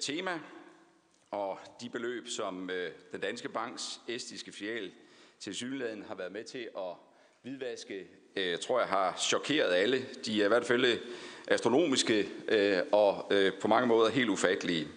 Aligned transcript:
tema, 0.00 0.40
og 1.30 1.58
de 1.80 1.88
beløb, 1.88 2.28
som 2.28 2.70
øh, 2.70 2.90
den 3.12 3.20
danske 3.20 3.48
banks 3.48 4.00
estiske 4.08 4.52
filial 4.52 4.90
til 5.40 5.54
synligheden 5.54 6.04
har 6.08 6.14
været 6.14 6.32
med 6.32 6.44
til 6.44 6.68
at 6.76 6.94
hvidvaske, 7.42 8.06
øh, 8.36 8.58
tror 8.58 8.78
jeg 8.78 8.88
har 8.88 9.14
chokeret 9.18 9.74
alle. 9.74 10.04
De 10.26 10.40
er 10.40 10.44
i 10.44 10.48
hvert 10.48 10.66
fald 10.66 10.84
øh, 10.84 10.96
astronomiske 11.48 12.28
øh, 12.48 12.78
og 12.92 13.26
øh, 13.30 13.52
på 13.60 13.68
mange 13.68 13.86
måder 13.86 14.10
helt 14.10 14.28
ufattelige. 14.28 14.88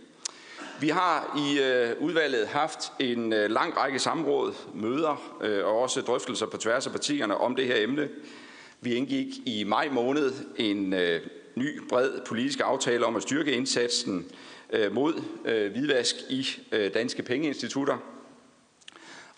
Vi 0.80 0.90
har 0.90 1.38
i 1.38 1.60
øh, 1.62 2.02
udvalget 2.02 2.48
haft 2.48 2.80
en 3.00 3.34
øh, 3.34 3.50
lang 3.50 3.78
række 3.78 4.00
samråd, 4.00 4.54
møder 4.74 5.40
øh, 5.42 5.66
og 5.66 5.80
også 5.80 6.02
drøftelser 6.02 6.46
på 6.46 6.58
tværs 6.58 6.86
af 6.86 6.92
partierne 6.92 7.38
om 7.38 7.56
det 7.56 7.68
her 7.68 7.84
emne. 7.84 8.10
Vi 8.82 8.94
indgik 8.94 9.28
i 9.46 9.64
maj 9.64 9.90
måned 9.90 10.34
en 10.58 10.94
øh, 10.94 11.22
ny 11.56 11.82
bred 11.90 12.12
politisk 12.28 12.60
aftale 12.64 13.06
om 13.06 13.16
at 13.16 13.22
styrke 13.22 13.52
indsatsen 13.52 14.18
øh, 14.18 14.53
Øh, 14.74 14.94
mod 14.94 15.24
øh, 15.46 15.72
hvidvask 15.72 16.16
i 16.30 16.48
øh, 16.72 16.94
danske 16.94 17.24
pengeinstitutter. 17.24 17.98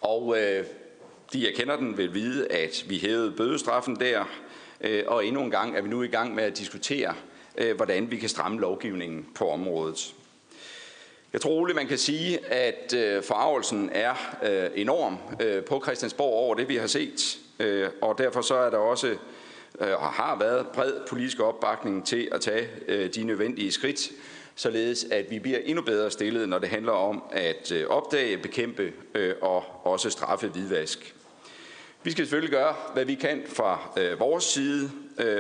Og 0.02 0.38
de, 1.34 1.45
jeg 1.45 1.53
kender 1.55 1.77
den, 1.77 1.98
vil 1.98 2.13
vide, 2.13 2.52
at 2.52 2.85
vi 2.88 2.98
hævede 2.98 3.31
bødestraffen 3.31 3.95
der, 3.95 4.23
og 5.08 5.25
endnu 5.25 5.44
en 5.44 5.52
gang 5.52 5.77
er 5.77 5.81
vi 5.81 5.89
nu 5.89 6.03
i 6.03 6.08
gang 6.08 6.35
med 6.35 6.44
at 6.44 6.58
diskutere, 6.58 7.13
hvordan 7.75 8.11
vi 8.11 8.17
kan 8.17 8.30
stramme 8.30 8.59
lovgivningen 8.59 9.27
på 9.35 9.49
området. 9.49 10.13
Jeg 11.34 11.41
tror 11.41 11.52
roligt, 11.52 11.75
man 11.75 11.88
kan 11.88 11.97
sige, 11.97 12.45
at 12.45 12.94
forarvelsen 13.25 13.89
er 13.94 14.16
enorm 14.75 15.17
på 15.67 15.81
Christiansborg 15.83 16.33
over 16.33 16.56
det, 16.56 16.69
vi 16.69 16.75
har 16.75 16.88
set. 16.88 17.38
Og 18.02 18.17
derfor 18.17 18.41
så 18.41 18.56
er 18.56 18.69
der 18.69 18.78
også 18.78 19.17
og 19.80 20.08
har 20.08 20.39
været 20.39 20.67
bred 20.67 20.94
politisk 21.08 21.39
opbakning 21.39 22.06
til 22.06 22.30
at 22.31 22.41
tage 22.41 22.67
de 23.08 23.23
nødvendige 23.23 23.72
skridt, 23.72 24.11
således 24.56 25.03
at 25.11 25.31
vi 25.31 25.39
bliver 25.39 25.59
endnu 25.64 25.81
bedre 25.81 26.11
stillet, 26.11 26.50
når 26.50 26.59
det 26.59 26.70
handler 26.70 26.92
om 26.92 27.23
at 27.31 27.72
øh, 27.72 27.88
opdage, 27.88 28.38
bekæmpe 28.38 28.94
øh, 29.16 29.36
og 29.42 29.64
også 29.84 30.09
straffe 30.09 30.47
hvidvask. 30.47 31.16
Vi 32.03 32.12
skal 32.12 32.25
selvfølgelig 32.25 32.52
gøre, 32.52 32.75
hvad 32.94 33.06
vi 33.06 33.16
kan 33.16 33.44
fra 33.47 33.80
øh, 33.97 34.20
vores 34.20 34.44
side, 34.44 34.92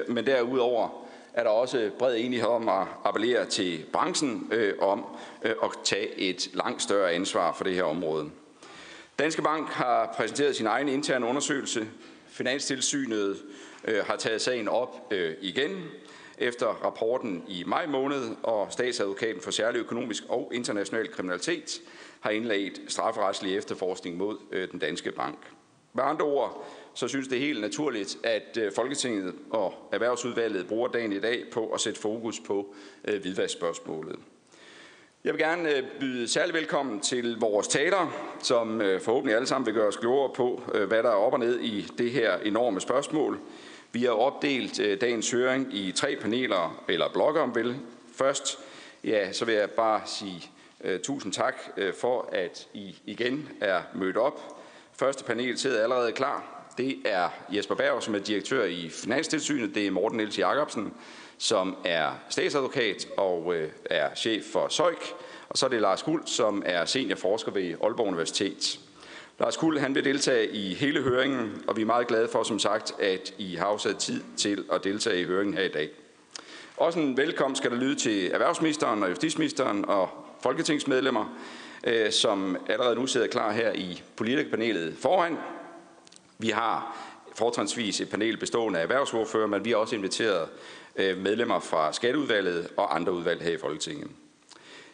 men 0.07 0.25
derudover 0.25 1.05
er 1.35 1.43
der 1.43 1.49
også 1.49 1.91
bred 1.99 2.15
enighed 2.17 2.47
om 2.47 2.69
at 2.69 2.87
appellere 3.03 3.45
til 3.45 3.85
branchen 3.93 4.49
øh, 4.51 4.73
om 4.81 5.05
øh, 5.43 5.55
at 5.63 5.69
tage 5.83 6.19
et 6.19 6.49
langt 6.53 6.81
større 6.81 7.11
ansvar 7.11 7.53
for 7.53 7.63
det 7.63 7.73
her 7.73 7.83
område. 7.83 8.29
Danske 9.19 9.41
Bank 9.41 9.69
har 9.69 10.13
præsenteret 10.17 10.55
sin 10.55 10.67
egen 10.67 10.89
interne 10.89 11.25
undersøgelse. 11.25 11.87
Finanstilsynet 12.27 13.37
øh, 13.85 14.05
har 14.05 14.15
taget 14.15 14.41
sagen 14.41 14.67
op 14.67 15.07
øh, 15.11 15.33
igen 15.41 15.83
efter 16.37 16.67
rapporten 16.67 17.43
i 17.47 17.63
maj 17.67 17.85
måned, 17.87 18.35
og 18.43 18.67
statsadvokaten 18.71 19.41
for 19.41 19.51
særlig 19.51 19.79
økonomisk 19.79 20.23
og 20.29 20.51
international 20.53 21.11
kriminalitet 21.11 21.81
har 22.19 22.29
indledt 22.29 22.81
strafferetslig 22.87 23.57
efterforskning 23.57 24.17
mod 24.17 24.37
øh, 24.51 24.71
den 24.71 24.79
danske 24.79 25.11
bank. 25.11 25.37
Med 25.93 26.03
andre 26.03 26.25
ord, 26.25 26.67
så 26.93 27.07
synes 27.07 27.27
det 27.27 27.39
helt 27.39 27.61
naturligt, 27.61 28.17
at 28.23 28.57
øh, 28.61 28.71
Folketinget 28.71 29.33
og 29.49 29.73
Erhvervsudvalget 29.91 30.67
bruger 30.67 30.87
dagen 30.87 31.13
i 31.13 31.19
dag 31.19 31.43
på 31.51 31.67
at 31.67 31.81
sætte 31.81 31.99
fokus 31.99 32.39
på 32.39 32.75
øh, 33.07 33.21
hvidvaskspørgsmålet. 33.21 34.15
Jeg 35.23 35.33
vil 35.33 35.41
gerne 35.41 35.77
øh, 35.77 35.83
byde 35.99 36.27
særlig 36.27 36.53
velkommen 36.53 36.99
til 36.99 37.37
vores 37.39 37.67
taler, 37.67 38.13
som 38.43 38.81
øh, 38.81 39.01
forhåbentlig 39.01 39.35
alle 39.35 39.47
sammen 39.47 39.65
vil 39.65 39.73
gøre 39.73 39.87
os 39.87 39.97
klogere 39.97 40.33
på, 40.35 40.61
hvad 40.87 41.03
der 41.03 41.09
er 41.09 41.15
op 41.15 41.33
og 41.33 41.39
ned 41.39 41.59
i 41.59 41.81
det 41.97 42.11
her 42.11 42.37
enorme 42.37 42.81
spørgsmål. 42.81 43.39
Vi 43.95 44.03
har 44.03 44.11
opdelt 44.11 44.79
øh, 44.79 45.01
dagens 45.01 45.31
høring 45.31 45.73
i 45.73 45.91
tre 45.91 46.17
paneler, 46.21 46.83
eller 46.89 47.09
blokke 47.13 47.41
om 47.41 47.55
vel. 47.55 47.75
Først, 48.15 48.59
ja, 49.03 49.31
så 49.31 49.45
vil 49.45 49.55
jeg 49.55 49.69
bare 49.69 50.01
sige 50.05 50.51
uh, 50.83 50.91
tusind 51.03 51.33
tak 51.33 51.55
uh, 51.77 51.83
for, 51.99 52.29
at 52.31 52.67
I 52.73 52.95
igen 53.05 53.49
er 53.61 53.81
mødt 53.93 54.17
op. 54.17 54.39
Første 54.93 55.23
panel 55.23 55.57
sidder 55.57 55.83
allerede 55.83 56.11
klar. 56.11 56.65
Det 56.77 56.97
er 57.05 57.29
Jesper 57.49 57.75
Berg, 57.75 58.03
som 58.03 58.15
er 58.15 58.19
direktør 58.19 58.63
i 58.63 58.89
Finanstilsynet. 58.89 59.75
Det 59.75 59.87
er 59.87 59.91
Morten 59.91 60.17
Niels 60.17 60.39
Jacobsen, 60.39 60.93
som 61.37 61.77
er 61.85 62.09
statsadvokat 62.29 63.07
og 63.17 63.45
uh, 63.45 63.55
er 63.85 64.15
chef 64.15 64.43
for 64.43 64.67
SØJK. 64.67 65.15
Og 65.49 65.57
så 65.57 65.65
er 65.65 65.69
det 65.69 65.81
Lars 65.81 66.03
Guld, 66.03 66.27
som 66.27 66.63
er 66.65 66.85
seniorforsker 66.85 67.51
ved 67.51 67.75
Aalborg 67.83 68.07
Universitet. 68.07 68.79
Lars 69.39 69.57
Guld 69.57 69.79
han 69.79 69.95
vil 69.95 70.05
deltage 70.05 70.51
i 70.51 70.73
hele 70.73 71.01
høringen, 71.01 71.63
og 71.67 71.77
vi 71.77 71.81
er 71.81 71.85
meget 71.85 72.07
glade 72.07 72.27
for, 72.27 72.43
som 72.43 72.59
sagt, 72.59 72.93
at 72.99 73.33
I 73.37 73.55
har 73.55 73.65
afsat 73.65 73.97
tid 73.97 74.21
til 74.37 74.65
at 74.71 74.83
deltage 74.83 75.21
i 75.21 75.25
høringen 75.25 75.57
her 75.57 75.63
i 75.63 75.71
dag. 75.71 75.89
Også 76.77 76.99
en 76.99 77.17
velkomst 77.17 77.61
skal 77.61 77.71
der 77.71 77.77
lyde 77.77 77.95
til 77.95 78.31
erhvervsministeren 78.31 79.03
og 79.03 79.09
justitsministeren 79.09 79.85
og 79.85 80.09
folketingsmedlemmer, 80.41 81.37
øh, 81.87 82.11
som 82.11 82.57
allerede 82.69 82.95
nu 82.95 83.07
sidder 83.07 83.27
klar 83.27 83.51
her 83.51 83.71
i 83.71 84.01
politikerpanelet 84.15 84.95
foran. 84.99 85.37
Vi 86.37 86.49
har 86.49 86.97
fortrinsvis 87.35 88.01
et 88.01 88.09
panel 88.09 88.37
bestående 88.37 88.79
af 88.79 88.83
erhvervsordfører, 88.83 89.47
men 89.47 89.65
vi 89.65 89.69
har 89.69 89.77
også 89.77 89.95
inviteret 89.95 90.49
øh, 90.95 91.17
medlemmer 91.17 91.59
fra 91.59 91.93
Skatteudvalget 91.93 92.67
og 92.77 92.95
andre 92.95 93.13
udvalg 93.13 93.41
her 93.41 93.51
i 93.51 93.57
Folketinget. 93.57 94.07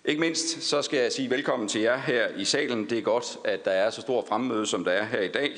Ikke 0.06 0.22
mindst 0.22 0.64
så 0.64 0.82
skal 0.82 1.00
jeg 1.00 1.12
sige 1.12 1.30
velkommen 1.30 1.68
til 1.68 1.82
jer 1.82 1.98
her 1.98 2.28
i 2.38 2.46
salen. 2.46 2.90
Det 2.90 2.98
er 2.98 3.02
godt, 3.02 3.38
at 3.46 3.66
der 3.66 3.72
er 3.72 3.90
så 3.90 4.02
stor 4.02 4.26
fremmøde, 4.30 4.66
som 4.66 4.84
der 4.84 4.92
er 4.92 5.04
her 5.04 5.22
i 5.22 5.28
dag, 5.28 5.52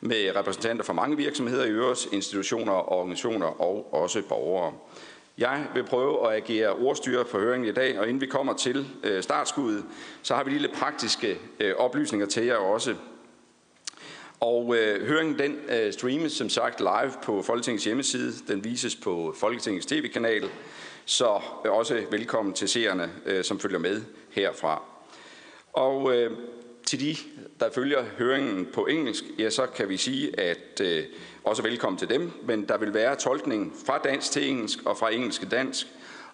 med 0.00 0.36
repræsentanter 0.36 0.84
fra 0.84 0.92
mange 0.92 1.16
virksomheder 1.16 1.64
i 1.64 1.70
øvrigt, 1.70 2.08
institutioner, 2.12 2.92
organisationer 2.92 3.46
og 3.46 3.94
også 3.94 4.22
borgere. 4.28 4.72
Jeg 5.38 5.66
vil 5.74 5.84
prøve 5.84 6.28
at 6.28 6.36
agere 6.36 6.72
ordstyre 6.72 7.24
for 7.24 7.38
høringen 7.38 7.68
i 7.68 7.72
dag, 7.72 7.98
og 7.98 8.08
inden 8.08 8.20
vi 8.20 8.26
kommer 8.26 8.52
til 8.52 8.86
øh, 9.04 9.22
startskuddet, 9.22 9.84
så 10.22 10.34
har 10.34 10.44
vi 10.44 10.50
lige 10.50 10.62
lidt 10.62 10.74
praktiske 10.74 11.38
øh, 11.60 11.74
oplysninger 11.76 12.26
til 12.26 12.44
jer 12.44 12.56
også. 12.56 12.94
Og 14.40 14.76
øh, 14.76 15.06
høringen 15.06 15.38
den 15.38 15.56
øh, 15.68 15.92
streames 15.92 16.32
som 16.32 16.48
sagt 16.48 16.80
live 16.80 17.12
på 17.22 17.42
Folketingets 17.42 17.84
hjemmeside. 17.84 18.32
Den 18.48 18.64
vises 18.64 18.96
på 18.96 19.34
Folketingets 19.36 19.86
tv-kanal. 19.86 20.50
Så 21.04 21.40
øh, 21.66 21.72
også 21.72 22.02
velkommen 22.10 22.54
til 22.54 22.68
seerne, 22.68 23.10
øh, 23.26 23.44
som 23.44 23.60
følger 23.60 23.78
med 23.78 24.02
herfra. 24.30 24.82
Og 25.72 26.16
øh, 26.16 26.30
til 26.86 27.00
de, 27.00 27.16
der 27.60 27.70
følger 27.70 28.04
høringen 28.18 28.68
på 28.72 28.86
engelsk, 28.86 29.24
ja, 29.38 29.50
så 29.50 29.66
kan 29.66 29.88
vi 29.88 29.96
sige, 29.96 30.40
at 30.40 30.80
øh, 30.82 31.04
også 31.44 31.62
velkommen 31.62 31.98
til 31.98 32.08
dem. 32.08 32.32
Men 32.44 32.68
der 32.68 32.78
vil 32.78 32.94
være 32.94 33.16
tolkning 33.16 33.74
fra 33.86 33.98
dansk 33.98 34.32
til 34.32 34.48
engelsk 34.48 34.78
og 34.86 34.98
fra 34.98 35.12
engelsk 35.12 35.40
til 35.40 35.50
dansk. 35.50 35.86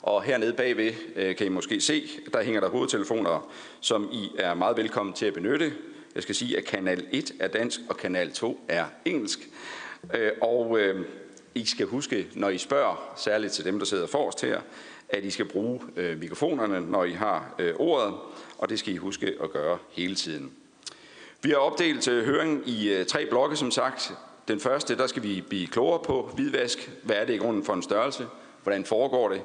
Og 0.02 0.22
hernede 0.22 0.52
bagved 0.52 0.92
øh, 1.16 1.36
kan 1.36 1.46
I 1.46 1.50
måske 1.50 1.80
se, 1.80 2.08
der 2.32 2.42
hænger 2.42 2.60
der 2.60 2.68
hovedtelefoner, 2.68 3.52
som 3.80 4.08
I 4.12 4.30
er 4.38 4.54
meget 4.54 4.76
velkommen 4.76 5.14
til 5.14 5.26
at 5.26 5.34
benytte. 5.34 5.72
Jeg 6.14 6.22
skal 6.22 6.34
sige, 6.34 6.58
at 6.58 6.64
kanal 6.64 7.06
1 7.12 7.32
er 7.40 7.48
dansk, 7.48 7.80
og 7.88 7.96
kanal 7.96 8.32
2 8.32 8.60
er 8.68 8.84
engelsk. 9.04 9.48
Øh, 10.14 10.32
og 10.42 10.80
øh, 10.80 11.04
i 11.56 11.64
skal 11.64 11.86
huske, 11.86 12.26
når 12.34 12.48
I 12.48 12.58
spørger, 12.58 13.12
særligt 13.16 13.52
til 13.52 13.64
dem, 13.64 13.78
der 13.78 13.86
sidder 13.86 14.06
forrest 14.06 14.42
her, 14.42 14.60
at 15.08 15.24
I 15.24 15.30
skal 15.30 15.44
bruge 15.44 15.80
øh, 15.96 16.18
mikrofonerne, 16.18 16.80
når 16.80 17.04
I 17.04 17.12
har 17.12 17.54
øh, 17.58 17.74
ordet, 17.78 18.14
og 18.58 18.68
det 18.68 18.78
skal 18.78 18.94
I 18.94 18.96
huske 18.96 19.34
at 19.42 19.50
gøre 19.50 19.78
hele 19.90 20.14
tiden. 20.14 20.52
Vi 21.42 21.50
har 21.50 21.56
opdelt 21.56 22.08
øh, 22.08 22.24
høringen 22.24 22.62
i 22.66 22.88
øh, 22.88 23.06
tre 23.06 23.26
blokke, 23.26 23.56
som 23.56 23.70
sagt. 23.70 24.12
Den 24.48 24.60
første, 24.60 24.96
der 24.96 25.06
skal 25.06 25.22
vi 25.22 25.44
blive 25.48 25.66
klogere 25.66 26.02
på 26.04 26.30
hvidvask. 26.34 26.90
Hvad 27.02 27.16
er 27.16 27.24
det 27.24 27.34
i 27.34 27.38
grunden 27.38 27.64
for 27.64 27.74
en 27.74 27.82
størrelse? 27.82 28.26
Hvordan 28.62 28.84
foregår 28.84 29.28
det? 29.28 29.42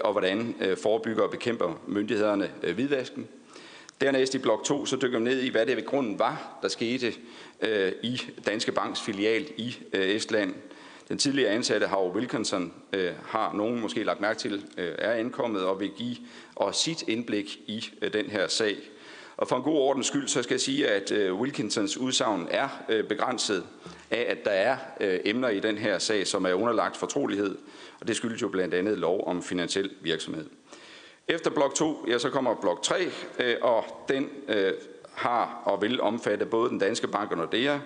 Og 0.00 0.12
hvordan 0.12 0.54
forebygger 0.82 1.22
og 1.22 1.30
bekæmper 1.30 1.80
myndighederne 1.86 2.50
hvidvasken? 2.74 3.28
Dernæst 4.00 4.34
i 4.34 4.38
blok 4.38 4.64
2, 4.64 4.86
så 4.86 4.96
dykker 4.96 5.18
vi 5.18 5.24
ned 5.24 5.40
i, 5.40 5.48
hvad 5.48 5.66
det 5.66 5.76
ved 5.76 5.86
grunden 5.86 6.18
var, 6.18 6.58
der 6.62 6.68
skete 6.68 7.12
øh, 7.60 7.92
i 8.02 8.20
Danske 8.46 8.72
Banks 8.72 9.00
filial 9.00 9.46
i 9.56 9.78
øh, 9.92 10.08
Estland. 10.08 10.54
Den 11.08 11.18
tidligere 11.18 11.50
ansatte 11.50 11.86
Howard 11.86 12.14
Wilkinson 12.14 12.72
øh, 12.92 13.12
har 13.24 13.52
nogen 13.52 13.80
måske 13.80 14.02
lagt 14.02 14.20
mærke 14.20 14.38
til, 14.38 14.64
øh, 14.78 14.92
er 14.98 15.12
ankommet 15.12 15.64
og 15.64 15.80
vil 15.80 15.90
give 15.90 16.16
os 16.56 16.76
sit 16.76 17.08
indblik 17.08 17.58
i 17.66 17.90
øh, 18.02 18.12
den 18.12 18.26
her 18.26 18.48
sag. 18.48 18.76
Og 19.36 19.48
for 19.48 19.56
en 19.56 19.62
god 19.62 19.78
ordens 19.78 20.06
skyld, 20.06 20.28
så 20.28 20.42
skal 20.42 20.54
jeg 20.54 20.60
sige, 20.60 20.88
at 20.88 21.12
øh, 21.12 21.34
Wilkinsons 21.34 21.96
udsagn 21.96 22.48
er 22.50 22.68
øh, 22.88 23.04
begrænset 23.04 23.64
af, 24.10 24.26
at 24.28 24.44
der 24.44 24.50
er 24.50 24.76
øh, 25.00 25.20
emner 25.24 25.48
i 25.48 25.60
den 25.60 25.78
her 25.78 25.98
sag, 25.98 26.26
som 26.26 26.44
er 26.44 26.52
underlagt 26.52 26.96
fortrolighed, 26.96 27.56
og 28.00 28.08
det 28.08 28.16
skyldes 28.16 28.42
jo 28.42 28.48
blandt 28.48 28.74
andet 28.74 28.98
lov 28.98 29.24
om 29.26 29.42
finansiel 29.42 29.90
virksomhed. 30.00 30.46
Efter 31.28 31.50
blok 31.50 31.74
2, 31.74 32.04
ja, 32.08 32.18
så 32.18 32.30
kommer 32.30 32.54
blok 32.54 32.82
3, 32.82 33.10
øh, 33.38 33.56
og 33.62 33.84
den 34.08 34.30
øh, 34.48 34.72
har 35.14 35.62
og 35.64 35.82
vil 35.82 36.00
omfatte 36.00 36.46
både 36.46 36.70
den 36.70 36.78
danske 36.78 37.08
bank 37.08 37.30
og 37.30 37.36
Nordea. 37.36 37.78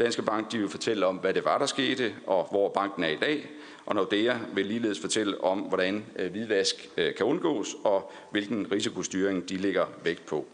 Danske 0.00 0.22
Bank 0.22 0.52
de 0.52 0.58
vil 0.58 0.68
fortælle 0.68 1.06
om, 1.06 1.16
hvad 1.16 1.34
det 1.34 1.44
var, 1.44 1.58
der 1.58 1.66
skete, 1.66 2.14
og 2.26 2.48
hvor 2.50 2.68
banken 2.68 3.04
er 3.04 3.08
i 3.08 3.16
dag. 3.16 3.50
Og 3.86 3.94
Nordea 3.94 4.34
vil 4.54 4.66
ligeledes 4.66 5.00
fortælle 5.00 5.44
om, 5.44 5.58
hvordan 5.58 6.04
øh, 6.18 6.30
hvidvask 6.30 6.90
øh, 6.96 7.14
kan 7.14 7.26
undgås, 7.26 7.76
og 7.84 8.12
hvilken 8.30 8.72
risikostyring 8.72 9.48
de 9.48 9.56
ligger 9.56 9.86
vægt 10.04 10.26
på. 10.26 10.46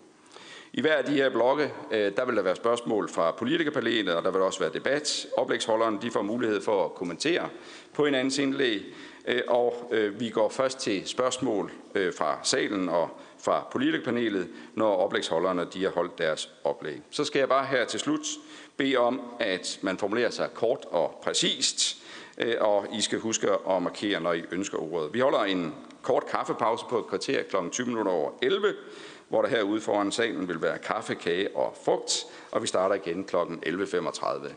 I 0.73 0.81
hver 0.81 0.95
af 0.95 1.05
de 1.05 1.13
her 1.13 1.31
blokke, 1.31 1.73
øh, 1.93 2.13
der 2.17 2.25
vil 2.25 2.37
der 2.37 2.43
være 2.43 2.57
spørgsmål 2.57 3.09
fra 3.09 3.31
politikerpanelet, 3.31 4.15
og 4.15 4.23
der 4.23 4.31
vil 4.31 4.41
også 4.41 4.61
være 4.61 4.73
debat. 4.75 5.27
Oplægsholderne 5.37 5.99
de 6.03 6.11
får 6.11 6.23
mulighed 6.23 6.61
for 6.61 6.85
at 6.85 6.95
kommentere 6.95 7.49
på 7.95 8.05
hinandens 8.05 8.39
indlæg, 8.39 8.83
og 9.49 9.93
vi 10.19 10.31
går 10.31 10.49
først 10.49 10.79
til 10.79 11.03
spørgsmål 11.07 11.73
fra 11.95 12.39
salen 12.43 12.89
og 12.89 13.21
fra 13.39 13.67
politikerpanelet, 13.73 14.49
når 14.75 14.97
oplægsholderne 14.97 15.67
de 15.75 15.83
har 15.83 15.91
holdt 15.91 16.19
deres 16.19 16.51
oplæg. 16.65 17.03
Så 17.11 17.25
skal 17.25 17.39
jeg 17.39 17.49
bare 17.49 17.67
her 17.67 17.85
til 17.85 18.01
slut 18.01 18.27
bede 18.77 18.97
om, 18.97 19.21
at 19.41 19.79
man 19.83 19.99
formulerer 19.99 20.31
sig 20.31 20.49
kort 20.55 20.87
og 20.91 21.21
præcist, 21.23 21.97
øh, 22.39 22.55
og 22.61 22.87
I 22.93 23.01
skal 23.01 23.19
huske 23.19 23.49
at 23.71 23.83
markere, 23.83 24.21
når 24.21 24.33
I 24.33 24.43
ønsker 24.51 24.79
ordet. 24.79 25.15
Vi 25.15 25.21
holder 25.21 25.41
en 25.41 25.75
kort 26.03 26.27
kaffepause 26.27 26.85
på 26.89 26.99
et 26.99 27.07
kvarter 27.07 27.43
kl. 27.43 27.57
20 27.73 27.87
minutter 27.87 28.13
over 28.13 28.31
11, 28.43 28.75
hvor 29.29 29.43
der 29.43 29.49
herude 29.49 29.81
foran 29.81 30.13
salen 30.13 30.49
vil 30.49 30.63
være 30.63 30.79
kaffe, 30.79 31.15
kage 31.15 31.57
og 31.57 31.77
frugt, 31.85 32.25
og 32.51 32.63
vi 32.63 32.67
starter 32.67 32.95
igen 32.95 33.25
kl. 33.25 33.37
11.35. 33.37 34.53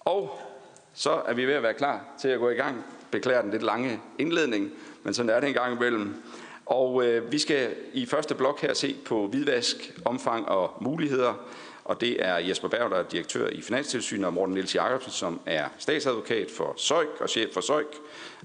Og 0.00 0.38
så 0.94 1.10
er 1.10 1.34
vi 1.34 1.46
ved 1.46 1.54
at 1.54 1.62
være 1.62 1.74
klar 1.74 2.04
til 2.20 2.28
at 2.28 2.38
gå 2.38 2.50
i 2.50 2.54
gang. 2.54 2.84
Beklager 3.10 3.42
den 3.42 3.50
lidt 3.50 3.62
lange 3.62 4.00
indledning, 4.18 4.70
men 5.02 5.14
sådan 5.14 5.30
er 5.30 5.40
det 5.40 5.48
en 5.48 5.54
gang 5.54 5.76
imellem. 5.76 6.22
Og 6.66 7.06
øh, 7.06 7.32
vi 7.32 7.38
skal 7.38 7.74
i 7.92 8.06
første 8.06 8.34
blok 8.34 8.60
her 8.60 8.74
se 8.74 8.96
på 9.04 9.26
hvidvask, 9.26 9.92
omfang 10.04 10.48
og 10.48 10.70
muligheder. 10.80 11.34
Og 11.84 12.00
det 12.00 12.24
er 12.24 12.36
Jesper 12.36 12.68
Berg, 12.68 12.90
der 12.90 12.96
er 12.96 13.02
direktør 13.02 13.48
i 13.48 13.62
Finanstilsynet, 13.62 14.26
og 14.26 14.34
Morten 14.34 14.54
Niels 14.54 14.74
Jacobsen, 14.74 15.12
som 15.12 15.40
er 15.46 15.68
statsadvokat 15.78 16.50
for 16.56 16.74
Søjk 16.76 17.20
og 17.20 17.28
chef 17.28 17.54
for 17.54 17.60
Søjk. 17.60 17.86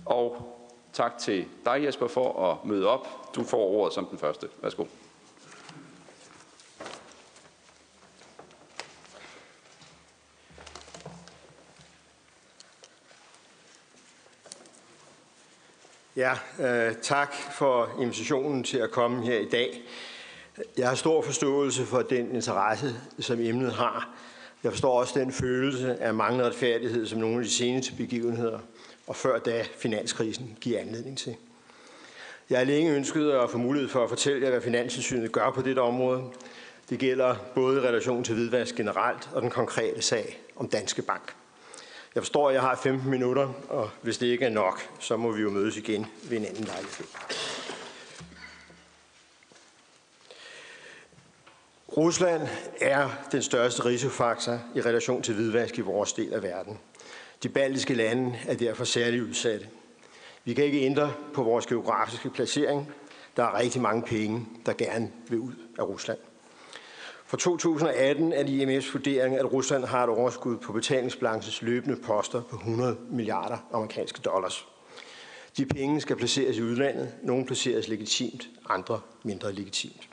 Og 0.05 0.53
tak 0.93 1.17
til 1.17 1.45
dig, 1.65 1.83
Jesper, 1.85 2.07
for 2.07 2.51
at 2.51 2.65
møde 2.65 2.87
op. 2.87 3.35
Du 3.35 3.43
får 3.43 3.67
ordet 3.67 3.93
som 3.93 4.05
den 4.05 4.19
første. 4.19 4.47
Værsgo. 4.61 4.85
Ja, 16.15 16.33
øh, 16.59 16.95
tak 17.01 17.35
for 17.51 17.89
invitationen 18.01 18.63
til 18.63 18.77
at 18.77 18.91
komme 18.91 19.25
her 19.25 19.39
i 19.39 19.49
dag. 19.49 19.83
Jeg 20.77 20.87
har 20.87 20.95
stor 20.95 21.21
forståelse 21.21 21.85
for 21.85 22.01
den 22.01 22.35
interesse, 22.35 22.95
som 23.19 23.39
emnet 23.39 23.73
har. 23.73 24.09
Jeg 24.63 24.71
forstår 24.71 24.99
også 24.99 25.19
den 25.19 25.31
følelse 25.31 25.95
af 26.01 26.13
manglende 26.13 26.45
retfærdighed, 26.45 27.05
som 27.05 27.19
nogle 27.19 27.37
af 27.37 27.43
de 27.43 27.49
seneste 27.51 27.93
begivenheder 27.97 28.59
og 29.07 29.15
før 29.15 29.39
da 29.39 29.65
finanskrisen 29.77 30.57
giver 30.61 30.79
anledning 30.79 31.17
til. 31.17 31.35
Jeg 32.49 32.57
har 32.57 32.65
længe 32.65 32.91
ønsket 32.91 33.31
at 33.31 33.49
få 33.49 33.57
mulighed 33.57 33.89
for 33.89 34.03
at 34.03 34.09
fortælle 34.09 34.43
jer, 34.43 34.49
hvad 34.49 34.61
Finanssynet 34.61 35.31
gør 35.31 35.51
på 35.51 35.61
dette 35.61 35.79
område. 35.79 36.23
Det 36.89 36.99
gælder 36.99 37.35
både 37.55 37.77
i 37.77 37.79
relation 37.79 38.23
til 38.23 38.35
hvidvask 38.35 38.75
generelt 38.75 39.29
og 39.33 39.41
den 39.41 39.49
konkrete 39.49 40.01
sag 40.01 40.41
om 40.55 40.69
Danske 40.69 41.01
Bank. 41.01 41.33
Jeg 42.15 42.23
forstår, 42.23 42.47
at 42.49 42.53
jeg 42.53 42.61
har 42.61 42.75
15 42.75 43.09
minutter, 43.09 43.53
og 43.69 43.89
hvis 44.01 44.17
det 44.17 44.27
ikke 44.27 44.45
er 44.45 44.49
nok, 44.49 44.89
så 44.99 45.17
må 45.17 45.31
vi 45.31 45.41
jo 45.41 45.49
mødes 45.49 45.77
igen 45.77 46.05
ved 46.23 46.37
en 46.37 46.45
anden 46.45 46.63
lejlighed. 46.63 47.05
Rusland 51.97 52.41
er 52.81 53.09
den 53.31 53.41
største 53.41 53.85
risikofaktor 53.85 54.59
i 54.75 54.81
relation 54.81 55.21
til 55.21 55.35
hvidvask 55.35 55.77
i 55.77 55.81
vores 55.81 56.13
del 56.13 56.33
af 56.33 56.43
verden. 56.43 56.79
De 57.43 57.49
baltiske 57.49 57.93
lande 57.93 58.39
er 58.47 58.55
derfor 58.55 58.83
særligt 58.83 59.23
udsatte. 59.23 59.67
Vi 60.43 60.53
kan 60.53 60.63
ikke 60.63 60.81
ændre 60.81 61.13
på 61.33 61.43
vores 61.43 61.65
geografiske 61.65 62.29
placering. 62.29 62.91
Der 63.37 63.43
er 63.43 63.59
rigtig 63.59 63.81
mange 63.81 64.03
penge, 64.03 64.45
der 64.65 64.73
gerne 64.73 65.11
vil 65.29 65.39
ud 65.39 65.53
af 65.79 65.83
Rusland. 65.83 66.17
For 67.25 67.37
2018 67.37 68.33
er 68.33 68.43
det 68.43 68.81
IMF's 68.81 68.93
vurdering, 68.93 69.37
at 69.37 69.53
Rusland 69.53 69.85
har 69.85 70.03
et 70.03 70.09
overskud 70.09 70.57
på 70.57 70.73
betalingsbalancens 70.73 71.61
løbende 71.61 71.95
poster 71.95 72.41
på 72.41 72.55
100 72.55 72.97
milliarder 73.09 73.57
amerikanske 73.73 74.21
dollars. 74.21 74.67
De 75.57 75.65
penge 75.65 76.01
skal 76.01 76.15
placeres 76.15 76.57
i 76.57 76.61
udlandet. 76.61 77.13
Nogle 77.23 77.45
placeres 77.45 77.87
legitimt, 77.87 78.49
andre 78.69 78.99
mindre 79.23 79.53
legitimt. 79.53 80.06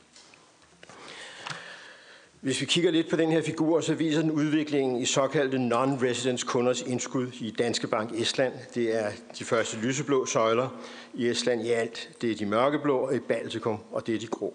Hvis 2.44 2.61
vi 2.61 2.67
kigger 2.67 2.91
lidt 2.91 3.11
på 3.11 3.17
den 3.17 3.32
her 3.32 3.43
figur, 3.43 3.81
så 3.81 3.94
viser 3.94 4.20
den 4.20 4.31
udviklingen 4.31 4.96
i 4.96 5.05
såkaldte 5.05 5.58
non-residence 5.58 6.46
kunders 6.46 6.82
indskud 6.82 7.26
i 7.41 7.50
Danske 7.50 7.87
Bank 7.87 8.12
Estland. 8.12 8.52
Det 8.75 8.96
er 8.96 9.11
de 9.38 9.44
første 9.44 9.76
lyseblå 9.76 10.26
søjler 10.26 10.69
i 11.14 11.29
Estland 11.29 11.62
i 11.62 11.70
alt. 11.70 12.11
Det 12.20 12.31
er 12.31 12.37
de 12.37 12.46
mørkeblå 12.46 13.11
i 13.11 13.19
Baltikum, 13.19 13.79
og 13.93 14.06
det 14.06 14.14
er 14.14 14.19
de 14.19 14.26
grå. 14.26 14.55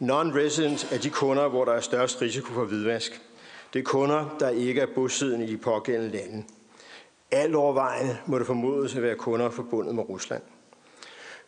Non-residents 0.00 0.94
er 0.94 0.98
de 0.98 1.10
kunder, 1.10 1.48
hvor 1.48 1.64
der 1.64 1.72
er 1.72 1.80
størst 1.80 2.22
risiko 2.22 2.52
for 2.52 2.64
hvidvask. 2.64 3.20
Det 3.72 3.78
er 3.78 3.84
kunder, 3.84 4.36
der 4.40 4.48
ikke 4.48 4.80
er 4.80 4.86
bosiddende 4.94 5.46
i 5.46 5.50
de 5.50 5.56
pågældende 5.56 6.16
lande. 6.16 6.44
Alt 7.30 7.54
overvejende 7.54 8.16
må 8.26 8.38
det 8.38 8.46
formodes 8.46 8.96
at 8.96 9.02
være 9.02 9.16
kunder 9.16 9.50
forbundet 9.50 9.94
med 9.94 10.08
Rusland. 10.08 10.42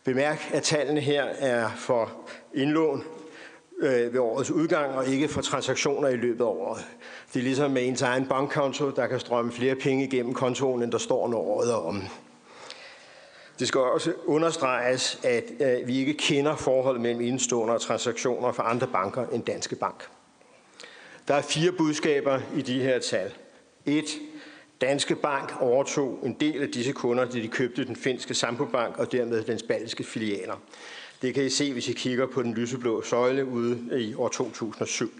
Bemærk, 0.03 0.49
at 0.53 0.63
tallene 0.63 1.01
her 1.01 1.23
er 1.23 1.69
for 1.75 2.11
indlån 2.53 3.03
øh, 3.81 4.13
ved 4.13 4.19
årets 4.19 4.51
udgang, 4.51 4.95
og 4.95 5.07
ikke 5.07 5.27
for 5.27 5.41
transaktioner 5.41 6.07
i 6.07 6.15
løbet 6.15 6.41
af 6.41 6.47
året. 6.47 6.85
Det 7.33 7.39
er 7.39 7.43
ligesom 7.43 7.71
med 7.71 7.87
ens 7.87 8.01
egen 8.01 8.27
bankkonto, 8.27 8.89
der 8.89 9.07
kan 9.07 9.19
strømme 9.19 9.51
flere 9.51 9.75
penge 9.75 10.03
igennem 10.03 10.33
kontoen, 10.33 10.83
end 10.83 10.91
der 10.91 10.97
står, 10.97 11.27
når 11.27 11.37
året 11.37 11.71
er 11.71 11.75
om. 11.75 12.01
Det 13.59 13.67
skal 13.67 13.81
også 13.81 14.13
understreges, 14.25 15.19
at 15.23 15.43
øh, 15.59 15.87
vi 15.87 15.97
ikke 15.97 16.13
kender 16.13 16.55
forholdet 16.55 17.01
mellem 17.01 17.21
indstående 17.21 17.73
og 17.73 17.81
transaktioner 17.81 18.51
fra 18.51 18.69
andre 18.69 18.87
banker 18.87 19.27
end 19.27 19.43
Danske 19.43 19.75
Bank. 19.75 20.07
Der 21.27 21.33
er 21.33 21.41
fire 21.41 21.71
budskaber 21.71 22.39
i 22.55 22.61
de 22.61 22.79
her 22.79 22.99
tal. 22.99 23.33
1. 23.85 24.03
Danske 24.81 25.15
Bank 25.15 25.61
overtog 25.61 26.19
en 26.23 26.33
del 26.33 26.61
af 26.61 26.69
disse 26.69 26.91
kunder, 26.91 27.25
da 27.25 27.31
de 27.31 27.47
købte 27.47 27.85
den 27.85 27.95
finske 27.95 28.33
Sampo 28.33 28.65
Bank 28.65 28.97
og 28.97 29.11
dermed 29.11 29.43
dens 29.43 29.63
baltiske 29.63 30.03
filialer. 30.03 30.61
Det 31.21 31.33
kan 31.33 31.43
I 31.43 31.49
se, 31.49 31.73
hvis 31.73 31.89
I 31.89 31.93
kigger 31.93 32.25
på 32.25 32.43
den 32.43 32.53
lyseblå 32.53 33.01
søjle 33.01 33.45
ude 33.45 34.01
i 34.01 34.15
år 34.15 34.27
2007. 34.27 35.11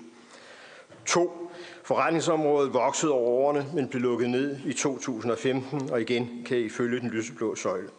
2. 1.05 1.51
Forretningsområdet 1.83 2.73
voksede 2.73 3.11
over 3.11 3.29
årene, 3.29 3.65
men 3.73 3.87
blev 3.87 4.01
lukket 4.01 4.29
ned 4.29 4.57
i 4.65 4.73
2015, 4.73 5.89
og 5.91 6.01
igen 6.01 6.43
kan 6.45 6.57
I 6.57 6.69
følge 6.69 6.99
den 6.99 7.09
lyseblå 7.09 7.55
søjle. 7.55 7.89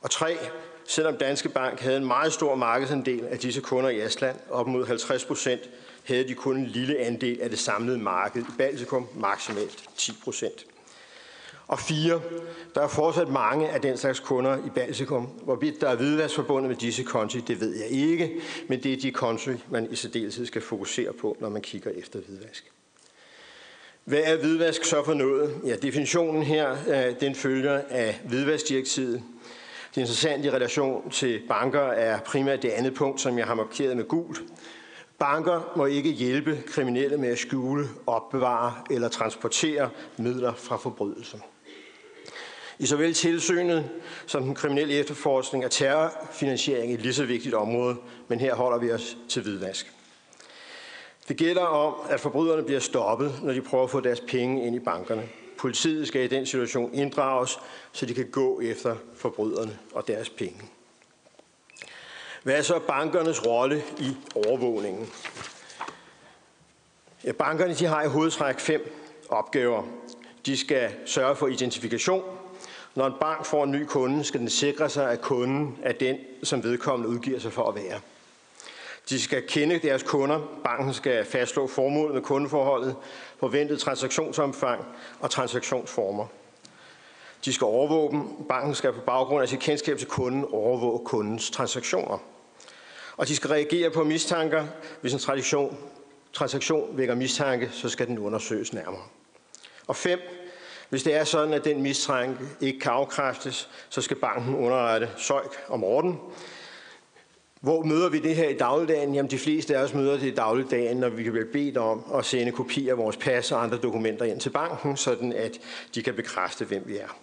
Og 0.00 0.10
3. 0.10 0.36
Selvom 0.84 1.16
Danske 1.16 1.48
Bank 1.48 1.80
havde 1.80 1.96
en 1.96 2.06
meget 2.06 2.32
stor 2.32 2.54
markedsandel 2.54 3.26
af 3.26 3.38
disse 3.38 3.60
kunder 3.60 3.90
i 3.90 4.02
Estland, 4.06 4.36
op 4.50 4.66
mod 4.66 4.86
50 4.86 5.24
procent, 5.24 5.60
havde 6.04 6.28
de 6.28 6.34
kun 6.34 6.56
en 6.56 6.66
lille 6.66 6.98
andel 6.98 7.40
af 7.40 7.50
det 7.50 7.58
samlede 7.58 7.98
marked 7.98 8.42
i 8.42 8.52
Baltikum, 8.58 9.06
maksimalt 9.14 9.84
10 9.96 10.12
procent. 10.24 10.66
Og 11.68 11.78
fire, 11.78 12.20
der 12.74 12.80
er 12.80 12.88
fortsat 12.88 13.28
mange 13.28 13.68
af 13.68 13.80
den 13.80 13.96
slags 13.96 14.20
kunder 14.20 14.56
i 14.66 14.70
Baltikum. 14.74 15.26
Hvorvidt 15.26 15.80
der 15.80 15.88
er 15.88 15.96
hvidvask 15.96 16.34
forbundet 16.34 16.68
med 16.68 16.76
disse 16.76 17.02
konti, 17.02 17.40
det 17.40 17.60
ved 17.60 17.76
jeg 17.76 17.88
ikke, 17.88 18.40
men 18.68 18.82
det 18.82 18.92
er 18.92 18.96
de 18.96 19.10
konti, 19.10 19.50
man 19.70 19.88
i 19.90 19.96
særdeleshed 19.96 20.46
skal 20.46 20.62
fokusere 20.62 21.12
på, 21.12 21.36
når 21.40 21.48
man 21.48 21.62
kigger 21.62 21.90
efter 21.90 22.18
hvidvask. 22.18 22.72
Hvad 24.04 24.20
er 24.24 24.36
hvidvask 24.36 24.84
så 24.84 25.04
for 25.04 25.14
noget? 25.14 25.54
Ja, 25.64 25.76
definitionen 25.76 26.42
her, 26.42 26.76
øh, 26.88 27.20
den 27.20 27.34
følger 27.34 27.82
af 27.90 28.20
hvidvaskdirektivet. 28.24 29.22
Det 29.94 30.00
interessante 30.00 30.48
i 30.48 30.50
relation 30.50 31.10
til 31.10 31.40
banker 31.48 31.80
er 31.80 32.20
primært 32.20 32.62
det 32.62 32.68
andet 32.68 32.94
punkt, 32.94 33.20
som 33.20 33.38
jeg 33.38 33.46
har 33.46 33.54
markeret 33.54 33.96
med 33.96 34.04
gult. 34.04 34.42
Banker 35.18 35.72
må 35.76 35.86
ikke 35.86 36.10
hjælpe 36.10 36.62
kriminelle 36.66 37.16
med 37.16 37.28
at 37.28 37.38
skjule, 37.38 37.88
opbevare 38.06 38.74
eller 38.90 39.08
transportere 39.08 39.90
midler 40.16 40.54
fra 40.54 40.76
forbrydelser. 40.76 41.38
I 42.78 42.86
såvel 42.86 43.14
tilsynet 43.14 43.90
som 44.26 44.42
den 44.42 44.54
kriminelle 44.54 44.94
efterforskning 44.94 45.64
er 45.64 45.68
terrorfinansiering 45.68 46.94
et 46.94 47.00
lige 47.00 47.14
så 47.14 47.24
vigtigt 47.24 47.54
område, 47.54 47.96
men 48.28 48.40
her 48.40 48.54
holder 48.54 48.78
vi 48.78 48.92
os 48.92 49.16
til 49.28 49.42
hvidvask. 49.42 49.92
Det 51.28 51.36
gælder 51.36 51.62
om, 51.62 51.94
at 52.10 52.20
forbryderne 52.20 52.62
bliver 52.62 52.80
stoppet, 52.80 53.40
når 53.42 53.52
de 53.52 53.62
prøver 53.62 53.84
at 53.84 53.90
få 53.90 54.00
deres 54.00 54.20
penge 54.20 54.66
ind 54.66 54.76
i 54.76 54.78
bankerne. 54.78 55.28
Politiet 55.58 56.08
skal 56.08 56.24
i 56.24 56.26
den 56.26 56.46
situation 56.46 56.94
inddrages, 56.94 57.58
så 57.92 58.06
de 58.06 58.14
kan 58.14 58.30
gå 58.30 58.60
efter 58.60 58.96
forbryderne 59.16 59.78
og 59.92 60.08
deres 60.08 60.30
penge. 60.30 60.62
Hvad 62.42 62.54
er 62.54 62.62
så 62.62 62.78
bankernes 62.78 63.46
rolle 63.46 63.82
i 63.98 64.16
overvågningen? 64.34 65.08
Ja, 67.24 67.32
bankerne 67.32 67.74
de 67.74 67.86
har 67.86 68.02
i 68.02 68.08
hovedtræk 68.08 68.58
fem 68.58 68.92
opgaver. 69.28 69.82
De 70.46 70.56
skal 70.56 70.90
sørge 71.06 71.36
for 71.36 71.48
identifikation, 71.48 72.37
når 72.98 73.06
en 73.06 73.14
bank 73.20 73.44
får 73.44 73.64
en 73.64 73.70
ny 73.70 73.84
kunde, 73.84 74.24
skal 74.24 74.40
den 74.40 74.50
sikre 74.50 74.88
sig, 74.88 75.10
at 75.10 75.20
kunden 75.20 75.78
er 75.82 75.92
den, 75.92 76.16
som 76.42 76.62
vedkommende 76.62 77.08
udgiver 77.08 77.38
sig 77.38 77.52
for 77.52 77.68
at 77.68 77.74
være. 77.74 78.00
De 79.08 79.20
skal 79.20 79.42
kende 79.48 79.78
deres 79.78 80.02
kunder. 80.02 80.40
Banken 80.64 80.94
skal 80.94 81.24
fastslå 81.24 81.66
formålet 81.66 82.14
med 82.14 82.22
kundeforholdet, 82.22 82.96
forventet 83.40 83.80
transaktionsomfang 83.80 84.84
og 85.20 85.30
transaktionsformer. 85.30 86.26
De 87.44 87.52
skal 87.52 87.64
overvåge 87.64 88.10
dem. 88.10 88.22
Banken 88.48 88.74
skal 88.74 88.92
på 88.92 89.00
baggrund 89.00 89.42
af 89.42 89.48
sit 89.48 89.60
kendskab 89.60 89.98
til 89.98 90.08
kunden 90.08 90.44
overvåge 90.52 91.04
kundens 91.04 91.50
transaktioner. 91.50 92.18
Og 93.16 93.28
de 93.28 93.36
skal 93.36 93.50
reagere 93.50 93.90
på 93.90 94.04
mistanker. 94.04 94.66
Hvis 95.00 95.12
en 95.12 95.18
tradition, 95.18 95.78
transaktion 96.32 96.98
vækker 96.98 97.14
mistanke, 97.14 97.70
så 97.72 97.88
skal 97.88 98.06
den 98.06 98.18
undersøges 98.18 98.72
nærmere. 98.72 99.02
Og 99.86 99.96
fem, 99.96 100.20
hvis 100.88 101.02
det 101.02 101.14
er 101.14 101.24
sådan, 101.24 101.54
at 101.54 101.64
den 101.64 101.82
mistanke 101.82 102.44
ikke 102.60 102.80
kan 102.80 102.92
afkræftes, 102.92 103.68
så 103.88 104.00
skal 104.00 104.16
banken 104.16 104.54
underrette 104.54 105.10
Søjk 105.16 105.50
om 105.68 105.84
orden. 105.84 106.20
Hvor 107.60 107.82
møder 107.82 108.08
vi 108.08 108.18
det 108.18 108.36
her 108.36 108.48
i 108.48 108.56
dagligdagen? 108.56 109.14
Jamen 109.14 109.30
de 109.30 109.38
fleste 109.38 109.76
af 109.76 109.82
os 109.82 109.94
møder 109.94 110.12
det 110.12 110.26
i 110.26 110.34
dagligdagen, 110.34 110.96
når 110.96 111.08
vi 111.08 111.22
kan 111.22 111.32
blive 111.32 111.52
bedt 111.52 111.76
om 111.76 112.04
at 112.14 112.24
sende 112.24 112.52
kopier 112.52 112.92
af 112.92 112.98
vores 112.98 113.16
pas 113.16 113.52
og 113.52 113.62
andre 113.62 113.76
dokumenter 113.76 114.24
ind 114.24 114.40
til 114.40 114.50
banken, 114.50 114.96
sådan 114.96 115.32
at 115.32 115.58
de 115.94 116.02
kan 116.02 116.14
bekræfte, 116.14 116.64
hvem 116.64 116.82
vi 116.86 116.96
er. 116.96 117.16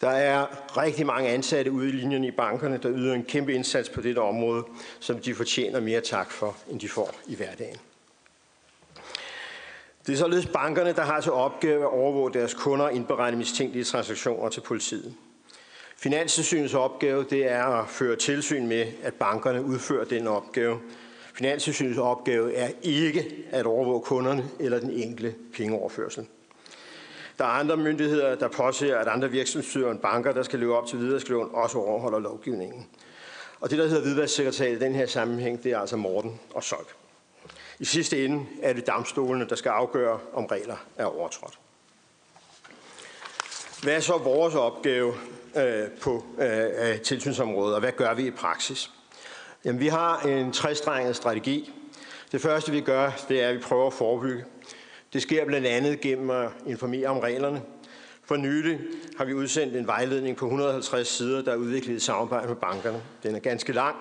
Der 0.00 0.10
er 0.10 0.46
rigtig 0.76 1.06
mange 1.06 1.28
ansatte 1.28 1.72
ude 1.72 1.88
i 1.88 1.92
linjerne 1.92 2.26
i 2.26 2.30
bankerne, 2.30 2.76
der 2.82 2.90
yder 2.92 3.14
en 3.14 3.24
kæmpe 3.24 3.54
indsats 3.54 3.88
på 3.88 4.00
dette 4.00 4.18
område, 4.18 4.64
som 5.00 5.18
de 5.18 5.34
fortjener 5.34 5.80
mere 5.80 6.00
tak 6.00 6.30
for, 6.30 6.56
end 6.70 6.80
de 6.80 6.88
får 6.88 7.14
i 7.26 7.34
hverdagen. 7.34 7.76
Det 10.06 10.12
er 10.12 10.16
således 10.16 10.46
bankerne, 10.46 10.92
der 10.92 11.02
har 11.02 11.20
til 11.20 11.32
opgave 11.32 11.82
at 11.82 11.90
overvåge 11.90 12.32
deres 12.32 12.54
kunder 12.54 12.84
og 12.84 12.92
indberegne 12.92 13.36
mistænkelige 13.36 13.84
transaktioner 13.84 14.48
til 14.48 14.60
politiet. 14.60 15.14
Finanstilsynets 15.96 16.74
opgave 16.74 17.24
det 17.30 17.50
er 17.50 17.64
at 17.64 17.88
føre 17.88 18.16
tilsyn 18.16 18.66
med, 18.66 18.86
at 19.02 19.14
bankerne 19.14 19.64
udfører 19.64 20.04
den 20.04 20.26
opgave. 20.26 20.80
Finanstilsynets 21.34 21.98
opgave 21.98 22.54
er 22.54 22.68
ikke 22.82 23.44
at 23.50 23.66
overvåge 23.66 24.00
kunderne 24.00 24.44
eller 24.60 24.80
den 24.80 24.90
enkelte 24.90 25.34
pengeoverførsel. 25.56 26.26
Der 27.38 27.44
er 27.44 27.48
andre 27.48 27.76
myndigheder, 27.76 28.34
der 28.34 28.48
påser, 28.48 28.98
at 28.98 29.08
andre 29.08 29.30
virksomheder 29.30 29.90
end 29.90 29.98
banker, 29.98 30.32
der 30.32 30.42
skal 30.42 30.58
leve 30.58 30.76
op 30.76 30.86
til 30.86 30.98
hvidvaskloven, 30.98 31.48
også 31.52 31.78
overholder 31.78 32.18
lovgivningen. 32.18 32.86
Og 33.60 33.70
det, 33.70 33.78
der 33.78 33.86
hedder 33.86 34.02
hvidvasksekretariat 34.02 34.76
i 34.76 34.84
den 34.84 34.94
her 34.94 35.06
sammenhæng, 35.06 35.62
det 35.62 35.72
er 35.72 35.78
altså 35.78 35.96
Morten 35.96 36.40
og 36.54 36.64
Solk. 36.64 36.94
I 37.78 37.84
sidste 37.84 38.24
ende 38.24 38.46
er 38.62 38.72
det 38.72 38.86
domstolene, 38.86 39.48
der 39.48 39.56
skal 39.56 39.68
afgøre, 39.68 40.18
om 40.32 40.46
regler 40.46 40.76
er 40.96 41.04
overtrådt. 41.04 41.58
Hvad 43.82 43.94
er 43.94 44.00
så 44.00 44.18
vores 44.18 44.54
opgave 44.54 45.14
øh, 45.56 45.90
på 46.00 46.24
øh, 46.38 47.00
tilsynsområdet, 47.00 47.74
og 47.74 47.80
hvad 47.80 47.92
gør 47.92 48.14
vi 48.14 48.26
i 48.26 48.30
praksis? 48.30 48.90
Jamen, 49.64 49.80
vi 49.80 49.88
har 49.88 50.20
en 50.20 50.52
trestrenget 50.52 51.16
strategi. 51.16 51.72
Det 52.32 52.40
første, 52.40 52.72
vi 52.72 52.80
gør, 52.80 53.10
det 53.28 53.42
er, 53.42 53.48
at 53.48 53.54
vi 53.54 53.60
prøver 53.60 53.86
at 53.86 53.92
forebygge. 53.92 54.44
Det 55.12 55.22
sker 55.22 55.44
blandt 55.44 55.66
andet 55.66 56.00
gennem 56.00 56.30
at 56.30 56.48
informere 56.66 57.08
om 57.08 57.18
reglerne. 57.18 57.62
For 58.24 58.36
nylig 58.36 58.80
har 59.16 59.24
vi 59.24 59.34
udsendt 59.34 59.76
en 59.76 59.86
vejledning 59.86 60.36
på 60.36 60.44
150 60.44 61.08
sider, 61.08 61.42
der 61.42 61.52
er 61.52 61.56
udviklet 61.56 61.96
i 61.96 62.00
samarbejde 62.00 62.48
med 62.48 62.56
bankerne. 62.56 63.02
Den 63.22 63.34
er 63.34 63.38
ganske 63.38 63.72
lang, 63.72 63.96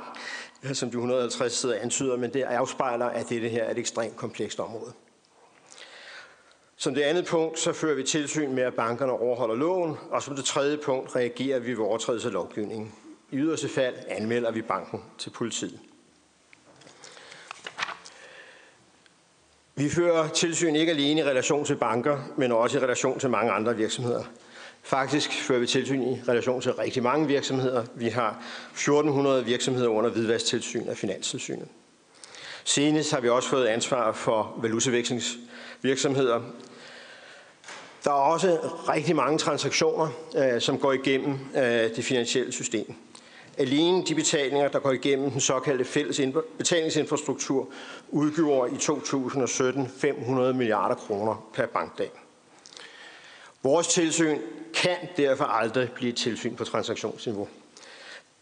som 0.74 0.92
de 0.92 0.98
150 0.98 1.54
sider 1.54 1.80
antyder, 1.80 2.18
men 2.18 2.34
det 2.34 2.42
afspejler, 2.42 3.06
at 3.06 3.30
dette 3.30 3.50
her 3.50 3.64
er 3.64 3.72
et 3.72 3.78
ekstremt 3.78 4.16
komplekst 4.16 4.60
område. 4.60 4.94
Som 6.76 6.96
det 6.96 7.02
andet 7.02 7.26
punkt, 7.26 7.60
så 7.60 7.74
fører 7.74 7.96
vi 7.96 8.04
tilsyn 8.04 8.54
med, 8.54 8.64
at 8.64 8.74
bankerne 8.74 9.12
overholder 9.12 9.56
loven, 9.56 9.98
og 10.12 10.24
som 10.24 10.36
det 10.36 10.46
tredje 10.46 10.78
punkt 10.78 11.16
reagerer 11.16 11.60
vi 11.60 11.74
ved 11.74 11.86
overtrædelse 11.86 12.28
af 12.28 12.34
lovgivningen. 12.34 12.92
I 13.32 13.38
yderste 13.38 13.70
fald 13.70 13.96
anmelder 14.08 14.52
vi 14.52 14.62
banken 14.62 15.04
til 15.18 15.30
politiet. 15.30 15.80
Vi 19.76 19.90
fører 19.90 20.30
tilsyn 20.30 20.76
ikke 20.76 20.92
alene 20.92 21.22
i 21.22 21.24
relation 21.24 21.66
til 21.66 21.76
banker, 21.76 22.20
men 22.38 22.52
også 22.52 22.78
i 22.78 22.82
relation 22.82 23.20
til 23.20 23.30
mange 23.30 23.52
andre 23.52 23.76
virksomheder. 23.76 24.24
Faktisk 24.84 25.32
fører 25.32 25.60
vi 25.60 25.68
tilsyn 25.68 26.02
i 26.02 26.22
relation 26.28 26.62
til 26.62 26.74
rigtig 26.74 27.04
mange 27.04 27.28
virksomheder. 27.28 27.86
Vi 27.96 28.08
har 28.08 28.44
1400 28.72 29.46
virksomheder 29.46 29.88
under 29.90 30.10
hvidvasktilsyn 30.10 30.88
af 30.88 30.98
Finanstilsynet. 30.98 31.68
Senest 32.64 33.12
har 33.12 33.20
vi 33.20 33.30
også 33.30 33.50
fået 33.50 33.66
ansvar 33.66 34.12
for 34.12 34.60
valutavekslingsvirksomheder. 34.62 36.42
Der 38.04 38.10
er 38.12 38.16
også 38.16 38.58
rigtig 38.90 39.16
mange 39.16 39.38
transaktioner, 39.38 40.08
øh, 40.38 40.62
som 40.62 40.80
går 40.80 40.94
igennem 40.94 41.40
øh, 41.56 41.64
det 41.96 42.06
finansielle 42.06 42.52
system. 42.52 42.94
Alene 43.58 44.06
de 44.06 44.16
betalinger, 44.16 44.68
der 44.68 44.80
går 44.80 44.92
igennem 44.92 45.32
den 45.32 45.42
såkaldte 45.42 45.86
fælles 45.86 46.22
betalingsinfrastruktur, 46.58 47.70
udgjorde 48.10 48.76
i 48.76 48.78
2017 48.78 49.88
500 49.98 50.54
milliarder 50.54 50.96
kroner 50.96 51.50
per 51.54 51.66
bankdag. 51.66 52.12
Vores 53.64 53.88
tilsyn 53.88 54.40
kan 54.74 54.98
derfor 55.18 55.46
aldrig 55.46 55.92
blive 55.92 56.10
et 56.12 56.18
tilsyn 56.18 56.56
på 56.56 56.64
transaktionsniveau. 56.64 57.48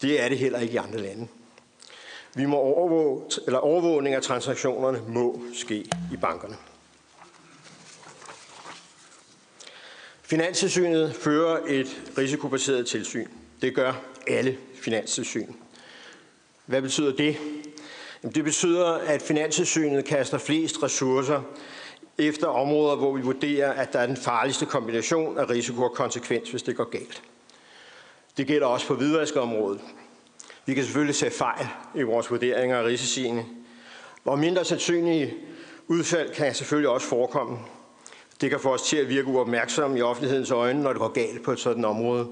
Det 0.02 0.22
er 0.24 0.30
det 0.30 0.38
heller 0.38 0.60
ikke 0.60 0.74
i 0.74 0.78
andre 0.78 1.00
lande. 1.00 1.28
Vi 2.36 2.46
må 2.46 2.58
overvåge, 2.58 3.24
eller 3.46 3.60
overvågning 3.60 4.16
af 4.16 4.22
transaktionerne 4.22 5.02
må 5.08 5.42
ske 5.54 5.76
i 6.14 6.18
bankerne. 6.22 6.56
Finanstilsynet 10.22 11.16
fører 11.16 11.60
et 11.68 12.02
risikobaseret 12.18 12.88
tilsyn. 12.88 13.28
Det 13.62 13.76
gør 13.76 13.94
alle 14.28 14.58
finanstilsyn. 14.76 15.54
Hvad 16.66 16.82
betyder 16.82 17.16
det? 17.16 17.38
Det 18.36 18.44
betyder, 18.44 18.88
at 18.88 19.22
Finanstilsynet 19.22 20.06
kaster 20.06 20.38
flest 20.38 20.84
ressourcer 20.84 21.42
efter 22.28 22.48
områder, 22.48 22.96
hvor 22.96 23.16
vi 23.16 23.22
vurderer, 23.22 23.72
at 23.72 23.94
der 23.94 24.00
er 24.00 24.06
den 24.06 24.18
farligste 24.18 24.66
kombination 24.66 25.38
af 25.38 25.50
risiko 25.50 25.84
og 25.84 25.92
konsekvens, 25.92 26.50
hvis 26.50 26.64
det 26.64 26.78
går 26.78 26.90
galt. 26.90 27.24
Det 28.38 28.48
gælder 28.48 28.68
også 28.68 28.88
på 28.88 28.96
hvidvaskeområdet. 28.96 29.82
Vi 30.66 30.74
kan 30.74 30.84
selvfølgelig 30.84 31.16
se 31.16 31.30
fejl 31.30 31.68
i 31.96 32.02
vores 32.02 32.32
vurderinger 32.32 32.78
af 32.78 32.84
risiciene, 32.84 33.46
hvor 34.24 34.36
mindre 34.36 34.66
sandsynlige 34.66 35.34
udfald 35.88 36.34
kan 36.34 36.56
selvfølgelig 36.56 36.90
også 36.90 37.08
forekomme. 37.08 37.60
Det 38.42 38.50
kan 38.50 38.60
få 38.60 38.74
os 38.74 38.82
til 38.82 38.98
at 38.98 39.10
virke 39.10 39.28
uopmærksomme 39.28 39.98
i 39.98 40.02
offentlighedens 40.02 40.52
øjne, 40.52 40.82
når 40.82 40.90
det 40.90 41.00
går 41.00 41.12
galt 41.12 41.44
på 41.44 41.52
et 41.52 41.60
sådan 41.60 41.86
område. 41.86 42.28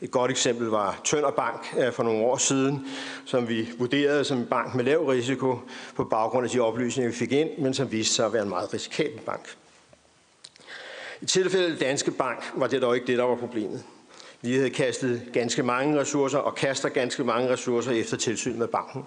Et 0.00 0.10
godt 0.10 0.30
eksempel 0.30 0.66
var 0.66 1.00
Tønder 1.04 1.30
Bank 1.30 1.74
øh, 1.78 1.92
for 1.92 2.02
nogle 2.02 2.24
år 2.24 2.36
siden, 2.36 2.86
som 3.24 3.48
vi 3.48 3.68
vurderede 3.78 4.24
som 4.24 4.38
en 4.38 4.46
bank 4.46 4.74
med 4.74 4.84
lav 4.84 5.06
risiko 5.06 5.58
på 5.94 6.04
baggrund 6.04 6.44
af 6.44 6.50
de 6.50 6.60
oplysninger, 6.60 7.10
vi 7.10 7.16
fik 7.16 7.32
ind, 7.32 7.58
men 7.58 7.74
som 7.74 7.92
viste 7.92 8.14
sig 8.14 8.26
at 8.26 8.32
være 8.32 8.42
en 8.42 8.48
meget 8.48 8.74
risikabel 8.74 9.20
bank. 9.20 9.56
I 11.20 11.26
tilfældet 11.26 11.80
Danske 11.80 12.10
Bank 12.10 12.52
var 12.54 12.66
det 12.66 12.82
dog 12.82 12.94
ikke 12.94 13.06
det, 13.06 13.18
der 13.18 13.24
var 13.24 13.36
problemet. 13.36 13.84
Vi 14.42 14.54
havde 14.54 14.70
kastet 14.70 15.22
ganske 15.32 15.62
mange 15.62 16.00
ressourcer 16.00 16.38
og 16.38 16.54
kaster 16.54 16.88
ganske 16.88 17.24
mange 17.24 17.52
ressourcer 17.52 17.92
efter 17.92 18.16
tilsyn 18.16 18.58
med 18.58 18.68
banken. 18.68 19.04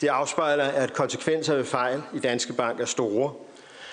Det 0.00 0.08
afspejler, 0.08 0.64
at 0.64 0.92
konsekvenser 0.92 1.54
ved 1.54 1.64
fejl 1.64 2.02
i 2.14 2.18
Danske 2.18 2.52
Bank 2.52 2.80
er 2.80 2.84
store, 2.84 3.32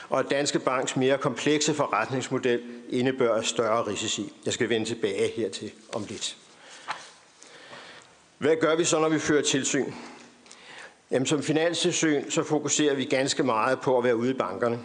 og 0.10 0.20
at 0.20 0.26
Danske 0.30 0.60
Banks 0.60 0.96
mere 0.96 1.18
komplekse 1.18 1.74
forretningsmodel 1.74 2.62
indebærer 2.90 3.42
større 3.42 3.88
risici. 3.88 4.34
Jeg 4.46 4.54
skal 4.54 4.70
vende 4.70 4.86
tilbage 4.86 5.32
hertil 5.36 5.72
om 5.94 6.06
lidt. 6.10 6.38
Hvad 8.38 8.56
gør 8.56 8.76
vi 8.76 8.84
så, 8.84 9.00
når 9.00 9.10
vi 9.10 9.20
fører 9.20 9.42
tilsyn? 9.42 9.92
Jamen, 11.12 11.26
som 11.26 11.44
finanstilsyn, 11.44 12.30
så 12.30 12.44
fokuserer 12.44 12.96
vi 12.96 13.06
ganske 13.06 13.44
meget 13.44 13.82
på 13.82 13.98
at 13.98 14.04
være 14.04 14.16
ude 14.16 14.32
i 14.32 14.34
bankerne. 14.34 14.80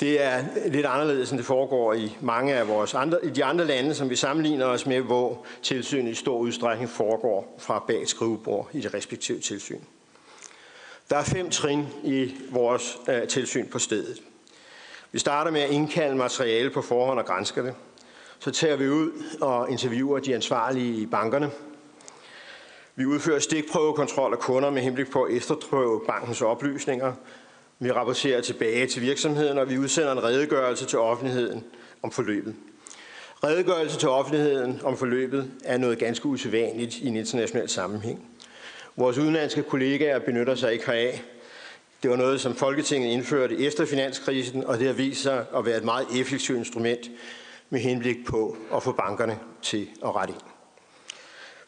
Det 0.00 0.22
er 0.22 0.44
lidt 0.66 0.86
anderledes, 0.86 1.30
end 1.30 1.38
det 1.38 1.46
foregår 1.46 1.94
i 1.94 2.16
mange 2.20 2.54
af 2.54 2.68
vores 2.68 2.94
andre, 2.94 3.24
i 3.24 3.30
de 3.30 3.44
andre 3.44 3.64
lande, 3.64 3.94
som 3.94 4.10
vi 4.10 4.16
sammenligner 4.16 4.66
os 4.66 4.86
med, 4.86 5.00
hvor 5.00 5.46
tilsynet 5.62 6.10
i 6.10 6.14
stor 6.14 6.38
udstrækning 6.38 6.90
foregår 6.90 7.56
fra 7.58 7.84
bag 7.86 8.08
skrivebord 8.08 8.70
i 8.72 8.80
det 8.80 8.94
respektive 8.94 9.40
tilsyn. 9.40 9.80
Der 11.10 11.16
er 11.16 11.24
fem 11.24 11.50
trin 11.50 11.86
i 12.04 12.34
vores 12.50 12.98
øh, 13.08 13.28
tilsyn 13.28 13.68
på 13.68 13.78
stedet. 13.78 14.22
Vi 15.12 15.18
starter 15.18 15.50
med 15.50 15.60
at 15.60 15.70
indkalde 15.70 16.16
materiale 16.16 16.70
på 16.70 16.82
forhånd 16.82 17.18
og 17.18 17.26
grænske 17.26 17.62
det. 17.62 17.74
Så 18.38 18.50
tager 18.50 18.76
vi 18.76 18.88
ud 18.88 19.10
og 19.40 19.70
interviewer 19.70 20.18
de 20.18 20.34
ansvarlige 20.34 21.02
i 21.02 21.06
bankerne. 21.06 21.50
Vi 22.96 23.06
udfører 23.06 23.38
stikprøvekontrol 23.38 24.32
af 24.32 24.38
kunder 24.38 24.70
med 24.70 24.82
henblik 24.82 25.10
på 25.10 25.22
at 25.22 25.36
efterprøve 25.36 26.00
bankens 26.06 26.42
oplysninger. 26.42 27.12
Vi 27.78 27.92
rapporterer 27.92 28.40
tilbage 28.40 28.86
til 28.86 29.02
virksomheden, 29.02 29.58
og 29.58 29.70
vi 29.70 29.78
udsender 29.78 30.12
en 30.12 30.24
redegørelse 30.24 30.86
til 30.86 30.98
offentligheden 30.98 31.64
om 32.02 32.10
forløbet. 32.10 32.54
Redegørelse 33.44 33.98
til 33.98 34.08
offentligheden 34.08 34.80
om 34.84 34.96
forløbet 34.96 35.50
er 35.64 35.78
noget 35.78 35.98
ganske 35.98 36.26
usædvanligt 36.26 36.98
i 36.98 37.06
en 37.06 37.16
international 37.16 37.68
sammenhæng. 37.68 38.28
Vores 38.98 39.18
udenlandske 39.18 39.62
kollegaer 39.62 40.18
benytter 40.18 40.54
sig 40.54 40.72
ikke 40.72 40.86
heraf. 40.86 41.22
Det 42.02 42.10
var 42.10 42.16
noget, 42.16 42.40
som 42.40 42.54
Folketinget 42.54 43.12
indførte 43.12 43.58
efter 43.58 43.86
finanskrisen, 43.86 44.64
og 44.64 44.78
det 44.78 44.86
har 44.86 44.94
vist 44.94 45.22
sig 45.22 45.44
at 45.56 45.66
være 45.66 45.76
et 45.76 45.84
meget 45.84 46.06
effektivt 46.20 46.58
instrument 46.58 47.10
med 47.70 47.80
henblik 47.80 48.16
på 48.26 48.56
at 48.74 48.82
få 48.82 48.92
bankerne 48.92 49.38
til 49.62 49.88
at 50.04 50.14
rette 50.14 50.34
ind. 50.34 50.42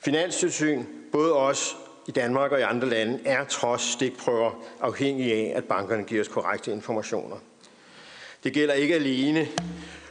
Finanstilsyn, 0.00 0.84
både 1.12 1.36
os 1.36 1.76
i 2.08 2.10
Danmark 2.10 2.52
og 2.52 2.58
i 2.58 2.62
andre 2.62 2.88
lande, 2.88 3.20
er 3.24 3.44
trods 3.44 3.82
stikprøver 3.82 4.64
afhængige 4.80 5.34
af, 5.34 5.52
at 5.56 5.64
bankerne 5.64 6.04
giver 6.04 6.20
os 6.20 6.28
korrekte 6.28 6.72
informationer. 6.72 7.36
Det 8.44 8.52
gælder 8.52 8.74
ikke 8.74 8.94
alene 8.94 9.48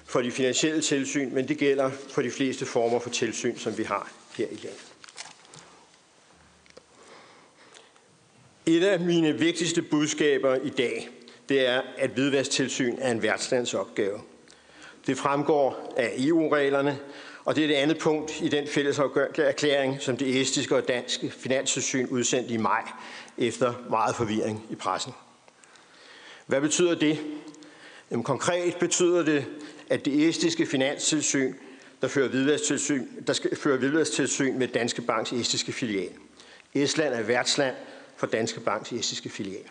for 0.05 0.21
de 0.21 0.31
finansielle 0.31 0.81
tilsyn, 0.81 1.33
men 1.33 1.47
det 1.47 1.57
gælder 1.57 1.89
for 1.89 2.21
de 2.21 2.31
fleste 2.31 2.65
former 2.65 2.99
for 2.99 3.09
tilsyn, 3.09 3.57
som 3.57 3.77
vi 3.77 3.83
har 3.83 4.11
her 4.37 4.45
i 4.45 4.55
landet. 4.55 4.88
Et 8.69 8.83
af 8.83 8.99
mine 8.99 9.39
vigtigste 9.39 9.81
budskaber 9.81 10.55
i 10.55 10.69
dag, 10.69 11.09
det 11.49 11.67
er, 11.67 11.81
at 11.97 12.09
hvidvasktilsyn 12.09 12.95
er 12.99 13.11
en 13.11 13.21
værtslandsopgave. 13.21 14.19
Det 15.07 15.17
fremgår 15.17 15.93
af 15.97 16.13
EU-reglerne, 16.17 16.99
og 17.45 17.55
det 17.55 17.63
er 17.63 17.67
det 17.67 17.75
andet 17.75 17.97
punkt 17.97 18.41
i 18.41 18.47
den 18.47 18.67
fælles 18.67 18.99
erklæring, 19.37 20.01
som 20.01 20.17
det 20.17 20.41
estiske 20.41 20.75
og 20.75 20.87
danske 20.87 21.29
finanstilsyn 21.29 22.07
udsendte 22.07 22.53
i 22.53 22.57
maj 22.57 22.81
efter 23.37 23.73
meget 23.89 24.15
forvirring 24.15 24.65
i 24.69 24.75
pressen. 24.75 25.13
Hvad 26.47 26.61
betyder 26.61 26.95
det? 26.95 27.19
Jamen, 28.11 28.23
konkret 28.23 28.75
betyder 28.79 29.23
det, 29.23 29.45
at 29.89 30.05
det 30.05 30.27
estiske 30.27 30.65
finanstilsyn, 30.65 31.53
der 32.01 32.07
fører 32.07 32.27
hvidvasktilsyn, 32.27 33.05
der 33.27 33.33
skal 33.33 33.55
føre 33.55 33.77
hvidvasktilsyn 33.77 34.59
med 34.59 34.67
Danske 34.67 35.01
Banks 35.01 35.33
estiske 35.33 35.71
filial. 35.71 36.11
Estland 36.73 37.13
er 37.13 37.21
værtsland 37.21 37.75
for 38.19 38.27
Danske 38.27 38.59
Banks 38.59 38.91
estiske 38.91 39.29
filial. 39.29 39.65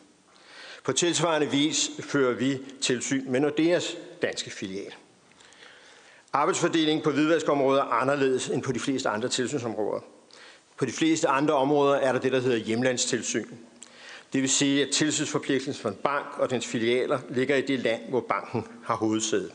På 0.84 0.92
tilsvarende 0.92 1.50
vis 1.50 1.90
fører 2.00 2.34
vi 2.34 2.58
tilsyn 2.80 3.30
med 3.30 3.40
Nordeas 3.40 3.96
danske 4.22 4.50
filial. 4.50 4.94
Arbejdsfordelingen 6.32 7.04
på 7.04 7.10
hvidvaskområdet 7.10 7.80
er 7.80 7.84
anderledes 7.84 8.48
end 8.48 8.62
på 8.62 8.72
de 8.72 8.80
fleste 8.80 9.08
andre 9.08 9.28
tilsynsområder. 9.28 10.00
På 10.76 10.84
de 10.84 10.92
fleste 10.92 11.28
andre 11.28 11.54
områder 11.54 11.94
er 11.94 12.12
der 12.12 12.20
det, 12.20 12.32
der 12.32 12.40
hedder 12.40 12.56
hjemlandstilsyn. 12.56 13.46
Det 14.32 14.42
vil 14.42 14.50
sige, 14.50 14.82
at 14.82 14.90
tilsynsforpligtelsen 14.90 15.82
for 15.82 15.88
en 15.88 15.94
bank 15.94 16.26
og 16.38 16.50
dens 16.50 16.66
filialer 16.66 17.18
ligger 17.30 17.56
i 17.56 17.60
det 17.60 17.78
land, 17.78 18.02
hvor 18.08 18.20
banken 18.20 18.66
har 18.84 18.96
hovedsæde. 18.96 19.50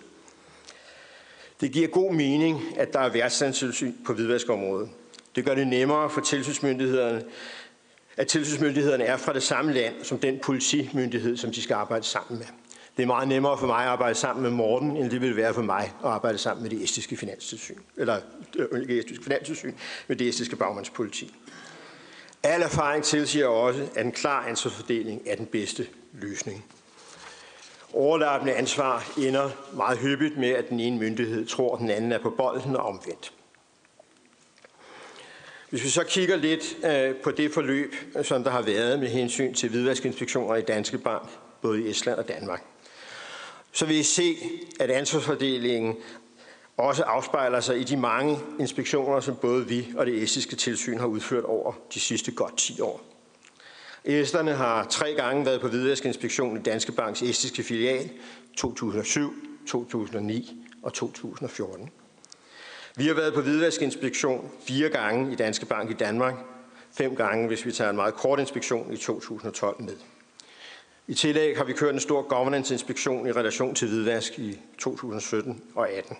Det 1.61 1.71
giver 1.71 1.87
god 1.87 2.13
mening, 2.13 2.61
at 2.77 2.93
der 2.93 2.99
er 2.99 3.09
værtslandstilsyn 3.09 3.93
på 4.05 4.13
hvidvaskområdet. 4.13 4.89
Det 5.35 5.45
gør 5.45 5.55
det 5.55 5.67
nemmere 5.67 6.09
for 6.09 6.21
tilsynsmyndighederne, 6.21 7.23
at 8.17 8.27
tilsynsmyndighederne 8.27 9.03
er 9.03 9.17
fra 9.17 9.33
det 9.33 9.43
samme 9.43 9.73
land 9.73 10.03
som 10.03 10.19
den 10.19 10.39
politimyndighed, 10.39 11.37
som 11.37 11.51
de 11.51 11.61
skal 11.61 11.73
arbejde 11.73 12.05
sammen 12.05 12.37
med. 12.37 12.47
Det 12.97 13.03
er 13.03 13.07
meget 13.07 13.27
nemmere 13.27 13.57
for 13.57 13.67
mig 13.67 13.83
at 13.83 13.89
arbejde 13.89 14.15
sammen 14.15 14.43
med 14.43 14.51
Morten, 14.51 14.97
end 14.97 15.11
det 15.11 15.21
vil 15.21 15.35
være 15.35 15.53
for 15.53 15.61
mig 15.61 15.93
at 16.03 16.09
arbejde 16.09 16.37
sammen 16.37 16.63
med 16.63 16.69
det 16.69 16.83
estiske 16.83 17.17
finanstilsyn, 17.17 17.77
eller 17.97 18.19
øh, 18.57 18.87
det 18.87 18.99
estiske 18.99 19.23
finanstilsyn 19.23 19.73
med 20.07 20.15
det 20.15 20.29
estiske 20.29 20.55
bagmandspoliti. 20.55 21.33
Al 22.43 22.61
erfaring 22.61 23.03
tilsiger 23.03 23.47
også, 23.47 23.87
at 23.95 24.05
en 24.05 24.11
klar 24.11 24.45
ansvarsfordeling 24.45 25.21
er 25.25 25.35
den 25.35 25.45
bedste 25.45 25.87
løsning. 26.13 26.65
Overlappende 27.93 28.53
ansvar 28.53 29.11
ender 29.17 29.49
meget 29.73 29.97
hyppigt 29.97 30.37
med, 30.37 30.49
at 30.49 30.69
den 30.69 30.79
ene 30.79 30.97
myndighed 30.97 31.45
tror, 31.45 31.75
at 31.75 31.79
den 31.79 31.89
anden 31.89 32.11
er 32.11 32.19
på 32.19 32.29
bolden 32.29 32.75
og 32.75 32.85
omvendt. 32.85 33.33
Hvis 35.73 35.83
vi 35.83 35.89
så 35.89 36.03
kigger 36.03 36.35
lidt 36.35 36.77
øh, 36.85 37.15
på 37.15 37.31
det 37.31 37.51
forløb, 37.51 37.95
som 38.23 38.43
der 38.43 38.51
har 38.51 38.61
været 38.61 38.99
med 38.99 39.07
hensyn 39.07 39.53
til 39.53 39.69
hvidvaskinspektioner 39.69 40.55
i 40.55 40.61
Danske 40.61 40.97
Bank, 40.97 41.29
både 41.61 41.81
i 41.81 41.89
Estland 41.89 42.19
og 42.19 42.27
Danmark, 42.27 42.63
så 43.71 43.85
vil 43.85 43.95
I 43.95 44.03
se, 44.03 44.35
at 44.79 44.91
ansvarsfordelingen 44.91 45.95
også 46.77 47.03
afspejler 47.03 47.59
sig 47.59 47.79
i 47.79 47.83
de 47.83 47.97
mange 47.97 48.39
inspektioner, 48.59 49.19
som 49.19 49.35
både 49.35 49.67
vi 49.67 49.87
og 49.97 50.05
det 50.05 50.23
estiske 50.23 50.55
tilsyn 50.55 50.97
har 50.97 51.05
udført 51.05 51.43
over 51.43 51.73
de 51.93 51.99
sidste 51.99 52.31
godt 52.31 52.57
10 52.57 52.81
år. 52.81 53.01
Esterne 54.05 54.51
har 54.53 54.85
tre 54.85 55.13
gange 55.13 55.45
været 55.45 55.61
på 55.61 55.67
hvidvaskinspektion 55.67 56.57
i 56.57 56.61
Danske 56.61 56.91
Banks 56.91 57.21
estiske 57.21 57.63
filial 57.63 58.09
2007, 58.57 59.33
2009 59.67 60.65
og 60.83 60.93
2014. 60.93 61.89
Vi 62.95 63.07
har 63.07 63.13
været 63.13 63.33
på 63.33 63.41
hvidvaskinspektion 63.41 64.51
fire 64.67 64.89
gange 64.89 65.31
i 65.31 65.35
Danske 65.35 65.65
Bank 65.65 65.89
i 65.91 65.93
Danmark, 65.93 66.33
fem 66.91 67.15
gange, 67.15 67.47
hvis 67.47 67.65
vi 67.65 67.71
tager 67.71 67.89
en 67.89 67.95
meget 67.95 68.13
kort 68.13 68.39
inspektion 68.39 68.93
i 68.93 68.97
2012 68.97 69.81
med. 69.81 69.93
I 71.07 71.13
tillæg 71.13 71.57
har 71.57 71.63
vi 71.63 71.73
kørt 71.73 71.93
en 71.93 71.99
stor 71.99 72.21
governance-inspektion 72.21 73.27
i 73.27 73.31
relation 73.31 73.75
til 73.75 73.87
hvidvask 73.87 74.39
i 74.39 74.59
2017 74.77 75.61
og 75.75 75.89
18. 75.89 76.17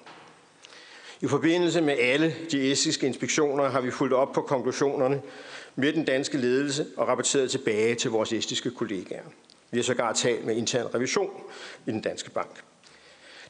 I 1.21 1.27
forbindelse 1.27 1.81
med 1.81 1.97
alle 1.99 2.35
de 2.51 2.71
estiske 2.71 3.07
inspektioner 3.07 3.69
har 3.69 3.81
vi 3.81 3.91
fulgt 3.91 4.13
op 4.13 4.31
på 4.31 4.41
konklusionerne 4.41 5.21
med 5.75 5.93
den 5.93 6.05
danske 6.05 6.37
ledelse 6.37 6.85
og 6.97 7.07
rapporteret 7.07 7.51
tilbage 7.51 7.95
til 7.95 8.11
vores 8.11 8.33
estiske 8.33 8.71
kollegaer. 8.71 9.23
Vi 9.71 9.77
har 9.77 9.83
sågar 9.83 10.13
talt 10.13 10.45
med 10.45 10.55
intern 10.55 10.95
revision 10.95 11.31
i 11.85 11.91
den 11.91 12.01
danske 12.01 12.29
bank. 12.29 12.63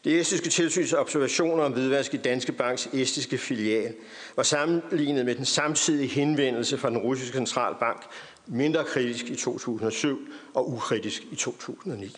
Det 0.03 0.19
estiske 0.19 0.49
tilsyns 0.49 0.93
observationer 0.93 1.63
om 1.63 1.71
hvidvask 1.71 2.13
i 2.13 2.17
Danske 2.17 2.51
Banks 2.51 2.89
estiske 2.93 3.37
filial 3.37 3.93
var 4.35 4.43
sammenlignet 4.43 5.25
med 5.25 5.35
den 5.35 5.45
samtidige 5.45 6.07
henvendelse 6.07 6.77
fra 6.77 6.89
den 6.89 6.97
russiske 6.97 7.37
centralbank 7.37 8.01
mindre 8.47 8.83
kritisk 8.83 9.25
i 9.25 9.35
2007 9.35 10.19
og 10.53 10.69
ukritisk 10.69 11.23
i 11.31 11.35
2009. 11.35 12.15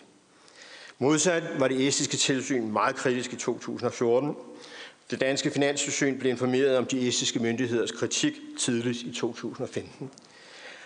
Modsat 0.98 1.42
var 1.58 1.68
det 1.68 1.86
estiske 1.88 2.16
tilsyn 2.16 2.72
meget 2.72 2.96
kritisk 2.96 3.32
i 3.32 3.36
2014. 3.36 4.34
Det 5.10 5.20
danske 5.20 5.50
finanstilsyn 5.50 6.18
blev 6.18 6.30
informeret 6.30 6.76
om 6.78 6.84
de 6.84 7.08
estiske 7.08 7.38
myndigheders 7.38 7.90
kritik 7.92 8.32
tidligt 8.58 9.02
i 9.02 9.12
2015. 9.12 10.10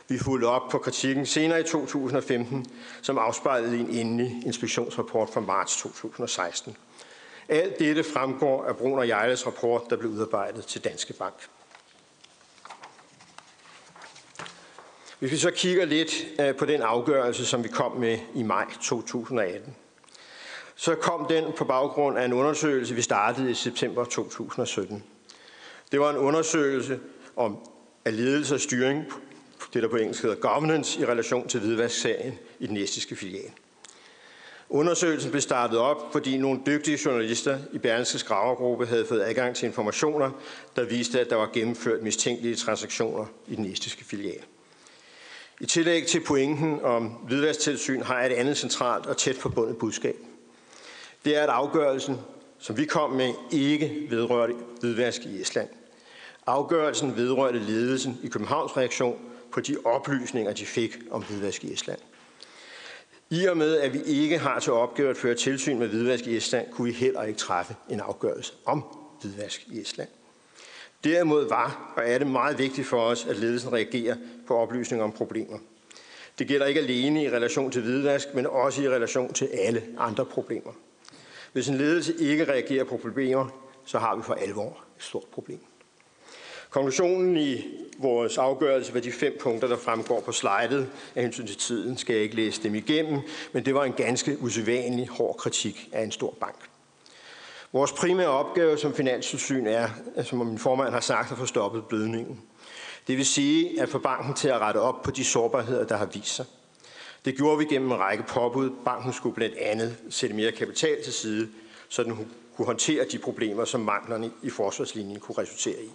Vi 0.08 0.18
fulgte 0.18 0.46
op 0.46 0.70
på 0.70 0.78
kritikken 0.78 1.26
senere 1.26 1.60
i 1.60 1.62
2015, 1.62 2.66
som 3.02 3.18
afspejlede 3.18 3.78
en 3.78 3.90
endelig 3.90 4.42
inspektionsrapport 4.46 5.30
fra 5.30 5.40
marts 5.40 5.76
2016. 5.76 6.76
Alt 7.50 7.78
dette 7.78 8.04
fremgår 8.04 8.64
af 8.64 8.76
Brun 8.76 8.98
og 8.98 9.08
Jejles 9.08 9.46
rapport, 9.46 9.82
der 9.90 9.96
blev 9.96 10.10
udarbejdet 10.10 10.66
til 10.66 10.84
Danske 10.84 11.12
Bank. 11.12 11.34
Hvis 15.18 15.30
vi 15.30 15.36
så 15.36 15.50
kigger 15.50 15.84
lidt 15.84 16.26
øh, 16.40 16.56
på 16.56 16.64
den 16.64 16.82
afgørelse, 16.82 17.46
som 17.46 17.64
vi 17.64 17.68
kom 17.68 17.92
med 17.92 18.18
i 18.34 18.42
maj 18.42 18.66
2018, 18.82 19.76
så 20.74 20.94
kom 20.94 21.26
den 21.26 21.44
på 21.56 21.64
baggrund 21.64 22.18
af 22.18 22.24
en 22.24 22.32
undersøgelse, 22.32 22.94
vi 22.94 23.02
startede 23.02 23.50
i 23.50 23.54
september 23.54 24.04
2017. 24.04 25.04
Det 25.92 26.00
var 26.00 26.10
en 26.10 26.16
undersøgelse 26.16 27.00
om 27.36 27.58
af 28.04 28.16
ledelse 28.16 28.54
og 28.54 28.60
styring, 28.60 29.04
det 29.74 29.82
der 29.82 29.88
på 29.88 29.96
engelsk 29.96 30.22
hedder 30.22 30.36
governance, 30.36 31.00
i 31.00 31.06
relation 31.06 31.48
til 31.48 31.60
hvidvasksagen 31.60 32.38
i 32.58 32.66
den 32.66 32.76
estiske 32.76 33.16
filial. 33.16 33.50
Undersøgelsen 34.72 35.30
blev 35.30 35.40
startet 35.40 35.78
op, 35.78 36.12
fordi 36.12 36.38
nogle 36.38 36.60
dygtige 36.66 36.98
journalister 37.04 37.58
i 37.72 37.78
Berlingske 37.78 38.18
Skravergruppe 38.18 38.86
havde 38.86 39.06
fået 39.06 39.22
adgang 39.22 39.56
til 39.56 39.66
informationer, 39.66 40.30
der 40.76 40.84
viste, 40.84 41.20
at 41.20 41.30
der 41.30 41.36
var 41.36 41.50
gennemført 41.52 42.02
mistænkelige 42.02 42.56
transaktioner 42.56 43.26
i 43.48 43.54
den 43.56 43.64
estiske 43.66 44.04
filial. 44.04 44.44
I 45.60 45.66
tillæg 45.66 46.06
til 46.06 46.20
pointen 46.20 46.80
om 46.82 47.06
hvidvasktilsyn 47.06 48.02
har 48.02 48.18
jeg 48.18 48.32
et 48.32 48.36
andet 48.36 48.56
centralt 48.56 49.06
og 49.06 49.16
tæt 49.16 49.36
forbundet 49.36 49.76
budskab. 49.76 50.16
Det 51.24 51.36
er, 51.36 51.42
at 51.42 51.48
afgørelsen, 51.48 52.16
som 52.58 52.76
vi 52.76 52.84
kom 52.84 53.10
med, 53.10 53.32
ikke 53.52 54.06
vedrørte 54.10 54.54
hvidvask 54.80 55.20
i 55.22 55.40
Estland. 55.40 55.68
Afgørelsen 56.46 57.16
vedrørte 57.16 57.58
ledelsen 57.58 58.18
i 58.22 58.28
Københavns 58.28 58.76
reaktion 58.76 59.18
på 59.52 59.60
de 59.60 59.76
oplysninger, 59.84 60.52
de 60.52 60.66
fik 60.66 60.98
om 61.10 61.22
hvidvask 61.22 61.64
i 61.64 61.72
Estland. 61.72 61.98
I 63.32 63.44
og 63.46 63.56
med, 63.56 63.78
at 63.78 63.92
vi 63.92 64.02
ikke 64.02 64.38
har 64.38 64.58
til 64.58 64.72
opgave 64.72 65.10
at 65.10 65.16
føre 65.16 65.34
tilsyn 65.34 65.78
med 65.78 65.88
hvidvask 65.88 66.26
i 66.26 66.36
Estland, 66.36 66.70
kunne 66.72 66.86
vi 66.86 66.92
heller 66.92 67.22
ikke 67.22 67.38
træffe 67.38 67.76
en 67.90 68.00
afgørelse 68.00 68.52
om 68.64 68.84
hvidvask 69.20 69.66
i 69.72 69.80
Estland. 69.80 70.08
Derimod 71.04 71.48
var 71.48 71.92
og 71.96 72.02
er 72.08 72.18
det 72.18 72.26
meget 72.26 72.58
vigtigt 72.58 72.86
for 72.86 73.00
os, 73.00 73.26
at 73.26 73.36
ledelsen 73.36 73.72
reagerer 73.72 74.16
på 74.46 74.56
oplysninger 74.56 75.04
om 75.04 75.12
problemer. 75.12 75.58
Det 76.38 76.48
gælder 76.48 76.66
ikke 76.66 76.80
alene 76.80 77.24
i 77.24 77.30
relation 77.30 77.70
til 77.70 77.82
hvidvask, 77.82 78.34
men 78.34 78.46
også 78.46 78.82
i 78.82 78.88
relation 78.88 79.32
til 79.32 79.46
alle 79.46 79.82
andre 79.98 80.24
problemer. 80.24 80.72
Hvis 81.52 81.68
en 81.68 81.76
ledelse 81.76 82.14
ikke 82.18 82.44
reagerer 82.44 82.84
på 82.84 82.96
problemer, 82.96 83.48
så 83.84 83.98
har 83.98 84.16
vi 84.16 84.22
for 84.22 84.34
alvor 84.34 84.84
et 84.96 85.02
stort 85.02 85.26
problem. 85.32 85.60
Konklusionen 86.70 87.36
i 87.36 87.64
vores 87.98 88.38
afgørelse 88.38 88.94
var 88.94 89.00
de 89.00 89.12
fem 89.12 89.36
punkter, 89.40 89.68
der 89.68 89.76
fremgår 89.76 90.20
på 90.20 90.32
slidet. 90.32 90.88
Af 91.14 91.22
hensyn 91.22 91.46
til 91.46 91.56
tiden 91.56 91.96
skal 91.96 92.14
jeg 92.14 92.22
ikke 92.22 92.36
læse 92.36 92.62
dem 92.62 92.74
igennem, 92.74 93.20
men 93.52 93.64
det 93.64 93.74
var 93.74 93.84
en 93.84 93.92
ganske 93.92 94.38
usædvanlig 94.40 95.08
hård 95.08 95.36
kritik 95.36 95.88
af 95.92 96.02
en 96.02 96.12
stor 96.12 96.34
bank. 96.40 96.56
Vores 97.72 97.92
primære 97.92 98.28
opgave 98.28 98.78
som 98.78 98.94
finanstilsyn 98.94 99.66
er, 99.66 99.88
som 100.24 100.38
min 100.38 100.58
formand 100.58 100.92
har 100.92 101.00
sagt, 101.00 101.32
at 101.32 101.38
få 101.38 101.46
stoppet 101.46 101.84
blødningen. 101.84 102.40
Det 103.06 103.16
vil 103.16 103.26
sige 103.26 103.82
at 103.82 103.88
få 103.88 103.98
banken 103.98 104.34
til 104.34 104.48
at 104.48 104.60
rette 104.60 104.78
op 104.78 105.02
på 105.02 105.10
de 105.10 105.24
sårbarheder, 105.24 105.84
der 105.84 105.96
har 105.96 106.06
vist 106.06 106.34
sig. 106.34 106.46
Det 107.24 107.36
gjorde 107.36 107.58
vi 107.58 107.64
gennem 107.64 107.92
en 107.92 107.98
række 107.98 108.24
påbud. 108.28 108.70
Banken 108.84 109.12
skulle 109.12 109.34
blandt 109.34 109.56
andet 109.56 109.96
sætte 110.10 110.36
mere 110.36 110.52
kapital 110.52 111.04
til 111.04 111.12
side, 111.12 111.48
så 111.88 112.02
den 112.02 112.28
kunne 112.56 112.66
håndtere 112.66 113.04
de 113.12 113.18
problemer, 113.18 113.64
som 113.64 113.80
manglerne 113.80 114.30
i 114.42 114.50
forsvarslinjen 114.50 115.20
kunne 115.20 115.38
resultere 115.38 115.82
i. 115.82 115.90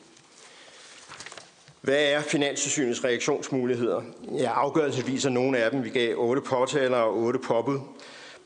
Hvad 1.85 2.03
er 2.03 2.21
Finanstilsynets 2.21 3.03
reaktionsmuligheder? 3.03 4.01
Ja, 4.37 4.51
afgørelsen 4.51 5.07
viser 5.07 5.29
nogle 5.29 5.57
af 5.57 5.71
dem. 5.71 5.83
Vi 5.83 5.89
gav 5.89 6.15
otte 6.17 6.41
påtaler 6.41 6.97
og 6.97 7.17
otte 7.17 7.39
påbud. 7.39 7.79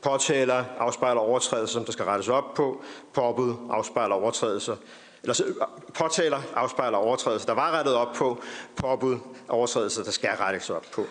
Påtaler 0.02 0.64
afspejler 0.78 1.20
overtrædelser, 1.20 1.72
som 1.72 1.84
der 1.84 1.92
skal 1.92 2.04
rettes 2.04 2.28
op 2.28 2.54
på. 2.54 2.82
Påbud 3.14 3.54
afspejler 3.70 4.14
overtrædelser, 4.14 4.76
eller 5.22 5.42
øh, 5.46 5.54
påtaler 5.94 6.38
afspejler 6.54 6.98
overtrædelser, 6.98 7.46
der 7.46 7.54
var 7.54 7.70
rettet 7.78 7.94
op 7.94 8.14
på. 8.14 8.42
Påbud 8.76 9.18
overtrædelser, 9.48 10.02
der 10.02 10.10
skal 10.10 10.30
rettes 10.30 10.70
op 10.70 10.84
på. 10.94 11.04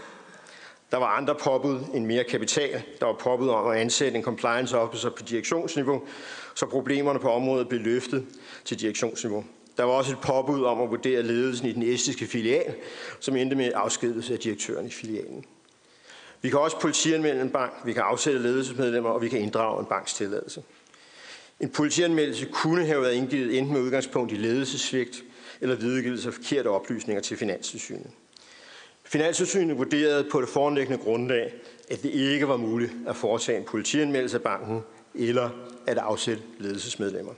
Der 0.92 0.98
var 0.98 1.08
andre 1.08 1.36
påbud 1.36 1.80
end 1.94 2.06
mere 2.06 2.24
kapital. 2.24 2.84
Der 3.00 3.06
var 3.06 3.14
påbud 3.14 3.50
om 3.50 3.68
at 3.68 3.78
ansætte 3.78 4.18
en 4.18 4.24
compliance 4.24 4.78
officer 4.78 5.10
på 5.10 5.24
direktionsniveau, 5.24 6.02
så 6.56 6.66
problemerne 6.66 7.20
på 7.20 7.32
området 7.32 7.70
blev 7.70 7.82
løftet 7.82 8.26
til 8.66 8.80
direktionsniveau. 8.80 9.44
Der 9.80 9.86
var 9.86 9.94
også 9.94 10.12
et 10.12 10.20
påbud 10.20 10.64
om 10.64 10.82
at 10.82 10.90
vurdere 10.90 11.24
ledelsen 11.24 11.68
i 11.68 11.72
den 11.72 11.84
estiske 11.84 12.28
filial, 12.28 12.76
som 13.20 13.36
endte 13.36 13.56
med 13.56 13.72
afskedelse 13.76 14.34
af 14.34 14.40
direktøren 14.40 14.88
i 14.88 14.90
filialen. 14.90 15.46
Vi 16.42 16.50
kan 16.50 16.60
også 16.60 16.80
politianmelde 16.80 17.42
en 17.42 17.50
bank, 17.50 17.74
vi 17.86 17.94
kan 17.94 18.02
afsætte 18.02 18.40
ledelsesmedlemmer, 18.40 19.10
og 19.10 19.22
vi 19.22 19.30
kan 19.30 19.40
inddrage 19.40 19.80
en 19.80 19.86
banks 19.86 20.14
tilladelse. 20.14 20.64
En 21.60 21.70
politianmeldelse 21.70 22.46
kunne 22.46 22.86
have 22.86 23.02
været 23.02 23.14
indgivet 23.14 23.58
enten 23.58 23.74
med 23.74 23.82
udgangspunkt 23.82 24.32
i 24.32 24.36
ledelsesvigt 24.36 25.24
eller 25.62 25.76
videregivelse 25.76 26.28
af 26.28 26.34
forkerte 26.34 26.68
oplysninger 26.68 27.22
til 27.22 27.38
Finanstilsynet. 27.38 28.10
Finanstilsynet 29.04 29.78
vurderede 29.78 30.28
på 30.32 30.42
det 30.42 30.50
foreliggende 30.50 31.04
grundlag, 31.04 31.54
at 31.90 32.04
det 32.04 32.10
ikke 32.10 32.48
var 32.48 32.58
muligt 32.58 32.92
at 33.08 33.16
foretage 33.16 33.58
en 33.58 33.66
politianmeldelse 33.66 34.38
af 34.38 34.44
banken 34.44 34.82
eller 35.16 35.50
at 35.88 35.98
afsætte 35.98 36.44
ledelsesmedlemmer. 36.58 37.34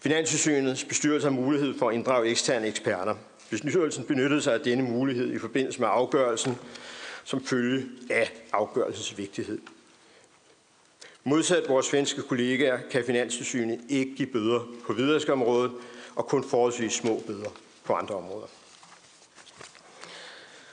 Finanstilsynets 0.00 0.84
bestyrelse 0.84 1.28
har 1.28 1.34
mulighed 1.34 1.78
for 1.78 1.88
at 1.88 1.94
inddrage 1.94 2.28
eksterne 2.28 2.66
eksperter. 2.66 3.14
Bestyrelsen 3.50 4.04
benyttede 4.04 4.42
sig 4.42 4.54
af 4.54 4.60
denne 4.60 4.84
mulighed 4.84 5.32
i 5.32 5.38
forbindelse 5.38 5.80
med 5.80 5.88
afgørelsen 5.90 6.58
som 7.24 7.44
følge 7.44 7.86
af 8.10 8.32
afgørelsens 8.52 9.18
vigtighed. 9.18 9.58
Modsat 11.24 11.68
vores 11.68 11.86
svenske 11.86 12.22
kollegaer 12.22 12.78
kan 12.90 13.04
Finanstilsynet 13.04 13.80
ikke 13.88 14.14
give 14.14 14.28
bøder 14.28 14.60
på 14.86 14.92
hvidvaskområdet 14.92 15.72
og 16.16 16.26
kun 16.26 16.44
forholdsvis 16.48 16.92
små 16.92 17.22
bøder 17.26 17.50
på 17.84 17.92
andre 17.92 18.14
områder. 18.14 18.46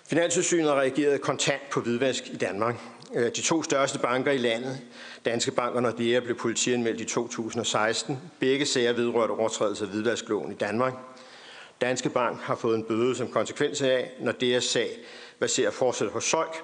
Finanstilsynet 0.08 0.68
har 0.68 0.76
reageret 0.80 1.22
kontant 1.22 1.62
på 1.72 1.82
hvidvask 1.82 2.28
i 2.28 2.38
Danmark. 2.38 2.76
De 3.14 3.42
to 3.42 3.64
største 3.64 4.00
banker 4.00 4.32
i 4.32 4.38
landet, 4.38 4.82
Danske 5.26 5.52
Bank 5.52 5.76
og 5.76 5.82
Nordea, 5.82 6.20
blev 6.20 6.38
politianmeldt 6.38 7.02
i 7.02 7.06
2016. 7.06 8.18
Begge 8.40 8.66
sager 8.66 8.94
vedrørte 8.94 9.32
overtrædelse 9.32 9.84
af 9.86 9.90
hvidvaskloven 9.90 10.52
i 10.52 10.56
Danmark. 10.56 10.94
Danske 11.82 12.10
Bank 12.10 12.42
har 12.42 12.56
fået 12.56 12.76
en 12.76 12.84
bøde 12.84 13.16
som 13.16 13.28
konsekvens 13.28 13.82
af, 13.82 14.12
når 14.20 14.32
deres 14.32 14.64
sag 14.64 14.90
baserer 15.40 15.72
fortsat 15.72 16.10
hos 16.10 16.24
Søjk. 16.24 16.56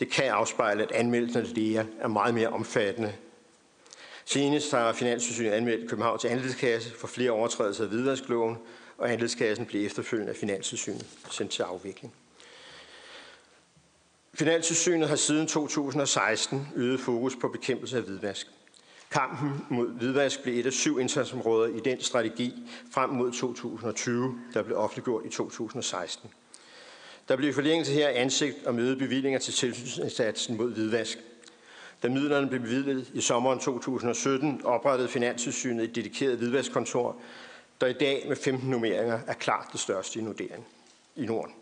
Det 0.00 0.10
kan 0.10 0.24
afspejle, 0.24 0.82
at 0.82 0.92
anmeldelsen 0.92 1.42
af 1.42 1.48
DEA 1.48 1.84
er 2.00 2.08
meget 2.08 2.34
mere 2.34 2.48
omfattende. 2.48 3.12
Senest 4.24 4.70
har 4.70 4.92
Finanssynet 4.92 5.50
anmeldt 5.50 5.90
Københavns 5.90 6.24
Andelskasse 6.24 6.94
for 6.98 7.06
flere 7.06 7.30
overtrædelser 7.30 7.84
af 7.84 7.90
hvidvaskloven, 7.90 8.58
og 8.98 9.12
Andelskassen 9.12 9.66
blev 9.66 9.86
efterfølgende 9.86 10.30
af 10.30 10.36
Finanssynet 10.36 11.06
sendt 11.30 11.52
til 11.52 11.62
afvikling. 11.62 12.14
Finanssynet 14.38 15.08
har 15.08 15.16
siden 15.16 15.46
2016 15.46 16.68
øget 16.76 17.00
fokus 17.00 17.36
på 17.36 17.48
bekæmpelse 17.48 17.96
af 17.96 18.02
hvidvask. 18.02 18.46
Kampen 19.10 19.66
mod 19.70 19.88
hvidvask 19.88 20.42
blev 20.42 20.58
et 20.58 20.66
af 20.66 20.72
syv 20.72 20.98
indsatsområder 21.00 21.76
i 21.76 21.80
den 21.80 22.00
strategi 22.00 22.52
frem 22.92 23.10
mod 23.10 23.32
2020, 23.32 24.40
der 24.54 24.62
blev 24.62 24.76
offentliggjort 24.78 25.26
i 25.26 25.28
2016. 25.28 26.30
Der 27.28 27.36
blev 27.36 27.50
i 27.50 27.52
forlængelse 27.52 27.92
her 27.92 28.08
ansigt 28.08 28.66
og 28.66 28.74
møde 28.74 28.96
bevillinger 28.96 29.38
til 29.38 29.54
tilsynsindsatsen 29.54 30.56
mod 30.56 30.72
hvidvask. 30.72 31.18
Da 32.02 32.08
midlerne 32.08 32.48
blev 32.48 32.60
bevilget 32.60 33.10
i 33.14 33.20
sommeren 33.20 33.58
2017, 33.58 34.60
oprettede 34.64 35.08
Finanssynet 35.08 35.84
et 35.84 35.94
dedikeret 35.94 36.38
hvidvaskkontor, 36.38 37.16
der 37.80 37.86
i 37.86 37.92
dag 37.92 38.24
med 38.28 38.36
15 38.36 38.70
nummeringer 38.70 39.20
er 39.26 39.34
klart 39.34 39.68
det 39.72 39.80
største 39.80 40.18
i 41.16 41.26
Norden. 41.26 41.54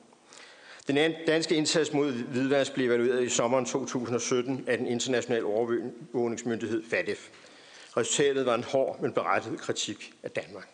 Den 0.86 1.14
danske 1.26 1.54
indsats 1.54 1.92
mod 1.92 2.12
hvidvask 2.12 2.74
blev 2.74 2.86
evalueret 2.86 3.22
i 3.22 3.28
sommeren 3.28 3.64
2017 3.64 4.64
af 4.66 4.78
den 4.78 4.86
internationale 4.86 5.44
overvågningsmyndighed 5.44 6.82
FATF. 6.90 7.28
Resultatet 7.96 8.46
var 8.46 8.54
en 8.54 8.64
hård, 8.64 9.00
men 9.00 9.12
berettiget 9.12 9.60
kritik 9.60 10.12
af 10.22 10.30
Danmark. 10.30 10.68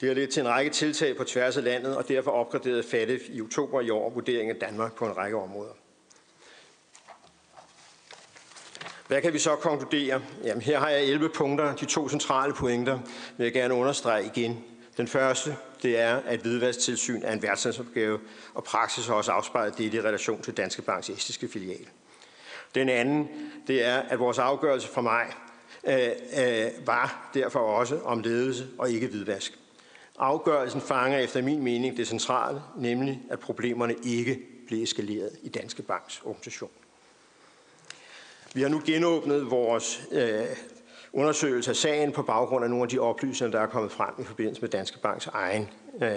Det 0.00 0.08
har 0.08 0.14
ledt 0.14 0.30
til 0.30 0.40
en 0.40 0.48
række 0.48 0.70
tiltag 0.70 1.16
på 1.16 1.24
tværs 1.24 1.56
af 1.56 1.64
landet, 1.64 1.96
og 1.96 2.08
derfor 2.08 2.30
opgraderede 2.30 2.82
FATF 2.82 3.22
i 3.28 3.40
oktober 3.40 3.80
i 3.80 3.90
år 3.90 4.10
vurderingen 4.10 4.56
af 4.56 4.60
Danmark 4.60 4.94
på 4.94 5.06
en 5.06 5.16
række 5.16 5.36
områder. 5.36 5.72
Hvad 9.08 9.22
kan 9.22 9.32
vi 9.32 9.38
så 9.38 9.56
konkludere? 9.56 10.22
Jamen, 10.44 10.62
her 10.62 10.78
har 10.78 10.88
jeg 10.88 11.04
11 11.04 11.28
punkter. 11.28 11.76
De 11.76 11.84
to 11.84 12.08
centrale 12.08 12.54
pointer 12.54 12.98
vil 13.36 13.44
jeg 13.44 13.52
gerne 13.52 13.74
understrege 13.74 14.24
igen. 14.24 14.64
Den 15.00 15.08
første, 15.08 15.56
det 15.82 15.98
er, 15.98 16.16
at 16.16 16.40
hvidvasktilsyn 16.40 17.22
er 17.22 17.32
en 17.32 17.42
værtsandsopgave, 17.42 18.20
og 18.54 18.64
praksis 18.64 19.06
har 19.06 19.14
også 19.14 19.32
afspejlet 19.32 19.78
det 19.78 19.94
i 19.94 20.00
relation 20.00 20.42
til 20.42 20.56
Danske 20.56 20.82
Banks 20.82 21.10
estiske 21.10 21.48
filial. 21.48 21.86
Den 22.74 22.88
anden, 22.88 23.28
det 23.66 23.84
er, 23.84 23.96
at 23.96 24.18
vores 24.18 24.38
afgørelse 24.38 24.88
fra 24.88 25.00
maj 25.00 25.34
øh, 25.84 26.08
øh, 26.38 26.86
var 26.86 27.30
derfor 27.34 27.60
også 27.60 28.00
om 28.04 28.20
ledelse 28.20 28.66
og 28.78 28.90
ikke 28.90 29.06
hvidvask. 29.06 29.58
Afgørelsen 30.18 30.80
fanger 30.80 31.18
efter 31.18 31.42
min 31.42 31.62
mening 31.62 31.96
det 31.96 32.08
centrale, 32.08 32.62
nemlig 32.76 33.22
at 33.30 33.40
problemerne 33.40 33.94
ikke 34.04 34.38
blev 34.66 34.82
eskaleret 34.82 35.30
i 35.42 35.48
Danske 35.48 35.82
Banks 35.82 36.22
organisation. 36.24 36.70
Vi 38.54 38.62
har 38.62 38.68
nu 38.68 38.82
genåbnet 38.86 39.50
vores 39.50 40.02
øh, 40.12 40.46
undersøgelse 41.12 41.70
af 41.70 41.76
sagen 41.76 42.12
på 42.12 42.22
baggrund 42.22 42.64
af 42.64 42.70
nogle 42.70 42.82
af 42.82 42.88
de 42.88 42.98
oplysninger, 42.98 43.58
der 43.58 43.66
er 43.66 43.70
kommet 43.70 43.92
frem 43.92 44.14
i 44.18 44.24
forbindelse 44.24 44.60
med 44.60 44.68
Danske 44.68 44.98
Banks 44.98 45.26
egen 45.26 45.68
øh, 46.02 46.10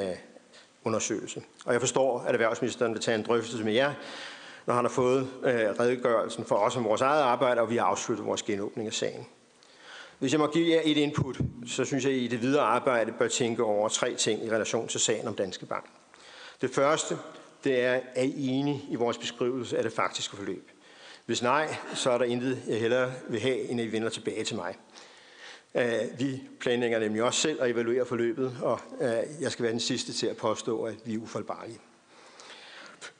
undersøgelse. 0.84 1.41
Og 1.65 1.73
jeg 1.73 1.82
forstår, 1.82 2.19
at 2.19 2.34
erhvervsministeren 2.34 2.93
vil 2.93 3.01
tage 3.01 3.15
en 3.15 3.23
drøftelse 3.23 3.63
med 3.63 3.73
jer, 3.73 3.93
når 4.65 4.73
han 4.73 4.86
har 4.86 4.89
fået 4.89 5.27
øh, 5.43 5.53
redegørelsen 5.53 6.45
for 6.45 6.56
os 6.56 6.77
om 6.77 6.84
vores 6.84 7.01
eget 7.01 7.21
arbejde, 7.21 7.62
og 7.62 7.69
vi 7.69 7.77
har 7.77 7.86
afsluttet 7.86 8.25
vores 8.25 8.43
genåbning 8.43 8.88
af 8.88 8.93
sagen. 8.93 9.25
Hvis 10.19 10.32
jeg 10.32 10.39
må 10.39 10.47
give 10.47 10.75
jer 10.75 10.82
et 10.84 10.97
input, 10.97 11.39
så 11.67 11.86
synes 11.86 12.03
jeg, 12.03 12.13
at 12.13 12.19
I 12.19 12.27
det 12.27 12.41
videre 12.41 12.63
arbejde 12.63 13.12
bør 13.12 13.27
tænke 13.27 13.63
over 13.63 13.89
tre 13.89 14.15
ting 14.15 14.45
i 14.45 14.49
relation 14.49 14.88
til 14.88 14.99
sagen 14.99 15.27
om 15.27 15.36
Danske 15.36 15.65
Bank. 15.65 15.86
Det 16.62 16.69
første, 16.69 17.17
det 17.63 17.82
er, 17.82 17.99
at 18.15 18.25
I 18.25 18.47
enige 18.47 18.86
i 18.89 18.95
vores 18.95 19.17
beskrivelse 19.17 19.77
af 19.77 19.84
det 19.84 19.93
faktiske 19.93 20.36
forløb? 20.36 20.72
Hvis 21.25 21.41
nej, 21.41 21.75
så 21.93 22.12
er 22.12 22.17
der 22.17 22.25
intet, 22.25 22.62
jeg 22.67 22.79
hellere 22.79 23.12
vil 23.29 23.39
have, 23.39 23.59
end 23.59 23.81
at 23.81 23.88
I 23.88 23.91
vender 23.91 24.09
tilbage 24.09 24.43
til 24.43 24.55
mig. 24.55 24.75
Øh, 25.75 26.19
vi 26.19 26.41
planlægger 26.59 26.99
nemlig 26.99 27.23
også 27.23 27.41
selv 27.41 27.62
at 27.62 27.69
evaluere 27.69 28.05
forløbet, 28.05 28.57
og 28.62 28.79
øh, 29.01 29.41
jeg 29.41 29.51
skal 29.51 29.63
være 29.63 29.71
den 29.71 29.79
sidste 29.79 30.13
til 30.13 30.27
at 30.27 30.38
påstå, 30.38 30.83
at 30.83 30.95
vi 31.05 31.13
er 31.13 31.17
ufaldbarlige. 31.17 31.79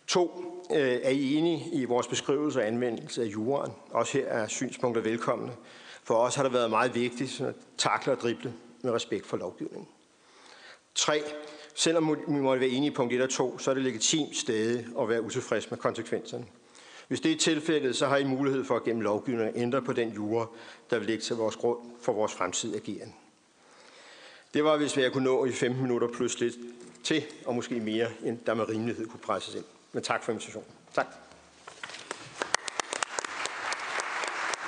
To, 0.07 0.43
øh, 0.71 0.99
er 1.03 1.09
I 1.09 1.33
enige 1.33 1.69
i 1.73 1.85
vores 1.85 2.07
beskrivelse 2.07 2.59
og 2.59 2.67
anvendelse 2.67 3.21
af 3.21 3.25
juraen? 3.25 3.71
Også 3.91 4.17
her 4.17 4.27
er 4.27 4.47
synspunkter 4.47 5.01
velkomne. 5.01 5.51
For 6.03 6.15
os 6.15 6.35
har 6.35 6.43
det 6.43 6.53
været 6.53 6.69
meget 6.69 6.95
vigtigt 6.95 7.41
at 7.41 7.55
takle 7.77 8.11
og 8.11 8.19
drible 8.19 8.53
med 8.81 8.91
respekt 8.91 9.25
for 9.25 9.37
lovgivningen. 9.37 9.87
Tre, 10.95 11.23
Selvom 11.75 12.17
vi 12.27 12.39
måtte 12.39 12.59
være 12.59 12.69
enige 12.69 12.91
i 12.91 12.95
punkt 12.95 13.13
1 13.13 13.21
og 13.21 13.29
2, 13.29 13.57
så 13.57 13.69
er 13.69 13.73
det 13.73 13.83
legitimt 13.83 14.37
stadig 14.37 14.85
at 14.99 15.09
være 15.09 15.21
utilfreds 15.21 15.71
med 15.71 15.77
konsekvenserne. 15.77 16.45
Hvis 17.13 17.21
det 17.21 17.32
er 17.32 17.38
tilfældet, 17.38 17.95
så 17.95 18.08
har 18.08 18.17
I 18.17 18.23
mulighed 18.23 18.65
for 18.65 18.76
at 18.76 18.84
gennem 18.84 19.02
lovgivning 19.02 19.49
at 19.49 19.56
ændre 19.56 19.82
på 19.82 19.93
den 19.93 20.10
jure, 20.10 20.47
der 20.89 20.97
vil 20.97 21.08
ligge 21.08 21.23
til 21.23 21.36
vores 21.36 21.56
grund 21.56 21.80
for 22.02 22.13
vores 22.13 22.34
fremtidige 22.34 22.78
ageren. 22.78 23.13
Det 24.54 24.63
var, 24.63 24.78
hvis 24.78 24.97
jeg 24.97 25.12
kunne 25.12 25.23
nå 25.23 25.45
i 25.45 25.52
15 25.52 25.82
minutter 25.82 26.08
plus 26.08 26.39
lidt 26.39 26.56
til, 27.04 27.23
og 27.45 27.56
måske 27.56 27.80
mere, 27.80 28.08
end 28.23 28.39
der 28.45 28.54
med 28.54 28.69
rimelighed 28.69 29.08
kunne 29.08 29.19
presses 29.19 29.56
ind. 29.56 29.63
Men 29.91 30.04
tak 30.04 30.23
for 30.23 30.32
invitationen. 30.32 30.69
Tak. 30.93 31.08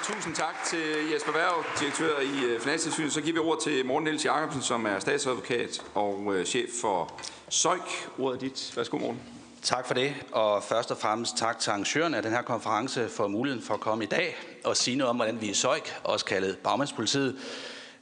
Tusind 0.04 0.36
tak 0.36 0.56
til 0.66 1.12
Jesper 1.14 1.32
Værv, 1.32 1.66
direktør 1.80 2.20
i 2.20 2.46
øh, 2.46 2.60
Finanstilsynet. 2.60 3.14
Så 3.14 3.22
giver 3.22 3.34
vi 3.34 3.40
ord 3.40 3.62
til 3.62 3.86
Morten 3.86 4.04
Niels 4.04 4.26
Jacobsen, 4.26 4.62
som 4.62 4.86
er 4.86 5.00
statsadvokat 5.00 5.86
og 5.94 6.36
øh, 6.36 6.46
chef 6.46 6.70
for 6.82 7.22
SØJK. 7.50 8.10
Ordet 8.20 8.36
er 8.36 8.40
dit. 8.40 8.74
Værsgo, 8.78 8.98
Morten. 8.98 9.35
Tak 9.66 9.88
for 9.88 9.94
det, 9.94 10.14
og 10.32 10.64
først 10.64 10.92
og 10.92 10.98
fremmest 10.98 11.38
tak 11.38 11.60
til 11.60 11.70
arrangøren 11.70 12.14
af 12.14 12.22
den 12.24 12.32
her 12.32 12.42
konference 12.42 13.10
for 13.10 13.28
muligheden 13.28 13.64
for 13.64 13.74
at 13.74 13.80
komme 13.80 14.04
i 14.04 14.08
dag 14.08 14.36
og 14.64 14.78
sige 14.78 14.98
noget 14.98 15.10
om, 15.10 15.16
hvordan 15.16 15.42
vi 15.42 15.48
i 15.48 15.54
SØJK, 15.54 16.00
også 16.04 16.26
kaldet 16.26 16.58
Bagmandspolitiet, 16.58 17.36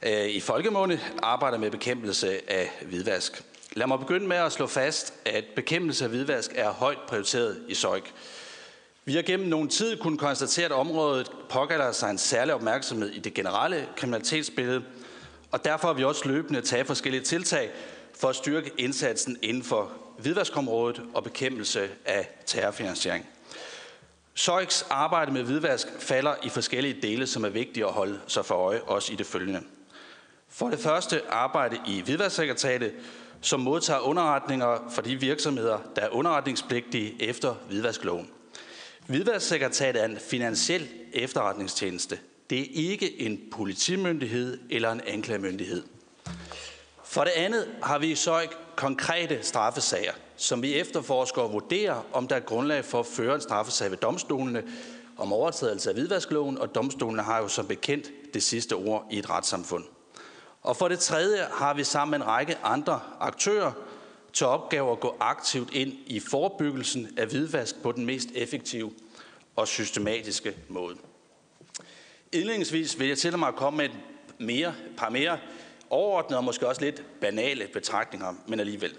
øh, 0.02 0.26
i 0.26 0.40
folkemåne 0.40 1.00
arbejder 1.22 1.58
med 1.58 1.70
bekæmpelse 1.70 2.50
af 2.50 2.70
hvidvask. 2.86 3.42
Lad 3.72 3.86
mig 3.86 3.98
begynde 3.98 4.26
med 4.26 4.36
at 4.36 4.52
slå 4.52 4.66
fast, 4.66 5.14
at 5.24 5.44
bekæmpelse 5.56 6.04
af 6.04 6.10
hvidvask 6.10 6.52
er 6.54 6.70
højt 6.70 6.98
prioriteret 7.08 7.62
i 7.68 7.74
SØJK. 7.74 8.12
Vi 9.04 9.14
har 9.14 9.22
gennem 9.22 9.48
nogen 9.48 9.68
tid 9.68 9.98
kunnet 9.98 10.20
konstatere, 10.20 10.66
at 10.66 10.72
området 10.72 11.30
påkalder 11.50 11.92
sig 11.92 12.10
en 12.10 12.18
særlig 12.18 12.54
opmærksomhed 12.54 13.10
i 13.10 13.18
det 13.18 13.34
generelle 13.34 13.88
kriminalitetsbillede, 13.96 14.84
og 15.50 15.64
derfor 15.64 15.88
har 15.88 15.94
vi 15.94 16.04
også 16.04 16.28
løbende 16.28 16.60
taget 16.60 16.86
forskellige 16.86 17.22
tiltag 17.22 17.70
for 18.14 18.28
at 18.28 18.36
styrke 18.36 18.70
indsatsen 18.78 19.36
inden 19.42 19.62
for 19.62 20.03
hvidvaskområdet 20.18 21.02
og 21.14 21.24
bekæmpelse 21.24 21.88
af 22.04 22.28
terrorfinansiering. 22.46 23.26
SØJKs 24.34 24.86
arbejde 24.90 25.32
med 25.32 25.42
hvidvask 25.42 25.88
falder 25.98 26.34
i 26.42 26.48
forskellige 26.48 27.02
dele, 27.02 27.26
som 27.26 27.44
er 27.44 27.48
vigtige 27.48 27.86
at 27.86 27.92
holde 27.92 28.20
sig 28.26 28.44
for 28.44 28.54
øje, 28.54 28.80
også 28.82 29.12
i 29.12 29.16
det 29.16 29.26
følgende. 29.26 29.62
For 30.48 30.70
det 30.70 30.78
første 30.78 31.22
arbejde 31.30 31.80
i 31.86 32.00
hvidvasksekretariatet, 32.00 32.92
som 33.40 33.60
modtager 33.60 34.00
underretninger 34.00 34.90
fra 34.90 35.02
de 35.02 35.20
virksomheder, 35.20 35.78
der 35.96 36.02
er 36.02 36.08
underretningspligtige 36.08 37.16
efter 37.20 37.54
hvidvaskloven. 37.54 38.30
Hvidvasksekretariatet 39.06 40.02
er 40.02 40.06
en 40.06 40.18
finansiel 40.18 40.88
efterretningstjeneste. 41.12 42.18
Det 42.50 42.60
er 42.60 42.66
ikke 42.90 43.20
en 43.20 43.40
politimyndighed 43.52 44.58
eller 44.70 44.92
en 44.92 45.00
anklagemyndighed. 45.06 45.82
For 47.04 47.24
det 47.24 47.30
andet 47.30 47.68
har 47.82 47.98
vi 47.98 48.10
i 48.10 48.14
SØJK 48.14 48.58
konkrete 48.76 49.42
straffesager, 49.42 50.12
som 50.36 50.62
vi 50.62 50.74
efterforsker 50.74 51.42
og 51.42 51.52
vurderer, 51.52 52.06
om 52.12 52.28
der 52.28 52.36
er 52.36 52.40
grundlag 52.40 52.84
for 52.84 53.00
at 53.00 53.06
føre 53.06 53.34
en 53.34 53.40
straffesag 53.40 53.90
ved 53.90 53.98
domstolene 53.98 54.62
om 55.16 55.32
overtrædelse 55.32 55.90
af 55.90 55.94
hvidvaskloven, 55.94 56.58
og 56.58 56.74
domstolene 56.74 57.22
har 57.22 57.38
jo 57.38 57.48
som 57.48 57.66
bekendt 57.66 58.10
det 58.34 58.42
sidste 58.42 58.72
ord 58.72 59.06
i 59.10 59.18
et 59.18 59.30
retssamfund. 59.30 59.84
Og 60.62 60.76
for 60.76 60.88
det 60.88 60.98
tredje 60.98 61.46
har 61.52 61.74
vi 61.74 61.84
sammen 61.84 62.10
med 62.10 62.26
en 62.26 62.32
række 62.32 62.58
andre 62.62 63.00
aktører 63.20 63.72
til 64.32 64.46
opgave 64.46 64.92
at 64.92 65.00
gå 65.00 65.16
aktivt 65.20 65.74
ind 65.74 65.92
i 66.06 66.20
forebyggelsen 66.20 67.08
af 67.16 67.26
hvidvask 67.26 67.82
på 67.82 67.92
den 67.92 68.06
mest 68.06 68.28
effektive 68.34 68.92
og 69.56 69.68
systematiske 69.68 70.56
måde. 70.68 70.96
Indledningsvis 72.32 72.98
vil 72.98 73.08
jeg 73.08 73.18
til 73.18 73.38
mig 73.38 73.48
at 73.48 73.56
komme 73.56 73.76
med 73.76 73.84
et 73.84 73.96
mere, 74.38 74.74
par 74.96 75.08
mere 75.08 75.38
overordnede 75.90 76.38
og 76.38 76.44
måske 76.44 76.68
også 76.68 76.80
lidt 76.80 77.02
banale 77.20 77.68
betragtninger, 77.72 78.34
men 78.46 78.60
alligevel. 78.60 78.96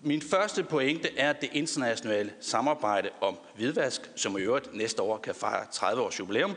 Min 0.00 0.22
første 0.22 0.64
pointe 0.64 1.18
er 1.18 1.32
det 1.32 1.50
internationale 1.52 2.32
samarbejde 2.40 3.10
om 3.20 3.38
hvidvask, 3.56 4.10
som 4.16 4.38
i 4.38 4.40
øvrigt 4.40 4.74
næste 4.74 5.02
år 5.02 5.18
kan 5.18 5.34
fejre 5.34 5.66
30 5.72 6.02
års 6.02 6.18
jubilæum. 6.18 6.54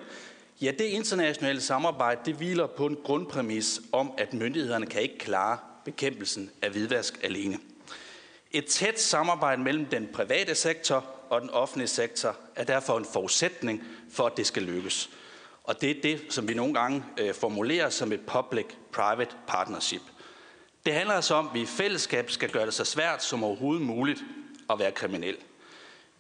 Ja, 0.62 0.72
det 0.72 0.86
internationale 0.86 1.62
samarbejde 1.62 2.22
det 2.26 2.36
hviler 2.36 2.68
på 2.68 2.86
en 2.86 2.98
grundpræmis 3.04 3.82
om, 3.92 4.14
at 4.18 4.34
myndighederne 4.34 4.86
kan 4.86 5.02
ikke 5.02 5.18
klare 5.18 5.58
bekæmpelsen 5.86 6.52
af 6.62 6.70
hvidvask 6.70 7.20
alene. 7.24 7.60
Et 8.52 8.66
tæt 8.66 9.00
samarbejde 9.00 9.62
mellem 9.62 9.86
den 9.86 10.10
private 10.14 10.56
sektor 10.56 11.06
og 11.30 11.42
den 11.42 11.50
offentlige 11.50 11.88
sektor 11.88 12.36
er 12.56 12.64
derfor 12.64 12.98
en 12.98 13.06
forudsætning 13.06 13.84
for, 14.12 14.26
at 14.26 14.38
det 14.38 14.48
skal 14.48 14.64
lykkes. 14.64 15.10
Og 15.68 15.82
det 15.82 15.92
er 15.92 16.02
det, 16.02 16.22
som 16.30 16.48
vi 16.48 16.54
nogle 16.54 16.74
gange 16.74 17.04
øh, 17.18 17.34
formulerer 17.34 17.90
som 17.90 18.12
et 18.12 18.22
public-private 18.22 19.36
partnership. 19.48 20.02
Det 20.86 20.94
handler 20.94 21.14
altså 21.14 21.36
om, 21.36 21.48
at 21.48 21.54
vi 21.54 21.62
i 21.62 21.66
fællesskab 21.66 22.32
skal 22.32 22.50
gøre 22.50 22.66
det 22.66 22.74
så 22.74 22.86
svært 22.86 23.24
som 23.24 23.44
overhovedet 23.44 23.82
muligt 23.86 24.24
at 24.70 24.80
være 24.80 24.92
kriminel. 24.92 25.36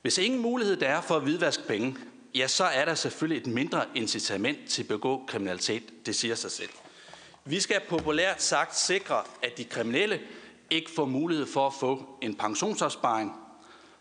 Hvis 0.01 0.17
ingen 0.17 0.41
mulighed 0.41 0.75
der 0.75 0.87
er 0.87 1.01
for 1.01 1.15
at 1.15 1.21
hvidvaske 1.21 1.63
penge, 1.67 1.95
ja, 2.35 2.47
så 2.47 2.63
er 2.63 2.85
der 2.85 2.95
selvfølgelig 2.95 3.41
et 3.41 3.47
mindre 3.53 3.85
incitament 3.95 4.69
til 4.69 4.81
at 4.81 4.87
begå 4.87 5.23
kriminalitet. 5.27 6.05
Det 6.05 6.15
siger 6.15 6.35
sig 6.35 6.51
selv. 6.51 6.69
Vi 7.45 7.59
skal 7.59 7.81
populært 7.89 8.41
sagt 8.41 8.77
sikre, 8.77 9.23
at 9.43 9.57
de 9.57 9.63
kriminelle 9.63 10.19
ikke 10.69 10.91
får 10.91 11.05
mulighed 11.05 11.45
for 11.45 11.67
at 11.67 11.73
få 11.73 12.17
en 12.21 12.35
pensionsopsparing. 12.35 13.33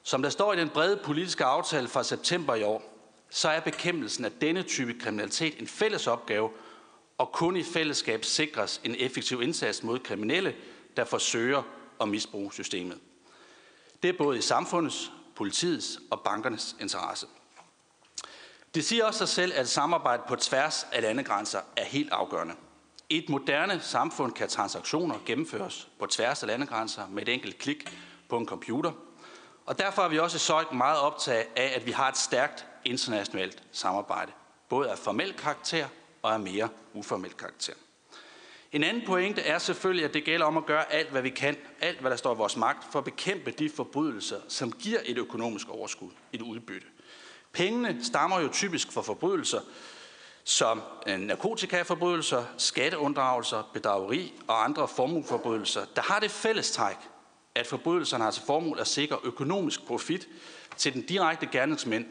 Som 0.03 0.23
der 0.23 0.31
står 0.31 0.53
i 0.53 0.57
den 0.57 0.69
brede 0.69 0.97
politiske 0.97 1.45
aftale 1.45 1.89
fra 1.89 2.05
september 2.05 2.55
i 2.55 2.63
år, 2.63 2.96
så 3.37 3.49
er 3.49 3.61
bekæmpelsen 3.61 4.25
af 4.25 4.33
denne 4.33 4.63
type 4.63 4.95
kriminalitet 5.01 5.61
en 5.61 5.67
fælles 5.67 6.07
opgave, 6.07 6.51
og 7.19 7.33
kun 7.33 7.57
i 7.57 7.63
fællesskab 7.63 8.25
sikres 8.25 8.81
en 8.85 8.97
effektiv 8.99 9.43
indsats 9.43 9.83
mod 9.83 9.99
kriminelle, 9.99 10.55
der 10.97 11.05
forsøger 11.05 11.63
at 12.01 12.09
misbruge 12.09 12.53
systemet. 12.53 12.99
Det 14.03 14.09
er 14.09 14.19
både 14.19 14.39
i 14.39 14.41
samfundets, 14.41 15.13
politiets 15.35 16.01
og 16.11 16.21
bankernes 16.21 16.77
interesse. 16.81 17.27
Det 18.75 18.85
siger 18.85 19.05
også 19.05 19.19
sig 19.19 19.29
selv, 19.29 19.53
at 19.55 19.69
samarbejde 19.69 20.23
på 20.29 20.37
tværs 20.37 20.87
af 20.93 21.03
landegrænser 21.03 21.61
er 21.77 21.85
helt 21.85 22.13
afgørende. 22.13 22.55
I 23.09 23.19
et 23.19 23.29
moderne 23.29 23.81
samfund 23.81 24.33
kan 24.33 24.49
transaktioner 24.49 25.15
gennemføres 25.27 25.89
på 25.99 26.07
tværs 26.07 26.43
af 26.43 26.47
landegrænser 26.47 27.09
med 27.09 27.23
et 27.23 27.29
enkelt 27.29 27.59
klik 27.59 27.99
på 28.29 28.37
en 28.37 28.47
computer. 28.47 28.93
Og 29.67 29.79
derfor 29.79 30.03
er 30.03 30.09
vi 30.09 30.19
også 30.19 30.37
i 30.37 30.39
SØJK 30.39 30.73
meget 30.73 30.99
optaget 30.99 31.47
af, 31.57 31.73
at 31.77 31.87
vi 31.87 31.91
har 31.91 32.09
et 32.09 32.17
stærkt 32.17 32.67
internationalt 32.87 33.63
samarbejde, 33.73 34.33
både 34.69 34.91
af 34.91 34.99
formel 34.99 35.33
karakter 35.33 35.87
og 36.23 36.33
af 36.33 36.41
mere 36.41 36.69
uformel 36.95 37.33
karakter. 37.33 37.73
En 38.73 38.85
anden 38.85 39.07
pointe 39.07 39.41
er 39.41 39.59
selvfølgelig, 39.59 40.05
at 40.05 40.15
det 40.15 40.25
gælder 40.25 40.47
om 40.47 40.57
at 40.57 40.67
gøre 40.67 40.93
alt, 40.93 41.11
hvad 41.11 41.23
vi 41.23 41.31
kan, 41.31 41.57
alt, 41.81 42.01
hvad 42.01 42.11
der 42.11 42.17
står 42.17 42.35
i 42.35 42.37
vores 42.37 42.57
magt, 42.57 42.93
for 42.93 42.99
at 42.99 43.05
bekæmpe 43.05 43.51
de 43.51 43.71
forbrydelser, 43.71 44.41
som 44.49 44.73
giver 44.73 44.99
et 45.05 45.19
økonomisk 45.19 45.69
overskud, 45.69 46.11
et 46.33 46.43
udbytte. 46.43 46.87
Pengene 47.53 48.05
stammer 48.05 48.41
jo 48.41 48.49
typisk 48.53 48.93
fra 48.93 49.03
forbrydelser, 49.03 49.61
som 50.45 50.83
øh, 51.07 51.19
narkotikaforbrydelser, 51.19 52.45
skatteunddragelser, 52.59 53.71
bedrageri 53.73 54.33
og 54.47 54.65
andre 54.65 54.89
formueforbrydelser, 54.89 55.85
der 55.97 56.03
har 56.03 56.21
det 56.21 56.31
fællestræk, 56.31 56.97
at 57.55 57.67
forbrydelserne 57.67 58.25
har 58.25 58.31
til 58.31 58.43
formål 58.47 58.81
at 58.81 58.87
sikre 58.87 59.19
økonomisk 59.25 59.87
profit 59.87 60.29
til 60.77 60.95
den 60.95 61.03
direkte 61.03 61.47
gerningsmænd, 61.47 62.07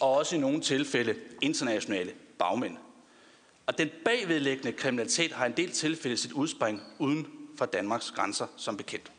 og 0.00 0.12
også 0.12 0.36
i 0.36 0.38
nogle 0.38 0.60
tilfælde 0.60 1.14
internationale 1.40 2.12
bagmænd. 2.38 2.76
Og 3.66 3.78
den 3.78 3.88
bagvedlæggende 4.04 4.72
kriminalitet 4.72 5.32
har 5.32 5.46
en 5.46 5.52
del 5.52 5.70
tilfælde 5.70 6.16
sit 6.16 6.32
udspring 6.32 6.82
uden 6.98 7.26
for 7.56 7.66
Danmarks 7.66 8.10
grænser, 8.10 8.46
som 8.56 8.76
bekendt. 8.76 9.12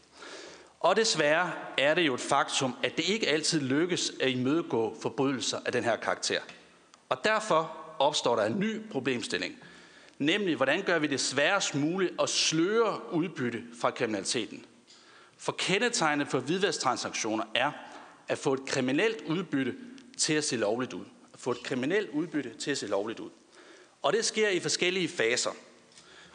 Og 0.79 0.95
desværre 0.95 1.51
er 1.77 1.93
det 1.93 2.01
jo 2.01 2.13
et 2.13 2.19
faktum, 2.21 2.75
at 2.83 2.97
det 2.97 3.09
ikke 3.09 3.27
altid 3.27 3.61
lykkes 3.61 4.11
at 4.19 4.29
imødegå 4.29 4.97
forbrydelser 5.01 5.59
af 5.65 5.71
den 5.71 5.83
her 5.83 5.95
karakter. 5.95 6.39
Og 7.09 7.17
derfor 7.23 7.77
opstår 7.99 8.35
der 8.35 8.45
en 8.45 8.59
ny 8.59 8.81
problemstilling. 8.91 9.55
Nemlig, 10.19 10.55
hvordan 10.55 10.81
gør 10.81 10.99
vi 10.99 11.07
det 11.07 11.19
sværest 11.19 11.75
muligt 11.75 12.13
at 12.21 12.29
sløre 12.29 13.13
udbytte 13.13 13.63
fra 13.79 13.91
kriminaliteten? 13.91 14.65
For 15.37 15.51
kendetegnet 15.51 16.27
for 16.27 16.39
hvidvasktransaktioner 16.39 17.43
er 17.55 17.71
at 18.27 18.37
få 18.37 18.53
et 18.53 18.65
kriminelt 18.65 19.21
udbytte 19.27 19.75
til 20.19 20.33
at 20.33 20.43
se 20.43 20.55
lovligt 20.55 20.93
ud. 20.93 21.05
At 21.33 21.39
få 21.39 21.51
et 21.51 21.63
kriminelt 21.63 22.09
udbytte 22.09 22.53
til 22.53 22.71
at 22.71 22.77
se 22.77 22.87
lovligt 22.87 23.19
ud. 23.19 23.29
Og 24.01 24.13
det 24.13 24.25
sker 24.25 24.49
i 24.49 24.59
forskellige 24.59 25.07
faser. 25.07 25.51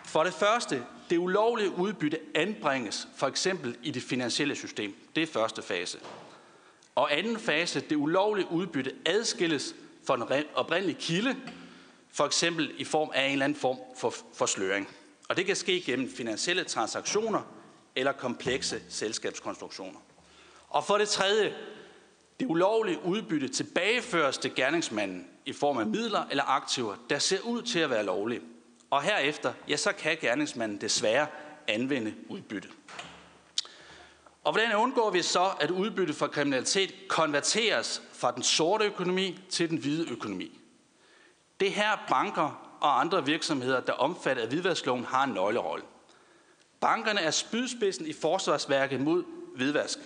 For 0.05 0.25
det 0.25 0.35
første, 0.35 0.85
det 1.11 1.19
ulovlige 1.19 1.71
udbytte 1.71 2.21
anbringes 2.35 3.09
for 3.17 3.27
eksempel 3.27 3.77
i 3.83 3.91
det 3.91 4.03
finansielle 4.03 4.57
system. 4.57 4.95
Det 5.17 5.23
er 5.23 5.27
første 5.27 5.63
fase. 5.63 5.99
Og 6.95 7.19
anden 7.19 7.39
fase, 7.39 7.81
det 7.81 7.97
ulovlige 7.97 8.47
udbytte 8.51 8.93
adskilles 9.07 9.75
fra 10.07 10.15
en 10.15 10.45
oprindelig 10.55 10.97
kilde, 10.99 11.37
for 12.13 12.25
eksempel 12.25 12.73
i 12.79 12.85
form 12.85 13.11
af 13.15 13.27
en 13.27 13.33
eller 13.33 13.45
anden 13.45 13.59
form 13.59 13.79
for 13.97 14.15
forsløring. 14.35 14.89
Og 15.29 15.37
det 15.37 15.47
kan 15.47 15.57
ske 15.57 15.83
gennem 15.87 16.11
finansielle 16.11 16.65
transaktioner 16.65 17.43
eller 17.97 18.13
komplekse 18.13 18.83
selskabskonstruktioner. 18.89 19.99
Og 20.69 20.85
for 20.85 20.99
det 20.99 21.09
tredje, 21.09 21.55
det 22.41 22.47
ulovlige 22.47 23.05
udbytte 23.05 23.49
tilbageføres 23.49 24.39
til 24.39 24.55
gerningsmanden 24.55 25.29
i 25.47 25.53
form 25.53 25.79
af 25.79 25.87
midler 25.87 26.25
eller 26.31 26.45
aktiver, 26.45 26.97
der 27.11 27.19
ser 27.19 27.41
ud 27.41 27.63
til 27.63 27.79
at 27.79 27.91
være 27.91 28.05
lovlige. 28.05 28.41
Og 28.91 29.03
herefter, 29.03 29.53
ja, 29.69 29.77
så 29.77 29.93
kan 29.93 30.17
gerningsmanden 30.21 30.81
desværre 30.81 31.27
anvende 31.69 32.15
udbytte. 32.29 32.69
Og 34.45 34.53
hvordan 34.53 34.77
undgår 34.77 35.11
vi 35.11 35.23
så, 35.23 35.51
at 35.61 35.71
udbytte 35.71 36.15
fra 36.15 36.27
kriminalitet 36.27 36.95
konverteres 37.09 38.03
fra 38.13 38.31
den 38.31 38.43
sorte 38.43 38.85
økonomi 38.85 39.41
til 39.51 39.71
den 39.71 39.79
hvide 39.79 40.11
økonomi? 40.11 40.61
Det 41.61 41.73
her 41.73 42.05
banker 42.09 42.77
og 42.81 43.01
andre 43.01 43.27
virksomheder, 43.27 43.81
der 43.81 43.93
omfatter 43.93 44.43
af 44.43 44.49
hvidvaskloven, 44.49 45.05
har 45.05 45.25
en 45.25 45.33
nøglerolle. 45.33 45.85
Bankerne 46.81 47.21
er 47.21 47.31
spydspidsen 47.31 48.07
i 48.07 48.13
forsvarsværket 48.13 49.01
mod 49.01 49.25
hvidvask. 49.57 49.99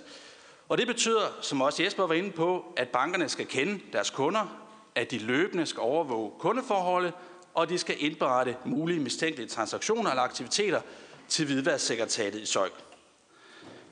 Og 0.69 0.79
det 0.79 0.87
betyder, 0.87 1.39
som 1.41 1.61
også 1.61 1.83
Jesper 1.83 2.07
var 2.07 2.15
inde 2.15 2.31
på, 2.31 2.73
at 2.77 2.89
bankerne 2.89 3.29
skal 3.29 3.47
kende 3.47 3.81
deres 3.93 4.11
kunder, 4.11 4.59
at 4.95 5.11
de 5.11 5.19
løbende 5.19 5.67
skal 5.67 5.81
overvåge 5.81 6.33
kundeforholdet, 6.39 7.13
og 7.55 7.69
de 7.69 7.79
skal 7.79 7.97
indberette 7.99 8.57
mulige 8.65 9.01
mistænkelige 9.01 9.49
transaktioner 9.49 10.11
eller 10.11 10.23
aktiviteter 10.23 10.81
til 11.29 11.47
hvidvasksekretariatet 11.47 12.41
i 12.41 12.47
SØJK. 12.47 12.73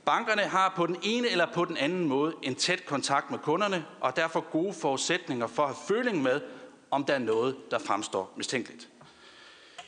Bankerne 0.05 0.43
har 0.43 0.73
på 0.77 0.87
den 0.87 0.97
ene 1.03 1.29
eller 1.29 1.47
på 1.53 1.65
den 1.65 1.77
anden 1.77 2.09
måde 2.09 2.35
en 2.43 2.55
tæt 2.55 2.87
kontakt 2.87 3.31
med 3.31 3.39
kunderne, 3.39 3.85
og 4.01 4.17
derfor 4.17 4.41
gode 4.41 4.75
forudsætninger 4.75 5.47
for 5.47 5.63
at 5.63 5.69
have 5.69 5.85
føling 5.89 6.23
med, 6.23 6.41
om 6.91 7.05
der 7.05 7.15
er 7.15 7.19
noget, 7.19 7.57
der 7.71 7.79
fremstår 7.79 8.33
mistænkeligt. 8.37 8.89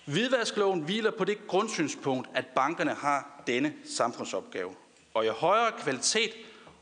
Hvidvaskloven 0.05 0.81
hviler 0.81 1.11
på 1.11 1.25
det 1.25 1.47
grundsynspunkt, 1.47 2.29
at 2.35 2.47
bankerne 2.47 2.95
har 2.95 3.43
denne 3.47 3.75
samfundsopgave. 3.97 4.75
Og 5.15 5.27
jo 5.27 5.33
højere 5.33 5.73
kvalitet 5.79 6.31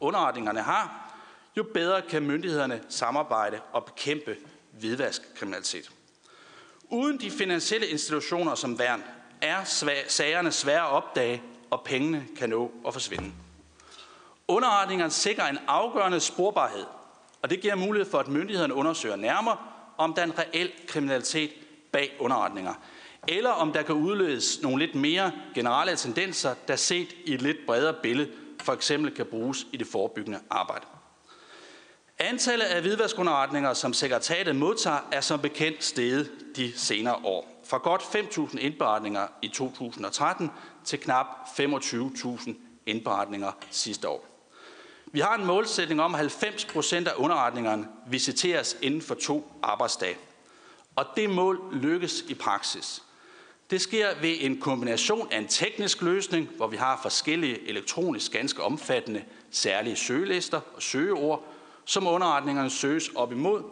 underretningerne 0.01 0.61
har, 0.61 1.13
jo 1.57 1.63
bedre 1.75 2.03
kan 2.03 2.23
myndighederne 2.23 2.83
samarbejde 2.89 3.61
og 3.73 3.85
bekæmpe 3.85 4.37
hvidvaskkriminalitet. 4.79 5.91
Uden 6.91 7.21
de 7.21 7.31
finansielle 7.31 7.87
institutioner 7.87 8.55
som 8.55 8.79
værn 8.79 9.05
er 9.43 9.65
sagerne 10.09 10.53
svære 10.53 10.81
at 10.81 10.91
opdage, 10.91 11.43
og 11.71 11.83
pengene 11.85 12.27
kan 12.37 12.51
nå 12.51 12.73
at 12.87 12.93
forsvinde. 12.93 13.33
Underretningerne 14.49 15.11
sikrer 15.11 15.49
en 15.49 15.59
afgørende 15.67 16.21
sporbarhed, 16.21 16.85
og 17.43 17.51
det 17.51 17.61
giver 17.61 17.75
mulighed 17.75 18.11
for, 18.11 18.19
at 18.19 18.29
myndighederne 18.29 18.75
undersøger 18.75 19.17
nærmere, 19.17 19.57
om 19.99 20.15
der 20.15 20.23
er 20.23 20.27
en 20.27 20.39
reel 20.39 20.73
kriminalitet 20.87 21.51
bag 21.93 22.17
underretninger, 22.21 22.75
eller 23.29 23.51
om 23.51 23.73
der 23.73 23.83
kan 23.83 23.95
udledes 23.95 24.63
nogle 24.63 24.87
lidt 24.87 24.95
mere 24.95 25.33
generelle 25.55 25.97
tendenser, 25.97 26.55
der 26.69 26.77
set 26.77 27.17
i 27.25 27.35
et 27.35 27.43
lidt 27.43 27.67
bredere 27.67 27.95
billede 28.03 28.31
for 28.67 28.73
eksempel 28.73 29.15
kan 29.15 29.27
bruges 29.27 29.67
i 29.73 29.77
det 29.77 29.87
forebyggende 29.87 30.41
arbejde. 30.51 30.87
Antallet 32.19 32.65
af 32.65 32.81
hvidvaskunderretninger, 32.81 33.75
som 33.75 33.93
sekretariatet 33.93 34.57
modtager, 34.57 35.09
er 35.13 35.21
som 35.21 35.41
bekendt 35.41 35.85
steget 35.85 36.31
de 36.57 36.79
senere 36.79 37.15
år. 37.25 37.63
Fra 37.65 37.79
godt 37.79 38.03
5.000 38.03 38.59
indberetninger 38.59 39.27
i 39.43 39.49
2013 39.49 40.51
til 40.85 41.01
knap 41.01 41.27
25.000 41.61 42.55
indberetninger 42.87 43.53
sidste 43.71 44.09
år. 44.09 44.27
Vi 45.13 45.21
har 45.21 45.35
en 45.35 45.45
målsætning 45.45 46.03
om, 46.03 46.15
at 46.15 46.19
90 46.19 46.65
procent 46.65 47.09
af 47.09 47.13
underretningerne 47.17 47.89
visiteres 48.07 48.77
inden 48.83 49.03
for 49.03 49.15
to 49.15 49.53
arbejdsdage. 49.63 50.17
Og 50.97 51.05
det 51.17 51.31
mål 51.31 51.61
lykkes 51.73 52.25
i 52.29 52.35
praksis. 52.35 53.03
Det 53.71 53.81
sker 53.81 54.09
ved 54.21 54.35
en 54.41 54.61
kombination 54.61 55.29
af 55.33 55.39
en 55.39 55.49
teknisk 55.49 56.03
løsning, 56.03 56.49
hvor 56.57 56.67
vi 56.67 56.77
har 56.77 56.99
forskellige 57.03 57.69
elektronisk 57.69 58.33
ganske 58.33 58.63
omfattende 58.63 59.25
særlige 59.51 59.97
søgelister 59.97 60.61
og 60.75 60.83
søgeord, 60.83 61.45
som 61.85 62.07
underretningerne 62.07 62.71
søges 62.71 63.09
op 63.09 63.33
imod, 63.33 63.63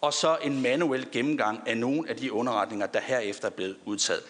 og 0.00 0.12
så 0.12 0.38
en 0.42 0.62
manuel 0.62 1.06
gennemgang 1.12 1.60
af 1.66 1.78
nogle 1.78 2.08
af 2.08 2.16
de 2.16 2.32
underretninger, 2.32 2.86
der 2.86 3.00
herefter 3.00 3.48
er 3.48 3.52
blevet 3.52 3.76
udtaget. 3.84 4.22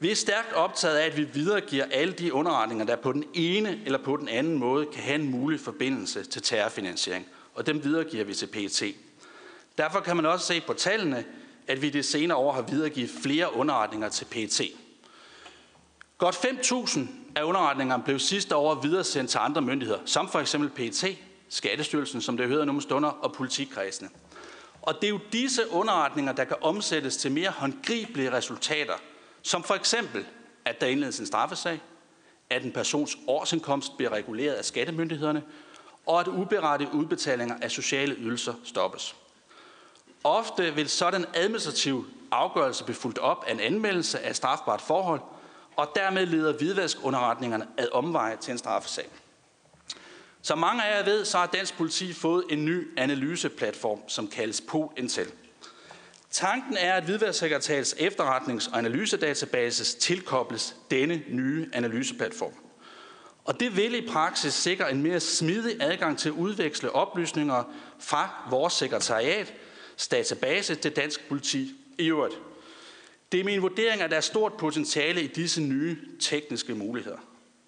Vi 0.00 0.10
er 0.10 0.14
stærkt 0.14 0.52
optaget 0.52 0.96
af, 0.96 1.06
at 1.06 1.16
vi 1.16 1.24
videregiver 1.24 1.84
alle 1.90 2.12
de 2.12 2.32
underretninger, 2.32 2.84
der 2.84 2.96
på 2.96 3.12
den 3.12 3.24
ene 3.34 3.80
eller 3.84 3.98
på 3.98 4.16
den 4.16 4.28
anden 4.28 4.58
måde 4.58 4.86
kan 4.86 5.02
have 5.02 5.14
en 5.14 5.30
mulig 5.30 5.60
forbindelse 5.60 6.24
til 6.24 6.42
terrorfinansiering, 6.42 7.26
og 7.54 7.66
dem 7.66 7.84
videregiver 7.84 8.24
vi 8.24 8.34
til 8.34 8.46
PET. 8.46 8.82
Derfor 9.78 10.00
kan 10.00 10.16
man 10.16 10.26
også 10.26 10.46
se 10.46 10.60
på 10.66 10.72
tallene, 10.72 11.24
at 11.66 11.82
vi 11.82 11.90
det 11.90 12.04
senere 12.04 12.38
år 12.38 12.52
har 12.52 12.62
videregivet 12.62 13.10
flere 13.22 13.54
underretninger 13.54 14.08
til 14.08 14.24
PET. 14.24 14.60
Godt 16.18 16.34
5.000 16.34 17.00
af 17.36 17.42
underretningerne 17.42 18.02
blev 18.02 18.18
sidste 18.18 18.56
år 18.56 18.74
videresendt 18.74 19.30
til 19.30 19.38
andre 19.38 19.62
myndigheder, 19.62 20.00
som 20.04 20.28
for 20.28 20.40
eksempel 20.40 20.70
PET, 20.70 21.18
Skattestyrelsen, 21.48 22.20
som 22.20 22.36
det 22.36 22.48
hedder 22.48 22.64
nogle 22.64 22.82
stunder, 22.82 23.08
og 23.08 23.32
politikredsene. 23.32 24.08
Og 24.82 24.94
det 24.94 25.04
er 25.04 25.10
jo 25.10 25.20
disse 25.32 25.70
underretninger, 25.70 26.32
der 26.32 26.44
kan 26.44 26.56
omsættes 26.60 27.16
til 27.16 27.32
mere 27.32 27.50
håndgribelige 27.50 28.32
resultater, 28.32 28.94
som 29.42 29.62
for 29.62 29.74
eksempel, 29.74 30.26
at 30.64 30.80
der 30.80 30.86
indledes 30.86 31.18
en 31.18 31.26
straffesag, 31.26 31.80
at 32.50 32.64
en 32.64 32.72
persons 32.72 33.18
årsindkomst 33.26 33.96
bliver 33.96 34.12
reguleret 34.12 34.54
af 34.54 34.64
skattemyndighederne, 34.64 35.42
og 36.06 36.20
at 36.20 36.28
uberettigede 36.28 36.94
udbetalinger 36.94 37.54
af 37.62 37.70
sociale 37.70 38.14
ydelser 38.14 38.54
stoppes. 38.64 39.16
Ofte 40.24 40.74
vil 40.74 40.88
sådan 40.88 41.24
administrativ 41.34 42.06
afgørelse 42.30 42.84
blive 42.84 42.96
fuldt 42.96 43.18
op 43.18 43.44
af 43.46 43.52
en 43.52 43.60
anmeldelse 43.60 44.20
af 44.20 44.36
strafbart 44.36 44.80
forhold, 44.80 45.20
og 45.76 45.92
dermed 45.94 46.26
leder 46.26 46.52
hvidvaskunderretningerne 46.52 47.66
ad 47.78 47.88
omveje 47.92 48.36
til 48.36 48.52
en 48.52 48.58
straffesag. 48.58 49.08
Som 50.42 50.58
mange 50.58 50.84
af 50.84 50.98
jer 50.98 51.04
ved, 51.04 51.24
så 51.24 51.38
har 51.38 51.46
dansk 51.46 51.76
politi 51.76 52.12
fået 52.12 52.44
en 52.50 52.64
ny 52.64 52.98
analyseplatform, 52.98 54.08
som 54.08 54.28
kaldes 54.28 54.60
POINTEL. 54.60 55.26
Tanken 56.30 56.76
er, 56.76 56.94
at 56.94 57.04
Hvidvasksekretariatets 57.04 57.94
efterretnings- 57.94 58.72
og 58.72 58.78
analysedatabases 58.78 59.94
tilkobles 59.94 60.76
denne 60.90 61.22
nye 61.28 61.70
analyseplatform. 61.72 62.52
Og 63.44 63.60
det 63.60 63.76
vil 63.76 63.94
i 63.94 64.08
praksis 64.08 64.54
sikre 64.54 64.90
en 64.90 65.02
mere 65.02 65.20
smidig 65.20 65.76
adgang 65.80 66.18
til 66.18 66.28
at 66.28 66.34
udveksle 66.34 66.94
oplysninger 66.94 67.64
fra 67.98 68.46
vores 68.50 68.72
sekretariat 68.72 69.54
database 70.10 70.74
til 70.74 70.90
dansk 70.90 71.28
politi 71.28 71.72
i 71.98 72.08
øvrigt. 72.08 72.34
Det 73.32 73.40
er 73.40 73.44
min 73.44 73.62
vurdering, 73.62 74.02
at 74.02 74.10
der 74.10 74.16
er 74.16 74.20
stort 74.20 74.52
potentiale 74.52 75.22
i 75.22 75.26
disse 75.26 75.62
nye 75.62 75.96
tekniske 76.20 76.74
muligheder. 76.74 77.18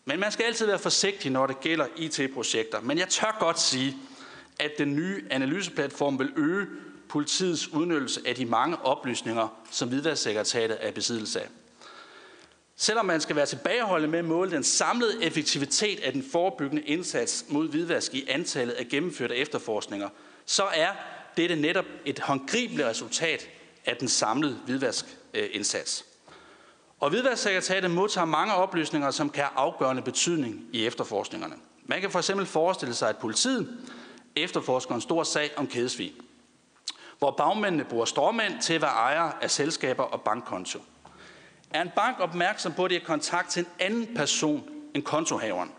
Men 0.05 0.21
man 0.21 0.33
skal 0.33 0.45
altid 0.45 0.67
være 0.67 0.79
forsigtig, 0.79 1.31
når 1.31 1.47
det 1.47 1.61
gælder 1.61 1.87
IT-projekter. 1.97 2.81
Men 2.81 2.99
jeg 2.99 3.09
tør 3.09 3.37
godt 3.41 3.61
sige, 3.61 3.97
at 4.59 4.71
den 4.79 4.97
nye 4.97 5.25
analyseplatform 5.31 6.19
vil 6.19 6.33
øge 6.37 6.67
politiets 7.09 7.69
udnyttelse 7.69 8.21
af 8.27 8.35
de 8.35 8.47
mange 8.47 8.77
oplysninger, 8.85 9.63
som 9.71 9.89
Hvidværdssekretariatet 9.89 10.79
er 10.81 10.93
besiddelse 10.93 11.41
af. 11.41 11.49
Selvom 12.77 13.07
man 13.07 13.21
skal 13.21 13.37
være 13.37 13.47
tilbageholdende 13.47 14.11
med 14.11 14.19
at 14.19 14.25
måle 14.25 14.51
den 14.51 14.65
samlede 14.65 15.25
effektivitet 15.25 16.01
af 16.01 16.13
den 16.13 16.25
forebyggende 16.33 16.83
indsats 16.83 17.45
mod 17.49 17.69
hvidvask 17.69 18.15
i 18.15 18.27
antallet 18.29 18.75
af 18.75 18.89
gennemførte 18.89 19.37
efterforskninger, 19.37 20.09
så 20.47 20.65
er 20.65 20.89
dette 21.37 21.57
netop 21.57 21.85
et 22.05 22.19
håndgribeligt 22.19 22.89
resultat 22.89 23.49
af 23.85 23.97
den 23.97 24.09
samlede 24.09 24.61
hvidvaskindsats. 24.65 26.05
Øh, 26.09 26.13
og 27.01 27.11
hvidvasksekretariatet 27.11 27.91
modtager 27.91 28.25
mange 28.25 28.55
oplysninger, 28.55 29.11
som 29.11 29.31
kan 29.31 29.45
have 29.45 29.57
afgørende 29.57 30.03
betydning 30.03 30.65
i 30.73 30.87
efterforskningerne. 30.87 31.55
Man 31.85 32.01
kan 32.01 32.11
for 32.11 32.19
eksempel 32.19 32.47
forestille 32.47 32.95
sig, 32.95 33.09
at 33.09 33.17
politiet 33.17 33.79
efterforsker 34.37 34.95
en 34.95 35.01
stor 35.01 35.23
sag 35.23 35.51
om 35.57 35.67
kædesvig, 35.67 36.13
hvor 37.19 37.31
bagmændene 37.31 37.85
bruger 37.85 38.05
stormænd 38.05 38.61
til 38.63 38.75
at 38.75 38.83
være 38.83 38.91
ejere 38.91 39.33
af 39.43 39.51
selskaber 39.51 40.03
og 40.03 40.21
bankkonto. 40.21 40.79
Er 41.71 41.83
en 41.83 41.91
bank 41.97 42.21
opmærksom 42.21 42.73
på, 42.73 42.85
at 42.85 42.91
det 42.91 42.97
i 42.97 43.05
kontakt 43.05 43.51
til 43.51 43.61
en 43.61 43.69
anden 43.79 44.15
person 44.17 44.69
end 44.95 45.03
kontohaveren, 45.03 45.73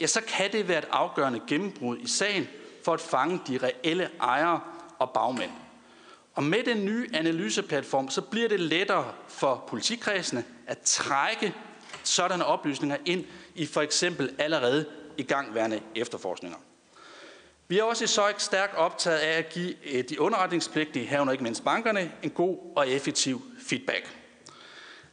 ja, 0.00 0.06
så 0.06 0.20
kan 0.20 0.52
det 0.52 0.68
være 0.68 0.78
et 0.78 0.88
afgørende 0.90 1.40
gennembrud 1.48 1.98
i 1.98 2.06
sagen 2.06 2.48
for 2.84 2.94
at 2.94 3.00
fange 3.00 3.40
de 3.46 3.58
reelle 3.58 4.10
ejere 4.20 4.60
og 5.04 5.10
bagmænd. 5.10 5.50
Og 6.34 6.42
med 6.42 6.62
den 6.64 6.84
nye 6.84 7.08
analyseplatform, 7.14 8.08
så 8.08 8.20
bliver 8.20 8.48
det 8.48 8.60
lettere 8.60 9.12
for 9.28 9.64
politikredsene 9.68 10.44
at 10.66 10.78
trække 10.78 11.54
sådanne 12.02 12.44
oplysninger 12.44 12.96
ind 13.04 13.24
i 13.54 13.66
for 13.66 13.80
eksempel 13.80 14.34
allerede 14.38 14.86
igangværende 15.18 15.80
efterforskninger. 15.94 16.58
Vi 17.68 17.78
er 17.78 17.82
også 17.82 18.04
i 18.04 18.06
SØJK 18.06 18.40
stærkt 18.40 18.74
optaget 18.74 19.18
af 19.18 19.38
at 19.38 19.48
give 19.48 19.74
øh, 19.92 20.04
de 20.08 20.20
underretningspligtige, 20.20 21.06
herunder 21.06 21.32
ikke 21.32 21.44
mindst 21.44 21.64
bankerne, 21.64 22.12
en 22.22 22.30
god 22.30 22.58
og 22.76 22.88
effektiv 22.88 23.42
feedback. 23.66 24.16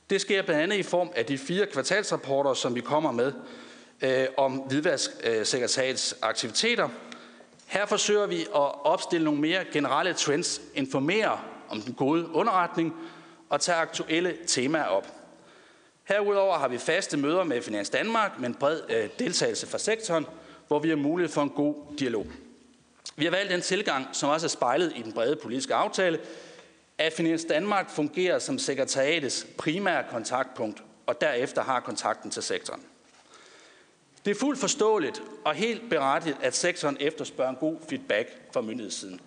Det 0.10 0.22
sker 0.22 0.42
blandt 0.42 0.64
andet 0.64 0.78
i 0.78 0.84
form 0.84 1.12
af 1.16 1.26
de 1.26 1.38
fire 1.38 1.66
kvartalsrapporter, 1.66 2.54
som 2.54 2.76
vi 2.76 2.82
kommer 2.82 3.12
med 3.12 3.34
øh, 4.02 4.26
om 4.38 4.54
hvidvasksekretariats 4.54 6.14
øh, 6.14 6.30
aktiviteter, 6.30 6.90
her 7.72 7.86
forsøger 7.86 8.28
vi 8.28 8.42
at 8.42 8.86
opstille 8.86 9.26
nogle 9.26 9.42
mere 9.42 9.66
generelle 9.74 10.14
trends, 10.14 10.62
informere 10.76 11.40
om 11.70 11.82
den 11.82 11.94
gode 11.94 12.30
underretning 12.30 12.94
og 13.50 13.62
tage 13.62 13.78
aktuelle 13.78 14.38
temaer 14.48 14.84
op. 14.84 15.08
Herudover 16.04 16.58
har 16.58 16.68
vi 16.68 16.78
faste 16.78 17.18
møder 17.18 17.44
med 17.44 17.62
Finans 17.62 17.90
Danmark 17.90 18.40
med 18.40 18.50
en 18.50 18.56
bred 18.56 18.82
øh, 18.90 19.10
deltagelse 19.20 19.68
fra 19.68 19.78
sektoren, 19.78 20.26
hvor 20.68 20.80
vi 20.80 20.90
har 20.90 20.96
mulighed 20.96 21.34
for 21.34 21.42
en 21.42 21.50
god 21.50 21.76
dialog. 22.00 22.28
Vi 23.16 23.24
har 23.24 23.32
valgt 23.32 23.54
en 23.54 23.62
tilgang, 23.62 24.08
som 24.12 24.30
også 24.30 24.48
er 24.48 24.50
spejlet 24.50 24.94
i 24.96 25.02
den 25.02 25.14
brede 25.14 25.36
politiske 25.36 25.74
aftale, 25.74 26.20
at 26.98 27.14
Finans 27.14 27.46
Danmark 27.46 27.90
fungerer 27.90 28.40
som 28.40 28.60
sekretariatets 28.60 29.48
primære 29.58 30.04
kontaktpunkt, 30.12 30.84
og 31.06 31.22
derefter 31.22 31.64
har 31.64 31.80
kontakten 31.80 32.32
til 32.32 32.44
sektoren. 32.44 32.82
Det 34.26 34.32
er 34.32 34.40
fuldt 34.40 34.60
forståeligt 34.60 35.22
og 35.46 35.54
helt 35.54 35.90
berettiget, 35.90 36.38
at 36.42 36.56
sektoren 36.56 36.98
efterspørger 37.00 37.50
en 37.50 37.56
god 37.56 37.78
feedback 37.90 38.38
fra 38.54 38.62
myndighedssiden. 38.62 39.20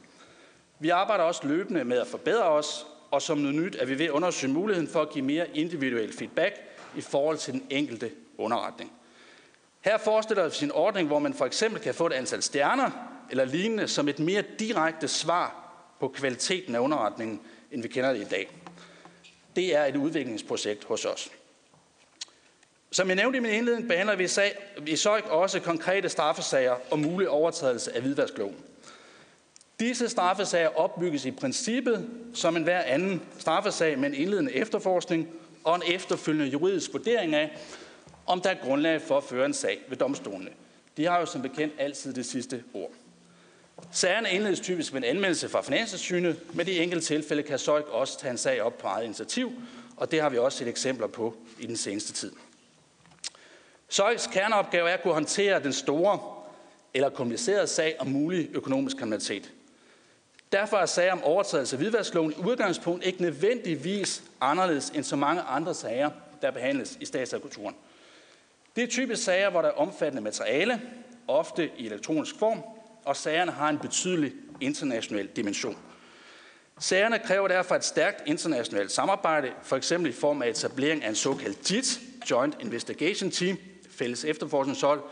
Vi 0.78 0.88
arbejder 0.88 1.24
også 1.24 1.48
løbende 1.48 1.85
med 1.85 1.98
at 1.98 2.07
forbedre 2.07 2.44
os, 2.44 2.87
og 3.11 3.22
som 3.22 3.38
noget 3.38 3.57
nyt 3.57 3.76
er 3.80 3.87
vi 3.87 3.98
ved 3.98 4.07
at 4.07 4.11
undersøge 4.11 4.52
muligheden 4.52 4.88
for 4.88 5.02
at 5.02 5.11
give 5.11 5.24
mere 5.24 5.57
individuel 5.57 6.12
feedback 6.12 6.54
i 6.96 7.00
forhold 7.00 7.38
til 7.38 7.52
den 7.52 7.66
enkelte 7.70 8.11
underretning. 8.38 8.92
Her 9.80 9.98
forestiller 9.98 10.48
vi 10.48 10.64
en 10.64 10.72
ordning, 10.72 11.09
hvor 11.09 11.18
man 11.18 11.35
for 11.35 11.46
eksempel 11.46 11.80
kan 11.83 11.94
få 11.94 12.07
et 12.07 12.12
antal 12.12 12.42
stjerner 12.42 12.90
eller 13.30 13.44
lignende 13.44 13.88
som 13.88 14.09
et 14.09 14.18
mere 14.18 14.44
direkte 14.59 15.09
svar 15.09 15.74
på 16.00 16.09
kvaliteten 16.09 16.74
af 16.74 16.78
underretningen, 16.78 17.40
end 17.70 17.83
vi 17.83 17.88
kender 17.88 18.12
det 18.12 18.20
i 18.20 18.28
dag. 18.30 18.48
Det 19.57 19.76
er 19.76 19.85
et 19.85 19.96
udviklingsprojekt 19.96 20.85
hos 20.85 21.04
os. 21.04 21.30
Som 22.95 23.09
jeg 23.09 23.16
nævnte 23.16 23.36
i 23.36 23.40
min 23.40 23.51
indledning, 23.51 23.88
behandler 23.88 24.16
vi, 24.16 24.28
sag, 24.28 24.57
i 24.86 24.97
SØG 24.97 25.30
også 25.30 25.61
konkrete 25.61 26.09
straffesager 26.09 26.74
og 26.90 26.99
mulig 26.99 27.28
overtrædelse 27.28 27.97
af 27.97 28.03
hvidvaskloven. 28.03 28.57
Disse 29.80 30.09
straffesager 30.09 30.68
opbygges 30.68 31.24
i 31.24 31.30
princippet 31.30 32.09
som 32.34 32.57
en 32.57 32.62
hver 32.62 32.82
anden 32.82 33.22
straffesag 33.38 33.99
med 33.99 34.09
en 34.09 34.14
indledende 34.14 34.53
efterforskning 34.53 35.28
og 35.64 35.76
en 35.76 35.82
efterfølgende 35.86 36.47
juridisk 36.47 36.92
vurdering 36.92 37.34
af, 37.34 37.57
om 38.26 38.40
der 38.40 38.51
er 38.51 38.57
grundlag 38.64 39.03
for 39.03 39.16
at 39.16 39.24
føre 39.24 39.47
en 39.47 39.55
sag 39.55 39.78
ved 39.88 39.97
domstolene. 39.97 40.51
De 40.97 41.05
har 41.07 41.20
jo 41.20 41.26
som 41.26 41.42
bekendt 41.42 41.74
altid 41.78 42.12
det 42.12 42.26
sidste 42.26 42.62
ord. 42.74 42.90
Sagerne 43.92 44.30
indledes 44.30 44.61
typisk 44.61 44.92
med 44.92 45.03
en 45.03 45.09
anmeldelse 45.09 45.49
fra 45.49 45.62
Finanssynet, 45.62 46.40
men 46.53 46.68
i 46.68 46.78
enkelte 46.78 47.07
tilfælde 47.07 47.42
kan 47.42 47.59
SØJK 47.59 47.88
også 47.88 48.18
tage 48.18 48.30
en 48.30 48.38
sag 48.38 48.62
op 48.62 48.78
på 48.78 48.86
eget 48.86 49.05
initiativ, 49.05 49.53
og 49.97 50.11
det 50.11 50.20
har 50.20 50.28
vi 50.28 50.38
også 50.38 50.59
set 50.59 50.68
eksempler 50.68 51.07
på 51.07 51.34
i 51.59 51.66
den 51.66 51.76
seneste 51.76 52.12
tid. 52.12 52.32
Søjs 53.95 54.26
kerneopgave 54.26 54.90
er 54.90 54.95
at 54.95 55.03
kunne 55.03 55.14
håndtere 55.14 55.62
den 55.62 55.72
store 55.72 56.18
eller 56.95 57.11
komplicerede 57.11 57.66
sag 57.66 57.97
om 57.99 58.07
mulig 58.07 58.51
økonomisk 58.53 58.97
kriminalitet. 58.97 59.53
Derfor 60.53 60.76
er 60.76 60.86
sager 60.86 61.12
om 61.12 61.22
overtrædelse 61.22 61.76
af 61.76 61.80
hvidvaskloven 61.80 62.32
i 62.32 62.34
udgangspunkt 62.47 63.05
ikke 63.05 63.22
nødvendigvis 63.22 64.22
anderledes 64.40 64.90
end 64.90 65.05
så 65.05 65.16
mange 65.16 65.42
andre 65.42 65.74
sager, 65.74 66.11
der 66.42 66.51
behandles 66.51 66.99
i 67.01 67.05
statsadvokaturerne. 67.05 67.76
Det 68.76 68.84
er 68.84 68.88
typisk 68.88 69.24
sager, 69.24 69.51
hvor 69.51 69.62
der 69.62 69.68
er 69.68 69.72
omfattende 69.72 70.22
materiale, 70.22 70.80
ofte 71.28 71.70
i 71.78 71.86
elektronisk 71.86 72.38
form, 72.38 72.62
og 73.05 73.16
sagerne 73.16 73.53
har 73.53 73.68
en 73.68 73.78
betydelig 73.78 74.32
international 74.61 75.26
dimension. 75.26 75.78
Sagerne 76.78 77.18
kræver 77.18 77.49
derfor 77.49 77.74
et 77.74 77.84
stærkt 77.84 78.22
internationalt 78.26 78.92
samarbejde, 78.92 79.53
for 79.62 79.76
eksempel 79.76 80.11
i 80.11 80.14
form 80.14 80.42
af 80.42 80.49
etablering 80.49 81.05
af 81.05 81.09
en 81.09 81.14
såkaldt 81.14 81.70
JIT, 81.70 82.01
Joint 82.30 82.57
Investigation 82.61 83.30
Team, 83.30 83.59
fælles 83.95 84.24
efterforskningshold, 84.24 85.03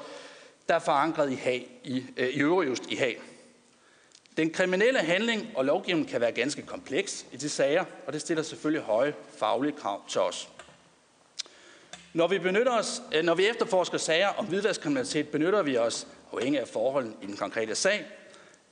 der 0.69 0.75
er 0.75 0.79
forankret 0.79 1.33
i, 1.33 1.35
hag, 1.35 1.81
i, 1.85 2.05
øh, 2.17 2.29
i 2.29 2.41
Eurojust 2.41 2.83
i 2.89 2.95
hag. 2.95 3.21
Den 4.37 4.51
kriminelle 4.51 4.99
handling 4.99 5.51
og 5.55 5.65
lovgivning 5.65 6.09
kan 6.09 6.21
være 6.21 6.33
ganske 6.33 6.63
kompleks 6.63 7.27
i 7.33 7.37
de 7.37 7.49
sager, 7.49 7.85
og 8.07 8.13
det 8.13 8.21
stiller 8.21 8.43
selvfølgelig 8.43 8.83
høje 8.83 9.15
faglige 9.39 9.73
krav 9.73 10.09
til 10.09 10.21
os. 10.21 10.49
Når 12.13 12.29
vi, 12.29 12.39
benytter 12.39 12.79
os, 12.79 13.03
øh, 13.15 13.25
når 13.25 13.35
vi 13.35 13.47
efterforsker 13.47 13.99
sager 13.99 14.29
om 14.29 14.47
hvidvaskkriminalitet, 14.47 15.29
benytter 15.29 15.63
vi 15.63 15.77
os, 15.77 16.07
afhængig 16.33 16.61
af 16.61 16.69
forholdene 16.69 17.15
i 17.23 17.27
den 17.27 17.37
konkrete 17.37 17.75
sag, 17.75 18.07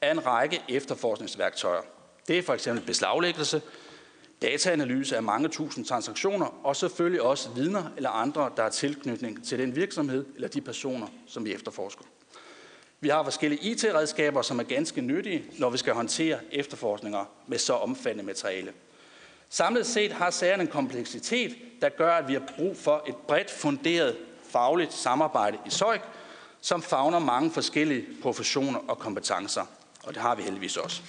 af 0.01 0.11
en 0.11 0.27
række 0.27 0.63
efterforskningsværktøjer. 0.69 1.83
Det 2.29 2.39
er 2.39 2.43
for 2.43 2.55
eksempel 2.55 2.87
beslaglæggelse, 2.87 3.63
dataanalyse 4.43 5.17
af 5.17 5.23
mange 5.23 5.49
tusind 5.49 5.85
transaktioner, 5.85 6.67
og 6.67 6.77
selvfølgelig 6.77 7.23
også 7.23 7.51
vidner 7.51 7.85
eller 7.97 8.11
andre, 8.11 8.51
der 8.57 8.63
har 8.63 8.71
tilknytning 8.71 9.45
til 9.45 9.59
den 9.59 9.77
virksomhed 9.77 10.27
eller 10.35 10.49
de 10.49 10.61
personer, 10.61 11.07
som 11.27 11.45
vi 11.45 11.55
efterforsker. 11.55 12.05
Vi 13.01 13.09
har 13.09 13.25
forskellige 13.25 13.63
IT-redskaber, 13.63 14.43
som 14.43 14.59
er 14.59 14.63
ganske 14.63 15.01
nyttige, 15.01 15.45
når 15.59 15.71
vi 15.71 15.79
skal 15.79 15.95
håndtere 15.95 16.39
efterforskninger 16.53 17.25
med 17.47 17.59
så 17.59 17.73
omfattende 17.73 18.25
materiale. 18.25 18.73
Samlet 19.51 19.87
set 19.87 20.13
har 20.13 20.31
sagerne 20.31 20.63
en 20.63 20.69
kompleksitet, 20.69 21.57
der 21.83 21.89
gør, 21.89 22.13
at 22.13 22.29
vi 22.29 22.33
har 22.33 22.43
brug 22.57 22.77
for 22.77 23.05
et 23.09 23.17
bredt 23.17 23.51
funderet 23.51 24.17
fagligt 24.51 24.93
samarbejde 24.93 25.59
i 25.67 25.71
SØJK, 25.71 26.03
som 26.61 26.83
fagner 26.83 27.19
mange 27.19 27.51
forskellige 27.51 28.07
professioner 28.23 28.79
og 28.89 28.99
kompetencer. 28.99 29.63
Og 30.03 30.15
det 30.15 30.23
har 30.23 30.35
vi 30.35 30.43
heldigvis 30.43 30.77
også. 30.77 31.03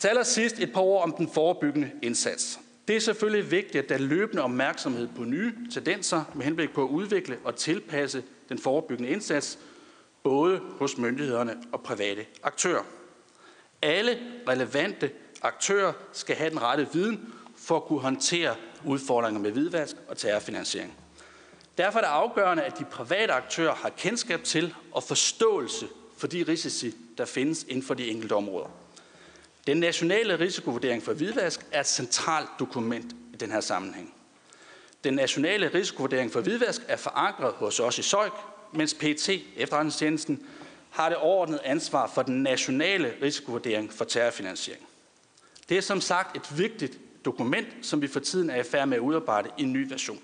Til 0.00 0.08
allersidst 0.08 0.58
et 0.58 0.72
par 0.72 0.80
ord 0.80 1.02
om 1.02 1.12
den 1.12 1.28
forebyggende 1.28 1.90
indsats. 2.02 2.60
Det 2.88 2.96
er 2.96 3.00
selvfølgelig 3.00 3.50
vigtigt, 3.50 3.82
at 3.82 3.88
der 3.88 3.94
er 3.94 3.98
løbende 3.98 4.42
opmærksomhed 4.42 5.08
på 5.16 5.24
nye 5.24 5.54
tendenser 5.72 6.24
med 6.34 6.44
henblik 6.44 6.72
på 6.72 6.84
at 6.84 6.88
udvikle 6.88 7.38
og 7.44 7.56
tilpasse 7.56 8.22
den 8.48 8.58
forebyggende 8.58 9.10
indsats, 9.10 9.58
både 10.22 10.60
hos 10.78 10.98
myndighederne 10.98 11.56
og 11.72 11.80
private 11.80 12.26
aktører. 12.42 12.82
Alle 13.82 14.18
relevante 14.48 15.10
aktører 15.42 15.92
skal 16.12 16.36
have 16.36 16.50
den 16.50 16.62
rette 16.62 16.88
viden 16.92 17.34
for 17.56 17.76
at 17.76 17.84
kunne 17.84 18.00
håndtere 18.00 18.54
udfordringer 18.84 19.40
med 19.40 19.50
hvidvask 19.50 19.96
og 20.08 20.16
terrorfinansiering. 20.16 20.94
Derfor 21.78 21.98
er 21.98 22.02
det 22.02 22.08
afgørende, 22.08 22.62
at 22.62 22.78
de 22.78 22.84
private 22.84 23.32
aktører 23.32 23.74
har 23.74 23.88
kendskab 23.88 24.44
til 24.44 24.74
og 24.92 25.02
forståelse 25.02 25.88
for 26.16 26.26
de 26.26 26.44
risici, 26.48 26.94
der 27.18 27.24
findes 27.24 27.64
inden 27.68 27.82
for 27.82 27.94
de 27.94 28.10
enkelte 28.10 28.32
områder. 28.32 28.70
Den 29.66 29.76
nationale 29.76 30.38
risikovurdering 30.38 31.02
for 31.02 31.12
hvidvask 31.12 31.66
er 31.72 31.80
et 31.80 31.86
centralt 31.86 32.48
dokument 32.58 33.12
i 33.32 33.36
den 33.36 33.52
her 33.52 33.60
sammenhæng. 33.60 34.14
Den 35.04 35.14
nationale 35.14 35.70
risikovurdering 35.74 36.32
for 36.32 36.40
hvidvask 36.40 36.82
er 36.88 36.96
forankret 36.96 37.52
hos 37.52 37.80
os 37.80 37.98
i 37.98 38.02
SØJK, 38.02 38.32
mens 38.72 38.94
PT, 38.94 39.28
efterretningstjenesten, 39.56 40.46
har 40.90 41.08
det 41.08 41.18
overordnede 41.18 41.64
ansvar 41.64 42.10
for 42.14 42.22
den 42.22 42.42
nationale 42.42 43.14
risikovurdering 43.22 43.92
for 43.92 44.04
terrorfinansiering. 44.04 44.86
Det 45.68 45.76
er 45.76 45.80
som 45.80 46.00
sagt 46.00 46.36
et 46.36 46.58
vigtigt 46.58 46.98
dokument, 47.24 47.68
som 47.82 48.02
vi 48.02 48.08
for 48.08 48.20
tiden 48.20 48.50
er 48.50 48.56
i 48.56 48.62
færd 48.62 48.88
med 48.88 48.96
at 48.96 49.00
udarbejde 49.00 49.50
i 49.58 49.62
en 49.62 49.72
ny 49.72 49.88
version. 49.88 50.20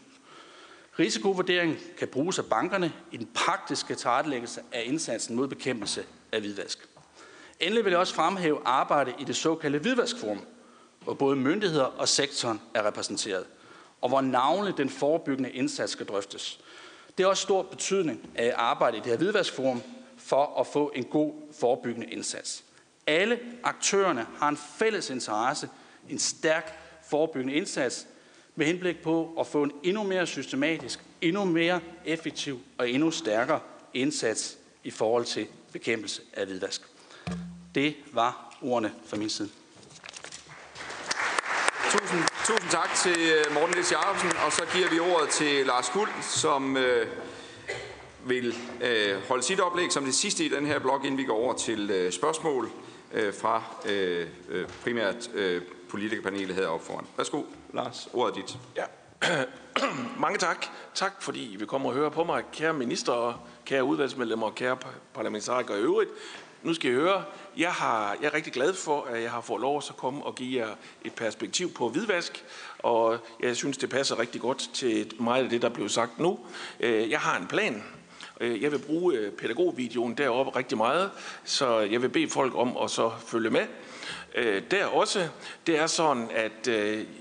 Risikovurderingen 0.98 1.78
kan 1.98 2.08
bruges 2.08 2.38
af 2.38 2.44
bankerne 2.44 2.92
i 3.12 3.16
den 3.16 3.28
praktiske 3.34 3.94
tilrettelæggelse 3.94 4.60
af 4.72 4.82
indsatsen 4.86 5.36
mod 5.36 5.48
bekæmpelse 5.48 6.04
af 6.32 6.40
hvidvask. 6.40 6.88
Endelig 7.60 7.84
vil 7.84 7.90
jeg 7.90 8.00
også 8.00 8.14
fremhæve 8.14 8.58
arbejde 8.64 9.14
i 9.18 9.24
det 9.24 9.36
såkaldte 9.36 9.78
hvidvaskforum, 9.78 10.40
hvor 11.00 11.14
både 11.14 11.36
myndigheder 11.36 11.84
og 11.84 12.08
sektoren 12.08 12.60
er 12.74 12.86
repræsenteret, 12.86 13.44
og 14.00 14.08
hvor 14.08 14.20
navnlig 14.20 14.76
den 14.76 14.90
forebyggende 14.90 15.50
indsats 15.50 15.92
skal 15.92 16.06
drøftes. 16.06 16.60
Det 17.18 17.24
er 17.24 17.28
også 17.28 17.42
stor 17.42 17.62
betydning 17.62 18.20
øh, 18.24 18.46
at 18.46 18.54
arbejde 18.56 18.96
i 18.96 19.00
det 19.00 19.06
her 19.06 19.16
hvidvaskforum 19.16 19.82
for 20.16 20.60
at 20.60 20.66
få 20.66 20.92
en 20.94 21.04
god 21.04 21.32
forebyggende 21.60 22.06
indsats. 22.06 22.64
Alle 23.06 23.38
aktørerne 23.64 24.26
har 24.38 24.48
en 24.48 24.58
fælles 24.78 25.10
interesse, 25.10 25.68
en 26.08 26.18
stærk 26.18 26.80
forebyggende 27.10 27.54
indsats, 27.54 28.06
med 28.54 28.66
henblik 28.66 29.02
på 29.02 29.34
at 29.40 29.46
få 29.46 29.62
en 29.62 29.72
endnu 29.82 30.02
mere 30.02 30.26
systematisk, 30.26 31.00
endnu 31.20 31.44
mere 31.44 31.80
effektiv 32.04 32.60
og 32.78 32.90
endnu 32.90 33.10
stærkere 33.10 33.60
indsats 33.94 34.58
i 34.84 34.90
forhold 34.90 35.24
til 35.24 35.46
bekæmpelse 35.72 36.22
af 36.32 36.46
hvidvask. 36.46 36.95
Det 37.76 37.96
var 38.12 38.56
ordene 38.62 38.92
fra 39.06 39.16
min 39.16 39.30
side. 39.30 39.48
Tusind, 41.90 42.20
tusind 42.44 42.70
tak 42.70 42.94
til 42.94 43.16
øh, 43.18 43.54
Morten 43.54 43.74
Lits 43.74 43.92
Jacobsen, 43.92 44.30
og 44.46 44.52
så 44.52 44.62
giver 44.74 44.90
vi 44.90 44.98
ordet 44.98 45.28
til 45.28 45.66
Lars 45.66 45.90
Guld, 45.90 46.10
som 46.22 46.76
øh, 46.76 47.06
vil 48.24 48.54
øh, 48.82 49.22
holde 49.28 49.42
sit 49.42 49.60
oplæg 49.60 49.92
som 49.92 50.04
det 50.04 50.14
sidste 50.14 50.44
i 50.44 50.48
den 50.48 50.66
her 50.66 50.78
blok, 50.78 51.04
inden 51.04 51.18
vi 51.18 51.24
går 51.24 51.36
over 51.36 51.54
til 51.54 51.90
øh, 51.90 52.12
spørgsmål 52.12 52.70
øh, 53.12 53.34
fra 53.34 53.62
øh, 53.86 54.26
øh 54.48 54.68
primært 54.82 55.30
øh, 55.34 55.62
politikerpanelet 55.88 56.56
heroppe 56.56 56.86
foran. 56.86 57.06
Værsgo, 57.16 57.42
Lars, 57.74 58.08
ordet 58.12 58.36
er 58.36 58.46
dit. 58.46 58.58
Ja. 58.76 58.84
Mange 60.24 60.38
tak. 60.38 60.66
Tak, 60.94 61.22
fordi 61.22 61.52
I 61.52 61.56
vil 61.56 61.66
komme 61.66 61.88
og 61.88 61.94
høre 61.94 62.10
på 62.10 62.24
mig, 62.24 62.44
kære 62.52 62.72
minister, 62.72 63.46
kære 63.64 63.84
udvalgsmedlemmer 63.84 64.46
og 64.46 64.54
kære 64.54 64.76
parlamentarikere 65.14 65.78
i 65.78 65.82
øvrigt. 65.82 66.10
Nu 66.62 66.74
skal 66.74 66.90
I 66.90 66.94
høre, 66.94 67.24
jeg, 67.56 67.72
har, 67.72 68.16
jeg 68.20 68.26
er 68.26 68.34
rigtig 68.34 68.52
glad 68.52 68.74
for, 68.74 69.02
at 69.02 69.22
jeg 69.22 69.30
har 69.30 69.40
fået 69.40 69.60
lov 69.60 69.76
at 69.76 69.96
komme 69.96 70.24
og 70.24 70.34
give 70.34 70.60
jer 70.60 70.74
et 71.04 71.12
perspektiv 71.14 71.74
på 71.74 71.88
hvidvask, 71.88 72.44
og 72.78 73.18
jeg 73.40 73.56
synes, 73.56 73.76
det 73.76 73.90
passer 73.90 74.18
rigtig 74.18 74.40
godt 74.40 74.70
til 74.74 75.12
meget 75.20 75.44
af 75.44 75.50
det, 75.50 75.62
der 75.62 75.68
blev 75.68 75.88
sagt 75.88 76.18
nu. 76.18 76.38
Øh, 76.80 77.10
jeg 77.10 77.20
har 77.20 77.38
en 77.38 77.46
plan, 77.46 77.84
øh, 78.40 78.62
jeg 78.62 78.72
vil 78.72 78.78
bruge 78.78 79.14
øh, 79.14 79.32
pædagogvideoen 79.32 80.14
deroppe 80.14 80.58
rigtig 80.58 80.78
meget, 80.78 81.10
så 81.44 81.78
jeg 81.78 82.02
vil 82.02 82.08
bede 82.08 82.28
folk 82.28 82.54
om 82.54 82.76
at 82.82 82.90
så 82.90 83.10
følge 83.26 83.50
med. 83.50 83.66
Der 84.70 84.86
også, 84.86 85.28
det 85.66 85.78
er 85.78 85.86
sådan, 85.86 86.30
at 86.30 86.68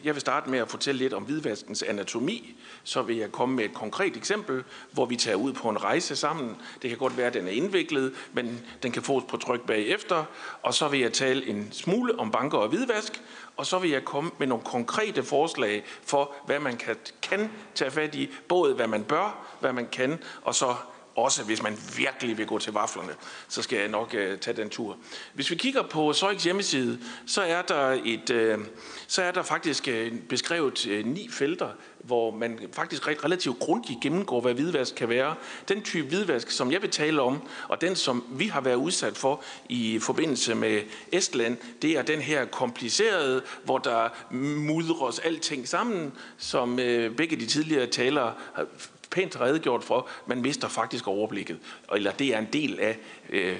jeg 0.03 0.13
vil 0.13 0.19
starte 0.19 0.49
med 0.49 0.59
at 0.59 0.69
fortælle 0.69 0.99
lidt 0.99 1.13
om 1.13 1.23
hvidvaskens 1.23 1.83
anatomi, 1.83 2.54
så 2.85 3.01
vil 3.01 3.17
jeg 3.17 3.31
komme 3.31 3.55
med 3.55 3.65
et 3.65 3.73
konkret 3.73 4.17
eksempel, 4.17 4.63
hvor 4.91 5.05
vi 5.05 5.15
tager 5.15 5.35
ud 5.35 5.53
på 5.53 5.69
en 5.69 5.83
rejse 5.83 6.15
sammen. 6.15 6.55
Det 6.81 6.89
kan 6.89 6.99
godt 6.99 7.17
være, 7.17 7.27
at 7.27 7.33
den 7.33 7.47
er 7.47 7.51
indviklet, 7.51 8.13
men 8.33 8.65
den 8.83 8.91
kan 8.91 9.01
fås 9.01 9.23
på 9.27 9.37
tryk 9.37 9.61
bagefter. 9.61 10.23
Og 10.61 10.73
så 10.73 10.87
vil 10.87 10.99
jeg 10.99 11.13
tale 11.13 11.47
en 11.47 11.69
smule 11.71 12.19
om 12.19 12.31
banker 12.31 12.57
og 12.57 12.69
hvidvask, 12.69 13.21
og 13.57 13.65
så 13.65 13.79
vil 13.79 13.89
jeg 13.89 14.05
komme 14.05 14.31
med 14.37 14.47
nogle 14.47 14.63
konkrete 14.63 15.23
forslag 15.23 15.83
for, 16.03 16.33
hvad 16.45 16.59
man 16.59 16.77
kan, 16.77 16.95
kan 17.21 17.51
tage 17.75 17.91
fat 17.91 18.15
i. 18.15 18.29
Både 18.47 18.73
hvad 18.73 18.87
man 18.87 19.03
bør, 19.03 19.55
hvad 19.59 19.73
man 19.73 19.87
kan, 19.87 20.19
og 20.41 20.55
så 20.55 20.75
også 21.15 21.43
hvis 21.43 21.61
man 21.61 21.77
virkelig 21.97 22.37
vil 22.37 22.45
gå 22.45 22.59
til 22.59 22.73
vaflerne, 22.73 23.11
så 23.47 23.61
skal 23.61 23.79
jeg 23.79 23.87
nok 23.87 24.13
øh, 24.13 24.39
tage 24.39 24.57
den 24.57 24.69
tur. 24.69 24.97
Hvis 25.33 25.51
vi 25.51 25.55
kigger 25.55 25.83
på 25.83 26.13
Søjks 26.13 26.43
hjemmeside, 26.43 26.99
så 27.25 27.41
er 27.41 27.61
der, 27.61 28.01
et, 28.05 28.29
øh, 28.29 28.59
så 29.07 29.21
er 29.21 29.31
der 29.31 29.43
faktisk 29.43 29.87
øh, 29.87 30.13
beskrevet 30.29 30.87
øh, 30.87 31.05
ni 31.05 31.29
felter, 31.31 31.69
hvor 31.99 32.31
man 32.31 32.59
faktisk 32.73 33.07
relativt 33.07 33.59
grundigt 33.59 34.01
gennemgår, 34.01 34.41
hvad 34.41 34.53
hvidvask 34.53 34.95
kan 34.95 35.09
være. 35.09 35.35
Den 35.67 35.81
type 35.81 36.07
hvidvask, 36.07 36.51
som 36.51 36.71
jeg 36.71 36.81
vil 36.81 36.89
tale 36.89 37.21
om, 37.21 37.47
og 37.67 37.81
den, 37.81 37.95
som 37.95 38.23
vi 38.31 38.47
har 38.47 38.61
været 38.61 38.75
udsat 38.75 39.17
for 39.17 39.43
i 39.69 39.99
forbindelse 39.99 40.55
med 40.55 40.81
Estland, 41.11 41.57
det 41.81 41.91
er 41.91 42.01
den 42.01 42.21
her 42.21 42.45
komplicerede, 42.45 43.41
hvor 43.63 43.77
der 43.77 44.09
mudres 44.31 45.19
alting 45.19 45.67
sammen, 45.67 46.13
som 46.37 46.79
øh, 46.79 47.15
begge 47.15 47.35
de 47.35 47.45
tidligere 47.45 47.87
talere 47.87 48.33
har 48.53 48.65
pænt 49.11 49.41
redegjort 49.41 49.83
for. 49.83 50.07
Man 50.25 50.41
mister 50.41 50.67
faktisk 50.67 51.07
overblikket, 51.07 51.59
eller 51.93 52.11
det 52.11 52.27
er 52.27 52.39
en 52.39 52.47
del 52.53 52.79
af 52.79 52.97
øh, 53.29 53.57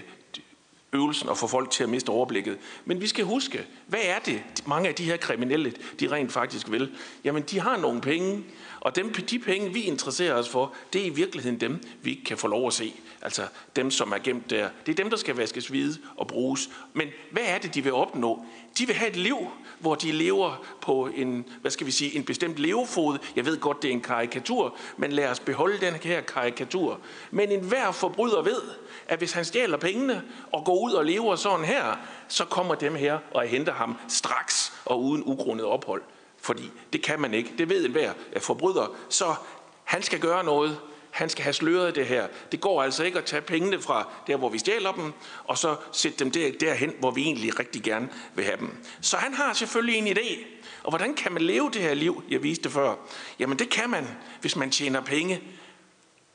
øvelsen 0.95 1.29
at 1.29 1.37
få 1.37 1.47
folk 1.47 1.71
til 1.71 1.83
at 1.83 1.89
miste 1.89 2.09
overblikket. 2.09 2.57
Men 2.85 3.01
vi 3.01 3.07
skal 3.07 3.25
huske, 3.25 3.65
hvad 3.87 3.99
er 4.03 4.19
det, 4.19 4.43
mange 4.65 4.89
af 4.89 4.95
de 4.95 5.03
her 5.03 5.17
kriminelle, 5.17 5.73
de 5.99 6.11
rent 6.11 6.31
faktisk 6.31 6.71
vil? 6.71 6.91
Jamen, 7.23 7.43
de 7.43 7.59
har 7.59 7.77
nogle 7.77 8.01
penge, 8.01 8.43
og 8.79 8.95
dem, 8.95 9.13
de 9.13 9.39
penge, 9.39 9.73
vi 9.73 9.81
interesserer 9.81 10.33
os 10.33 10.49
for, 10.49 10.73
det 10.93 11.01
er 11.01 11.05
i 11.05 11.09
virkeligheden 11.09 11.59
dem, 11.59 11.83
vi 12.01 12.09
ikke 12.09 12.23
kan 12.23 12.37
få 12.37 12.47
lov 12.47 12.67
at 12.67 12.73
se. 12.73 12.93
Altså 13.21 13.47
dem, 13.75 13.91
som 13.91 14.11
er 14.11 14.17
gemt 14.17 14.49
der. 14.49 14.69
Det 14.85 14.91
er 14.91 14.95
dem, 14.95 15.09
der 15.09 15.17
skal 15.17 15.35
vaskes 15.35 15.67
hvide 15.67 15.97
og 16.17 16.27
bruges. 16.27 16.69
Men 16.93 17.07
hvad 17.31 17.43
er 17.45 17.57
det, 17.57 17.75
de 17.75 17.83
vil 17.83 17.93
opnå? 17.93 18.45
De 18.77 18.85
vil 18.85 18.95
have 18.95 19.09
et 19.09 19.15
liv, 19.15 19.37
hvor 19.85 19.95
de 19.95 20.11
lever 20.11 20.63
på 20.81 21.09
en, 21.15 21.45
hvad 21.61 21.71
skal 21.71 21.87
vi 21.87 21.91
sige, 21.91 22.15
en 22.15 22.23
bestemt 22.23 22.57
levefod. 22.57 23.17
Jeg 23.35 23.45
ved 23.45 23.59
godt, 23.59 23.81
det 23.81 23.87
er 23.87 23.91
en 23.91 24.01
karikatur, 24.01 24.75
men 24.97 25.11
lad 25.11 25.29
os 25.29 25.39
beholde 25.39 25.85
den 25.85 25.93
her 25.93 26.21
karikatur. 26.21 26.99
Men 27.31 27.51
enhver 27.51 27.91
forbryder 27.91 28.41
ved, 28.41 28.61
at 29.07 29.17
hvis 29.17 29.33
han 29.33 29.45
stjæler 29.45 29.77
pengene 29.77 30.23
og 30.51 30.65
går 30.65 30.79
ud 30.79 30.91
og 30.91 31.05
lever 31.05 31.35
sådan 31.35 31.65
her, 31.65 31.97
så 32.27 32.45
kommer 32.45 32.75
dem 32.75 32.95
her 32.95 33.19
og 33.31 33.43
henter 33.43 33.73
ham 33.73 33.95
straks 34.07 34.73
og 34.85 35.03
uden 35.03 35.23
ugrundet 35.25 35.65
ophold. 35.65 36.01
Fordi 36.37 36.71
det 36.93 37.01
kan 37.01 37.21
man 37.21 37.33
ikke. 37.33 37.53
Det 37.57 37.69
ved 37.69 37.85
enhver 37.85 38.13
forbryder. 38.37 38.95
Så 39.09 39.35
han 39.83 40.01
skal 40.01 40.19
gøre 40.19 40.43
noget 40.43 40.79
han 41.15 41.29
skal 41.29 41.43
have 41.43 41.53
sløret 41.53 41.95
det 41.95 42.05
her. 42.05 42.27
Det 42.51 42.61
går 42.61 42.83
altså 42.83 43.03
ikke 43.03 43.17
at 43.17 43.25
tage 43.25 43.41
pengene 43.41 43.81
fra 43.81 44.09
der, 44.27 44.37
hvor 44.37 44.49
vi 44.49 44.57
stjæler 44.57 44.91
dem, 44.91 45.13
og 45.43 45.57
så 45.57 45.75
sætte 45.91 46.19
dem 46.19 46.31
der, 46.31 46.51
derhen, 46.59 46.93
hvor 46.99 47.11
vi 47.11 47.21
egentlig 47.21 47.59
rigtig 47.59 47.83
gerne 47.83 48.09
vil 48.35 48.45
have 48.45 48.57
dem. 48.57 48.77
Så 49.01 49.17
han 49.17 49.33
har 49.33 49.53
selvfølgelig 49.53 49.95
en 49.95 50.17
idé. 50.17 50.45
Og 50.83 50.89
hvordan 50.89 51.13
kan 51.13 51.31
man 51.31 51.41
leve 51.41 51.71
det 51.73 51.81
her 51.81 51.93
liv, 51.93 52.23
jeg 52.29 52.43
viste 52.43 52.69
før? 52.69 52.95
Jamen 53.39 53.59
det 53.59 53.69
kan 53.69 53.89
man, 53.89 54.07
hvis 54.41 54.55
man 54.55 54.71
tjener 54.71 55.01
penge 55.01 55.41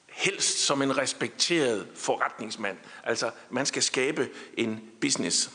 helst 0.09 0.59
som 0.59 0.83
en 0.83 0.99
respekteret 0.99 1.87
forretningsmand. 1.95 2.77
Altså, 3.05 3.31
man 3.51 3.67
skal 3.67 3.83
skabe 3.83 4.29
en 4.57 4.81
business. 5.01 5.51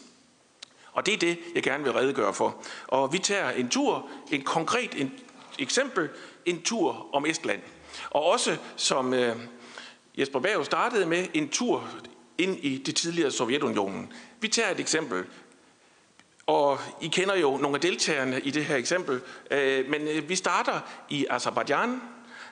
Og 0.91 1.05
det 1.05 1.13
er 1.13 1.17
det, 1.17 1.39
jeg 1.55 1.63
gerne 1.63 1.83
vil 1.83 1.93
redegøre 1.93 2.33
for. 2.33 2.63
Og 2.87 3.13
vi 3.13 3.19
tager 3.19 3.49
en 3.49 3.69
tur, 3.69 4.09
en 4.31 4.41
konkret 4.41 5.01
en 5.01 5.13
eksempel, 5.59 6.09
en 6.45 6.61
tur 6.61 7.07
om 7.13 7.25
Estland. 7.25 7.61
Og 8.15 8.23
også, 8.23 8.57
som 8.75 9.13
øh, 9.13 9.35
Jesper 10.17 10.39
Berg 10.39 10.65
startede 10.65 11.05
med, 11.05 11.27
en 11.33 11.49
tur 11.49 11.89
ind 12.37 12.57
i 12.57 12.77
det 12.77 12.95
tidligere 12.95 13.31
Sovjetunionen. 13.31 14.13
Vi 14.39 14.47
tager 14.47 14.69
et 14.69 14.79
eksempel. 14.79 15.23
Og 16.47 16.79
I 17.01 17.07
kender 17.07 17.35
jo 17.35 17.57
nogle 17.57 17.75
af 17.75 17.81
deltagerne 17.81 18.41
i 18.41 18.51
det 18.51 18.65
her 18.65 18.75
eksempel. 18.75 19.21
Øh, 19.51 19.89
men 19.89 20.07
øh, 20.07 20.29
vi 20.29 20.35
starter 20.35 20.79
i 21.09 21.25
Azerbaijan, 21.29 22.01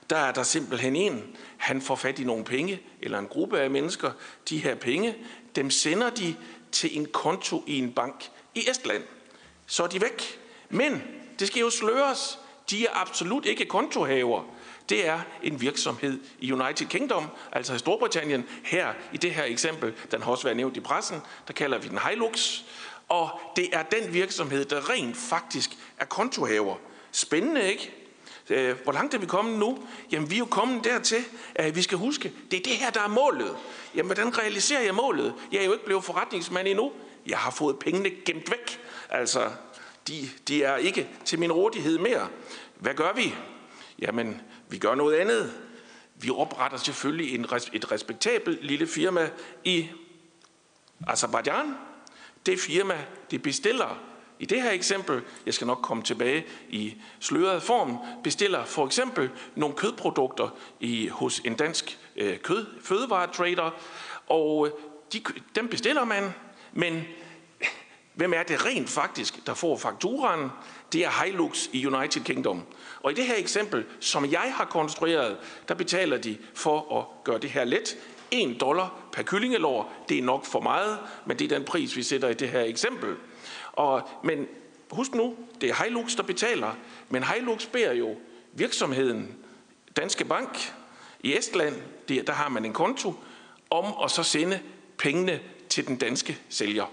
der 0.10 0.18
er 0.18 0.32
der 0.32 0.44
simpelthen 0.44 0.96
en, 0.96 1.36
han 1.58 1.82
får 1.82 1.96
fat 1.96 2.20
i 2.20 2.24
nogle 2.24 2.44
penge, 2.44 2.82
eller 3.02 3.20
en 3.20 3.28
gruppe 3.28 3.60
af 3.60 3.70
mennesker. 3.70 4.12
De 4.50 4.58
her 4.58 4.76
penge, 4.76 5.16
dem 5.56 5.70
sender 5.70 6.10
de 6.10 6.36
til 6.72 6.98
en 6.98 7.06
konto 7.06 7.64
i 7.68 7.78
en 7.80 7.92
bank 7.92 8.30
i 8.56 8.70
Estland. 8.70 9.04
Så 9.66 9.84
er 9.84 9.88
de 9.88 10.02
væk. 10.02 10.40
Men 10.70 11.04
det 11.40 11.48
skal 11.48 11.60
jo 11.60 11.70
sløres. 11.70 12.40
De 12.70 12.86
er 12.86 13.02
absolut 13.02 13.46
ikke 13.46 13.66
kontohaver. 13.66 14.44
Det 14.90 15.08
er 15.08 15.20
en 15.44 15.62
virksomhed 15.62 16.20
i 16.40 16.52
United 16.52 16.88
Kingdom, 16.88 17.28
altså 17.52 17.74
i 17.74 17.78
Storbritannien. 17.78 18.46
Her 18.64 18.94
i 19.14 19.18
det 19.18 19.34
her 19.34 19.44
eksempel, 19.44 19.94
den 20.12 20.22
har 20.22 20.32
også 20.32 20.44
været 20.44 20.58
nævnt 20.58 20.78
i 20.78 20.80
pressen, 20.80 21.22
der 21.48 21.54
kalder 21.54 21.78
vi 21.78 21.88
den 21.88 22.00
Hilux. 22.10 22.60
Og 23.10 23.40
det 23.56 23.70
er 23.74 23.84
den 23.84 24.14
virksomhed, 24.14 24.66
der 24.66 24.90
rent 24.90 25.18
faktisk 25.18 25.72
er 25.98 26.06
kontohaver. 26.06 26.76
Spændende, 27.12 27.72
ikke? 27.72 27.94
Øh, 28.50 28.76
hvor 28.84 28.94
langt 28.94 29.14
er 29.14 29.18
vi 29.18 29.26
kommet 29.26 29.60
nu? 29.60 29.78
Jamen, 30.12 30.30
vi 30.30 30.36
er 30.36 30.40
jo 30.40 30.46
kommet 30.46 30.84
dertil, 30.84 31.26
at 31.56 31.76
vi 31.76 31.82
skal 31.82 31.98
huske, 31.98 32.34
det 32.52 32.60
er 32.60 32.64
det 32.64 32.74
her, 32.74 32.90
der 32.90 33.02
er 33.02 33.08
målet. 33.08 33.56
Jamen, 33.96 34.06
hvordan 34.06 34.38
realiserer 34.38 34.82
jeg 34.82 34.96
målet? 34.96 35.34
Jeg 35.52 35.60
er 35.60 35.66
jo 35.66 35.74
ikke 35.74 35.86
blevet 35.86 36.04
forretningsmand 36.04 36.68
endnu. 36.68 36.92
Jeg 37.28 37.38
har 37.38 37.52
fået 37.52 37.80
pengene 37.80 38.10
gemt 38.26 38.52
væk. 38.52 38.80
Altså, 39.10 39.50
de, 40.08 40.30
de 40.48 40.64
er 40.64 40.78
ikke 40.78 41.10
til 41.26 41.40
min 41.40 41.52
rådighed 41.52 41.98
mere. 41.98 42.28
Hvad 42.76 42.94
gør 42.94 43.14
vi? 43.16 43.36
Jamen, 44.00 44.42
vi 44.74 44.78
gør 44.78 44.96
noget 44.96 45.16
andet. 45.16 45.54
Vi 46.16 46.30
opretter 46.30 46.78
selvfølgelig 46.78 47.36
en, 47.36 47.46
et 47.74 47.92
respektabelt 47.92 48.66
lille 48.66 48.88
firma 48.88 49.30
i 49.64 49.90
Azerbaijan. 51.08 51.76
Det 52.46 52.60
firma, 52.60 53.06
det 53.32 53.42
bestiller 53.42 54.00
i 54.40 54.46
det 54.46 54.62
her 54.62 54.72
eksempel, 54.72 55.22
jeg 55.46 55.54
skal 55.54 55.68
nok 55.68 55.80
komme 55.82 56.04
tilbage 56.04 56.46
i 56.70 56.96
sløret 57.20 57.64
form, 57.64 57.98
bestiller 58.24 58.66
for 58.66 58.86
eksempel 58.86 59.30
nogle 59.56 59.76
kødprodukter 59.76 60.58
i, 60.80 61.08
hos 61.08 61.40
en 61.40 61.56
dansk 61.56 62.00
øh, 62.16 62.38
kød, 62.38 62.66
fødevaretrader, 62.82 63.72
og 64.28 64.68
øh, 64.68 64.74
de, 65.14 65.22
dem 65.56 65.68
bestiller 65.68 66.04
man, 66.04 66.34
men 66.74 67.04
hvem 68.14 68.34
er 68.34 68.44
det 68.44 68.66
rent 68.66 68.90
faktisk, 68.90 69.48
der 69.48 69.54
får 69.54 69.78
fakturaen? 69.78 70.50
Det 70.94 71.06
er 71.06 71.24
Hilux 71.24 71.68
i 71.72 71.86
United 71.86 72.22
Kingdom. 72.22 72.64
Og 73.02 73.12
i 73.12 73.16
det 73.16 73.26
her 73.26 73.36
eksempel, 73.36 73.86
som 74.00 74.32
jeg 74.32 74.54
har 74.56 74.66
konstrueret, 74.66 75.38
der 75.68 75.74
betaler 75.74 76.18
de 76.18 76.38
for 76.54 77.00
at 77.00 77.24
gøre 77.24 77.38
det 77.38 77.50
her 77.50 77.64
let. 77.64 77.98
1 78.32 78.62
dollar 78.62 79.00
per 79.12 79.24
kyllingelår, 79.24 79.94
det 80.10 80.18
er 80.18 80.24
nok 80.24 80.46
for 80.46 80.60
meget, 80.60 81.00
men 81.26 81.40
det 81.40 81.52
er 81.52 81.58
den 81.58 81.66
pris, 81.66 81.98
vi 81.98 82.04
sætter 82.04 82.30
i 82.30 82.34
det 82.34 82.50
her 82.50 82.62
eksempel. 82.62 83.16
Og, 83.72 84.10
men 84.24 84.48
husk 84.92 85.14
nu, 85.14 85.36
det 85.62 85.70
er 85.70 85.84
Hilux, 85.84 86.16
der 86.16 86.24
betaler, 86.24 86.72
men 87.10 87.24
Hilux 87.24 87.66
beder 87.66 87.94
jo 87.94 88.16
virksomheden 88.54 89.38
Danske 89.98 90.26
Bank 90.26 90.74
i 91.20 91.38
Estland, 91.38 91.76
der 92.08 92.34
har 92.34 92.50
man 92.50 92.66
en 92.66 92.74
konto, 92.74 93.14
om 93.70 93.86
at 94.04 94.12
så 94.12 94.24
sende 94.24 94.60
pengene 94.98 95.40
til 95.70 95.88
den 95.88 95.96
danske 95.96 96.38
sælger. 96.50 96.86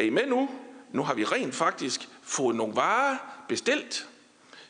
Er 0.00 0.04
I 0.04 0.10
med 0.10 0.26
nu? 0.26 0.48
Nu 0.92 1.02
har 1.02 1.14
vi 1.14 1.24
rent 1.24 1.54
faktisk 1.54 2.08
fået 2.22 2.56
nogle 2.56 2.76
varer 2.76 3.16
bestilt 3.48 4.08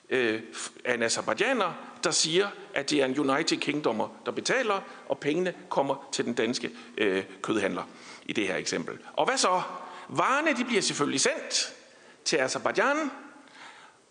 øh, 0.08 0.42
af 0.84 0.94
en 0.94 1.02
azerbaijaner, 1.02 1.72
der 2.04 2.10
siger, 2.10 2.48
at 2.74 2.90
det 2.90 3.00
er 3.00 3.04
en 3.04 3.18
United 3.18 3.58
Kingdomer, 3.58 4.08
der 4.26 4.32
betaler, 4.32 4.80
og 5.08 5.18
pengene 5.18 5.54
kommer 5.68 6.08
til 6.12 6.24
den 6.24 6.34
danske 6.34 6.70
øh, 6.98 7.24
kødhandler 7.42 7.82
i 8.26 8.32
det 8.32 8.46
her 8.46 8.56
eksempel. 8.56 8.98
Og 9.12 9.24
hvad 9.24 9.36
så? 9.36 9.62
Varerne 10.08 10.56
de 10.56 10.64
bliver 10.64 10.82
selvfølgelig 10.82 11.20
sendt 11.20 11.74
til 12.24 12.36
Azerbaijan, 12.36 13.10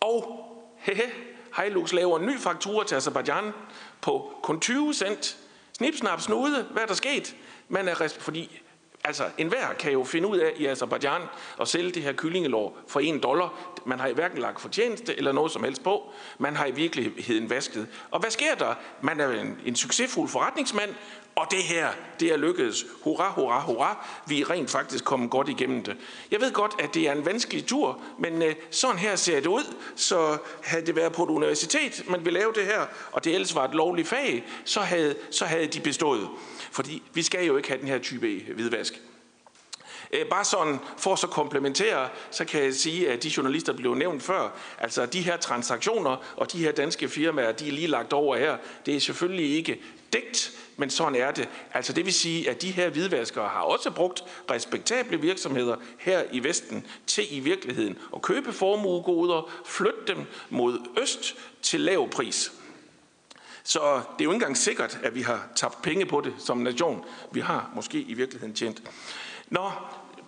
og 0.00 0.46
hehe, 0.86 1.12
Hilux 1.56 1.92
laver 1.92 2.18
en 2.18 2.26
ny 2.26 2.38
faktura 2.38 2.84
til 2.86 2.94
Azerbaijan 2.94 3.52
på 4.00 4.32
kun 4.42 4.60
20 4.60 4.94
cent. 4.94 5.38
Snip, 5.72 5.96
snap, 5.96 6.20
snude, 6.20 6.62
hvad 6.62 6.82
er 6.82 6.86
der 6.86 6.94
sket? 6.94 7.36
Man 7.68 7.88
er 7.88 8.08
fordi 8.20 8.62
Altså, 9.04 9.24
enhver 9.38 9.72
kan 9.78 9.92
jo 9.92 10.04
finde 10.04 10.28
ud 10.28 10.38
af 10.38 10.52
i 10.56 10.66
Azerbaijan 10.66 11.22
at 11.60 11.68
sælge 11.68 11.90
det 11.90 12.02
her 12.02 12.12
kyllingelår 12.12 12.78
for 12.88 13.00
en 13.00 13.20
dollar. 13.20 13.54
Man 13.84 14.00
har 14.00 14.12
hverken 14.12 14.38
lagt 14.38 14.60
fortjeneste 14.60 15.16
eller 15.16 15.32
noget 15.32 15.52
som 15.52 15.64
helst 15.64 15.82
på. 15.82 16.12
Man 16.38 16.56
har 16.56 16.66
i 16.66 16.70
virkeligheden 16.70 17.50
vasket. 17.50 17.88
Og 18.10 18.20
hvad 18.20 18.30
sker 18.30 18.54
der? 18.54 18.74
Man 19.00 19.20
er 19.20 19.40
en, 19.40 19.58
en 19.66 19.76
succesfuld 19.76 20.28
forretningsmand, 20.28 20.94
og 21.36 21.46
det 21.50 21.62
her, 21.62 21.88
det 22.20 22.32
er 22.32 22.36
lykkedes. 22.36 22.84
Hurra, 23.02 23.32
hurra, 23.32 23.60
hurra. 23.60 24.06
Vi 24.26 24.40
er 24.40 24.50
rent 24.50 24.70
faktisk 24.70 25.04
kommet 25.04 25.30
godt 25.30 25.48
igennem 25.48 25.82
det. 25.82 25.96
Jeg 26.30 26.40
ved 26.40 26.52
godt, 26.52 26.72
at 26.78 26.94
det 26.94 27.08
er 27.08 27.12
en 27.12 27.26
vanskelig 27.26 27.66
tur, 27.66 28.00
men 28.18 28.42
øh, 28.42 28.54
sådan 28.70 28.98
her 28.98 29.16
ser 29.16 29.40
det 29.40 29.46
ud. 29.46 29.74
Så 29.96 30.38
havde 30.62 30.86
det 30.86 30.96
været 30.96 31.12
på 31.12 31.24
et 31.24 31.30
universitet, 31.30 32.04
man 32.08 32.24
ville 32.24 32.40
lave 32.40 32.52
det 32.52 32.64
her, 32.64 32.86
og 33.12 33.24
det 33.24 33.34
ellers 33.34 33.54
var 33.54 33.64
et 33.64 33.74
lovligt 33.74 34.08
fag, 34.08 34.44
så 34.64 34.80
havde, 34.80 35.14
så 35.30 35.44
havde 35.44 35.66
de 35.66 35.80
bestået. 35.80 36.28
Fordi 36.70 37.02
vi 37.14 37.22
skal 37.22 37.46
jo 37.46 37.56
ikke 37.56 37.68
have 37.68 37.80
den 37.80 37.88
her 37.88 37.98
type 37.98 38.26
øh, 38.26 38.54
hvidvask. 38.54 39.00
Øh, 40.12 40.26
bare 40.26 40.44
sådan, 40.44 40.78
for 40.96 41.14
så 41.14 41.26
komplementere, 41.26 42.08
så 42.30 42.44
kan 42.44 42.62
jeg 42.62 42.74
sige, 42.74 43.10
at 43.10 43.22
de 43.22 43.32
journalister 43.36 43.72
blev 43.72 43.94
nævnt 43.94 44.22
før, 44.22 44.48
altså 44.78 45.06
de 45.06 45.20
her 45.20 45.36
transaktioner 45.36 46.34
og 46.36 46.52
de 46.52 46.58
her 46.58 46.72
danske 46.72 47.08
firmaer, 47.08 47.52
de 47.52 47.68
er 47.68 47.72
lige 47.72 47.86
lagt 47.86 48.12
over 48.12 48.36
her, 48.36 48.56
det 48.86 48.96
er 48.96 49.00
selvfølgelig 49.00 49.56
ikke 49.56 49.80
dækt, 50.12 50.52
men 50.76 50.90
sådan 50.90 51.14
er 51.14 51.30
det. 51.30 51.48
Altså 51.74 51.92
det 51.92 52.04
vil 52.04 52.14
sige, 52.14 52.50
at 52.50 52.62
de 52.62 52.70
her 52.70 52.90
hvidvaskere 52.90 53.48
har 53.48 53.60
også 53.60 53.90
brugt 53.90 54.24
respektable 54.50 55.20
virksomheder 55.20 55.76
her 55.98 56.22
i 56.32 56.44
Vesten 56.44 56.86
til 57.06 57.36
i 57.36 57.40
virkeligheden 57.40 57.98
at 58.14 58.22
købe 58.22 58.52
formuegoder, 58.52 59.50
flytte 59.66 60.00
dem 60.06 60.26
mod 60.50 60.78
øst 61.02 61.36
til 61.62 61.80
lav 61.80 62.08
pris. 62.08 62.52
Så 63.62 63.80
det 63.80 64.20
er 64.20 64.24
jo 64.24 64.30
ikke 64.30 64.34
engang 64.34 64.56
sikkert, 64.56 64.98
at 65.02 65.14
vi 65.14 65.22
har 65.22 65.48
tabt 65.56 65.82
penge 65.82 66.06
på 66.06 66.20
det 66.20 66.34
som 66.38 66.58
nation. 66.58 67.04
Vi 67.32 67.40
har 67.40 67.70
måske 67.74 68.00
i 68.00 68.14
virkeligheden 68.14 68.54
tjent. 68.54 68.82
Nå, 69.48 69.70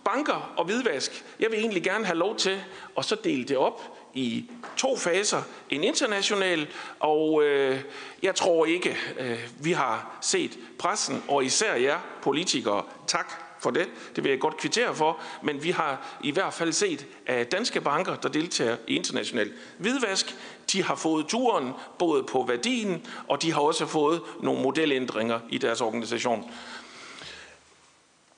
banker 0.03 0.53
og 0.57 0.65
hvidvask. 0.65 1.25
Jeg 1.39 1.51
vil 1.51 1.59
egentlig 1.59 1.83
gerne 1.83 2.05
have 2.05 2.17
lov 2.17 2.35
til 2.37 2.61
at 2.97 3.05
så 3.05 3.15
dele 3.23 3.43
det 3.43 3.57
op 3.57 3.81
i 4.13 4.49
to 4.77 4.97
faser. 4.97 5.41
En 5.69 5.83
international, 5.83 6.67
og 6.99 7.43
øh, 7.43 7.81
jeg 8.23 8.35
tror 8.35 8.65
ikke, 8.65 8.97
øh, 9.19 9.39
vi 9.59 9.71
har 9.71 10.17
set 10.21 10.59
pressen, 10.79 11.23
og 11.27 11.45
især 11.45 11.75
jer 11.75 11.99
politikere, 12.21 12.83
tak 13.07 13.33
for 13.59 13.71
det. 13.71 13.89
Det 14.15 14.23
vil 14.23 14.29
jeg 14.29 14.39
godt 14.39 14.57
kvittere 14.57 14.95
for. 14.95 15.19
Men 15.43 15.63
vi 15.63 15.71
har 15.71 16.19
i 16.23 16.31
hvert 16.31 16.53
fald 16.53 16.73
set, 16.73 17.05
at 17.25 17.51
danske 17.51 17.81
banker, 17.81 18.15
der 18.15 18.29
deltager 18.29 18.77
i 18.87 18.95
international 18.95 19.51
hvidvask, 19.77 20.35
de 20.71 20.83
har 20.83 20.95
fået 20.95 21.25
turen 21.27 21.71
både 21.99 22.23
på 22.23 22.45
værdien, 22.47 23.05
og 23.27 23.41
de 23.41 23.53
har 23.53 23.61
også 23.61 23.85
fået 23.85 24.21
nogle 24.41 24.61
modelændringer 24.61 25.39
i 25.49 25.57
deres 25.57 25.81
organisation. 25.81 26.51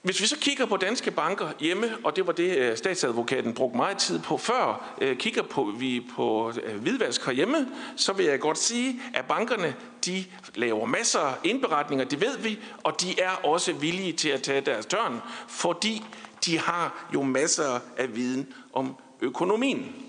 Hvis 0.05 0.21
vi 0.21 0.27
så 0.27 0.37
kigger 0.39 0.65
på 0.65 0.77
danske 0.77 1.11
banker 1.11 1.49
hjemme, 1.59 1.97
og 2.03 2.15
det 2.15 2.27
var 2.27 2.33
det, 2.33 2.57
øh, 2.57 2.77
statsadvokaten 2.77 3.53
brugte 3.53 3.77
meget 3.77 3.97
tid 3.97 4.19
på 4.19 4.37
før, 4.37 4.95
øh, 5.01 5.17
kigger 5.17 5.41
på, 5.41 5.73
vi 5.77 6.05
på 6.15 6.53
øh, 6.63 6.81
hvidvask 6.81 7.25
herhjemme, 7.25 7.67
så 7.95 8.13
vil 8.13 8.25
jeg 8.25 8.39
godt 8.39 8.57
sige, 8.57 9.01
at 9.13 9.25
bankerne 9.25 9.75
de 10.05 10.25
laver 10.55 10.85
masser 10.85 11.19
af 11.19 11.35
indberetninger, 11.43 12.05
det 12.05 12.21
ved 12.21 12.37
vi, 12.37 12.59
og 12.83 13.01
de 13.01 13.19
er 13.19 13.31
også 13.43 13.73
villige 13.73 14.13
til 14.13 14.29
at 14.29 14.41
tage 14.41 14.61
deres 14.61 14.85
tørn, 14.85 15.21
fordi 15.47 16.03
de 16.45 16.59
har 16.59 17.09
jo 17.13 17.23
masser 17.23 17.79
af 17.97 18.15
viden 18.15 18.53
om 18.73 18.95
økonomien. 19.21 20.04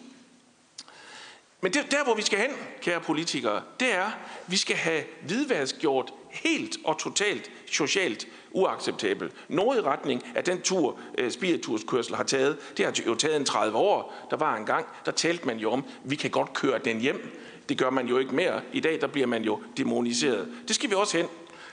Men 1.67 1.73
det, 1.73 1.91
der, 1.91 2.05
hvor 2.05 2.15
vi 2.15 2.23
skal 2.23 2.39
hen, 2.39 2.51
kære 2.81 3.01
politikere, 3.01 3.63
det 3.81 3.95
er, 3.95 4.05
at 4.05 4.13
vi 4.47 4.57
skal 4.57 4.77
have 4.77 5.03
hvidvask 5.23 5.79
gjort 5.79 6.13
helt 6.31 6.77
og 6.85 6.99
totalt 6.99 7.51
socialt 7.71 8.29
uacceptabel. 8.51 9.31
Noget 9.49 9.79
i 9.79 9.81
retning 9.81 10.23
af 10.35 10.45
den 10.45 10.63
tur, 10.63 10.99
øh, 11.19 11.31
spirituskørsel 11.31 12.17
har 12.17 12.25
taget. 12.25 12.77
Det 12.77 12.85
har 12.85 12.95
jo 13.07 13.15
taget 13.15 13.37
en 13.37 13.45
30 13.45 13.79
år. 13.79 14.15
Der 14.31 14.37
var 14.37 14.57
en 14.57 14.67
gang, 14.67 14.87
der 15.07 15.13
talte 15.13 15.47
man 15.47 15.59
jo 15.59 15.71
om, 15.71 15.85
vi 16.05 16.17
kan 16.17 16.31
godt 16.31 16.53
køre 16.53 16.79
den 16.79 17.01
hjem. 17.01 17.41
Det 17.69 17.79
gør 17.79 17.91
man 17.91 18.07
jo 18.07 18.19
ikke 18.19 18.35
mere. 18.35 18.61
I 18.73 18.81
dag 18.81 19.01
der 19.01 19.07
bliver 19.07 19.27
man 19.27 19.43
jo 19.43 19.63
demoniseret. 19.77 20.49
Det 20.69 20.77
skal 20.77 20.91
vi 20.91 20.95
også 20.95 21.17
hen. 21.17 21.27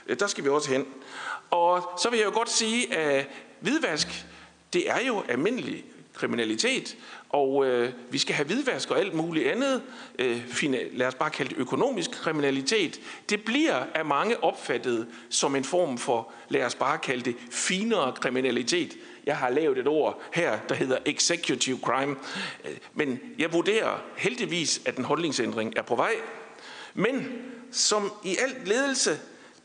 Øh, 0.06 0.18
der 0.18 0.26
skal 0.26 0.44
vi 0.44 0.48
også 0.48 0.70
hen. 0.70 0.86
Og 1.50 1.90
så 2.02 2.10
vil 2.10 2.18
jeg 2.18 2.26
jo 2.26 2.32
godt 2.32 2.50
sige, 2.50 2.94
at 2.94 3.28
hvidvask, 3.60 4.26
det 4.72 4.90
er 4.90 5.06
jo 5.06 5.22
almindelig 5.28 5.84
kriminalitet, 6.14 6.96
og 7.28 7.66
øh, 7.66 7.92
vi 8.10 8.18
skal 8.18 8.34
have 8.34 8.46
hvidvask 8.46 8.90
og 8.90 8.98
alt 8.98 9.14
muligt 9.14 9.48
andet, 9.48 9.82
øh, 10.18 10.46
fine, 10.46 10.78
lad 10.92 11.06
os 11.06 11.14
bare 11.14 11.30
kalde 11.30 11.50
det 11.50 11.58
økonomisk 11.58 12.10
kriminalitet. 12.10 13.00
Det 13.28 13.44
bliver 13.44 13.82
af 13.94 14.04
mange 14.04 14.44
opfattet 14.44 15.06
som 15.28 15.56
en 15.56 15.64
form 15.64 15.98
for, 15.98 16.32
lad 16.48 16.64
os 16.64 16.74
bare 16.74 16.98
kalde 16.98 17.24
det, 17.24 17.36
finere 17.50 18.12
kriminalitet. 18.12 18.96
Jeg 19.26 19.36
har 19.36 19.50
lavet 19.50 19.78
et 19.78 19.88
ord 19.88 20.22
her, 20.34 20.58
der 20.68 20.74
hedder 20.74 20.98
executive 21.06 21.78
crime. 21.82 22.16
Øh, 22.64 22.76
men 22.92 23.20
jeg 23.38 23.52
vurderer 23.52 24.02
heldigvis, 24.16 24.82
at 24.84 24.96
en 24.96 25.04
holdningsændring 25.04 25.72
er 25.76 25.82
på 25.82 25.96
vej. 25.96 26.14
Men 26.94 27.42
som 27.70 28.12
i 28.24 28.36
alt 28.36 28.68
ledelse, 28.68 29.18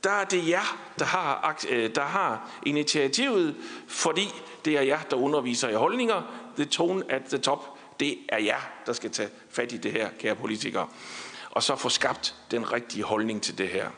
der 0.04 0.12
er 0.12 0.26
det 0.26 0.50
jer, 0.50 0.78
der 1.00 1.06
har, 1.06 1.58
øh, 1.70 1.96
der 1.96 2.02
har 2.02 2.50
initiativet, 2.66 3.56
fordi 3.88 4.28
det 4.66 4.78
er 4.78 4.82
jer, 4.82 5.00
der 5.12 5.18
underviser 5.18 5.70
i 5.70 5.74
holdninger. 5.74 6.39
The 6.60 6.66
tone 6.66 7.04
at 7.10 7.22
the 7.30 7.38
top, 7.38 7.78
det 8.00 8.18
er 8.30 8.38
jer, 8.38 8.72
der 8.86 8.94
skal 8.94 9.12
tage 9.12 9.30
fat 9.50 9.72
i 9.72 9.78
det 9.78 9.92
her, 9.92 10.10
kære 10.20 10.36
politikere. 10.36 10.88
Og 11.52 11.64
så 11.64 11.76
få 11.76 11.90
skabt 11.90 12.36
den 12.52 12.74
rigtige 12.74 13.04
holdning 13.04 13.42
til 13.42 13.58
det 13.58 13.68
her. 13.68 13.90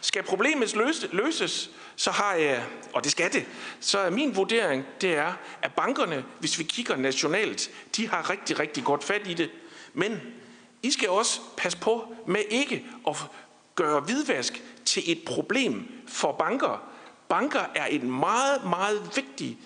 Skal 0.00 0.22
problemet 0.22 0.76
løses, 1.12 1.70
så 1.96 2.10
har 2.10 2.34
jeg, 2.34 2.64
og 2.92 3.04
det 3.04 3.12
skal 3.12 3.32
det, 3.32 3.46
så 3.80 3.98
er 3.98 4.10
min 4.10 4.36
vurdering, 4.36 4.84
det 5.00 5.14
er, 5.14 5.32
at 5.62 5.72
bankerne, 5.74 6.24
hvis 6.38 6.58
vi 6.58 6.64
kigger 6.64 6.96
nationalt, 6.96 7.70
de 7.96 8.08
har 8.08 8.30
rigtig, 8.30 8.58
rigtig 8.58 8.84
godt 8.84 9.04
fat 9.04 9.26
i 9.26 9.34
det. 9.34 9.50
Men 9.94 10.20
I 10.82 10.90
skal 10.90 11.08
også 11.08 11.40
passe 11.56 11.78
på 11.78 12.14
med 12.26 12.40
ikke 12.50 12.86
at 13.08 13.16
gøre 13.74 14.00
hvidvask 14.00 14.62
til 14.84 15.12
et 15.12 15.22
problem 15.26 15.92
for 16.08 16.32
banker. 16.32 16.82
Banker 17.28 17.64
er 17.74 17.86
en 17.86 18.10
meget, 18.10 18.64
meget 18.64 19.10
vigtig 19.16 19.58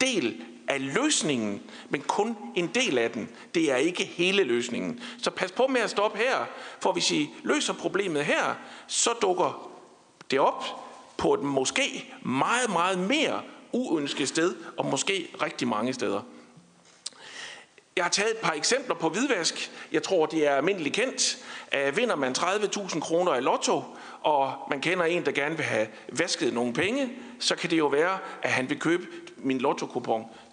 del 0.00 0.44
af 0.68 0.94
løsningen, 0.94 1.62
men 1.88 2.00
kun 2.00 2.36
en 2.54 2.66
del 2.66 2.98
af 2.98 3.10
den. 3.10 3.28
Det 3.54 3.72
er 3.72 3.76
ikke 3.76 4.04
hele 4.04 4.44
løsningen. 4.44 5.00
Så 5.22 5.30
pas 5.30 5.52
på 5.52 5.66
med 5.66 5.80
at 5.80 5.90
stoppe 5.90 6.18
her, 6.18 6.36
for 6.80 6.92
hvis 6.92 7.10
I 7.10 7.30
løser 7.42 7.72
problemet 7.72 8.24
her, 8.24 8.54
så 8.86 9.10
dukker 9.22 9.70
det 10.30 10.40
op 10.40 10.64
på 11.16 11.34
et 11.34 11.42
måske 11.42 12.14
meget, 12.22 12.70
meget 12.70 12.98
mere 12.98 13.42
uønsket 13.72 14.28
sted, 14.28 14.54
og 14.78 14.86
måske 14.86 15.28
rigtig 15.42 15.68
mange 15.68 15.92
steder. 15.92 16.20
Jeg 17.96 18.04
har 18.04 18.10
taget 18.10 18.30
et 18.30 18.36
par 18.36 18.52
eksempler 18.52 18.94
på 18.94 19.08
hvidvask. 19.08 19.70
Jeg 19.92 20.02
tror, 20.02 20.26
det 20.26 20.46
er 20.46 20.56
almindeligt 20.56 20.94
kendt. 20.94 21.38
Øh, 21.74 21.96
vinder 21.96 22.16
man 22.16 22.34
30.000 22.38 23.00
kroner 23.00 23.34
i 23.34 23.40
lotto, 23.40 23.82
og 24.22 24.52
man 24.70 24.80
kender 24.80 25.04
en, 25.04 25.24
der 25.24 25.32
gerne 25.32 25.56
vil 25.56 25.64
have 25.64 25.86
vasket 26.08 26.52
nogle 26.52 26.72
penge, 26.72 27.12
så 27.40 27.56
kan 27.56 27.70
det 27.70 27.78
jo 27.78 27.86
være, 27.86 28.18
at 28.42 28.50
han 28.50 28.70
vil 28.70 28.80
købe 28.80 29.06
min 29.36 29.58
lotto 29.58 29.86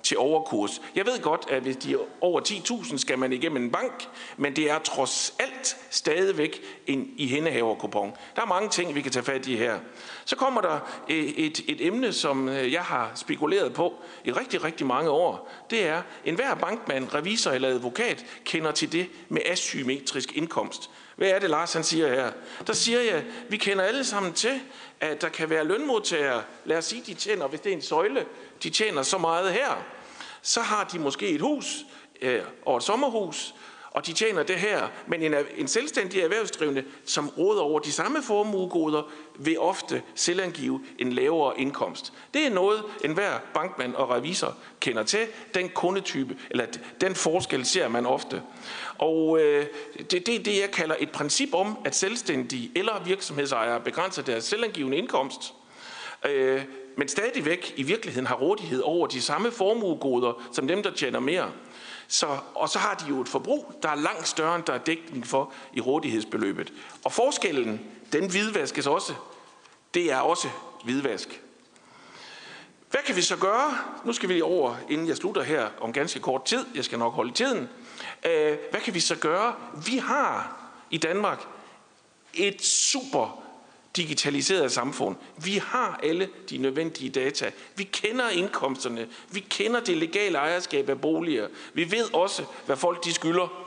til 0.10 0.18
overkurs. 0.18 0.82
Jeg 0.96 1.06
ved 1.06 1.22
godt, 1.22 1.46
at 1.50 1.62
hvis 1.62 1.78
de 1.78 1.94
er 1.94 1.98
over 2.22 2.42
10.000, 2.42 2.98
skal 2.98 3.20
man 3.20 3.34
igennem 3.34 3.64
en 3.64 3.72
bank, 3.72 4.10
men 4.38 4.56
det 4.56 4.72
er 4.72 4.80
trods 4.80 5.36
alt 5.40 5.78
stadigvæk 5.90 6.62
en 6.88 7.10
i 7.18 7.28
hændehaverkupon. 7.28 8.14
Der 8.36 8.42
er 8.42 8.46
mange 8.46 8.70
ting, 8.70 8.96
vi 8.96 9.02
kan 9.02 9.12
tage 9.12 9.24
fat 9.24 9.48
i 9.48 9.56
her. 9.56 9.80
Så 10.26 10.36
kommer 10.36 10.62
der 10.62 10.80
øh, 11.10 11.16
et, 11.18 11.62
et 11.68 11.86
emne, 11.86 12.14
som 12.14 12.50
øh, 12.50 12.74
jeg 12.74 12.82
har 12.82 13.12
spekuleret 13.16 13.74
på 13.74 13.94
i 14.26 14.32
rigtig, 14.32 14.64
rigtig 14.64 14.88
mange 14.88 15.10
år. 15.10 15.52
Det 15.70 15.88
er, 15.88 16.02
enhver 16.26 16.56
bankmand, 16.56 17.14
revisor 17.14 17.52
eller 17.52 17.70
advokat 17.70 18.26
kender 18.44 18.72
til 18.72 18.92
det 18.92 19.08
med 19.30 19.42
asymmetrisk 19.46 20.38
indkomst. 20.38 20.90
Hvad 21.16 21.30
er 21.30 21.40
det, 21.40 21.50
Lars 21.50 21.74
han 21.74 21.84
siger 21.84 22.08
her? 22.08 22.32
Der 22.68 22.74
siger 22.74 23.02
jeg, 23.02 23.24
vi 23.50 23.58
kender 23.58 23.84
alle 23.84 24.04
sammen 24.04 24.34
til, 24.34 24.62
at 25.00 25.22
der 25.22 25.30
kan 25.30 25.50
være 25.50 25.66
lønmodtagere. 25.66 26.44
Lad 26.66 26.78
os 26.78 26.86
sige, 26.86 27.04
de 27.06 27.14
tjener, 27.14 27.48
hvis 27.48 27.60
det 27.60 27.72
er 27.72 27.76
en 27.76 27.82
søjle, 27.82 28.26
de 28.64 28.70
tjener 28.70 29.04
så 29.04 29.18
meget 29.18 29.54
her. 29.54 29.99
Så 30.42 30.62
har 30.62 30.84
de 30.84 31.00
måske 31.00 31.28
et 31.28 31.42
hus 31.42 31.86
øh, 32.22 32.42
og 32.66 32.78
et 32.78 32.84
sommerhus, 32.84 33.54
og 33.92 34.08
de 34.08 34.14
tjener 34.14 34.44
det 34.44 34.56
her. 34.56 34.88
Men 35.08 35.22
en, 35.22 35.36
en 35.58 35.68
selvstændig 35.68 36.22
erhvervsdrivende, 36.22 36.84
som 37.06 37.30
råder 37.30 37.62
over 37.62 37.80
de 37.80 37.92
samme 37.92 38.24
formuegoder, 38.24 39.12
vil 39.40 39.60
ofte 39.60 40.04
selvangive 40.16 40.82
en 41.00 41.14
lavere 41.14 41.60
indkomst. 41.60 42.14
Det 42.34 42.46
er 42.46 42.50
noget, 42.50 42.84
enhver 43.04 43.40
bankmand 43.54 43.96
og 43.96 44.10
revisor 44.10 44.58
kender 44.80 45.04
til. 45.04 45.28
Den 45.54 45.70
kundetype, 45.70 46.38
eller 46.50 46.66
den 47.02 47.16
forskel 47.16 47.66
ser 47.66 47.88
man 47.88 48.06
ofte. 48.06 48.42
Og 48.98 49.40
øh, 49.42 49.66
det 49.98 50.14
er 50.14 50.24
det, 50.24 50.46
det, 50.46 50.60
jeg 50.60 50.72
kalder 50.72 50.96
et 51.00 51.12
princip 51.12 51.54
om, 51.54 51.78
at 51.86 51.96
selvstændige 51.96 52.72
eller 52.76 53.04
virksomhedsejere 53.04 53.80
begrænser 53.80 54.22
deres 54.22 54.44
selvangivende 54.44 54.98
indkomst. 54.98 55.54
Øh, 56.26 56.62
men 57.00 57.08
stadigvæk 57.08 57.74
i 57.78 57.84
virkeligheden 57.84 58.28
har 58.28 58.36
rådighed 58.36 58.82
over 58.82 59.08
de 59.08 59.22
samme 59.22 59.52
formuegoder 59.52 60.50
som 60.52 60.68
dem, 60.68 60.84
der 60.84 60.92
tjener 60.92 61.20
mere. 61.20 61.52
Så, 62.08 62.38
og 62.56 62.70
så 62.70 62.80
har 62.80 62.94
de 62.96 63.06
jo 63.10 63.22
et 63.22 63.28
forbrug, 63.28 63.74
der 63.84 63.90
er 63.90 63.96
langt 63.96 64.28
større, 64.28 64.56
end 64.56 64.64
der 64.64 64.74
er 64.74 64.78
dækning 64.78 65.28
for 65.28 65.54
i 65.74 65.82
rådighedsbeløbet. 65.82 66.74
Og 67.06 67.12
forskellen, 67.12 67.82
den 68.14 68.30
hvidvaskes 68.32 68.88
også. 68.88 69.14
Det 69.94 70.12
er 70.12 70.18
også 70.18 70.48
hvidvask. 70.84 71.42
Hvad 72.92 73.02
kan 73.06 73.16
vi 73.16 73.22
så 73.22 73.38
gøre? 73.38 73.78
Nu 74.06 74.14
skal 74.14 74.30
vi 74.30 74.42
over, 74.42 74.76
inden 74.90 75.08
jeg 75.08 75.18
slutter 75.18 75.44
her 75.44 75.70
om 75.82 75.94
ganske 75.94 76.20
kort 76.20 76.46
tid. 76.46 76.66
Jeg 76.76 76.86
skal 76.86 77.00
nok 77.00 77.14
holde 77.14 77.34
tiden. 77.34 77.70
Øh, 78.26 78.58
hvad 78.72 78.82
kan 78.82 78.94
vi 78.94 79.00
så 79.00 79.16
gøre? 79.16 79.56
Vi 79.86 79.98
har 79.98 80.58
i 80.90 80.98
Danmark 80.98 81.48
et 82.34 82.62
super 82.62 83.49
digitaliseret 83.96 84.72
samfund. 84.72 85.16
Vi 85.38 85.58
har 85.58 86.00
alle 86.04 86.30
de 86.50 86.58
nødvendige 86.58 87.10
data. 87.10 87.52
Vi 87.76 87.84
kender 87.84 88.30
indkomsterne. 88.30 89.08
Vi 89.32 89.40
kender 89.40 89.80
det 89.80 89.98
legale 89.98 90.38
ejerskab 90.38 90.90
af 90.90 91.02
boliger. 91.02 91.48
Vi 91.74 91.92
ved 91.92 92.14
også, 92.14 92.44
hvad 92.66 92.78
folk 92.78 93.06
de 93.06 93.14
skylder. 93.14 93.66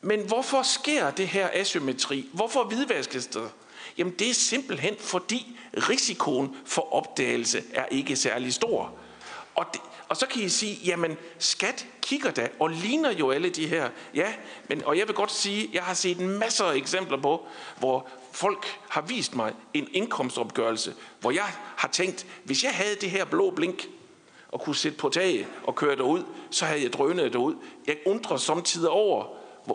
Men 0.00 0.20
hvorfor 0.20 0.62
sker 0.62 1.10
det 1.10 1.28
her 1.28 1.48
asymmetri? 1.52 2.28
Hvorfor 2.32 2.64
hvidvaskes 2.64 3.26
det? 3.26 3.50
Jamen 3.98 4.12
det 4.18 4.30
er 4.30 4.34
simpelthen 4.34 4.94
fordi 4.98 5.56
risikoen 5.90 6.56
for 6.64 6.94
opdagelse 6.94 7.62
er 7.72 7.86
ikke 7.90 8.16
særlig 8.16 8.54
stor. 8.54 8.92
Og, 9.54 9.66
det, 9.72 9.80
og 10.08 10.16
så 10.16 10.26
kan 10.26 10.42
I 10.42 10.48
sige, 10.48 10.78
jamen 10.84 11.16
skat 11.38 11.86
kigger 12.02 12.30
da 12.30 12.48
og 12.58 12.68
ligner 12.68 13.12
jo 13.12 13.30
alle 13.30 13.50
de 13.50 13.66
her. 13.66 13.90
Ja, 14.14 14.32
men, 14.68 14.84
og 14.84 14.98
jeg 14.98 15.06
vil 15.06 15.14
godt 15.14 15.32
sige, 15.32 15.70
jeg 15.72 15.82
har 15.82 15.94
set 15.94 16.20
masser 16.20 16.64
af 16.64 16.76
eksempler 16.76 17.20
på, 17.20 17.46
hvor 17.78 18.08
folk 18.34 18.80
har 18.88 19.00
vist 19.00 19.34
mig 19.34 19.52
en 19.74 19.88
indkomstopgørelse, 19.92 20.94
hvor 21.20 21.30
jeg 21.30 21.52
har 21.76 21.88
tænkt, 21.88 22.26
hvis 22.44 22.64
jeg 22.64 22.72
havde 22.74 22.96
det 23.00 23.10
her 23.10 23.24
blå 23.24 23.50
blink, 23.50 23.88
og 24.48 24.60
kunne 24.60 24.76
sætte 24.76 24.98
på 24.98 25.08
taget 25.08 25.46
og 25.64 25.74
køre 25.74 25.96
derud, 25.96 26.22
så 26.50 26.64
havde 26.64 26.82
jeg 26.82 26.92
drønet 26.92 27.32
derud. 27.32 27.54
Jeg 27.86 27.96
undrer 28.06 28.36
samtidig 28.36 28.88
over, 28.88 29.26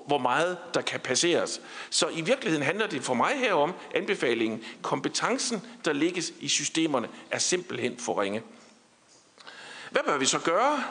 hvor 0.07 0.17
meget 0.17 0.57
der 0.73 0.81
kan 0.81 0.99
passeres. 0.99 1.61
Så 1.89 2.07
i 2.07 2.21
virkeligheden 2.21 2.65
handler 2.65 2.87
det 2.87 3.03
for 3.03 3.13
mig 3.13 3.31
her 3.35 3.53
om 3.53 3.73
anbefalingen. 3.95 4.63
Kompetencen, 4.81 5.61
der 5.85 5.93
ligges 5.93 6.33
i 6.39 6.47
systemerne, 6.47 7.09
er 7.31 7.39
simpelthen 7.39 7.97
for 7.97 8.21
ringe. 8.21 8.41
Hvad 9.91 10.01
bør 10.05 10.17
vi 10.17 10.25
så 10.25 10.39
gøre? 10.39 10.83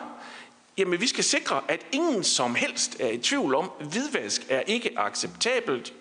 Jamen, 0.78 1.00
vi 1.00 1.06
skal 1.06 1.24
sikre, 1.24 1.62
at 1.68 1.86
ingen 1.92 2.24
som 2.24 2.54
helst 2.54 2.96
er 3.00 3.08
i 3.08 3.18
tvivl 3.18 3.54
om, 3.54 3.70
at 3.80 3.86
hvidvask 3.86 4.46
er 4.48 4.60
ikke 4.60 4.98
acceptabelt. 4.98 5.92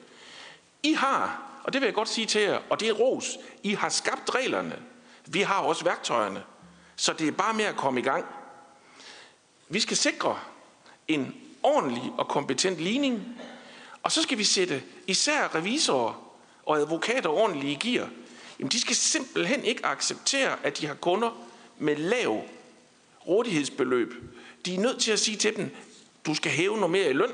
I 0.83 0.93
har, 0.93 1.46
og 1.67 1.73
det 1.73 1.81
vil 1.81 1.87
jeg 1.87 1.93
godt 1.93 2.09
sige 2.09 2.27
til 2.27 2.41
jer, 2.41 2.59
og 2.69 2.79
det 2.79 2.89
er 2.89 2.93
ros, 2.93 3.37
I 3.63 3.73
har 3.73 3.89
skabt 3.89 4.35
reglerne. 4.35 4.79
Vi 5.25 5.41
har 5.41 5.59
også 5.61 5.83
værktøjerne. 5.83 6.43
Så 6.95 7.13
det 7.13 7.27
er 7.27 7.31
bare 7.31 7.53
med 7.53 7.65
at 7.65 7.75
komme 7.75 7.99
i 7.99 8.03
gang. 8.03 8.25
Vi 9.69 9.79
skal 9.79 9.97
sikre 9.97 10.39
en 11.07 11.35
ordentlig 11.63 12.11
og 12.17 12.27
kompetent 12.27 12.77
ligning, 12.77 13.39
og 14.03 14.11
så 14.11 14.21
skal 14.21 14.37
vi 14.37 14.43
sætte 14.43 14.83
især 15.07 15.55
revisorer 15.55 16.31
og 16.65 16.77
advokater 16.77 17.29
ordentligt 17.29 17.85
i 17.85 17.89
gear. 17.89 18.09
Jamen, 18.59 18.71
de 18.71 18.81
skal 18.81 18.95
simpelthen 18.95 19.63
ikke 19.63 19.85
acceptere, 19.85 20.55
at 20.63 20.77
de 20.79 20.87
har 20.87 20.95
kunder 20.95 21.47
med 21.77 21.95
lav 21.95 22.43
rådighedsbeløb. 23.27 24.13
De 24.65 24.75
er 24.75 24.79
nødt 24.79 25.01
til 25.01 25.11
at 25.11 25.19
sige 25.19 25.37
til 25.37 25.55
dem, 25.55 25.75
du 26.25 26.35
skal 26.35 26.51
hæve 26.51 26.75
noget 26.75 26.91
mere 26.91 27.09
i 27.09 27.13
løn. 27.13 27.31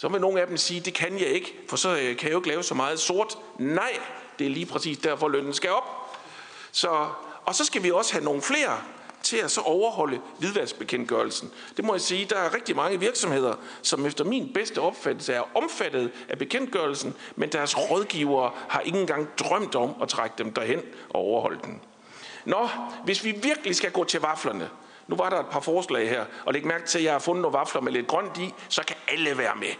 Så 0.00 0.08
vil 0.08 0.20
nogle 0.20 0.40
af 0.40 0.46
dem 0.46 0.56
sige, 0.56 0.80
det 0.80 0.94
kan 0.94 1.18
jeg 1.18 1.26
ikke, 1.26 1.56
for 1.68 1.76
så 1.76 1.88
øh, 1.88 2.16
kan 2.16 2.28
jeg 2.28 2.32
jo 2.32 2.38
ikke 2.38 2.48
lave 2.48 2.62
så 2.62 2.74
meget 2.74 3.00
sort. 3.00 3.38
Nej, 3.58 3.98
det 4.38 4.46
er 4.46 4.50
lige 4.50 4.66
præcis 4.66 4.98
derfor 4.98 5.28
lønnen 5.28 5.54
skal 5.54 5.70
op. 5.70 6.18
Så, 6.72 6.88
og 7.44 7.54
så 7.54 7.64
skal 7.64 7.82
vi 7.82 7.90
også 7.90 8.12
have 8.12 8.24
nogle 8.24 8.42
flere 8.42 8.78
til 9.22 9.36
at 9.36 9.50
så 9.50 9.60
overholde 9.60 10.20
hvidvaskbekendtgørelsen. 10.38 11.50
Det 11.76 11.84
må 11.84 11.94
jeg 11.94 12.00
sige, 12.00 12.24
der 12.24 12.36
er 12.36 12.54
rigtig 12.54 12.76
mange 12.76 13.00
virksomheder, 13.00 13.54
som 13.82 14.06
efter 14.06 14.24
min 14.24 14.52
bedste 14.52 14.78
opfattelse 14.78 15.32
er 15.32 15.56
omfattet 15.56 16.12
af 16.28 16.38
bekendtgørelsen, 16.38 17.14
men 17.36 17.52
deres 17.52 17.78
rådgivere 17.78 18.50
har 18.68 18.80
ikke 18.80 19.00
engang 19.00 19.28
drømt 19.38 19.74
om 19.74 19.94
at 20.02 20.08
trække 20.08 20.34
dem 20.38 20.52
derhen 20.52 20.80
og 21.10 21.20
overholde 21.20 21.60
den. 21.64 21.80
Nå, 22.44 22.68
hvis 23.04 23.24
vi 23.24 23.30
virkelig 23.42 23.76
skal 23.76 23.90
gå 23.90 24.04
til 24.04 24.20
vaflerne, 24.20 24.70
nu 25.10 25.16
var 25.16 25.30
der 25.30 25.40
et 25.40 25.46
par 25.46 25.60
forslag 25.60 26.08
her, 26.08 26.24
og 26.44 26.52
læg 26.52 26.66
mærke 26.66 26.86
til, 26.86 26.98
at 26.98 27.04
jeg 27.04 27.12
har 27.12 27.18
fundet 27.18 27.42
nogle 27.42 27.58
vafler 27.58 27.80
med 27.80 27.92
lidt 27.92 28.06
grønt 28.06 28.38
i, 28.38 28.54
så 28.68 28.82
kan 28.86 28.96
alle 29.08 29.38
være 29.38 29.54
med. 29.56 29.72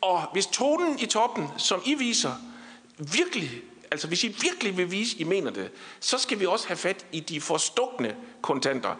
Og 0.00 0.22
hvis 0.32 0.46
tonen 0.46 0.98
i 0.98 1.06
toppen, 1.06 1.48
som 1.56 1.82
I 1.84 1.94
viser, 1.94 2.32
virkelig, 2.98 3.50
altså 3.90 4.08
hvis 4.08 4.24
I 4.24 4.28
virkelig 4.28 4.76
vil 4.76 4.90
vise, 4.90 5.16
I 5.18 5.24
mener 5.24 5.50
det, 5.50 5.70
så 6.00 6.18
skal 6.18 6.40
vi 6.40 6.46
også 6.46 6.68
have 6.68 6.76
fat 6.76 7.06
i 7.12 7.20
de 7.20 7.40
forstukne 7.40 8.16
kontanter. 8.42 8.94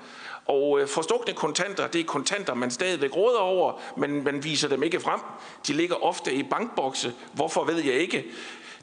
Og 0.46 0.80
øh, 0.80 0.88
forstukne 0.88 1.34
kontanter, 1.34 1.86
det 1.86 2.00
er 2.00 2.04
kontanter, 2.04 2.54
man 2.54 2.70
stadigvæk 2.70 3.16
råder 3.16 3.38
over, 3.38 3.80
men 3.96 4.24
man 4.24 4.44
viser 4.44 4.68
dem 4.68 4.82
ikke 4.82 5.00
frem. 5.00 5.20
De 5.66 5.72
ligger 5.72 6.04
ofte 6.04 6.34
i 6.34 6.42
bankbokse. 6.42 7.14
Hvorfor 7.32 7.64
ved 7.64 7.84
jeg 7.84 7.94
ikke. 7.94 8.24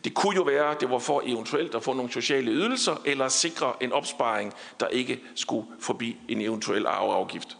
Det 0.04 0.14
kunne 0.14 0.36
jo 0.36 0.42
være, 0.42 0.72
at 0.72 0.82
det 0.82 0.90
var 0.90 1.00
for 1.00 1.22
eventuelt 1.26 1.76
at 1.76 1.84
få 1.84 1.94
nogle 1.94 2.12
sociale 2.12 2.52
ydelser, 2.52 3.02
eller 3.06 3.28
sikre 3.28 3.74
en 3.82 3.92
opsparing, 3.92 4.54
der 4.80 4.88
ikke 4.88 5.20
skulle 5.36 5.68
forbi 5.80 6.18
en 6.28 6.42
eventuel 6.42 6.86
arveafgift. 6.86 7.58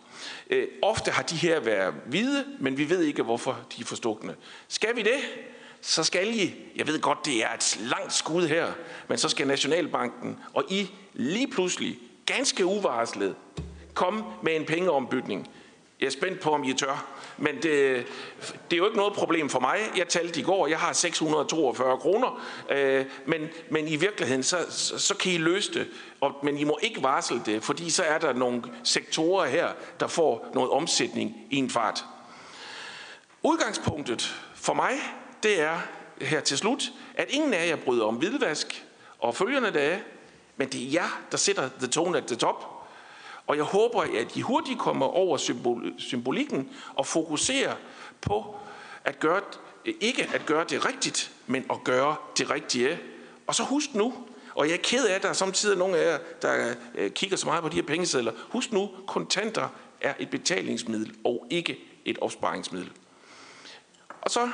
Øh, 0.50 0.68
ofte 0.82 1.12
har 1.12 1.24
de 1.24 1.36
her 1.36 1.60
været 1.60 1.94
hvide, 2.06 2.46
men 2.60 2.78
vi 2.78 2.90
ved 2.90 3.02
ikke, 3.02 3.24
hvorfor 3.24 3.58
de 3.76 3.82
er 3.82 3.86
forstukne. 3.86 4.36
Skal 4.68 4.96
vi 4.96 5.02
det, 5.02 5.20
så 5.82 6.04
skal 6.04 6.40
I, 6.40 6.56
jeg 6.76 6.88
ved 6.88 7.02
godt, 7.02 7.26
det 7.26 7.44
er 7.44 7.54
et 7.54 7.80
langt 7.80 8.14
skud 8.14 8.48
her, 8.48 8.68
men 9.08 9.18
så 9.18 9.30
skal 9.30 9.48
Nationalbanken 9.48 10.40
og 10.54 10.64
I 10.70 10.90
lige 11.14 11.48
pludselig, 11.48 12.00
ganske 12.26 12.66
uvarslet, 12.66 13.36
komme 13.94 14.24
med 14.44 14.56
en 14.56 14.66
pengeombytning. 14.66 15.48
Jeg 16.00 16.06
er 16.06 16.12
spændt 16.12 16.40
på, 16.40 16.50
om 16.50 16.64
I 16.64 16.74
tør. 16.74 17.17
Men 17.38 17.56
det, 17.56 17.64
det 18.70 18.74
er 18.74 18.78
jo 18.78 18.86
ikke 18.86 18.98
noget 18.98 19.14
problem 19.14 19.50
for 19.50 19.60
mig. 19.60 19.80
Jeg 19.98 20.08
talte 20.08 20.40
i 20.40 20.44
går, 20.44 20.68
jeg 20.68 20.80
har 20.80 20.94
642 20.94 21.98
kroner. 21.98 22.44
Øh, 22.70 23.06
men, 23.26 23.48
men 23.70 23.88
i 23.88 23.96
virkeligheden, 23.96 24.44
så, 24.44 24.58
så, 24.70 25.00
så 25.00 25.16
kan 25.16 25.32
I 25.32 25.38
løse 25.38 25.74
det. 25.74 25.88
Og, 26.22 26.36
men 26.44 26.58
I 26.58 26.64
må 26.64 26.80
ikke 26.82 27.04
varsle 27.04 27.42
det, 27.46 27.64
fordi 27.64 27.90
så 27.90 28.04
er 28.04 28.18
der 28.18 28.34
nogle 28.34 28.64
sektorer 28.84 29.46
her, 29.46 29.68
der 30.00 30.08
får 30.08 30.48
noget 30.54 30.70
omsætning 30.70 31.36
i 31.52 31.56
en 31.56 31.70
fart. 31.70 32.06
Udgangspunktet 33.44 34.36
for 34.56 34.74
mig, 34.74 34.94
det 35.44 35.62
er 35.62 35.80
her 36.22 36.40
til 36.40 36.58
slut, 36.58 36.92
at 37.16 37.30
ingen 37.30 37.54
af 37.54 37.68
jer 37.68 37.76
bryder 37.76 38.06
om 38.06 38.16
hvidvask 38.16 38.86
og 39.20 39.36
følgende 39.36 39.72
dage, 39.72 40.04
men 40.58 40.70
det 40.70 40.84
er 40.88 40.92
jer, 40.92 41.22
der 41.32 41.38
sætter 41.38 41.70
the 41.80 41.88
tone 41.88 42.18
at 42.18 42.26
the 42.26 42.36
top. 42.36 42.77
Og 43.48 43.58
jeg 43.58 43.64
håber, 43.64 44.02
at 44.02 44.36
I 44.36 44.42
hurtigt 44.42 44.80
kommer 44.80 45.06
over 45.06 45.38
symbolikken 45.98 46.70
og 46.96 47.06
fokuserer 47.06 47.76
på 48.22 48.56
at 49.06 49.20
gøre, 49.20 49.42
ikke 49.86 50.30
at 50.34 50.46
gøre 50.46 50.66
det 50.70 50.86
rigtigt, 50.86 51.32
men 51.48 51.66
at 51.70 51.84
gøre 51.84 52.16
det 52.38 52.50
rigtige. 52.50 53.00
Og 53.48 53.56
så 53.56 53.64
husk 53.64 53.94
nu, 53.94 54.14
og 54.56 54.68
jeg 54.68 54.74
er 54.74 54.82
ked 54.84 55.06
af, 55.06 55.16
at 55.16 55.24
der 55.24 55.30
er 55.30 55.34
samtidig 55.34 55.78
nogle 55.78 55.98
af 55.98 56.12
jer, 56.12 56.20
der 56.42 56.76
øh, 56.96 57.12
kigger 57.12 57.38
så 57.38 57.46
meget 57.46 57.64
på 57.64 57.70
de 57.70 57.76
her 57.76 57.84
pengesedler. 57.84 58.32
Husk 58.50 58.72
nu, 58.72 58.90
kontanter 59.08 59.68
er 60.02 60.14
et 60.20 60.30
betalingsmiddel 60.30 61.14
og 61.24 61.48
ikke 61.50 61.78
et 62.06 62.18
opsparingsmiddel. 62.22 62.92
Og 64.22 64.32
så 64.32 64.50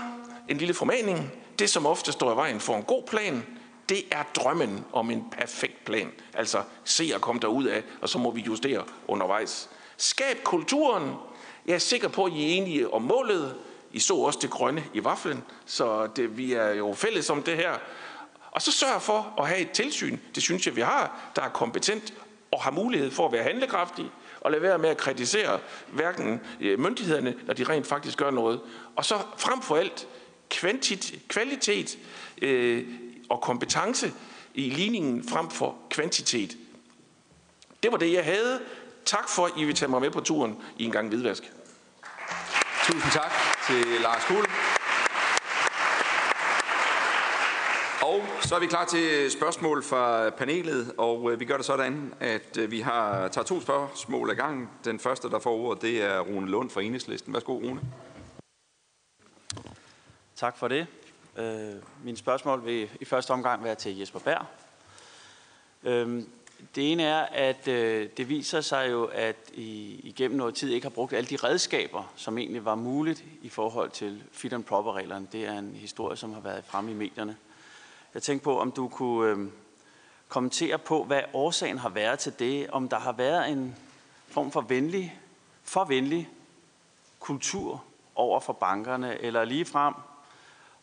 en 0.50 0.58
lille 0.58 0.74
formaning. 0.74 1.32
Det, 1.60 1.70
som 1.70 1.86
ofte 1.86 2.12
står 2.12 2.34
i 2.34 2.36
vejen 2.36 2.60
for 2.60 2.76
en 2.76 2.84
god 2.84 3.04
plan, 3.04 3.46
det 3.90 4.04
er 4.12 4.24
drømmen 4.36 4.86
om 4.94 5.12
en 5.12 5.26
perfekt 5.32 5.86
plan. 5.86 6.12
Altså, 6.34 6.64
se 6.84 7.12
at 7.16 7.22
komme 7.22 7.42
derud 7.42 7.66
af, 7.66 7.84
og 8.02 8.10
så 8.10 8.18
må 8.18 8.32
vi 8.32 8.42
justere 8.42 8.84
undervejs. 9.08 9.70
Skab 9.98 10.44
kulturen. 10.44 11.14
Jeg 11.66 11.74
er 11.74 11.80
sikker 11.80 12.08
på, 12.08 12.26
at 12.26 12.32
I 12.34 12.44
er 12.44 12.62
enige 12.62 12.94
om 12.94 13.02
målet. 13.02 13.56
I 13.92 14.00
så 14.00 14.16
også 14.16 14.40
det 14.42 14.50
grønne 14.50 14.84
i 14.94 15.04
vaflen, 15.04 15.44
så 15.66 16.08
det, 16.16 16.38
vi 16.38 16.54
er 16.54 16.70
jo 16.70 16.94
fælles 16.94 17.30
om 17.30 17.44
det 17.44 17.58
her. 17.58 17.74
Og 18.52 18.62
så 18.62 18.72
sørg 18.72 19.02
for 19.02 19.34
at 19.38 19.48
have 19.48 19.60
et 19.60 19.72
tilsyn, 19.72 20.18
det 20.36 20.44
synes 20.44 20.68
jeg, 20.68 20.76
vi 20.76 20.82
har, 20.82 21.32
der 21.36 21.42
er 21.42 21.50
kompetent 21.50 22.14
og 22.52 22.62
har 22.62 22.72
mulighed 22.72 23.12
for 23.12 23.26
at 23.26 23.32
være 23.32 23.44
handlekraftig, 23.44 24.06
og 24.42 24.52
lade 24.52 24.62
være 24.62 24.78
med 24.78 24.90
at 24.90 24.98
kritisere 24.98 25.60
hverken 25.92 26.42
øh, 26.62 26.80
myndighederne, 26.80 27.36
når 27.46 27.54
de 27.54 27.64
rent 27.64 27.88
faktisk 27.88 28.18
gør 28.18 28.32
noget. 28.32 28.62
Og 28.96 29.06
så 29.06 29.16
frem 29.38 29.62
for 29.62 29.76
alt 29.76 30.08
kvantit, 30.50 31.14
kvalitet 31.28 31.98
øh, 32.42 32.86
og 33.34 33.42
kompetence 33.42 34.14
i 34.54 34.70
ligningen 34.70 35.30
frem 35.30 35.50
for 35.50 35.76
kvantitet. 35.90 36.58
Det 37.84 37.92
var 37.92 37.98
det, 37.98 38.14
jeg 38.14 38.24
havde. 38.24 38.62
Tak 39.06 39.30
for, 39.30 39.46
at 39.46 39.52
I 39.58 39.64
vil 39.64 39.76
tage 39.76 39.90
mig 39.90 40.02
med 40.02 40.12
på 40.12 40.20
turen 40.20 40.58
i 40.78 40.84
en 40.84 40.92
gang 40.92 41.08
hvidvask. 41.08 41.52
Tusind 42.84 43.12
tak 43.12 43.32
til 43.68 44.02
Lars 44.02 44.26
Kuhl. 44.26 44.46
Og 48.02 48.22
så 48.42 48.56
er 48.56 48.60
vi 48.60 48.68
klar 48.68 48.86
til 48.86 49.32
spørgsmål 49.32 49.84
fra 49.84 50.30
panelet, 50.30 50.94
og 50.98 51.32
øh, 51.32 51.40
vi 51.40 51.46
gør 51.46 51.58
det 51.58 51.66
sådan, 51.66 52.14
at 52.20 52.58
øh, 52.58 52.72
vi 52.72 52.80
har 52.80 53.28
tager 53.28 53.46
to 53.46 53.62
spørgsmål 53.62 54.30
ad 54.30 54.36
gangen. 54.36 54.70
Den 54.86 55.00
første, 55.00 55.30
der 55.30 55.40
får 55.40 55.56
ordet, 55.56 55.82
det 55.82 56.02
er 56.02 56.20
Rune 56.20 56.52
Lund 56.52 56.70
fra 56.70 56.82
Enhedslisten. 56.82 57.34
Værsgo, 57.34 57.54
Rune. 57.54 57.82
Tak 60.36 60.58
for 60.58 60.68
det. 60.68 60.88
Øh, 61.38 61.76
min 62.04 62.18
spørgsmål 62.18 62.66
vil 62.66 62.90
i 63.02 63.06
første 63.06 63.32
omgang 63.32 63.64
være 63.64 63.76
til 63.76 63.98
Jesper 63.98 64.20
Berg. 64.20 64.46
Øh, 65.84 66.24
det 66.76 66.92
ene 66.92 67.04
er, 67.04 67.22
at 67.22 67.68
øh, 67.68 68.10
det 68.18 68.30
viser 68.30 68.62
sig 68.62 68.92
jo, 68.92 69.04
at 69.06 69.36
I 69.54 70.00
igennem 70.04 70.38
noget 70.38 70.56
tid 70.56 70.70
ikke 70.70 70.86
har 70.86 70.90
brugt 70.90 71.14
alle 71.14 71.28
de 71.30 71.36
redskaber, 71.36 72.14
som 72.16 72.38
egentlig 72.38 72.66
var 72.66 72.76
muligt 72.76 73.24
i 73.42 73.50
forhold 73.50 73.90
til 73.90 74.24
fit 74.32 74.54
and 74.54 74.64
proper-reglerne. 74.64 75.28
Det 75.32 75.46
er 75.46 75.60
en 75.60 75.76
historie, 75.76 76.18
som 76.18 76.34
har 76.34 76.42
været 76.42 76.64
fremme 76.66 76.92
i 76.92 76.94
medierne. 76.94 77.38
Jeg 78.14 78.24
tænkte 78.24 78.44
på, 78.44 78.60
om 78.60 78.72
du 78.72 78.88
kunne 78.88 79.32
øh, 79.32 79.48
kommentere 80.28 80.78
på, 80.80 81.04
hvad 81.04 81.22
årsagen 81.34 81.78
har 81.78 81.90
været 81.90 82.20
til 82.20 82.34
det. 82.40 82.70
Om 82.70 82.90
der 82.90 83.00
har 83.00 83.12
været 83.12 83.50
en 83.50 83.76
form 84.28 84.52
for 84.52 84.62
venlig, 84.62 85.20
for 85.64 85.84
venlig 85.84 86.30
kultur 87.20 87.84
over 88.16 88.40
for 88.40 88.54
bankerne, 88.54 89.22
eller 89.22 89.46
lige 89.46 89.66
frem 89.66 89.94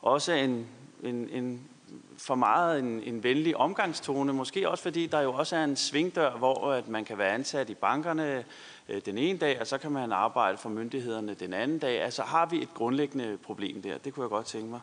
også 0.02 0.32
en, 0.32 0.66
en, 1.02 1.28
en 1.32 1.70
for 2.18 2.34
meget 2.34 2.78
en, 2.78 3.02
en 3.02 3.22
venlig 3.22 3.56
omgangstone, 3.56 4.32
måske 4.32 4.70
også 4.70 4.82
fordi 4.82 5.06
der 5.06 5.20
jo 5.20 5.32
også 5.32 5.56
er 5.56 5.64
en 5.64 5.76
svingdør, 5.76 6.30
hvor 6.30 6.72
at 6.72 6.88
man 6.88 7.04
kan 7.04 7.18
være 7.18 7.34
ansat 7.34 7.70
i 7.70 7.74
bankerne 7.74 8.44
øh, 8.88 9.00
den 9.06 9.18
ene 9.18 9.38
dag, 9.38 9.60
og 9.60 9.66
så 9.66 9.78
kan 9.78 9.92
man 9.92 10.12
arbejde 10.12 10.58
for 10.58 10.68
myndighederne 10.68 11.34
den 11.34 11.52
anden 11.52 11.78
dag. 11.78 12.02
Altså 12.02 12.22
har 12.22 12.46
vi 12.46 12.62
et 12.62 12.74
grundlæggende 12.74 13.38
problem 13.42 13.82
der? 13.82 13.98
Det 13.98 14.14
kunne 14.14 14.22
jeg 14.22 14.30
godt 14.30 14.46
tænke 14.46 14.66
mig 14.66 14.80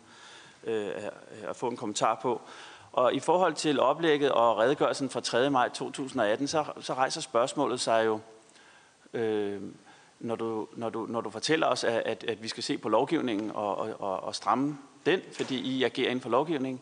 øh, 0.64 0.92
at 1.44 1.56
få 1.56 1.68
en 1.68 1.78
kommentar 1.78 2.20
på. 2.22 2.42
Og 2.92 3.14
i 3.14 3.20
forhold 3.20 3.54
til 3.54 3.80
oplægget 3.80 4.32
og 4.32 4.58
redegørelsen 4.58 5.10
fra 5.10 5.20
3. 5.20 5.50
maj 5.50 5.70
2018, 5.70 6.48
så, 6.48 6.66
så 6.80 6.94
rejser 6.94 7.22
spørgsmålet 7.22 7.80
sig 7.80 8.06
jo, 8.06 8.20
øh, 9.14 9.62
når, 10.20 10.36
du, 10.36 10.68
når, 10.76 10.90
du, 10.90 11.06
når 11.10 11.22
du 11.22 11.30
fortæller 11.30 11.68
os, 11.68 11.84
at, 11.84 12.04
at, 12.06 12.24
at 12.24 12.44
vi 12.44 12.48
skal 12.48 12.64
se 12.64 12.78
på 12.78 12.90
lovgivningen 12.90 13.52
og, 13.54 13.78
og, 13.78 14.24
og 14.24 14.36
stramme 14.36 14.78
den, 15.12 15.22
fordi 15.32 15.60
I 15.60 15.84
agerer 15.84 16.10
inden 16.10 16.22
for 16.22 16.30
lovgivningen. 16.30 16.82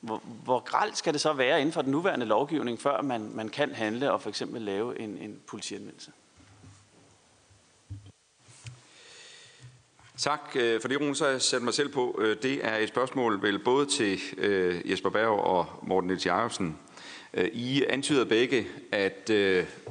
Hvor, 0.00 0.22
hvor 0.44 0.60
gralt 0.60 0.96
skal 0.96 1.12
det 1.12 1.20
så 1.20 1.32
være 1.32 1.60
inden 1.60 1.72
for 1.72 1.82
den 1.82 1.90
nuværende 1.92 2.26
lovgivning, 2.26 2.80
før 2.80 3.02
man, 3.02 3.30
man 3.34 3.48
kan 3.48 3.74
handle 3.74 4.12
og 4.12 4.22
for 4.22 4.28
eksempel 4.28 4.62
lave 4.62 5.00
en, 5.00 5.18
en 5.18 5.40
politianmeldelse? 5.46 6.10
Tak 10.20 10.40
øh, 10.54 10.80
for 10.80 10.88
det, 10.88 11.00
Rune. 11.00 11.16
Så 11.16 11.26
jeg 11.26 11.42
sat 11.42 11.62
mig 11.62 11.74
selv 11.74 11.88
på. 11.88 12.18
Øh, 12.18 12.36
det 12.42 12.66
er 12.66 12.76
et 12.76 12.88
spørgsmål 12.88 13.42
vel 13.42 13.58
både 13.58 13.86
til 13.86 14.18
øh, 14.38 14.90
Jesper 14.90 15.10
Berg 15.10 15.28
og 15.28 15.66
Morten 15.82 16.08
Niels 16.08 16.26
Jacobsen. 16.26 16.78
I 17.52 17.84
antyder 17.88 18.24
begge, 18.24 18.66
at, 18.92 19.30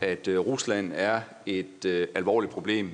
at 0.01 0.27
Rusland 0.27 0.91
er 0.95 1.21
et 1.45 2.09
alvorligt 2.15 2.53
problem. 2.53 2.91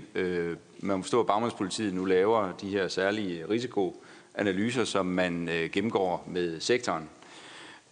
Man 0.79 0.97
må 0.97 1.01
forstå, 1.01 1.19
at 1.19 1.27
bagmandspolitiet 1.27 1.93
nu 1.93 2.05
laver 2.05 2.51
de 2.51 2.69
her 2.69 2.87
særlige 2.87 3.49
risiko 3.49 4.04
analyser, 4.37 4.83
som 4.83 5.05
man 5.05 5.49
øh, 5.49 5.69
gennemgår 5.69 6.27
med 6.27 6.59
sektoren. 6.59 7.09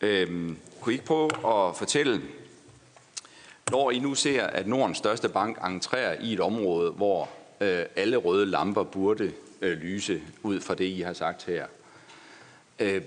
Øhm, 0.01 0.57
kunne 0.81 0.93
I 0.93 0.95
ikke 0.95 1.05
prøve 1.05 1.25
at 1.25 1.75
fortælle, 1.75 2.21
når 3.71 3.91
I 3.91 3.99
nu 3.99 4.15
ser, 4.15 4.43
at 4.43 4.67
Nordens 4.67 4.97
største 4.97 5.29
bank 5.29 5.57
entrerer 5.65 6.21
i 6.21 6.33
et 6.33 6.39
område, 6.39 6.91
hvor 6.91 7.29
øh, 7.61 7.85
alle 7.95 8.17
røde 8.17 8.45
lamper 8.45 8.83
burde 8.83 9.33
øh, 9.61 9.77
lyse 9.77 10.21
ud 10.43 10.61
fra 10.61 10.75
det, 10.75 10.85
I 10.85 11.01
har 11.01 11.13
sagt 11.13 11.45
her. 11.45 11.65
Øh, 12.79 13.01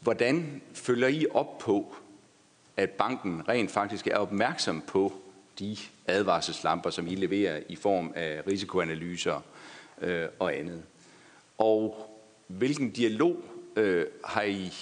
hvordan 0.00 0.62
følger 0.74 1.08
I 1.08 1.26
op 1.30 1.58
på, 1.58 1.94
at 2.76 2.90
banken 2.90 3.48
rent 3.48 3.70
faktisk 3.70 4.06
er 4.06 4.16
opmærksom 4.16 4.82
på 4.86 5.12
de 5.58 5.76
advarselslamper, 6.06 6.90
som 6.90 7.06
I 7.06 7.14
leverer 7.14 7.60
i 7.68 7.76
form 7.76 8.12
af 8.14 8.42
risikoanalyser 8.46 9.40
øh, 10.00 10.28
og 10.38 10.56
andet? 10.56 10.82
Og 11.58 12.05
hvilken 12.46 12.90
dialog 12.90 13.36
øh, 13.76 14.06
har 14.24 14.42
I 14.42 14.72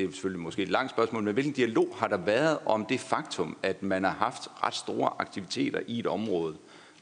det 0.00 0.08
er 0.08 0.12
selvfølgelig 0.12 0.42
måske 0.42 0.62
et 0.62 0.68
langt 0.68 0.90
spørgsmål, 0.90 1.22
men 1.22 1.34
hvilken 1.34 1.52
dialog 1.52 1.96
har 1.96 2.08
der 2.08 2.16
været 2.16 2.58
om 2.66 2.86
det 2.86 3.00
faktum, 3.00 3.56
at 3.62 3.82
man 3.82 4.04
har 4.04 4.10
haft 4.10 4.48
ret 4.62 4.74
store 4.74 5.12
aktiviteter 5.18 5.80
i 5.86 5.98
et 5.98 6.06
område, 6.06 6.56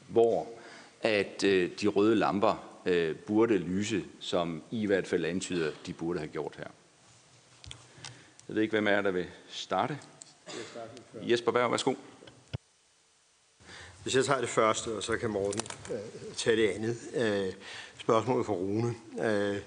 hvor 0.08 0.48
at 1.02 1.44
øh, 1.44 1.70
de 1.80 1.86
røde 1.86 2.16
lamper 2.16 2.80
øh, 2.86 3.16
burde 3.16 3.58
lyse, 3.58 4.04
som 4.20 4.62
I 4.70 4.82
i 4.82 4.86
hvert 4.86 5.06
fald 5.06 5.24
antyder, 5.24 5.70
de 5.86 5.92
burde 5.92 6.18
have 6.18 6.28
gjort 6.28 6.54
her? 6.56 6.66
Jeg 8.48 8.54
ved 8.54 8.62
ikke, 8.62 8.72
hvem 8.72 8.86
er 8.86 9.02
der 9.02 9.10
vil 9.10 9.26
starte. 9.48 9.98
Jesper 11.22 11.52
Berg, 11.52 11.70
værsgo. 11.70 11.94
Hvis 14.02 14.16
jeg 14.16 14.24
tager 14.24 14.40
det 14.40 14.48
første, 14.48 14.88
og 14.88 15.02
så 15.02 15.16
kan 15.16 15.30
Morten 15.30 15.60
øh, 15.92 16.34
tage 16.36 16.56
det 16.56 16.68
andet. 16.68 16.96
Øh, 17.14 17.52
spørgsmålet 17.98 18.46
fra 18.46 18.52
Rune. 18.52 18.94
Øh, 19.20 19.60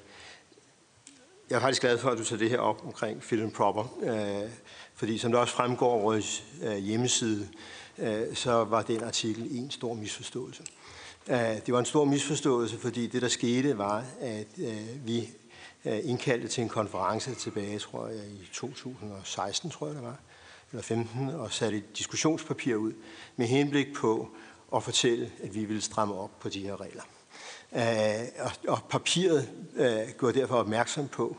jeg 1.51 1.57
er 1.57 1.61
faktisk 1.61 1.81
glad 1.81 1.97
for, 1.97 2.09
at 2.09 2.17
du 2.17 2.23
tager 2.23 2.39
det 2.39 2.49
her 2.49 2.59
op 2.59 2.85
omkring 2.85 3.23
fit 3.23 3.39
and 3.39 3.51
proper. 3.51 3.97
Øh, 4.01 4.49
fordi 4.95 5.17
som 5.17 5.31
det 5.31 5.39
også 5.39 5.53
fremgår 5.53 5.97
af 5.97 6.03
vores 6.03 6.43
øh, 6.63 6.77
hjemmeside, 6.77 7.47
øh, 7.97 8.35
så 8.35 8.51
var 8.51 8.81
den 8.81 9.03
artikel 9.03 9.47
en 9.51 9.71
stor 9.71 9.93
misforståelse. 9.93 10.63
Øh, 11.27 11.37
det 11.37 11.73
var 11.73 11.79
en 11.79 11.85
stor 11.85 12.05
misforståelse, 12.05 12.77
fordi 12.77 13.07
det, 13.07 13.21
der 13.21 13.27
skete, 13.27 13.77
var, 13.77 14.05
at 14.21 14.47
øh, 14.57 15.07
vi 15.07 15.29
øh, 15.85 15.99
indkaldte 16.03 16.47
til 16.47 16.61
en 16.61 16.69
konference 16.69 17.35
tilbage, 17.35 17.79
tror 17.79 18.07
jeg, 18.07 18.25
i 18.25 18.49
2016, 18.53 19.69
tror 19.69 19.87
jeg 19.87 19.95
det 19.95 20.03
var, 20.03 20.19
eller 20.71 20.83
15, 20.83 21.29
og 21.29 21.51
satte 21.51 21.77
et 21.77 21.97
diskussionspapir 21.97 22.75
ud 22.75 22.93
med 23.35 23.47
henblik 23.47 23.87
på 23.95 24.29
at 24.75 24.83
fortælle, 24.83 25.31
at 25.43 25.55
vi 25.55 25.65
ville 25.65 25.81
stramme 25.81 26.15
op 26.15 26.39
på 26.39 26.49
de 26.49 26.59
her 26.59 26.81
regler. 26.81 27.03
Øh, 27.75 28.27
og, 28.39 28.51
og 28.67 28.79
papiret 28.89 29.49
øh, 29.75 29.99
gjorde 30.19 30.39
derfor 30.39 30.55
opmærksom 30.55 31.07
på, 31.07 31.37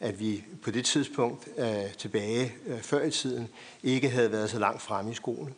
at 0.00 0.20
vi 0.20 0.44
på 0.62 0.70
det 0.70 0.84
tidspunkt 0.84 1.48
øh, 1.58 1.92
tilbage 1.98 2.54
øh, 2.66 2.80
før 2.80 3.04
i 3.04 3.10
tiden 3.10 3.48
ikke 3.82 4.10
havde 4.10 4.32
været 4.32 4.50
så 4.50 4.58
langt 4.58 4.82
fremme 4.82 5.10
i 5.10 5.14
skolen. 5.14 5.54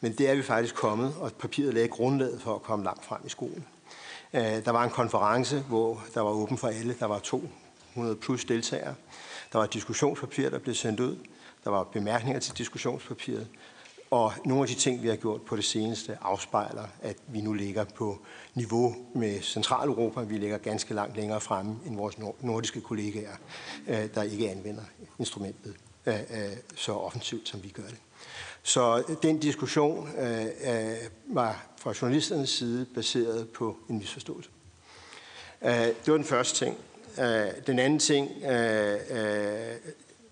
Men 0.00 0.12
det 0.12 0.30
er 0.30 0.34
vi 0.34 0.42
faktisk 0.42 0.74
kommet, 0.74 1.14
og 1.20 1.32
papiret 1.32 1.74
lagde 1.74 1.88
grundlaget 1.88 2.40
for 2.40 2.54
at 2.54 2.62
komme 2.62 2.84
langt 2.84 3.04
frem 3.04 3.20
i 3.26 3.28
skolen. 3.28 3.66
Øh, 4.34 4.42
der 4.42 4.70
var 4.70 4.84
en 4.84 4.90
konference, 4.90 5.60
hvor 5.60 6.04
der 6.14 6.20
var 6.20 6.30
åben 6.30 6.58
for 6.58 6.68
alle. 6.68 6.96
Der 7.00 7.06
var 7.06 7.18
200 7.18 8.16
plus 8.16 8.44
deltagere. 8.44 8.94
Der 9.52 9.58
var 9.58 9.64
et 9.64 9.74
diskussionspapir, 9.74 10.50
der 10.50 10.58
blev 10.58 10.74
sendt 10.74 11.00
ud. 11.00 11.16
Der 11.64 11.70
var 11.70 11.82
bemærkninger 11.82 12.40
til 12.40 12.58
diskussionspapiret. 12.58 13.48
Og 14.16 14.32
nogle 14.44 14.62
af 14.62 14.68
de 14.68 14.74
ting, 14.74 15.02
vi 15.02 15.08
har 15.08 15.16
gjort 15.16 15.42
på 15.42 15.56
det 15.56 15.64
seneste, 15.64 16.18
afspejler, 16.22 16.86
at 17.02 17.16
vi 17.26 17.40
nu 17.40 17.52
ligger 17.52 17.84
på 17.84 18.18
niveau 18.54 18.96
med 19.14 19.42
Centraleuropa. 19.42 20.20
Vi 20.20 20.38
ligger 20.38 20.58
ganske 20.58 20.94
langt 20.94 21.16
længere 21.16 21.40
fremme 21.40 21.76
end 21.86 21.96
vores 21.96 22.18
nordiske 22.40 22.80
kollegaer, 22.80 23.36
øh, 23.88 24.08
der 24.14 24.22
ikke 24.22 24.50
anvender 24.50 24.82
instrumentet 25.18 25.74
øh, 26.06 26.14
øh, 26.14 26.56
så 26.76 26.92
offensivt, 26.92 27.48
som 27.48 27.62
vi 27.62 27.68
gør 27.68 27.82
det. 27.82 27.98
Så 28.62 29.02
den 29.22 29.38
diskussion 29.38 30.08
var 31.26 31.66
fra 31.78 31.94
journalisternes 32.02 32.50
side 32.50 32.86
baseret 32.94 33.48
på 33.48 33.76
en 33.90 33.98
misforståelse. 33.98 34.50
Det 35.62 36.06
var 36.06 36.16
den 36.16 36.24
første 36.24 36.64
ting. 36.64 36.76
Den 37.66 37.78
anden 37.78 37.98
ting, 37.98 38.30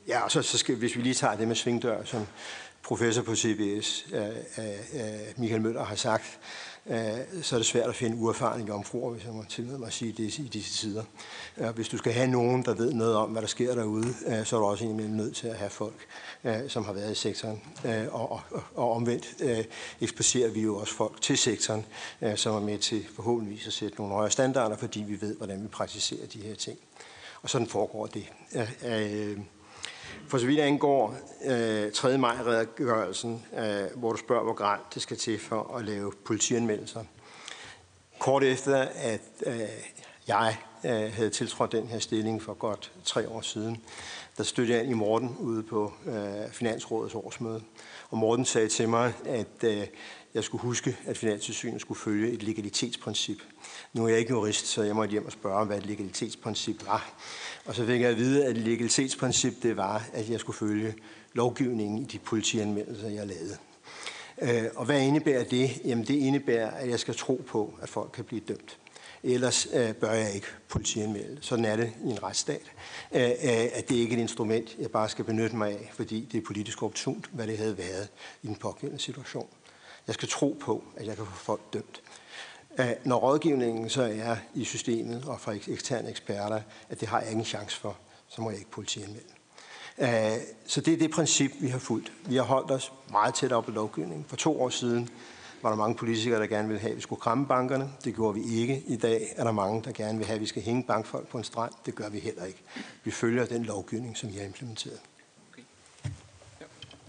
ja, 0.09 0.21
og 0.25 0.31
så, 0.31 0.43
så 0.43 0.59
skal, 0.59 0.75
hvis 0.75 0.97
vi 0.97 1.03
lige 1.03 1.15
tager 1.15 1.37
det 1.37 1.49
med 1.49 1.57
svingdør, 1.57 2.05
som 2.05 2.27
professor 2.85 3.23
på 3.23 3.37
CBS, 3.37 4.07
øh, 4.13 4.29
øh, 4.59 4.65
øh, 4.95 5.11
Michael 5.37 5.63
Møller, 5.63 5.85
har 5.85 5.97
sagt, 5.97 6.39
så 7.43 7.57
er 7.57 7.59
det 7.59 7.67
svært 7.67 7.89
at 7.89 7.95
finde 7.95 8.17
uerfarne 8.17 8.65
jomfruer, 8.69 9.13
hvis 9.13 9.25
jeg 9.25 9.33
må 9.33 9.45
tillade 9.49 9.79
mig 9.79 9.87
at 9.87 9.93
sige 9.93 10.13
det 10.13 10.39
i 10.39 10.49
disse 10.53 10.73
tider. 10.73 11.03
Hvis 11.75 11.89
du 11.89 11.97
skal 11.97 12.13
have 12.13 12.27
nogen, 12.27 12.65
der 12.65 12.75
ved 12.75 12.93
noget 12.93 13.17
om, 13.17 13.31
hvad 13.31 13.43
der 13.43 13.49
sker 13.49 13.75
derude, 13.75 14.15
så 14.45 14.57
er 14.57 14.61
du 14.61 14.67
også 14.67 14.85
egentlig 14.85 15.09
nødt 15.09 15.37
til 15.37 15.49
at 15.49 15.57
have 15.57 15.71
folk, 15.71 16.07
som 16.69 16.85
har 16.85 16.93
været 16.93 17.13
i 17.13 17.15
sektoren. 17.15 17.63
Og, 18.11 18.33
og, 18.33 18.41
og 18.75 18.93
omvendt 18.93 19.43
eksporterer 20.01 20.51
vi 20.51 20.61
jo 20.61 20.77
også 20.77 20.95
folk 20.95 21.21
til 21.21 21.39
sektoren, 21.39 21.87
som 22.37 22.55
er 22.55 22.61
med 22.61 22.79
til 22.79 23.07
forhåbentlig 23.17 23.63
at 23.67 23.73
sætte 23.73 23.99
nogle 23.99 24.15
højere 24.15 24.31
standarder, 24.31 24.77
fordi 24.77 25.03
vi 25.03 25.21
ved, 25.21 25.37
hvordan 25.37 25.63
vi 25.63 25.69
praktiserer 25.69 26.27
de 26.27 26.39
her 26.39 26.55
ting. 26.55 26.79
Og 27.43 27.51
sådan 27.51 27.67
foregår 27.67 28.07
det. 28.07 28.27
For 30.29 30.39
så 30.39 30.47
vidt 30.47 30.61
angår 30.61 31.15
øh, 31.45 31.93
3. 31.93 32.19
maj-redegørelsen, 32.19 33.47
øh, 33.59 33.99
hvor 33.99 34.13
du 34.13 34.19
spørger, 34.19 34.43
hvor 34.43 34.53
gralt 34.53 34.95
det 34.95 35.03
skal 35.03 35.17
til 35.17 35.39
for 35.39 35.77
at 35.77 35.85
lave 35.85 36.13
politianmeldelser. 36.25 37.05
Kort 38.19 38.45
efter, 38.45 38.77
at 38.95 39.21
øh, 39.47 39.61
jeg 40.29 40.57
øh, 40.85 41.13
havde 41.13 41.31
tiltrådt 41.31 41.73
den 41.73 41.87
her 41.87 41.99
stilling 41.99 42.43
for 42.43 42.55
godt 42.55 42.93
tre 43.05 43.29
år 43.29 43.41
siden, 43.41 43.83
der 44.37 44.45
stødte 44.45 44.73
jeg 44.73 44.83
ind 44.83 44.91
i 44.91 44.95
Morten 44.95 45.37
ude 45.41 45.63
på 45.63 45.93
øh, 46.07 46.53
Finansrådets 46.53 47.15
årsmøde. 47.15 47.63
Og 48.11 48.19
Morten 48.19 48.45
sagde 48.45 48.69
til 48.69 48.89
mig, 48.89 49.13
at 49.25 49.65
øh, 49.65 49.87
jeg 50.35 50.45
skulle 50.45 50.63
huske, 50.63 50.97
at 51.07 51.19
Finanssynet 51.19 51.81
skulle 51.81 52.01
følge 52.01 52.33
et 52.33 52.43
legalitetsprincip. 52.43 53.39
Nu 53.95 54.05
er 54.05 54.09
jeg 54.09 54.19
ikke 54.19 54.31
jurist, 54.31 54.67
så 54.67 54.83
jeg 54.83 54.97
måtte 54.97 55.13
hjem 55.13 55.27
og 55.27 55.33
spørge, 55.33 55.67
hvad 55.67 55.79
et 55.79 55.87
legalitetsprincip 55.87 56.87
var. 56.87 57.15
Og 57.65 57.75
så 57.75 57.87
fik 57.87 58.01
jeg 58.01 58.11
at 58.11 58.17
vide, 58.17 58.47
at 58.47 58.57
legalitetsprincip 58.57 59.63
det 59.63 59.77
var, 59.77 60.09
at 60.13 60.31
jeg 60.31 60.41
skulle 60.41 60.57
følge 60.57 60.95
lovgivningen 61.33 61.99
i 61.99 62.05
de 62.05 62.19
politianmeldelser, 62.19 63.09
jeg 63.09 63.27
lavede. 63.27 63.57
Øh, 64.43 64.71
og 64.77 64.85
hvad 64.85 65.01
indebærer 65.01 65.45
det? 65.45 65.71
Jamen 65.85 66.05
det 66.05 66.15
indebærer, 66.15 66.71
at 66.71 66.89
jeg 66.89 67.01
skal 67.01 67.15
tro 67.15 67.45
på, 67.47 67.75
at 67.83 67.89
folk 67.89 68.11
kan 68.15 68.25
blive 68.25 68.41
dømt. 68.49 68.79
Ellers 69.23 69.69
øh, 69.73 69.95
bør 69.95 70.13
jeg 70.13 70.35
ikke 70.35 70.47
politianmelde. 70.69 71.39
Sådan 71.41 71.65
er 71.65 71.77
det 71.77 71.93
i 72.05 72.09
en 72.09 72.23
retsstat. 72.23 72.73
Øh, 73.13 73.23
øh 73.23 73.69
at 73.73 73.89
det 73.89 73.95
ikke 73.95 74.13
er 74.15 74.19
et 74.19 74.23
instrument, 74.23 74.77
jeg 74.79 74.91
bare 74.91 75.09
skal 75.09 75.25
benytte 75.25 75.57
mig 75.57 75.71
af, 75.71 75.91
fordi 75.93 76.29
det 76.33 76.39
er 76.39 76.43
politisk 76.47 76.83
optunt, 76.83 77.31
hvad 77.33 77.47
det 77.47 77.59
havde 77.59 77.79
været 77.79 78.09
i 78.43 78.47
den 78.47 78.57
pågældende 78.57 79.03
situation. 79.03 79.49
Jeg 80.07 80.15
skal 80.15 80.29
tro 80.29 80.57
på, 80.61 80.85
at 80.97 81.07
jeg 81.07 81.17
kan 81.17 81.27
få 81.27 81.33
folk 81.33 81.61
dømt. 81.73 82.03
Når 83.05 83.17
rådgivningen 83.17 83.89
så 83.89 84.03
er 84.03 84.37
i 84.55 84.65
systemet 84.65 85.25
og 85.25 85.41
fra 85.41 85.53
eksterne 85.69 86.11
eksperter, 86.11 86.61
at 86.89 87.01
det 87.01 87.09
har 87.09 87.21
jeg 87.21 87.31
ingen 87.31 87.45
chance 87.45 87.81
for, 87.81 87.97
så 88.29 88.43
må 88.43 88.51
jeg 88.51 88.59
ikke 88.59 88.71
politianmelde. 88.71 89.29
Så 90.67 90.81
det 90.81 90.95
er 90.95 90.99
det 90.99 91.11
princip, 91.11 91.51
vi 91.61 91.69
har 91.69 91.79
fulgt. 91.79 92.13
Vi 92.27 92.37
har 92.37 92.43
holdt 92.43 92.71
os 92.71 92.93
meget 93.11 93.35
tæt 93.35 93.53
op 93.53 93.65
på 93.65 93.71
lovgivningen. 93.71 94.25
For 94.29 94.37
to 94.37 94.63
år 94.63 94.69
siden 94.69 95.09
var 95.63 95.71
der 95.71 95.77
mange 95.77 95.95
politikere, 95.95 96.41
der 96.41 96.47
gerne 96.47 96.69
ville 96.69 96.81
have, 96.81 96.91
at 96.91 96.97
vi 96.97 97.01
skulle 97.01 97.21
kramme 97.21 97.47
bankerne. 97.47 97.93
Det 98.05 98.15
gjorde 98.15 98.35
vi 98.35 98.61
ikke. 98.61 98.83
I 98.87 98.97
dag 98.97 99.33
er 99.37 99.45
der 99.45 99.53
mange, 99.53 99.83
der 99.83 99.93
gerne 99.93 100.19
vil 100.19 100.27
have, 100.27 100.35
at 100.35 100.41
vi 100.41 100.47
skal 100.47 100.63
hænge 100.63 100.83
bankfolk 100.83 101.29
på 101.29 101.39
en 101.39 101.45
strand. 101.45 101.73
Det 101.87 101.95
gør 101.95 102.09
vi 102.09 102.19
heller 102.19 102.45
ikke. 102.45 102.63
Vi 103.05 103.11
følger 103.11 103.47
den 103.47 103.65
lovgivning, 103.65 104.17
som 104.17 104.33
vi 104.33 104.39
har 104.39 104.45
implementeret. 104.45 105.01
Okay. 105.53 105.63
Ja. 106.61 106.67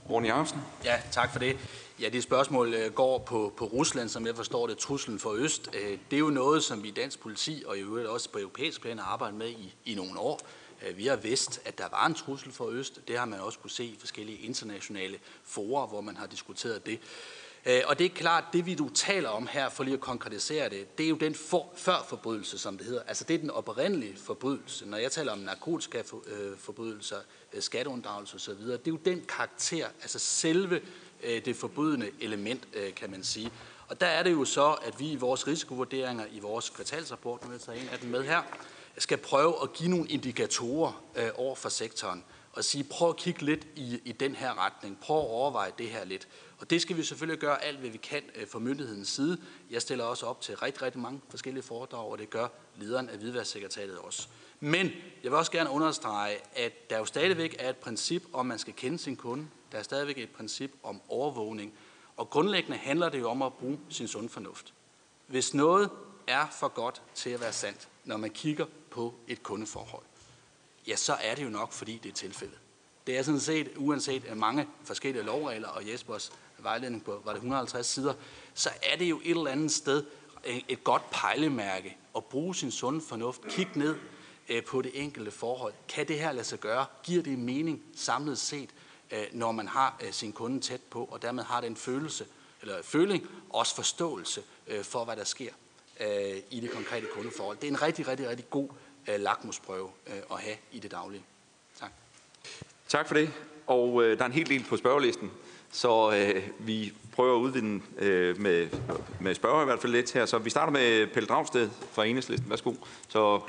Rune 0.09 0.27
Jacobsen. 0.27 0.59
Ja, 0.83 0.95
tak 1.11 1.31
for 1.31 1.39
det. 1.39 1.57
Ja, 2.01 2.09
det 2.09 2.23
spørgsmål 2.23 2.73
øh, 2.73 2.93
går 2.93 3.19
på, 3.19 3.53
på 3.57 3.65
Rusland, 3.65 4.09
som 4.09 4.27
jeg 4.27 4.35
forstår 4.35 4.67
det, 4.67 4.77
truslen 4.77 5.19
for 5.19 5.31
Øst. 5.31 5.69
Øh, 5.73 5.97
det 6.11 6.17
er 6.17 6.19
jo 6.19 6.29
noget, 6.29 6.63
som 6.63 6.83
vi 6.83 6.87
i 6.87 6.91
dansk 6.91 7.19
politi 7.19 7.63
og 7.67 7.77
i 7.77 7.81
øvrigt 7.81 8.07
også 8.07 8.29
på 8.29 8.39
europæisk 8.39 8.81
plan 8.81 8.99
har 8.99 9.05
arbejdet 9.05 9.37
med 9.37 9.49
i, 9.49 9.75
i 9.85 9.95
nogle 9.95 10.19
år. 10.19 10.39
Øh, 10.87 10.97
vi 10.97 11.07
har 11.07 11.15
vidst, 11.15 11.61
at 11.65 11.77
der 11.77 11.89
var 11.91 12.05
en 12.05 12.13
trussel 12.13 12.51
for 12.51 12.67
Øst. 12.69 13.01
Det 13.07 13.17
har 13.17 13.25
man 13.25 13.39
også 13.39 13.59
kunne 13.59 13.71
se 13.71 13.85
i 13.85 13.97
forskellige 13.99 14.37
internationale 14.37 15.19
forer, 15.43 15.87
hvor 15.87 16.01
man 16.01 16.17
har 16.17 16.27
diskuteret 16.27 16.85
det. 16.85 16.99
Og 17.85 17.99
det 17.99 18.05
er 18.05 18.09
klart, 18.09 18.43
det 18.53 18.65
vi 18.65 18.75
du 18.75 18.89
taler 18.89 19.29
om 19.29 19.47
her, 19.47 19.69
for 19.69 19.83
lige 19.83 19.93
at 19.93 19.99
konkretisere 19.99 20.69
det, 20.69 20.97
det 20.97 21.05
er 21.05 21.09
jo 21.09 21.15
den 21.15 21.35
for, 21.35 21.71
førforbrydelse, 21.75 22.57
som 22.57 22.77
det 22.77 22.87
hedder. 22.87 23.01
Altså 23.07 23.23
det 23.23 23.33
er 23.33 23.37
den 23.37 23.51
oprindelige 23.51 24.17
forbrydelse. 24.17 24.85
Når 24.85 24.97
jeg 24.97 25.11
taler 25.11 25.31
om 25.31 25.37
narkotikaforbrydelser, 25.37 27.17
skatteunddragelse 27.59 28.35
osv., 28.35 28.61
det 28.67 28.73
er 28.73 28.79
jo 28.87 28.99
den 29.05 29.25
karakter, 29.27 29.87
altså 30.01 30.19
selve 30.19 30.75
Øh, 30.75 30.81
Øh, 31.23 31.45
det 31.45 31.55
forbudende 31.55 32.09
element, 32.19 32.67
øh, 32.73 32.95
kan 32.95 33.11
man 33.11 33.23
sige. 33.23 33.51
Og 33.87 34.01
der 34.01 34.07
er 34.07 34.23
det 34.23 34.31
jo 34.31 34.45
så, 34.45 34.71
at 34.71 34.99
vi 34.99 35.11
i 35.11 35.15
vores 35.15 35.47
risikovurderinger, 35.47 36.25
i 36.31 36.39
vores 36.39 36.69
kvartalsrapport, 36.69 37.43
nu 37.43 37.47
vil 37.49 37.55
jeg 37.55 37.61
tage 37.61 37.81
en 37.81 37.89
af 37.89 37.99
dem 37.99 38.09
med 38.09 38.23
her, 38.23 38.41
skal 38.97 39.17
prøve 39.17 39.55
at 39.63 39.73
give 39.73 39.89
nogle 39.89 40.07
indikatorer 40.07 41.03
øh, 41.15 41.29
over 41.35 41.55
for 41.55 41.69
sektoren 41.69 42.23
og 42.53 42.63
sige, 42.63 42.83
prøv 42.83 43.09
at 43.09 43.15
kigge 43.15 43.41
lidt 43.41 43.67
i, 43.75 44.01
i 44.05 44.11
den 44.11 44.35
her 44.35 44.65
retning, 44.65 44.99
prøv 44.99 45.17
at 45.17 45.27
overveje 45.27 45.71
det 45.77 45.89
her 45.89 46.05
lidt. 46.05 46.27
Og 46.59 46.69
det 46.69 46.81
skal 46.81 46.97
vi 46.97 47.03
selvfølgelig 47.03 47.39
gøre 47.39 47.63
alt, 47.63 47.79
hvad 47.79 47.89
vi 47.89 47.97
kan 47.97 48.21
øh, 48.35 48.47
fra 48.47 48.59
myndighedens 48.59 49.07
side. 49.07 49.37
Jeg 49.71 49.81
stiller 49.81 50.03
også 50.03 50.25
op 50.25 50.41
til 50.41 50.57
rigtig, 50.57 50.81
rigtig 50.81 51.01
mange 51.01 51.21
forskellige 51.29 51.63
foredrag, 51.63 52.11
og 52.11 52.17
det 52.17 52.29
gør 52.29 52.47
lederen 52.75 53.09
af 53.09 53.17
Hvidværdssekretariatet 53.17 53.97
også. 53.97 54.27
Men 54.59 54.85
jeg 55.23 55.31
vil 55.31 55.33
også 55.33 55.51
gerne 55.51 55.69
understrege, 55.69 56.37
at 56.55 56.89
der 56.89 56.97
jo 56.97 57.05
stadigvæk 57.05 57.55
er 57.59 57.69
et 57.69 57.77
princip 57.77 58.23
om, 58.33 58.45
man 58.45 58.59
skal 58.59 58.73
kende 58.73 58.99
sin 58.99 59.15
kunde. 59.15 59.47
Der 59.71 59.77
er 59.77 59.83
stadigvæk 59.83 60.17
et 60.17 60.29
princip 60.29 60.71
om 60.83 61.01
overvågning. 61.09 61.73
Og 62.17 62.29
grundlæggende 62.29 62.77
handler 62.77 63.09
det 63.09 63.19
jo 63.19 63.29
om 63.29 63.41
at 63.41 63.53
bruge 63.53 63.79
sin 63.89 64.07
sund 64.07 64.29
fornuft. 64.29 64.73
Hvis 65.27 65.53
noget 65.53 65.89
er 66.27 66.47
for 66.59 66.67
godt 66.67 67.01
til 67.15 67.29
at 67.29 67.41
være 67.41 67.53
sandt, 67.53 67.87
når 68.03 68.17
man 68.17 68.29
kigger 68.29 68.65
på 68.91 69.13
et 69.27 69.43
kundeforhold, 69.43 70.03
ja, 70.87 70.95
så 70.95 71.13
er 71.13 71.35
det 71.35 71.43
jo 71.43 71.49
nok, 71.49 71.71
fordi 71.71 71.99
det 72.03 72.09
er 72.09 72.13
tilfældet. 72.13 72.57
Det 73.07 73.17
er 73.17 73.23
sådan 73.23 73.39
set, 73.39 73.71
uanset 73.77 74.37
mange 74.37 74.67
forskellige 74.83 75.23
lovregler 75.23 75.67
og 75.67 75.89
Jespers 75.89 76.31
vejledning 76.57 77.03
på, 77.03 77.21
var 77.25 77.31
det 77.31 77.37
150 77.37 77.87
sider, 77.87 78.13
så 78.53 78.69
er 78.83 78.97
det 78.97 79.05
jo 79.05 79.19
et 79.23 79.29
eller 79.29 79.51
andet 79.51 79.71
sted 79.71 80.05
et 80.67 80.83
godt 80.83 81.09
pejlemærke 81.11 81.97
at 82.15 82.25
bruge 82.25 82.55
sin 82.55 82.71
sunde 82.71 83.01
fornuft. 83.01 83.41
Kig 83.49 83.67
ned 83.75 83.95
øh, 84.49 84.63
på 84.63 84.81
det 84.81 84.91
enkelte 85.03 85.31
forhold. 85.31 85.73
Kan 85.87 86.07
det 86.07 86.19
her 86.19 86.31
lade 86.31 86.43
sig 86.43 86.59
gøre? 86.59 86.85
Giver 87.03 87.23
det 87.23 87.39
mening 87.39 87.81
samlet 87.95 88.37
set, 88.37 88.69
Øh, 89.15 89.25
når 89.31 89.51
man 89.51 89.67
har 89.67 89.99
øh, 90.03 90.11
sin 90.11 90.33
kunde 90.33 90.59
tæt 90.59 90.81
på, 90.89 91.09
og 91.11 91.21
dermed 91.21 91.43
har 91.43 91.61
den 91.61 91.75
følelse, 91.75 92.25
eller 92.61 92.75
føling, 92.83 93.29
også 93.49 93.75
forståelse 93.75 94.41
øh, 94.67 94.83
for, 94.83 95.05
hvad 95.05 95.15
der 95.15 95.23
sker 95.23 95.51
i 96.51 96.59
det 96.59 96.71
konkrete 96.71 97.07
kundeforhold. 97.13 97.57
Det 97.57 97.67
er 97.67 97.71
en 97.71 97.81
rigtig, 97.81 98.07
rigtig, 98.07 98.29
rigtig 98.29 98.49
god 98.49 98.69
lakmusprøve 99.07 99.89
at 100.31 100.39
have 100.39 100.55
i 100.71 100.79
det 100.79 100.91
daglige. 100.91 101.23
Tak. 101.79 101.91
Tak 102.87 103.07
for 103.07 103.15
det. 103.15 103.31
Og 103.67 104.03
øh, 104.03 104.17
der 104.17 104.23
er 104.23 104.25
en 104.25 104.33
hel 104.33 104.49
del 104.49 104.63
på 104.63 104.77
spørgelisten, 104.77 105.31
så 105.71 106.11
øh, 106.11 106.43
vi 106.59 106.93
prøver 107.13 107.35
at 107.35 107.41
udvide 107.41 107.81
øh, 107.97 108.41
med, 108.41 108.69
med 109.19 109.35
spørger 109.35 109.61
i 109.61 109.65
hvert 109.65 109.79
fald 109.79 109.91
lidt 109.91 110.13
her. 110.13 110.25
Så 110.25 110.37
vi 110.37 110.49
starter 110.49 110.71
med 110.71 111.07
Pelle 111.07 111.27
Dragsted 111.27 111.69
fra 111.91 112.05
Enhedslisten. 112.05 112.49
Værsgo. 112.49 112.73
Så 113.07 113.41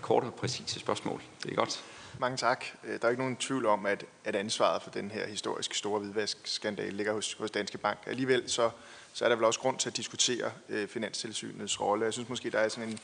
kort 0.00 0.24
og 0.24 0.34
præcise 0.34 0.80
spørgsmål. 0.80 1.22
Det 1.42 1.50
er 1.50 1.56
godt. 1.56 1.84
Mange 2.20 2.36
tak. 2.36 2.64
Øh, 2.84 3.00
der 3.00 3.06
er 3.06 3.10
ikke 3.10 3.22
nogen 3.22 3.36
tvivl 3.36 3.66
om, 3.66 3.86
at, 3.86 4.04
at 4.24 4.36
ansvaret 4.36 4.82
for 4.82 4.90
den 4.90 5.10
her 5.10 5.26
historisk 5.26 5.74
store 5.74 6.00
hvidvaskskandale 6.00 6.96
ligger 6.96 7.12
hos, 7.12 7.32
hos 7.32 7.50
Danske 7.50 7.78
Bank. 7.78 7.98
Alligevel 8.06 8.50
så, 8.50 8.70
så 9.12 9.24
er 9.24 9.28
der 9.28 9.36
vel 9.36 9.44
også 9.44 9.60
grund 9.60 9.78
til 9.78 9.88
at 9.88 9.96
diskutere 9.96 10.52
øh, 10.68 10.88
Finanstilsynets 10.88 11.80
rolle. 11.80 12.04
Jeg 12.04 12.12
synes 12.12 12.28
måske, 12.28 12.50
der 12.50 12.58
er 12.58 12.68
sådan 12.68 12.88
en 12.88 12.98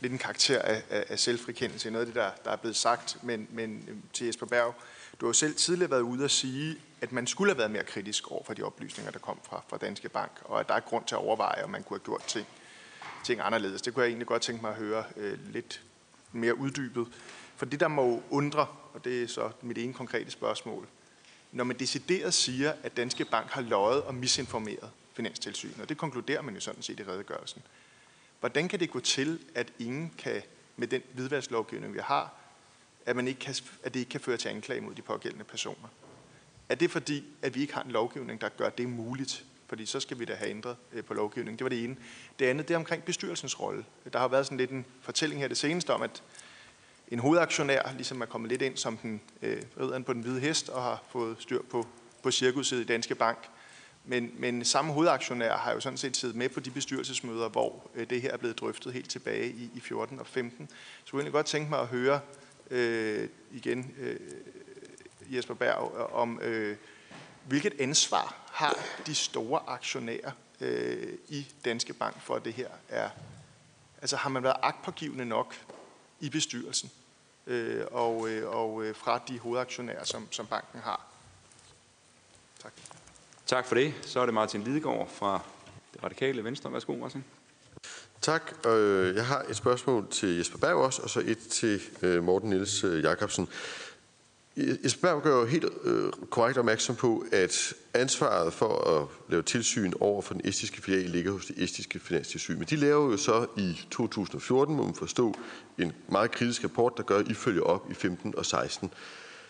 lidt 0.00 0.12
en 0.12 0.18
karakter 0.18 0.62
af, 0.62 0.82
af, 0.90 1.04
af 1.08 1.18
selvfrikendelse 1.18 1.88
i 1.88 1.92
noget 1.92 2.06
af 2.06 2.12
det, 2.12 2.14
der, 2.14 2.30
der 2.44 2.50
er 2.50 2.56
blevet 2.56 2.76
sagt. 2.76 3.18
Men, 3.22 3.48
men 3.50 3.84
øh, 3.88 3.96
til 4.12 4.26
Jesper 4.26 4.46
Berg, 4.46 4.74
du 5.20 5.26
har 5.26 5.32
selv 5.32 5.54
tidligere 5.54 5.90
været 5.90 6.00
ude 6.00 6.24
at 6.24 6.30
sige, 6.30 6.76
at 7.00 7.12
man 7.12 7.26
skulle 7.26 7.52
have 7.52 7.58
været 7.58 7.70
mere 7.70 7.84
kritisk 7.84 8.30
over 8.30 8.44
for 8.44 8.54
de 8.54 8.62
oplysninger, 8.62 9.12
der 9.12 9.18
kom 9.18 9.40
fra, 9.44 9.62
fra 9.68 9.76
Danske 9.78 10.08
Bank, 10.08 10.32
og 10.44 10.60
at 10.60 10.68
der 10.68 10.74
er 10.74 10.80
grund 10.80 11.04
til 11.04 11.14
at 11.14 11.20
overveje, 11.20 11.64
om 11.64 11.70
man 11.70 11.82
kunne 11.82 11.98
have 11.98 12.04
gjort 12.04 12.24
ting, 12.24 12.46
ting 13.24 13.40
anderledes. 13.44 13.82
Det 13.82 13.94
kunne 13.94 14.02
jeg 14.02 14.08
egentlig 14.08 14.26
godt 14.26 14.42
tænke 14.42 14.62
mig 14.62 14.70
at 14.70 14.76
høre 14.76 15.04
øh, 15.16 15.38
lidt 15.52 15.82
mere 16.32 16.54
uddybet. 16.54 17.06
For 17.60 17.66
det, 17.66 17.80
der 17.80 17.88
må 17.88 18.22
undre, 18.30 18.66
og 18.94 19.04
det 19.04 19.22
er 19.22 19.26
så 19.26 19.50
mit 19.62 19.78
ene 19.78 19.92
konkrete 19.92 20.30
spørgsmål, 20.30 20.86
når 21.52 21.64
man 21.64 21.78
decideret 21.78 22.34
siger, 22.34 22.72
at 22.82 22.96
Danske 22.96 23.24
Bank 23.24 23.50
har 23.50 23.60
løjet 23.60 24.02
og 24.02 24.14
misinformeret 24.14 24.90
Finanstilsynet, 25.14 25.80
og 25.80 25.88
det 25.88 25.96
konkluderer 25.96 26.42
man 26.42 26.54
jo 26.54 26.60
sådan 26.60 26.82
set 26.82 27.00
i 27.00 27.04
redegørelsen, 27.04 27.62
hvordan 28.40 28.68
kan 28.68 28.80
det 28.80 28.90
gå 28.90 29.00
til, 29.00 29.38
at 29.54 29.72
ingen 29.78 30.14
kan, 30.18 30.42
med 30.76 30.88
den 30.88 31.02
hvidvasklovgivning, 31.12 31.94
vi 31.94 31.98
har, 32.02 32.34
at, 33.06 33.16
man 33.16 33.28
ikke 33.28 33.40
kan, 33.40 33.54
at 33.82 33.94
det 33.94 34.00
ikke 34.00 34.10
kan 34.10 34.20
føre 34.20 34.36
til 34.36 34.48
anklage 34.48 34.80
mod 34.80 34.94
de 34.94 35.02
pågældende 35.02 35.44
personer? 35.44 35.88
Er 36.68 36.74
det 36.74 36.90
fordi, 36.90 37.24
at 37.42 37.54
vi 37.54 37.60
ikke 37.60 37.74
har 37.74 37.82
en 37.82 37.90
lovgivning, 37.90 38.40
der 38.40 38.48
gør 38.48 38.70
det 38.70 38.88
muligt? 38.88 39.44
Fordi 39.66 39.86
så 39.86 40.00
skal 40.00 40.18
vi 40.18 40.24
da 40.24 40.34
have 40.34 40.50
ændret 40.50 40.76
øh, 40.92 41.04
på 41.04 41.14
lovgivningen. 41.14 41.58
Det 41.58 41.64
var 41.64 41.68
det 41.68 41.84
ene. 41.84 41.96
Det 42.38 42.46
andet, 42.46 42.68
det 42.68 42.74
er 42.74 42.78
omkring 42.78 43.04
bestyrelsens 43.04 43.60
rolle. 43.60 43.84
Der 44.12 44.18
har 44.18 44.28
været 44.28 44.46
sådan 44.46 44.58
lidt 44.58 44.70
en 44.70 44.86
fortælling 45.00 45.40
her 45.40 45.48
det 45.48 45.56
seneste 45.56 45.94
om, 45.94 46.02
at 46.02 46.22
en 47.10 47.18
hovedaktionær 47.18 47.92
ligesom 47.94 48.20
er 48.20 48.26
kommet 48.26 48.50
lidt 48.50 48.62
ind 48.62 48.76
som 48.76 48.96
den 48.96 49.20
øh, 49.42 49.62
ridderen 49.80 50.04
på 50.04 50.12
den 50.12 50.22
hvide 50.22 50.40
hest 50.40 50.68
og 50.68 50.82
har 50.82 51.02
fået 51.10 51.36
styr 51.38 51.62
på, 51.70 51.86
på 52.22 52.30
cirkuset 52.30 52.80
i 52.80 52.84
Danske 52.84 53.14
Bank. 53.14 53.38
Men, 54.04 54.30
men 54.38 54.64
samme 54.64 54.92
hovedaktionær 54.92 55.56
har 55.56 55.72
jo 55.72 55.80
sådan 55.80 55.96
set 55.96 56.16
siddet 56.16 56.36
med 56.36 56.48
på 56.48 56.60
de 56.60 56.70
bestyrelsesmøder, 56.70 57.48
hvor 57.48 57.90
øh, 57.94 58.10
det 58.10 58.22
her 58.22 58.32
er 58.32 58.36
blevet 58.36 58.60
drøftet 58.60 58.92
helt 58.92 59.10
tilbage 59.10 59.48
i, 59.50 59.70
i 59.74 59.80
14 59.80 60.18
og 60.18 60.26
15. 60.26 60.68
Så 60.68 60.74
jeg 61.04 61.10
kunne 61.10 61.20
egentlig 61.20 61.32
godt 61.32 61.46
tænke 61.46 61.70
mig 61.70 61.80
at 61.80 61.86
høre 61.86 62.20
øh, 62.70 63.28
igen 63.52 63.94
øh, 63.98 64.20
Jesper 65.28 65.54
Berg 65.54 66.12
om, 66.12 66.40
øh, 66.42 66.76
hvilket 67.46 67.72
ansvar 67.80 68.50
har 68.52 68.78
de 69.06 69.14
store 69.14 69.60
aktionærer 69.66 70.30
øh, 70.60 71.12
i 71.28 71.46
Danske 71.64 71.92
Bank 71.92 72.20
for, 72.20 72.34
at 72.34 72.44
det 72.44 72.52
her 72.52 72.68
er... 72.88 73.08
Altså 74.02 74.16
har 74.16 74.30
man 74.30 74.42
været 74.42 74.56
agtpågivende 74.62 75.24
nok 75.24 75.54
i 76.20 76.30
bestyrelsen 76.30 76.90
øh, 77.50 77.84
og, 77.90 78.28
øh, 78.28 78.48
og 78.48 78.84
øh, 78.84 78.94
fra 78.94 79.20
de 79.28 79.38
hovedaktionærer, 79.38 80.04
som, 80.04 80.28
som 80.30 80.46
banken 80.46 80.80
har? 80.80 81.06
Tak. 82.62 82.72
Tak 83.46 83.66
for 83.66 83.74
det. 83.74 83.94
Så 84.02 84.20
er 84.20 84.24
det 84.24 84.34
Martin 84.34 84.62
Lidegaard 84.62 85.08
fra 85.08 85.40
det 85.94 86.04
radikale 86.04 86.44
Venstre. 86.44 86.72
Værsgo, 86.72 86.96
Martin. 86.96 87.24
Tak. 88.20 88.66
Øh, 88.66 89.16
jeg 89.16 89.26
har 89.26 89.44
et 89.48 89.56
spørgsmål 89.56 90.08
til 90.10 90.36
Jesper 90.36 90.58
Berg 90.58 90.74
også, 90.74 91.02
og 91.02 91.10
så 91.10 91.22
et 91.26 91.38
til 91.38 91.80
øh, 92.02 92.22
Morten 92.22 92.50
Niels 92.50 92.84
Jacobsen. 92.84 93.48
Jesper 94.56 95.20
gør 95.20 95.40
jo 95.40 95.44
helt 95.44 95.64
øh, 95.84 96.12
korrekt 96.30 96.58
opmærksom 96.58 96.96
på, 96.96 97.24
at 97.32 97.74
ansvaret 97.94 98.52
for 98.52 98.98
at 99.00 99.08
lave 99.28 99.42
tilsyn 99.42 99.92
over 100.00 100.22
for 100.22 100.34
den 100.34 100.42
estiske 100.44 100.82
filial 100.82 101.10
ligger 101.10 101.32
hos 101.32 101.46
det 101.46 101.62
estiske 101.62 101.98
finanstilsyn. 101.98 102.58
Men 102.58 102.66
de 102.70 102.76
laver 102.76 103.10
jo 103.10 103.16
så 103.16 103.46
i 103.56 103.80
2014, 103.90 104.76
må 104.76 104.84
man 104.84 104.94
forstå, 104.94 105.34
en 105.78 105.92
meget 106.08 106.30
kritisk 106.30 106.64
rapport, 106.64 106.96
der 106.96 107.02
gør, 107.02 107.18
at 107.18 107.28
I 107.28 107.34
følger 107.34 107.62
op 107.62 107.90
i 107.90 107.94
15 107.94 108.34
og 108.36 108.46
16. 108.46 108.90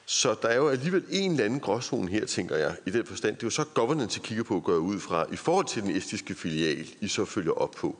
Så 0.06 0.34
der 0.42 0.48
er 0.48 0.56
jo 0.56 0.68
alligevel 0.68 1.04
en 1.10 1.30
eller 1.30 1.44
anden 1.44 1.60
gråzone 1.60 2.08
her, 2.08 2.26
tænker 2.26 2.56
jeg, 2.56 2.76
i 2.86 2.90
den 2.90 3.06
forstand. 3.06 3.34
Det 3.34 3.42
er 3.42 3.46
jo 3.46 3.50
så 3.50 3.64
governance, 3.64 4.20
I 4.20 4.22
kigger 4.24 4.44
på 4.44 4.56
at 4.56 4.64
gøre 4.64 4.80
ud 4.80 5.00
fra, 5.00 5.26
i 5.32 5.36
forhold 5.36 5.66
til 5.66 5.82
den 5.82 5.96
estiske 5.96 6.34
filial, 6.34 6.86
I 7.00 7.08
så 7.08 7.24
følger 7.24 7.52
op 7.52 7.70
på. 7.70 7.96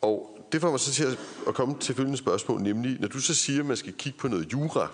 Og 0.00 0.48
det 0.52 0.60
får 0.60 0.70
mig 0.70 0.80
så 0.80 0.92
til 0.92 1.18
at 1.48 1.54
komme 1.54 1.74
til 1.80 1.94
følgende 1.94 2.18
spørgsmål, 2.18 2.62
nemlig, 2.62 3.00
når 3.00 3.08
du 3.08 3.20
så 3.20 3.34
siger, 3.34 3.60
at 3.60 3.66
man 3.66 3.76
skal 3.76 3.92
kigge 3.92 4.18
på 4.18 4.28
noget 4.28 4.52
jura, 4.52 4.90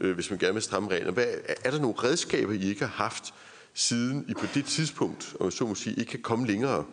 øh, 0.00 0.14
hvis 0.14 0.30
man 0.30 0.38
gerne 0.38 0.52
vil 0.52 0.62
stramme 0.62 0.90
reglerne, 0.90 1.12
hvad, 1.12 1.26
er 1.64 1.70
der 1.70 1.80
nogle 1.80 1.96
redskaber, 2.04 2.52
I 2.52 2.68
ikke 2.68 2.80
har 2.80 3.04
haft, 3.04 3.34
siden 3.74 4.24
I 4.28 4.34
på 4.34 4.46
det 4.54 4.64
tidspunkt, 4.64 5.36
og 5.40 5.52
så 5.52 5.66
må 5.66 5.74
sige, 5.74 5.96
ikke 5.96 6.10
kan 6.10 6.22
komme 6.22 6.46
længere? 6.46 6.84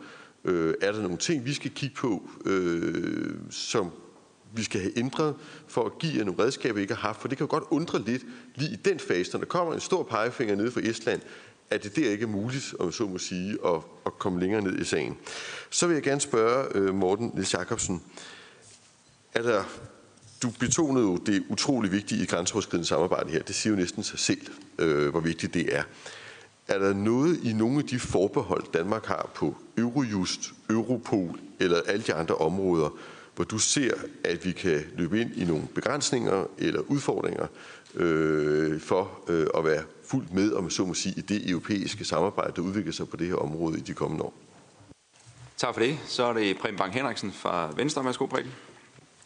Øh, 0.45 0.73
er 0.81 0.91
der 0.91 1.01
nogle 1.01 1.17
ting, 1.17 1.45
vi 1.45 1.53
skal 1.53 1.71
kigge 1.71 1.95
på, 1.95 2.29
øh, 2.45 3.35
som 3.49 3.91
vi 4.55 4.63
skal 4.63 4.81
have 4.81 4.97
ændret 4.97 5.35
for 5.67 5.85
at 5.85 5.97
give 5.99 6.17
jer 6.17 6.23
nogle 6.23 6.43
redskaber, 6.43 6.79
I 6.79 6.81
ikke 6.81 6.93
har 6.93 7.07
haft? 7.07 7.21
For 7.21 7.27
det 7.27 7.37
kan 7.37 7.47
jo 7.47 7.51
godt 7.51 7.63
undre 7.69 8.01
lidt 8.01 8.23
lige 8.55 8.71
i 8.71 8.75
den 8.75 8.99
fase, 8.99 9.31
når 9.31 9.39
der 9.39 9.45
kommer 9.45 9.73
en 9.73 9.79
stor 9.79 10.03
pegefinger 10.03 10.55
nede 10.55 10.71
fra 10.71 10.81
Estland, 10.83 11.21
at 11.69 11.83
det 11.83 11.95
der 11.95 12.09
ikke 12.09 12.23
er 12.23 12.27
muligt, 12.27 12.75
om 12.79 12.91
så 12.91 13.07
må 13.07 13.17
sige, 13.17 13.57
at, 13.65 13.81
at 14.05 14.19
komme 14.19 14.39
længere 14.39 14.61
ned 14.61 14.79
i 14.79 14.83
sagen. 14.83 15.17
Så 15.69 15.87
vil 15.87 15.93
jeg 15.93 16.03
gerne 16.03 16.21
spørge 16.21 16.67
øh, 16.75 16.95
Morten 16.95 17.31
Niels 17.33 17.53
Jacobsen, 17.53 18.03
er 19.33 19.41
der, 19.41 19.63
du 20.43 20.49
betonede 20.59 21.05
jo 21.05 21.17
det 21.17 21.43
utrolig 21.49 21.91
vigtige 21.91 22.23
i 22.23 22.25
grænseoverskridende 22.25 22.87
samarbejde 22.87 23.31
her. 23.31 23.43
Det 23.43 23.55
siger 23.55 23.73
jo 23.73 23.79
næsten 23.79 24.03
sig 24.03 24.19
selv, 24.19 24.41
øh, 24.79 25.09
hvor 25.09 25.19
vigtigt 25.19 25.53
det 25.53 25.75
er. 25.75 25.83
Er 26.67 26.79
der 26.79 26.93
noget 26.93 27.39
i 27.43 27.53
nogle 27.53 27.79
af 27.79 27.83
de 27.83 27.99
forbehold, 27.99 28.63
Danmark 28.73 29.05
har 29.05 29.29
på 29.35 29.55
Eurojust, 29.77 30.53
Europol 30.69 31.39
eller 31.59 31.81
alle 31.87 32.03
de 32.03 32.13
andre 32.13 32.35
områder, 32.35 32.89
hvor 33.35 33.45
du 33.45 33.57
ser, 33.57 33.93
at 34.23 34.45
vi 34.45 34.51
kan 34.51 34.81
løbe 34.95 35.21
ind 35.21 35.31
i 35.35 35.45
nogle 35.45 35.63
begrænsninger 35.75 36.45
eller 36.57 36.79
udfordringer 36.79 37.47
øh, 37.95 38.81
for 38.81 39.19
øh, 39.27 39.47
at 39.57 39.65
være 39.65 39.83
fuldt 40.05 40.33
med, 40.33 40.53
om 40.53 40.69
så 40.69 40.85
må 40.85 40.93
sige, 40.93 41.13
i 41.17 41.21
det 41.21 41.49
europæiske 41.49 42.05
samarbejde, 42.05 42.53
der 42.55 42.61
udvikler 42.61 42.93
sig 42.93 43.09
på 43.09 43.17
det 43.17 43.27
her 43.27 43.35
område 43.35 43.77
i 43.77 43.81
de 43.81 43.93
kommende 43.93 44.23
år. 44.23 44.33
Tak 45.57 45.73
for 45.73 45.81
det. 45.81 45.99
Så 46.05 46.23
er 46.23 46.33
det 46.33 46.57
Preben 46.57 46.77
Bang 46.77 46.93
Henriksen 46.93 47.31
fra 47.31 47.71
Venstre. 47.75 48.05
Værsgo, 48.05 48.25
Preben. 48.25 48.51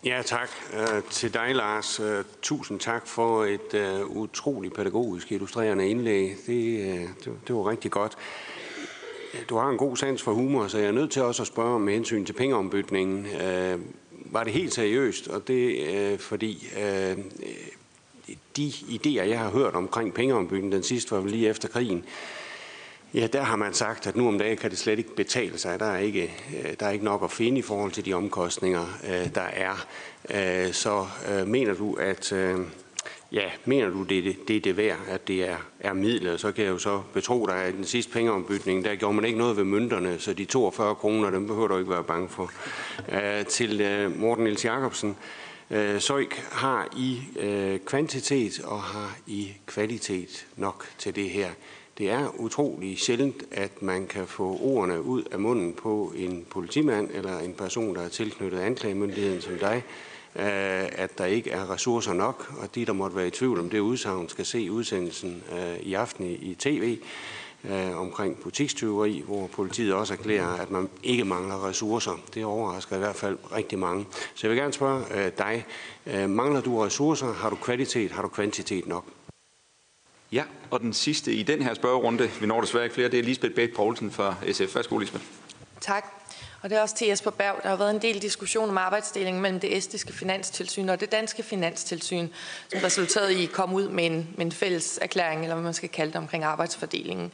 Ja, 0.05 0.21
tak. 0.25 0.49
Øh, 0.73 1.03
til 1.09 1.33
dig, 1.33 1.55
Lars. 1.55 1.99
Øh, 1.99 2.23
tusind 2.41 2.79
tak 2.79 3.07
for 3.07 3.45
et 3.45 4.01
uh, 4.01 4.17
utroligt 4.17 4.75
pædagogisk 4.75 5.31
illustrerende 5.31 5.89
indlæg. 5.89 6.35
Det, 6.47 6.93
uh, 6.93 7.09
det, 7.25 7.33
det 7.47 7.55
var 7.55 7.69
rigtig 7.69 7.91
godt. 7.91 8.17
Du 9.49 9.57
har 9.57 9.69
en 9.69 9.77
god 9.77 9.97
sans 9.97 10.23
for 10.23 10.33
humor, 10.33 10.67
så 10.67 10.77
jeg 10.77 10.87
er 10.87 10.91
nødt 10.91 11.11
til 11.11 11.21
også 11.21 11.43
at 11.43 11.47
spørge 11.47 11.75
om 11.75 11.81
med 11.81 11.93
hensyn 11.93 12.25
til 12.25 12.33
pengeombytningen. 12.33 13.25
Uh, 13.25 13.81
var 14.33 14.43
det 14.43 14.53
helt 14.53 14.73
seriøst? 14.73 15.27
Og 15.27 15.47
det 15.47 16.13
uh, 16.13 16.19
fordi 16.19 16.67
uh, 16.75 17.23
de 18.57 18.69
idéer, 18.69 19.23
jeg 19.23 19.39
har 19.39 19.49
hørt 19.49 19.73
omkring 19.73 20.13
pengeombytningen 20.13 20.71
den 20.71 20.83
sidste 20.83 21.11
var 21.11 21.21
lige 21.21 21.49
efter 21.49 21.67
krigen, 21.67 22.05
Ja, 23.13 23.27
der 23.27 23.41
har 23.41 23.55
man 23.55 23.73
sagt, 23.73 24.07
at 24.07 24.15
nu 24.15 24.27
om 24.27 24.37
dagen 24.37 24.57
kan 24.57 24.69
det 24.69 24.79
slet 24.79 24.99
ikke 24.99 25.15
betale 25.15 25.57
sig. 25.57 25.79
Der 25.79 25.85
er 25.85 25.97
ikke, 25.97 26.33
øh, 26.63 26.73
der 26.79 26.85
er 26.85 26.91
ikke 26.91 27.05
nok 27.05 27.23
at 27.23 27.31
finde 27.31 27.59
i 27.59 27.61
forhold 27.61 27.91
til 27.91 28.05
de 28.05 28.13
omkostninger, 28.13 28.85
øh, 29.03 29.35
der 29.35 29.41
er. 29.41 29.85
Øh, 30.29 30.73
så 30.73 31.05
mener 31.45 31.73
du, 31.73 31.93
at 31.93 32.33
ja, 33.31 33.43
mener 33.65 33.89
du, 33.89 34.03
det, 34.03 34.23
det, 34.23 34.47
det 34.47 34.55
er 34.55 34.61
det 34.61 34.77
værd, 34.77 34.97
at 35.07 35.27
det 35.27 35.49
er, 35.49 35.57
er 35.79 35.93
midlet? 35.93 36.39
så 36.39 36.51
kan 36.51 36.63
jeg 36.63 36.71
jo 36.71 36.77
så 36.77 37.01
betro 37.13 37.45
dig, 37.45 37.55
at 37.55 37.73
den 37.73 37.85
sidste 37.85 38.11
pengeombytning, 38.11 38.85
der 38.85 38.95
gjorde 38.95 39.15
man 39.15 39.25
ikke 39.25 39.37
noget 39.37 39.57
ved 39.57 39.63
mønterne, 39.63 40.19
så 40.19 40.33
de 40.33 40.45
42 40.45 40.95
kroner, 40.95 41.29
dem 41.29 41.47
behøver 41.47 41.67
du 41.67 41.77
ikke 41.77 41.91
være 41.91 42.03
bange 42.03 42.29
for. 42.29 42.51
Til 43.49 44.11
Morten 44.15 44.43
Niels 44.43 44.65
Jacobsen, 44.65 45.17
Søjk 45.99 46.35
har 46.51 46.87
i 46.97 47.21
kvantitet 47.85 48.59
og 48.63 48.81
har 48.81 49.17
i 49.27 49.53
kvalitet 49.65 50.47
nok 50.55 50.85
til 50.97 51.15
det 51.15 51.29
her. 51.29 51.49
Det 51.97 52.09
er 52.09 52.39
utrolig 52.39 52.99
sjældent, 52.99 53.43
at 53.51 53.81
man 53.81 54.07
kan 54.07 54.27
få 54.27 54.59
ordene 54.61 55.01
ud 55.01 55.23
af 55.31 55.39
munden 55.39 55.73
på 55.73 56.13
en 56.15 56.45
politimand 56.49 57.09
eller 57.13 57.39
en 57.39 57.53
person, 57.53 57.95
der 57.95 58.01
er 58.01 58.09
tilknyttet 58.09 58.59
anklagemyndigheden 58.59 59.41
som 59.41 59.57
dig, 59.59 59.83
øh, 60.35 60.43
at 60.91 61.17
der 61.17 61.25
ikke 61.25 61.51
er 61.51 61.73
ressourcer 61.73 62.13
nok, 62.13 62.53
og 62.61 62.75
de, 62.75 62.85
der 62.85 62.93
måtte 62.93 63.15
være 63.15 63.27
i 63.27 63.31
tvivl 63.31 63.59
om 63.59 63.69
det 63.69 63.79
udsagn, 63.79 64.29
skal 64.29 64.45
se 64.45 64.71
udsendelsen 64.71 65.43
øh, 65.51 65.79
i 65.79 65.93
aften 65.93 66.25
i 66.25 66.55
tv. 66.59 66.97
Øh, 67.63 67.99
omkring 67.99 68.39
butikstyveri, 68.39 69.23
hvor 69.25 69.47
politiet 69.47 69.93
også 69.93 70.13
erklærer, 70.13 70.47
at 70.47 70.71
man 70.71 70.89
ikke 71.03 71.25
mangler 71.25 71.67
ressourcer. 71.67 72.19
Det 72.33 72.45
overrasker 72.45 72.95
i 72.95 72.99
hvert 72.99 73.15
fald 73.15 73.37
rigtig 73.55 73.79
mange. 73.79 74.05
Så 74.11 74.47
jeg 74.47 74.49
vil 74.49 74.59
gerne 74.59 74.73
spørge 74.73 75.29
dig, 75.29 75.65
mangler 76.29 76.61
du 76.61 76.79
ressourcer? 76.79 77.33
Har 77.33 77.49
du 77.49 77.55
kvalitet? 77.55 78.11
Har 78.11 78.21
du 78.21 78.27
kvantitet 78.27 78.87
nok? 78.87 79.05
Ja, 80.31 80.43
og 80.71 80.79
den 80.79 80.93
sidste 80.93 81.33
i 81.33 81.43
den 81.43 81.61
her 81.61 81.73
spørgerunde, 81.73 82.29
vi 82.39 82.45
når 82.45 82.61
desværre 82.61 82.83
ikke 82.83 82.93
flere, 82.93 83.09
det 83.09 83.19
er 83.19 83.23
Lisbeth 83.23 83.55
Bæk 83.55 83.75
Poulsen 83.75 84.11
fra 84.11 84.35
SF. 84.51 84.75
Værsgo, 84.75 84.97
Lisbeth. 84.97 85.23
Tak. 85.81 86.05
Og 86.61 86.69
det 86.69 86.77
er 86.77 86.81
også 86.81 86.95
til 86.95 87.07
Jesper 87.07 87.31
Berg. 87.31 87.59
Der 87.63 87.69
har 87.69 87.75
været 87.75 87.91
en 87.91 88.01
del 88.01 88.21
diskussion 88.21 88.69
om 88.69 88.77
arbejdsdelingen 88.77 89.41
mellem 89.41 89.59
det 89.59 89.77
estiske 89.77 90.13
finanstilsyn 90.13 90.89
og 90.89 90.99
det 90.99 91.11
danske 91.11 91.43
finanstilsyn, 91.43 92.27
som 92.71 92.79
resulterede 92.83 93.33
i 93.33 93.43
at 93.43 93.51
komme 93.51 93.75
ud 93.75 93.89
med 93.89 94.05
en, 94.05 94.29
med 94.37 94.45
en 94.45 94.51
fælles 94.51 94.99
erklæring, 95.01 95.41
eller 95.41 95.55
hvad 95.55 95.63
man 95.63 95.73
skal 95.73 95.89
kalde 95.89 96.11
det, 96.11 96.17
omkring 96.19 96.43
arbejdsfordelingen. 96.43 97.31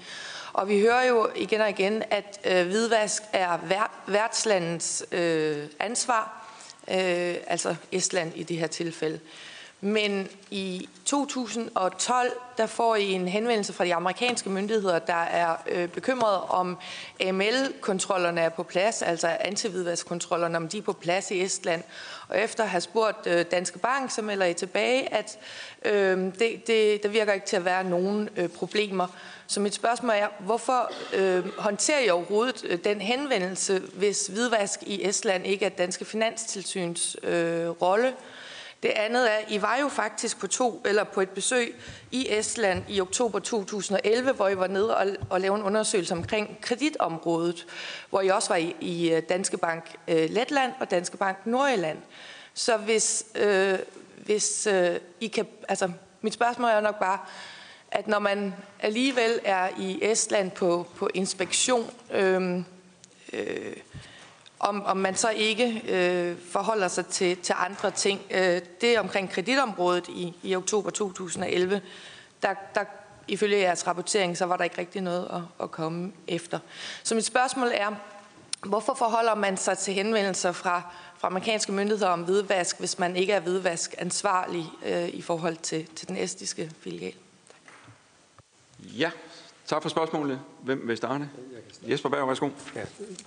Og 0.54 0.70
vi 0.70 0.80
hører 0.80 1.04
jo 1.08 1.30
igen 1.36 1.62
og 1.62 1.70
igen, 1.70 2.04
at 2.10 2.40
øh, 2.46 2.66
hvidvask 2.68 3.24
er 3.34 3.58
vært, 3.58 3.92
værtslandets 4.08 5.06
øh, 5.12 5.64
ansvar, 5.80 6.48
øh, 6.88 7.36
altså 7.48 7.76
Estland 7.92 8.32
i 8.36 8.44
det 8.44 8.58
her 8.58 8.68
tilfælde. 8.68 9.20
Men 9.84 10.28
i 10.52 10.90
2012, 11.06 12.32
der 12.58 12.66
får 12.66 12.96
I 12.96 13.12
en 13.12 13.28
henvendelse 13.28 13.74
fra 13.74 13.86
de 13.86 13.96
amerikanske 13.96 14.50
myndigheder, 14.50 15.00
der 15.00 15.14
er 15.14 15.56
øh, 15.68 15.88
bekymret 15.88 16.42
om 16.50 16.78
AML-kontrollerne 17.20 18.42
er 18.42 18.50
på 18.50 18.64
plads, 18.64 19.02
altså 19.02 19.28
antividvaskkontrollerne, 19.40 20.58
om 20.58 20.68
de 20.68 20.78
er 20.78 20.82
på 20.82 20.94
plads 20.94 21.32
i 21.32 21.42
Estland. 21.42 21.84
Og 22.28 22.40
efter 22.40 22.64
at 22.64 22.70
have 22.70 22.82
spurgt 22.82 23.28
øh, 23.28 23.46
Danske 23.52 23.80
Bank, 23.80 24.12
så 24.12 24.22
melder 24.22 24.46
I 24.46 24.54
tilbage, 24.54 25.14
at 25.14 25.38
øh, 25.86 26.18
det, 26.40 26.68
det, 26.68 27.04
der 27.04 27.10
virker 27.10 27.34
ikke 27.34 27.46
til 27.46 27.56
at 27.56 27.66
være 27.66 27.84
nogen 27.84 28.30
øh, 28.38 28.50
problemer. 28.50 29.08
Så 29.48 29.60
mit 29.60 29.74
spørgsmål 29.74 30.16
er, 30.16 30.28
hvorfor 30.40 30.92
øh, 31.14 31.58
håndterer 31.58 32.00
I 32.00 32.10
overhovedet 32.10 32.66
øh, 32.70 32.80
den 32.84 33.02
henvendelse, 33.02 33.80
hvis 33.94 34.28
hvidvask 34.28 34.84
i 34.84 35.08
Estland 35.08 35.46
ikke 35.46 35.66
er 35.66 35.70
danske 35.70 36.06
finanstilsyns 36.06 37.18
øh, 37.24 37.70
rolle? 37.70 38.14
Det 38.84 38.90
andet 38.90 39.32
er, 39.32 39.38
I 39.50 39.62
var 39.62 39.78
jo 39.78 39.88
faktisk 39.88 40.40
på 40.40 40.48
to 40.48 40.82
eller 40.86 41.04
på 41.04 41.22
et 41.22 41.30
besøg 41.30 41.76
i 42.12 42.28
Estland 42.30 42.84
i 42.90 43.02
oktober 43.02 43.40
2011, 43.40 44.32
hvor 44.32 44.50
I 44.50 44.58
var 44.58 44.68
nede 44.68 44.98
og, 44.98 45.08
og 45.30 45.42
lavede 45.42 45.60
en 45.60 45.66
undersøgelse 45.66 46.14
omkring 46.14 46.58
kreditområdet, 46.62 47.66
hvor 48.10 48.22
I 48.22 48.28
også 48.28 48.50
var 48.50 48.56
i, 48.56 48.76
i 48.80 49.14
øh, 49.14 49.22
Danske 49.30 49.58
Bank 49.58 49.96
øh, 50.08 50.30
Letland 50.30 50.74
og 50.80 50.92
Danske 50.92 51.18
Bank 51.18 51.38
Nordjylland. 51.46 51.98
Så 52.54 52.78
hvis, 52.78 53.26
øh, 53.36 53.80
hvis 54.26 54.68
øh, 54.68 54.96
I 55.20 55.28
kan, 55.28 55.48
altså 55.70 55.92
mit 56.22 56.34
spørgsmål 56.34 56.70
er 56.70 56.82
nok 56.82 57.00
bare, 57.00 57.20
at 57.92 58.08
når 58.08 58.20
man 58.20 58.54
alligevel 58.80 59.40
er 59.44 59.70
i 59.80 60.00
Estland 60.02 60.52
på, 60.52 60.88
på 60.96 61.10
inspektion, 61.14 61.92
øhm, 62.12 62.58
øh, 62.58 62.64
øh, 63.34 63.76
om, 64.64 64.84
om 64.86 64.98
man 64.98 65.16
så 65.16 65.30
ikke 65.30 65.82
øh, 65.88 66.38
forholder 66.52 66.88
sig 66.88 67.06
til, 67.06 67.38
til 67.38 67.56
andre 67.58 67.92
ting. 67.92 68.22
Øh, 68.32 68.62
det 68.82 69.00
omkring 69.00 69.30
kreditområdet 69.30 70.08
i, 70.08 70.34
i 70.44 70.56
oktober 70.56 70.90
2011, 70.90 71.82
der, 72.42 72.54
der 72.76 72.84
ifølge 73.28 73.58
jeres 73.58 73.88
rapportering, 73.88 74.38
så 74.38 74.46
var 74.46 74.58
der 74.58 74.64
ikke 74.64 74.78
rigtig 74.78 75.02
noget 75.02 75.28
at, 75.34 75.64
at 75.64 75.72
komme 75.72 76.12
efter. 76.28 76.60
Så 77.04 77.16
mit 77.16 77.26
spørgsmål 77.26 77.72
er, 77.74 77.92
hvorfor 78.66 78.94
forholder 78.94 79.36
man 79.36 79.58
sig 79.58 79.78
til 79.78 79.94
henvendelser 79.94 80.52
fra, 80.52 80.82
fra 81.18 81.28
amerikanske 81.28 81.72
myndigheder 81.72 82.12
om 82.12 82.22
hvidvask, 82.22 82.80
hvis 82.80 83.00
man 83.00 83.16
ikke 83.16 83.34
er 83.34 83.40
hvidvask 83.40 83.96
ansvarlig 83.98 84.66
øh, 84.86 85.08
i 85.08 85.22
forhold 85.22 85.58
til, 85.58 85.88
til 85.96 86.08
den 86.08 86.18
estiske 86.18 86.72
filial? 86.82 87.14
Ja, 88.80 89.12
tak 89.68 89.82
for 89.82 89.90
spørgsmålet. 89.90 90.40
Hvem 90.64 90.88
vil 90.88 90.98
starte? 90.98 91.30
Jesper 91.90 92.10
Berg, 92.10 92.28
værsgo. 92.28 92.50
Ja, 92.76 92.84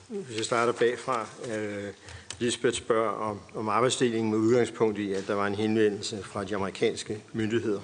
hvis 0.09 0.37
jeg 0.37 0.45
starter 0.45 0.73
bagfra. 0.73 1.27
Øh, 1.55 1.93
Lisbeth 2.39 2.77
spørger 2.77 3.11
om, 3.11 3.41
om 3.55 3.69
arbejdsdelingen 3.69 4.31
med 4.31 4.39
udgangspunkt 4.39 4.99
i, 4.99 5.13
at 5.13 5.27
der 5.27 5.35
var 5.35 5.47
en 5.47 5.55
henvendelse 5.55 6.23
fra 6.23 6.45
de 6.45 6.55
amerikanske 6.55 7.23
myndigheder. 7.33 7.81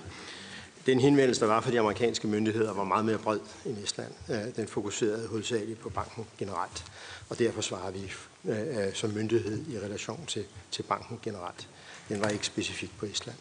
Den 0.87 1.01
henvendelse, 1.01 1.41
der 1.41 1.47
var 1.47 1.61
fra 1.61 1.71
de 1.71 1.81
amerikanske 1.81 2.29
myndigheder, 2.29 2.75
var 2.75 2.85
meget 2.85 3.05
mere 3.05 3.19
bred 3.19 3.41
end 3.65 3.79
Estland. 3.79 4.13
Øh, 4.31 4.57
den 4.57 4.69
fokuserede 4.69 5.29
hovedsageligt 5.29 5.81
på 5.81 5.89
banken 5.89 6.27
generelt, 6.39 6.85
og 7.29 7.39
derfor 7.39 7.61
svarer 7.61 7.91
vi 7.91 8.13
øh, 8.45 8.87
øh 8.87 8.95
som 8.95 9.11
myndighed 9.11 9.65
i 9.69 9.79
relation 9.79 10.27
til, 10.27 10.45
til 10.71 10.83
banken 10.83 11.19
generelt. 11.23 11.69
Den 12.09 12.21
var 12.21 12.29
ikke 12.29 12.47
specifikt 12.47 12.99
på 12.99 13.07
Estland. 13.07 13.39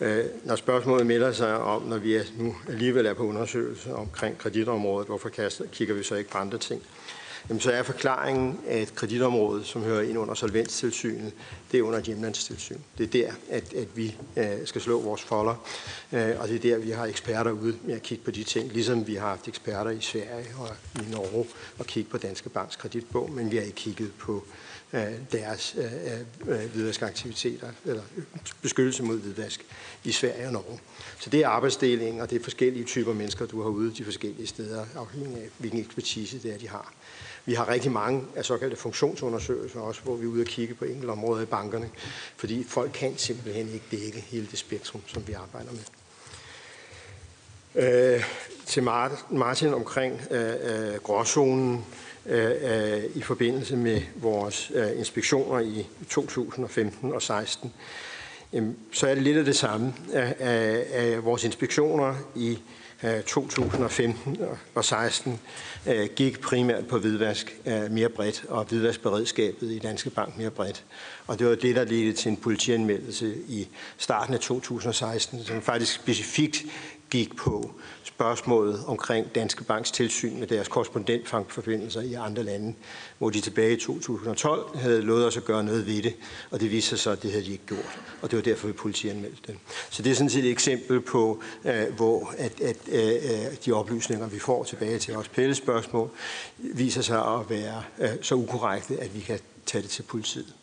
Øh, 0.00 0.24
når 0.44 0.56
spørgsmålet 0.56 1.06
melder 1.06 1.32
sig 1.32 1.58
om, 1.58 1.82
når 1.82 1.98
vi 1.98 2.14
er 2.14 2.22
nu 2.38 2.56
alligevel 2.68 3.06
er 3.06 3.14
på 3.14 3.22
undersøgelse 3.22 3.94
omkring 3.94 4.38
kreditområdet, 4.38 5.08
hvorfor 5.08 5.28
kaster, 5.28 5.64
kigger 5.72 5.94
vi 5.94 6.02
så 6.02 6.14
ikke 6.14 6.30
på 6.30 6.38
andre 6.38 6.58
ting? 6.58 6.82
Jamen, 7.48 7.60
så 7.60 7.72
er 7.72 7.82
forklaringen, 7.82 8.60
at 8.66 8.94
kreditområdet, 8.94 9.66
som 9.66 9.82
hører 9.82 10.02
ind 10.02 10.18
under 10.18 10.34
solvenstilsynet, 10.34 11.32
det 11.72 11.78
er 11.78 11.82
under 11.82 11.98
et 11.98 12.04
hjemlandstilsyn. 12.04 12.78
Det 12.98 13.04
er 13.04 13.10
der, 13.10 13.32
at, 13.50 13.74
at 13.74 13.96
vi 13.96 14.16
øh, 14.36 14.44
skal 14.64 14.80
slå 14.80 15.00
vores 15.00 15.22
folder, 15.22 15.54
øh, 16.12 16.30
og 16.40 16.48
det 16.48 16.56
er 16.56 16.60
der, 16.60 16.78
vi 16.78 16.90
har 16.90 17.06
eksperter 17.06 17.50
ude 17.50 17.76
med 17.82 17.94
at 17.94 18.02
kigge 18.02 18.24
på 18.24 18.30
de 18.30 18.44
ting, 18.44 18.72
ligesom 18.72 19.06
vi 19.06 19.14
har 19.14 19.28
haft 19.28 19.48
eksperter 19.48 19.90
i 19.90 20.00
Sverige 20.00 20.48
og 20.58 20.68
i 20.94 21.10
Norge 21.10 21.46
og 21.78 21.86
kigge 21.86 22.10
på 22.10 22.18
Danske 22.18 22.48
Banks 22.48 22.76
kreditbog, 22.76 23.30
men 23.30 23.50
vi 23.50 23.56
har 23.56 23.64
ikke 23.64 23.76
kigget 23.76 24.12
på 24.18 24.44
deres 25.32 25.76
hvidvaskaktiviteter, 26.44 27.68
eller 27.84 28.02
beskyttelse 28.62 29.02
mod 29.02 29.18
hvidvask 29.18 29.64
i 30.04 30.12
Sverige 30.12 30.46
og 30.46 30.52
Norge. 30.52 30.80
Så 31.20 31.30
det 31.30 31.40
er 31.40 31.48
arbejdsdeling, 31.48 32.22
og 32.22 32.30
det 32.30 32.40
er 32.40 32.42
forskellige 32.42 32.84
typer 32.84 33.12
mennesker, 33.12 33.46
du 33.46 33.62
har 33.62 33.68
ude 33.68 33.94
de 33.94 34.04
forskellige 34.04 34.46
steder, 34.46 34.86
afhængig 34.96 35.36
af 35.36 35.48
hvilken 35.58 35.80
ekspertise 35.80 36.38
det 36.42 36.54
er, 36.54 36.58
de 36.58 36.68
har. 36.68 36.92
Vi 37.44 37.54
har 37.54 37.68
rigtig 37.68 37.92
mange 37.92 38.24
af 38.36 38.44
såkaldte 38.44 38.76
funktionsundersøgelser 38.76 39.80
også, 39.80 40.00
hvor 40.02 40.16
vi 40.16 40.24
er 40.24 40.28
ude 40.28 40.42
og 40.42 40.46
kigge 40.46 40.74
på 40.74 40.84
enkelte 40.84 41.10
områder 41.10 41.42
i 41.42 41.46
bankerne, 41.46 41.90
fordi 42.36 42.64
folk 42.68 42.90
kan 42.94 43.18
simpelthen 43.18 43.68
ikke 43.68 43.84
dække 43.90 44.20
hele 44.20 44.46
det 44.50 44.58
spektrum, 44.58 45.00
som 45.06 45.26
vi 45.26 45.32
arbejder 45.32 45.70
med. 45.72 45.80
Øh, 47.74 48.24
til 48.66 48.82
Martin 49.30 49.74
omkring 49.74 50.20
øh, 50.30 50.54
øh, 50.62 50.94
gråzonen 50.94 51.74
øh, 51.74 52.09
Øh, 52.26 52.50
øh, 52.62 53.02
i 53.14 53.22
forbindelse 53.22 53.76
med 53.76 54.00
vores 54.16 54.72
øh, 54.74 54.98
inspektioner 54.98 55.60
i 55.60 55.86
2015 56.08 57.12
og 57.12 57.22
16, 57.22 57.72
så 58.92 59.06
er 59.06 59.14
det 59.14 59.22
lidt 59.22 59.38
af 59.38 59.44
det 59.44 59.56
samme. 59.56 59.94
Af, 60.12 61.24
vores 61.24 61.44
inspektioner 61.44 62.14
i 62.36 62.58
øh, 63.04 63.22
2015 63.22 64.38
og 64.74 64.84
16 64.84 65.40
øh, 65.86 66.08
gik 66.16 66.40
primært 66.40 66.86
på 66.86 66.98
hvidvask 66.98 67.56
mere 67.90 68.08
bredt, 68.08 68.44
og 68.48 68.64
hvidvaskberedskabet 68.64 69.70
i 69.70 69.78
Danske 69.78 70.10
Bank 70.10 70.36
mere 70.36 70.50
bredt. 70.50 70.84
Og 71.26 71.38
det 71.38 71.46
var 71.46 71.54
det, 71.54 71.76
der 71.76 71.84
ledte 71.84 72.12
til 72.12 72.30
en 72.30 72.36
politianmeldelse 72.36 73.34
i 73.48 73.68
starten 73.98 74.34
af 74.34 74.40
2016, 74.40 75.44
som 75.44 75.62
faktisk 75.62 75.94
specifikt 75.94 76.64
gik 77.10 77.36
på 77.36 77.70
spørgsmålet 78.02 78.84
omkring 78.86 79.34
Danske 79.34 79.64
Banks 79.64 79.90
tilsyn 79.90 80.38
med 80.38 80.46
deres 80.46 80.68
korrespondentbankforbindelser 80.68 82.00
i 82.00 82.14
andre 82.14 82.42
lande, 82.42 82.74
hvor 83.18 83.30
de 83.30 83.40
tilbage 83.40 83.72
i 83.72 83.80
2012 83.80 84.78
havde 84.78 85.02
lovet 85.02 85.26
os 85.26 85.36
at 85.36 85.44
gøre 85.44 85.64
noget 85.64 85.86
ved 85.86 86.02
det, 86.02 86.14
og 86.50 86.60
det 86.60 86.70
viste 86.70 86.88
sig 86.88 86.98
så, 86.98 87.10
at 87.10 87.22
det 87.22 87.30
havde 87.30 87.44
de 87.44 87.52
ikke 87.52 87.66
gjort, 87.66 88.00
og 88.22 88.30
det 88.30 88.36
var 88.36 88.42
derfor, 88.42 88.66
vi 88.66 88.72
politianmeldte 88.72 89.42
det. 89.46 89.56
Så 89.90 90.02
det 90.02 90.10
er 90.10 90.14
sådan 90.14 90.30
set 90.30 90.44
et 90.44 90.50
eksempel 90.50 91.00
på, 91.00 91.42
øh, 91.64 91.94
hvor 91.96 92.34
at, 92.38 92.60
at 92.60 92.88
at 92.88 93.64
de 93.66 93.72
oplysninger, 93.72 94.28
vi 94.28 94.38
får 94.38 94.64
tilbage 94.64 94.98
til 94.98 95.14
vores 95.14 95.28
pællespørgsmål, 95.28 96.10
viser 96.58 97.02
sig 97.02 97.18
at 97.18 97.50
være 97.50 97.82
så 98.22 98.34
ukorrekte, 98.34 99.00
at 99.00 99.14
vi 99.14 99.20
kan 99.20 99.38
tage 99.66 99.82
det 99.82 99.90
til 99.90 100.02
politiet. 100.02 100.54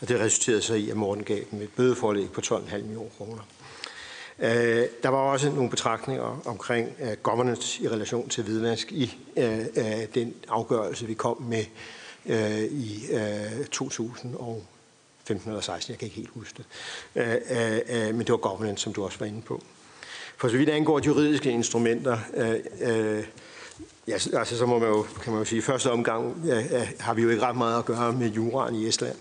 Og 0.00 0.08
det 0.08 0.20
resulterede 0.20 0.62
så 0.62 0.74
i, 0.74 0.90
at 0.90 0.96
Morten 0.96 1.24
gav 1.24 1.40
dem 1.50 1.62
et 1.62 1.70
bødeforlæg 1.76 2.30
på 2.32 2.40
12,5 2.40 2.76
millioner 2.76 3.10
kroner. 3.18 3.42
Øh, 4.38 4.84
der 5.02 5.08
var 5.08 5.18
også 5.18 5.50
nogle 5.50 5.70
betragtninger 5.70 6.42
omkring 6.46 6.92
øh, 7.00 7.16
governance 7.22 7.82
i 7.82 7.88
relation 7.88 8.28
til 8.28 8.44
hvidvask 8.44 8.92
i 8.92 9.18
øh, 9.36 9.58
øh, 9.58 9.84
den 10.14 10.34
afgørelse, 10.48 11.06
vi 11.06 11.14
kom 11.14 11.42
med 11.42 11.64
i 12.70 13.06
2015 13.70 15.50
eller 15.50 15.60
16, 15.60 15.90
jeg 15.92 15.98
kan 15.98 16.06
ikke 16.06 16.16
helt 16.16 16.30
huske 16.30 16.56
det. 16.58 16.66
Men 18.14 18.18
det 18.18 18.30
var 18.30 18.36
governance, 18.36 18.82
som 18.82 18.92
du 18.92 19.04
også 19.04 19.18
var 19.18 19.26
inde 19.26 19.42
på. 19.42 19.62
For 20.36 20.48
så 20.48 20.56
vidt 20.56 20.68
angår 20.68 20.98
de 20.98 21.06
juridiske 21.06 21.50
instrumenter, 21.50 22.18
uh, 22.36 23.24
Ja, 24.08 24.12
altså 24.12 24.58
så 24.58 24.66
må 24.66 24.78
man 24.78 24.88
jo, 24.88 25.06
kan 25.22 25.32
man 25.32 25.40
jo 25.40 25.44
sige, 25.44 25.58
i 25.58 25.62
første 25.62 25.90
omgang 25.90 26.42
ja, 26.46 26.86
har 26.98 27.14
vi 27.14 27.22
jo 27.22 27.28
ikke 27.28 27.42
ret 27.42 27.56
meget 27.56 27.78
at 27.78 27.84
gøre 27.84 28.12
med 28.12 28.28
juraen 28.28 28.74
i 28.74 28.88
Estland. 28.88 29.16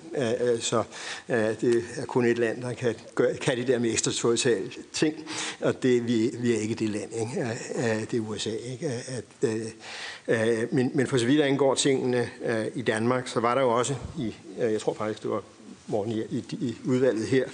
Så 0.62 0.84
det 1.62 1.84
er 1.98 2.06
kun 2.06 2.26
et 2.26 2.38
land, 2.38 2.62
der 2.62 2.74
kan, 2.74 2.96
gøre, 3.16 3.36
kan 3.36 3.58
det 3.58 3.68
der 3.68 3.80
med 3.80 3.92
ekstraterritoriale 3.92 4.72
ting, 4.94 5.16
og 5.62 5.84
det, 5.84 6.08
vi, 6.08 6.32
vi 6.40 6.56
er 6.56 6.60
ikke 6.60 6.76
det 6.76 6.90
land, 6.90 7.12
ikke? 7.14 7.58
det 8.12 8.18
er 8.18 8.22
USA. 8.22 8.50
Ikke? 8.50 8.88
At, 8.88 9.50
øh, 10.28 10.74
men, 10.74 10.92
men 10.94 11.08
for 11.08 11.18
så 11.18 11.26
vidt 11.26 11.42
angår 11.42 11.76
tingene 11.76 12.30
i 12.76 12.82
Danmark, 12.82 13.28
så 13.28 13.40
var 13.40 13.56
der 13.56 13.62
jo 13.62 13.70
også 13.70 13.96
i, 14.20 14.36
jeg 14.58 14.82
tror 14.82 14.94
faktisk, 14.94 15.24
det 15.24 15.32
var 15.32 15.42
morgen 15.88 16.12
i, 16.12 16.20
i, 16.20 16.46
i 16.52 16.78
udvalget 16.86 17.28
her 17.28 17.46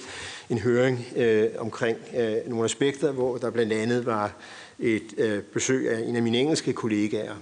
en 0.50 0.58
høring 0.58 1.06
øh, 1.16 1.50
omkring 1.58 1.98
øh, 2.18 2.36
nogle 2.46 2.66
aspekter, 2.66 3.12
hvor 3.12 3.38
der 3.38 3.50
blandt 3.50 3.74
andet 3.74 4.06
var 4.06 4.34
et 4.82 5.14
øh, 5.18 5.44
besøg 5.44 5.92
af 5.92 6.00
en 6.00 6.16
af 6.16 6.22
mine 6.22 6.38
engelske 6.38 6.74
kollegaer, 6.74 7.36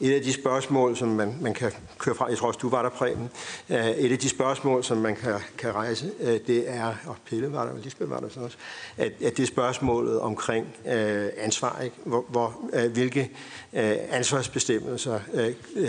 et 0.00 0.14
af 0.14 0.22
de 0.22 0.32
spørgsmål, 0.32 0.96
som 0.96 1.08
man, 1.08 1.36
man 1.40 1.54
kan 1.54 1.72
køre 1.98 2.14
fra, 2.14 2.26
jeg 2.26 2.38
tror 2.38 2.48
også, 2.48 2.58
du 2.62 2.68
var 2.68 2.82
der, 2.82 2.88
Preben, 2.88 3.30
øh, 3.70 3.88
et 3.90 4.12
af 4.12 4.18
de 4.18 4.28
spørgsmål, 4.28 4.84
som 4.84 4.98
man 4.98 5.16
kan, 5.16 5.34
kan 5.58 5.74
rejse, 5.74 6.10
øh, 6.20 6.40
det 6.46 6.70
er, 6.70 6.94
og 7.06 7.16
Pelle 7.26 7.52
var 7.52 7.64
der, 7.64 7.72
og 7.72 7.78
Lisbeth 7.78 8.10
var 8.10 8.20
der 8.20 8.28
så 8.28 8.40
også, 8.40 8.56
at, 8.96 9.12
at 9.22 9.36
det 9.36 9.42
er 9.42 9.46
spørgsmålet 9.46 10.20
omkring 10.20 10.66
øh, 10.86 11.28
ansvar, 11.36 11.80
ikke? 11.84 11.96
Hvor, 12.04 12.24
hvor, 12.28 12.70
øh, 12.72 12.92
hvilke 12.92 13.30
øh, 13.72 13.96
ansvarsbestemmelser 14.10 15.20
øh, 15.34 15.46
øh, 15.76 15.86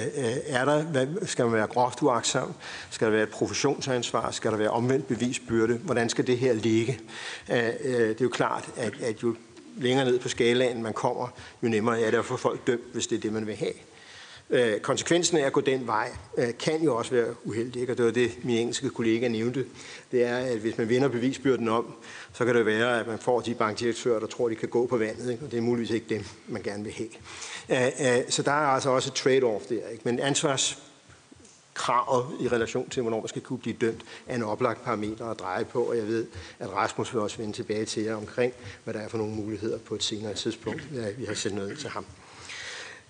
er 0.47 0.65
der, 0.65 0.83
Hvad, 0.83 1.07
skal 1.25 1.45
man 1.45 1.53
være 1.53 1.67
groft 1.67 2.01
uagtsom, 2.01 2.53
skal 2.89 3.05
der 3.05 3.11
være 3.11 3.23
et 3.23 3.29
professionsansvar, 3.29 4.31
skal 4.31 4.51
der 4.51 4.57
være 4.57 4.69
omvendt 4.69 5.07
bevisbyrde, 5.07 5.77
hvordan 5.77 6.09
skal 6.09 6.27
det 6.27 6.37
her 6.37 6.53
ligge? 6.53 6.99
Øh, 7.51 7.57
øh, 7.83 7.93
det 7.93 8.21
er 8.21 8.25
jo 8.25 8.29
klart, 8.29 8.69
at, 8.77 8.93
at 9.01 9.23
jo 9.23 9.35
længere 9.77 10.05
ned 10.05 10.19
på 10.19 10.29
skalaen 10.29 10.83
man 10.83 10.93
kommer, 10.93 11.27
jo 11.63 11.67
nemmere 11.67 12.01
er 12.01 12.11
det 12.11 12.17
at 12.17 12.25
få 12.25 12.37
folk 12.37 12.67
dømt, 12.67 12.93
hvis 12.93 13.07
det 13.07 13.15
er 13.15 13.19
det, 13.19 13.33
man 13.33 13.47
vil 13.47 13.55
have. 13.55 13.73
Øh, 14.49 14.79
konsekvensen 14.79 15.37
af 15.37 15.45
at 15.45 15.53
gå 15.53 15.61
den 15.61 15.87
vej 15.87 16.09
øh, 16.37 16.47
kan 16.59 16.83
jo 16.83 16.95
også 16.95 17.11
være 17.11 17.35
uheldig, 17.43 17.81
ikke? 17.81 17.93
og 17.93 17.97
det 17.97 18.05
var 18.05 18.11
det, 18.11 18.31
min 18.43 18.57
engelske 18.57 18.89
kollega 18.89 19.27
nævnte. 19.27 19.65
Det 20.11 20.23
er, 20.23 20.37
at 20.37 20.57
hvis 20.57 20.77
man 20.77 20.89
vinder 20.89 21.07
bevisbyrden 21.07 21.69
om, 21.69 21.93
så 22.33 22.45
kan 22.45 22.55
det 22.55 22.65
være, 22.65 22.99
at 22.99 23.07
man 23.07 23.19
får 23.19 23.41
de 23.41 23.53
bankdirektører, 23.53 24.19
der 24.19 24.27
tror, 24.27 24.49
de 24.49 24.55
kan 24.55 24.69
gå 24.69 24.87
på 24.87 24.97
vandet, 24.97 25.31
ikke? 25.31 25.45
og 25.45 25.51
det 25.51 25.57
er 25.57 25.61
muligvis 25.61 25.91
ikke 25.91 26.05
dem, 26.09 26.23
man 26.47 26.61
gerne 26.61 26.83
vil 26.83 26.93
have. 26.93 27.09
Øh, 27.69 28.17
øh, 28.17 28.23
så 28.29 28.41
der 28.41 28.51
er 28.51 28.67
altså 28.67 28.89
også 28.89 29.11
et 29.11 29.19
trade-off 29.19 29.69
der. 29.69 29.89
Ikke? 29.89 30.01
Men 30.03 30.19
ansvars 30.19 30.86
kravet 31.77 32.25
i 32.39 32.47
relation 32.47 32.89
til, 32.89 33.01
hvornår 33.01 33.19
man 33.19 33.27
skal 33.27 33.41
kunne 33.41 33.59
blive 33.59 33.75
dømt, 33.81 34.01
er 34.27 34.35
en 34.35 34.43
oplagt 34.43 34.83
parameter 34.83 35.25
at 35.25 35.39
dreje 35.39 35.65
på, 35.65 35.83
og 35.83 35.97
jeg 35.97 36.07
ved, 36.07 36.25
at 36.59 36.73
Rasmus 36.73 37.13
vil 37.13 37.21
også 37.21 37.37
vende 37.37 37.53
tilbage 37.53 37.85
til 37.85 38.03
jer 38.03 38.15
omkring, 38.15 38.53
hvad 38.83 38.93
der 38.93 38.99
er 38.99 39.07
for 39.07 39.17
nogle 39.17 39.33
muligheder 39.33 39.77
på 39.77 39.95
et 39.95 40.03
senere 40.03 40.33
tidspunkt. 40.33 40.83
Ja, 40.95 41.09
vi 41.17 41.25
har 41.25 41.33
sendt 41.33 41.55
noget 41.55 41.79
til 41.79 41.89
ham. 41.89 42.05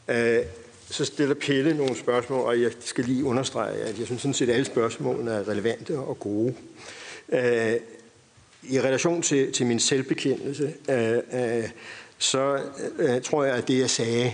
Øh, 0.08 0.44
så 0.90 1.06
stiller 1.06 1.36
Pelle 1.36 1.78
nogle 1.78 1.98
spørgsmål, 1.98 2.40
og 2.40 2.62
jeg 2.62 2.72
skal 2.80 3.06
lige 3.06 3.24
understrege, 3.24 3.76
at 3.76 4.00
jeg 4.00 4.06
synes 4.06 4.22
sådan 4.22 4.34
set, 4.34 4.50
at 4.50 4.54
alle 4.54 4.66
spørgsmålene 4.66 5.32
er 5.32 5.48
relevante 5.48 6.00
og 6.00 6.20
gode. 6.20 6.54
Øh, 7.30 7.74
I 8.64 8.82
relation 8.82 9.22
til, 9.22 9.54
til 9.54 9.66
min 9.66 9.80
selvbekendelse, 9.80 10.74
øh, 10.90 11.18
øh, 11.34 11.70
så 12.18 12.60
øh, 13.00 13.22
tror 13.22 13.44
jeg, 13.44 13.56
at 13.56 13.68
det, 13.68 13.80
jeg 13.80 13.90
sagde, 13.90 14.34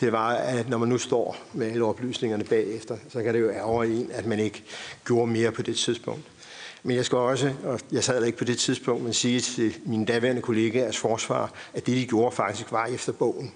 det 0.00 0.12
var, 0.12 0.34
at 0.34 0.68
når 0.68 0.78
man 0.78 0.88
nu 0.88 0.98
står 0.98 1.36
med 1.52 1.66
alle 1.66 1.84
oplysningerne 1.84 2.44
bagefter, 2.44 2.96
så 3.08 3.22
kan 3.22 3.34
det 3.34 3.40
jo 3.40 3.50
ærge 3.50 3.86
en, 3.86 4.10
at 4.12 4.26
man 4.26 4.38
ikke 4.38 4.62
gjorde 5.06 5.32
mere 5.32 5.52
på 5.52 5.62
det 5.62 5.76
tidspunkt. 5.76 6.22
Men 6.82 6.96
jeg 6.96 7.04
skal 7.04 7.18
også, 7.18 7.52
og 7.64 7.80
jeg 7.92 8.04
sad 8.04 8.24
ikke 8.24 8.38
på 8.38 8.44
det 8.44 8.58
tidspunkt, 8.58 9.04
men 9.04 9.12
sige 9.12 9.40
til 9.40 9.76
mine 9.86 10.06
daværende 10.06 10.42
kollegaers 10.42 10.96
forsvar, 10.96 11.52
at 11.74 11.86
det, 11.86 11.96
de 11.96 12.06
gjorde, 12.06 12.36
faktisk 12.36 12.72
var 12.72 12.86
efter 12.86 13.12
bogen 13.12 13.52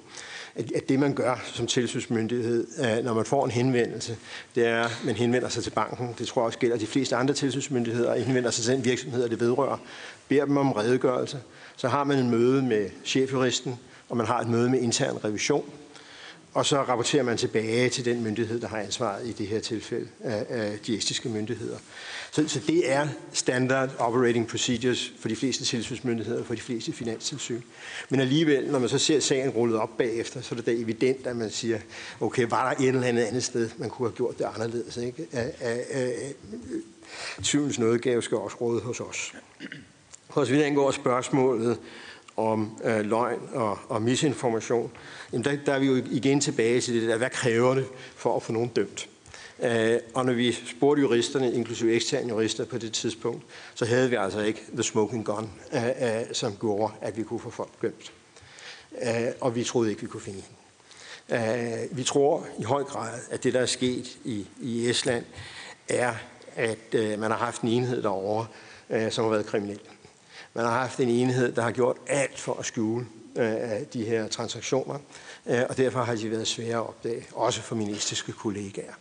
at 0.58 0.88
det, 0.88 0.98
man 0.98 1.14
gør 1.14 1.40
som 1.44 1.66
tilsynsmyndighed, 1.66 2.66
øh, 2.78 3.04
når 3.04 3.14
man 3.14 3.24
får 3.24 3.44
en 3.44 3.50
henvendelse, 3.50 4.16
det 4.54 4.66
er, 4.66 4.82
at 4.84 5.00
man 5.04 5.14
henvender 5.14 5.48
sig 5.48 5.62
til 5.62 5.70
banken. 5.70 6.14
Det 6.18 6.28
tror 6.28 6.42
jeg 6.42 6.46
også 6.46 6.58
gælder 6.58 6.76
de 6.76 6.86
fleste 6.86 7.16
andre 7.16 7.34
tilsynsmyndigheder, 7.34 8.10
og 8.10 8.22
henvender 8.22 8.50
sig 8.50 8.64
til 8.64 8.74
den 8.74 8.84
virksomhed, 8.84 9.28
det 9.28 9.40
vedrører. 9.40 9.76
Beder 10.28 10.44
dem 10.44 10.56
om 10.56 10.72
redegørelse. 10.72 11.40
Så 11.76 11.88
har 11.88 12.04
man 12.04 12.18
en 12.18 12.30
møde 12.30 12.62
med 12.62 12.90
chefjuristen, 13.04 13.78
og 14.08 14.16
man 14.16 14.26
har 14.26 14.40
et 14.40 14.48
møde 14.48 14.70
med 14.70 14.80
intern 14.80 15.24
revision 15.24 15.64
og 16.58 16.66
så 16.66 16.82
rapporterer 16.82 17.22
man 17.22 17.36
tilbage 17.36 17.88
til 17.88 18.04
den 18.04 18.22
myndighed, 18.22 18.60
der 18.60 18.68
har 18.68 18.78
ansvaret 18.78 19.26
i 19.26 19.32
det 19.32 19.46
her 19.46 19.60
tilfælde, 19.60 20.08
af 20.20 20.78
de 20.86 20.96
estiske 20.96 21.28
myndigheder. 21.28 21.78
Så, 22.30 22.48
så 22.48 22.60
det 22.66 22.92
er 22.92 23.08
standard 23.32 23.90
operating 23.98 24.48
procedures 24.48 25.12
for 25.20 25.28
de 25.28 25.36
fleste 25.36 25.64
tilsynsmyndigheder, 25.64 26.44
for 26.44 26.54
de 26.54 26.60
fleste 26.60 26.92
finanstilsyn. 26.92 27.60
Men 28.08 28.20
alligevel, 28.20 28.70
når 28.70 28.78
man 28.78 28.88
så 28.88 28.98
ser 28.98 29.20
sagen 29.20 29.50
rullet 29.50 29.78
op 29.78 29.98
bagefter, 29.98 30.40
så 30.40 30.54
er 30.54 30.56
det 30.56 30.66
da 30.66 30.72
evident, 30.72 31.26
at 31.26 31.36
man 31.36 31.50
siger, 31.50 31.78
okay, 32.20 32.46
var 32.48 32.68
der 32.68 32.80
et 32.84 32.88
eller 32.88 33.02
andet 33.02 33.22
andet 33.22 33.44
sted, 33.44 33.70
man 33.76 33.90
kunne 33.90 34.08
have 34.08 34.16
gjort 34.16 34.38
det 34.38 34.44
anderledes. 34.44 34.96
Ikke? 34.96 35.26
Tvivlens 37.42 37.78
nådegave 37.78 38.22
skal 38.22 38.36
også 38.38 38.56
råde 38.60 38.80
hos 38.80 39.00
os. 39.00 39.32
For 40.30 40.44
så 40.44 40.52
vidt 40.52 40.64
angår 40.64 40.90
spørgsmålet 40.90 41.78
om 42.36 42.78
øh, 42.84 43.00
løgn 43.00 43.40
og, 43.52 43.78
og 43.88 44.02
misinformation, 44.02 44.90
jamen 45.32 45.44
der, 45.44 45.56
der 45.66 45.72
er 45.72 45.78
vi 45.78 45.86
jo 45.86 45.96
igen 45.96 46.40
tilbage 46.40 46.80
til 46.80 46.94
det 46.94 47.08
der, 47.08 47.16
hvad 47.16 47.30
kræver 47.30 47.74
det 47.74 47.86
for 48.16 48.36
at 48.36 48.42
få 48.42 48.52
nogen 48.52 48.68
dømt? 48.68 49.08
Øh, 49.62 49.98
og 50.14 50.26
når 50.26 50.32
vi 50.32 50.52
spurgte 50.52 51.02
juristerne, 51.02 51.52
inklusive 51.52 51.94
eksterne 51.94 52.28
jurister 52.28 52.64
på 52.64 52.78
det 52.78 52.92
tidspunkt, 52.92 53.44
så 53.74 53.84
havde 53.84 54.10
vi 54.10 54.16
altså 54.16 54.40
ikke 54.40 54.64
the 54.72 54.82
smoking 54.82 55.24
gun, 55.24 55.50
øh, 55.72 55.86
øh, 55.86 56.24
som 56.32 56.56
gjorde, 56.60 56.92
at 57.00 57.16
vi 57.16 57.22
kunne 57.22 57.40
få 57.40 57.50
folk 57.50 57.82
dømt. 57.82 58.12
Øh, 59.02 59.32
og 59.40 59.54
vi 59.54 59.64
troede 59.64 59.90
ikke, 59.90 60.02
vi 60.02 60.06
kunne 60.06 60.20
finde 60.20 60.38
hende. 60.40 60.58
Øh, 61.30 61.96
vi 61.96 62.02
tror 62.02 62.46
i 62.58 62.62
høj 62.62 62.84
grad, 62.84 63.20
at 63.30 63.44
det, 63.44 63.54
der 63.54 63.60
er 63.60 63.66
sket 63.66 64.18
i, 64.24 64.46
i 64.60 64.90
Estland, 64.90 65.24
er, 65.88 66.14
at 66.56 66.94
øh, 66.94 67.20
man 67.20 67.30
har 67.30 67.38
haft 67.38 67.62
en 67.62 67.68
enhed 67.68 68.02
derovre, 68.02 68.46
øh, 68.90 69.12
som 69.12 69.24
har 69.24 69.30
været 69.30 69.46
kriminel. 69.46 69.80
Man 70.54 70.64
har 70.64 70.72
haft 70.80 71.00
en 71.00 71.08
enhed, 71.08 71.52
der 71.52 71.62
har 71.62 71.70
gjort 71.70 71.96
alt 72.06 72.38
for 72.38 72.54
at 72.54 72.66
skjule 72.66 73.06
af 73.42 73.86
de 73.92 74.04
her 74.04 74.28
transaktioner, 74.28 74.98
øh, 75.46 75.62
og 75.68 75.76
derfor 75.76 76.02
har 76.02 76.14
de 76.14 76.30
været 76.30 76.46
svære 76.46 76.76
at 76.76 76.88
opdage, 76.88 77.26
også 77.32 77.62
for 77.62 77.74
ministeriske 77.74 78.32
kollegaer. 78.32 78.92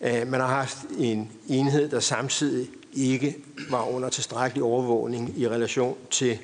Øh, 0.00 0.26
man 0.26 0.40
har 0.40 0.46
haft 0.46 0.78
en 0.98 1.32
enhed, 1.48 1.88
der 1.88 2.00
samtidig 2.00 2.68
ikke 2.92 3.36
var 3.70 3.82
under 3.82 4.08
tilstrækkelig 4.08 4.64
overvågning 4.64 5.38
i 5.38 5.48
relation 5.48 5.96
til 6.10 6.38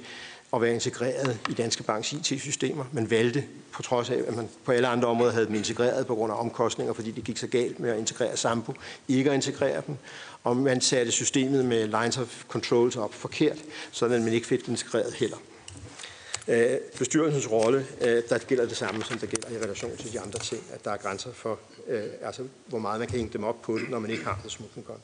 at 0.55 0.63
være 0.63 0.75
integreret 0.75 1.39
i 1.51 1.53
Danske 1.53 1.83
Banks 1.83 2.13
IT-systemer. 2.13 2.85
Man 2.93 3.11
valgte, 3.11 3.45
på 3.73 3.83
trods 3.83 4.11
af, 4.11 4.21
at 4.29 4.37
man 4.37 4.49
på 4.65 4.73
alle 4.73 4.89
andre 4.89 5.09
områder 5.09 5.33
havde 5.33 5.47
dem 5.47 5.55
integreret 5.55 6.07
på 6.07 6.15
grund 6.15 6.33
af 6.33 6.41
omkostninger, 6.41 6.93
fordi 6.93 7.11
det 7.11 7.25
gik 7.25 7.39
så 7.39 7.47
galt 7.47 7.81
med 7.81 7.91
at 7.91 7.99
integrere 7.99 8.37
Sampo, 8.37 8.75
ikke 9.09 9.31
at 9.31 9.35
integrere 9.35 9.83
dem. 9.87 9.97
Og 10.45 10.57
man 10.57 10.81
satte 10.81 11.13
systemet 11.13 11.65
med 11.65 11.87
lines 11.87 12.19
of 12.19 12.45
controls 12.49 12.97
op 12.97 13.15
forkert, 13.15 13.59
så 13.91 14.09
man 14.09 14.29
ikke 14.29 14.47
fik 14.47 14.69
integreret 14.69 15.15
heller. 15.15 15.37
Øh, 16.48 16.78
bestyrelsens 16.98 17.51
rolle, 17.51 17.86
øh, 18.01 18.23
der 18.28 18.39
gælder 18.39 18.66
det 18.66 18.77
samme, 18.77 19.05
som 19.05 19.19
der 19.19 19.27
gælder 19.27 19.59
i 19.59 19.64
relation 19.64 19.97
til 19.97 20.12
de 20.12 20.20
andre 20.20 20.39
ting, 20.39 20.62
at 20.73 20.85
der 20.85 20.90
er 20.90 20.97
grænser 20.97 21.32
for, 21.32 21.59
øh, 21.89 22.05
altså, 22.23 22.43
hvor 22.66 22.78
meget 22.78 22.98
man 22.98 23.09
kan 23.09 23.16
hænge 23.16 23.32
dem 23.32 23.44
op 23.44 23.62
på 23.62 23.78
det, 23.78 23.90
når 23.90 23.98
man 23.98 24.10
ikke 24.10 24.24
har 24.24 24.40
det 24.43 24.52
smukken 24.52 24.82
godt. 24.82 25.01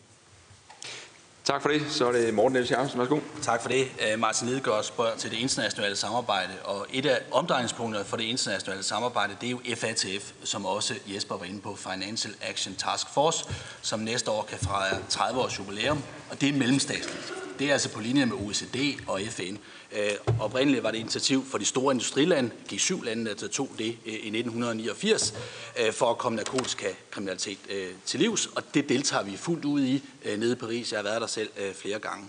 Tak 1.44 1.62
for 1.62 1.68
det. 1.68 1.82
Så 1.88 2.08
er 2.08 2.12
det 2.12 2.34
Morten 2.34 2.52
Niels 2.52 2.70
Jacobsen. 2.70 2.98
Værsgo. 2.98 3.20
Tak 3.42 3.62
for 3.62 3.68
det. 3.68 3.86
Martin 4.18 4.48
Lidegaard 4.48 4.84
spørger 4.84 5.16
til 5.16 5.30
det 5.30 5.36
internationale 5.36 5.96
samarbejde, 5.96 6.52
og 6.64 6.86
et 6.92 7.06
af 7.06 7.20
omdrejningspunkterne 7.30 8.04
for 8.04 8.16
det 8.16 8.24
internationale 8.24 8.82
samarbejde, 8.82 9.36
det 9.40 9.46
er 9.46 9.50
jo 9.50 9.60
FATF, 9.74 10.32
som 10.44 10.66
også 10.66 10.94
Jesper 11.06 11.36
var 11.36 11.44
inde 11.44 11.60
på, 11.60 11.76
Financial 11.76 12.34
Action 12.42 12.74
Task 12.74 13.06
Force, 13.14 13.44
som 13.82 14.00
næste 14.00 14.30
år 14.30 14.42
kan 14.42 14.58
fejre 14.58 14.98
30 15.08 15.40
års 15.40 15.58
jubilæum, 15.58 16.02
og 16.30 16.40
det 16.40 16.48
er 16.48 16.52
mellemstatsligt. 16.52 17.47
Det 17.58 17.68
er 17.68 17.72
altså 17.72 17.88
på 17.88 18.00
linje 18.00 18.26
med 18.26 18.36
OECD 18.36 18.76
og 19.06 19.20
FN. 19.30 19.56
Øh, 19.92 20.10
oprindeligt 20.40 20.82
var 20.82 20.90
det 20.90 20.98
initiativ 20.98 21.44
for 21.46 21.58
de 21.58 21.64
store 21.64 21.94
industrilande, 21.94 22.50
G7-landene, 22.72 23.34
der 23.34 23.48
tog 23.48 23.70
det 23.78 23.96
øh, 24.06 24.12
i 24.12 24.16
1989, 24.16 25.34
øh, 25.80 25.92
for 25.92 26.10
at 26.10 26.18
komme 26.18 26.36
narkotika 26.36 26.88
kriminalitet 27.10 27.58
øh, 27.70 27.88
til 28.04 28.20
livs, 28.20 28.46
og 28.46 28.74
det 28.74 28.88
deltager 28.88 29.22
vi 29.22 29.36
fuldt 29.36 29.64
ud 29.64 29.82
i 29.82 30.02
øh, 30.24 30.38
nede 30.38 30.52
i 30.52 30.54
Paris. 30.54 30.92
Jeg 30.92 30.98
har 30.98 31.04
været 31.04 31.20
der 31.20 31.26
selv 31.26 31.50
øh, 31.58 31.74
flere 31.74 31.98
gange. 31.98 32.26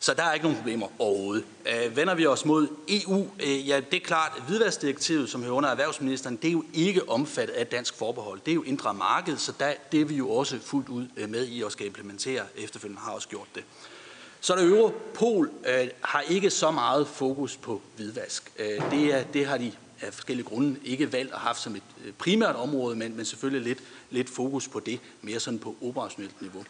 Så 0.00 0.14
der 0.14 0.22
er 0.22 0.32
ikke 0.32 0.44
nogen 0.44 0.58
problemer 0.58 0.86
overhovedet. 0.98 1.44
Øh, 1.66 1.96
vender 1.96 2.14
vi 2.14 2.26
os 2.26 2.44
mod 2.44 2.68
EU, 2.88 3.30
øh, 3.40 3.68
ja, 3.68 3.80
det 3.90 3.96
er 3.96 4.04
klart, 4.04 4.32
at 4.82 5.28
som 5.28 5.42
hører 5.42 5.54
under 5.54 5.68
erhvervsministeren, 5.68 6.36
det 6.36 6.48
er 6.48 6.52
jo 6.52 6.64
ikke 6.74 7.08
omfattet 7.08 7.54
af 7.54 7.66
dansk 7.66 7.94
forbehold. 7.94 8.40
Det 8.44 8.50
er 8.50 8.54
jo 8.54 8.62
indre 8.62 8.94
marked, 8.94 9.36
så 9.36 9.52
der, 9.60 9.72
det 9.92 10.00
er 10.00 10.04
vi 10.04 10.14
jo 10.14 10.30
også 10.30 10.58
fuldt 10.64 10.88
ud 10.88 11.06
øh, 11.16 11.30
med 11.30 11.46
i 11.46 11.62
at 11.62 11.72
skal 11.72 11.86
implementere. 11.86 12.42
Efterfølgende 12.56 13.02
har 13.02 13.12
også 13.12 13.28
gjort 13.28 13.48
det. 13.54 13.64
Så 14.40 14.54
der 14.54 14.64
Europol 14.64 15.50
øh, 15.66 15.88
har 16.00 16.20
ikke 16.20 16.50
så 16.50 16.70
meget 16.70 17.08
fokus 17.08 17.56
på 17.56 17.82
hvidvask. 17.96 18.52
Øh, 18.58 18.90
det, 18.90 19.14
er, 19.14 19.24
det 19.24 19.46
har 19.46 19.58
de 19.58 19.72
af 20.00 20.14
forskellige 20.14 20.46
grunde 20.46 20.80
ikke 20.84 21.12
valgt 21.12 21.32
at 21.32 21.38
have 21.38 21.54
som 21.54 21.76
et 21.76 21.82
øh, 22.04 22.12
primært 22.12 22.56
område, 22.56 22.96
men, 22.96 23.16
men 23.16 23.24
selvfølgelig 23.24 23.68
lidt, 23.68 23.78
lidt 24.10 24.30
fokus 24.30 24.68
på 24.68 24.80
det, 24.80 25.00
mere 25.22 25.40
sådan 25.40 25.58
på 25.58 25.76
operationelt 25.82 26.42
niveau. 26.42 26.64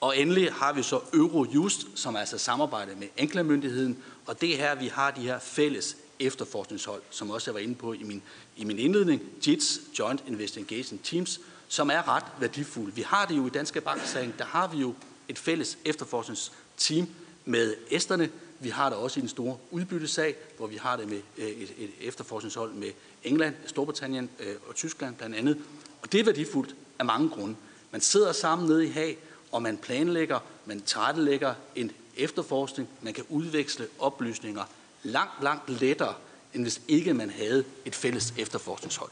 Og 0.00 0.18
endelig 0.18 0.52
har 0.52 0.72
vi 0.72 0.82
så 0.82 1.00
Eurojust, 1.14 1.86
som 1.94 2.14
er 2.14 2.18
altså 2.18 2.38
samarbejde 2.38 2.94
med 2.98 3.08
anklagemyndigheden, 3.16 4.02
og 4.26 4.40
det 4.40 4.52
er 4.52 4.56
her, 4.56 4.74
vi 4.74 4.86
har 4.86 5.10
de 5.10 5.20
her 5.20 5.38
fælles 5.38 5.96
efterforskningshold, 6.20 7.02
som 7.10 7.30
også 7.30 7.50
jeg 7.50 7.54
var 7.54 7.60
inde 7.60 7.74
på 7.74 7.92
i 7.92 8.02
min, 8.02 8.22
i 8.56 8.64
min 8.64 8.78
indledning, 8.78 9.22
JITS, 9.46 9.80
Joint 9.98 10.24
Investigation 10.26 10.98
Teams, 10.98 11.40
som 11.68 11.90
er 11.90 12.08
ret 12.08 12.24
værdifulde. 12.40 12.94
Vi 12.94 13.02
har 13.02 13.26
det 13.26 13.36
jo 13.36 13.46
i 13.46 13.50
Danske 13.50 13.80
Banksagen, 13.80 14.34
der 14.38 14.44
har 14.44 14.68
vi 14.68 14.78
jo 14.78 14.94
et 15.28 15.38
fælles 15.38 15.78
efterforsknings 15.84 16.52
team 16.76 17.08
med 17.44 17.74
æsterne. 17.90 18.30
Vi 18.60 18.68
har 18.68 18.88
det 18.88 18.98
også 18.98 19.20
i 19.20 19.22
den 19.22 19.28
store 19.28 19.56
udbyttesag, 19.70 20.34
hvor 20.56 20.66
vi 20.66 20.76
har 20.76 20.96
det 20.96 21.08
med 21.08 21.20
øh, 21.38 21.48
et, 21.48 21.72
et 21.78 21.90
efterforskningshold 22.00 22.72
med 22.72 22.88
England, 23.24 23.54
Storbritannien 23.66 24.30
øh, 24.40 24.54
og 24.68 24.74
Tyskland 24.74 25.14
blandt 25.14 25.36
andet. 25.36 25.58
Og 26.02 26.12
det 26.12 26.20
er 26.20 26.24
værdifuldt 26.24 26.74
af 26.98 27.04
mange 27.04 27.28
grunde. 27.28 27.56
Man 27.90 28.00
sidder 28.00 28.32
sammen 28.32 28.68
nede 28.68 28.86
i 28.86 28.90
Haag, 28.90 29.18
og 29.52 29.62
man 29.62 29.78
planlægger, 29.78 30.38
man 30.64 30.80
tilrettelægger 30.80 31.54
en 31.74 31.92
efterforskning, 32.16 32.88
man 33.02 33.14
kan 33.14 33.24
udveksle 33.28 33.86
oplysninger 33.98 34.64
langt, 35.02 35.42
langt 35.42 35.70
lettere, 35.70 36.14
end 36.54 36.62
hvis 36.62 36.80
ikke 36.88 37.14
man 37.14 37.30
havde 37.30 37.64
et 37.84 37.94
fælles 37.94 38.34
efterforskningshold. 38.38 39.10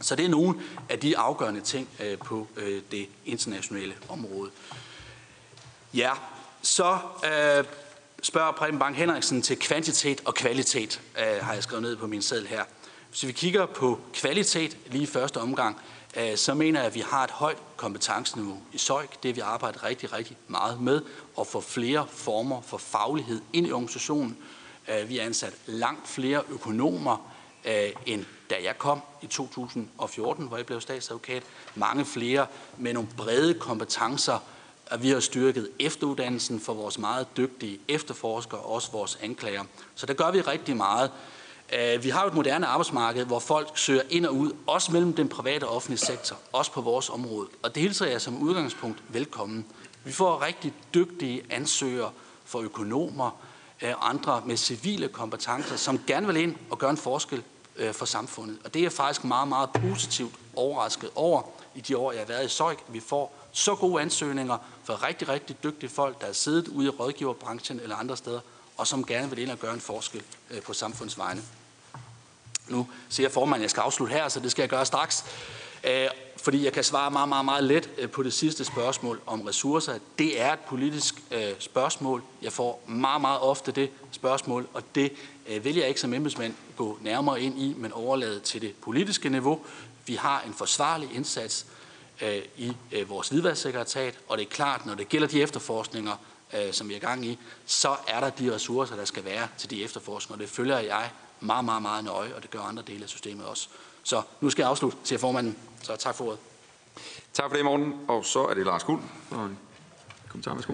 Så 0.00 0.16
det 0.16 0.24
er 0.24 0.28
nogle 0.28 0.60
af 0.88 0.98
de 0.98 1.18
afgørende 1.18 1.60
ting 1.60 1.88
øh, 2.00 2.18
på 2.18 2.46
det 2.90 3.08
internationale 3.24 3.94
område. 4.08 4.50
Ja, 5.94 6.12
så 6.62 6.98
øh, 7.24 7.64
spørger 8.22 8.52
Preben 8.52 8.78
Bang 8.78 8.96
Henriksen 8.96 9.42
til 9.42 9.58
kvantitet 9.58 10.20
og 10.24 10.34
kvalitet, 10.34 11.00
øh, 11.18 11.44
har 11.44 11.54
jeg 11.54 11.62
skrevet 11.62 11.82
ned 11.82 11.96
på 11.96 12.06
min 12.06 12.22
seddel 12.22 12.46
her. 12.46 12.64
Hvis 13.10 13.26
vi 13.26 13.32
kigger 13.32 13.66
på 13.66 14.00
kvalitet 14.12 14.76
lige 14.86 15.02
i 15.02 15.06
første 15.06 15.40
omgang, 15.40 15.80
øh, 16.16 16.36
så 16.36 16.54
mener 16.54 16.80
jeg, 16.80 16.86
at 16.86 16.94
vi 16.94 17.00
har 17.00 17.24
et 17.24 17.30
højt 17.30 17.58
kompetenceniveau 17.76 18.58
i 18.72 18.78
SØJK. 18.78 19.22
Det 19.22 19.36
vi 19.36 19.40
arbejder 19.40 19.84
rigtig, 19.84 20.12
rigtig 20.12 20.36
meget 20.48 20.80
med, 20.80 21.02
at 21.40 21.46
få 21.46 21.60
flere 21.60 22.06
former 22.10 22.60
for 22.60 22.78
faglighed 22.78 23.40
ind 23.52 23.66
i 23.66 23.72
organisationen. 23.72 24.36
Øh, 24.88 25.08
vi 25.08 25.16
har 25.16 25.24
ansat 25.24 25.54
langt 25.66 26.08
flere 26.08 26.42
økonomer, 26.48 27.32
øh, 27.64 27.90
end 28.06 28.24
da 28.50 28.54
jeg 28.64 28.78
kom 28.78 29.00
i 29.22 29.26
2014, 29.26 30.46
hvor 30.46 30.56
jeg 30.56 30.66
blev 30.66 30.80
statsadvokat. 30.80 31.42
Mange 31.74 32.04
flere 32.04 32.46
med 32.76 32.92
nogle 32.92 33.08
brede 33.16 33.54
kompetencer, 33.54 34.38
at 34.90 35.02
vi 35.02 35.10
har 35.10 35.20
styrket 35.20 35.70
efteruddannelsen 35.78 36.60
for 36.60 36.74
vores 36.74 36.98
meget 36.98 37.26
dygtige 37.36 37.80
efterforskere 37.88 38.60
og 38.60 38.72
også 38.72 38.92
vores 38.92 39.18
anklager. 39.22 39.64
Så 39.94 40.06
der 40.06 40.14
gør 40.14 40.30
vi 40.30 40.40
rigtig 40.40 40.76
meget. 40.76 41.10
Øh, 41.72 42.04
vi 42.04 42.08
har 42.08 42.22
jo 42.22 42.28
et 42.28 42.34
moderne 42.34 42.66
arbejdsmarked, 42.66 43.24
hvor 43.24 43.38
folk 43.38 43.78
søger 43.78 44.02
ind 44.10 44.26
og 44.26 44.34
ud, 44.34 44.52
også 44.66 44.92
mellem 44.92 45.12
den 45.12 45.28
private 45.28 45.64
og 45.64 45.76
offentlige 45.76 45.98
sektor, 45.98 46.36
også 46.52 46.72
på 46.72 46.80
vores 46.80 47.10
område. 47.10 47.48
Og 47.62 47.74
det 47.74 47.82
hilser 47.82 48.06
jeg 48.06 48.20
som 48.20 48.42
udgangspunkt 48.42 49.02
velkommen. 49.08 49.66
Vi 50.04 50.12
får 50.12 50.42
rigtig 50.42 50.72
dygtige 50.94 51.42
ansøgere 51.50 52.10
for 52.44 52.60
økonomer 52.60 53.30
øh, 53.82 53.90
og 53.96 54.08
andre 54.08 54.42
med 54.46 54.56
civile 54.56 55.08
kompetencer, 55.08 55.76
som 55.76 56.00
gerne 56.06 56.26
vil 56.26 56.36
ind 56.36 56.56
og 56.70 56.78
gøre 56.78 56.90
en 56.90 56.96
forskel 56.96 57.42
øh, 57.76 57.94
for 57.94 58.06
samfundet. 58.06 58.58
Og 58.64 58.74
det 58.74 58.84
er 58.84 58.90
faktisk 58.90 59.24
meget, 59.24 59.48
meget 59.48 59.70
positivt 59.70 60.34
overrasket 60.56 61.10
over 61.14 61.42
i 61.74 61.80
de 61.80 61.96
år, 61.96 62.12
jeg 62.12 62.20
har 62.20 62.26
været 62.26 62.44
i 62.44 62.48
SØJK, 62.48 62.84
vi 62.88 63.00
får 63.00 63.37
så 63.58 63.74
gode 63.74 64.02
ansøgninger 64.02 64.58
fra 64.84 64.94
rigtig, 64.94 65.28
rigtig 65.28 65.62
dygtige 65.64 65.90
folk, 65.90 66.20
der 66.20 66.26
har 66.26 66.32
siddet 66.32 66.68
ude 66.68 66.86
i 66.86 66.88
rådgiverbranchen 66.88 67.80
eller 67.80 67.96
andre 67.96 68.16
steder, 68.16 68.40
og 68.76 68.86
som 68.86 69.04
gerne 69.06 69.30
vil 69.30 69.38
ind 69.38 69.50
og 69.50 69.58
gøre 69.58 69.74
en 69.74 69.80
forskel 69.80 70.22
øh, 70.50 70.62
på 70.62 70.72
samfundsvejene. 70.72 71.42
Nu 72.68 72.86
siger 73.08 73.28
formanden, 73.28 73.60
at 73.60 73.62
jeg 73.62 73.70
skal 73.70 73.80
afslutte 73.80 74.14
her, 74.14 74.28
så 74.28 74.40
det 74.40 74.50
skal 74.50 74.62
jeg 74.62 74.68
gøre 74.68 74.86
straks. 74.86 75.24
Øh, 75.84 76.08
fordi 76.36 76.64
jeg 76.64 76.72
kan 76.72 76.84
svare 76.84 77.10
meget, 77.10 77.28
meget, 77.28 77.44
meget 77.44 77.64
let 77.64 77.90
øh, 77.98 78.10
på 78.10 78.22
det 78.22 78.32
sidste 78.32 78.64
spørgsmål 78.64 79.20
om 79.26 79.40
ressourcer. 79.40 79.98
Det 80.18 80.40
er 80.40 80.52
et 80.52 80.60
politisk 80.60 81.14
spørgsmål. 81.58 82.22
Jeg 82.42 82.52
får 82.52 82.82
meget, 82.86 83.20
meget 83.20 83.40
ofte 83.40 83.72
det 83.72 83.90
spørgsmål, 84.10 84.68
og 84.74 84.82
det 84.94 85.12
vil 85.62 85.76
jeg 85.76 85.88
ikke 85.88 86.00
som 86.00 86.14
embedsmand 86.14 86.54
gå 86.76 86.98
nærmere 87.00 87.40
ind 87.40 87.58
i, 87.58 87.74
men 87.76 87.92
overlade 87.92 88.40
til 88.40 88.62
det 88.62 88.74
politiske 88.82 89.28
niveau. 89.28 89.60
Vi 90.06 90.14
har 90.14 90.42
en 90.46 90.54
forsvarlig 90.54 91.08
indsats 91.14 91.66
Øh, 92.22 92.42
i 92.56 92.76
øh, 92.92 93.08
vores 93.08 93.28
hvidvasksekretariat, 93.28 94.18
og 94.28 94.38
det 94.38 94.44
er 94.44 94.50
klart, 94.50 94.86
når 94.86 94.94
det 94.94 95.08
gælder 95.08 95.28
de 95.28 95.42
efterforskninger, 95.42 96.16
øh, 96.54 96.72
som 96.72 96.88
vi 96.88 96.94
er 96.94 96.98
gang 96.98 97.26
i, 97.26 97.38
så 97.66 97.96
er 98.08 98.20
der 98.20 98.30
de 98.30 98.54
ressourcer, 98.54 98.96
der 98.96 99.04
skal 99.04 99.24
være 99.24 99.48
til 99.58 99.70
de 99.70 99.84
efterforskninger. 99.84 100.44
Det 100.44 100.50
følger 100.50 100.78
jeg 100.78 101.10
meget, 101.40 101.64
meget, 101.64 101.82
meget 101.82 102.04
nøje, 102.04 102.34
og 102.34 102.42
det 102.42 102.50
gør 102.50 102.60
andre 102.60 102.82
dele 102.86 103.02
af 103.02 103.08
systemet 103.08 103.46
også. 103.46 103.68
Så 104.02 104.22
nu 104.40 104.50
skal 104.50 104.62
jeg 104.62 104.70
afslutte, 104.70 104.98
siger 105.04 105.18
formanden. 105.18 105.56
Så 105.82 105.96
tak 105.96 106.14
for 106.14 106.24
ordet. 106.24 106.38
Tak 107.32 107.50
for 107.50 107.56
det, 107.56 107.64
morgen. 107.64 107.94
Og 108.08 108.24
så 108.24 108.46
er 108.46 108.54
det 108.54 108.66
Lars 108.66 108.82
Kuld. 108.82 109.00
Kommentar, 110.28 110.54
værsgo. 110.54 110.72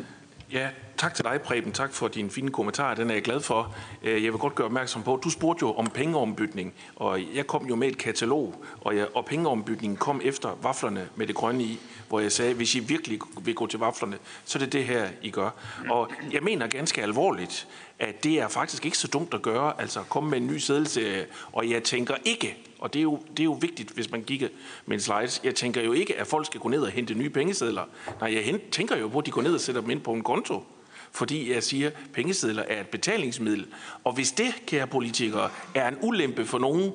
Ja, 0.53 0.69
tak 0.97 1.15
til 1.15 1.25
dig, 1.25 1.41
Preben. 1.41 1.73
Tak 1.73 1.93
for 1.93 2.09
din 2.09 2.31
fine 2.31 2.51
kommentar. 2.51 2.95
Den 2.95 3.11
er 3.11 3.15
jeg 3.15 3.23
glad 3.23 3.41
for. 3.41 3.77
Øh, 4.03 4.25
jeg 4.25 4.33
vil 4.33 4.41
godt 4.41 4.55
gøre 4.55 4.65
opmærksom 4.65 5.03
på, 5.03 5.21
du 5.25 5.31
spurgte 5.31 5.63
jo 5.63 5.73
om 5.73 5.87
pengeombytning, 5.87 6.75
og 6.97 7.21
jeg 7.35 7.47
kom 7.47 7.67
jo 7.67 7.77
med 7.77 7.89
et 7.89 7.99
katalog, 7.99 8.65
og, 8.81 8.97
jeg, 8.97 9.07
og 9.15 9.25
pengeombytningen 9.25 9.97
kom 9.97 10.21
efter 10.25 10.59
vaflerne 10.63 11.09
med 11.17 11.27
det 11.27 11.35
grønne 11.35 11.63
i, 11.63 11.81
hvor 12.09 12.21
jeg 12.21 12.33
sagde, 12.33 12.55
hvis 12.55 12.75
I 12.75 12.79
virkelig 12.79 13.19
vil 13.41 13.55
gå 13.55 13.67
til 13.67 13.79
vaflerne, 13.79 14.19
så 14.45 14.59
er 14.59 14.61
det 14.61 14.73
det 14.73 14.85
her, 14.85 15.09
I 15.23 15.31
gør. 15.31 15.51
Og 15.91 16.11
jeg 16.33 16.43
mener 16.43 16.67
ganske 16.67 17.03
alvorligt, 17.03 17.69
at 17.99 18.25
det 18.25 18.41
er 18.41 18.49
faktisk 18.49 18.85
ikke 18.85 18.99
så 18.99 19.09
dumt 19.09 19.35
at 19.35 19.43
gøre, 19.43 19.81
altså 19.81 20.03
komme 20.03 20.31
med 20.31 20.39
en 20.39 20.47
ny 20.47 20.59
sædelse, 20.59 21.01
øh, 21.01 21.25
og 21.53 21.71
jeg 21.71 21.83
tænker 21.83 22.15
ikke, 22.25 22.57
og 22.79 22.93
det 22.93 22.99
er, 22.99 23.03
jo, 23.03 23.21
det 23.31 23.41
er 23.41 23.45
jo 23.45 23.53
vigtigt, 23.53 23.91
hvis 23.91 24.11
man 24.11 24.25
kigger 24.25 24.49
med 24.87 24.97
en 24.97 25.01
slides. 25.01 25.41
Jeg 25.45 25.55
tænker 25.55 25.83
jo 25.83 25.93
ikke, 25.93 26.19
at 26.21 26.27
folk 26.27 26.47
skal 26.47 26.61
gå 26.61 26.69
ned 26.69 26.81
og 26.81 26.91
hente 26.91 27.15
nye 27.15 27.31
pengesedler. 27.31 27.85
Nej, 28.21 28.35
jeg 28.35 28.61
tænker 28.71 28.97
jo 28.97 29.09
på, 29.09 29.19
at 29.19 29.27
de 29.27 29.31
går 29.31 29.43
ned 29.43 29.55
og 29.55 29.61
sætter 29.61 29.81
dem 29.81 29.91
ind 29.91 30.01
på 30.01 30.13
en 30.13 30.23
konto. 30.23 30.65
Fordi 31.13 31.53
jeg 31.53 31.63
siger, 31.63 31.87
at 31.87 31.95
pengesedler 32.13 32.63
er 32.63 32.81
et 32.81 32.89
betalingsmiddel. 32.89 33.67
Og 34.05 34.13
hvis 34.13 34.33
det, 34.33 34.55
kære 34.67 34.87
politikere, 34.87 35.51
er 35.75 35.89
en 35.89 35.97
ulempe 36.03 36.47
for 36.47 36.59
nogen, 36.59 36.93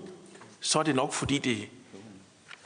så 0.59 0.79
er 0.79 0.83
det 0.83 0.95
nok, 0.95 1.13
fordi 1.13 1.37
det 1.37 1.67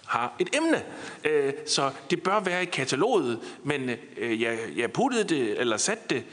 har 0.06 0.36
et 0.40 0.56
emne. 0.56 0.84
Øh, 1.24 1.54
så 1.66 1.92
det 2.10 2.24
bør 2.24 2.40
være 2.40 2.64
i 2.64 2.66
kataloget, 2.66 3.40
men 3.64 3.90
øh, 4.18 4.42
jeg, 4.42 4.60
jeg 4.76 4.92
puttede 4.92 5.24
det, 5.24 5.60
eller 5.60 5.78
satte 5.78 6.16
det 6.16 6.24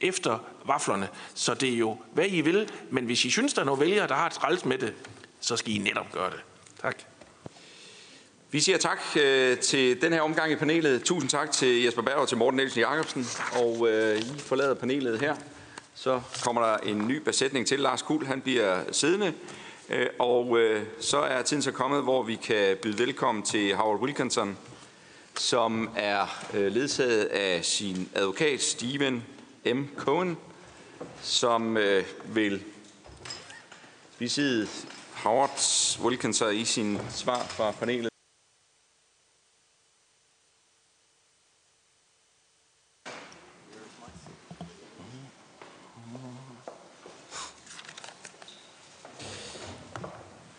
efter 0.00 0.38
vaflerne. 0.64 1.08
Så 1.34 1.54
det 1.54 1.68
er 1.74 1.76
jo, 1.76 1.96
hvad 2.12 2.26
I 2.28 2.40
vil. 2.40 2.70
Men 2.90 3.04
hvis 3.04 3.24
I 3.24 3.30
synes, 3.30 3.54
der 3.54 3.60
er 3.60 3.64
nogle 3.66 3.80
vælgere, 3.80 4.08
der 4.08 4.14
har 4.14 4.26
et 4.26 4.32
træls 4.32 4.64
med 4.64 4.78
det, 4.78 4.94
så 5.40 5.56
skal 5.56 5.72
I 5.72 5.78
netop 5.78 6.12
gøre 6.12 6.30
det. 6.30 6.40
Tak. 6.82 6.96
Vi 8.50 8.60
siger 8.60 8.78
tak 8.78 8.98
øh, 9.20 9.58
til 9.58 10.02
den 10.02 10.12
her 10.12 10.20
omgang 10.20 10.52
i 10.52 10.56
panelet. 10.56 11.02
Tusind 11.02 11.30
tak 11.30 11.52
til 11.52 11.82
Jesper 11.82 12.02
Berg 12.02 12.14
og 12.14 12.28
til 12.28 12.36
Morten 12.36 12.56
Nielsen 12.56 12.80
Jacobsen. 12.80 13.26
Og 13.52 13.88
øh, 13.88 14.18
I 14.18 14.38
forlader 14.38 14.74
panelet 14.74 15.20
her. 15.20 15.36
Så 15.94 16.20
kommer 16.44 16.62
der 16.62 16.76
en 16.76 17.08
ny 17.08 17.16
besætning 17.16 17.66
til. 17.66 17.80
Lars 17.80 18.02
Kuhl, 18.02 18.26
han 18.26 18.40
bliver 18.40 18.82
siddende. 18.92 19.32
Øh, 19.88 20.06
og 20.18 20.58
øh, 20.58 20.82
så 21.00 21.18
er 21.18 21.42
tiden 21.42 21.62
så 21.62 21.72
kommet, 21.72 22.02
hvor 22.02 22.22
vi 22.22 22.34
kan 22.34 22.76
byde 22.82 22.98
velkommen 22.98 23.44
til 23.44 23.74
Howard 23.74 24.00
Wilkinson, 24.00 24.58
som 25.34 25.90
er 25.96 26.44
øh, 26.54 26.72
ledsaget 26.72 27.24
af 27.24 27.64
sin 27.64 28.08
advokat 28.14 28.62
Steven 28.62 29.24
M. 29.74 29.88
Cohen, 29.96 30.38
som 31.22 31.76
øh, 31.76 32.04
vil 32.24 32.64
besidde 34.18 34.68
Howard 35.14 35.60
Wilkinson 36.02 36.54
i 36.54 36.64
sin 36.64 36.98
svar 37.10 37.42
fra 37.42 37.70
panelet. 37.70 38.10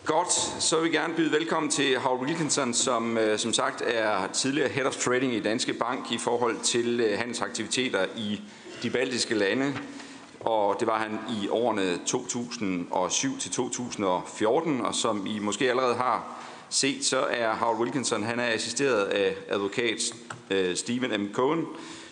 Godt, 0.04 0.32
så 0.62 0.80
vil 0.80 0.90
vi 0.90 0.96
gerne 0.96 1.14
byde 1.14 1.32
velkommen 1.32 1.70
til 1.70 1.98
Howard 1.98 2.20
Wilkinson, 2.20 2.74
som 2.74 3.18
øh, 3.18 3.38
som 3.38 3.52
sagt 3.52 3.82
er 3.86 4.32
tidligere 4.32 4.68
Head 4.68 4.86
of 4.86 4.96
Trading 4.96 5.34
i 5.34 5.40
Danske 5.40 5.72
Bank 5.72 6.12
i 6.12 6.18
forhold 6.18 6.60
til 6.60 7.00
øh, 7.00 7.18
handelsaktiviteter 7.18 8.06
i 8.16 8.40
de 8.82 8.90
baltiske 8.90 9.34
lande. 9.34 9.74
Og 10.40 10.76
det 10.80 10.88
var 10.88 10.98
han 10.98 11.18
i 11.42 11.48
årene 11.48 11.98
2007 12.06 13.38
til 13.38 13.50
2014, 13.50 14.80
og 14.80 14.94
som 14.94 15.26
I 15.26 15.38
måske 15.38 15.70
allerede 15.70 15.94
har 15.94 16.44
set, 16.68 17.04
så 17.04 17.26
er 17.30 17.54
Howard 17.54 17.80
Wilkinson, 17.80 18.22
han 18.22 18.40
er 18.40 18.46
assisteret 18.46 19.04
af 19.04 19.36
advokat 19.48 20.14
øh, 20.50 20.76
Stephen 20.76 21.20
M. 21.20 21.32
Cohen, 21.32 21.64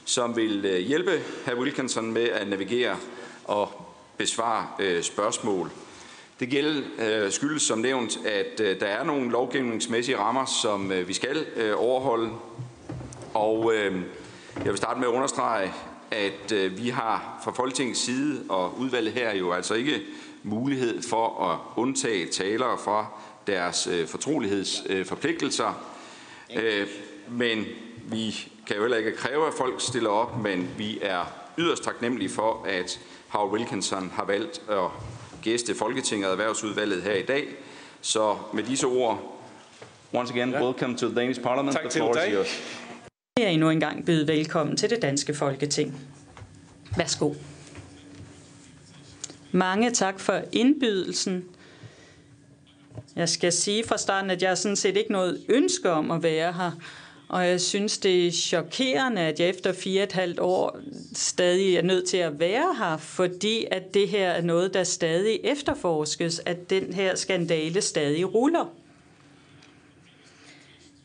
som 0.04 0.36
vil 0.36 0.64
øh, 0.64 0.78
hjælpe 0.78 1.20
herr 1.46 1.54
Wilkinson 1.54 2.12
med 2.12 2.28
at 2.28 2.48
navigere 2.48 2.96
og 3.44 3.86
besvare 4.16 4.66
øh, 4.78 5.02
spørgsmål. 5.02 5.70
Det 6.40 6.48
gælder 6.48 6.82
øh, 6.98 7.32
skyldes 7.32 7.62
som 7.62 7.78
nævnt, 7.78 8.18
at 8.26 8.60
øh, 8.60 8.80
der 8.80 8.86
er 8.86 9.04
nogle 9.04 9.30
lovgivningsmæssige 9.30 10.18
rammer, 10.18 10.44
som 10.44 10.92
øh, 10.92 11.08
vi 11.08 11.12
skal 11.12 11.46
øh, 11.56 11.72
overholde. 11.76 12.30
Og 13.34 13.74
øh, 13.74 14.02
jeg 14.56 14.66
vil 14.66 14.76
starte 14.76 15.00
med 15.00 15.08
at 15.08 15.12
understrege, 15.12 15.72
at 16.10 16.52
øh, 16.52 16.78
vi 16.78 16.88
har 16.88 17.40
fra 17.44 17.52
Folketingets 17.52 18.00
side 18.00 18.44
og 18.48 18.78
udvalget 18.78 19.12
her 19.12 19.34
jo 19.34 19.52
altså 19.52 19.74
ikke 19.74 20.00
mulighed 20.42 21.02
for 21.02 21.50
at 21.50 21.58
undtage 21.76 22.26
talere 22.26 22.78
fra 22.78 23.06
deres 23.46 23.86
øh, 23.86 24.06
fortrolighedsforpligtelser. 24.06 25.86
Øh, 26.56 26.86
men 27.28 27.64
vi 28.04 28.48
kan 28.66 28.76
jo 28.76 28.82
heller 28.82 28.96
ikke 28.96 29.16
kræve, 29.16 29.46
at 29.46 29.54
folk 29.54 29.80
stiller 29.80 30.10
op, 30.10 30.42
men 30.42 30.68
vi 30.78 30.98
er 31.02 31.24
yderst 31.58 31.84
taknemmelige 31.84 32.28
for, 32.28 32.66
at 32.68 33.00
Howard 33.28 33.52
Wilkinson 33.52 34.12
har 34.14 34.24
valgt 34.24 34.62
at 34.70 34.88
gæste 35.42 35.74
Folketinget 35.74 36.26
og 36.26 36.32
Erhvervsudvalget 36.32 37.02
her 37.02 37.14
i 37.14 37.22
dag. 37.22 37.46
Så 38.00 38.36
med 38.52 38.62
disse 38.62 38.86
ord, 38.86 39.40
once 40.12 40.34
again, 40.34 40.54
welcome 40.54 40.96
to 40.96 41.06
the 41.08 41.20
Danish 41.20 41.40
Parliament. 41.40 41.76
Tak 41.76 41.90
til 41.90 42.00
dig. 42.00 42.46
Jeg 43.38 43.44
er 43.44 43.48
endnu 43.48 43.70
engang 43.70 44.06
byde 44.06 44.28
velkommen 44.28 44.76
til 44.76 44.90
det 44.90 45.02
danske 45.02 45.34
Folketing. 45.34 46.00
Værsgo. 46.96 47.34
Mange 49.52 49.90
tak 49.90 50.20
for 50.20 50.42
indbydelsen. 50.52 51.44
Jeg 53.16 53.28
skal 53.28 53.52
sige 53.52 53.84
fra 53.84 53.98
starten, 53.98 54.30
at 54.30 54.42
jeg 54.42 54.58
sådan 54.58 54.76
set 54.76 54.96
ikke 54.96 55.12
noget 55.12 55.44
ønske 55.48 55.90
om 55.90 56.10
at 56.10 56.22
være 56.22 56.52
her. 56.52 56.70
Og 57.28 57.46
jeg 57.46 57.60
synes, 57.60 57.98
det 57.98 58.26
er 58.26 58.30
chokerende, 58.32 59.22
at 59.22 59.40
jeg 59.40 59.48
efter 59.48 59.72
fire 59.72 60.00
og 60.00 60.04
et 60.04 60.12
halvt 60.12 60.40
år 60.40 60.78
stadig 61.14 61.76
er 61.76 61.82
nødt 61.82 62.08
til 62.08 62.16
at 62.16 62.40
være 62.40 62.74
her, 62.78 62.96
fordi 62.96 63.66
at 63.70 63.94
det 63.94 64.08
her 64.08 64.30
er 64.30 64.42
noget, 64.42 64.74
der 64.74 64.84
stadig 64.84 65.40
efterforskes, 65.44 66.40
at 66.46 66.70
den 66.70 66.92
her 66.92 67.14
skandale 67.14 67.80
stadig 67.80 68.34
ruller. 68.34 68.72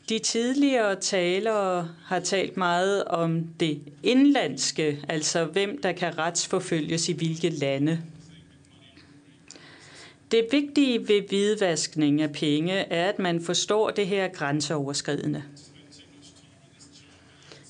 De 0.08 0.18
tidligere 0.18 1.00
talere 1.00 1.88
har 2.06 2.20
talt 2.20 2.56
meget 2.56 3.04
om 3.04 3.44
det 3.60 3.80
indlandske, 4.02 5.04
altså 5.08 5.44
hvem 5.44 5.82
der 5.82 5.92
kan 5.92 6.18
retsforfølges 6.18 7.08
i 7.08 7.12
hvilke 7.12 7.48
lande. 7.48 8.02
Det 10.30 10.46
vigtige 10.50 11.08
ved 11.08 11.28
hvidvaskning 11.28 12.22
af 12.22 12.32
penge 12.32 12.72
er, 12.72 13.08
at 13.08 13.18
man 13.18 13.40
forstår 13.44 13.90
det 13.90 14.06
her 14.06 14.28
grænseoverskridende. 14.28 15.42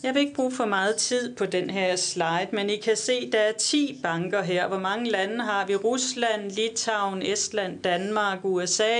Jeg 0.02 0.14
vil 0.14 0.20
ikke 0.20 0.34
bruge 0.34 0.52
for 0.52 0.64
meget 0.64 0.96
tid 0.96 1.36
på 1.36 1.46
den 1.46 1.70
her 1.70 1.96
slide, 1.96 2.48
men 2.52 2.70
I 2.70 2.76
kan 2.76 2.96
se, 2.96 3.30
der 3.30 3.38
er 3.38 3.52
10 3.52 4.00
banker 4.02 4.42
her. 4.42 4.68
Hvor 4.68 4.78
mange 4.78 5.10
lande 5.10 5.44
har 5.44 5.66
vi? 5.66 5.76
Rusland, 5.76 6.50
Litauen, 6.50 7.22
Estland, 7.22 7.82
Danmark, 7.82 8.38
USA, 8.44 8.98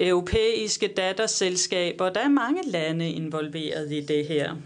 europæiske 0.00 0.86
datterselskaber. 0.88 2.10
Der 2.10 2.20
er 2.20 2.28
mange 2.28 2.62
lande 2.70 3.10
involveret 3.10 3.92
i 3.92 4.00
det 4.00 4.26
her. 4.26 4.56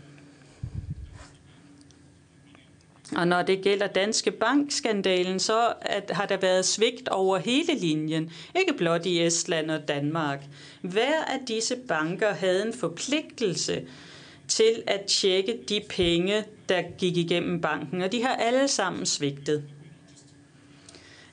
Og 3.17 3.29
når 3.29 3.43
det 3.43 3.63
gælder 3.63 3.87
Danske 3.87 4.31
Bank-skandalen, 4.31 5.39
så 5.39 5.73
at, 5.81 6.11
har 6.11 6.27
der 6.27 6.37
været 6.37 6.65
svigt 6.65 7.09
over 7.09 7.39
hele 7.39 7.75
linjen, 7.75 8.31
ikke 8.61 8.73
blot 8.73 9.07
i 9.07 9.23
Estland 9.23 9.71
og 9.71 9.89
Danmark. 9.89 10.45
Hver 10.83 11.25
af 11.25 11.41
disse 11.49 11.77
banker 11.89 12.33
havde 12.33 12.67
en 12.67 12.73
forpligtelse 12.73 13.83
til 14.49 14.83
at 14.87 15.01
tjekke 15.07 15.59
de 15.69 15.81
penge, 15.89 16.45
der 16.69 16.83
gik 16.99 17.17
igennem 17.17 17.61
banken, 17.61 18.03
og 18.03 18.13
de 18.13 18.23
har 18.23 18.35
alle 18.37 18.69
sammen 18.69 19.07
svigtet. 19.07 19.65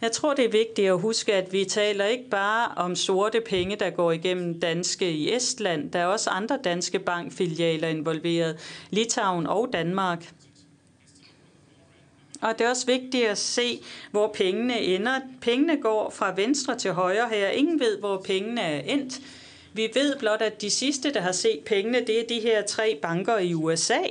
Jeg 0.03 0.11
tror, 0.11 0.34
det 0.34 0.45
er 0.45 0.49
vigtigt 0.49 0.88
at 0.88 0.99
huske, 0.99 1.34
at 1.34 1.53
vi 1.53 1.65
taler 1.65 2.05
ikke 2.05 2.30
bare 2.30 2.71
om 2.75 2.95
sorte 2.95 3.41
penge, 3.41 3.75
der 3.75 3.89
går 3.89 4.11
igennem 4.11 4.59
danske 4.59 5.11
i 5.11 5.35
Estland. 5.35 5.91
Der 5.91 5.99
er 5.99 6.05
også 6.05 6.30
andre 6.30 6.59
danske 6.63 6.99
bankfilialer 6.99 7.88
involveret, 7.88 8.57
Litauen 8.89 9.47
og 9.47 9.69
Danmark. 9.73 10.34
Og 12.41 12.59
det 12.59 12.65
er 12.65 12.69
også 12.69 12.85
vigtigt 12.85 13.27
at 13.27 13.38
se, 13.38 13.81
hvor 14.11 14.31
pengene 14.34 14.81
ender. 14.81 15.19
Pengene 15.41 15.77
går 15.81 16.09
fra 16.09 16.34
venstre 16.35 16.77
til 16.77 16.91
højre 16.91 17.30
her. 17.30 17.49
Ingen 17.49 17.80
ved, 17.80 17.99
hvor 17.99 18.21
pengene 18.25 18.61
er 18.61 18.81
endt. 18.81 19.21
Vi 19.73 19.89
ved 19.93 20.19
blot, 20.19 20.41
at 20.41 20.61
de 20.61 20.69
sidste, 20.69 21.13
der 21.13 21.21
har 21.21 21.31
set 21.31 21.59
pengene, 21.65 21.99
det 21.99 22.19
er 22.19 22.27
de 22.30 22.39
her 22.39 22.61
tre 22.61 22.99
banker 23.01 23.38
i 23.38 23.53
USA. 23.53 24.01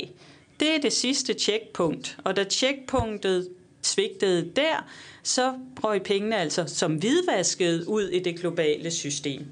Det 0.61 0.75
er 0.75 0.81
det 0.81 0.93
sidste 0.93 1.35
checkpunkt. 1.35 2.19
Og 2.25 2.37
da 2.37 2.45
checkpunktet 2.45 3.49
svigtede 3.83 4.51
der, 4.57 4.87
så 5.23 5.55
røg 5.85 6.03
pengene 6.03 6.37
altså 6.37 6.65
som 6.67 6.95
hvidvasket 6.95 7.85
ud 7.85 8.09
i 8.09 8.19
det 8.19 8.39
globale 8.41 8.91
system. 8.91 9.47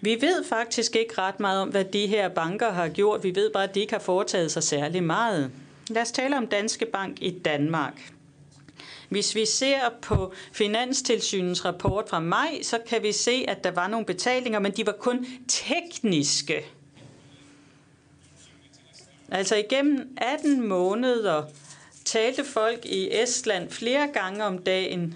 Vi 0.00 0.16
ved 0.20 0.44
faktisk 0.44 0.96
ikke 0.96 1.14
ret 1.18 1.40
meget 1.40 1.62
om, 1.62 1.68
hvad 1.68 1.84
de 1.84 2.06
her 2.06 2.28
banker 2.28 2.70
har 2.70 2.88
gjort. 2.88 3.24
Vi 3.24 3.34
ved 3.34 3.50
bare, 3.50 3.64
at 3.64 3.74
de 3.74 3.80
ikke 3.80 3.92
har 3.92 4.00
foretaget 4.00 4.52
sig 4.52 4.62
særlig 4.62 5.02
meget. 5.02 5.50
Lad 5.88 6.02
os 6.02 6.12
tale 6.12 6.36
om 6.36 6.46
Danske 6.46 6.86
Bank 6.86 7.18
i 7.20 7.30
Danmark. 7.30 8.12
Hvis 9.08 9.34
vi 9.34 9.46
ser 9.46 9.80
på 10.02 10.32
Finanstilsynets 10.52 11.64
rapport 11.64 12.08
fra 12.08 12.20
maj, 12.20 12.62
så 12.62 12.78
kan 12.88 13.02
vi 13.02 13.12
se, 13.12 13.44
at 13.48 13.64
der 13.64 13.70
var 13.70 13.88
nogle 13.88 14.06
betalinger, 14.06 14.58
men 14.58 14.72
de 14.72 14.86
var 14.86 14.92
kun 14.92 15.26
tekniske. 15.48 16.64
Altså 19.28 19.56
igennem 19.56 20.16
18 20.16 20.68
måneder 20.68 21.44
talte 22.08 22.44
folk 22.44 22.86
i 22.86 23.08
Estland 23.12 23.70
flere 23.70 24.08
gange 24.12 24.44
om 24.44 24.58
dagen 24.58 25.14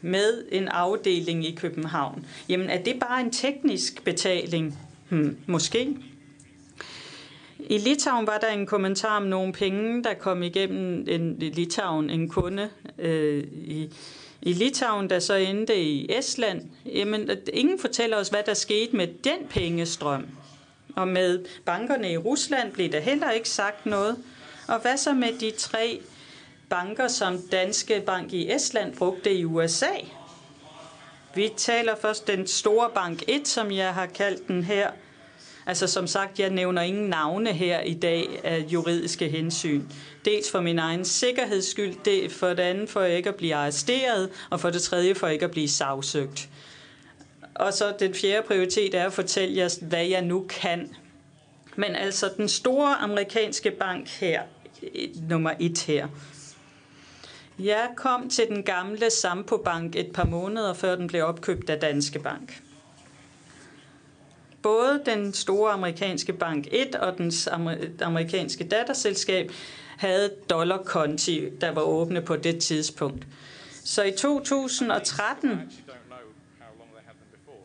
med 0.00 0.44
en 0.52 0.68
afdeling 0.68 1.46
i 1.46 1.54
København. 1.54 2.26
Jamen 2.48 2.70
er 2.70 2.82
det 2.82 3.00
bare 3.00 3.20
en 3.20 3.30
teknisk 3.30 4.04
betaling? 4.04 4.78
Hmm, 5.08 5.36
måske. 5.46 5.96
I 7.58 7.78
Litauen 7.78 8.26
var 8.26 8.38
der 8.38 8.48
en 8.48 8.66
kommentar 8.66 9.16
om 9.16 9.22
nogle 9.22 9.52
penge, 9.52 10.02
der 10.02 10.14
kom 10.14 10.42
igennem 10.42 11.06
en, 11.08 11.36
Litauen, 11.38 12.10
en 12.10 12.28
kunde 12.28 12.68
øh, 12.98 13.44
i, 13.52 13.90
i 14.42 14.52
Litauen, 14.52 15.10
der 15.10 15.18
så 15.18 15.34
endte 15.34 15.82
i 15.82 16.12
Estland. 16.18 16.62
Jamen, 16.86 17.30
ingen 17.52 17.78
fortæller 17.78 18.16
os, 18.16 18.28
hvad 18.28 18.42
der 18.46 18.54
skete 18.54 18.96
med 18.96 19.06
den 19.06 19.38
pengestrøm. 19.50 20.26
Og 20.96 21.08
med 21.08 21.44
bankerne 21.64 22.12
i 22.12 22.16
Rusland 22.16 22.72
blev 22.72 22.92
der 22.92 23.00
heller 23.00 23.30
ikke 23.30 23.48
sagt 23.48 23.86
noget. 23.86 24.16
Og 24.68 24.80
hvad 24.80 24.96
så 24.96 25.14
med 25.14 25.32
de 25.40 25.50
tre 25.50 26.00
banker, 26.70 27.08
som 27.08 27.38
Danske 27.52 28.02
Bank 28.06 28.32
i 28.32 28.52
Estland 28.52 28.96
brugte 28.96 29.34
i 29.34 29.44
USA? 29.44 29.94
Vi 31.34 31.50
taler 31.56 31.96
først 31.96 32.26
den 32.26 32.46
store 32.46 32.90
bank 32.94 33.22
1, 33.28 33.48
som 33.48 33.72
jeg 33.72 33.94
har 33.94 34.06
kaldt 34.06 34.48
den 34.48 34.62
her, 34.62 34.90
Altså 35.68 35.86
som 35.86 36.06
sagt, 36.06 36.40
jeg 36.40 36.50
nævner 36.50 36.82
ingen 36.82 37.08
navne 37.08 37.52
her 37.52 37.80
i 37.80 37.94
dag 37.94 38.40
af 38.44 38.58
juridiske 38.68 39.28
hensyn. 39.28 39.82
Dels 40.24 40.50
for 40.50 40.60
min 40.60 40.78
egen 40.78 41.04
sikkerheds 41.04 41.70
skyld, 41.70 41.94
det, 42.04 42.32
for 42.32 42.48
det 42.48 42.60
andet 42.60 42.90
for 42.90 43.02
ikke 43.02 43.28
at 43.28 43.34
blive 43.34 43.54
arresteret, 43.54 44.30
og 44.50 44.60
for 44.60 44.70
det 44.70 44.82
tredje 44.82 45.14
for 45.14 45.26
ikke 45.26 45.44
at 45.44 45.50
blive 45.50 45.68
sagsøgt. 45.68 46.48
Og 47.54 47.72
så 47.72 47.94
den 48.00 48.14
fjerde 48.14 48.46
prioritet 48.46 48.94
er 48.94 49.06
at 49.06 49.12
fortælle 49.12 49.56
jer, 49.56 49.78
hvad 49.82 50.06
jeg 50.06 50.22
nu 50.22 50.46
kan. 50.48 50.94
Men 51.76 51.96
altså 51.96 52.30
den 52.36 52.48
store 52.48 52.94
amerikanske 52.94 53.70
bank 53.70 54.08
her, 54.08 54.42
nummer 55.28 55.52
et 55.60 55.78
her, 55.78 56.08
jeg 57.58 57.88
kom 57.96 58.28
til 58.28 58.48
den 58.48 58.62
gamle 58.62 59.10
Sampo 59.10 59.56
Bank 59.56 59.96
et 59.96 60.12
par 60.14 60.24
måneder 60.24 60.74
før 60.74 60.96
den 60.96 61.06
blev 61.06 61.24
opkøbt 61.24 61.70
af 61.70 61.80
Danske 61.80 62.18
Bank 62.18 62.62
både 64.62 65.02
den 65.06 65.32
store 65.32 65.72
amerikanske 65.72 66.32
bank 66.32 66.66
1 66.70 66.94
og 66.94 67.18
den 67.18 67.32
amerikanske 68.02 68.64
datterselskab 68.64 69.52
havde 69.98 70.30
dollarkonti, 70.50 71.48
der 71.60 71.70
var 71.70 71.82
åbne 71.82 72.22
på 72.22 72.36
det 72.36 72.58
tidspunkt. 72.58 73.26
Så 73.84 74.02
i 74.02 74.10
2013, 74.10 75.72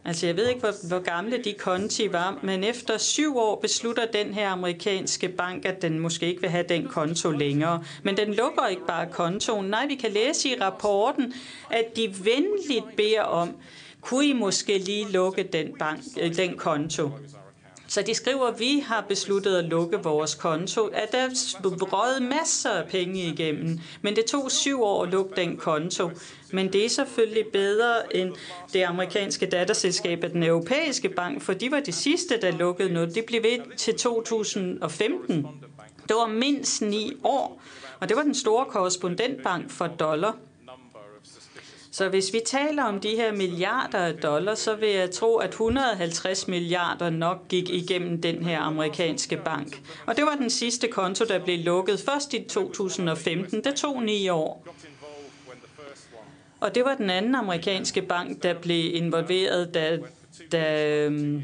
altså 0.06 0.26
jeg 0.26 0.38
ved 0.38 0.48
ikke, 0.48 0.60
hvor, 0.60 0.88
hvor 0.88 1.00
gamle 1.00 1.44
de 1.44 1.54
konti 1.54 2.14
var, 2.14 2.40
men 2.42 2.64
efter 2.64 2.98
syv 2.98 3.38
år 3.38 3.60
beslutter 3.62 4.06
den 4.06 4.34
her 4.34 4.50
amerikanske 4.50 5.30
bank, 5.30 5.66
at 5.66 5.82
den 5.82 6.00
måske 6.00 6.26
ikke 6.26 6.42
vil 6.42 6.50
have 6.50 6.66
den 6.70 6.88
konto 6.88 7.32
længere. 7.32 7.84
Men 8.04 8.18
den 8.18 8.34
lukker 8.34 8.68
ikke 8.68 8.86
bare 8.88 9.08
kontoen. 9.12 9.66
Nej, 9.66 9.88
vi 9.88 9.96
kan 9.96 10.12
læse 10.12 10.50
i 10.50 10.56
rapporten, 10.62 11.34
at 11.72 11.96
de 11.96 12.16
venligt 12.24 12.96
beder 12.98 13.22
om, 13.22 13.56
kunne 14.02 14.26
I 14.26 14.34
måske 14.34 14.78
lige 14.78 15.12
lukke 15.12 15.44
den, 15.44 15.76
bank, 15.80 16.00
øh, 16.20 16.36
den 16.36 16.58
konto? 16.58 17.10
Så 17.94 18.02
de 18.02 18.14
skriver, 18.14 18.48
at 18.48 18.60
vi 18.60 18.80
har 18.80 19.02
besluttet 19.02 19.56
at 19.56 19.66
lukke 19.66 19.98
vores 19.98 20.36
konto. 20.36 20.86
At 20.86 21.12
der 21.12 21.30
røget 21.64 22.22
masser 22.22 22.70
af 22.70 22.88
penge 22.90 23.20
igennem, 23.20 23.80
men 24.02 24.16
det 24.16 24.26
tog 24.26 24.52
syv 24.52 24.84
år 24.84 25.04
at 25.04 25.10
lukke 25.10 25.36
den 25.36 25.58
konto. 25.58 26.12
Men 26.52 26.74
det 26.74 26.86
er 26.86 26.90
selvfølgelig 26.90 27.46
bedre 27.54 28.16
end 28.16 28.34
det 28.74 28.84
amerikanske 28.84 29.46
datterselskab 29.46 30.24
af 30.24 30.30
den 30.30 30.44
europæiske 30.44 31.10
bank, 31.10 31.42
for 31.42 31.54
de 31.54 31.72
var 31.72 31.80
de 31.80 31.92
sidste, 31.92 32.42
der 32.42 32.52
lukkede 32.52 32.94
noget. 32.94 33.16
Det 33.16 33.26
blev 33.26 33.44
ved 33.44 33.78
til 33.78 33.96
2015. 33.96 35.48
Det 36.08 36.16
var 36.16 36.28
mindst 36.28 36.82
ni 36.82 37.14
år, 37.24 37.62
og 38.00 38.10
det 38.10 38.18
var 38.18 38.24
den 38.24 38.36
store 38.36 38.66
korrespondentbank 38.66 39.72
for 39.72 39.88
dollar. 39.88 40.38
Så 41.94 42.10
hvis 42.10 42.34
vi 42.34 42.42
taler 42.46 42.84
om 42.84 43.00
de 43.00 43.10
her 43.10 43.34
milliarder 43.34 43.98
af 43.98 44.14
dollars, 44.14 44.60
så 44.60 44.76
vil 44.76 44.90
jeg 44.90 45.12
tro, 45.12 45.36
at 45.36 45.50
150 45.50 46.48
milliarder 46.48 47.10
nok 47.10 47.48
gik 47.48 47.70
igennem 47.70 48.22
den 48.22 48.44
her 48.44 48.60
amerikanske 48.60 49.38
bank. 49.38 49.82
Og 50.06 50.16
det 50.18 50.24
var 50.24 50.36
den 50.36 50.50
sidste 50.50 50.88
konto, 50.88 51.26
der 51.26 51.40
blev 51.40 51.60
lukket 51.60 52.00
først 52.00 52.34
i 52.34 52.44
2015. 52.44 53.64
Det 53.64 53.76
tog 53.76 54.04
ni 54.04 54.30
år. 54.30 54.68
Og 56.60 56.76
det 56.76 56.86
var 56.86 56.96
den 56.96 57.10
anden 57.10 57.36
amerikanske 57.36 58.02
bank, 58.02 58.44
der 58.44 58.54
blev 58.54 58.96
involveret, 58.96 59.74
da, 59.74 60.00
da 60.52 60.88
øhm, 60.88 61.44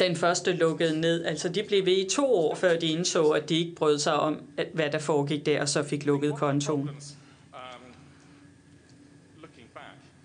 den 0.00 0.16
første 0.16 0.52
lukkede 0.52 1.00
ned. 1.00 1.24
Altså 1.24 1.48
de 1.48 1.62
blev 1.62 1.86
ved 1.86 1.96
i 1.96 2.08
to 2.10 2.34
år, 2.34 2.54
før 2.54 2.78
de 2.78 2.86
indså, 2.86 3.28
at 3.28 3.48
de 3.48 3.58
ikke 3.58 3.74
brød 3.74 3.98
sig 3.98 4.14
om, 4.14 4.40
hvad 4.74 4.90
der 4.90 4.98
foregik 4.98 5.46
der, 5.46 5.60
og 5.60 5.68
så 5.68 5.82
fik 5.82 6.06
lukket 6.06 6.34
kontoen. 6.34 6.90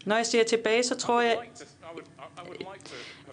Når 0.07 0.15
jeg 0.15 0.25
ser 0.25 0.43
tilbage, 0.43 0.84
så 0.84 0.95
tror 0.95 1.21
jeg, 1.21 1.38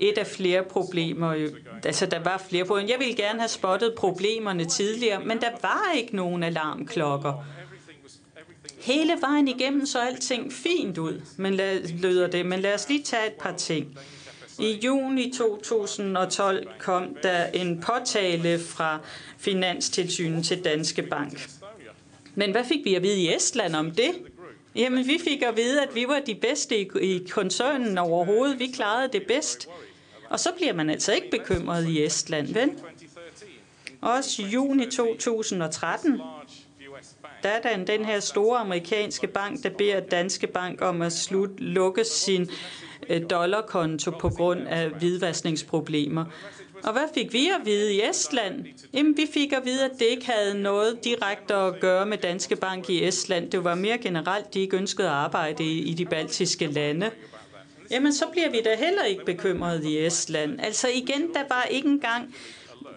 et 0.01 0.19
af 0.19 0.27
flere 0.27 0.63
problemer, 0.63 1.49
altså 1.85 2.07
der 2.07 2.19
var 2.19 2.43
flere 2.49 2.65
problemer. 2.65 2.91
Jeg 2.91 2.99
ville 2.99 3.15
gerne 3.15 3.39
have 3.39 3.49
spottet 3.49 3.95
problemerne 3.97 4.65
tidligere, 4.65 5.25
men 5.25 5.41
der 5.41 5.51
var 5.63 5.93
ikke 5.97 6.17
nogen 6.17 6.43
alarmklokker. 6.43 7.45
Hele 8.81 9.13
vejen 9.21 9.49
igennem 9.49 9.87
så 9.87 10.01
alting 10.01 10.53
fint 10.53 10.99
ud, 10.99 11.21
men 11.37 11.55
lad, 11.55 11.89
lyder 11.89 12.27
det. 12.27 12.47
Men 12.47 12.61
lad 12.61 12.75
os 12.75 12.89
lige 12.89 13.03
tage 13.03 13.27
et 13.27 13.33
par 13.33 13.53
ting. 13.53 13.99
I 14.59 14.81
juni 14.85 15.33
2012 15.37 16.69
kom 16.79 17.17
der 17.23 17.47
en 17.47 17.81
påtale 17.81 18.59
fra 18.59 18.99
Finanstilsynet 19.39 20.45
til 20.45 20.65
Danske 20.65 21.03
Bank. 21.03 21.51
Men 22.35 22.51
hvad 22.51 22.65
fik 22.65 22.85
vi 22.85 22.95
at 22.95 23.03
vide 23.03 23.21
i 23.21 23.35
Estland 23.35 23.77
om 23.77 23.91
det? 23.91 24.11
Jamen, 24.75 25.07
vi 25.07 25.19
fik 25.25 25.43
at 25.43 25.57
vide, 25.57 25.83
at 25.83 25.95
vi 25.95 26.05
var 26.09 26.21
de 26.27 26.35
bedste 26.35 26.79
i 27.03 27.27
koncernen 27.31 27.99
overhovedet. 27.99 28.59
Vi 28.59 28.67
klarede 28.67 29.09
det 29.13 29.27
bedst. 29.29 29.69
Og 30.31 30.41
så 30.41 30.49
bliver 30.57 30.73
man 30.73 30.91
altså 30.91 31.13
ikke 31.13 31.31
bekymret 31.31 31.89
i 31.89 32.05
Estland, 32.05 32.55
vel? 32.55 32.71
Også 34.01 34.43
juni 34.43 34.91
2013, 34.91 36.21
der 37.43 37.49
er 37.49 37.61
der 37.61 37.85
den 37.85 38.05
her 38.05 38.21
store 38.21 38.59
amerikanske 38.59 39.27
bank, 39.27 39.63
der 39.63 39.71
beder 39.71 40.01
Danske 40.01 40.47
Bank 40.47 40.83
om 40.83 41.03
at 41.03 41.13
slut, 41.13 41.61
lukke 41.61 42.05
sin 42.05 42.51
øh, 43.09 43.23
dollarkonto 43.31 44.11
på 44.11 44.29
grund 44.29 44.69
af 44.69 44.89
hvidvaskningsproblemer. 44.89 46.25
Og 46.85 46.93
hvad 46.93 47.03
fik 47.15 47.33
vi 47.33 47.49
at 47.49 47.67
vide 47.67 47.95
i 47.95 48.03
Estland? 48.11 48.65
Jamen, 48.93 49.17
vi 49.17 49.27
fik 49.35 49.53
at 49.53 49.65
vide, 49.65 49.85
at 49.85 49.91
det 49.99 50.05
ikke 50.05 50.27
havde 50.27 50.63
noget 50.63 51.05
direkte 51.05 51.55
at 51.55 51.81
gøre 51.81 52.07
med 52.07 52.19
Danske 52.19 52.57
Bank 52.57 52.91
i 52.91 53.05
Estland. 53.05 53.51
Det 53.51 53.65
var 53.65 53.75
mere 53.75 53.99
generelt, 53.99 54.55
de 54.55 54.61
ikke 54.61 54.77
ønskede 54.77 55.09
at 55.09 55.15
arbejde 55.15 55.65
i, 55.65 55.79
i 55.79 55.95
de 55.95 56.05
baltiske 56.05 56.67
lande. 56.67 57.11
Jamen, 57.91 58.13
så 58.13 58.25
bliver 58.33 58.51
vi 58.51 58.61
da 58.65 58.77
heller 58.77 59.05
ikke 59.05 59.25
bekymrede 59.25 59.91
i 59.91 60.07
Estland. 60.07 60.61
Altså 60.61 60.89
igen, 60.95 61.35
der 61.35 61.43
var 61.49 61.67
ikke 61.71 61.89
engang 61.89 62.35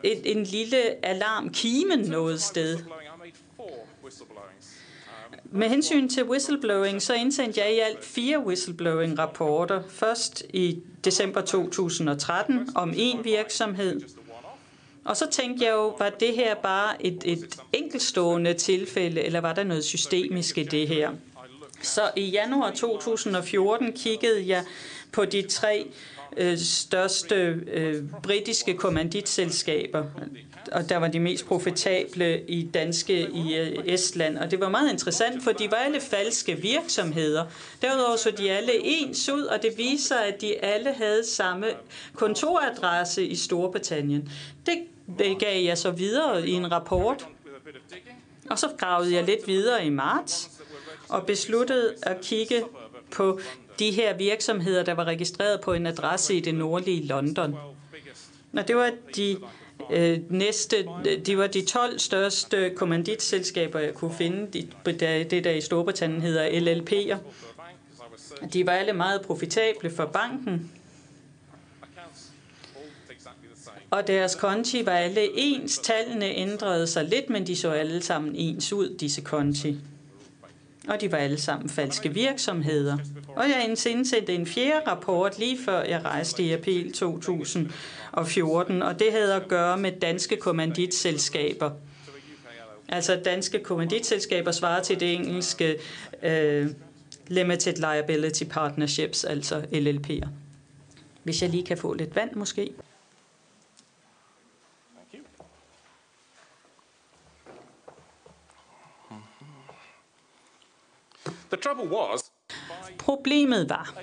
et, 0.04 0.32
en 0.38 0.44
lille 0.44 1.06
alarm 1.06 1.50
kimen 1.50 2.00
noget 2.00 2.42
sted. 2.42 2.78
Um, 3.68 5.40
Med 5.44 5.70
hensyn 5.70 6.10
til 6.10 6.24
whistleblowing, 6.24 7.02
så 7.02 7.14
indsendte 7.14 7.62
jeg 7.62 7.76
i 7.76 7.80
alt 7.80 8.06
fire 8.06 8.40
whistleblowing-rapporter. 8.40 9.84
Først 9.90 10.44
i 10.50 10.80
december 11.06 11.42
2013 11.42 12.70
om 12.76 12.94
en 12.96 13.24
virksomhed. 13.24 14.02
Og 15.06 15.18
så 15.18 15.28
tænkte 15.32 15.66
jeg 15.66 15.72
jo, 15.72 15.88
var 15.88 16.10
det 16.10 16.36
her 16.36 16.56
bare 16.56 17.06
et, 17.06 17.22
et 17.26 17.60
enkeltstående 17.74 18.54
tilfælde, 18.54 19.22
eller 19.22 19.42
var 19.42 19.54
der 19.54 19.64
noget 19.64 19.86
systemisk 19.86 20.58
i 20.58 20.64
det 20.64 20.88
her? 20.88 21.12
Så 21.82 22.02
i 22.16 22.30
januar 22.30 22.72
2014 22.72 23.94
kiggede 23.94 24.48
jeg 24.48 24.64
på 25.12 25.26
de 25.26 25.42
tre 25.42 25.92
øh, 26.38 26.58
største 26.58 27.36
øh, 27.68 28.04
britiske 28.24 28.74
kommanditselskaber, 28.74 30.04
og 30.72 30.90
der 30.90 30.98
var 30.98 31.08
de 31.08 31.20
mest 31.20 31.46
profitable 31.46 32.42
i 32.48 32.64
danske 32.74 33.30
i 33.34 33.56
øh, 33.56 33.78
Estland. 33.86 34.38
Og 34.38 34.52
det 34.52 34.60
var 34.60 34.70
meget 34.70 34.92
interessant, 34.92 35.44
for 35.44 35.52
de 35.52 35.72
var 35.72 35.78
alle 35.78 36.02
falske 36.02 36.56
virksomheder. 36.56 37.46
Derudover 37.82 38.16
så 38.16 38.32
de 38.32 38.52
alle 38.52 38.72
ens 38.84 39.30
ud, 39.30 39.42
og 39.42 39.62
det 39.62 39.74
viser, 39.78 40.16
at 40.16 40.42
de 40.42 40.66
alle 40.66 40.94
havde 40.94 41.26
samme 41.28 41.68
kontoradresse 42.16 43.26
i 43.26 43.36
Storbritannien. 43.36 44.32
Det 45.20 45.40
gav 45.40 45.64
jeg 45.64 45.78
så 45.78 45.92
videre 45.92 46.48
i 46.48 46.52
en 46.52 46.72
rapport. 46.72 47.28
Og 48.50 48.60
så 48.60 48.68
gravede 48.78 49.14
jeg 49.14 49.24
lidt 49.24 49.48
videre 49.48 49.86
i 49.86 49.90
marts 49.90 50.50
og 51.10 51.26
besluttede 51.26 51.94
at 52.04 52.22
kigge 52.22 52.64
på 53.12 53.40
de 53.80 53.92
her 53.92 54.18
virksomheder, 54.18 54.84
der 54.84 54.94
var 54.94 55.04
registreret 55.04 55.62
på 55.62 55.74
en 55.74 55.88
adresse 55.88 56.36
i 56.36 56.40
det 56.40 56.56
nordlige 56.56 57.08
London. 57.08 57.56
Og 58.58 58.68
det 58.68 58.76
var 58.76 58.92
de 59.16 59.38
Øh, 59.92 60.20
næste, 60.30 60.90
øh, 61.08 61.26
de 61.26 61.38
var 61.38 61.48
de 61.48 61.66
12 61.66 62.00
største 62.00 62.70
kommanditselskaber, 62.76 63.80
jeg 63.80 63.94
kunne 63.94 64.14
finde. 64.14 64.48
Det, 64.86 65.44
der 65.44 65.52
i 65.52 65.62
Storbritannien 65.62 66.22
hedder 66.22 66.50
LLP'er. 66.50 67.18
De 68.54 68.66
var 68.66 68.72
alle 68.72 68.94
meget 68.94 69.22
profitable 69.22 69.90
for 69.90 70.06
banken. 70.06 70.72
Og 73.90 74.08
deres 74.08 74.36
konti 74.36 74.86
var 74.86 74.92
alle 74.92 75.28
ens. 75.40 75.80
Tallene 75.80 76.26
ændrede 76.26 76.88
sig 76.88 77.06
lidt, 77.06 77.30
men 77.30 77.48
de 77.48 77.56
så 77.56 77.72
alle 77.72 78.02
sammen 78.02 78.36
ens 78.36 78.74
ud, 78.74 78.98
disse 78.98 79.22
konti 79.22 79.78
og 80.88 81.02
de 81.02 81.12
var 81.12 81.18
alle 81.18 81.38
sammen 81.38 81.70
falske 81.70 82.14
virksomheder. 82.14 82.98
Og 83.36 83.44
jeg 83.44 83.66
indsendte 83.70 84.34
en 84.34 84.48
fjerde 84.48 84.88
rapport 84.88 85.40
lige 85.40 85.58
før 85.66 85.84
jeg 85.84 86.06
rejste 86.06 86.44
i 86.44 86.52
april 86.52 86.94
2014, 86.94 88.82
og 88.82 89.00
det 89.00 89.12
havde 89.12 89.36
at 89.36 89.48
gøre 89.48 89.78
med 89.78 89.92
danske 89.92 90.38
kommanditselskaber. 90.38 91.72
Altså 92.90 93.22
danske 93.26 93.64
kommanditselskaber 93.64 94.52
svarer 94.52 94.84
til 94.84 95.00
det 95.00 95.14
engelske 95.14 95.76
uh, 96.24 96.68
Limited 97.28 97.76
Liability 97.76 98.44
Partnerships, 98.44 99.24
altså 99.24 99.62
LLP'er. 99.72 100.28
Hvis 101.24 101.42
jeg 101.42 101.50
lige 101.50 101.66
kan 101.66 101.78
få 101.78 101.94
lidt 101.94 102.16
vand 102.16 102.36
måske. 102.36 102.72
Problemet 112.98 113.70
var, 113.70 113.94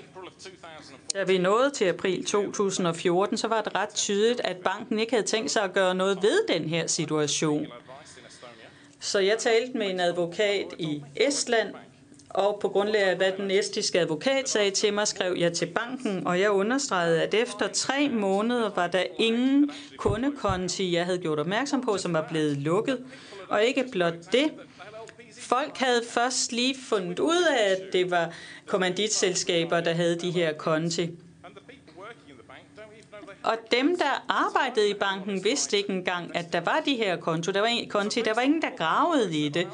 da 1.14 1.24
vi 1.24 1.38
nåede 1.38 1.70
til 1.70 1.84
april 1.84 2.24
2014, 2.24 3.36
så 3.36 3.48
var 3.48 3.62
det 3.62 3.74
ret 3.74 3.94
tydeligt, 3.94 4.40
at 4.40 4.56
banken 4.56 4.98
ikke 4.98 5.12
havde 5.12 5.26
tænkt 5.26 5.50
sig 5.50 5.62
at 5.62 5.72
gøre 5.72 5.94
noget 5.94 6.18
ved 6.22 6.46
den 6.48 6.68
her 6.68 6.86
situation. 6.86 7.66
Så 9.00 9.18
jeg 9.18 9.38
talte 9.38 9.78
med 9.78 9.90
en 9.90 10.00
advokat 10.00 10.66
i 10.78 11.02
Estland, 11.16 11.74
og 12.30 12.58
på 12.60 12.68
grundlag 12.68 13.02
af, 13.02 13.16
hvad 13.16 13.32
den 13.32 13.50
estiske 13.50 14.00
advokat 14.00 14.48
sagde 14.48 14.70
til 14.70 14.94
mig, 14.94 15.08
skrev 15.08 15.34
jeg 15.38 15.52
til 15.52 15.66
banken, 15.66 16.26
og 16.26 16.40
jeg 16.40 16.50
understregede, 16.50 17.22
at 17.22 17.34
efter 17.34 17.68
tre 17.68 18.08
måneder 18.08 18.70
var 18.74 18.86
der 18.86 19.04
ingen 19.18 19.70
kundekonti, 19.96 20.94
jeg 20.94 21.04
havde 21.04 21.18
gjort 21.18 21.38
opmærksom 21.38 21.80
på, 21.80 21.98
som 21.98 22.12
var 22.12 22.26
blevet 22.30 22.56
lukket. 22.56 23.04
Og 23.48 23.64
ikke 23.64 23.84
blot 23.92 24.14
det, 24.32 24.50
Folk 25.44 25.78
havde 25.78 26.02
først 26.08 26.52
lige 26.52 26.76
fundet 26.88 27.18
ud 27.18 27.42
af, 27.50 27.70
at 27.70 27.92
det 27.92 28.10
var 28.10 28.32
kommanditselskaber, 28.66 29.80
der 29.80 29.92
havde 29.92 30.18
de 30.18 30.30
her 30.30 30.52
konti. 30.52 31.10
Og 33.42 33.56
dem, 33.70 33.98
der 33.98 34.24
arbejdede 34.28 34.90
i 34.90 34.94
banken, 34.94 35.44
vidste 35.44 35.76
ikke 35.76 35.90
engang, 35.90 36.36
at 36.36 36.52
der 36.52 36.60
var 36.60 36.82
de 36.84 36.96
her 36.96 37.16
konto. 37.16 37.52
Der 37.52 37.60
var 37.60 37.66
en, 37.66 37.88
konti. 37.88 38.20
Der 38.20 38.34
var 38.34 38.42
ingen, 38.42 38.62
der 38.62 38.68
gravede 38.76 39.38
i 39.38 39.48
det. 39.48 39.68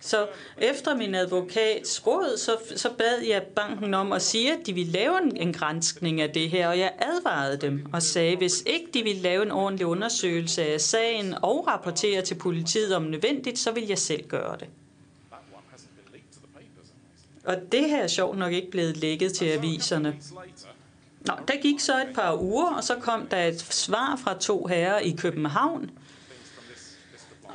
Så 0.00 0.26
efter 0.58 0.96
min 0.96 1.14
advokats 1.14 2.06
råd, 2.06 2.36
så, 2.38 2.56
så 2.76 2.90
bad 2.98 3.22
jeg 3.28 3.42
banken 3.42 3.94
om 3.94 4.12
at 4.12 4.22
sige, 4.22 4.52
at 4.52 4.66
de 4.66 4.72
ville 4.72 4.92
lave 4.92 5.22
en, 5.22 5.36
en 5.36 5.52
grænskning 5.52 6.20
af 6.20 6.30
det 6.30 6.50
her, 6.50 6.68
og 6.68 6.78
jeg 6.78 6.92
advarede 6.98 7.56
dem 7.56 7.86
og 7.92 8.02
sagde, 8.02 8.36
hvis 8.36 8.62
ikke 8.66 8.86
de 8.94 9.02
ville 9.02 9.22
lave 9.22 9.42
en 9.42 9.50
ordentlig 9.50 9.86
undersøgelse 9.86 10.66
af 10.66 10.80
sagen 10.80 11.34
og 11.42 11.66
rapportere 11.66 12.22
til 12.22 12.34
politiet 12.34 12.96
om 12.96 13.02
nødvendigt, 13.02 13.58
så 13.58 13.72
vil 13.72 13.86
jeg 13.86 13.98
selv 13.98 14.28
gøre 14.28 14.56
det. 14.60 14.68
Og 17.44 17.56
det 17.72 17.90
her 17.90 18.02
er 18.02 18.06
sjovt 18.06 18.38
nok 18.38 18.52
ikke 18.52 18.70
blevet 18.70 18.96
lægget 18.96 19.32
til 19.32 19.44
aviserne. 19.44 20.16
Nå, 21.26 21.32
der 21.48 21.60
gik 21.62 21.80
så 21.80 21.92
et 21.92 22.14
par 22.14 22.42
uger, 22.42 22.74
og 22.74 22.84
så 22.84 22.94
kom 22.94 23.26
der 23.26 23.44
et 23.44 23.60
svar 23.60 24.20
fra 24.24 24.38
to 24.38 24.66
herrer 24.66 24.98
i 24.98 25.10
København. 25.10 25.90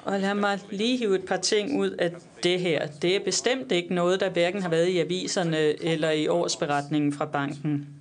Og 0.03 0.19
lad 0.19 0.33
mig 0.33 0.59
lige 0.71 0.97
hive 0.97 1.15
et 1.15 1.25
par 1.25 1.37
ting 1.37 1.79
ud 1.79 1.89
af 1.89 2.11
det 2.43 2.59
her. 2.59 2.87
Det 2.87 3.15
er 3.15 3.23
bestemt 3.23 3.71
ikke 3.71 3.93
noget, 3.93 4.19
der 4.19 4.29
hverken 4.29 4.61
har 4.61 4.69
været 4.69 4.87
i 4.87 4.99
aviserne 4.99 5.83
eller 5.83 6.11
i 6.11 6.27
årsberetningen 6.27 7.13
fra 7.13 7.25
banken. 7.25 7.96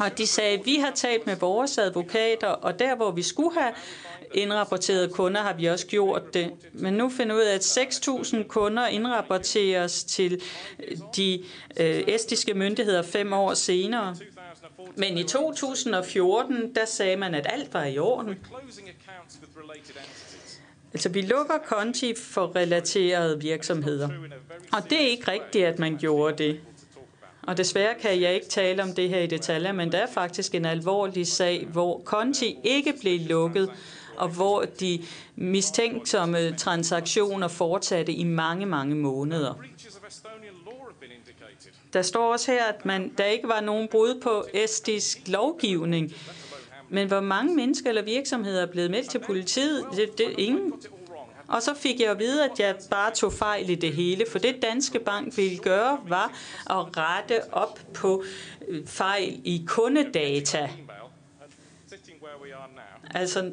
Og 0.00 0.18
de 0.18 0.26
sagde, 0.26 0.64
vi 0.64 0.76
har 0.76 0.92
talt 0.94 1.26
med 1.26 1.36
vores 1.36 1.78
advokater, 1.78 2.48
og 2.48 2.78
der 2.78 2.96
hvor 2.96 3.10
vi 3.10 3.22
skulle 3.22 3.58
have 3.60 3.72
indrapporteret 4.34 5.12
kunder, 5.12 5.40
har 5.40 5.54
vi 5.54 5.66
også 5.66 5.86
gjort 5.86 6.34
det. 6.34 6.52
Men 6.72 6.94
nu 6.94 7.08
finder 7.08 7.34
vi 7.34 7.40
ud 7.40 7.46
af, 7.46 7.54
at 7.54 7.78
6.000 7.78 8.42
kunder 8.42 8.86
indrapporteres 8.86 10.04
til 10.04 10.42
øh, 10.88 10.98
de 11.16 11.44
øh, 11.80 12.04
estiske 12.08 12.54
myndigheder 12.54 13.02
fem 13.02 13.32
år 13.32 13.54
senere. 13.54 14.16
Men 14.96 15.18
i 15.18 15.22
2014, 15.24 16.74
der 16.74 16.84
sagde 16.84 17.16
man, 17.16 17.34
at 17.34 17.46
alt 17.50 17.74
var 17.74 17.84
i 17.84 17.98
orden. 17.98 18.34
Altså, 20.92 21.08
vi 21.08 21.20
lukker 21.20 21.58
konti 21.66 22.14
for 22.14 22.56
relaterede 22.56 23.40
virksomheder. 23.40 24.08
Og 24.72 24.90
det 24.90 25.02
er 25.02 25.06
ikke 25.06 25.30
rigtigt, 25.30 25.64
at 25.64 25.78
man 25.78 25.96
gjorde 25.98 26.44
det. 26.44 26.60
Og 27.46 27.56
desværre 27.56 27.94
kan 28.00 28.20
jeg 28.20 28.34
ikke 28.34 28.46
tale 28.46 28.82
om 28.82 28.92
det 28.92 29.08
her 29.08 29.20
i 29.20 29.26
detaljer, 29.26 29.72
men 29.72 29.92
der 29.92 29.98
er 29.98 30.06
faktisk 30.06 30.54
en 30.54 30.64
alvorlig 30.64 31.26
sag, 31.26 31.66
hvor 31.72 32.02
konti 32.04 32.58
ikke 32.64 32.94
blev 33.00 33.20
lukket, 33.20 33.70
og 34.16 34.28
hvor 34.28 34.64
de 34.80 35.02
mistænksomme 35.36 36.56
transaktioner 36.56 37.48
fortsatte 37.48 38.12
i 38.12 38.24
mange, 38.24 38.66
mange 38.66 38.94
måneder. 38.94 39.54
Der 41.92 42.02
står 42.02 42.32
også 42.32 42.52
her, 42.52 42.64
at 42.64 42.86
man, 42.86 43.12
der 43.18 43.24
ikke 43.24 43.48
var 43.48 43.60
nogen 43.60 43.88
brud 43.88 44.20
på 44.22 44.44
estisk 44.54 45.18
lovgivning. 45.26 46.12
Men 46.88 47.08
hvor 47.08 47.20
mange 47.20 47.54
mennesker 47.54 47.88
eller 47.88 48.02
virksomheder 48.02 48.62
er 48.62 48.66
blevet 48.66 48.90
meldt 48.90 49.10
til 49.10 49.18
politiet, 49.18 49.84
det, 49.96 50.18
det 50.18 50.34
ingen. 50.38 50.72
Og 51.48 51.62
så 51.62 51.74
fik 51.74 52.00
jeg 52.00 52.10
at 52.10 52.18
vide, 52.18 52.44
at 52.44 52.60
jeg 52.60 52.76
bare 52.90 53.14
tog 53.14 53.32
fejl 53.32 53.70
i 53.70 53.74
det 53.74 53.92
hele, 53.92 54.24
for 54.30 54.38
det 54.38 54.62
Danske 54.62 54.98
Bank 54.98 55.36
ville 55.36 55.58
gøre, 55.58 55.98
var 56.08 56.32
at 56.70 56.96
rette 56.96 57.52
op 57.52 57.80
på 57.94 58.24
øh, 58.68 58.86
fejl 58.86 59.40
i 59.44 59.64
kundedata. 59.66 60.70
Altså, 63.14 63.52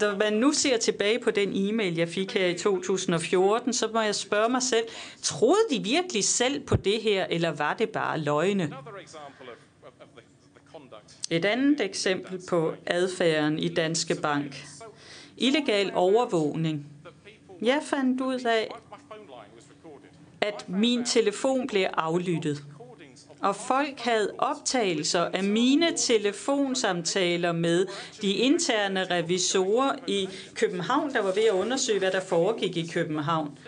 når 0.00 0.16
man 0.16 0.32
nu 0.32 0.52
ser 0.52 0.76
tilbage 0.76 1.18
på 1.18 1.30
den 1.30 1.50
e-mail, 1.54 1.96
jeg 1.96 2.08
fik 2.08 2.34
her 2.34 2.46
i 2.46 2.58
2014, 2.58 3.72
så 3.72 3.88
må 3.92 4.00
jeg 4.00 4.14
spørge 4.14 4.48
mig 4.48 4.62
selv, 4.62 4.84
troede 5.22 5.60
de 5.70 5.82
virkelig 5.82 6.24
selv 6.24 6.60
på 6.60 6.76
det 6.76 7.02
her, 7.02 7.26
eller 7.30 7.50
var 7.50 7.74
det 7.74 7.90
bare 7.90 8.18
løgne? 8.18 8.74
Et 11.30 11.44
andet 11.44 11.80
eksempel 11.80 12.42
på 12.48 12.74
adfærden 12.86 13.58
i 13.58 13.68
Danske 13.68 14.14
Bank. 14.14 14.66
Illegal 15.36 15.92
overvågning. 15.94 16.86
Jeg 17.62 17.80
fandt 17.84 18.20
ud 18.20 18.40
af, 18.40 18.70
at 20.40 20.68
min 20.68 21.04
telefon 21.04 21.66
blev 21.66 21.86
aflyttet. 21.92 22.64
Og 23.40 23.56
folk 23.56 24.00
havde 24.00 24.32
optagelser 24.38 25.20
af 25.24 25.44
mine 25.44 25.96
telefonsamtaler 25.96 27.52
med 27.52 27.86
de 28.22 28.32
interne 28.32 29.04
revisorer 29.10 29.94
i 30.06 30.28
København, 30.54 31.12
der 31.12 31.22
var 31.22 31.32
ved 31.32 31.44
at 31.44 31.54
undersøge, 31.54 31.98
hvad 31.98 32.10
der 32.10 32.20
foregik 32.20 32.76
i 32.76 32.86
København. 32.86 33.58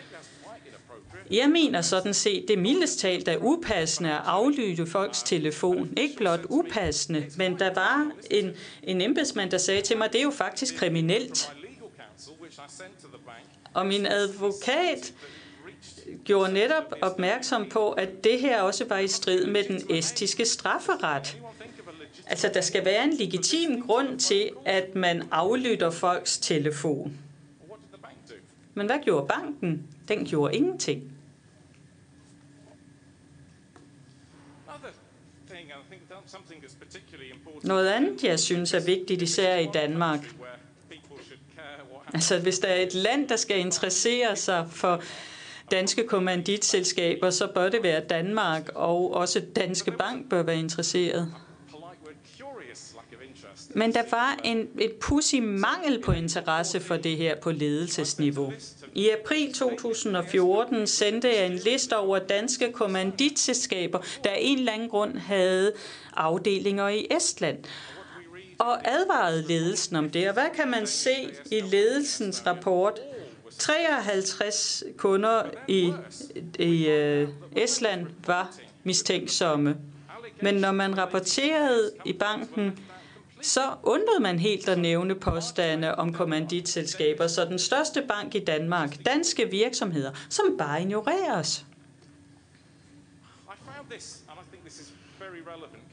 Jeg 1.30 1.50
mener 1.50 1.80
sådan 1.80 2.14
set, 2.14 2.44
det 2.48 2.58
mildest 2.58 2.98
talt 2.98 3.28
er 3.28 3.36
upassende 3.36 4.10
at 4.10 4.20
aflytte 4.24 4.86
folks 4.86 5.22
telefon. 5.22 5.90
Ikke 5.96 6.16
blot 6.16 6.40
upassende, 6.48 7.26
men 7.36 7.58
der 7.58 7.74
var 7.74 8.10
en, 8.30 8.50
en 8.82 9.00
embedsmand, 9.00 9.50
der 9.50 9.58
sagde 9.58 9.80
til 9.80 9.98
mig, 9.98 10.12
det 10.12 10.18
er 10.18 10.22
jo 10.22 10.30
faktisk 10.30 10.76
kriminelt. 10.76 11.52
Og 13.74 13.86
min 13.86 14.06
advokat 14.06 15.14
gjorde 16.24 16.52
netop 16.52 16.94
opmærksom 17.02 17.68
på, 17.68 17.90
at 17.90 18.24
det 18.24 18.40
her 18.40 18.62
også 18.62 18.84
var 18.84 18.98
i 18.98 19.08
strid 19.08 19.46
med 19.46 19.64
den 19.64 19.96
estiske 19.96 20.44
strafferet. 20.44 21.38
Altså, 22.26 22.50
der 22.54 22.60
skal 22.60 22.84
være 22.84 23.04
en 23.04 23.12
legitim 23.12 23.82
grund 23.86 24.18
til, 24.18 24.50
at 24.64 24.94
man 24.94 25.28
aflytter 25.30 25.90
folks 25.90 26.38
telefon. 26.38 27.18
Men 28.74 28.86
hvad 28.86 28.98
gjorde 29.04 29.26
banken? 29.28 29.86
Den 30.08 30.24
gjorde 30.24 30.56
ingenting. 30.56 31.12
Noget 37.62 37.88
andet, 37.88 38.24
jeg 38.24 38.40
synes 38.40 38.74
er 38.74 38.80
vigtigt, 38.80 39.22
især 39.22 39.56
i 39.56 39.68
Danmark. 39.74 40.34
Altså, 42.14 42.38
hvis 42.38 42.58
der 42.58 42.68
er 42.68 42.82
et 42.82 42.94
land, 42.94 43.28
der 43.28 43.36
skal 43.36 43.58
interessere 43.58 44.36
sig 44.36 44.66
for 44.70 45.02
danske 45.70 46.06
kommanditselskaber, 46.06 47.30
så 47.30 47.46
bør 47.54 47.68
det 47.68 47.82
være 47.82 48.00
Danmark, 48.00 48.68
og 48.74 49.14
også 49.14 49.40
Danske 49.56 49.90
Bank 49.90 50.30
bør 50.30 50.42
være 50.42 50.58
interesseret. 50.58 51.34
Men 53.70 53.94
der 53.94 54.02
var 54.10 54.38
en, 54.44 54.68
et 54.78 54.92
pussy 54.92 55.34
mangel 55.34 56.02
på 56.02 56.12
interesse 56.12 56.80
for 56.80 56.96
det 56.96 57.16
her 57.16 57.36
på 57.36 57.50
ledelsesniveau. 57.50 58.52
I 58.94 59.10
april 59.10 59.52
2014 59.52 60.86
sendte 60.86 61.28
jeg 61.28 61.46
en 61.46 61.56
liste 61.56 61.96
over 61.96 62.18
danske 62.18 62.72
kommanditselskaber, 62.72 63.98
der 64.24 64.30
af 64.30 64.38
en 64.40 64.58
eller 64.58 64.72
anden 64.72 64.88
grund 64.88 65.16
havde 65.16 65.72
afdelinger 66.16 66.88
i 66.88 67.06
Estland 67.10 67.58
og 68.58 68.88
advarede 68.88 69.42
ledelsen 69.48 69.96
om 69.96 70.10
det. 70.10 70.28
Og 70.28 70.32
hvad 70.32 70.48
kan 70.54 70.70
man 70.70 70.86
se 70.86 71.30
i 71.50 71.60
ledelsens 71.60 72.46
rapport? 72.46 73.00
53 73.58 74.84
kunder 74.96 75.42
i, 75.68 75.92
i 76.58 76.88
øh, 76.88 77.28
Estland 77.56 78.06
var 78.26 78.54
mistænksomme. 78.84 79.76
Men 80.42 80.54
når 80.54 80.72
man 80.72 80.98
rapporterede 80.98 81.90
i 82.04 82.12
banken, 82.12 82.78
så 83.42 83.60
undrede 83.82 84.20
man 84.20 84.38
helt 84.38 84.68
at 84.68 84.78
nævne 84.78 85.14
påstande 85.14 85.94
om 85.94 86.12
kommanditselskaber. 86.12 87.26
Så 87.26 87.44
den 87.44 87.58
største 87.58 88.02
bank 88.08 88.34
i 88.34 88.44
Danmark, 88.44 89.04
danske 89.06 89.50
virksomheder, 89.50 90.10
som 90.28 90.44
bare 90.58 90.80
ignoreres. 90.80 91.64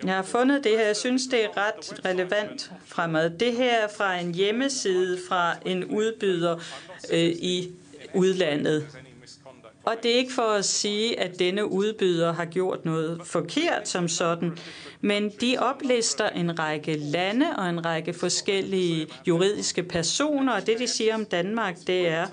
Jeg 0.04 0.16
har 0.16 0.24
fundet 0.24 0.64
det 0.64 0.72
her. 0.72 0.86
Jeg 0.86 0.96
synes, 0.96 1.28
det 1.28 1.44
er 1.44 1.50
ret 1.58 2.06
relevant 2.06 2.72
fremad. 2.86 3.30
Det 3.30 3.54
her 3.54 3.72
er 3.72 3.88
fra 3.98 4.16
en 4.16 4.36
hjemmeside 4.36 5.20
fra 5.30 5.56
en 5.66 5.86
udbyder 5.86 6.56
øh, 7.12 7.30
i 7.30 7.72
udlandet. 8.14 8.88
Og 9.84 9.96
det 10.04 10.12
er 10.12 10.16
ikke 10.16 10.34
for 10.34 10.52
at 10.52 10.66
sige, 10.66 11.20
at 11.20 11.40
denne 11.40 11.72
udbyder 11.72 12.34
har 12.34 12.46
gjort 12.46 12.86
noget 12.86 13.22
forkert 13.24 13.88
som 13.88 14.08
sådan, 14.08 14.58
men 15.02 15.30
de 15.30 15.58
oplister 15.60 16.30
en 16.30 16.60
række 16.60 16.98
lande 16.98 17.46
og 17.58 17.70
en 17.70 17.86
række 17.86 18.14
forskellige 18.14 19.08
juridiske 19.28 19.84
personer, 19.84 20.54
og 20.54 20.68
det 20.68 20.80
de 20.80 20.88
siger 20.88 21.16
om 21.16 21.26
Danmark, 21.26 21.78
det 21.88 22.08
er, 22.08 22.28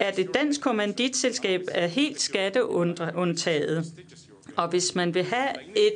at 0.00 0.18
et 0.18 0.34
dansk 0.34 0.60
kommanditselskab 0.60 1.60
er 1.68 1.86
helt 1.86 2.20
skatteundtaget. 2.20 3.92
Og 4.56 4.68
hvis 4.68 4.94
man 4.94 5.14
vil 5.14 5.24
have 5.24 5.48
et 5.76 5.94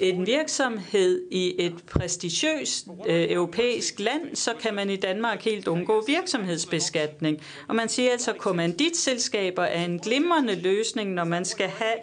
en 0.00 0.26
virksomhed 0.26 1.22
i 1.30 1.54
et 1.58 1.74
prestigiøst 1.86 2.86
øh, 3.06 3.30
europæisk 3.30 4.00
land, 4.00 4.36
så 4.36 4.50
kan 4.60 4.74
man 4.74 4.90
i 4.90 4.96
Danmark 4.96 5.42
helt 5.42 5.68
undgå 5.68 6.04
virksomhedsbeskatning. 6.06 7.40
Og 7.68 7.74
man 7.74 7.88
siger 7.88 8.12
altså, 8.12 8.30
at 8.30 8.38
kommanditselskaber 8.38 9.62
er 9.62 9.84
en 9.84 9.98
glimrende 9.98 10.54
løsning, 10.54 11.12
når 11.12 11.24
man 11.24 11.44
skal 11.44 11.68
have 11.68 11.94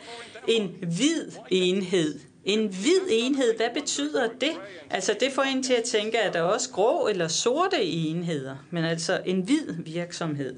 en 0.47 0.75
hvid 0.81 1.31
enhed. 1.51 2.19
En 2.45 2.59
hvid 2.67 3.01
enhed, 3.09 3.57
hvad 3.57 3.69
betyder 3.73 4.27
det? 4.41 4.51
Altså 4.89 5.15
det 5.19 5.31
får 5.31 5.41
en 5.41 5.63
til 5.63 5.73
at 5.73 5.83
tænke, 5.83 6.19
at 6.19 6.33
der 6.33 6.39
er 6.39 6.43
også 6.43 6.69
grå 6.69 7.07
eller 7.07 7.27
sorte 7.27 7.83
enheder, 7.83 8.55
men 8.71 8.83
altså 8.83 9.21
en 9.25 9.41
hvid 9.41 9.73
virksomhed. 9.85 10.55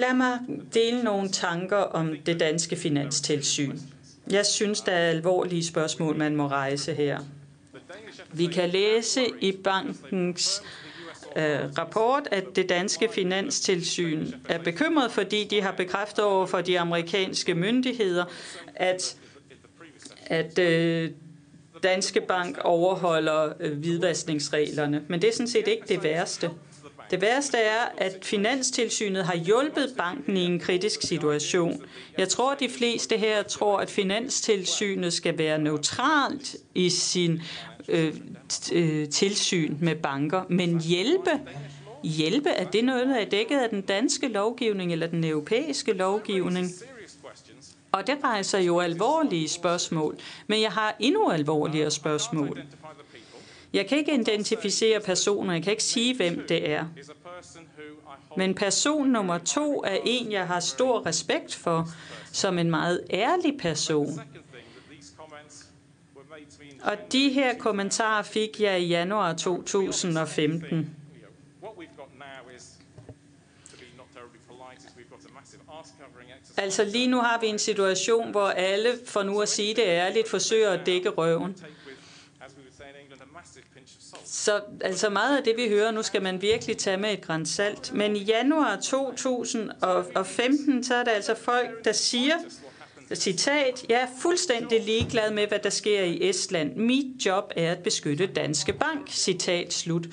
Lad 0.00 0.14
mig 0.14 0.38
dele 0.74 1.02
nogle 1.02 1.28
tanker 1.28 1.76
om 1.76 2.16
det 2.26 2.40
danske 2.40 2.76
finanstilsyn. 2.76 3.78
Jeg 4.30 4.46
synes, 4.46 4.80
der 4.80 4.92
er 4.92 5.10
alvorlige 5.10 5.64
spørgsmål, 5.64 6.16
man 6.16 6.36
må 6.36 6.48
rejse 6.48 6.94
her. 6.94 7.18
Vi 8.32 8.46
kan 8.46 8.70
læse 8.70 9.26
i 9.40 9.52
bankens 9.52 10.62
øh, 11.36 11.58
rapport, 11.78 12.28
at 12.30 12.44
det 12.56 12.68
danske 12.68 13.08
finanstilsyn 13.12 14.26
er 14.48 14.58
bekymret, 14.58 15.12
fordi 15.12 15.44
de 15.44 15.62
har 15.62 15.72
bekræftet 15.72 16.24
over 16.24 16.46
for 16.46 16.60
de 16.60 16.80
amerikanske 16.80 17.54
myndigheder, 17.54 18.24
at, 18.74 19.16
at 20.26 20.58
øh, 20.58 21.10
Danske 21.82 22.20
Bank 22.20 22.58
overholder 22.64 23.52
øh, 23.60 23.78
hvidvaskningsreglerne. 23.78 25.02
Men 25.08 25.22
det 25.22 25.28
er 25.28 25.32
sådan 25.32 25.48
set 25.48 25.68
ikke 25.68 25.84
det 25.88 26.02
værste. 26.02 26.50
Det 27.10 27.20
værste 27.20 27.58
er, 27.58 27.84
at 27.98 28.18
Finanstilsynet 28.22 29.24
har 29.24 29.36
hjulpet 29.36 29.94
banken 29.98 30.36
i 30.36 30.44
en 30.44 30.60
kritisk 30.60 31.02
situation. 31.02 31.82
Jeg 32.18 32.28
tror, 32.28 32.54
de 32.54 32.68
fleste 32.68 33.16
her 33.16 33.42
tror, 33.42 33.78
at 33.78 33.90
Finanstilsynet 33.90 35.12
skal 35.12 35.38
være 35.38 35.58
neutralt 35.58 36.56
i 36.74 36.90
sin 36.90 37.42
øh, 37.88 38.14
øh, 38.72 39.08
tilsyn 39.08 39.76
med 39.80 39.94
banker, 39.94 40.42
men 40.48 40.80
hjælpe 40.80 41.30
hjælpe? 42.02 42.48
Er 42.48 42.64
det 42.64 42.84
noget, 42.84 43.06
der 43.06 43.14
er 43.14 43.24
dækket 43.24 43.58
af 43.58 43.70
den 43.70 43.80
danske 43.80 44.28
lovgivning 44.28 44.92
eller 44.92 45.06
den 45.06 45.24
europæiske 45.24 45.92
lovgivning? 45.92 46.66
Og 47.92 48.06
det 48.06 48.16
rejser 48.24 48.58
jo 48.58 48.80
alvorlige 48.80 49.48
spørgsmål, 49.48 50.18
men 50.46 50.62
jeg 50.62 50.72
har 50.72 50.96
endnu 51.00 51.30
alvorligere 51.30 51.90
spørgsmål. 51.90 52.62
Jeg 53.72 53.86
kan 53.86 53.98
ikke 53.98 54.14
identificere 54.14 55.00
personer, 55.00 55.52
jeg 55.52 55.62
kan 55.62 55.70
ikke 55.70 55.82
sige, 55.82 56.16
hvem 56.16 56.44
det 56.48 56.70
er. 56.70 56.86
Men 58.36 58.54
person 58.54 59.08
nummer 59.08 59.38
to 59.38 59.82
er 59.86 59.98
en, 60.04 60.32
jeg 60.32 60.46
har 60.46 60.60
stor 60.60 61.06
respekt 61.06 61.54
for, 61.54 61.88
som 62.32 62.58
en 62.58 62.70
meget 62.70 63.00
ærlig 63.10 63.58
person. 63.58 64.20
Og 66.82 66.96
de 67.12 67.28
her 67.28 67.58
kommentarer 67.58 68.22
fik 68.22 68.60
jeg 68.60 68.80
i 68.80 68.86
januar 68.86 69.32
2015. 69.32 70.96
Altså 76.56 76.84
lige 76.84 77.06
nu 77.06 77.20
har 77.20 77.40
vi 77.40 77.46
en 77.46 77.58
situation, 77.58 78.30
hvor 78.30 78.46
alle, 78.48 78.88
for 79.06 79.22
nu 79.22 79.40
at 79.40 79.48
sige 79.48 79.74
det 79.74 79.82
ærligt, 79.86 80.28
forsøger 80.28 80.70
at 80.70 80.86
dække 80.86 81.08
røven. 81.08 81.56
Så 84.40 84.60
altså 84.80 85.10
meget 85.10 85.36
af 85.36 85.44
det, 85.44 85.56
vi 85.56 85.68
hører 85.68 85.90
nu, 85.90 86.02
skal 86.02 86.22
man 86.22 86.42
virkelig 86.42 86.76
tage 86.76 86.96
med 86.96 87.12
et 87.12 87.20
græns 87.20 87.48
salt. 87.48 87.94
Men 87.94 88.16
i 88.16 88.22
januar 88.22 88.76
2015, 88.76 90.84
så 90.84 90.94
er 90.94 91.04
der 91.04 91.10
altså 91.10 91.34
folk, 91.34 91.84
der 91.84 91.92
siger, 91.92 92.34
citat, 93.14 93.84
jeg 93.88 94.00
er 94.00 94.06
fuldstændig 94.22 94.84
ligeglad 94.84 95.30
med, 95.30 95.46
hvad 95.46 95.58
der 95.58 95.70
sker 95.70 96.02
i 96.02 96.28
Estland. 96.28 96.76
Mit 96.76 97.26
job 97.26 97.52
er 97.56 97.72
at 97.72 97.78
beskytte 97.78 98.26
Danske 98.26 98.72
Bank, 98.72 99.10
citat 99.10 99.72
slut. 99.72 100.06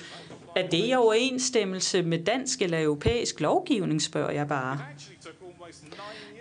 Er 0.56 0.68
det 0.68 0.88
i 0.88 0.94
overensstemmelse 0.94 2.02
med 2.02 2.24
dansk 2.24 2.62
eller 2.62 2.82
europæisk 2.82 3.40
lovgivning, 3.40 4.02
spørger 4.02 4.30
jeg 4.30 4.48
bare. 4.48 4.80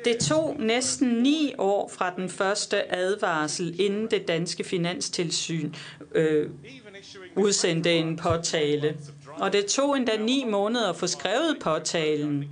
Det 0.05 0.17
tog 0.17 0.55
næsten 0.59 1.07
ni 1.07 1.53
år 1.57 1.87
fra 1.87 2.13
den 2.15 2.29
første 2.29 2.95
advarsel, 2.95 3.81
inden 3.81 4.07
det 4.11 4.27
danske 4.27 4.63
finanstilsyn 4.63 5.73
øh, 6.15 6.49
udsendte 7.37 7.93
en 7.93 8.17
påtale. 8.17 8.97
Og 9.27 9.53
det 9.53 9.65
tog 9.65 9.97
endda 9.97 10.17
ni 10.17 10.45
måneder 10.45 10.89
at 10.89 10.95
få 10.95 11.07
skrevet 11.07 11.57
påtalen. 11.61 12.45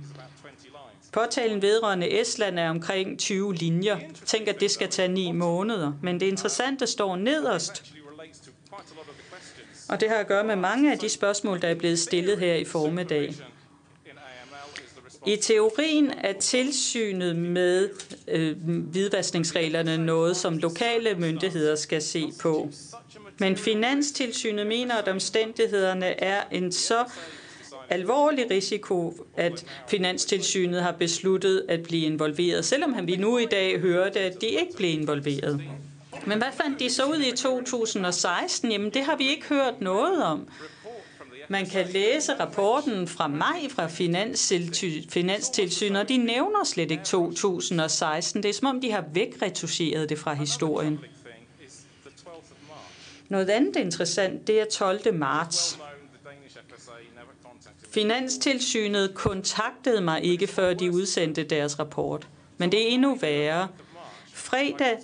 Påtalen 1.12 1.62
vedrørende 1.62 2.20
Estland 2.20 2.58
er 2.58 2.70
omkring 2.70 3.18
20 3.18 3.54
linjer. 3.54 3.98
Tænk, 4.24 4.48
at 4.48 4.60
det 4.60 4.70
skal 4.70 4.88
tage 4.88 5.08
ni 5.08 5.32
måneder. 5.32 5.92
Men 6.02 6.20
det 6.20 6.26
interessante 6.26 6.86
står 6.86 7.16
nederst. 7.16 7.92
Og 9.88 10.00
det 10.00 10.08
har 10.08 10.16
at 10.16 10.26
gøre 10.26 10.44
med 10.44 10.56
mange 10.56 10.92
af 10.92 10.98
de 10.98 11.08
spørgsmål, 11.08 11.62
der 11.62 11.68
er 11.68 11.74
blevet 11.74 11.98
stillet 11.98 12.38
her 12.38 12.54
i 12.54 12.64
formiddag. 12.64 13.34
I 15.26 15.36
teorien 15.36 16.12
er 16.18 16.32
tilsynet 16.32 17.36
med 17.36 17.88
øh, 18.28 18.56
hvidvaskningsreglerne 18.66 19.98
noget, 19.98 20.36
som 20.36 20.58
lokale 20.58 21.14
myndigheder 21.14 21.74
skal 21.76 22.02
se 22.02 22.32
på. 22.40 22.70
Men 23.38 23.56
Finanstilsynet 23.56 24.66
mener, 24.66 24.94
at 24.94 25.08
omstændighederne 25.08 26.20
er 26.20 26.42
en 26.52 26.72
så 26.72 27.04
alvorlig 27.90 28.50
risiko, 28.50 29.14
at 29.36 29.64
Finanstilsynet 29.88 30.82
har 30.82 30.92
besluttet 30.92 31.64
at 31.68 31.82
blive 31.82 32.06
involveret, 32.06 32.64
selvom 32.64 33.06
vi 33.06 33.16
nu 33.16 33.38
i 33.38 33.46
dag 33.46 33.80
hørte, 33.80 34.20
at 34.20 34.40
de 34.40 34.46
ikke 34.46 34.76
blev 34.76 35.00
involveret. 35.00 35.62
Men 36.26 36.38
hvad 36.38 36.48
fandt 36.62 36.80
de 36.80 36.90
så 36.90 37.04
ud 37.04 37.18
i 37.32 37.36
2016? 37.36 38.72
Jamen, 38.72 38.90
det 38.90 39.04
har 39.04 39.16
vi 39.16 39.28
ikke 39.28 39.48
hørt 39.48 39.80
noget 39.80 40.24
om. 40.24 40.48
Man 41.48 41.66
kan 41.66 41.86
læse 41.92 42.32
rapporten 42.40 43.08
fra 43.08 43.28
maj 43.28 43.68
fra 43.70 43.86
Finanstilsynet, 45.08 46.00
og 46.00 46.08
de 46.08 46.16
nævner 46.16 46.64
slet 46.64 46.90
ikke 46.90 47.04
2016. 47.04 48.42
Det 48.42 48.48
er 48.48 48.52
som 48.52 48.68
om, 48.68 48.80
de 48.80 48.90
har 48.92 49.04
vækretuscheret 49.12 50.08
det 50.08 50.18
fra 50.18 50.34
historien. 50.34 50.98
Noget 53.28 53.50
andet 53.50 53.76
interessant, 53.76 54.46
det 54.46 54.60
er 54.60 54.64
12. 54.64 55.14
marts. 55.14 55.78
Finanstilsynet 57.90 59.14
kontaktede 59.14 60.00
mig 60.00 60.24
ikke, 60.24 60.46
før 60.46 60.74
de 60.74 60.90
udsendte 60.92 61.44
deres 61.44 61.78
rapport. 61.78 62.28
Men 62.58 62.72
det 62.72 62.82
er 62.82 62.86
endnu 62.88 63.14
værre. 63.14 63.68
Fredag 64.34 64.98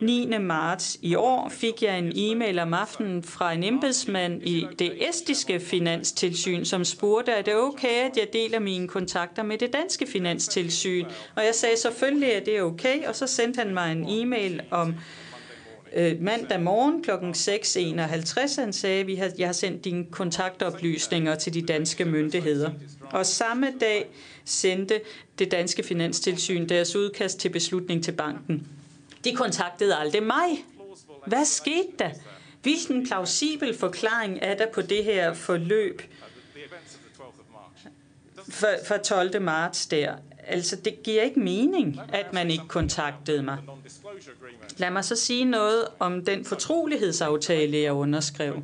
9. 0.00 0.38
marts 0.38 0.98
i 1.02 1.14
år 1.14 1.48
fik 1.48 1.82
jeg 1.82 1.98
en 1.98 2.12
e-mail 2.16 2.58
om 2.58 2.74
aftenen 2.74 3.22
fra 3.22 3.52
en 3.52 3.64
embedsmand 3.64 4.42
i 4.42 4.66
det 4.78 5.08
estiske 5.08 5.60
finanstilsyn, 5.60 6.64
som 6.64 6.84
spurgte, 6.84 7.32
er 7.32 7.42
det 7.42 7.54
okay, 7.56 8.10
at 8.10 8.16
jeg 8.16 8.28
deler 8.32 8.58
mine 8.58 8.88
kontakter 8.88 9.42
med 9.42 9.58
det 9.58 9.72
danske 9.72 10.06
finanstilsyn? 10.06 11.04
Og 11.34 11.44
jeg 11.44 11.54
sagde 11.54 11.76
selvfølgelig, 11.76 12.34
at 12.34 12.46
det 12.46 12.56
er 12.56 12.62
okay, 12.62 13.06
og 13.06 13.16
så 13.16 13.26
sendte 13.26 13.58
han 13.58 13.74
mig 13.74 13.92
en 13.92 14.08
e-mail 14.08 14.62
om 14.70 14.94
øh, 15.96 16.22
mandag 16.22 16.60
morgen 16.60 17.02
kl. 17.02 17.10
6.51. 17.10 18.60
Han 18.60 18.72
sagde, 18.72 19.06
vi 19.06 19.14
har, 19.14 19.30
jeg 19.38 19.48
har 19.48 19.52
sendt 19.52 19.84
dine 19.84 20.06
kontaktoplysninger 20.10 21.34
til 21.34 21.54
de 21.54 21.62
danske 21.62 22.04
myndigheder. 22.04 22.70
Og 23.10 23.26
samme 23.26 23.72
dag 23.80 24.10
sendte 24.44 25.00
det 25.38 25.50
danske 25.50 25.82
finanstilsyn 25.82 26.68
deres 26.68 26.96
udkast 26.96 27.38
til 27.40 27.48
beslutning 27.48 28.04
til 28.04 28.12
banken. 28.12 28.66
De 29.24 29.34
kontaktede 29.34 29.96
aldrig 29.96 30.22
mig. 30.22 30.64
Hvad 31.26 31.44
skete 31.44 31.88
der? 31.98 32.10
Hvilken 32.62 33.06
plausibel 33.06 33.78
forklaring 33.78 34.38
er 34.42 34.56
der 34.56 34.66
på 34.74 34.82
det 34.82 35.04
her 35.04 35.34
forløb 35.34 36.02
for, 38.48 38.68
for 38.86 38.96
12. 38.96 39.42
marts 39.42 39.86
der? 39.86 40.14
Altså, 40.48 40.76
det 40.76 41.02
giver 41.02 41.22
ikke 41.22 41.40
mening, 41.40 42.00
at 42.08 42.32
man 42.32 42.50
ikke 42.50 42.68
kontaktede 42.68 43.42
mig. 43.42 43.58
Lad 44.76 44.90
mig 44.90 45.04
så 45.04 45.16
sige 45.16 45.44
noget 45.44 45.84
om 45.98 46.24
den 46.24 46.44
fortrolighedsaftale, 46.44 47.78
jeg 47.78 47.92
underskrev. 47.92 48.62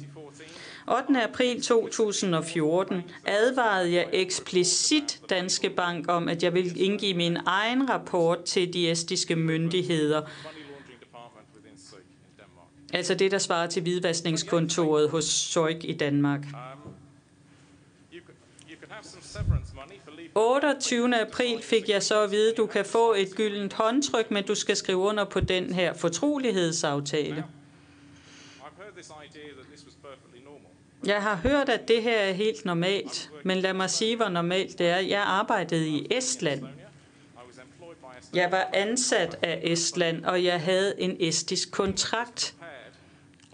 8. 0.88 1.22
april 1.22 1.62
2014 1.62 3.02
advarede 3.26 3.92
jeg 3.92 4.08
eksplicit 4.12 5.20
Danske 5.30 5.70
Bank 5.70 6.08
om, 6.08 6.28
at 6.28 6.42
jeg 6.42 6.54
ville 6.54 6.78
indgive 6.78 7.14
min 7.14 7.38
egen 7.46 7.90
rapport 7.90 8.44
til 8.44 8.72
de 8.72 8.90
estiske 8.90 9.36
myndigheder. 9.36 10.22
Altså 12.92 13.14
det, 13.14 13.30
der 13.30 13.38
svarer 13.38 13.66
til 13.66 13.82
hvidvaskningskontoret 13.82 15.10
hos 15.10 15.24
Søjk 15.24 15.84
i 15.84 15.92
Danmark. 15.92 16.46
28. 20.34 21.20
april 21.20 21.62
fik 21.62 21.88
jeg 21.88 22.02
så 22.02 22.22
at 22.22 22.30
vide, 22.30 22.50
at 22.50 22.56
du 22.56 22.66
kan 22.66 22.84
få 22.84 23.14
et 23.14 23.28
gyldent 23.36 23.72
håndtryk, 23.72 24.30
men 24.30 24.44
du 24.44 24.54
skal 24.54 24.76
skrive 24.76 24.98
under 24.98 25.24
på 25.24 25.40
den 25.40 25.74
her 25.74 25.94
fortrolighedsaftale. 25.94 27.44
Jeg 31.06 31.22
har 31.22 31.34
hørt, 31.34 31.68
at 31.68 31.88
det 31.88 32.02
her 32.02 32.18
er 32.18 32.32
helt 32.32 32.64
normalt, 32.64 33.30
men 33.42 33.58
lad 33.58 33.72
mig 33.74 33.90
sige, 33.90 34.16
hvor 34.16 34.28
normalt 34.28 34.78
det 34.78 34.88
er. 34.88 34.98
Jeg 34.98 35.22
arbejdede 35.22 35.88
i 35.88 36.06
Estland. 36.10 36.66
Jeg 38.34 38.52
var 38.52 38.68
ansat 38.72 39.38
af 39.42 39.60
Estland, 39.62 40.24
og 40.24 40.44
jeg 40.44 40.60
havde 40.60 41.00
en 41.00 41.16
estisk 41.20 41.70
kontrakt. 41.70 42.54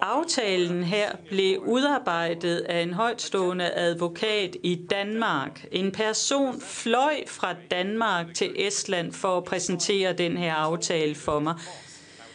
Aftalen 0.03 0.85
her 0.85 1.13
blev 1.29 1.63
udarbejdet 1.67 2.59
af 2.59 2.83
en 2.83 2.93
højtstående 2.93 3.71
advokat 3.75 4.57
i 4.63 4.87
Danmark. 4.91 5.67
En 5.73 5.93
person 5.93 6.61
fløj 6.61 7.15
fra 7.27 7.55
Danmark 7.71 8.35
til 8.35 8.67
Estland 8.67 9.13
for 9.13 9.37
at 9.37 9.45
præsentere 9.45 10.13
den 10.13 10.37
her 10.37 10.55
aftale 10.55 11.15
for 11.15 11.39
mig. 11.39 11.55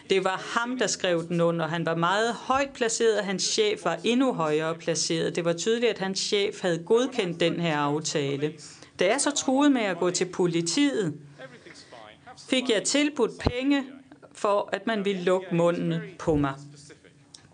Det 0.10 0.24
var 0.24 0.60
ham, 0.60 0.80
der 0.80 0.88
skrev 0.88 1.28
den 1.28 1.42
under. 1.42 1.68
Han 1.68 1.86
var 1.86 1.96
meget 1.96 2.34
højt 2.34 2.70
placeret, 2.74 3.20
og 3.20 3.26
hans 3.26 3.44
chef 3.44 3.86
var 3.86 4.00
endnu 4.04 4.34
højere 4.34 4.76
placeret. 4.76 5.36
Det 5.36 5.46
var 5.46 5.54
tydeligt, 5.54 5.92
at 5.92 6.00
hans 6.00 6.20
chef 6.20 6.62
havde 6.62 6.84
godkendt 6.84 7.40
den 7.40 7.60
her 7.60 7.78
aftale. 7.78 8.54
Da 9.00 9.06
jeg 9.06 9.22
så 9.22 9.32
troede 9.32 9.70
med 9.70 9.82
at 9.82 9.98
gå 9.98 10.10
til 10.10 10.26
politiet, 10.26 11.14
fik 12.50 12.70
jeg 12.70 12.84
tilbudt 12.84 13.32
penge 13.40 13.84
for, 14.34 14.70
at 14.74 14.88
man 14.88 15.06
ville 15.06 15.24
lukke 15.24 15.56
munden 15.56 16.02
på 16.20 16.36
mig. 16.36 16.54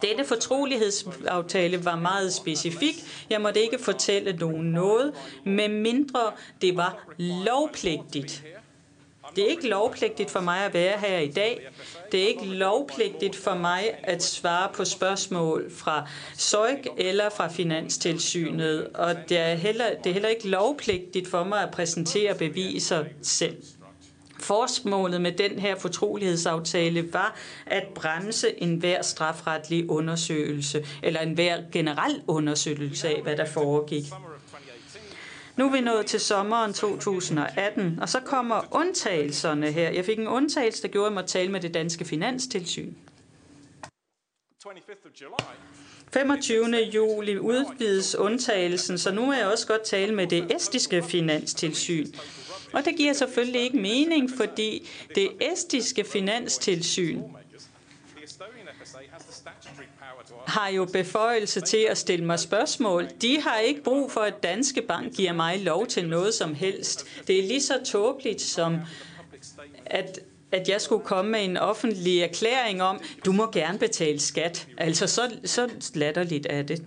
Denne 0.01 0.25
fortrolighedsaftale 0.25 1.85
var 1.85 1.95
meget 1.95 2.33
specifik. 2.33 2.95
Jeg 3.29 3.41
måtte 3.41 3.61
ikke 3.61 3.79
fortælle 3.79 4.33
nogen 4.33 4.65
noget, 4.65 5.13
med 5.45 5.67
mindre 5.67 6.19
det 6.61 6.77
var 6.77 7.05
lovpligtigt. 7.17 8.43
Det 9.35 9.43
er 9.43 9.47
ikke 9.47 9.67
lovpligtigt 9.67 10.31
for 10.31 10.39
mig 10.39 10.65
at 10.65 10.73
være 10.73 10.97
her 10.97 11.19
i 11.19 11.27
dag. 11.27 11.69
Det 12.11 12.23
er 12.23 12.27
ikke 12.27 12.45
lovpligtigt 12.45 13.35
for 13.35 13.53
mig 13.55 13.93
at 14.03 14.23
svare 14.23 14.69
på 14.73 14.85
spørgsmål 14.85 15.71
fra 15.71 16.07
SØJK 16.37 16.87
eller 16.97 17.29
fra 17.29 17.47
Finanstilsynet, 17.47 18.87
og 18.87 19.15
det 19.29 19.37
er, 19.37 19.53
heller, 19.53 19.85
det 20.03 20.09
er 20.09 20.13
heller 20.13 20.29
ikke 20.29 20.47
lovpligtigt 20.47 21.27
for 21.27 21.43
mig 21.43 21.63
at 21.63 21.71
præsentere 21.71 22.35
beviser 22.35 23.05
selv. 23.21 23.57
Forsmålet 24.41 25.21
med 25.21 25.31
den 25.31 25.59
her 25.59 25.75
fortrolighedsaftale 25.75 27.13
var 27.13 27.35
at 27.65 27.83
bremse 27.95 28.63
enhver 28.63 29.01
strafretlig 29.01 29.89
undersøgelse, 29.89 30.85
eller 31.03 31.19
enhver 31.19 31.61
generel 31.71 32.21
undersøgelse 32.27 33.09
af, 33.09 33.21
hvad 33.21 33.37
der 33.37 33.45
foregik. 33.45 34.03
Nu 35.55 35.67
er 35.67 35.71
vi 35.71 35.81
nået 35.81 36.05
til 36.05 36.19
sommeren 36.19 36.73
2018, 36.73 37.99
og 38.01 38.09
så 38.09 38.19
kommer 38.19 38.75
undtagelserne 38.75 39.71
her. 39.71 39.89
Jeg 39.89 40.05
fik 40.05 40.19
en 40.19 40.27
undtagelse, 40.27 40.81
der 40.81 40.87
gjorde, 40.87 41.05
at 41.05 41.11
jeg 41.11 41.15
måtte 41.15 41.29
tale 41.29 41.51
med 41.51 41.61
det 41.61 41.73
danske 41.73 42.05
finanstilsyn. 42.05 42.93
25. 46.13 46.75
juli 46.93 47.37
udvides 47.37 48.15
undtagelsen, 48.15 48.97
så 48.97 49.11
nu 49.11 49.31
er 49.31 49.37
jeg 49.37 49.47
også 49.47 49.67
godt 49.67 49.83
tale 49.83 50.15
med 50.15 50.27
det 50.27 50.55
estiske 50.55 51.03
finanstilsyn. 51.03 52.07
Og 52.73 52.85
det 52.85 52.95
giver 52.97 53.13
selvfølgelig 53.13 53.61
ikke 53.61 53.77
mening, 53.77 54.29
fordi 54.37 54.89
det 55.15 55.29
estiske 55.53 56.03
finanstilsyn 56.03 57.21
har 60.47 60.67
jo 60.69 60.85
beføjelse 60.85 61.61
til 61.61 61.87
at 61.89 61.97
stille 61.97 62.25
mig 62.25 62.39
spørgsmål. 62.39 63.07
De 63.21 63.41
har 63.41 63.59
ikke 63.59 63.83
brug 63.83 64.11
for, 64.11 64.21
at 64.21 64.43
Danske 64.43 64.81
Bank 64.81 65.15
giver 65.15 65.33
mig 65.33 65.59
lov 65.59 65.87
til 65.87 66.07
noget 66.07 66.33
som 66.33 66.55
helst. 66.55 67.05
Det 67.27 67.39
er 67.39 67.43
lige 67.43 67.61
så 67.61 67.79
tåbeligt 67.85 68.41
som, 68.41 68.77
at 69.85 70.19
at 70.51 70.69
jeg 70.69 70.81
skulle 70.81 71.05
komme 71.05 71.31
med 71.31 71.43
en 71.43 71.57
offentlig 71.57 72.19
erklæring 72.19 72.81
om, 72.81 73.01
du 73.25 73.31
må 73.31 73.51
gerne 73.51 73.79
betale 73.79 74.19
skat. 74.19 74.67
Altså, 74.77 75.07
så, 75.07 75.31
så 75.45 75.69
latterligt 75.93 76.47
er 76.49 76.61
det. 76.61 76.85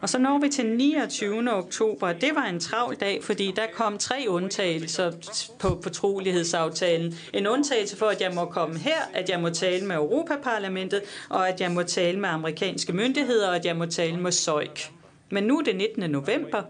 Og 0.00 0.08
så 0.08 0.18
når 0.18 0.38
vi 0.38 0.48
til 0.48 0.66
29. 0.66 1.52
oktober. 1.52 2.12
Det 2.12 2.30
var 2.34 2.44
en 2.44 2.60
travl 2.60 2.96
dag, 3.00 3.24
fordi 3.24 3.52
der 3.56 3.66
kom 3.74 3.98
tre 3.98 4.24
undtagelser 4.28 5.12
på 5.58 5.80
fortrolighedsaftalen. 5.82 7.18
En 7.34 7.46
undtagelse 7.46 7.96
for, 7.96 8.06
at 8.06 8.20
jeg 8.20 8.34
må 8.34 8.44
komme 8.44 8.78
her, 8.78 9.00
at 9.14 9.28
jeg 9.30 9.40
må 9.40 9.50
tale 9.50 9.86
med 9.86 9.96
Europaparlamentet, 9.96 11.02
og 11.28 11.48
at 11.48 11.60
jeg 11.60 11.70
må 11.70 11.82
tale 11.82 12.20
med 12.20 12.28
amerikanske 12.28 12.92
myndigheder, 12.92 13.48
og 13.48 13.56
at 13.56 13.64
jeg 13.64 13.76
må 13.76 13.86
tale 13.86 14.16
med 14.16 14.32
SØJK. 14.32 14.92
Men 15.30 15.44
nu 15.44 15.58
er 15.58 15.62
det 15.62 15.76
19. 15.76 16.10
november, 16.10 16.62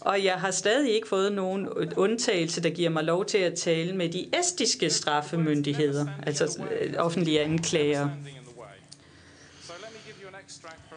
Og 0.00 0.24
jeg 0.24 0.34
har 0.34 0.50
stadig 0.50 0.94
ikke 0.94 1.08
fået 1.08 1.32
nogen 1.32 1.68
undtagelse, 1.96 2.62
der 2.62 2.70
giver 2.70 2.90
mig 2.90 3.04
lov 3.04 3.24
til 3.24 3.38
at 3.38 3.54
tale 3.54 3.96
med 3.96 4.08
de 4.08 4.26
estiske 4.38 4.90
straffemyndigheder, 4.90 6.06
altså 6.26 6.62
øh, 6.80 6.94
offentlige 6.98 7.40
anklager. 7.40 8.08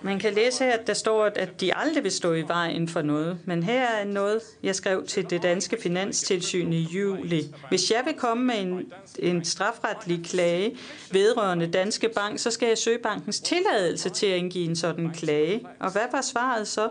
Man 0.06 0.20
kan 0.20 0.34
læse 0.34 0.64
her, 0.64 0.72
at 0.72 0.88
der 0.88 0.94
står, 0.94 1.26
at 1.26 1.62
de 1.62 1.76
aldrig 1.76 2.04
vil 2.04 2.12
stå 2.12 2.34
i 2.34 2.42
vejen 2.48 2.88
for 2.88 3.02
noget. 3.02 3.38
Men 3.46 3.64
her 3.64 3.88
er 3.88 4.06
noget, 4.06 4.42
jeg 4.64 4.76
skrev 4.76 5.06
til 5.06 5.30
det 5.30 5.44
danske 5.44 5.78
finanstilsyn 5.82 6.74
i 6.74 6.82
juli. 6.82 7.56
Hvis 7.70 7.92
jeg 7.92 8.02
vil 8.06 8.14
komme 8.14 8.46
med 8.46 8.56
en, 8.56 8.92
en 9.20 9.46
strafretlig 9.46 10.26
klage 10.26 10.78
vedrørende 11.12 11.68
Danske 11.68 12.10
Bank, 12.10 12.40
så 12.40 12.52
skal 12.52 12.68
jeg 12.68 12.78
søge 12.78 12.98
bankens 12.98 13.40
tilladelse 13.40 14.10
til 14.10 14.26
at 14.26 14.38
indgive 14.38 14.70
en 14.70 14.76
sådan 14.76 15.12
klage. 15.14 15.62
Og 15.80 15.92
hvad 15.92 16.08
var 16.12 16.22
svaret 16.22 16.68
så? 16.68 16.90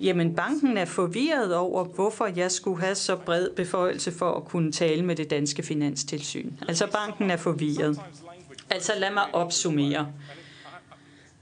Jamen, 0.00 0.34
banken 0.34 0.76
er 0.76 0.84
forvirret 0.84 1.54
over, 1.54 1.84
hvorfor 1.84 2.26
jeg 2.26 2.50
skulle 2.50 2.80
have 2.80 2.94
så 2.94 3.16
bred 3.16 3.48
beføjelse 3.56 4.12
for 4.12 4.32
at 4.32 4.44
kunne 4.44 4.72
tale 4.72 5.04
med 5.04 5.16
det 5.16 5.30
danske 5.30 5.62
finanstilsyn. 5.62 6.52
Altså, 6.68 6.86
banken 6.86 7.30
er 7.30 7.36
forvirret. 7.36 8.00
Altså, 8.70 8.92
lad 8.96 9.10
mig 9.10 9.34
opsummere. 9.34 10.06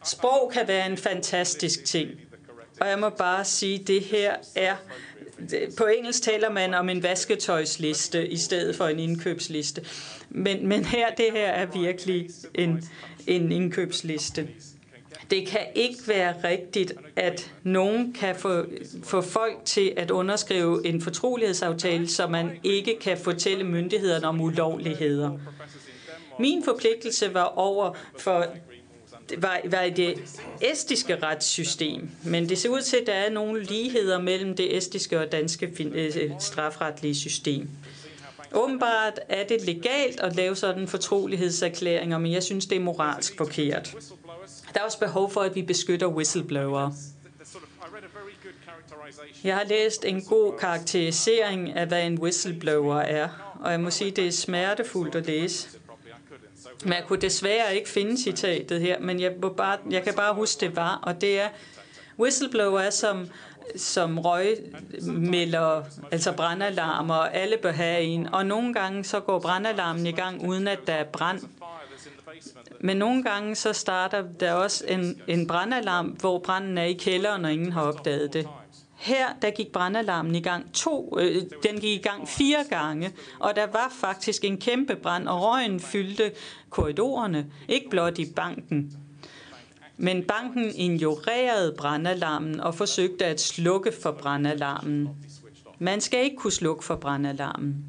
Sprog 0.05 0.51
kan 0.55 0.69
være 0.69 0.87
en 0.87 0.97
fantastisk 0.97 1.85
ting. 1.85 2.11
Og 2.81 2.89
jeg 2.89 2.99
må 2.99 3.09
bare 3.09 3.45
sige, 3.45 3.79
det 3.79 4.01
her 4.01 4.35
er... 4.55 4.77
På 5.79 5.85
engelsk 5.85 6.23
taler 6.23 6.51
man 6.51 6.75
om 6.75 6.89
en 6.89 7.03
vasketøjsliste 7.03 8.29
i 8.29 8.37
stedet 8.37 8.77
for 8.77 8.85
en 8.85 8.99
indkøbsliste. 8.99 9.85
Men, 10.29 10.67
men 10.67 10.85
her, 10.85 11.15
det 11.15 11.27
her 11.33 11.49
er 11.49 11.67
virkelig 11.67 12.31
en, 12.55 12.85
en 13.27 13.53
indkøbsliste. 13.53 14.49
Det 15.31 15.47
kan 15.47 15.61
ikke 15.75 15.99
være 16.07 16.35
rigtigt, 16.45 16.93
at 17.17 17.53
nogen 17.63 18.13
kan 18.13 18.37
få, 18.37 18.65
få 19.05 19.21
folk 19.21 19.57
til 19.65 19.93
at 19.97 20.11
underskrive 20.11 20.87
en 20.87 21.03
fortrolighedsaftale, 21.03 22.09
så 22.09 22.27
man 22.27 22.51
ikke 22.65 22.99
kan 23.01 23.19
fortælle 23.19 23.65
myndighederne 23.65 24.27
om 24.27 24.41
ulovligheder. 24.41 25.39
Min 26.39 26.65
forpligtelse 26.65 27.35
var 27.35 27.45
over 27.45 27.95
for 28.19 28.47
var, 29.37 29.61
var 29.65 29.83
i 29.83 29.91
det 29.91 30.15
estiske 30.61 31.19
retssystem, 31.23 32.11
men 32.25 32.49
det 32.49 32.59
ser 32.59 32.69
ud 32.69 32.83
til, 32.83 32.97
at 32.97 33.07
der 33.07 33.13
er 33.13 33.31
nogle 33.31 33.63
ligheder 33.65 34.21
mellem 34.21 34.57
det 34.57 34.77
estiske 34.77 35.21
og 35.21 35.33
danske 35.33 35.73
øh, 35.81 36.31
strafretlige 36.39 37.15
system. 37.15 37.69
Åbenbart 38.53 39.21
er 39.29 39.47
det 39.47 39.63
legalt 39.67 40.21
at 40.21 40.37
lave 40.37 40.57
sådan 40.57 40.89
fortrolighedserklæringer, 40.89 42.19
men 42.19 42.33
jeg 42.33 42.43
synes, 42.43 42.67
det 42.67 42.77
er 42.77 42.81
moralsk 42.81 43.37
forkert. 43.37 43.95
Der 44.75 44.81
er 44.81 44.85
også 44.85 44.99
behov 44.99 45.31
for, 45.31 45.41
at 45.41 45.55
vi 45.55 45.63
beskytter 45.63 46.07
whistleblower. 46.07 46.91
Jeg 49.45 49.57
har 49.57 49.65
læst 49.65 50.05
en 50.05 50.23
god 50.23 50.53
karakterisering 50.59 51.73
af, 51.73 51.87
hvad 51.87 52.07
en 52.07 52.19
whistleblower 52.19 52.97
er, 53.01 53.29
og 53.61 53.71
jeg 53.71 53.81
må 53.81 53.91
sige, 53.91 54.11
det 54.11 54.27
er 54.27 54.33
smertefuldt 54.33 55.15
at 55.15 55.27
læse. 55.27 55.78
Men 56.85 56.93
jeg 56.93 57.05
kunne 57.07 57.21
desværre 57.21 57.77
ikke 57.77 57.89
finde 57.89 58.23
citatet 58.23 58.81
her, 58.81 59.01
men 59.01 59.21
jeg, 59.21 59.33
må 59.43 59.49
bare, 59.49 59.79
jeg 59.91 60.03
kan 60.03 60.15
bare 60.15 60.35
huske, 60.35 60.61
det 60.61 60.77
var, 60.77 61.01
og 61.03 61.21
det 61.21 61.41
er, 61.41 61.49
whistleblower 62.21 62.81
er 62.81 62.91
som, 62.91 63.29
som 63.77 64.19
røgmelder, 64.19 65.83
altså 66.13 66.33
brandalarmer, 66.33 67.15
og 67.15 67.35
alle 67.35 67.57
bør 67.63 67.73
have 67.73 68.03
en, 68.03 68.35
og 68.35 68.47
nogle 68.47 68.75
gange 68.75 69.05
så 69.05 69.21
går 69.21 69.39
brandalarmen 69.39 70.07
i 70.07 70.13
gang, 70.13 70.49
uden 70.49 70.69
at 70.69 70.79
der 70.87 70.93
er 70.93 71.05
brand. 71.05 71.41
Men 72.81 72.97
nogle 72.97 73.23
gange 73.23 73.55
så 73.55 73.73
starter 73.73 74.25
der 74.41 74.53
også 74.53 74.85
en, 74.89 75.23
en 75.27 75.47
brandalarm, 75.47 76.07
hvor 76.07 76.39
branden 76.39 76.79
er 76.79 76.85
i 76.85 76.93
kælderen, 76.93 77.45
og 77.45 77.53
ingen 77.53 77.73
har 77.73 77.83
opdaget 77.83 78.33
det. 78.33 78.49
Her 78.99 79.29
der 79.43 79.51
gik 79.51 79.73
brandalarmen 79.73 80.35
i 80.35 80.41
gang 80.41 80.73
to, 80.73 81.19
øh, 81.21 81.43
den 81.63 81.81
gik 81.81 82.01
i 82.01 82.03
gang 82.03 82.29
fire 82.29 82.65
gange, 82.71 83.13
og 83.39 83.57
der 83.57 83.67
var 83.67 83.93
faktisk 84.01 84.45
en 84.45 84.61
kæmpe 84.61 84.97
brand, 84.97 85.29
og 85.29 85.43
røgen 85.43 85.81
fyldte 85.81 86.33
korridorerne, 86.71 87.47
ikke 87.69 87.91
blot 87.91 88.19
i 88.19 88.33
banken. 88.33 88.97
Men 89.97 90.25
banken 90.25 90.75
ignorerede 90.75 91.75
brandalarmen 91.79 92.61
og 92.61 92.75
forsøgte 92.75 93.25
at 93.25 93.41
slukke 93.41 93.93
for 94.03 94.13
brandalarmen. 94.13 95.09
Man 95.79 96.01
skal 96.01 96.25
ikke 96.25 96.37
kunne 96.37 96.53
slukke 96.53 96.85
for 96.85 96.97
brandalarmen. 96.97 97.85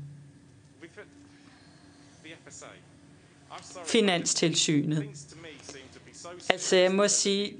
Finanstilsynet. 3.86 5.06
Altså, 6.49 6.76
jeg 6.76 6.91
må 6.91 7.07
sige, 7.07 7.53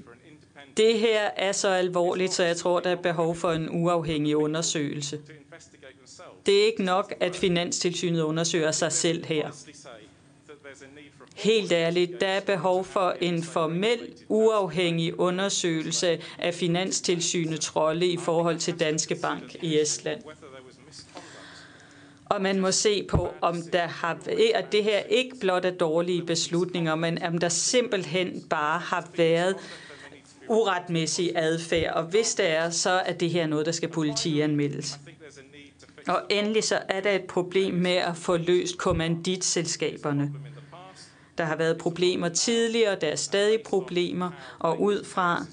det 0.76 0.98
her 0.98 1.20
er 1.36 1.52
så 1.52 1.68
alvorligt, 1.68 2.32
så 2.32 2.44
jeg 2.44 2.56
tror, 2.56 2.80
der 2.80 2.90
er 2.90 2.96
behov 2.96 3.36
for 3.36 3.52
en 3.52 3.68
uafhængig 3.70 4.36
undersøgelse. 4.36 5.20
Det 6.46 6.60
er 6.62 6.66
ikke 6.66 6.84
nok, 6.84 7.14
at 7.20 7.36
Finanstilsynet 7.36 8.22
undersøger 8.22 8.70
sig 8.70 8.92
selv 8.92 9.24
her. 9.24 9.50
Helt 11.36 11.72
ærligt, 11.72 12.20
der 12.20 12.26
er 12.26 12.40
behov 12.40 12.84
for 12.84 13.16
en 13.20 13.42
formel, 13.42 13.98
uafhængig 14.28 15.20
undersøgelse 15.20 16.20
af 16.38 16.54
Finanstilsynets 16.54 17.76
rolle 17.76 18.06
i 18.06 18.16
forhold 18.16 18.58
til 18.58 18.80
Danske 18.80 19.14
Bank 19.22 19.54
i 19.62 19.80
Estland. 19.80 20.22
Og 22.24 22.42
man 22.42 22.60
må 22.60 22.72
se 22.72 23.06
på, 23.08 23.34
om 23.40 23.62
der 23.72 23.86
har, 23.86 24.18
at 24.54 24.72
det 24.72 24.84
her 24.84 24.98
ikke 24.98 25.36
blot 25.40 25.64
er 25.64 25.70
dårlige 25.70 26.22
beslutninger, 26.22 26.94
men 26.94 27.22
om 27.22 27.38
der 27.38 27.48
simpelthen 27.48 28.46
bare 28.50 28.78
har 28.78 29.08
været 29.16 29.56
uretmæssig 30.50 31.32
adfærd. 31.36 31.94
Og 31.94 32.02
hvis 32.02 32.34
det 32.34 32.50
er, 32.50 32.70
så 32.70 32.90
er 32.90 33.12
det 33.12 33.30
her 33.30 33.46
noget, 33.46 33.66
der 33.66 33.72
skal 33.72 33.88
politianmeldes. 33.88 34.98
Og 36.08 36.22
endelig 36.30 36.64
så 36.64 36.78
er 36.88 37.00
der 37.00 37.10
et 37.10 37.24
problem 37.24 37.74
med 37.74 37.96
at 37.96 38.16
få 38.16 38.36
løst 38.36 38.78
kommanditselskaberne. 38.78 40.32
Der 41.38 41.44
har 41.44 41.56
været 41.56 41.78
problemer 41.78 42.28
tidligere, 42.28 42.96
der 43.00 43.06
er 43.06 43.16
stadig 43.16 43.60
problemer, 43.64 44.30
og 44.58 44.80
ud 44.80 45.04
fra 45.04 45.44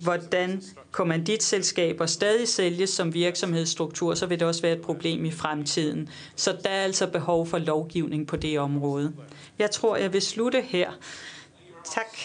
hvordan 0.00 0.62
kommanditselskaber 0.90 2.06
stadig 2.06 2.48
sælges 2.48 2.90
som 2.90 3.14
virksomhedsstruktur, 3.14 4.14
så 4.14 4.26
vil 4.26 4.40
det 4.40 4.48
også 4.48 4.62
være 4.62 4.72
et 4.72 4.82
problem 4.82 5.24
i 5.24 5.30
fremtiden. 5.30 6.08
Så 6.36 6.58
der 6.64 6.70
er 6.70 6.84
altså 6.84 7.06
behov 7.06 7.46
for 7.46 7.58
lovgivning 7.58 8.26
på 8.26 8.36
det 8.36 8.58
område. 8.58 9.12
Jeg 9.58 9.70
tror, 9.70 9.96
jeg 9.96 10.12
vil 10.12 10.22
slutte 10.22 10.60
her. 10.60 10.90
Tak. 11.94 12.18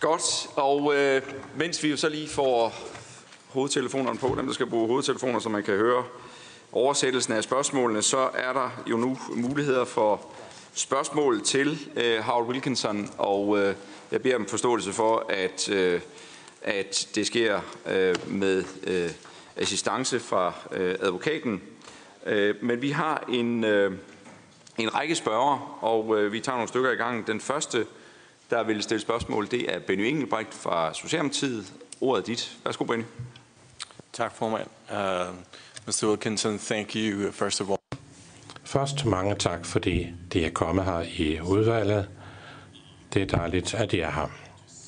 Godt, 0.00 0.48
og 0.56 0.94
øh, 0.96 1.22
mens 1.56 1.82
vi 1.82 1.90
jo 1.90 1.96
så 1.96 2.08
lige 2.08 2.28
får 2.28 2.72
hovedtelefonerne 3.48 4.18
på, 4.18 4.34
dem 4.38 4.46
der 4.46 4.54
skal 4.54 4.66
bruge 4.66 4.86
hovedtelefoner, 4.86 5.38
så 5.38 5.48
man 5.48 5.62
kan 5.62 5.74
høre 5.74 6.04
oversættelsen 6.72 7.32
af 7.32 7.44
spørgsmålene, 7.44 8.02
så 8.02 8.30
er 8.34 8.52
der 8.52 8.82
jo 8.86 8.96
nu 8.96 9.18
muligheder 9.34 9.84
for 9.84 10.20
spørgsmål 10.74 11.42
til 11.42 11.78
øh, 11.96 12.20
Howard 12.20 12.46
Wilkinson, 12.46 13.10
og 13.18 13.58
øh, 13.58 13.74
jeg 14.12 14.22
beder 14.22 14.36
om 14.36 14.46
forståelse 14.46 14.92
for, 14.92 15.26
at, 15.28 15.68
øh, 15.68 16.00
at 16.62 17.08
det 17.14 17.26
sker 17.26 17.60
øh, 17.86 18.14
med 18.30 18.64
øh, 18.86 19.10
assistance 19.56 20.20
fra 20.20 20.52
øh, 20.72 20.94
advokaten. 21.00 21.62
Øh, 22.26 22.54
men 22.62 22.82
vi 22.82 22.90
har 22.90 23.24
en, 23.28 23.64
øh, 23.64 23.98
en 24.78 24.94
række 24.94 25.14
spørger, 25.14 25.78
og 25.84 26.18
øh, 26.18 26.32
vi 26.32 26.40
tager 26.40 26.56
nogle 26.56 26.68
stykker 26.68 26.90
i 26.90 26.96
gang. 26.96 27.26
Den 27.26 27.40
første, 27.40 27.86
der 28.50 28.62
vil 28.62 28.82
stille 28.82 29.00
spørgsmål, 29.00 29.50
det 29.50 29.74
er 29.74 29.78
Benny 29.78 30.02
Engelbrecht 30.02 30.54
fra 30.54 30.94
Socialdemokratiet. 30.94 31.72
Ordet 32.00 32.22
er 32.22 32.26
dit. 32.26 32.56
Værsgo, 32.64 32.84
Benny. 32.84 33.04
Tak, 34.12 34.36
formand. 34.36 34.66
Uh, 34.90 34.96
Mr. 35.86 36.06
Wilkinson, 36.06 36.58
thank 36.58 36.96
you, 36.96 37.32
first 37.32 37.60
of 37.60 37.68
all. 37.68 37.78
Først 38.64 39.04
mange 39.04 39.34
tak, 39.34 39.66
fordi 39.66 40.12
de 40.32 40.44
er 40.44 40.50
kommet 40.50 40.84
her 40.84 41.04
i 41.18 41.40
udvalget. 41.40 42.08
Det 43.14 43.22
er 43.22 43.26
dejligt, 43.26 43.74
at 43.74 43.90
de 43.90 44.00
er 44.00 44.10
her. 44.10 44.30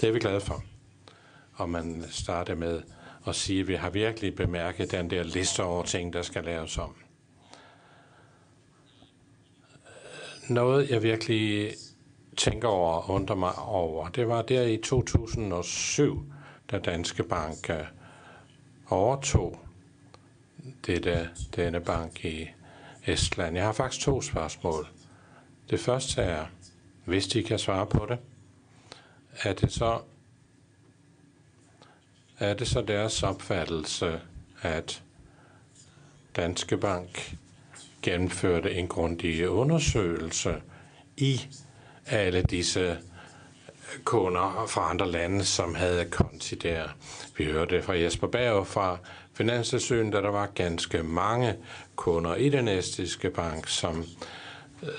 Det 0.01 0.09
er 0.09 0.13
vi 0.13 0.19
glade 0.19 0.41
for. 0.41 0.63
Og 1.55 1.69
man 1.69 2.05
starter 2.11 2.55
med 2.55 2.83
at 3.27 3.35
sige, 3.35 3.61
at 3.61 3.69
vi 3.69 3.75
har 3.75 3.91
virkelig 3.91 4.35
bemærket 4.35 4.91
den 4.91 5.11
der 5.11 5.23
liste 5.23 5.63
over 5.63 5.83
ting, 5.83 6.13
der 6.13 6.23
skal 6.23 6.45
laves 6.45 6.79
om. 6.79 6.95
Noget, 10.49 10.91
jeg 10.91 11.03
virkelig 11.03 11.73
tænker 12.37 12.69
over 12.69 12.93
og 12.93 13.15
undrer 13.15 13.37
mig 13.37 13.55
over, 13.59 14.09
det 14.09 14.29
var 14.29 14.43
der 14.43 14.63
i 14.63 14.77
2007, 14.77 16.33
da 16.71 16.79
Danske 16.79 17.23
Bank 17.23 17.71
øh, 17.71 17.87
overtog 18.91 19.61
dette, 20.87 21.31
denne 21.57 21.81
bank 21.81 22.25
i 22.25 22.49
Estland. 23.07 23.57
Jeg 23.57 23.65
har 23.65 23.73
faktisk 23.73 24.05
to 24.05 24.23
spørgsmål. 24.23 24.89
Det 25.71 25.81
første 25.81 26.23
er, 26.23 26.47
hvis 27.05 27.27
de 27.27 27.43
kan 27.43 27.59
svare 27.59 27.87
på 27.87 28.07
det, 28.09 28.19
er 29.43 29.53
det 29.53 29.73
så, 29.73 30.01
er 32.39 32.55
det 32.55 32.69
så 32.69 32.83
deres 32.83 33.23
opfattelse, 33.23 34.21
at 34.63 35.03
Danske 36.37 36.77
Bank 36.77 37.37
gennemførte 38.07 38.75
en 38.75 38.89
grundig 38.89 39.49
undersøgelse 39.49 40.55
i 41.17 41.41
alle 42.07 42.43
disse 42.43 42.99
kunder 44.05 44.67
fra 44.69 44.91
andre 44.91 45.11
lande, 45.11 45.45
som 45.45 45.75
havde 45.75 46.05
konti 46.05 46.55
der. 46.55 46.89
Vi 47.39 47.45
hørte 47.45 47.83
fra 47.83 47.99
Jesper 47.99 48.27
Berg 48.27 48.67
fra 48.67 48.99
Finanstilsynet, 49.35 50.15
at 50.15 50.25
der 50.25 50.31
var 50.31 50.47
ganske 50.47 51.03
mange 51.03 51.55
kunder 51.97 52.35
i 52.35 52.49
den 52.49 52.69
estiske 52.69 53.31
bank, 53.31 53.69
som, 53.69 54.05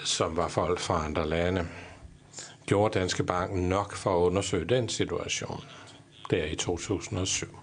som 0.04 0.38
var 0.38 0.48
folk 0.48 0.80
fra 0.80 1.06
andre 1.06 1.30
lande. 1.30 1.68
Gjorde 2.66 3.00
Danske 3.00 3.24
Bank 3.24 3.54
nok 3.54 3.96
for 3.96 4.18
at 4.18 4.28
undersøge 4.28 4.66
den 4.66 4.90
situation 4.90 5.64
der 6.30 6.46
i 6.46 6.56
2007? 6.56 7.58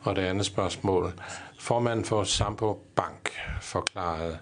Og 0.00 0.16
det 0.16 0.22
andet 0.22 0.46
spørgsmål. 0.46 1.12
Formanden 1.58 2.04
for 2.04 2.24
Sampo 2.24 2.80
Bank 2.96 3.32
forklarede, 3.60 4.38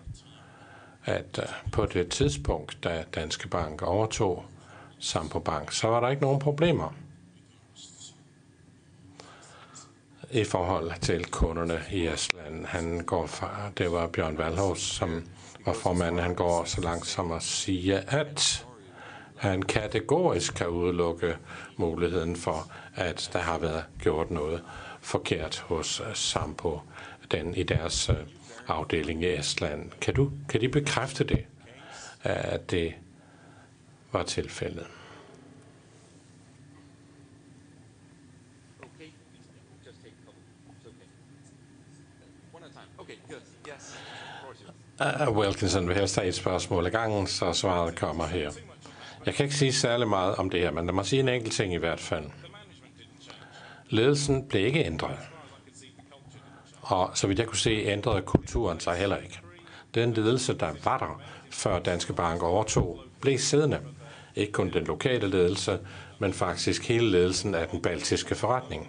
at 1.05 1.39
øh, 1.43 1.71
på 1.73 1.87
det 1.87 2.09
tidspunkt, 2.09 2.79
da 2.85 3.05
Danske 3.15 3.49
Bank 3.49 3.83
overtog 3.83 4.45
Sampo 4.99 5.39
Bank, 5.39 5.73
så 5.73 5.89
var 5.89 6.01
der 6.01 6.09
ikke 6.09 6.23
nogen 6.23 6.39
problemer 6.39 6.95
i 10.31 10.45
forhold 10.45 10.93
til 11.01 11.25
kunderne 11.25 11.81
i 11.93 12.07
Estland. 12.07 12.67
Han 12.67 13.01
går 13.01 13.27
fra, 13.27 13.71
det 13.79 13.93
var 13.93 14.07
Bjørn 14.07 14.39
Valhus, 14.39 14.81
som 14.83 15.25
var 15.67 15.73
formand, 15.73 16.21
han 16.21 16.35
går 16.35 16.65
så 16.65 16.81
langt 16.81 17.07
som 17.07 17.33
at 17.33 17.43
sige, 17.43 17.99
at 17.99 18.67
han 19.37 19.63
kategorisk 19.63 20.55
kan 20.55 20.69
udelukke 20.69 21.37
muligheden 21.77 22.37
for, 22.37 22.71
at 22.95 23.31
der 23.33 23.39
har 23.39 23.59
været 23.59 23.85
gjort 24.03 24.31
noget 24.31 24.63
forkert 25.01 25.65
hos 25.69 26.03
Sampo 26.15 26.81
den 27.31 27.55
i 27.55 27.63
deres 27.63 28.09
øh, 28.09 28.17
afdeling 28.69 29.23
i 29.23 29.27
Estland. 29.27 29.91
Kan, 30.01 30.15
du, 30.15 30.31
kan 30.49 30.61
de 30.61 30.69
bekræfte 30.69 31.25
det, 31.25 31.45
at 32.23 32.71
det 32.71 32.95
var 34.13 34.23
tilfældet? 34.23 34.87
Uh, 45.01 45.37
Wilkinson 45.37 45.89
vil 45.89 45.97
helst 45.97 46.17
have 46.17 46.29
et 46.29 46.35
spørgsmål 46.35 46.87
i 46.87 46.91
gangen, 46.91 47.27
så 47.27 47.53
svaret 47.53 47.97
kommer 47.97 48.27
her. 48.27 48.51
Jeg 49.27 49.35
kan 49.35 49.45
ikke 49.45 49.57
sige 49.57 49.73
særlig 49.73 50.09
meget 50.09 50.35
om 50.35 50.51
det 50.51 50.61
her, 50.61 50.71
men 50.71 50.87
lad 50.87 50.95
mig 50.95 51.07
sige 51.07 51.21
en 51.21 51.29
enkelt 51.29 51.55
ting 51.55 51.75
i 51.75 51.77
hvert 51.77 52.01
fald. 52.01 52.25
Ledelsen 53.91 54.49
blev 54.49 54.67
ikke 54.67 54.85
ændret. 54.85 55.19
Og 56.87 57.11
så 57.15 57.27
vidt 57.27 57.39
jeg 57.39 57.47
kunne 57.47 57.59
se, 57.59 57.71
ændrede 57.71 58.23
kulturen 58.23 58.81
sig 58.81 58.97
heller 58.97 59.17
ikke. 59.17 59.41
Den 59.95 60.13
ledelse, 60.13 60.55
der 60.55 60.71
var 60.85 60.99
der, 60.99 61.21
før 61.51 61.79
Danske 61.79 62.13
Bank 62.13 62.43
overtog, 62.43 63.01
blev 63.21 63.39
siddende. 63.39 63.81
Ikke 64.37 64.53
kun 64.53 64.71
den 64.71 64.85
lokale 64.85 65.29
ledelse, 65.29 65.79
men 66.19 66.33
faktisk 66.33 66.89
hele 66.89 67.11
ledelsen 67.11 67.55
af 67.55 67.69
den 67.69 67.83
baltiske 67.83 68.35
forretning. 68.35 68.89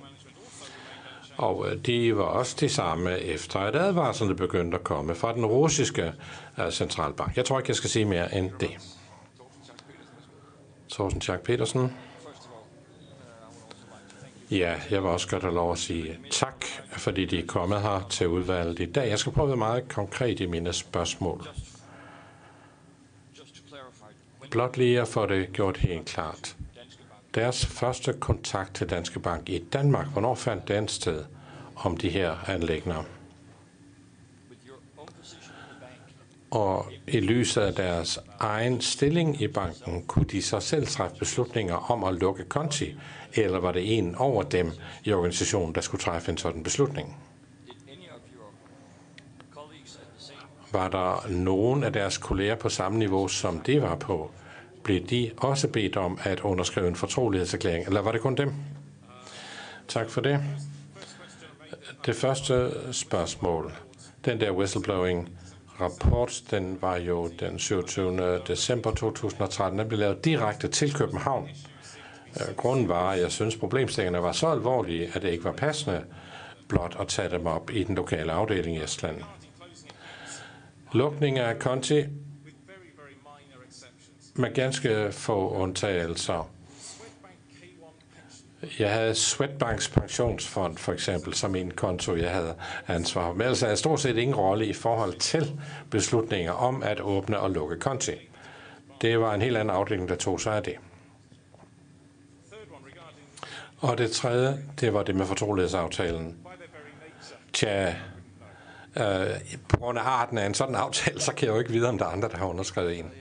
Og 1.37 1.69
øh, 1.69 1.85
de 1.85 2.17
var 2.17 2.23
også 2.23 2.57
de 2.59 2.69
samme 2.69 3.19
efter, 3.19 3.59
at 3.59 3.75
advarslerne 3.75 4.35
begyndte 4.35 4.77
at 4.77 4.83
komme 4.83 5.15
fra 5.15 5.33
den 5.33 5.45
russiske 5.45 6.13
øh, 6.59 6.71
centralbank. 6.71 7.37
Jeg 7.37 7.45
tror 7.45 7.59
ikke, 7.59 7.69
jeg 7.69 7.75
skal 7.75 7.89
sige 7.89 8.05
mere 8.05 8.35
end 8.35 8.51
det. 8.59 8.71
Thorsten 10.91 11.21
Schack 11.21 11.41
Petersen. 11.43 11.93
Ja, 14.51 14.75
jeg 14.89 15.03
vil 15.03 15.09
også 15.09 15.29
godt 15.29 15.43
have 15.43 15.53
lov 15.53 15.71
at 15.71 15.77
sige 15.77 16.19
tak, 16.31 16.65
fordi 16.91 17.25
de 17.25 17.39
er 17.39 17.45
kommet 17.45 17.81
her 17.81 18.07
til 18.09 18.27
udvalget 18.27 18.79
i 18.79 18.85
dag. 18.85 19.09
Jeg 19.09 19.19
skal 19.19 19.31
prøve 19.31 19.45
at 19.45 19.49
være 19.49 19.57
meget 19.57 19.89
konkret 19.89 20.39
i 20.39 20.45
mine 20.45 20.73
spørgsmål. 20.73 21.47
Blot 24.51 24.77
lige 24.77 25.01
at 25.01 25.07
få 25.07 25.25
det 25.25 25.53
gjort 25.53 25.77
helt 25.77 26.05
klart. 26.05 26.55
Deres 27.35 27.65
første 27.65 28.13
kontakt 28.13 28.75
til 28.75 28.89
Danske 28.89 29.19
Bank 29.19 29.49
i 29.49 29.59
Danmark, 29.59 30.07
hvornår 30.07 30.35
fandt 30.35 30.67
den 30.67 30.87
sted 30.87 31.23
om 31.75 31.97
de 31.97 32.09
her 32.09 32.49
anlægner? 32.49 33.03
Og 36.51 36.91
i 37.07 37.19
lyset 37.19 37.61
af 37.61 37.73
deres 37.73 38.19
egen 38.39 38.81
stilling 38.81 39.41
i 39.41 39.47
banken, 39.47 40.03
kunne 40.03 40.25
de 40.25 40.41
så 40.41 40.59
selv 40.59 40.87
træffe 40.87 41.15
beslutninger 41.19 41.91
om 41.91 42.03
at 42.03 42.13
lukke 42.13 42.43
konti, 42.43 42.95
eller 43.43 43.59
var 43.59 43.71
det 43.71 43.97
en 43.97 44.15
over 44.15 44.43
dem 44.43 44.71
i 45.03 45.11
organisationen, 45.13 45.75
der 45.75 45.81
skulle 45.81 46.01
træffe 46.01 46.31
en 46.31 46.37
sådan 46.37 46.63
beslutning? 46.63 47.17
Var 50.71 50.87
der 50.89 51.27
nogen 51.29 51.83
af 51.83 51.93
deres 51.93 52.17
kolleger 52.17 52.55
på 52.55 52.69
samme 52.69 52.99
niveau, 52.99 53.27
som 53.27 53.59
de 53.59 53.81
var 53.81 53.95
på? 53.95 54.31
Blev 54.83 55.05
de 55.07 55.31
også 55.37 55.67
bedt 55.67 55.97
om 55.97 56.19
at 56.23 56.39
underskrive 56.39 56.87
en 56.87 56.95
fortrolighedserklæring, 56.95 57.85
eller 57.87 58.01
var 58.01 58.11
det 58.11 58.21
kun 58.21 58.35
dem? 58.35 58.53
Tak 59.87 60.09
for 60.09 60.21
det. 60.21 60.39
Det 62.05 62.15
første 62.15 62.71
spørgsmål, 62.93 63.73
den 64.25 64.39
der 64.39 64.51
whistleblowing 64.51 65.29
rapport, 65.81 66.41
den 66.51 66.77
var 66.81 66.97
jo 66.97 67.29
den 67.39 67.59
27. 67.59 68.39
december 68.47 68.91
2013. 68.91 69.79
Den 69.79 69.87
blev 69.87 69.99
lavet 69.99 70.25
direkte 70.25 70.67
til 70.67 70.93
København. 70.93 71.49
Øh, 72.35 72.55
grunden 72.55 72.87
var, 72.87 73.11
at 73.11 73.21
jeg 73.21 73.31
synes, 73.31 73.57
problemstillingerne 73.57 74.23
var 74.23 74.31
så 74.31 74.47
alvorlige, 74.47 75.11
at 75.13 75.21
det 75.21 75.29
ikke 75.29 75.43
var 75.43 75.51
passende 75.51 76.03
blot 76.67 76.97
at 76.99 77.07
tage 77.07 77.29
dem 77.29 77.45
op 77.45 77.71
i 77.71 77.83
den 77.83 77.95
lokale 77.95 78.31
afdeling 78.31 78.77
i 78.77 78.83
Estland. 78.83 79.21
Lukning 80.93 81.39
af 81.39 81.59
konti 81.59 82.03
med 84.35 84.53
ganske 84.53 85.11
få 85.11 85.49
undtagelser. 85.49 86.49
Jeg 88.79 88.93
havde 88.93 89.15
Swedbanks 89.15 89.89
pensionsfond 89.89 90.77
for 90.77 90.93
eksempel 90.93 91.33
som 91.33 91.55
en 91.55 91.71
konto, 91.71 92.15
jeg 92.15 92.31
havde 92.31 92.55
ansvar 92.87 93.27
for. 93.27 93.33
Men 93.33 93.41
altså, 93.41 93.45
ellers 93.45 93.59
havde 93.59 93.71
jeg 93.71 93.77
stort 93.77 93.99
set 93.99 94.17
ingen 94.17 94.35
rolle 94.35 94.65
i 94.65 94.73
forhold 94.73 95.13
til 95.13 95.61
beslutninger 95.91 96.51
om 96.51 96.83
at 96.83 96.99
åbne 96.99 97.39
og 97.39 97.51
lukke 97.51 97.79
konti. 97.79 98.11
Det 99.01 99.19
var 99.19 99.33
en 99.33 99.41
helt 99.41 99.57
anden 99.57 99.75
afdeling, 99.75 100.09
der 100.09 100.15
tog 100.15 100.41
sig 100.41 100.55
af 100.55 100.63
det. 100.63 100.75
Og 103.77 103.97
det 103.97 104.11
tredje, 104.11 104.63
det 104.79 104.93
var 104.93 105.03
det 105.03 105.15
med 105.15 105.25
fortrolighedsaftalen. 105.25 106.35
Tja, 107.53 107.95
øh, 108.95 109.27
på 109.69 109.77
grund 109.77 109.99
af 109.99 110.03
arten 110.03 110.37
af 110.37 110.45
en 110.45 110.53
sådan 110.53 110.75
aftale, 110.75 111.21
så 111.21 111.33
kan 111.33 111.45
jeg 111.47 111.53
jo 111.53 111.59
ikke 111.59 111.71
vide, 111.71 111.89
om 111.89 111.97
der 111.97 112.05
er 112.05 112.09
andre, 112.09 112.29
der 112.29 112.37
har 112.37 112.45
underskrevet 112.45 112.99
en. 112.99 113.11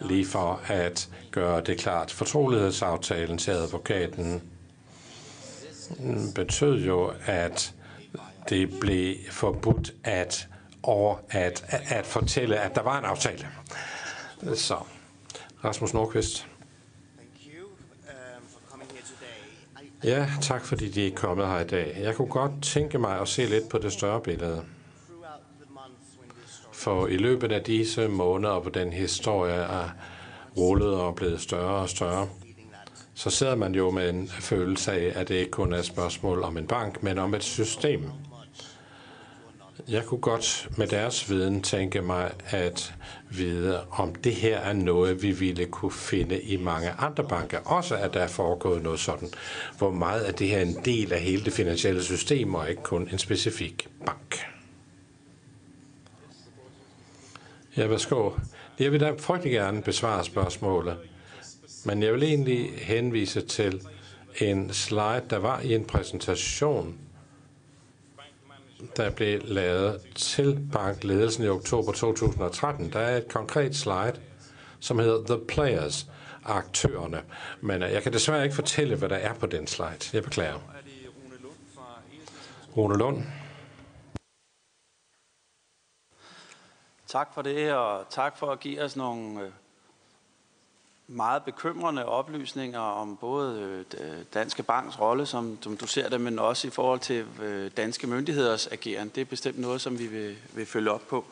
Lige 0.00 0.26
for 0.26 0.60
at 0.68 1.08
gøre 1.30 1.60
det 1.60 1.78
klart. 1.78 2.10
Fortrolighedsaftalen 2.10 3.38
til 3.38 3.50
advokaten 3.50 4.42
betød 6.34 6.84
jo, 6.84 7.12
at 7.26 7.74
det 8.48 8.80
blev 8.80 9.16
forbudt 9.30 9.94
at, 10.04 10.48
over 10.82 11.16
at, 11.30 11.64
at 11.88 12.06
fortælle, 12.06 12.58
at 12.58 12.74
der 12.74 12.82
var 12.82 12.98
en 12.98 13.04
aftale. 13.04 13.48
Så, 14.54 14.76
Rasmus 15.64 15.94
Nordqvist. 15.94 16.47
Ja, 20.04 20.26
tak 20.40 20.64
fordi 20.64 20.88
de 20.88 21.06
er 21.06 21.14
kommet 21.14 21.46
her 21.46 21.60
i 21.60 21.66
dag. 21.66 21.96
Jeg 22.00 22.14
kunne 22.14 22.28
godt 22.28 22.52
tænke 22.62 22.98
mig 22.98 23.20
at 23.20 23.28
se 23.28 23.44
lidt 23.44 23.68
på 23.68 23.78
det 23.78 23.92
større 23.92 24.20
billede. 24.20 24.64
For 26.72 27.06
i 27.06 27.16
løbet 27.16 27.52
af 27.52 27.64
disse 27.64 28.08
måneder, 28.08 28.60
hvor 28.60 28.70
den 28.70 28.92
historie 28.92 29.54
er 29.54 29.88
rullet 30.56 30.94
og 30.94 31.14
blevet 31.14 31.40
større 31.40 31.82
og 31.82 31.88
større, 31.88 32.28
så 33.14 33.30
sidder 33.30 33.54
man 33.54 33.74
jo 33.74 33.90
med 33.90 34.10
en 34.10 34.28
følelse 34.28 34.92
af, 34.92 35.20
at 35.20 35.28
det 35.28 35.34
ikke 35.34 35.50
kun 35.50 35.72
er 35.72 35.78
et 35.78 35.84
spørgsmål 35.84 36.42
om 36.42 36.58
en 36.58 36.66
bank, 36.66 37.02
men 37.02 37.18
om 37.18 37.34
et 37.34 37.42
system. 37.42 38.10
Jeg 39.88 40.04
kunne 40.04 40.20
godt 40.20 40.68
med 40.76 40.86
deres 40.86 41.30
viden 41.30 41.62
tænke 41.62 42.02
mig 42.02 42.30
at 42.46 42.94
vide, 43.30 43.84
om 43.90 44.14
det 44.14 44.34
her 44.34 44.58
er 44.58 44.72
noget, 44.72 45.22
vi 45.22 45.30
ville 45.30 45.66
kunne 45.66 45.92
finde 45.92 46.42
i 46.42 46.56
mange 46.56 46.90
andre 46.90 47.24
banker. 47.28 47.58
Også 47.58 47.96
at 47.96 48.14
der 48.14 48.20
er 48.20 48.28
foregået 48.28 48.82
noget 48.82 49.00
sådan. 49.00 49.28
Hvor 49.78 49.90
meget 49.90 50.28
er 50.28 50.32
det 50.32 50.48
her 50.48 50.58
er 50.58 50.62
en 50.62 50.76
del 50.84 51.12
af 51.12 51.20
hele 51.20 51.44
det 51.44 51.52
finansielle 51.52 52.02
system, 52.02 52.54
og 52.54 52.70
ikke 52.70 52.82
kun 52.82 53.08
en 53.12 53.18
specifik 53.18 53.88
bank. 54.06 54.36
Ja, 57.76 57.86
værsgo. 57.86 58.30
Jeg 58.78 58.92
vil 58.92 59.00
da 59.00 59.12
frygtelig 59.18 59.52
gerne 59.52 59.82
besvare 59.82 60.24
spørgsmålet. 60.24 60.96
Men 61.84 62.02
jeg 62.02 62.12
vil 62.12 62.22
egentlig 62.22 62.70
henvise 62.76 63.40
til 63.40 63.82
en 64.40 64.72
slide, 64.72 65.22
der 65.30 65.38
var 65.38 65.60
i 65.60 65.74
en 65.74 65.84
præsentation 65.84 66.98
der 68.96 69.10
blev 69.10 69.40
lavet 69.44 70.00
til 70.14 70.68
bankledelsen 70.72 71.44
i 71.44 71.48
oktober 71.48 71.92
2013. 71.92 72.92
Der 72.92 72.98
er 72.98 73.16
et 73.16 73.28
konkret 73.28 73.76
slide, 73.76 74.20
som 74.80 74.98
hedder 74.98 75.36
The 75.36 75.46
Players, 75.48 76.06
aktørerne. 76.44 77.22
Men 77.60 77.82
øh, 77.82 77.92
jeg 77.92 78.02
kan 78.02 78.12
desværre 78.12 78.44
ikke 78.44 78.54
fortælle, 78.54 78.96
hvad 78.96 79.08
der 79.08 79.16
er 79.16 79.34
på 79.34 79.46
den 79.46 79.66
slide. 79.66 79.98
Jeg 80.12 80.22
beklager. 80.22 80.58
Rune 82.76 82.98
Lund. 82.98 83.22
Tak 87.06 87.34
for 87.34 87.42
det, 87.42 87.72
og 87.72 88.06
tak 88.10 88.36
for 88.36 88.46
at 88.46 88.60
give 88.60 88.82
os 88.82 88.96
nogle 88.96 89.40
øh, 89.40 89.50
meget 91.08 91.42
bekymrende 91.42 92.04
oplysninger 92.04 92.80
om 92.80 93.16
både 93.16 93.84
øh, 94.00 94.16
Danske 94.34 94.62
Banks 94.62 95.00
rolle, 95.00 95.26
som, 95.26 95.58
som 95.62 95.76
du 95.76 95.86
ser 95.86 96.08
det, 96.08 96.20
men 96.20 96.38
også 96.38 96.66
i 96.66 96.70
forhold 96.70 97.00
til 97.00 97.24
øh, 97.42 97.70
danske 97.76 98.06
myndigheders 98.06 98.66
ageren. 98.66 99.08
Det 99.14 99.20
er 99.20 99.24
bestemt 99.24 99.58
noget, 99.58 99.80
som 99.80 99.98
vi 99.98 100.06
vil, 100.06 100.36
vil 100.52 100.66
følge 100.66 100.90
op 100.90 101.08
på. 101.08 101.24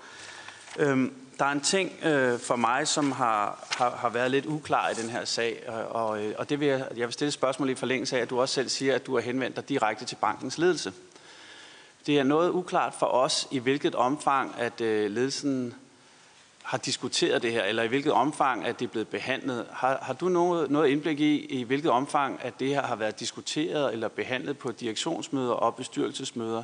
Øhm, 0.79 1.15
der 1.39 1.45
er 1.45 1.53
en 1.53 1.61
ting 1.61 1.93
øh, 2.05 2.39
for 2.39 2.57
mig, 2.57 2.89
som 2.89 3.13
har, 3.13 3.67
har, 3.79 3.91
har 3.91 4.09
været 4.09 4.31
lidt 4.31 4.47
uklar 4.47 4.89
i 4.89 4.95
den 4.95 5.11
her 5.11 5.25
sag, 5.25 5.63
og, 5.69 5.85
og, 5.85 6.25
øh, 6.25 6.35
og 6.39 6.51
det 6.51 6.61
vil 6.61 6.69
jeg, 6.69 6.89
jeg 6.97 7.07
vil 7.07 7.13
stille 7.13 7.29
et 7.29 7.35
spørgsmål 7.35 7.71
i 7.71 7.75
forlængelse 7.75 8.17
af, 8.17 8.23
at 8.23 8.31
du 8.31 8.41
også 8.41 8.55
selv 8.55 8.69
siger, 8.69 8.95
at 8.95 9.07
du 9.07 9.15
har 9.15 9.23
henvendt 9.23 9.57
dig 9.57 9.69
direkte 9.69 10.05
til 10.05 10.17
bankens 10.17 10.59
ledelse. 10.59 10.93
Det 12.07 12.19
er 12.19 12.23
noget 12.23 12.51
uklart 12.51 12.95
for 12.99 13.07
os, 13.07 13.49
i 13.51 13.59
hvilket 13.59 13.95
omfang, 13.95 14.55
at 14.59 14.81
øh, 14.81 15.11
ledelsen 15.11 15.75
har 16.67 16.79
diskuteret 16.79 17.43
det 17.43 17.53
her, 17.53 17.63
eller 17.63 17.83
i 17.83 17.87
hvilket 17.87 18.13
omfang, 18.13 18.65
at 18.65 18.79
det 18.79 18.85
er 18.85 18.91
blevet 18.91 19.09
behandlet. 19.09 19.67
Har, 19.73 19.99
har 20.03 20.13
du 20.13 20.29
noget, 20.29 20.71
noget 20.71 20.89
indblik 20.89 21.21
i, 21.21 21.45
i 21.45 21.63
hvilket 21.63 21.91
omfang, 21.91 22.41
at 22.43 22.61
det 22.61 22.69
her 22.69 22.83
har 22.83 22.97
været 22.97 23.21
diskuteret 23.21 23.93
eller 23.93 24.09
behandlet 24.09 24.59
på 24.59 24.73
direktionsmøder 24.73 25.53
og 25.53 25.75
bestyrelsesmøder 25.75 26.63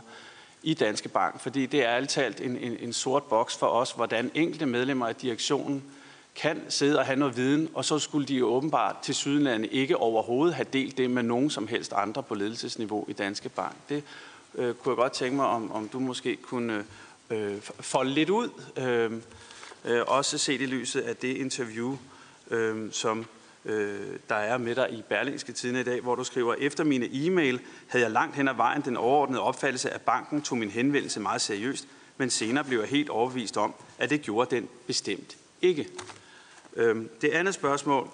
i 0.63 0.75
Danske 0.75 1.09
Bank? 1.09 1.41
Fordi 1.41 1.67
det 1.67 1.85
er 1.85 1.89
alt 1.89 2.11
talt 2.11 2.41
en, 2.41 2.57
en, 2.57 2.77
en 2.81 2.93
sort 2.93 3.23
boks 3.23 3.57
for 3.57 3.67
os, 3.67 3.93
hvordan 3.93 4.31
enkelte 4.35 4.67
medlemmer 4.67 5.07
af 5.07 5.15
direktionen 5.15 5.83
kan 6.35 6.63
sidde 6.69 6.99
og 6.99 7.07
have 7.07 7.19
noget 7.19 7.37
viden, 7.37 7.69
og 7.75 7.85
så 7.85 7.99
skulle 7.99 8.27
de 8.27 8.35
jo 8.35 8.47
åbenbart 8.47 8.97
til 9.03 9.15
Sydlandet 9.15 9.69
ikke 9.73 9.97
overhovedet 9.97 10.55
have 10.55 10.67
delt 10.73 10.99
det 10.99 11.11
med 11.11 11.23
nogen 11.23 11.51
som 11.51 11.69
helst 11.69 11.93
andre 11.93 12.23
på 12.23 12.35
ledelsesniveau 12.35 13.05
i 13.09 13.13
Danske 13.13 13.49
Bank. 13.49 13.75
Det 13.89 14.05
øh, 14.55 14.75
kunne 14.75 14.93
jeg 14.93 14.97
godt 14.97 15.13
tænke 15.13 15.37
mig, 15.37 15.47
om, 15.47 15.73
om 15.73 15.89
du 15.89 16.01
måske 16.01 16.37
kunne 16.37 16.85
øh, 17.31 17.53
øh 17.53 17.61
folde 17.81 18.11
lidt 18.11 18.31
ud. 18.31 18.49
Øh, 18.77 19.13
øh, 19.85 20.03
også 20.07 20.39
set 20.39 20.61
i 20.61 20.67
lyset 20.67 21.01
af 21.01 21.17
det 21.17 21.37
interview, 21.37 21.97
øh, 22.51 22.93
som 22.93 23.27
øh, 23.65 24.01
der 24.29 24.35
er 24.35 24.59
med 24.59 24.75
dig 24.75 24.93
i 24.93 25.03
Berlingske 25.09 25.53
Tiden 25.53 25.77
i 25.77 25.83
dag, 25.83 26.01
hvor 26.01 26.15
du 26.15 26.25
skriver, 26.25 26.55
efter 26.55 26.85
mine 26.85 27.09
e-mail 27.13 27.61
havde 27.89 28.05
jeg 28.05 28.13
langt 28.13 28.37
hen 28.37 28.49
ad 28.49 28.55
vejen 28.55 28.83
den 28.83 28.97
overordnede 28.97 29.43
opfattelse, 29.43 29.91
at 29.91 30.01
banken 30.01 30.43
tog 30.43 30.59
min 30.59 30.71
henvendelse 30.71 31.21
meget 31.21 31.41
seriøst, 31.41 31.89
men 32.17 32.31
senere 32.31 32.65
blev 32.65 32.79
jeg 32.79 32.89
helt 32.89 33.11
overbevist 33.11 33.57
om, 33.57 33.75
at 33.99 34.11
det 34.11 34.23
gjorde 34.23 34.57
den 34.57 34.69
bestemt 34.87 35.37
ikke. 35.63 35.89
Øh, 36.77 37.05
det 37.21 37.29
andet 37.29 37.55
spørgsmål, 37.55 38.09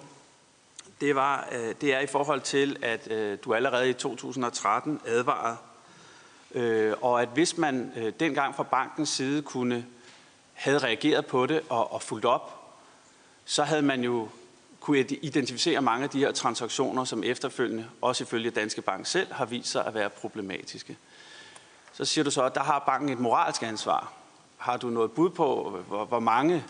det, 1.01 1.15
var, 1.15 1.49
øh, 1.51 1.75
det 1.81 1.93
er 1.93 1.99
i 1.99 2.07
forhold 2.07 2.41
til, 2.41 2.77
at 2.81 3.11
øh, 3.11 3.37
du 3.45 3.53
allerede 3.53 3.89
i 3.89 3.93
2013 3.93 4.99
advarede, 5.05 5.57
øh, 6.55 6.93
og 7.01 7.21
at 7.21 7.29
hvis 7.33 7.57
man 7.57 7.91
øh, 7.97 8.13
dengang 8.19 8.55
fra 8.55 8.63
bankens 8.63 9.09
side 9.09 9.41
kunne 9.41 9.85
havde 10.59 10.77
reageret 10.77 11.25
på 11.25 11.45
det 11.45 11.61
og, 11.69 11.93
og 11.93 12.01
fulgt 12.01 12.25
op, 12.25 12.75
så 13.45 13.63
havde 13.63 13.81
man 13.81 14.03
jo 14.03 14.29
kunne 14.79 14.99
identificere 14.99 15.81
mange 15.81 16.03
af 16.03 16.09
de 16.09 16.19
her 16.19 16.31
transaktioner, 16.31 17.03
som 17.03 17.23
efterfølgende, 17.23 17.85
også 18.01 18.23
ifølge 18.23 18.49
Danske 18.49 18.81
Bank 18.81 19.05
selv, 19.05 19.33
har 19.33 19.45
vist 19.45 19.69
sig 19.69 19.85
at 19.85 19.93
være 19.93 20.09
problematiske. 20.09 20.97
Så 21.93 22.05
siger 22.05 22.23
du 22.23 22.31
så, 22.31 22.43
at 22.43 22.55
der 22.55 22.63
har 22.63 22.83
banken 22.85 23.09
et 23.09 23.19
moralsk 23.19 23.63
ansvar. 23.63 24.13
Har 24.57 24.77
du 24.77 24.89
noget 24.89 25.11
bud 25.11 25.29
på, 25.29 25.79
hvor, 25.87 26.05
hvor 26.05 26.19
mange 26.19 26.63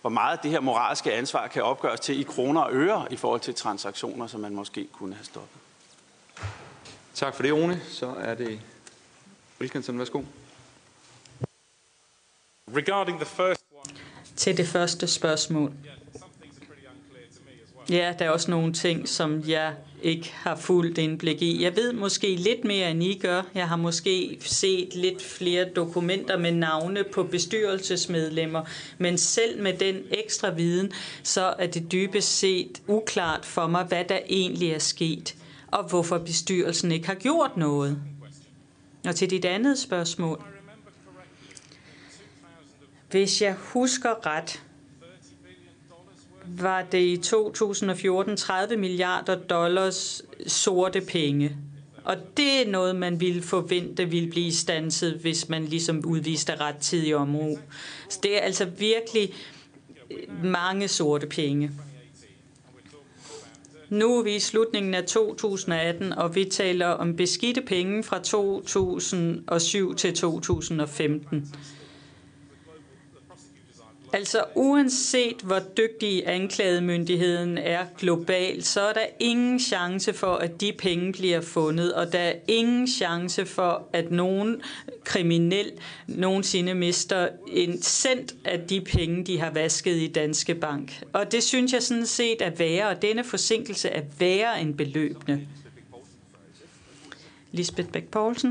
hvor 0.00 0.10
meget 0.10 0.42
det 0.42 0.50
her 0.50 0.60
moralske 0.60 1.12
ansvar 1.12 1.46
kan 1.46 1.62
opgøres 1.62 2.00
til 2.00 2.20
i 2.20 2.22
kroner 2.22 2.60
og 2.60 2.72
øre 2.72 3.06
i 3.10 3.16
forhold 3.16 3.40
til 3.40 3.54
transaktioner, 3.54 4.26
som 4.26 4.40
man 4.40 4.54
måske 4.54 4.88
kunne 4.92 5.14
have 5.14 5.24
stoppet. 5.24 5.60
Tak 7.14 7.34
for 7.34 7.42
det, 7.42 7.52
Rune. 7.52 7.80
Så 7.88 8.14
er 8.18 8.34
det 8.34 8.60
Wilkinson. 9.60 9.98
Værsgo. 9.98 10.22
Regarding 12.72 13.16
the 13.16 13.26
first 13.26 13.64
one. 13.72 13.96
Til 14.36 14.56
det 14.56 14.66
første 14.66 15.06
spørgsmål. 15.06 15.72
Ja, 17.90 18.14
der 18.18 18.24
er 18.24 18.30
også 18.30 18.50
nogle 18.50 18.72
ting, 18.72 19.08
som 19.08 19.42
jeg 19.46 19.74
ikke 20.02 20.32
har 20.34 20.56
fuldt 20.56 20.98
indblik 20.98 21.42
i. 21.42 21.62
Jeg 21.62 21.76
ved 21.76 21.92
måske 21.92 22.36
lidt 22.36 22.64
mere, 22.64 22.90
end 22.90 23.02
I 23.02 23.18
gør. 23.18 23.42
Jeg 23.54 23.68
har 23.68 23.76
måske 23.76 24.38
set 24.40 24.94
lidt 24.94 25.22
flere 25.22 25.64
dokumenter 25.64 26.38
med 26.38 26.52
navne 26.52 27.04
på 27.04 27.22
bestyrelsesmedlemmer. 27.22 28.64
Men 28.98 29.18
selv 29.18 29.62
med 29.62 29.78
den 29.78 29.96
ekstra 30.10 30.50
viden, 30.50 30.92
så 31.22 31.54
er 31.58 31.66
det 31.66 31.92
dybest 31.92 32.38
set 32.38 32.82
uklart 32.86 33.44
for 33.44 33.66
mig, 33.66 33.84
hvad 33.84 34.04
der 34.04 34.18
egentlig 34.28 34.70
er 34.70 34.78
sket, 34.78 35.36
og 35.66 35.84
hvorfor 35.84 36.18
bestyrelsen 36.18 36.92
ikke 36.92 37.06
har 37.06 37.14
gjort 37.14 37.56
noget. 37.56 37.98
Og 39.06 39.14
til 39.14 39.30
dit 39.30 39.44
andet 39.44 39.78
spørgsmål. 39.78 40.53
Hvis 43.14 43.42
jeg 43.42 43.54
husker 43.54 44.26
ret, 44.26 44.62
var 46.46 46.82
det 46.82 46.98
i 46.98 47.16
2014 47.16 48.36
30 48.36 48.76
milliarder 48.76 49.34
dollars 49.36 50.22
sorte 50.46 51.00
penge. 51.00 51.56
Og 52.04 52.16
det 52.36 52.62
er 52.62 52.70
noget, 52.70 52.96
man 52.96 53.20
ville 53.20 53.42
forvente 53.42 54.10
ville 54.10 54.30
blive 54.30 54.52
stanset, 54.52 55.12
hvis 55.12 55.48
man 55.48 55.64
ligesom 55.64 56.04
udviste 56.04 56.56
ret 56.56 56.76
tid 56.76 57.14
omro. 57.14 57.58
Så 58.08 58.18
det 58.22 58.36
er 58.36 58.40
altså 58.40 58.64
virkelig 58.64 59.34
øh, 60.10 60.44
mange 60.44 60.88
sorte 60.88 61.26
penge. 61.26 61.70
Nu 63.88 64.18
er 64.18 64.22
vi 64.22 64.36
i 64.36 64.40
slutningen 64.40 64.94
af 64.94 65.04
2018, 65.04 66.12
og 66.12 66.34
vi 66.34 66.44
taler 66.44 66.86
om 66.86 67.16
beskidte 67.16 67.60
penge 67.60 68.02
fra 68.02 68.18
2007 68.18 69.94
til 69.94 70.14
2015. 70.14 71.54
Altså 74.14 74.44
uanset 74.54 75.36
hvor 75.42 75.58
dygtig 75.58 76.28
anklagemyndigheden 76.28 77.58
er 77.58 77.86
globalt, 77.98 78.66
så 78.66 78.80
er 78.80 78.92
der 78.92 79.06
ingen 79.18 79.60
chance 79.60 80.12
for, 80.12 80.34
at 80.34 80.60
de 80.60 80.72
penge 80.78 81.12
bliver 81.12 81.40
fundet, 81.40 81.94
og 81.94 82.12
der 82.12 82.18
er 82.18 82.34
ingen 82.48 82.88
chance 82.88 83.46
for, 83.46 83.88
at 83.92 84.10
nogen 84.10 84.62
kriminel 85.04 85.72
nogensinde 86.06 86.74
mister 86.74 87.28
en 87.46 87.82
cent 87.82 88.34
af 88.44 88.60
de 88.60 88.80
penge, 88.80 89.24
de 89.24 89.38
har 89.38 89.50
vasket 89.50 89.96
i 89.96 90.06
Danske 90.06 90.54
Bank. 90.54 91.02
Og 91.12 91.32
det 91.32 91.42
synes 91.42 91.72
jeg 91.72 91.82
sådan 91.82 92.06
set 92.06 92.42
er 92.42 92.50
værre, 92.50 92.88
og 92.88 93.02
denne 93.02 93.24
forsinkelse 93.24 93.88
er 93.88 94.02
værre 94.18 94.60
end 94.60 94.74
beløbende. 94.74 95.46
Lisbeth 97.52 97.88
Bæk-Poulsen. 97.88 98.48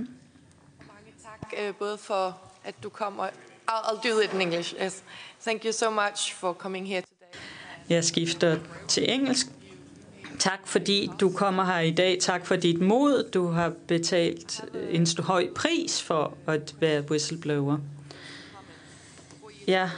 Mange 0.77 1.13
tak, 1.23 1.53
øh, 1.59 1.73
både 1.75 1.97
for 1.97 2.41
at 2.63 2.75
du 2.83 2.89
kommer 2.89 3.27
I'll, 3.67 3.85
I'll 3.85 4.01
do 4.01 4.19
it 4.19 4.33
in 4.33 4.41
English. 4.41 4.75
Yes. 4.81 5.03
Thank 5.45 5.65
you 5.65 5.71
so 5.71 5.91
much 5.91 6.33
for 6.33 6.53
coming 6.53 6.87
here 6.87 7.01
today. 7.01 7.39
Jeg 7.89 8.03
skifter 8.03 8.59
til 8.87 9.11
engelsk. 9.11 9.47
Tak 10.39 10.59
fordi 10.65 11.09
du 11.19 11.31
kommer 11.31 11.65
her 11.65 11.79
i 11.79 11.91
dag. 11.91 12.17
Tak 12.21 12.45
for 12.45 12.55
dit 12.55 12.81
mod. 12.81 13.29
Du 13.33 13.47
har 13.47 13.73
betalt 13.87 14.65
øh, 14.73 14.95
en 14.95 15.07
høj 15.19 15.47
pris 15.55 16.01
for 16.01 16.37
at 16.47 16.75
være 16.79 17.01
whistleblower. 17.01 17.77
Jeg 19.67 19.89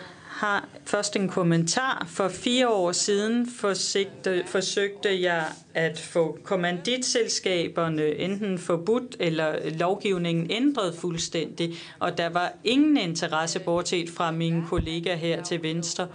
har 0.46 0.68
først 0.86 1.16
en 1.16 1.30
kommentar. 1.30 2.08
For 2.10 2.28
fire 2.28 2.70
år 2.70 2.92
siden 2.92 3.50
forsøgte, 3.50 4.44
forsøgte 4.46 5.22
jeg 5.22 5.46
at 5.74 6.00
få 6.00 6.38
kommanditselskaberne 6.44 8.06
enten 8.06 8.58
forbudt 8.60 9.16
eller 9.20 9.70
lovgivningen 9.70 10.52
ændret 10.52 10.96
fuldstændig, 10.96 11.74
og 12.00 12.18
der 12.18 12.30
var 12.30 12.54
ingen 12.64 12.98
interesse 12.98 13.60
bortset 13.60 14.10
fra 14.10 14.32
mine 14.32 14.64
kollegaer 14.68 15.16
her 15.16 15.44
til 15.44 15.64
venstre. 15.64 16.08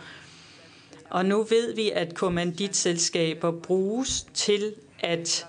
Og 1.10 1.26
nu 1.26 1.42
ved 1.42 1.74
vi, 1.74 1.90
at 1.90 2.14
kommanditselskaber 2.14 3.50
bruges 3.50 4.26
til 4.34 4.74
at 5.00 5.46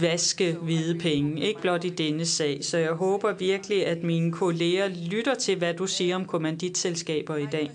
vaske 0.00 0.52
hvide 0.62 0.98
penge, 0.98 1.42
ikke 1.42 1.60
blot 1.60 1.84
i 1.84 1.88
denne 1.88 2.26
sag. 2.26 2.64
Så 2.64 2.78
jeg 2.78 2.92
håber 2.92 3.32
virkelig, 3.32 3.86
at 3.86 4.02
mine 4.02 4.32
kolleger 4.32 4.88
lytter 4.88 5.34
til, 5.34 5.58
hvad 5.58 5.74
du 5.74 5.86
siger 5.86 6.16
om 6.16 6.24
kommanditselskaber 6.24 7.36
i 7.36 7.46
dag. 7.52 7.70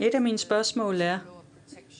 Et 0.00 0.14
af 0.14 0.20
mine 0.22 0.38
spørgsmål 0.38 1.00
er, 1.00 1.18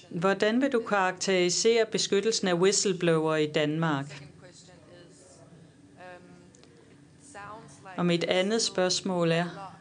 hvordan 0.08 0.62
vil 0.62 0.72
du 0.72 0.82
karakterisere 0.88 1.86
beskyttelsen 1.92 2.48
af 2.48 2.54
whistleblower 2.54 3.36
i 3.36 3.46
Danmark? 3.46 4.22
Og 7.96 8.06
mit 8.06 8.24
andet 8.24 8.62
spørgsmål 8.62 9.32
er, 9.32 9.74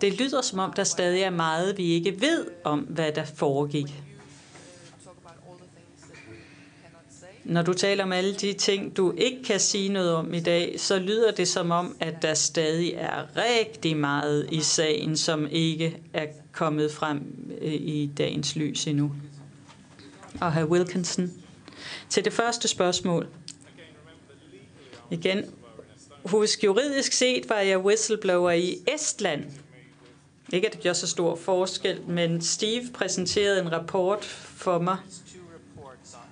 det 0.00 0.12
lyder 0.20 0.42
som 0.42 0.58
om, 0.58 0.72
der 0.72 0.84
stadig 0.84 1.22
er 1.22 1.30
meget, 1.30 1.78
vi 1.78 1.84
ikke 1.84 2.20
ved 2.20 2.46
om, 2.64 2.80
hvad 2.80 3.12
der 3.12 3.24
foregik. 3.24 4.03
Når 7.44 7.62
du 7.62 7.72
taler 7.72 8.04
om 8.04 8.12
alle 8.12 8.34
de 8.34 8.52
ting, 8.52 8.96
du 8.96 9.14
ikke 9.16 9.42
kan 9.42 9.60
sige 9.60 9.88
noget 9.88 10.12
om 10.12 10.34
i 10.34 10.40
dag, 10.40 10.80
så 10.80 10.98
lyder 10.98 11.30
det 11.30 11.48
som 11.48 11.70
om, 11.70 11.96
at 12.00 12.22
der 12.22 12.34
stadig 12.34 12.92
er 12.92 13.36
rigtig 13.36 13.96
meget 13.96 14.48
i 14.52 14.60
sagen, 14.60 15.16
som 15.16 15.46
ikke 15.50 15.98
er 16.12 16.26
kommet 16.52 16.92
frem 16.92 17.50
øh, 17.60 17.72
i 17.72 18.10
dagens 18.18 18.56
lys 18.56 18.86
endnu. 18.86 19.12
Og 20.40 20.52
herr 20.52 20.64
Wilkinson. 20.64 21.32
Til 22.08 22.24
det 22.24 22.32
første 22.32 22.68
spørgsmål. 22.68 23.28
Igen, 25.10 25.44
husk 26.24 26.64
juridisk 26.64 27.12
set 27.12 27.48
var 27.48 27.58
jeg 27.58 27.78
whistleblower 27.78 28.50
i 28.50 28.76
Estland. 28.94 29.44
Ikke, 30.52 30.66
at 30.66 30.72
det 30.72 30.82
gør 30.82 30.92
så 30.92 31.06
stor 31.06 31.36
forskel, 31.36 32.00
men 32.08 32.42
Steve 32.42 32.82
præsenterede 32.94 33.60
en 33.60 33.72
rapport 33.72 34.24
for 34.24 34.78
mig. 34.78 34.96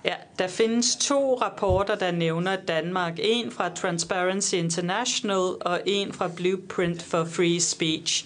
Ja, 0.05 0.13
der 0.39 0.47
findes 0.47 0.95
to 0.95 1.35
rapporter, 1.41 1.95
der 1.95 2.11
nævner 2.11 2.55
Danmark. 2.55 3.13
En 3.19 3.51
fra 3.51 3.69
Transparency 3.69 4.55
International 4.55 5.55
og 5.61 5.81
en 5.85 6.13
fra 6.13 6.27
Blueprint 6.35 7.03
for 7.03 7.25
Free 7.25 7.59
Speech. 7.59 8.25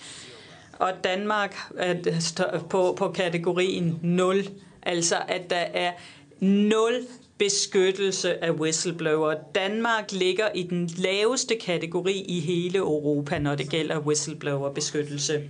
Og 0.74 0.92
Danmark 1.04 1.56
er 1.78 2.60
på, 2.70 2.96
på 2.98 3.12
kategorien 3.12 4.00
0. 4.02 4.50
Altså, 4.82 5.16
at 5.28 5.50
der 5.50 5.56
er 5.56 5.92
0 6.40 7.08
beskyttelse 7.38 8.44
af 8.44 8.52
whistleblower. 8.52 9.34
Danmark 9.56 10.12
ligger 10.12 10.48
i 10.56 10.64
den 10.64 10.90
laveste 10.98 11.56
kategori 11.56 12.26
i 12.28 12.40
hele 12.40 12.78
Europa, 12.78 13.40
når 13.40 13.56
det 13.56 13.70
gælder 13.70 14.00
whistleblower-beskyttelse. 14.00 15.44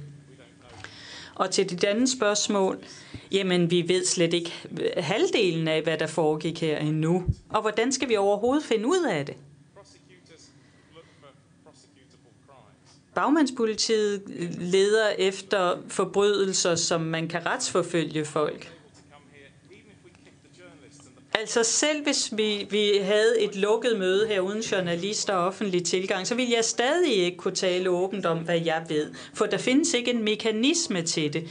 Og 1.37 1.51
til 1.51 1.69
dit 1.69 1.83
andet 1.83 2.09
spørgsmål, 2.09 2.79
jamen 3.31 3.71
vi 3.71 3.87
ved 3.87 4.05
slet 4.05 4.33
ikke 4.33 4.53
halvdelen 4.97 5.67
af, 5.67 5.81
hvad 5.81 5.97
der 5.97 6.07
foregik 6.07 6.61
her 6.61 6.77
endnu. 6.77 7.25
Og 7.49 7.61
hvordan 7.61 7.91
skal 7.91 8.09
vi 8.09 8.15
overhovedet 8.15 8.63
finde 8.63 8.87
ud 8.87 9.05
af 9.09 9.25
det? 9.25 9.35
Bagmandspolitiet 13.15 14.21
leder 14.59 15.09
efter 15.17 15.77
forbrydelser, 15.87 16.75
som 16.75 17.01
man 17.01 17.27
kan 17.27 17.45
retsforfølge 17.45 18.25
folk. 18.25 18.76
Altså 21.39 21.63
selv 21.63 22.03
hvis 22.03 22.33
vi, 22.37 22.67
vi 22.69 22.91
havde 23.01 23.41
et 23.41 23.55
lukket 23.55 23.99
møde 23.99 24.27
her 24.27 24.39
uden 24.39 24.61
journalister 24.61 25.33
og 25.33 25.45
offentlig 25.45 25.85
tilgang, 25.85 26.27
så 26.27 26.35
ville 26.35 26.53
jeg 26.55 26.65
stadig 26.65 27.13
ikke 27.15 27.37
kunne 27.37 27.55
tale 27.55 27.89
åbent 27.89 28.25
om, 28.25 28.37
hvad 28.37 28.61
jeg 28.65 28.85
ved. 28.89 29.11
For 29.33 29.45
der 29.45 29.57
findes 29.57 29.93
ikke 29.93 30.11
en 30.11 30.23
mekanisme 30.23 31.01
til 31.01 31.33
det. 31.33 31.47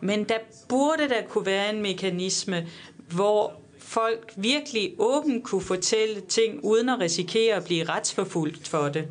Men 0.00 0.24
der 0.24 0.38
burde 0.68 1.08
der 1.08 1.22
kunne 1.28 1.46
være 1.46 1.74
en 1.74 1.82
mekanisme, 1.82 2.68
hvor 3.10 3.52
folk 3.78 4.32
virkelig 4.36 4.94
åbent 4.98 5.44
kunne 5.44 5.62
fortælle 5.62 6.20
ting, 6.20 6.64
uden 6.64 6.88
at 6.88 7.00
risikere 7.00 7.56
at 7.56 7.64
blive 7.64 7.84
retsforfulgt 7.84 8.68
for 8.68 8.88
det. 8.88 9.08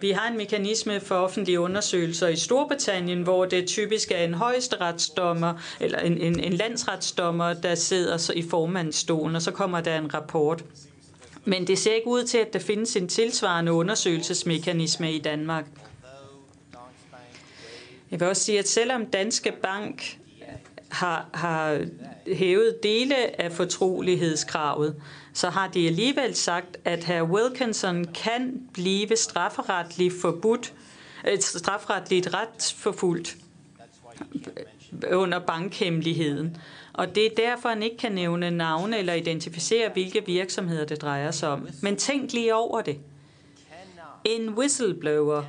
Vi 0.00 0.10
har 0.10 0.30
en 0.30 0.36
mekanisme 0.36 1.00
for 1.00 1.14
offentlige 1.14 1.60
undersøgelser 1.60 2.28
i 2.28 2.36
Storbritannien, 2.36 3.22
hvor 3.22 3.44
det 3.44 3.66
typisk 3.66 4.10
er 4.10 4.24
en 4.24 4.34
højesteretsdommer 4.34 5.54
eller 5.80 5.98
en, 5.98 6.18
en, 6.18 6.40
en 6.40 6.52
landsretsdommer, 6.52 7.52
der 7.52 7.74
sidder 7.74 8.30
i 8.34 8.42
formandsstolen, 8.42 9.36
og 9.36 9.42
så 9.42 9.50
kommer 9.50 9.80
der 9.80 9.98
en 9.98 10.14
rapport. 10.14 10.64
Men 11.44 11.66
det 11.66 11.78
ser 11.78 11.94
ikke 11.94 12.06
ud 12.08 12.24
til, 12.24 12.38
at 12.38 12.52
der 12.52 12.58
findes 12.58 12.96
en 12.96 13.08
tilsvarende 13.08 13.72
undersøgelsesmekanisme 13.72 15.12
i 15.12 15.18
Danmark. 15.18 15.64
Jeg 18.10 18.20
vil 18.20 18.28
også 18.28 18.42
sige, 18.42 18.58
at 18.58 18.68
selvom 18.68 19.06
Danske 19.06 19.52
Bank 19.62 20.18
har, 20.88 21.28
har 21.34 21.80
hævet 22.32 22.82
dele 22.82 23.40
af 23.40 23.52
fortrolighedskravet, 23.52 24.94
så 25.38 25.50
har 25.50 25.68
de 25.68 25.86
alligevel 25.86 26.34
sagt, 26.34 26.76
at 26.84 27.04
herr 27.04 27.22
Wilkinson 27.22 28.04
kan 28.04 28.68
blive 28.72 29.16
strafferetligt 29.16 30.14
forbudt, 30.20 30.74
et 31.26 31.44
strafferetligt 31.44 32.34
retsforfulgt 32.34 33.36
under 35.12 35.38
bankhemmeligheden. 35.38 36.56
Og 36.92 37.14
det 37.14 37.26
er 37.26 37.30
derfor, 37.36 37.68
han 37.68 37.82
ikke 37.82 37.96
kan 37.96 38.12
nævne 38.12 38.50
navne 38.50 38.98
eller 38.98 39.12
identificere, 39.12 39.90
hvilke 39.92 40.26
virksomheder 40.26 40.84
det 40.84 41.02
drejer 41.02 41.30
sig 41.30 41.48
om. 41.48 41.68
Men 41.82 41.96
tænk 41.96 42.32
lige 42.32 42.54
over 42.54 42.80
det. 42.80 42.98
En 44.24 44.48
whistleblower 44.48 45.42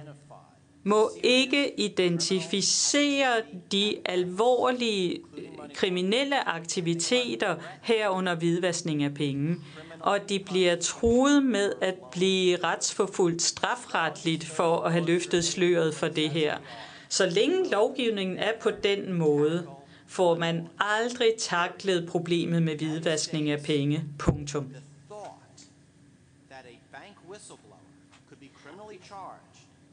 må 0.84 1.12
ikke 1.24 1.80
identificere 1.80 3.34
de 3.72 3.98
alvorlige 4.06 5.12
øh, 5.38 5.44
kriminelle 5.74 6.50
aktiviteter 6.50 7.56
herunder 7.82 8.36
hvidvaskning 8.36 9.04
af 9.04 9.14
penge 9.14 9.58
og 10.00 10.30
de 10.30 10.40
bliver 10.40 10.76
truet 10.76 11.44
med 11.44 11.72
at 11.82 11.96
blive 12.12 12.58
retsforfulgt 12.64 13.42
strafretligt 13.42 14.46
for 14.46 14.78
at 14.78 14.92
have 14.92 15.06
løftet 15.06 15.46
sløret 15.46 15.96
for 15.96 16.08
det 16.08 16.30
her. 16.30 16.58
Så 17.10 17.30
længe 17.30 17.70
lovgivningen 17.72 18.38
er 18.38 18.52
på 18.62 18.72
den 18.84 19.14
måde, 19.14 19.68
får 20.08 20.38
man 20.38 20.68
aldrig 20.80 21.32
taklet 21.40 22.08
problemet 22.10 22.64
med 22.64 22.78
hvidvaskning 22.78 23.50
af 23.50 23.60
penge. 23.64 24.04
Punktum. 24.20 24.74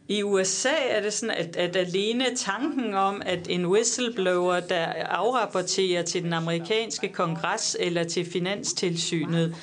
I 0.08 0.22
USA 0.22 0.74
er 0.88 1.02
det 1.02 1.12
sådan, 1.12 1.34
at, 1.34 1.56
at 1.56 1.76
alene 1.76 2.24
tanken 2.36 2.94
om, 2.94 3.22
at 3.26 3.48
en 3.48 3.66
whistleblower, 3.66 4.60
der 4.60 4.86
afrapporterer 4.94 6.02
til 6.02 6.22
den 6.22 6.32
amerikanske 6.32 7.08
kongres 7.08 7.76
eller 7.80 8.04
til 8.04 8.30
finanstilsynet, 8.30 9.56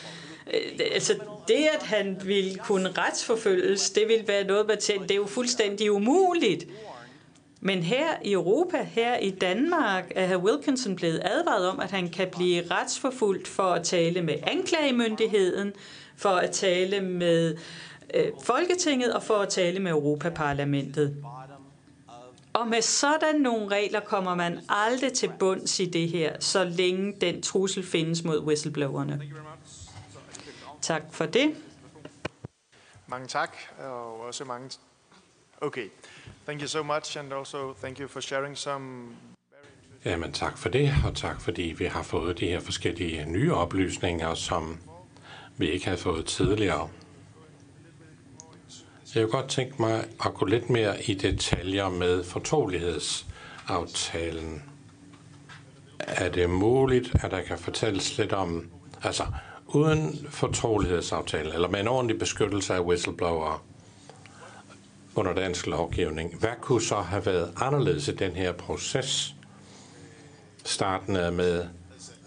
øh, 0.54 0.80
altså 0.94 1.14
det, 1.48 1.68
at 1.80 1.84
han 1.84 2.18
ville 2.24 2.56
kunne 2.56 2.90
retsforfølges, 2.92 3.90
det 3.90 4.08
vil 4.08 4.28
være 4.28 4.44
noget, 4.44 4.68
man 4.68 4.78
tænker, 4.78 5.08
det 5.08 5.12
er 5.12 5.20
jo 5.20 5.26
fuldstændig 5.26 5.92
umuligt. 5.92 6.68
Men 7.66 7.84
her 7.84 8.08
i 8.24 8.32
Europa, 8.32 8.88
her 8.92 9.18
i 9.18 9.30
Danmark, 9.30 10.12
er 10.16 10.26
herr 10.26 10.38
Wilkinson 10.38 10.96
blevet 10.96 11.22
advaret 11.24 11.68
om, 11.68 11.80
at 11.80 11.92
han 11.92 12.10
kan 12.10 12.28
blive 12.38 12.64
retsforfulgt 12.72 13.48
for 13.48 13.64
at 13.64 13.84
tale 13.84 14.22
med 14.22 14.36
anklagemyndigheden, 14.44 15.74
for 16.18 16.30
at 16.30 16.52
tale 16.52 17.02
med 17.02 17.58
Folketinget 18.44 19.14
og 19.14 19.24
for 19.24 19.38
at 19.38 19.50
tale 19.50 19.80
med 19.80 19.92
Europaparlamentet. 19.92 21.24
Og 22.54 22.68
med 22.68 22.82
sådan 22.82 23.36
nogle 23.36 23.68
regler 23.68 24.00
kommer 24.00 24.36
man 24.36 24.60
aldrig 24.70 25.14
til 25.14 25.32
bunds 25.40 25.80
i 25.80 25.86
det 25.86 26.10
her, 26.10 26.36
så 26.40 26.64
længe 26.64 27.14
den 27.22 27.42
trussel 27.42 27.84
findes 27.84 28.24
mod 28.24 28.44
whistleblowerne. 28.46 29.22
Tak 30.82 31.02
for 31.12 31.26
det. 31.26 31.56
Mange 33.08 33.28
tak, 33.28 33.58
og 33.80 34.20
også 34.22 34.46
mange... 34.46 34.70
Okay. 35.62 35.90
Thank 36.46 36.62
you 36.62 36.68
so 36.68 36.84
much, 36.84 37.18
and 37.18 37.34
also 37.34 37.74
thank 37.74 38.00
you 38.00 38.08
for 38.08 38.20
sharing 38.20 38.58
some 38.58 39.16
Jamen 40.06 40.32
tak 40.32 40.58
for 40.58 40.70
det, 40.70 40.94
og 41.06 41.16
tak 41.16 41.42
fordi 41.42 41.62
vi 41.78 41.86
har 41.86 42.04
fået 42.04 42.40
de 42.40 42.48
her 42.48 42.60
forskellige 42.60 43.26
nye 43.26 43.54
oplysninger, 43.54 44.34
som 44.34 44.80
vi 45.58 45.70
ikke 45.70 45.86
havde 45.86 45.98
fået 45.98 46.26
tidligere. 46.26 46.90
Jeg 49.16 49.24
kunne 49.24 49.32
godt 49.42 49.50
tænke 49.50 49.76
mig 49.80 50.06
at 50.26 50.34
gå 50.34 50.46
lidt 50.46 50.70
mere 50.70 51.04
i 51.04 51.14
detaljer 51.14 51.90
med 51.90 52.24
fortrolighedsaftalen. 52.24 54.64
Er 56.00 56.30
det 56.30 56.50
muligt, 56.50 57.12
at 57.24 57.32
der 57.32 57.42
kan 57.42 57.58
fortælles 57.58 58.18
lidt 58.18 58.34
om, 58.34 58.70
altså 59.04 59.24
uden 59.68 60.28
fortrolighedsaftale, 60.30 61.54
eller 61.54 61.70
med 61.70 61.80
en 61.80 61.88
ordentlig 61.88 62.20
beskyttelse 62.20 62.74
af 62.74 62.80
whistleblower 62.80 63.64
under 65.16 65.34
dansk 65.34 65.68
lovgivning, 65.68 66.40
hvad 66.40 66.50
kunne 66.62 66.82
så 66.82 66.96
have 66.96 67.26
været 67.26 67.54
anderledes 67.56 68.08
i 68.08 68.16
den 68.16 68.32
her 68.32 68.52
proces? 68.52 69.36
Startende 70.66 71.32
med 71.32 71.66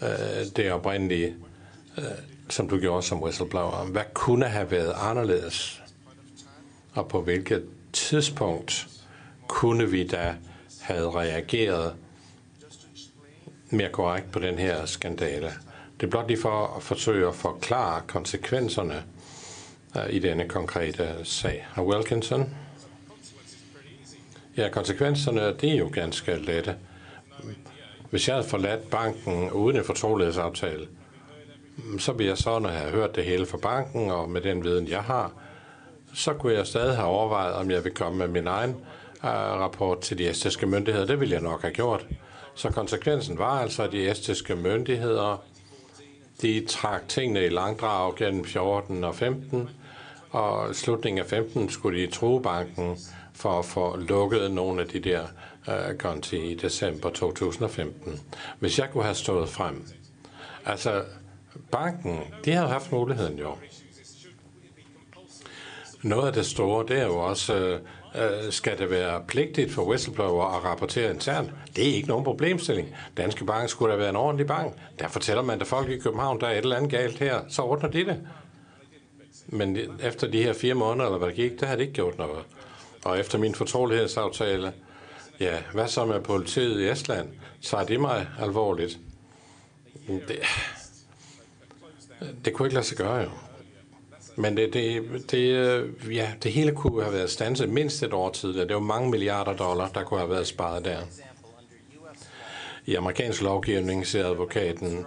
øh, 0.01 0.45
det 0.55 0.71
oprindelige, 0.71 1.35
øh, 1.97 2.03
som 2.49 2.69
du 2.69 2.77
gjorde 2.77 3.03
som 3.03 3.23
whistleblower. 3.23 3.85
Hvad 3.85 4.03
kunne 4.13 4.45
have 4.45 4.71
været 4.71 4.93
anderledes? 4.97 5.76
Og 6.97 7.07
på 7.07 7.21
hvilket 7.21 7.65
tidspunkt 7.93 8.87
kunne 9.47 9.91
vi 9.91 10.07
da 10.07 10.35
have 10.81 11.15
reageret 11.15 11.95
mere 13.69 13.89
korrekt 13.89 14.31
på 14.31 14.39
den 14.39 14.59
her 14.59 14.85
skandale? 14.85 15.51
Det 15.99 16.05
er 16.05 16.09
blot 16.09 16.27
lige 16.27 16.41
for 16.41 16.75
at 16.77 16.83
forsøge 16.83 17.27
at 17.27 17.35
forklare 17.35 18.01
konsekvenserne 18.07 19.03
øh, 19.97 20.13
i 20.13 20.19
denne 20.19 20.47
konkrete 20.47 21.15
sag. 21.23 21.67
Og 21.75 21.87
Wilkinson? 21.87 22.55
Ja, 24.57 24.69
konsekvenserne, 24.69 25.41
det 25.41 25.71
er 25.71 25.77
jo 25.77 25.89
ganske 25.93 26.35
lette. 26.35 26.75
Hvis 28.09 28.27
jeg 28.27 28.35
havde 28.35 28.47
forladt 28.47 28.89
banken 28.89 29.51
uden 29.51 29.77
en 29.77 29.83
fortrolighedsaftale, 29.83 30.87
så 31.99 32.11
ville 32.11 32.29
jeg 32.29 32.37
så, 32.37 32.59
når 32.59 32.69
jeg 32.69 32.91
hørt 32.91 33.15
det 33.15 33.25
hele 33.25 33.45
fra 33.45 33.57
banken, 33.57 34.11
og 34.11 34.29
med 34.29 34.41
den 34.41 34.63
viden, 34.63 34.87
jeg 34.87 35.03
har, 35.03 35.33
så 36.17 36.33
kunne 36.33 36.53
jeg 36.53 36.67
stadig 36.67 36.95
have 36.95 37.07
overvejet, 37.07 37.53
om 37.53 37.71
jeg 37.71 37.83
vil 37.83 37.93
komme 37.93 38.17
med 38.17 38.27
min 38.27 38.47
egen 38.47 38.69
uh, 39.23 39.29
rapport 39.29 39.99
til 39.99 40.17
de 40.17 40.29
estiske 40.29 40.65
myndigheder. 40.65 41.05
Det 41.05 41.19
ville 41.19 41.33
jeg 41.33 41.41
nok 41.41 41.61
have 41.61 41.73
gjort. 41.73 42.05
Så 42.55 42.69
konsekvensen 42.69 43.37
var 43.37 43.59
altså, 43.61 43.83
at 43.83 43.91
de 43.91 44.09
estiske 44.09 44.55
myndigheder 44.55 45.43
de 46.41 46.65
trak 46.65 47.07
tingene 47.07 47.45
i 47.45 47.49
langdrag 47.49 48.15
gennem 48.15 48.45
14 48.45 49.03
og 49.03 49.15
15, 49.15 49.69
og 50.29 50.75
slutningen 50.75 51.19
af 51.19 51.25
15 51.25 51.69
skulle 51.69 52.01
de 52.01 52.11
tro 52.11 52.39
banken 52.39 52.97
for 53.33 53.59
at 53.59 53.65
få 53.65 53.97
lukket 53.97 54.51
nogle 54.51 54.81
af 54.81 54.87
de 54.87 54.99
der 54.99 55.21
uh, 55.67 55.97
konti 55.97 56.37
i 56.37 56.55
december 56.55 57.09
2015. 57.09 58.19
Hvis 58.59 58.79
jeg 58.79 58.89
kunne 58.91 59.03
have 59.03 59.15
stået 59.15 59.49
frem. 59.49 59.87
Altså, 60.65 61.03
banken, 61.71 62.19
de 62.45 62.51
havde 62.51 62.67
haft 62.67 62.91
muligheden 62.91 63.39
jo 63.39 63.55
noget 66.03 66.27
af 66.27 66.33
det 66.33 66.45
store, 66.45 66.85
det 66.87 67.01
er 67.01 67.05
jo 67.05 67.17
også, 67.17 67.55
øh, 67.55 67.79
øh, 68.15 68.51
skal 68.51 68.77
det 68.77 68.89
være 68.89 69.23
pligtigt 69.27 69.71
for 69.71 69.89
whistleblower 69.89 70.45
at 70.45 70.63
rapportere 70.63 71.11
internt? 71.11 71.51
Det 71.75 71.89
er 71.89 71.93
ikke 71.93 72.07
nogen 72.07 72.23
problemstilling. 72.23 72.95
Danske 73.17 73.45
Bank 73.45 73.69
skulle 73.69 73.91
da 73.93 73.97
være 73.97 74.09
en 74.09 74.15
ordentlig 74.15 74.47
bank. 74.47 74.73
Der 74.99 75.07
fortæller 75.07 75.43
man, 75.43 75.61
at 75.61 75.67
folk 75.67 75.89
i 75.89 75.99
København, 75.99 76.41
der 76.41 76.47
er 76.47 76.51
et 76.51 76.57
eller 76.57 76.75
andet 76.75 76.91
galt 76.91 77.19
her, 77.19 77.41
så 77.49 77.61
ordner 77.61 77.89
de 77.89 78.05
det. 78.05 78.27
Men 79.47 79.77
efter 80.03 80.27
de 80.27 80.43
her 80.43 80.53
fire 80.53 80.73
måneder, 80.73 81.05
eller 81.05 81.17
hvad 81.17 81.27
det 81.27 81.35
gik, 81.35 81.59
der 81.59 81.65
har 81.65 81.75
det 81.75 81.81
ikke 81.81 81.93
gjort 81.93 82.17
noget. 82.17 82.43
Og 83.05 83.19
efter 83.19 83.37
min 83.37 83.55
fortrolighedsaftale, 83.55 84.73
ja, 85.39 85.57
hvad 85.73 85.87
så 85.87 86.05
med 86.05 86.21
politiet 86.21 86.81
i 86.81 86.89
Estland? 86.89 87.29
Tager 87.61 87.83
de 87.83 87.97
mig 87.97 88.27
alvorligt. 88.39 88.99
Det, 90.07 90.39
det 92.45 92.53
kunne 92.53 92.67
ikke 92.67 92.73
lade 92.73 92.85
sig 92.85 92.97
gøre 92.97 93.15
jo. 93.15 93.29
Men 94.39 94.57
det, 94.57 94.73
det, 94.73 95.03
det, 95.31 95.37
øh, 95.37 96.15
ja, 96.15 96.31
det 96.43 96.51
hele 96.51 96.71
kunne 96.71 97.03
have 97.03 97.13
været 97.13 97.29
stanset 97.29 97.69
mindst 97.69 98.03
et 98.03 98.13
år 98.13 98.29
tidligere. 98.29 98.67
Det 98.67 98.75
var 98.75 98.81
mange 98.81 99.11
milliarder 99.11 99.53
dollar, 99.53 99.87
der 99.87 100.03
kunne 100.03 100.19
have 100.19 100.29
været 100.29 100.47
sparet 100.47 100.85
der. 100.85 100.99
I 102.85 102.95
amerikansk 102.95 103.41
lovgivning, 103.41 104.07
siger 104.07 104.25
advokaten, 104.25 105.05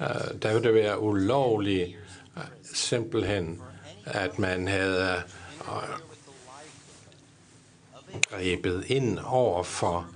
uh, 0.00 0.40
der 0.42 0.52
ville 0.52 0.68
det 0.68 0.74
være 0.74 1.00
ulovligt 1.00 1.88
øh, 2.36 2.42
simpelthen, 2.74 3.62
at 4.04 4.38
man 4.38 4.68
havde 4.68 5.22
grebet 8.30 8.84
ind 8.86 9.18
over 9.24 9.62
for 9.62 10.06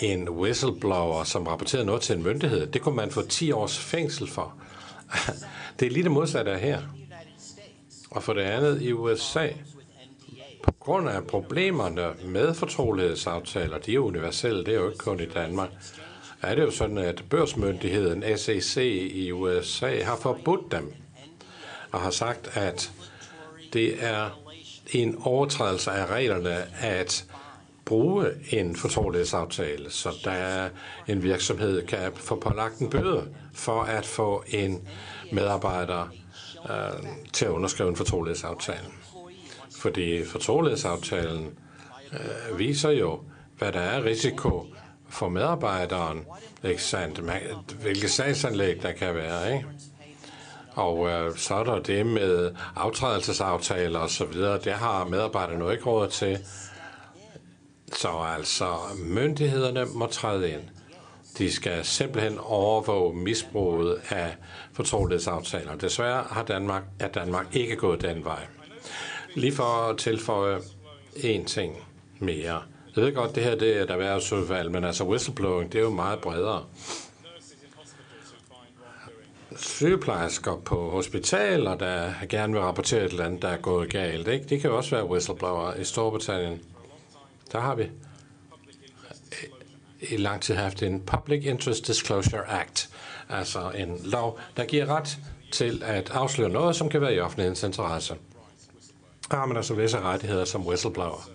en 0.00 0.28
whistleblower, 0.28 1.24
som 1.24 1.46
rapporterede 1.46 1.86
noget 1.86 2.02
til 2.02 2.16
en 2.16 2.22
myndighed. 2.22 2.66
Det 2.66 2.82
kunne 2.82 2.96
man 2.96 3.10
få 3.10 3.22
10 3.22 3.52
års 3.52 3.78
fængsel 3.78 4.28
for. 4.28 4.54
Det 5.80 5.86
er 5.86 5.90
lige 5.90 6.02
det 6.02 6.10
modsatte 6.10 6.50
af 6.50 6.60
her. 6.60 6.97
Og 8.10 8.22
for 8.22 8.32
det 8.32 8.42
andet 8.42 8.82
i 8.82 8.92
USA, 8.92 9.48
på 10.62 10.72
grund 10.80 11.08
af 11.08 11.26
problemerne 11.26 12.06
med 12.24 12.54
fortrolighedsaftaler, 12.54 13.78
de 13.78 13.94
er 13.94 13.98
universelle, 13.98 14.64
det 14.64 14.74
er 14.74 14.80
jo 14.80 14.88
ikke 14.88 14.98
kun 14.98 15.20
i 15.20 15.26
Danmark, 15.26 15.70
er 16.42 16.54
det 16.54 16.62
jo 16.62 16.70
sådan, 16.70 16.98
at 16.98 17.24
børsmyndigheden 17.30 18.38
SEC 18.38 18.76
i 19.14 19.32
USA 19.32 20.04
har 20.04 20.16
forbudt 20.16 20.72
dem 20.72 20.92
og 21.92 22.00
har 22.00 22.10
sagt, 22.10 22.56
at 22.56 22.92
det 23.72 24.04
er 24.04 24.40
en 24.92 25.18
overtrædelse 25.24 25.90
af 25.90 26.06
reglerne 26.06 26.82
at 26.84 27.24
bruge 27.84 28.26
en 28.50 28.76
fortrolighedsaftale, 28.76 29.90
så 29.90 30.10
der 30.24 30.30
er 30.30 30.70
en 31.06 31.22
virksomhed 31.22 31.86
kan 31.86 32.12
få 32.14 32.36
pålagt 32.36 32.78
en 32.78 32.90
bøde 32.90 33.28
for 33.54 33.82
at 33.82 34.06
få 34.06 34.44
en 34.48 34.88
medarbejder 35.32 36.08
øh, 36.70 37.06
til 37.32 37.44
at 37.44 37.50
underskrive 37.50 37.88
en 37.88 37.96
fortrolighedsaftale. 37.96 38.86
Fordi 39.76 40.24
fortrolighedsaftalen 40.24 41.58
øh, 42.12 42.58
viser 42.58 42.90
jo, 42.90 43.20
hvad 43.58 43.72
der 43.72 43.80
er 43.80 44.04
risiko 44.04 44.66
for 45.08 45.28
medarbejderen, 45.28 46.26
ikke 46.64 46.82
sandt? 46.82 47.18
hvilke 47.80 48.08
sagsanlæg 48.08 48.82
der 48.82 48.92
kan 48.92 49.14
være, 49.14 49.54
ikke? 49.54 49.66
Og 50.72 51.08
øh, 51.08 51.36
så 51.36 51.54
er 51.54 51.64
der 51.64 51.78
det 51.78 52.06
med 52.06 52.54
aftrædelsesaftaler 52.76 53.98
og 53.98 54.10
så 54.10 54.24
videre. 54.24 54.58
Det 54.58 54.72
har 54.72 55.04
medarbejderne 55.04 55.64
jo 55.64 55.70
ikke 55.70 55.84
råd 55.84 56.08
til. 56.08 56.38
Så 57.92 58.08
altså, 58.08 58.66
myndighederne 58.98 59.84
må 59.94 60.06
træde 60.06 60.50
ind. 60.50 60.62
De 61.38 61.52
skal 61.52 61.84
simpelthen 61.84 62.38
overvåge 62.38 63.16
misbruget 63.16 64.00
af 64.08 64.36
fortrolighedsaftaler. 64.72 65.74
Desværre 65.76 66.24
har 66.30 66.42
Danmark, 66.42 66.82
er 66.98 67.08
Danmark 67.08 67.56
ikke 67.56 67.76
gået 67.76 68.02
den 68.02 68.24
vej. 68.24 68.46
Lige 69.34 69.52
for 69.52 69.62
at 69.62 69.98
tilføje 69.98 70.58
en 71.16 71.44
ting 71.44 71.76
mere. 72.18 72.62
Jeg 72.96 73.04
ved 73.04 73.14
godt, 73.14 73.34
det 73.34 73.42
her 73.42 73.54
det 73.54 73.76
er 73.76 73.82
et 73.82 73.90
erhvervsudvalg, 73.90 74.70
men 74.70 74.84
altså 74.84 75.04
whistleblowing, 75.04 75.72
det 75.72 75.78
er 75.78 75.82
jo 75.82 75.90
meget 75.90 76.20
bredere. 76.20 76.64
Sygeplejersker 79.56 80.56
på 80.64 80.90
hospitaler, 80.90 81.76
der 81.76 82.12
gerne 82.28 82.52
vil 82.52 82.62
rapportere 82.62 83.04
et 83.04 83.10
eller 83.10 83.24
andet, 83.24 83.42
der 83.42 83.48
er 83.48 83.56
gået 83.56 83.90
galt, 83.90 84.28
ikke? 84.28 84.46
det 84.48 84.60
kan 84.60 84.70
jo 84.70 84.76
også 84.76 84.96
være 84.96 85.10
whistleblower 85.10 85.74
i 85.74 85.84
Storbritannien. 85.84 86.60
Der 87.52 87.60
har 87.60 87.74
vi 87.74 87.90
i 90.00 90.16
lang 90.16 90.42
tid 90.42 90.54
haft 90.54 90.82
en 90.82 91.00
Public 91.00 91.44
Interest 91.44 91.86
Disclosure 91.86 92.50
Act, 92.50 92.90
altså 93.28 93.70
en 93.70 94.00
lov, 94.04 94.38
der 94.56 94.64
giver 94.64 94.86
ret 94.86 95.18
til 95.52 95.82
at 95.86 96.10
afsløre 96.10 96.48
noget, 96.48 96.76
som 96.76 96.88
kan 96.88 97.00
være 97.00 97.14
i 97.14 97.20
offentlighedens 97.20 97.62
interesse. 97.62 98.14
Der 99.30 99.36
har 99.36 99.46
man 99.46 99.56
altså 99.56 99.74
visse 99.74 100.00
rettigheder 100.00 100.44
som 100.44 100.66
whistleblower. 100.66 101.28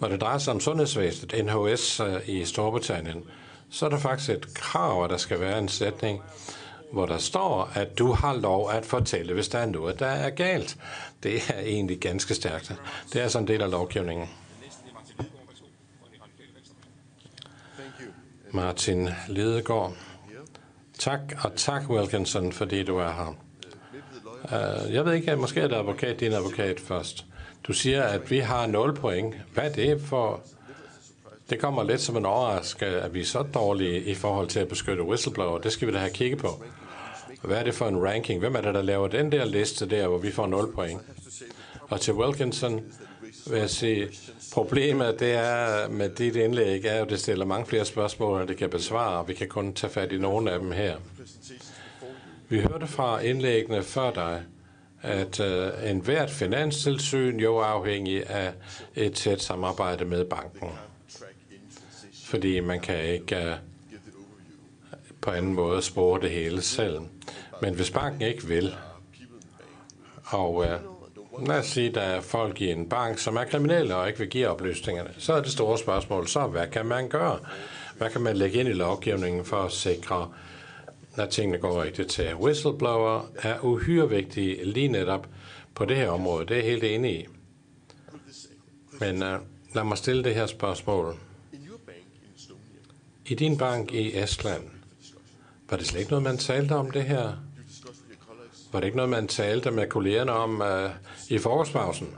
Når 0.00 0.08
det 0.08 0.20
drejer 0.20 0.38
sig 0.38 0.52
om 0.54 0.60
sundhedsvæsenet, 0.60 1.44
NHS 1.44 2.00
øh, 2.00 2.28
i 2.28 2.44
Storbritannien, 2.44 3.24
så 3.70 3.86
er 3.86 3.90
der 3.90 3.98
faktisk 3.98 4.30
et 4.30 4.54
krav, 4.54 5.04
at 5.04 5.10
der 5.10 5.16
skal 5.16 5.40
være 5.40 5.58
en 5.58 5.68
sætning, 5.68 6.22
hvor 6.92 7.06
der 7.06 7.18
står, 7.18 7.70
at 7.74 7.98
du 7.98 8.12
har 8.12 8.34
lov 8.34 8.70
at 8.70 8.86
fortælle, 8.86 9.34
hvis 9.34 9.48
der 9.48 9.58
er 9.58 9.66
noget, 9.66 9.98
der 9.98 10.06
er 10.06 10.30
galt. 10.30 10.76
Det 11.22 11.34
er 11.48 11.60
egentlig 11.60 11.98
ganske 11.98 12.34
stærkt. 12.34 12.74
Det 13.12 13.22
er 13.22 13.28
sådan 13.28 13.44
en 13.44 13.48
del 13.48 13.62
af 13.62 13.70
lovgivningen. 13.70 14.28
Martin 18.54 19.08
Lidegaard. 19.28 19.92
Tak, 20.98 21.20
og 21.44 21.52
tak, 21.56 21.90
Wilkinson, 21.90 22.52
fordi 22.52 22.82
du 22.82 22.96
er 22.96 23.10
her. 23.12 23.34
Øh, 24.44 24.94
jeg 24.94 25.04
ved 25.04 25.12
ikke, 25.12 25.36
måske 25.36 25.60
er 25.60 25.68
det 25.68 25.76
advokat, 25.76 26.20
din 26.20 26.32
advokat 26.32 26.80
først. 26.80 27.24
Du 27.64 27.72
siger, 27.72 28.02
at 28.02 28.30
vi 28.30 28.38
har 28.38 28.66
0 28.66 28.94
point. 28.94 29.34
Hvad 29.54 29.64
er 29.64 29.72
det 29.72 30.00
for... 30.00 30.40
Det 31.50 31.58
kommer 31.58 31.82
lidt 31.82 32.00
som 32.00 32.16
en 32.16 32.26
overraskelse, 32.26 33.00
at 33.00 33.14
vi 33.14 33.20
er 33.20 33.24
så 33.24 33.42
dårlige 33.42 34.04
i 34.04 34.14
forhold 34.14 34.48
til 34.48 34.60
at 34.60 34.68
beskytte 34.68 35.02
whistleblower. 35.02 35.58
Det 35.58 35.72
skal 35.72 35.88
vi 35.88 35.92
da 35.92 35.98
have 35.98 36.10
kigget 36.10 36.38
på. 36.38 36.64
Hvad 37.42 37.58
er 37.58 37.64
det 37.64 37.74
for 37.74 37.88
en 37.88 38.04
ranking? 38.04 38.40
Hvem 38.40 38.54
er 38.54 38.60
det, 38.60 38.74
der 38.74 38.82
laver 38.82 39.08
den 39.08 39.32
der 39.32 39.44
liste 39.44 39.86
der, 39.90 40.08
hvor 40.08 40.18
vi 40.18 40.32
får 40.32 40.46
0 40.46 40.72
point? 40.74 41.00
Og 41.80 42.00
til 42.00 42.14
Wilkinson 42.14 42.80
vil 43.46 43.58
jeg 43.58 43.70
sige, 43.70 44.08
problemet 44.52 45.20
det 45.20 45.32
er 45.32 45.88
med 45.88 46.08
dit 46.08 46.36
indlæg, 46.36 46.84
er 46.84 46.96
jo, 46.96 47.04
at 47.04 47.10
det 47.10 47.20
stiller 47.20 47.44
mange 47.44 47.66
flere 47.66 47.84
spørgsmål, 47.84 48.40
end 48.40 48.48
det 48.48 48.56
kan 48.56 48.70
besvare, 48.70 49.18
og 49.18 49.28
vi 49.28 49.34
kan 49.34 49.48
kun 49.48 49.74
tage 49.74 49.92
fat 49.92 50.12
i 50.12 50.18
nogle 50.18 50.50
af 50.52 50.58
dem 50.58 50.72
her. 50.72 50.96
Vi 52.48 52.60
hørte 52.60 52.86
fra 52.86 53.20
indlæggene 53.20 53.82
før 53.82 54.12
dig, 54.12 54.42
at 55.02 55.40
uh, 55.40 55.90
enhvert 55.90 56.30
finanstilsyn 56.30 57.38
jo 57.38 57.56
er 57.56 57.64
afhængig 57.64 58.30
af 58.30 58.52
et 58.94 59.12
tæt 59.12 59.42
samarbejde 59.42 60.04
med 60.04 60.24
banken. 60.24 60.68
Fordi 62.24 62.60
man 62.60 62.80
kan 62.80 63.04
ikke 63.04 63.36
uh, 63.36 63.52
på 65.20 65.30
anden 65.30 65.54
måde 65.54 65.82
spore 65.82 66.20
det 66.20 66.30
hele 66.30 66.62
selv. 66.62 66.98
Men 67.62 67.74
hvis 67.74 67.90
banken 67.90 68.22
ikke 68.22 68.46
vil, 68.46 68.74
og 70.24 70.54
uh, 70.54 70.93
lad 71.46 71.58
os 71.58 71.66
sige, 71.66 71.90
der 71.90 72.00
er 72.00 72.20
folk 72.20 72.60
i 72.60 72.70
en 72.70 72.88
bank, 72.88 73.18
som 73.18 73.36
er 73.36 73.44
kriminelle 73.44 73.96
og 73.96 74.06
ikke 74.08 74.18
vil 74.18 74.28
give 74.28 74.48
oplysningerne, 74.48 75.10
så 75.18 75.32
er 75.32 75.42
det 75.42 75.52
store 75.52 75.78
spørgsmål, 75.78 76.28
så 76.28 76.46
hvad 76.46 76.66
kan 76.66 76.86
man 76.86 77.08
gøre? 77.08 77.38
Hvad 77.98 78.10
kan 78.10 78.20
man 78.20 78.36
lægge 78.36 78.60
ind 78.60 78.68
i 78.68 78.72
lovgivningen 78.72 79.44
for 79.44 79.56
at 79.56 79.72
sikre, 79.72 80.32
at 81.16 81.28
tingene 81.28 81.58
går 81.58 81.82
rigtigt 81.82 82.10
til? 82.10 82.34
Whistleblower 82.34 83.30
er 83.34 83.60
uhyre 83.60 84.08
vigtige 84.08 84.64
lige 84.64 84.88
netop 84.88 85.28
på 85.74 85.84
det 85.84 85.96
her 85.96 86.08
område. 86.08 86.46
Det 86.46 86.56
er 86.56 86.60
jeg 86.60 86.70
helt 86.70 86.84
enig 86.84 87.20
i. 87.20 87.26
Men 89.00 89.22
uh, 89.22 89.28
lad 89.74 89.84
mig 89.84 89.98
stille 89.98 90.24
det 90.24 90.34
her 90.34 90.46
spørgsmål. 90.46 91.16
I 93.26 93.34
din 93.34 93.58
bank 93.58 93.92
i 93.92 94.18
Estland, 94.18 94.62
var 95.70 95.76
det 95.76 95.86
slet 95.86 96.00
ikke 96.00 96.10
noget, 96.10 96.22
man 96.22 96.36
talte 96.36 96.72
om 96.72 96.90
det 96.90 97.04
her? 97.04 97.32
Var 98.74 98.80
det 98.80 98.86
ikke 98.86 98.96
noget, 98.96 99.10
man 99.10 99.28
talte 99.28 99.70
med 99.70 99.88
kollegerne 99.88 100.32
om 100.32 100.60
uh, 100.60 100.90
i 101.28 101.38
forårspausen? 101.38 102.14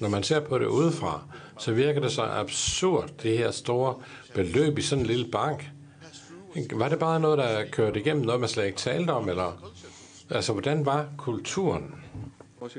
Når 0.00 0.08
man 0.08 0.22
ser 0.22 0.40
på 0.40 0.58
det 0.58 0.66
udefra, 0.66 1.22
så 1.58 1.72
virker 1.72 2.00
det 2.00 2.12
så 2.12 2.22
absurd, 2.22 3.10
det 3.22 3.38
her 3.38 3.50
store 3.50 4.02
beløb 4.34 4.78
i 4.78 4.82
sådan 4.82 5.02
en 5.02 5.06
lille 5.06 5.30
bank. 5.30 5.70
Var 6.72 6.88
det 6.88 6.98
bare 6.98 7.20
noget, 7.20 7.38
der 7.38 7.64
kørte 7.70 8.00
igennem, 8.00 8.24
noget 8.24 8.40
man 8.40 8.48
slet 8.48 8.66
ikke 8.66 8.78
talte 8.78 9.10
om, 9.10 9.28
eller 9.28 9.72
altså, 10.30 10.52
hvordan 10.52 10.86
var 10.86 11.06
kulturen? 11.18 11.94
Uh, 12.60 12.74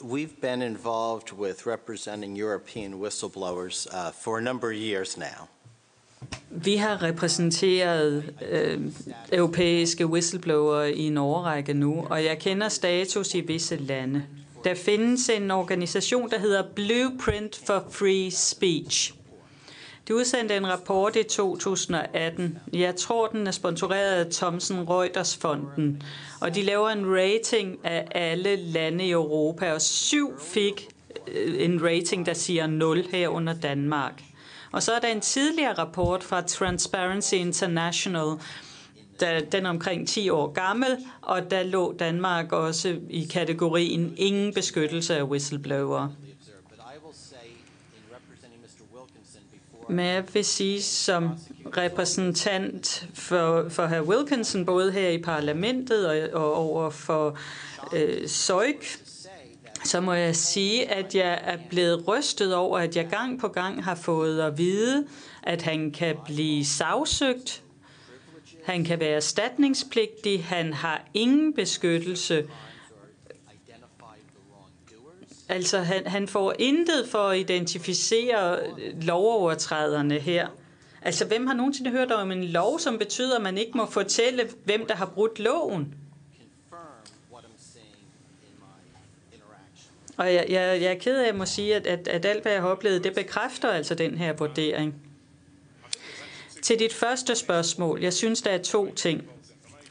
we've 0.00 0.40
been 0.40 0.62
involved 0.62 1.32
with 1.38 1.66
representing 1.66 2.40
European 2.40 2.94
whistleblowers 2.94 3.86
uh, 3.86 4.12
for 4.22 4.38
a 4.38 4.40
number 4.40 4.68
of 4.68 4.74
years 4.74 5.16
now. 5.16 5.48
Vi 6.50 6.76
har 6.76 7.02
repræsenteret 7.02 8.24
øh, 8.50 8.80
europæiske 9.32 10.06
whistleblower 10.06 10.82
i 10.82 11.00
en 11.02 11.18
overrække 11.18 11.74
nu, 11.74 12.06
og 12.10 12.24
jeg 12.24 12.38
kender 12.38 12.68
status 12.68 13.34
i 13.34 13.40
visse 13.40 13.76
lande. 13.76 14.22
Der 14.64 14.74
findes 14.74 15.28
en 15.28 15.50
organisation, 15.50 16.30
der 16.30 16.38
hedder 16.38 16.62
Blueprint 16.74 17.60
for 17.66 17.84
Free 17.90 18.30
Speech. 18.30 19.14
De 20.08 20.14
udsendte 20.14 20.56
en 20.56 20.66
rapport 20.66 21.16
i 21.16 21.22
2018. 21.22 22.58
Jeg 22.72 22.96
tror, 22.96 23.26
den 23.26 23.46
er 23.46 23.50
sponsoreret 23.50 24.24
af 24.24 24.30
Thomson 24.30 24.88
Reuters 24.88 25.36
Fonden. 25.36 26.02
Og 26.40 26.54
de 26.54 26.62
laver 26.62 26.88
en 26.88 27.06
rating 27.06 27.78
af 27.84 28.08
alle 28.10 28.56
lande 28.56 29.04
i 29.04 29.10
Europa, 29.10 29.72
og 29.72 29.80
syv 29.82 30.40
fik 30.40 30.88
øh, 31.26 31.64
en 31.64 31.84
rating, 31.84 32.26
der 32.26 32.34
siger 32.34 32.66
0 32.66 33.04
her 33.10 33.28
under 33.28 33.54
Danmark. 33.54 34.22
Og 34.74 34.82
så 34.82 34.92
er 34.92 34.98
der 34.98 35.08
en 35.08 35.20
tidligere 35.20 35.72
rapport 35.72 36.24
fra 36.24 36.40
Transparency 36.40 37.34
International, 37.34 38.38
der, 39.20 39.40
den 39.40 39.66
er 39.66 39.70
omkring 39.70 40.08
10 40.08 40.28
år 40.30 40.52
gammel, 40.52 40.88
og 41.22 41.50
der 41.50 41.62
lå 41.62 41.96
Danmark 41.98 42.52
også 42.52 42.96
i 43.10 43.24
kategorien 43.32 44.14
ingen 44.16 44.54
beskyttelse 44.54 45.16
af 45.16 45.22
whistleblower. 45.22 46.08
Men 49.88 50.06
jeg 50.06 50.24
vil 50.34 50.44
sige, 50.44 50.82
som 50.82 51.30
repræsentant 51.76 53.08
for, 53.14 53.68
for 53.68 53.86
hr. 53.86 54.02
Wilkinson, 54.02 54.66
både 54.66 54.92
her 54.92 55.08
i 55.08 55.22
parlamentet 55.22 56.08
og, 56.08 56.42
og 56.42 56.54
over 56.54 56.90
for 56.90 57.38
øh, 57.94 58.28
SOIK, 58.28 58.98
så 59.84 60.00
må 60.00 60.12
jeg 60.12 60.36
sige, 60.36 60.90
at 60.90 61.14
jeg 61.14 61.40
er 61.44 61.58
blevet 61.70 62.08
rystet 62.08 62.54
over, 62.54 62.78
at 62.78 62.96
jeg 62.96 63.06
gang 63.06 63.40
på 63.40 63.48
gang 63.48 63.84
har 63.84 63.94
fået 63.94 64.40
at 64.40 64.58
vide, 64.58 65.06
at 65.42 65.62
han 65.62 65.90
kan 65.90 66.16
blive 66.24 66.64
sagsøgt, 66.64 67.62
han 68.64 68.84
kan 68.84 69.00
være 69.00 69.10
erstatningspligtig, 69.10 70.44
han 70.44 70.72
har 70.72 71.04
ingen 71.14 71.52
beskyttelse. 71.52 72.46
Altså, 75.48 75.78
han, 75.78 76.06
han 76.06 76.28
får 76.28 76.54
intet 76.58 77.08
for 77.10 77.28
at 77.28 77.38
identificere 77.38 78.58
lovovertræderne 79.02 80.18
her. 80.18 80.48
Altså, 81.02 81.24
hvem 81.26 81.46
har 81.46 81.54
nogensinde 81.54 81.90
hørt 81.90 82.12
om 82.12 82.30
en 82.30 82.44
lov, 82.44 82.78
som 82.78 82.98
betyder, 82.98 83.36
at 83.36 83.42
man 83.42 83.58
ikke 83.58 83.72
må 83.74 83.86
fortælle, 83.86 84.48
hvem 84.64 84.86
der 84.86 84.94
har 84.94 85.06
brudt 85.06 85.38
loven? 85.38 85.94
Og 90.16 90.34
jeg, 90.34 90.46
jeg, 90.48 90.82
jeg 90.82 90.90
er 90.90 90.98
ked 90.98 91.18
af 91.18 91.28
at 91.28 91.36
må 91.36 91.46
sige, 91.46 91.74
at, 91.74 91.86
at, 91.86 92.08
at 92.08 92.24
alt, 92.26 92.42
hvad 92.42 92.52
jeg 92.52 92.60
har 92.60 92.68
oplevet, 92.68 93.04
det 93.04 93.14
bekræfter 93.14 93.68
altså 93.68 93.94
den 93.94 94.18
her 94.18 94.32
vurdering. 94.32 94.94
Til 96.62 96.78
dit 96.78 96.92
første 96.92 97.34
spørgsmål, 97.36 98.00
jeg 98.00 98.12
synes, 98.12 98.42
der 98.42 98.50
er 98.50 98.58
to 98.58 98.94
ting. 98.94 99.22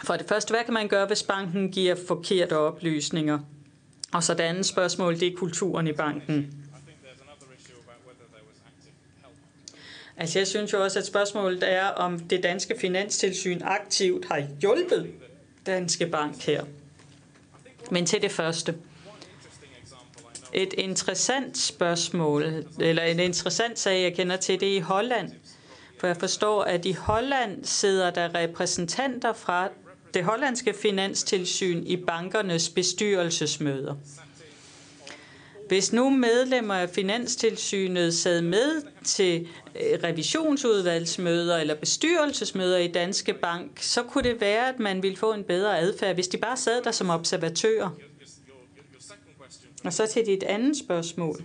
For 0.04 0.16
det 0.16 0.28
første, 0.28 0.52
hvad 0.52 0.64
kan 0.64 0.74
man 0.74 0.88
gøre, 0.88 1.06
hvis 1.06 1.24
banken 1.24 1.72
giver 1.72 1.95
forkerte 2.08 2.58
oplysninger? 2.58 3.40
Og 4.14 4.24
så 4.24 4.34
det 4.34 4.44
andet 4.44 4.66
spørgsmål, 4.66 5.20
det 5.20 5.28
er 5.28 5.38
kulturen 5.38 5.88
i 5.88 5.94
banken. 5.94 6.64
Altså 10.18 10.40
jeg 10.40 10.48
synes 10.48 10.74
jo 10.74 10.84
også, 10.84 11.00
at 11.00 11.06
spørgsmålet 11.06 11.72
er, 11.72 11.86
om 11.86 12.20
det 12.20 12.44
danske 12.44 12.76
finanstilsyn 12.80 13.62
aktivt 13.64 14.26
har 14.26 14.48
hjulpet 14.62 15.12
Danske 15.66 16.08
Bank 16.08 16.41
her. 16.41 16.64
Men 17.91 18.06
til 18.06 18.22
det 18.22 18.32
første. 18.32 18.76
Et 20.54 20.74
interessant 20.78 21.58
spørgsmål, 21.58 22.66
eller 22.80 23.04
en 23.04 23.20
interessant 23.20 23.80
sag, 23.80 24.02
jeg 24.02 24.14
kender 24.14 24.36
til, 24.36 24.60
det 24.60 24.72
er 24.72 24.76
i 24.76 24.80
Holland. 24.80 25.32
For 26.00 26.08
jeg 26.08 26.18
forstår, 26.18 26.64
at 26.64 26.86
i 26.86 26.92
Holland 26.92 27.66
sidder 27.66 28.10
der 28.10 28.36
repræsentanter 28.36 29.34
fra 29.34 29.70
det 30.14 30.24
hollandske 30.24 30.74
finanstilsyn 30.74 31.84
i 31.86 31.98
bankernes 31.98 32.70
bestyrelsesmøder. 32.70 33.96
Hvis 35.68 35.94
nu 35.94 36.10
medlemmer 36.10 36.74
af 36.74 36.90
Finanstilsynet 36.90 38.14
sad 38.14 38.42
med 38.42 38.82
til 39.04 39.48
øh, 39.76 40.00
revisionsudvalgsmøder 40.04 41.58
eller 41.58 41.76
bestyrelsesmøder 41.76 42.78
i 42.78 42.88
Danske 42.88 43.34
Bank, 43.34 43.72
så 43.82 44.04
kunne 44.04 44.24
det 44.30 44.42
være, 44.42 44.70
at 44.70 44.80
man 44.80 45.04
ville 45.04 45.18
få 45.18 45.34
en 45.34 45.44
bedre 45.44 45.80
adfærd, 45.80 46.14
hvis 46.16 46.28
de 46.28 46.38
bare 46.38 46.58
sad 46.58 46.84
der 46.84 46.92
som 46.92 47.10
observatører. 47.10 47.90
Og 49.84 49.93
så 49.93 50.07
til 50.07 50.26
dit 50.26 50.43
andet 50.43 50.77
spørgsmål. 50.77 51.43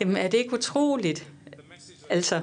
Jamen, 0.00 0.16
er 0.16 0.28
det 0.28 0.38
ikke 0.38 0.54
utroligt? 0.54 1.28
Altså, 2.10 2.42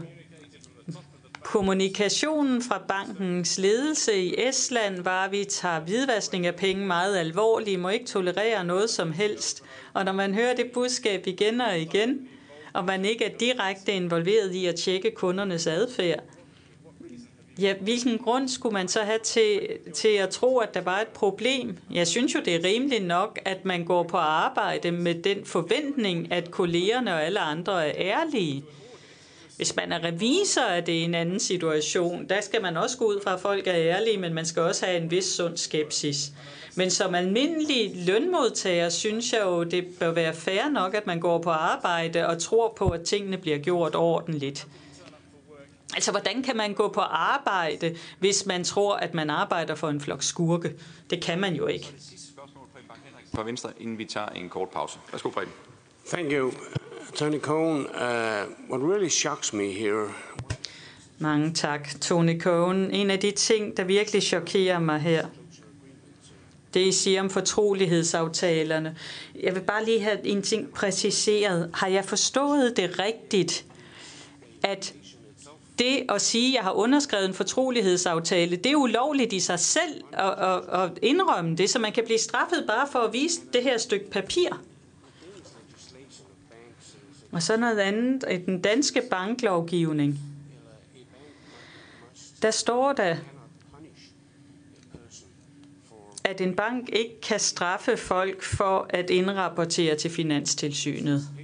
kommunikationen 1.44 2.62
fra 2.62 2.84
bankens 2.88 3.58
ledelse 3.58 4.18
i 4.18 4.36
Estland 4.48 5.02
var, 5.02 5.26
at 5.26 5.32
vi 5.32 5.44
tager 5.44 5.80
hvidvaskning 5.80 6.46
af 6.46 6.56
penge 6.56 6.86
meget 6.86 7.18
alvorligt, 7.18 7.80
må 7.80 7.90
ikke 7.90 8.06
tolerere 8.06 8.64
noget 8.64 8.90
som 8.90 9.12
helst. 9.12 9.64
Og 9.94 10.06
når 10.06 10.12
man 10.12 10.34
hører 10.34 10.56
det 10.56 10.72
budskab 10.74 11.28
igen 11.28 11.62
og 11.62 11.80
igen, 11.80 12.30
og 12.74 12.86
man 12.86 13.06
ikke 13.06 13.26
er 13.26 13.38
direkte 13.38 13.92
involveret 13.92 14.54
i 14.54 14.66
at 14.66 14.76
tjekke 14.76 15.12
kundernes 15.12 15.68
adfærd, 15.68 16.24
Ja, 17.62 17.74
hvilken 17.82 18.18
grund 18.18 18.50
skulle 18.50 18.74
man 18.74 18.88
så 18.88 19.00
have 19.00 19.20
til, 19.24 19.60
til 19.94 20.08
at 20.08 20.30
tro, 20.30 20.58
at 20.58 20.74
der 20.74 20.82
var 20.82 21.00
et 21.00 21.08
problem? 21.08 21.78
Jeg 21.94 22.08
synes 22.08 22.36
jo, 22.36 22.40
det 22.46 22.56
er 22.56 22.64
rimeligt 22.64 23.06
nok, 23.06 23.40
at 23.46 23.66
man 23.66 23.86
går 23.86 24.04
på 24.04 24.18
arbejde 24.18 24.92
med 24.92 25.16
den 25.16 25.46
forventning, 25.46 26.32
at 26.32 26.52
kollegerne 26.52 27.14
og 27.14 27.26
alle 27.26 27.40
andre 27.40 27.88
er 27.88 27.94
ærlige. 27.98 28.64
Hvis 29.58 29.76
man 29.76 29.92
er 29.92 30.04
revisor, 30.04 30.62
er 30.62 30.82
det 30.82 31.04
en 31.04 31.16
anden 31.16 31.40
situation. 31.40 32.26
Der 32.30 32.42
skal 32.42 32.62
man 32.62 32.78
også 32.78 32.98
gå 32.98 33.06
ud 33.06 33.20
fra, 33.24 33.34
at 33.34 33.40
folk 33.40 33.68
er 33.68 33.76
ærlige, 33.76 34.18
men 34.18 34.34
man 34.34 34.46
skal 34.46 34.62
også 34.62 34.86
have 34.86 35.02
en 35.02 35.12
vis 35.12 35.26
sund 35.26 35.58
skepsis. 35.58 36.32
Men 36.76 36.92
som 36.92 37.16
almindelig 37.16 37.92
lønmodtager, 38.08 38.90
synes 38.90 39.34
jeg 39.34 39.42
jo, 39.46 39.64
det 39.64 39.86
bør 40.00 40.12
være 40.12 40.34
fair 40.34 40.70
nok, 40.70 40.94
at 40.94 41.08
man 41.08 41.20
går 41.20 41.38
på 41.38 41.50
arbejde 41.50 42.28
og 42.28 42.40
tror 42.42 42.74
på, 42.78 42.90
at 42.90 43.02
tingene 43.02 43.38
bliver 43.38 43.58
gjort 43.58 43.96
ordentligt. 43.96 44.68
Altså, 45.94 46.12
hvordan 46.12 46.44
kan 46.44 46.58
man 46.58 46.74
gå 46.74 46.88
på 46.88 47.02
arbejde, 47.02 47.98
hvis 48.20 48.46
man 48.46 48.64
tror, 48.64 48.96
at 48.96 49.14
man 49.14 49.30
arbejder 49.30 49.76
for 49.76 49.90
en 49.90 50.02
flok 50.02 50.24
skurke? 50.24 50.74
Det 51.10 51.24
kan 51.24 51.40
man 51.40 51.56
jo 51.56 51.68
ikke. 51.68 51.96
Fra 53.36 53.44
Venstre, 53.44 53.70
inden 53.80 53.98
vi 53.98 54.06
tager 54.06 54.28
en 54.28 54.50
kort 54.50 54.70
pause. 54.70 55.00
Værsgo, 55.12 55.30
Preben. 55.30 55.54
Thank 56.08 56.32
you. 56.32 56.52
Tony 57.16 57.40
Cohen, 57.40 57.80
uh, 57.80 57.92
what 58.70 58.82
really 58.94 59.10
shocks 59.10 59.54
me 59.54 59.72
here 59.72 60.08
Mange 61.22 61.54
tak, 61.54 61.90
Tony 62.02 62.42
Cohen. 62.42 62.92
En 62.92 63.12
af 63.12 63.20
de 63.20 63.32
ting, 63.32 63.78
der 63.78 63.84
virkelig 63.84 64.24
chokerer 64.24 64.80
mig 64.80 65.00
her, 65.00 65.28
det 66.74 66.80
I 66.80 66.92
siger 66.92 67.22
om 67.22 67.30
fortrolighedsaftalerne. 67.30 68.98
Jeg 69.42 69.56
vil 69.56 69.62
bare 69.62 69.86
lige 69.86 70.02
have 70.02 70.28
en 70.28 70.42
ting 70.42 70.74
præciseret. 70.74 71.70
Har 71.74 71.88
jeg 71.88 72.06
forstået 72.06 72.78
det 72.78 73.00
rigtigt, 73.00 73.66
at 74.64 74.94
det 75.82 76.06
at 76.10 76.22
sige, 76.22 76.48
at 76.48 76.56
jeg 76.56 76.64
har 76.64 76.72
underskrevet 76.72 77.26
en 77.26 77.34
fortrolighedsaftale, 77.34 78.56
det 78.56 78.72
er 78.72 78.76
ulovligt 78.76 79.34
i 79.34 79.40
sig 79.40 79.60
selv 79.60 80.04
at, 80.14 80.32
at, 80.32 80.80
at 80.80 81.00
indrømme 81.02 81.56
det, 81.56 81.70
så 81.70 81.80
man 81.80 81.92
kan 81.92 82.04
blive 82.06 82.20
straffet 82.20 82.64
bare 82.68 82.88
for 82.92 83.00
at 83.00 83.14
vise 83.14 83.42
det 83.54 83.64
her 83.64 83.78
stykke 83.78 84.10
papir. 84.10 84.50
Og 87.32 87.44
så 87.44 87.58
noget 87.58 87.80
andet. 87.80 88.24
I 88.32 88.38
den 88.38 88.62
danske 88.62 89.02
banklovgivning, 89.10 90.20
der 92.42 92.52
står 92.52 92.94
der, 92.94 93.16
at 96.24 96.42
en 96.42 96.56
bank 96.56 96.90
ikke 96.94 97.22
kan 97.22 97.40
straffe 97.40 97.98
folk 97.98 98.44
for 98.44 98.86
at 98.90 99.10
indrapportere 99.10 99.96
til 99.96 100.12
Finanstilsynet. 100.12 101.41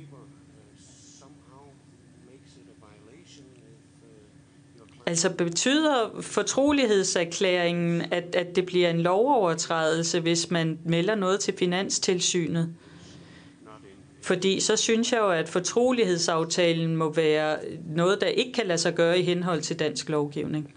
Altså 5.07 5.29
betyder 5.29 6.21
fortrolighedserklæringen, 6.21 8.01
at, 8.11 8.35
at 8.35 8.55
det 8.55 8.65
bliver 8.65 8.89
en 8.89 9.01
lovovertrædelse, 9.01 10.19
hvis 10.19 10.51
man 10.51 10.79
melder 10.85 11.15
noget 11.15 11.39
til 11.39 11.53
Finanstilsynet? 11.57 12.73
Fordi 14.21 14.59
så 14.59 14.75
synes 14.75 15.11
jeg 15.11 15.19
jo, 15.19 15.29
at 15.29 15.49
fortrolighedsaftalen 15.49 16.95
må 16.95 17.13
være 17.13 17.57
noget, 17.85 18.21
der 18.21 18.27
ikke 18.27 18.53
kan 18.53 18.67
lade 18.67 18.77
sig 18.77 18.95
gøre 18.95 19.19
i 19.19 19.23
henhold 19.23 19.61
til 19.61 19.79
dansk 19.79 20.09
lovgivning. 20.09 20.73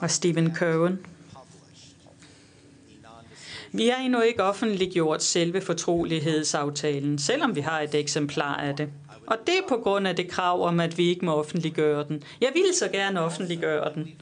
Og 0.00 0.10
Stephen 0.10 0.56
Cohen. 0.56 0.98
Vi 3.72 3.88
har 3.88 4.04
endnu 4.04 4.20
ikke 4.20 4.42
offentliggjort 4.42 5.22
selve 5.22 5.60
fortrolighedsaftalen, 5.60 7.18
selvom 7.18 7.56
vi 7.56 7.60
har 7.60 7.80
et 7.80 7.94
eksemplar 7.94 8.54
af 8.54 8.76
det. 8.76 8.88
Og 9.28 9.36
det 9.46 9.54
er 9.54 9.68
på 9.68 9.76
grund 9.76 10.08
af 10.08 10.16
det 10.16 10.28
krav 10.28 10.62
om, 10.62 10.80
at 10.80 10.98
vi 10.98 11.08
ikke 11.08 11.24
må 11.24 11.34
offentliggøre 11.34 12.04
den. 12.08 12.22
Jeg 12.40 12.50
ville 12.54 12.74
så 12.74 12.88
gerne 12.88 13.20
offentliggøre 13.20 13.94
den. 13.94 14.20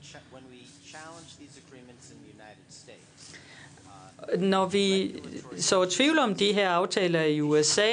Når 4.39 4.67
vi 4.67 5.15
så 5.59 5.85
tvivl 5.85 6.19
om 6.19 6.35
de 6.35 6.53
her 6.53 6.69
aftaler 6.69 7.23
i 7.23 7.41
USA, 7.41 7.93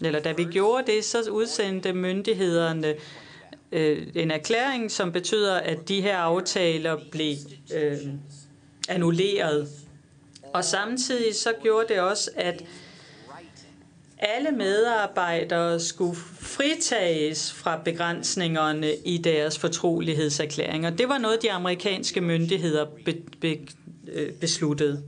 eller 0.00 0.20
da 0.20 0.32
vi 0.32 0.44
gjorde 0.44 0.92
det, 0.92 1.04
så 1.04 1.30
udsendte 1.30 1.92
myndighederne 1.92 2.94
øh, 3.72 4.06
en 4.14 4.30
erklæring, 4.30 4.90
som 4.90 5.12
betyder, 5.12 5.54
at 5.54 5.88
de 5.88 6.02
her 6.02 6.16
aftaler 6.16 6.98
blev 7.10 7.36
øh, 7.74 7.98
annulleret. 8.88 9.68
Og 10.52 10.64
samtidig 10.64 11.34
så 11.34 11.52
gjorde 11.62 11.88
det 11.88 12.00
også, 12.00 12.30
at 12.36 12.64
alle 14.22 14.50
medarbejdere 14.50 15.80
skulle 15.80 16.16
fritages 16.40 17.52
fra 17.52 17.80
begrænsningerne 17.84 18.94
i 19.04 19.18
deres 19.18 19.58
fortrolighedserklæringer. 19.58 20.90
Det 20.90 21.08
var 21.08 21.18
noget, 21.18 21.42
de 21.42 21.52
amerikanske 21.52 22.20
myndigheder 22.20 22.86
be, 23.04 23.14
be, 23.40 23.58
øh, 24.12 24.32
besluttede. 24.32 25.02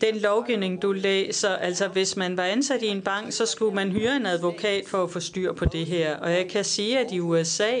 Den 0.00 0.16
lovgivning, 0.16 0.82
du 0.82 0.92
læser, 0.92 1.48
altså 1.48 1.88
hvis 1.88 2.16
man 2.16 2.36
var 2.36 2.42
ansat 2.42 2.82
i 2.82 2.86
en 2.86 3.02
bank, 3.02 3.32
så 3.32 3.46
skulle 3.46 3.74
man 3.74 3.92
hyre 3.92 4.16
en 4.16 4.26
advokat 4.26 4.84
for 4.86 5.04
at 5.04 5.10
få 5.10 5.20
styr 5.20 5.52
på 5.52 5.64
det 5.64 5.86
her. 5.86 6.16
Og 6.16 6.32
jeg 6.32 6.48
kan 6.48 6.64
sige, 6.64 6.98
at 6.98 7.12
i 7.12 7.20
USA, 7.20 7.72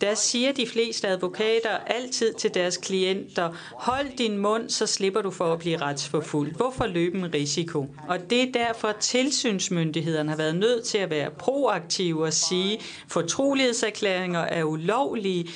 der 0.00 0.14
siger 0.14 0.52
de 0.52 0.66
fleste 0.66 1.08
advokater 1.08 1.70
altid 1.86 2.32
til 2.32 2.54
deres 2.54 2.76
klienter, 2.76 3.50
hold 3.72 4.16
din 4.18 4.38
mund, 4.38 4.70
så 4.70 4.86
slipper 4.86 5.22
du 5.22 5.30
for 5.30 5.52
at 5.52 5.58
blive 5.58 5.76
retsforfulgt. 5.76 6.56
Hvorfor 6.56 6.86
løbe 6.86 7.18
en 7.18 7.34
risiko? 7.34 7.86
Og 8.08 8.30
det 8.30 8.42
er 8.42 8.52
derfor, 8.52 8.88
at 8.88 8.96
tilsynsmyndighederne 8.96 10.30
har 10.30 10.36
været 10.36 10.56
nødt 10.56 10.84
til 10.84 10.98
at 10.98 11.10
være 11.10 11.30
proaktive 11.30 12.24
og 12.24 12.32
sige, 12.32 12.80
fortrolighedserklæringer 13.08 14.40
er 14.40 14.64
ulovlige, 14.64 15.48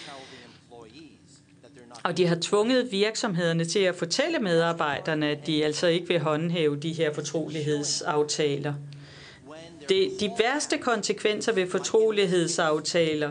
og 2.02 2.16
de 2.16 2.26
har 2.26 2.38
tvunget 2.40 2.92
virksomhederne 2.92 3.64
til 3.64 3.78
at 3.78 3.94
fortælle 3.94 4.38
medarbejderne, 4.38 5.28
at 5.28 5.46
de 5.46 5.64
altså 5.64 5.86
ikke 5.86 6.08
vil 6.08 6.20
håndhæve 6.20 6.76
de 6.76 6.92
her 6.92 7.14
fortrolighedsaftaler. 7.14 8.74
Det, 9.88 10.10
de 10.20 10.30
værste 10.38 10.78
konsekvenser 10.78 11.52
ved 11.52 11.70
fortrolighedsaftaler, 11.70 13.30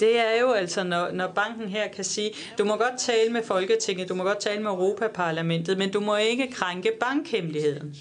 det 0.00 0.18
er 0.18 0.40
jo 0.40 0.52
altså, 0.52 0.84
når, 0.84 1.10
når 1.12 1.26
banken 1.26 1.68
her 1.68 1.88
kan 1.88 2.04
sige, 2.04 2.34
du 2.58 2.64
må 2.64 2.76
godt 2.76 2.98
tale 2.98 3.32
med 3.32 3.42
Folketinget, 3.42 4.08
du 4.08 4.14
må 4.14 4.24
godt 4.24 4.38
tale 4.38 4.62
med 4.62 4.70
Europaparlamentet, 4.70 5.78
men 5.78 5.90
du 5.90 6.00
må 6.00 6.16
ikke 6.16 6.50
krænke 6.52 6.92
bankhemmeligheden. 7.00 7.96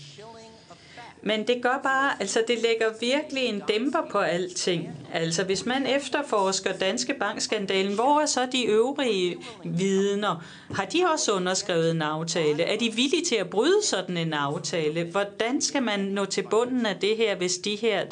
Men 1.22 1.48
det 1.48 1.62
gør 1.62 1.80
bare, 1.84 2.22
altså 2.22 2.44
det 2.48 2.62
lægger 2.62 2.86
virkelig 3.00 3.44
en 3.44 3.62
dæmper 3.68 4.00
på 4.12 4.18
alting. 4.18 4.90
Altså 5.14 5.44
hvis 5.44 5.66
man 5.66 5.86
efterforsker 5.86 6.74
Danske 6.74 7.14
Bankskandalen, 7.14 7.96
hvor 7.96 8.22
er 8.22 8.26
så 8.26 8.48
de 8.52 8.66
øvrige 8.66 9.38
vidner? 9.66 10.44
Har 10.76 10.86
de 10.86 11.06
også 11.14 11.34
underskrevet 11.34 11.92
en 11.92 12.02
aftale? 12.02 12.64
Er 12.64 12.78
de 12.78 12.94
villige 12.96 13.26
til 13.26 13.36
at 13.36 13.50
bryde 13.50 13.86
sådan 13.86 14.18
en 14.18 14.34
aftale? 14.34 15.04
Hvordan 15.04 15.62
skal 15.62 15.84
man 15.84 16.00
nå 16.00 16.26
til 16.26 16.44
bunden 16.50 16.86
af 16.86 16.96
det 16.96 17.18
her, 17.18 17.36
hvis 17.36 17.58
de 17.58 17.76
her 17.76 18.06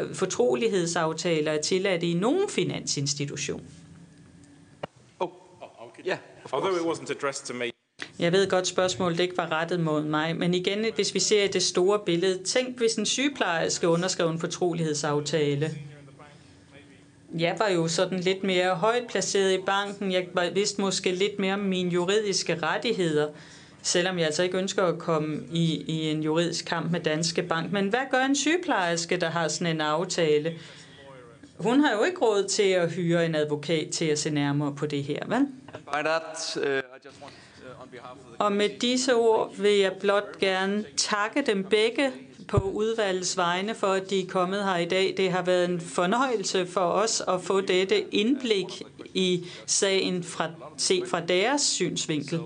øh, 0.00 0.14
fortrolighedsaftaler 0.14 1.52
er 1.52 1.60
tilladt 1.60 2.02
i 2.02 2.14
nogen 2.14 2.48
finansinstitution? 2.48 3.62
Oh, 5.20 5.28
okay. 5.60 6.02
Yeah, 6.06 6.18
although 6.52 6.76
it 6.76 6.98
wasn't 6.98 7.10
addressed 7.10 7.46
to 7.46 7.54
me. 7.54 7.79
Jeg 8.18 8.32
ved 8.32 8.48
godt, 8.48 8.66
spørgsmålet 8.66 9.20
ikke 9.20 9.36
var 9.36 9.52
rettet 9.52 9.80
mod 9.80 10.04
mig, 10.04 10.36
men 10.36 10.54
igen, 10.54 10.86
hvis 10.94 11.14
vi 11.14 11.20
ser 11.20 11.48
det 11.48 11.62
store 11.62 11.98
billede, 12.06 12.42
tænk 12.42 12.78
hvis 12.78 12.94
en 12.94 13.06
sygeplejerske 13.06 13.88
underskrev 13.88 14.30
en 14.30 14.38
fortrolighedsaftale. 14.38 15.70
Jeg 17.38 17.56
var 17.58 17.68
jo 17.68 17.88
sådan 17.88 18.20
lidt 18.20 18.44
mere 18.44 18.74
højt 18.74 19.06
placeret 19.08 19.52
i 19.52 19.58
banken. 19.66 20.12
Jeg 20.12 20.26
vidste 20.54 20.80
måske 20.80 21.12
lidt 21.12 21.38
mere 21.38 21.54
om 21.54 21.60
mine 21.60 21.90
juridiske 21.90 22.58
rettigheder, 22.62 23.28
selvom 23.82 24.18
jeg 24.18 24.26
altså 24.26 24.42
ikke 24.42 24.58
ønsker 24.58 24.82
at 24.82 24.98
komme 24.98 25.42
i, 25.52 25.84
i 25.86 26.10
en 26.10 26.22
juridisk 26.22 26.64
kamp 26.64 26.92
med 26.92 27.00
Danske 27.00 27.42
Bank. 27.42 27.72
Men 27.72 27.88
hvad 27.88 28.00
gør 28.10 28.20
en 28.20 28.36
sygeplejerske, 28.36 29.16
der 29.16 29.30
har 29.30 29.48
sådan 29.48 29.74
en 29.74 29.80
aftale? 29.80 30.54
Hun 31.58 31.80
har 31.80 31.92
jo 31.92 32.04
ikke 32.04 32.18
råd 32.18 32.48
til 32.48 32.62
at 32.62 32.92
hyre 32.92 33.26
en 33.26 33.34
advokat 33.34 33.90
til 33.90 34.04
at 34.04 34.18
se 34.18 34.30
nærmere 34.30 34.74
på 34.74 34.86
det 34.86 35.04
her, 35.04 35.26
vel? 35.26 35.46
Uh, 37.92 37.96
og 38.38 38.52
med 38.52 38.68
disse 38.80 39.14
ord 39.14 39.56
vil 39.56 39.78
jeg 39.78 39.92
blot 40.00 40.38
gerne 40.38 40.84
takke 40.96 41.42
dem 41.42 41.64
begge 41.64 42.12
på 42.48 42.56
udvalgets 42.56 43.36
vegne 43.36 43.74
for, 43.74 43.86
at 43.86 44.10
de 44.10 44.20
er 44.20 44.26
kommet 44.26 44.64
her 44.64 44.76
i 44.76 44.84
dag. 44.84 45.14
Det 45.16 45.30
har 45.30 45.42
været 45.42 45.70
en 45.70 45.80
fornøjelse 45.80 46.66
for 46.66 46.80
os 46.80 47.22
at 47.28 47.42
få 47.42 47.60
dette 47.60 48.14
indblik 48.14 48.82
i 49.14 49.46
sagen 49.66 50.24
fra, 50.24 50.48
set 50.76 51.08
fra 51.08 51.20
deres 51.20 51.62
synsvinkel. 51.62 52.40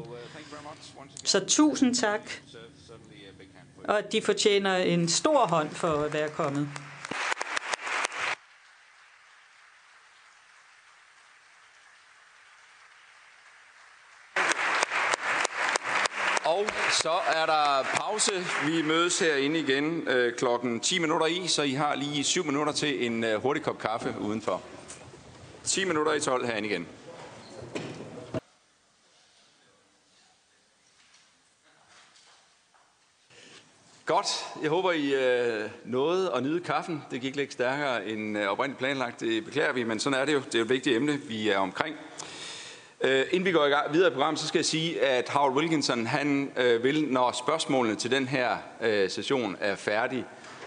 Så 1.24 1.40
tusind 1.46 1.94
tak, 1.94 2.30
og 3.84 4.12
de 4.12 4.22
fortjener 4.22 4.76
en 4.76 5.08
stor 5.08 5.46
hånd 5.46 5.70
for 5.70 5.88
at 5.88 6.12
være 6.12 6.28
kommet. 6.28 6.68
Og 16.44 16.66
så 17.04 17.20
er 17.34 17.46
der 17.46 17.82
pause. 17.82 18.32
Vi 18.66 18.82
mødes 18.82 19.18
herinde 19.18 19.58
igen 19.58 20.08
øh, 20.08 20.34
klokken 20.34 20.80
10 20.80 20.98
minutter 20.98 21.26
i, 21.26 21.46
så 21.46 21.62
I 21.62 21.72
har 21.72 21.94
lige 21.94 22.24
7 22.24 22.44
minutter 22.44 22.72
til 22.72 23.06
en 23.06 23.24
øh, 23.24 23.42
hurtig 23.42 23.62
kop 23.62 23.78
kaffe 23.78 24.14
udenfor. 24.20 24.62
10 25.64 25.84
minutter 25.84 26.12
i 26.12 26.20
12 26.20 26.46
herinde 26.46 26.68
igen. 26.68 26.86
Godt. 34.06 34.26
Jeg 34.62 34.70
håber, 34.70 34.92
I 34.92 35.14
øh, 35.14 35.70
nåede 35.84 36.32
at 36.32 36.42
nyde 36.42 36.60
kaffen. 36.60 37.02
Det 37.10 37.20
gik 37.20 37.36
lidt 37.36 37.52
stærkere 37.52 38.06
end 38.06 38.38
øh, 38.38 38.48
oprindeligt 38.48 38.78
planlagt. 38.78 39.20
Det 39.20 39.44
beklager 39.44 39.72
vi, 39.72 39.84
men 39.84 40.00
sådan 40.00 40.20
er 40.20 40.24
det 40.24 40.32
jo. 40.32 40.42
Det 40.52 40.54
er 40.54 40.62
et 40.62 40.68
vigtigt 40.68 40.96
emne, 40.96 41.12
vi 41.12 41.48
er 41.48 41.58
omkring. 41.58 41.96
Øh, 43.04 43.24
inden 43.30 43.44
vi 43.44 43.52
går 43.52 43.64
i 43.64 43.68
gang, 43.68 43.92
videre 43.92 44.10
i 44.10 44.12
programmet, 44.12 44.40
så 44.40 44.48
skal 44.48 44.58
jeg 44.58 44.64
sige, 44.64 45.02
at 45.02 45.28
Howard 45.28 45.52
Wilkinson, 45.52 46.06
han 46.06 46.52
øh, 46.56 46.84
vil, 46.84 47.04
når 47.08 47.32
spørgsmålene 47.32 47.96
til 47.96 48.10
den 48.10 48.28
her 48.28 48.56
øh, 48.82 49.10
session 49.10 49.56
er 49.60 49.74
færdig, 49.74 50.24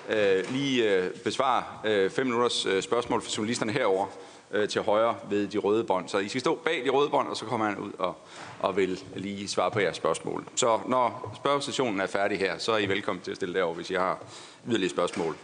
øh, 0.09 0.51
lige 0.51 0.93
øh, 0.93 1.11
besvare 1.11 1.63
øh, 1.85 2.09
fem 2.09 2.25
minutters 2.25 2.65
øh, 2.65 2.81
spørgsmål 2.81 3.21
fra 3.21 3.29
journalisterne 3.37 3.71
herover 3.71 4.07
øh, 4.51 4.69
til 4.69 4.81
højre 4.81 5.15
ved 5.29 5.47
de 5.47 5.57
røde 5.57 5.83
bånd. 5.83 6.09
Så 6.09 6.17
I 6.17 6.27
skal 6.27 6.41
stå 6.41 6.55
bag 6.55 6.81
de 6.85 6.89
røde 6.89 7.09
bånd, 7.09 7.27
og 7.27 7.37
så 7.37 7.45
kommer 7.45 7.65
han 7.65 7.77
ud 7.77 7.91
og, 7.99 8.15
og 8.59 8.77
vil 8.77 9.03
lige 9.15 9.47
svare 9.47 9.71
på 9.71 9.79
jeres 9.79 9.97
spørgsmål. 9.97 10.45
Så 10.55 10.79
når 10.85 11.33
spørgesessionen 11.35 12.01
er 12.01 12.07
færdig 12.07 12.39
her, 12.39 12.57
så 12.57 12.71
er 12.71 12.77
I 12.77 12.89
velkommen 12.89 13.23
til 13.23 13.31
at 13.31 13.37
stille 13.37 13.53
derovre, 13.53 13.75
hvis 13.75 13.89
I 13.89 13.93
har 13.93 14.19
yderligere 14.67 14.89
spørgsmål. 14.89 15.35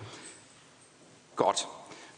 Godt. 1.36 1.68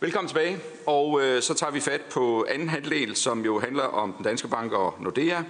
Velkommen 0.06 0.28
tilbage, 0.28 0.58
og 0.86 1.22
øh, 1.22 1.42
så 1.42 1.54
tager 1.54 1.72
vi 1.72 1.80
fat 1.80 2.02
på 2.02 2.46
anden 2.50 2.70
halvdel, 2.70 3.16
som 3.16 3.46
jo 3.46 3.60
handler 3.60 3.84
om 3.84 4.14
den 4.14 4.24
danske 4.24 4.48
bank 4.48 4.72
og 4.72 4.96
Nordea. 5.00 5.42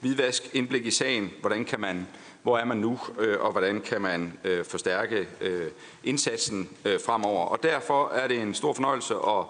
Hvidvask, 0.00 0.50
indblik 0.52 0.86
i 0.86 0.90
sagen, 0.90 1.30
hvordan 1.40 1.64
kan 1.64 1.80
man, 1.80 2.08
hvor 2.42 2.58
er 2.58 2.64
man 2.64 2.76
nu, 2.76 2.98
øh, 3.18 3.40
og 3.40 3.52
hvordan 3.52 3.80
kan 3.80 4.00
man 4.00 4.38
øh, 4.44 4.64
forstærke 4.64 5.28
øh, 5.40 5.66
indsatsen 6.04 6.68
øh, 6.84 7.00
fremover. 7.06 7.46
Og 7.46 7.62
derfor 7.62 8.08
er 8.08 8.28
det 8.28 8.40
en 8.40 8.54
stor 8.54 8.72
fornøjelse 8.72 9.14
at 9.14 9.44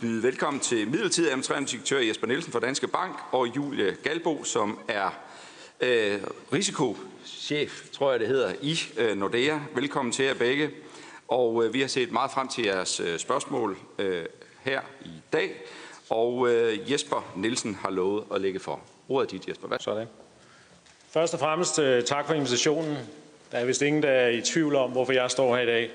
byde 0.00 0.22
velkommen 0.22 0.60
til 0.60 0.88
midlertidig 0.88 1.30
administrerende 1.30 1.68
direktør 1.68 1.98
Jesper 1.98 2.26
Nielsen 2.26 2.52
fra 2.52 2.60
Danske 2.60 2.88
Bank 2.88 3.16
og 3.32 3.56
Julie 3.56 3.96
Galbo, 4.02 4.44
som 4.44 4.78
er 4.88 5.10
øh, 5.80 6.20
risikochef, 6.52 7.88
tror 7.92 8.10
jeg 8.10 8.20
det 8.20 8.28
hedder, 8.28 8.52
i 8.62 8.78
øh, 8.96 9.16
Nordea. 9.16 9.58
Velkommen 9.74 10.12
til 10.12 10.24
jer 10.24 10.34
begge. 10.34 10.70
Og 11.30 11.64
øh, 11.64 11.74
vi 11.74 11.80
har 11.80 11.88
set 11.88 12.12
meget 12.12 12.30
frem 12.30 12.48
til 12.48 12.64
jeres 12.64 13.00
øh, 13.00 13.18
spørgsmål 13.18 13.78
øh, 13.98 14.24
her 14.64 14.80
i 15.04 15.10
dag. 15.32 15.50
Og 16.08 16.48
øh, 16.48 16.92
Jesper 16.92 17.32
Nielsen 17.36 17.78
har 17.82 17.90
lovet 17.90 18.24
at 18.34 18.40
lægge 18.40 18.60
for. 18.60 18.80
Ordet 19.08 19.26
er 19.26 19.38
dit, 19.38 19.48
Jesper. 19.48 19.68
Hvad? 19.68 19.78
Sådan. 19.80 20.06
Først 21.10 21.34
og 21.34 21.40
fremmest 21.40 21.78
øh, 21.78 22.04
tak 22.04 22.26
for 22.26 22.34
invitationen. 22.34 22.96
Der 23.52 23.58
er 23.58 23.64
vist 23.64 23.82
ingen, 23.82 24.02
der 24.02 24.10
er 24.10 24.28
i 24.28 24.40
tvivl 24.40 24.76
om, 24.76 24.90
hvorfor 24.90 25.12
jeg 25.12 25.30
står 25.30 25.56
her 25.56 25.62
i 25.62 25.66
dag. 25.66 25.90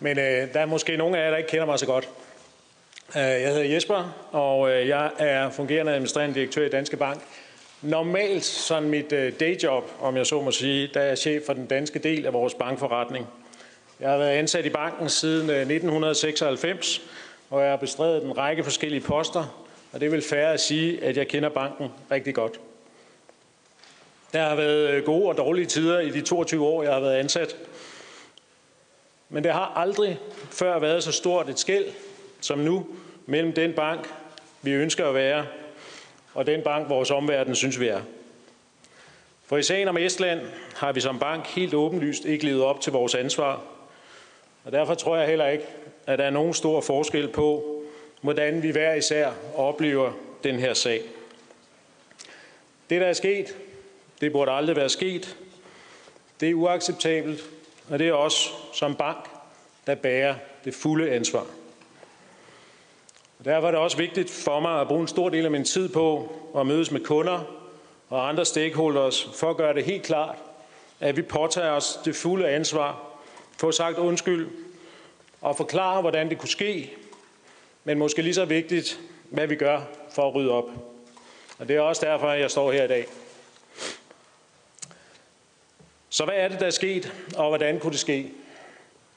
Men 0.00 0.18
øh, 0.18 0.52
der 0.52 0.60
er 0.60 0.66
måske 0.66 0.96
nogle 0.96 1.18
af 1.18 1.24
jer, 1.24 1.30
der 1.30 1.36
ikke 1.36 1.50
kender 1.50 1.66
mig 1.66 1.78
så 1.78 1.86
godt. 1.86 2.08
Øh, 3.16 3.22
jeg 3.22 3.48
hedder 3.48 3.74
Jesper, 3.74 4.28
og 4.32 4.70
øh, 4.70 4.88
jeg 4.88 5.10
er 5.18 5.50
fungerende 5.50 5.92
administrerende 5.92 6.34
direktør 6.34 6.66
i 6.66 6.68
Danske 6.68 6.96
Bank. 6.96 7.22
Normalt, 7.82 8.44
sådan 8.44 8.88
mit 8.88 9.12
øh, 9.12 9.32
dayjob, 9.40 9.90
om 10.00 10.16
jeg 10.16 10.26
så 10.26 10.40
må 10.40 10.50
sige, 10.50 10.90
der 10.94 11.00
er 11.00 11.06
jeg 11.06 11.18
chef 11.18 11.42
for 11.46 11.52
den 11.52 11.66
danske 11.66 11.98
del 11.98 12.26
af 12.26 12.32
vores 12.32 12.54
bankforretning– 12.54 13.26
jeg 14.00 14.10
har 14.10 14.18
været 14.18 14.30
ansat 14.30 14.66
i 14.66 14.70
banken 14.70 15.08
siden 15.08 15.50
øh, 15.50 15.56
1996, 15.56 17.02
og 17.50 17.62
jeg 17.62 17.70
har 17.70 17.76
bestredet 17.76 18.24
en 18.24 18.38
række 18.38 18.64
forskellige 18.64 19.00
poster, 19.00 19.66
og 19.92 20.00
det 20.00 20.12
vil 20.12 20.22
færre 20.22 20.52
at 20.52 20.60
sige, 20.60 21.04
at 21.04 21.16
jeg 21.16 21.28
kender 21.28 21.48
banken 21.48 21.88
rigtig 22.10 22.34
godt. 22.34 22.60
Der 24.32 24.42
har 24.42 24.54
været 24.54 24.90
øh, 24.90 25.04
gode 25.04 25.28
og 25.28 25.36
dårlige 25.36 25.66
tider 25.66 26.00
i 26.00 26.10
de 26.10 26.20
22 26.20 26.66
år, 26.66 26.82
jeg 26.82 26.92
har 26.92 27.00
været 27.00 27.16
ansat. 27.16 27.56
Men 29.28 29.44
det 29.44 29.52
har 29.52 29.72
aldrig 29.76 30.18
før 30.50 30.78
været 30.78 31.04
så 31.04 31.12
stort 31.12 31.48
et 31.48 31.58
skæld 31.58 31.86
som 32.40 32.58
nu 32.58 32.86
mellem 33.26 33.52
den 33.52 33.72
bank, 33.72 34.08
vi 34.62 34.72
ønsker 34.72 35.08
at 35.08 35.14
være, 35.14 35.46
og 36.34 36.46
den 36.46 36.62
bank, 36.62 36.88
vores 36.88 37.10
omverden 37.10 37.54
synes, 37.54 37.80
vi 37.80 37.88
er. 37.88 38.00
For 39.46 39.56
i 39.56 39.62
sagen 39.62 39.88
om 39.88 39.96
Estland 39.96 40.40
har 40.74 40.92
vi 40.92 41.00
som 41.00 41.18
bank 41.18 41.46
helt 41.46 41.74
åbenlyst 41.74 42.24
ikke 42.24 42.44
levet 42.44 42.62
op 42.62 42.80
til 42.80 42.92
vores 42.92 43.14
ansvar 43.14 43.62
og 44.66 44.72
derfor 44.72 44.94
tror 44.94 45.16
jeg 45.16 45.28
heller 45.28 45.48
ikke, 45.48 45.64
at 46.06 46.18
der 46.18 46.24
er 46.24 46.30
nogen 46.30 46.54
stor 46.54 46.80
forskel 46.80 47.28
på, 47.28 47.82
hvordan 48.20 48.62
vi 48.62 48.70
hver 48.70 48.94
især 48.94 49.32
oplever 49.54 50.12
den 50.44 50.58
her 50.58 50.74
sag. 50.74 51.02
Det, 52.90 53.00
der 53.00 53.06
er 53.06 53.12
sket, 53.12 53.56
det 54.20 54.32
burde 54.32 54.50
aldrig 54.52 54.76
være 54.76 54.88
sket. 54.88 55.36
Det 56.40 56.50
er 56.50 56.54
uacceptabelt, 56.54 57.50
og 57.90 57.98
det 57.98 58.08
er 58.08 58.12
os 58.12 58.54
som 58.72 58.94
bank, 58.94 59.28
der 59.86 59.94
bærer 59.94 60.34
det 60.64 60.74
fulde 60.74 61.10
ansvar. 61.10 61.46
Derfor 63.44 63.66
er 63.66 63.70
det 63.70 63.80
også 63.80 63.96
vigtigt 63.96 64.30
for 64.30 64.60
mig 64.60 64.80
at 64.80 64.88
bruge 64.88 65.00
en 65.00 65.08
stor 65.08 65.28
del 65.28 65.44
af 65.44 65.50
min 65.50 65.64
tid 65.64 65.88
på 65.88 66.32
at 66.56 66.66
mødes 66.66 66.90
med 66.90 67.00
kunder 67.00 67.40
og 68.08 68.28
andre 68.28 68.44
stakeholders 68.44 69.28
for 69.34 69.50
at 69.50 69.56
gøre 69.56 69.74
det 69.74 69.84
helt 69.84 70.02
klart, 70.02 70.36
at 71.00 71.16
vi 71.16 71.22
påtager 71.22 71.70
os 71.70 72.00
det 72.04 72.16
fulde 72.16 72.48
ansvar, 72.48 73.15
få 73.56 73.72
sagt 73.72 73.98
undskyld 73.98 74.48
og 75.40 75.56
forklare, 75.56 76.00
hvordan 76.00 76.30
det 76.30 76.38
kunne 76.38 76.48
ske, 76.48 76.96
men 77.84 77.98
måske 77.98 78.22
lige 78.22 78.34
så 78.34 78.44
vigtigt, 78.44 79.00
hvad 79.30 79.46
vi 79.46 79.56
gør 79.56 79.80
for 80.10 80.28
at 80.28 80.34
rydde 80.34 80.50
op. 80.50 80.70
Og 81.58 81.68
det 81.68 81.76
er 81.76 81.80
også 81.80 82.06
derfor, 82.06 82.26
at 82.26 82.40
jeg 82.40 82.50
står 82.50 82.72
her 82.72 82.84
i 82.84 82.88
dag. 82.88 83.06
Så 86.08 86.24
hvad 86.24 86.34
er 86.36 86.48
det, 86.48 86.60
der 86.60 86.66
er 86.66 86.70
sket, 86.70 87.12
og 87.36 87.48
hvordan 87.48 87.80
kunne 87.80 87.92
det 87.92 88.00
ske? 88.00 88.32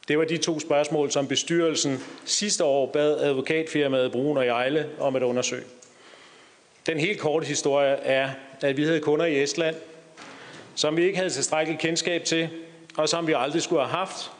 Det 0.07 0.17
var 0.17 0.25
de 0.25 0.37
to 0.37 0.59
spørgsmål, 0.59 1.11
som 1.11 1.27
bestyrelsen 1.27 2.03
sidste 2.25 2.63
år 2.63 2.85
bad 2.85 3.19
advokatfirmaet 3.19 4.11
Brun 4.11 4.37
og 4.37 4.47
Ejle 4.47 4.89
om 4.99 5.15
at 5.15 5.23
undersøge. 5.23 5.63
Den 6.85 6.99
helt 6.99 7.19
korte 7.19 7.45
historie 7.45 7.91
er, 7.91 8.29
at 8.61 8.77
vi 8.77 8.83
havde 8.83 8.99
kunder 8.99 9.25
i 9.25 9.43
Estland, 9.43 9.75
som 10.75 10.97
vi 10.97 11.03
ikke 11.03 11.17
havde 11.17 11.29
tilstrækkeligt 11.29 11.81
kendskab 11.81 12.23
til, 12.23 12.49
og 12.97 13.09
som 13.09 13.27
vi 13.27 13.33
aldrig 13.37 13.61
skulle 13.61 13.81
have 13.81 13.97
haft 13.97 14.31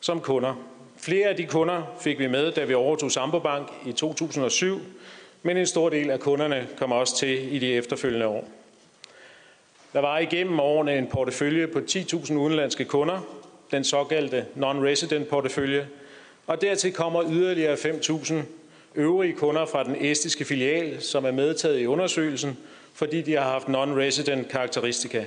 som 0.00 0.20
kunder. 0.20 0.54
Flere 0.98 1.28
af 1.28 1.36
de 1.36 1.46
kunder 1.46 1.82
fik 2.00 2.18
vi 2.18 2.26
med, 2.26 2.52
da 2.52 2.64
vi 2.64 2.74
overtog 2.74 3.12
Sambo 3.12 3.38
Bank 3.38 3.68
i 3.86 3.92
2007, 3.92 4.80
men 5.42 5.56
en 5.56 5.66
stor 5.66 5.88
del 5.88 6.10
af 6.10 6.20
kunderne 6.20 6.68
kom 6.78 6.92
også 6.92 7.16
til 7.16 7.54
i 7.54 7.58
de 7.58 7.74
efterfølgende 7.74 8.26
år. 8.26 8.48
Der 9.92 10.00
var 10.00 10.18
igennem 10.18 10.60
årene 10.60 10.98
en 10.98 11.06
portefølje 11.06 11.66
på 11.66 11.78
10.000 11.78 12.34
udenlandske 12.34 12.84
kunder, 12.84 13.20
den 13.70 13.84
såkaldte 13.84 14.46
non-resident 14.56 15.24
portefølje, 15.24 15.88
og 16.46 16.60
dertil 16.60 16.92
kommer 16.92 17.24
yderligere 17.30 17.74
5.000 17.74 18.34
øvrige 18.94 19.32
kunder 19.32 19.66
fra 19.66 19.84
den 19.84 19.96
estiske 20.00 20.44
filial, 20.44 21.02
som 21.02 21.24
er 21.24 21.30
medtaget 21.30 21.80
i 21.80 21.86
undersøgelsen, 21.86 22.58
fordi 22.94 23.22
de 23.22 23.32
har 23.32 23.50
haft 23.50 23.68
non-resident 23.68 24.48
karakteristika. 24.48 25.24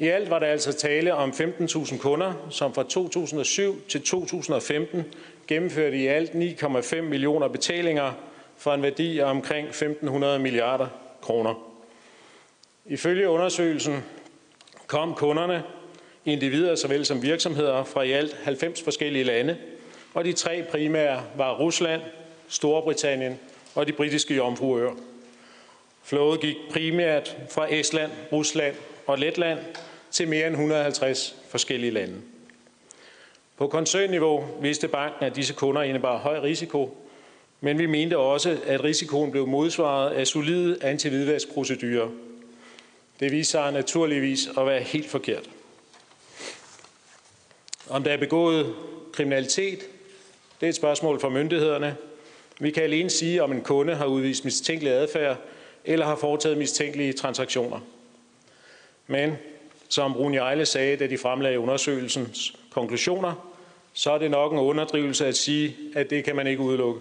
I 0.00 0.08
alt 0.08 0.30
var 0.30 0.38
der 0.38 0.46
altså 0.46 0.72
tale 0.72 1.14
om 1.14 1.30
15.000 1.30 1.98
kunder, 1.98 2.32
som 2.50 2.74
fra 2.74 2.82
2007 2.82 3.88
til 3.88 4.02
2015 4.02 5.04
gennemførte 5.46 5.96
i 5.96 6.06
alt 6.06 6.30
9,5 6.30 7.00
millioner 7.00 7.48
betalinger 7.48 8.12
for 8.56 8.74
en 8.74 8.82
værdi 8.82 9.18
af 9.18 9.30
omkring 9.30 9.68
1.500 9.68 10.38
milliarder 10.38 10.86
kroner. 11.22 11.54
Ifølge 12.86 13.28
undersøgelsen 13.28 14.04
kom 14.86 15.14
kunderne, 15.14 15.62
individer 16.24 16.74
såvel 16.74 17.06
som 17.06 17.22
virksomheder, 17.22 17.84
fra 17.84 18.02
i 18.02 18.12
alt 18.12 18.36
90 18.42 18.82
forskellige 18.82 19.24
lande, 19.24 19.56
og 20.14 20.24
de 20.24 20.32
tre 20.32 20.64
primære 20.70 21.22
var 21.36 21.54
Rusland, 21.54 22.02
Storbritannien 22.48 23.38
og 23.74 23.86
de 23.86 23.92
britiske 23.92 24.34
jomfruøer. 24.34 24.92
Flådet 26.02 26.40
gik 26.40 26.56
primært 26.70 27.36
fra 27.50 27.74
Estland, 27.74 28.10
Rusland 28.32 28.74
og 29.08 29.18
Letland 29.18 29.58
til 30.10 30.28
mere 30.28 30.46
end 30.46 30.54
150 30.54 31.36
forskellige 31.48 31.90
lande. 31.90 32.14
På 33.56 33.66
koncernniveau 33.66 34.44
vidste 34.60 34.88
banken, 34.88 35.24
at 35.24 35.36
disse 35.36 35.54
kunder 35.54 35.82
indebar 35.82 36.18
høj 36.18 36.38
risiko, 36.40 36.96
men 37.60 37.78
vi 37.78 37.86
mente 37.86 38.18
også, 38.18 38.58
at 38.66 38.84
risikoen 38.84 39.30
blev 39.30 39.46
modsvaret 39.46 40.10
af 40.10 40.26
solide 40.26 40.78
antividvaskprocedurer. 40.80 42.08
Det 43.20 43.32
viste 43.32 43.50
sig 43.50 43.72
naturligvis 43.72 44.48
at 44.58 44.66
være 44.66 44.80
helt 44.80 45.10
forkert. 45.10 45.50
Om 47.88 48.02
der 48.04 48.12
er 48.12 48.16
begået 48.16 48.74
kriminalitet, 49.12 49.78
det 50.60 50.66
er 50.66 50.68
et 50.68 50.74
spørgsmål 50.74 51.20
for 51.20 51.28
myndighederne. 51.28 51.96
Vi 52.60 52.70
kan 52.70 52.82
alene 52.82 53.10
sige, 53.10 53.42
om 53.42 53.52
en 53.52 53.60
kunde 53.60 53.94
har 53.94 54.06
udvist 54.06 54.44
mistænkelig 54.44 54.92
adfærd 54.92 55.36
eller 55.84 56.06
har 56.06 56.16
foretaget 56.16 56.58
mistænkelige 56.58 57.12
transaktioner. 57.12 57.80
Men 59.08 59.38
som 59.88 60.16
Rune 60.16 60.36
Ejle 60.36 60.66
sagde, 60.66 60.96
da 60.96 61.06
de 61.06 61.18
fremlagde 61.18 61.58
undersøgelsens 61.58 62.56
konklusioner, 62.70 63.54
så 63.92 64.10
er 64.10 64.18
det 64.18 64.30
nok 64.30 64.52
en 64.52 64.58
underdrivelse 64.58 65.26
at 65.26 65.36
sige, 65.36 65.76
at 65.94 66.10
det 66.10 66.24
kan 66.24 66.36
man 66.36 66.46
ikke 66.46 66.62
udelukke. 66.62 67.00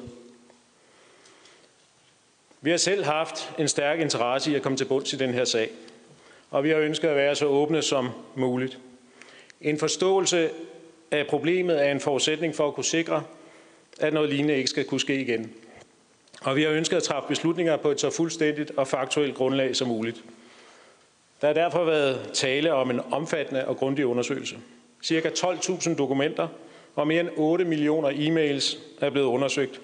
Vi 2.61 2.69
har 2.69 2.77
selv 2.77 3.03
haft 3.03 3.51
en 3.59 3.67
stærk 3.67 3.99
interesse 3.99 4.51
i 4.51 4.55
at 4.55 4.61
komme 4.61 4.77
til 4.77 4.85
bunds 4.85 5.13
i 5.13 5.17
den 5.17 5.33
her 5.33 5.45
sag, 5.45 5.69
og 6.51 6.63
vi 6.63 6.69
har 6.69 6.77
ønsket 6.77 7.07
at 7.07 7.15
være 7.15 7.35
så 7.35 7.45
åbne 7.45 7.81
som 7.81 8.09
muligt. 8.35 8.79
En 9.61 9.79
forståelse 9.79 10.49
af 11.11 11.27
problemet 11.27 11.85
er 11.85 11.91
en 11.91 11.99
forudsætning 11.99 12.55
for 12.55 12.67
at 12.67 12.73
kunne 12.73 12.83
sikre, 12.85 13.23
at 13.99 14.13
noget 14.13 14.29
lignende 14.29 14.57
ikke 14.57 14.69
skal 14.69 14.85
kunne 14.85 14.99
ske 14.99 15.21
igen. 15.21 15.53
Og 16.41 16.55
vi 16.55 16.63
har 16.63 16.71
ønsket 16.71 16.97
at 16.97 17.03
træffe 17.03 17.27
beslutninger 17.27 17.77
på 17.77 17.91
et 17.91 17.99
så 17.99 18.09
fuldstændigt 18.09 18.71
og 18.77 18.87
faktuelt 18.87 19.35
grundlag 19.35 19.75
som 19.75 19.87
muligt. 19.87 20.23
Der 21.41 21.47
har 21.47 21.53
derfor 21.53 21.83
været 21.83 22.29
tale 22.33 22.73
om 22.73 22.91
en 22.91 23.01
omfattende 23.11 23.67
og 23.67 23.77
grundig 23.77 24.05
undersøgelse. 24.05 24.57
Cirka 25.03 25.29
12.000 25.29 25.95
dokumenter 25.95 26.47
og 26.95 27.07
mere 27.07 27.19
end 27.19 27.29
8 27.35 27.65
millioner 27.65 28.09
e-mails 28.09 28.77
er 29.01 29.09
blevet 29.09 29.27
undersøgt. 29.27 29.81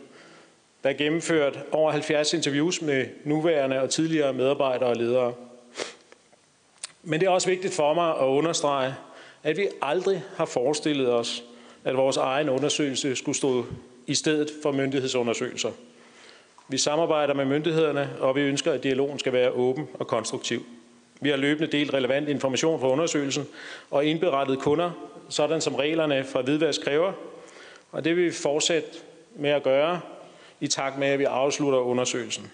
Der 0.83 0.89
er 0.89 0.93
gennemført 0.93 1.59
over 1.71 1.91
70 1.91 2.33
interviews 2.33 2.81
med 2.81 3.05
nuværende 3.23 3.81
og 3.81 3.89
tidligere 3.89 4.33
medarbejdere 4.33 4.89
og 4.89 4.95
ledere. 4.95 5.33
Men 7.03 7.19
det 7.19 7.25
er 7.27 7.31
også 7.31 7.49
vigtigt 7.49 7.73
for 7.73 7.93
mig 7.93 8.09
at 8.09 8.25
understrege, 8.25 8.95
at 9.43 9.57
vi 9.57 9.67
aldrig 9.81 10.23
har 10.35 10.45
forestillet 10.45 11.13
os, 11.13 11.43
at 11.83 11.97
vores 11.97 12.17
egen 12.17 12.49
undersøgelse 12.49 13.15
skulle 13.15 13.37
stå 13.37 13.65
i 14.07 14.15
stedet 14.15 14.51
for 14.63 14.71
myndighedsundersøgelser. 14.71 15.71
Vi 16.67 16.77
samarbejder 16.77 17.33
med 17.33 17.45
myndighederne, 17.45 18.09
og 18.19 18.35
vi 18.35 18.41
ønsker, 18.41 18.71
at 18.71 18.83
dialogen 18.83 19.19
skal 19.19 19.33
være 19.33 19.51
åben 19.51 19.87
og 19.93 20.07
konstruktiv. 20.07 20.65
Vi 21.23 21.29
har 21.29 21.37
løbende 21.37 21.71
delt 21.71 21.93
relevant 21.93 22.29
information 22.29 22.79
fra 22.79 22.89
undersøgelsen 22.89 23.47
og 23.91 24.05
indberettet 24.05 24.59
kunder, 24.59 24.91
sådan 25.29 25.61
som 25.61 25.75
reglerne 25.75 26.23
fra 26.23 26.41
Hvidvask 26.41 26.81
kræver. 26.81 27.13
Og 27.91 28.03
det 28.03 28.15
vil 28.15 28.25
vi 28.25 28.31
fortsætte 28.31 28.89
med 29.35 29.49
at 29.49 29.63
gøre, 29.63 30.01
i 30.59 30.67
takt 30.67 30.97
med, 30.97 31.07
at 31.07 31.19
vi 31.19 31.23
afslutter 31.23 31.79
undersøgelsen. 31.79 32.51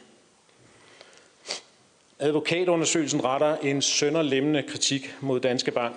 Advokatundersøgelsen 2.19 3.23
retter 3.23 3.57
en 3.57 3.81
sønderlemmende 3.81 4.63
kritik 4.63 5.15
mod 5.19 5.39
Danske 5.39 5.71
Bank 5.71 5.95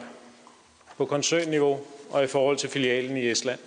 på 0.97 1.05
koncernniveau 1.05 1.81
og 2.11 2.25
i 2.25 2.27
forhold 2.27 2.57
til 2.57 2.69
filialen 2.69 3.17
i 3.17 3.31
Estland. 3.31 3.59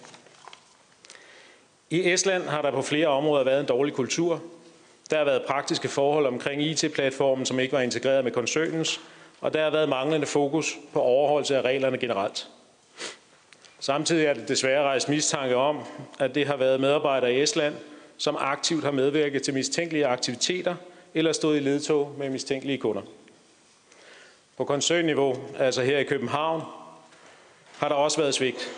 I 1.90 2.12
Estland 2.12 2.44
har 2.44 2.62
der 2.62 2.72
på 2.72 2.82
flere 2.82 3.08
områder 3.08 3.44
været 3.44 3.60
en 3.60 3.66
dårlig 3.66 3.94
kultur, 3.94 4.42
der 5.10 5.18
har 5.18 5.26
været 5.26 5.46
praktiske 5.48 5.88
forhold 5.88 6.26
omkring 6.26 6.62
IT-platformen, 6.62 7.46
som 7.46 7.60
ikke 7.60 7.74
var 7.74 7.82
integreret 7.82 8.24
med 8.24 8.32
koncernens, 8.32 9.02
og 9.42 9.54
der 9.54 9.64
har 9.64 9.70
været 9.70 9.90
manglende 9.90 10.28
fokus 10.28 10.78
på 10.94 11.02
overholdelse 11.02 11.58
af 11.58 11.62
reglerne 11.62 11.98
generelt. 11.98 12.48
Samtidig 13.80 14.26
er 14.26 14.34
det 14.34 14.48
desværre 14.48 14.84
rejst 14.84 15.10
mistanke 15.10 15.56
om, 15.56 15.84
at 16.20 16.36
det 16.36 16.48
har 16.48 16.58
været 16.58 16.80
medarbejdere 16.80 17.34
i 17.34 17.42
Estland, 17.42 17.76
som 18.18 18.38
aktivt 18.40 18.84
har 18.84 18.92
medvirket 18.92 19.44
til 19.44 19.54
mistænkelige 19.54 20.06
aktiviteter 20.06 20.76
eller 21.14 21.32
stået 21.32 21.58
i 21.58 21.60
ledtog 21.60 22.16
med 22.18 22.30
mistænkelige 22.30 22.78
kunder. 22.78 23.02
På 24.58 24.66
koncernniveau, 24.66 25.36
altså 25.60 25.82
her 25.82 25.98
i 25.98 26.04
København, 26.04 26.62
har 27.78 27.88
der 27.88 27.96
også 27.96 28.22
været 28.22 28.34
svigt. 28.34 28.70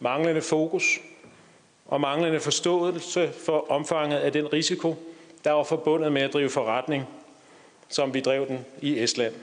Manglende 0.00 0.42
fokus 0.42 1.00
og 1.86 2.00
manglende 2.00 2.40
forståelse 2.40 3.32
for 3.44 3.70
omfanget 3.70 4.18
af 4.18 4.32
den 4.32 4.52
risiko, 4.52 4.96
der 5.44 5.52
var 5.52 5.62
forbundet 5.62 6.12
med 6.12 6.22
at 6.22 6.32
drive 6.32 6.50
forretning, 6.50 7.08
som 7.88 8.14
vi 8.14 8.20
drev 8.20 8.48
den 8.48 8.66
i 8.80 8.98
Estland. 8.98 9.34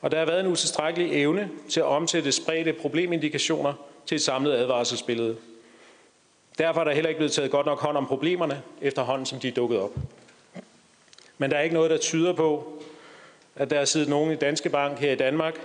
Og 0.00 0.10
der 0.10 0.18
har 0.18 0.26
været 0.26 0.40
en 0.40 0.46
utilstrækkelig 0.46 1.22
evne 1.22 1.50
til 1.68 1.80
at 1.80 1.86
omsætte 1.86 2.32
spredte 2.32 2.72
problemindikationer 2.72 3.72
til 4.06 4.14
et 4.14 4.22
samlet 4.22 4.52
advarselsbillede. 4.52 5.36
Derfor 6.58 6.80
er 6.80 6.84
der 6.84 6.92
heller 6.92 7.08
ikke 7.08 7.18
blevet 7.18 7.32
taget 7.32 7.50
godt 7.50 7.66
nok 7.66 7.80
hånd 7.80 7.96
om 7.96 8.06
problemerne, 8.06 8.62
efterhånden 8.80 9.26
som 9.26 9.40
de 9.40 9.48
er 9.48 9.52
dukket 9.52 9.80
op. 9.80 9.94
Men 11.38 11.50
der 11.50 11.56
er 11.56 11.62
ikke 11.62 11.74
noget, 11.74 11.90
der 11.90 11.96
tyder 11.96 12.32
på, 12.32 12.82
at 13.56 13.70
der 13.70 13.80
er 13.80 13.84
siddet 13.84 14.08
nogen 14.08 14.32
i 14.32 14.36
Danske 14.36 14.68
Bank 14.68 14.98
her 14.98 15.12
i 15.12 15.16
Danmark 15.16 15.60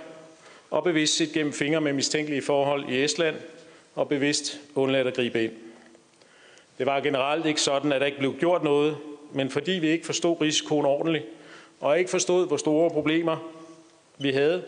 og 0.70 0.84
bevidst 0.84 1.16
set 1.16 1.32
gennem 1.32 1.52
fingre 1.52 1.80
med 1.80 1.92
mistænkelige 1.92 2.42
forhold 2.42 2.88
i 2.88 3.04
Estland 3.04 3.36
og 3.94 4.08
bevidst 4.08 4.60
undladt 4.74 5.06
at 5.06 5.14
gribe 5.14 5.44
ind. 5.44 5.52
Det 6.78 6.86
var 6.86 7.00
generelt 7.00 7.46
ikke 7.46 7.60
sådan, 7.60 7.92
at 7.92 8.00
der 8.00 8.06
ikke 8.06 8.18
blev 8.18 8.36
gjort 8.38 8.64
noget, 8.64 8.96
men 9.32 9.50
fordi 9.50 9.72
vi 9.72 9.88
ikke 9.88 10.06
forstod 10.06 10.40
risikoen 10.40 10.86
ordentligt, 10.86 11.24
og 11.80 11.98
ikke 11.98 12.10
forstod, 12.10 12.46
hvor 12.46 12.56
store 12.56 12.90
problemer 12.90 13.36
vi 14.18 14.30
havde, 14.32 14.64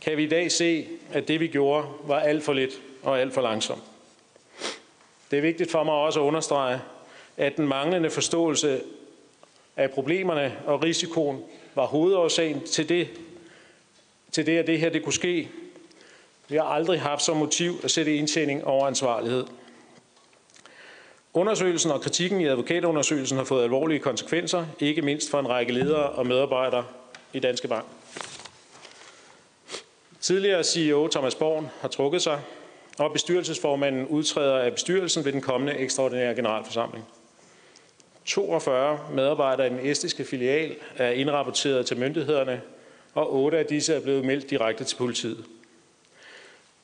kan 0.00 0.16
vi 0.16 0.24
i 0.24 0.28
dag 0.28 0.52
se, 0.52 0.86
at 1.12 1.28
det 1.28 1.40
vi 1.40 1.46
gjorde 1.46 1.86
var 2.04 2.20
alt 2.20 2.42
for 2.42 2.52
lidt 2.52 2.80
og 3.02 3.20
alt 3.20 3.34
for 3.34 3.40
langsomt. 3.40 3.82
Det 5.30 5.36
er 5.36 5.42
vigtigt 5.42 5.70
for 5.70 5.84
mig 5.84 5.94
også 5.94 6.20
at 6.20 6.24
understrege, 6.24 6.80
at 7.36 7.56
den 7.56 7.68
manglende 7.68 8.10
forståelse 8.10 8.80
af 9.76 9.90
problemerne 9.90 10.56
og 10.66 10.82
risikoen 10.82 11.42
var 11.74 11.86
hovedårsagen 11.86 12.60
til 12.60 12.88
det 12.88 13.08
til 14.36 14.46
det, 14.46 14.58
at 14.58 14.66
det 14.66 14.80
her 14.80 14.88
det 14.88 15.02
kunne 15.02 15.12
ske. 15.12 15.48
Vi 16.48 16.56
har 16.56 16.62
aldrig 16.64 17.00
haft 17.00 17.22
som 17.22 17.36
motiv 17.36 17.80
at 17.84 17.90
sætte 17.90 18.16
indtjening 18.16 18.64
over 18.64 18.86
ansvarlighed. 18.86 19.44
Undersøgelsen 21.36 21.90
og 21.90 22.00
kritikken 22.00 22.40
i 22.40 22.46
advokatundersøgelsen 22.46 23.36
har 23.36 23.44
fået 23.44 23.62
alvorlige 23.62 23.98
konsekvenser, 23.98 24.66
ikke 24.80 25.02
mindst 25.02 25.30
for 25.30 25.40
en 25.40 25.48
række 25.48 25.72
ledere 25.72 26.08
og 26.10 26.26
medarbejdere 26.26 26.84
i 27.32 27.38
Danske 27.38 27.68
Bank. 27.68 27.84
Tidligere 30.20 30.64
CEO 30.64 31.08
Thomas 31.08 31.34
Born 31.34 31.68
har 31.80 31.88
trukket 31.88 32.22
sig, 32.22 32.40
og 32.98 33.12
bestyrelsesformanden 33.12 34.06
udtræder 34.06 34.58
af 34.58 34.72
bestyrelsen 34.72 35.24
ved 35.24 35.32
den 35.32 35.40
kommende 35.40 35.74
ekstraordinære 35.74 36.34
generalforsamling. 36.34 37.04
42 38.24 38.98
medarbejdere 39.14 39.66
i 39.66 39.70
den 39.70 39.86
estiske 39.86 40.24
filial 40.24 40.74
er 40.96 41.10
indrapporteret 41.10 41.86
til 41.86 41.96
myndighederne, 41.96 42.60
og 43.14 43.34
otte 43.34 43.58
af 43.58 43.66
disse 43.66 43.94
er 43.94 44.00
blevet 44.00 44.24
meldt 44.24 44.50
direkte 44.50 44.84
til 44.84 44.96
politiet. 44.96 45.44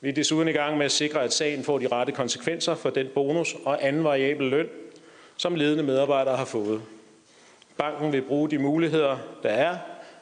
Vi 0.03 0.09
er 0.09 0.13
desuden 0.13 0.47
i 0.47 0.51
gang 0.51 0.77
med 0.77 0.85
at 0.85 0.91
sikre, 0.91 1.23
at 1.23 1.33
sagen 1.33 1.63
får 1.63 1.79
de 1.79 1.87
rette 1.87 2.11
konsekvenser 2.11 2.75
for 2.75 2.89
den 2.89 3.07
bonus 3.13 3.55
og 3.65 3.87
anden 3.87 4.03
variabel 4.03 4.47
løn, 4.47 4.69
som 5.37 5.55
ledende 5.55 5.83
medarbejdere 5.83 6.37
har 6.37 6.45
fået. 6.45 6.81
Banken 7.77 8.11
vil 8.11 8.21
bruge 8.21 8.49
de 8.49 8.57
muligheder, 8.57 9.17
der 9.43 9.49
er, 9.49 9.77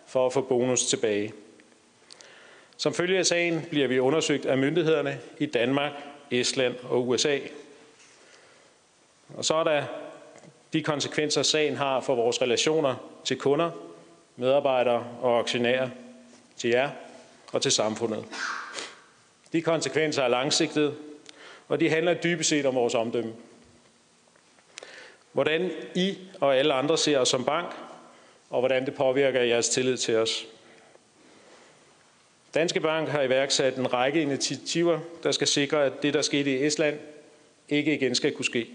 for 0.05 0.25
at 0.25 0.33
få 0.33 0.41
bonus 0.41 0.85
tilbage. 0.85 1.33
Som 2.77 2.93
følge 2.93 3.17
af 3.17 3.25
sagen 3.25 3.61
bliver 3.69 3.87
vi 3.87 3.99
undersøgt 3.99 4.45
af 4.45 4.57
myndighederne 4.57 5.19
i 5.39 5.45
Danmark, 5.45 5.91
Estland 6.31 6.75
og 6.83 7.07
USA. 7.07 7.39
Og 9.35 9.45
så 9.45 9.55
er 9.55 9.63
der 9.63 9.83
de 10.73 10.83
konsekvenser, 10.83 11.43
sagen 11.43 11.75
har 11.75 12.01
for 12.01 12.15
vores 12.15 12.41
relationer 12.41 12.95
til 13.23 13.37
kunder, 13.37 13.71
medarbejdere 14.35 15.05
og 15.21 15.39
aktionærer, 15.39 15.89
til 16.57 16.69
jer 16.69 16.89
og 17.53 17.61
til 17.61 17.71
samfundet. 17.71 18.25
De 19.53 19.61
konsekvenser 19.61 20.23
er 20.23 20.27
langsigtede, 20.27 20.95
og 21.67 21.79
de 21.79 21.89
handler 21.89 22.13
dybest 22.13 22.49
set 22.49 22.65
om 22.65 22.75
vores 22.75 22.95
omdømme. 22.95 23.33
Hvordan 25.31 25.71
I 25.95 26.17
og 26.39 26.57
alle 26.57 26.73
andre 26.73 26.97
ser 26.97 27.19
os 27.19 27.29
som 27.29 27.45
bank, 27.45 27.71
og 28.49 28.59
hvordan 28.59 28.85
det 28.85 28.95
påvirker 28.95 29.41
jeres 29.41 29.69
tillid 29.69 29.97
til 29.97 30.15
os. 30.15 30.47
Danske 32.53 32.79
Bank 32.79 33.09
har 33.09 33.21
iværksat 33.21 33.75
en 33.75 33.93
række 33.93 34.21
initiativer, 34.21 34.99
der 35.23 35.31
skal 35.31 35.47
sikre, 35.47 35.85
at 35.85 36.03
det, 36.03 36.13
der 36.13 36.21
skete 36.21 36.51
i 36.51 36.65
Estland, 36.65 36.99
ikke 37.69 37.93
igen 37.93 38.15
skal 38.15 38.33
kunne 38.33 38.45
ske. 38.45 38.67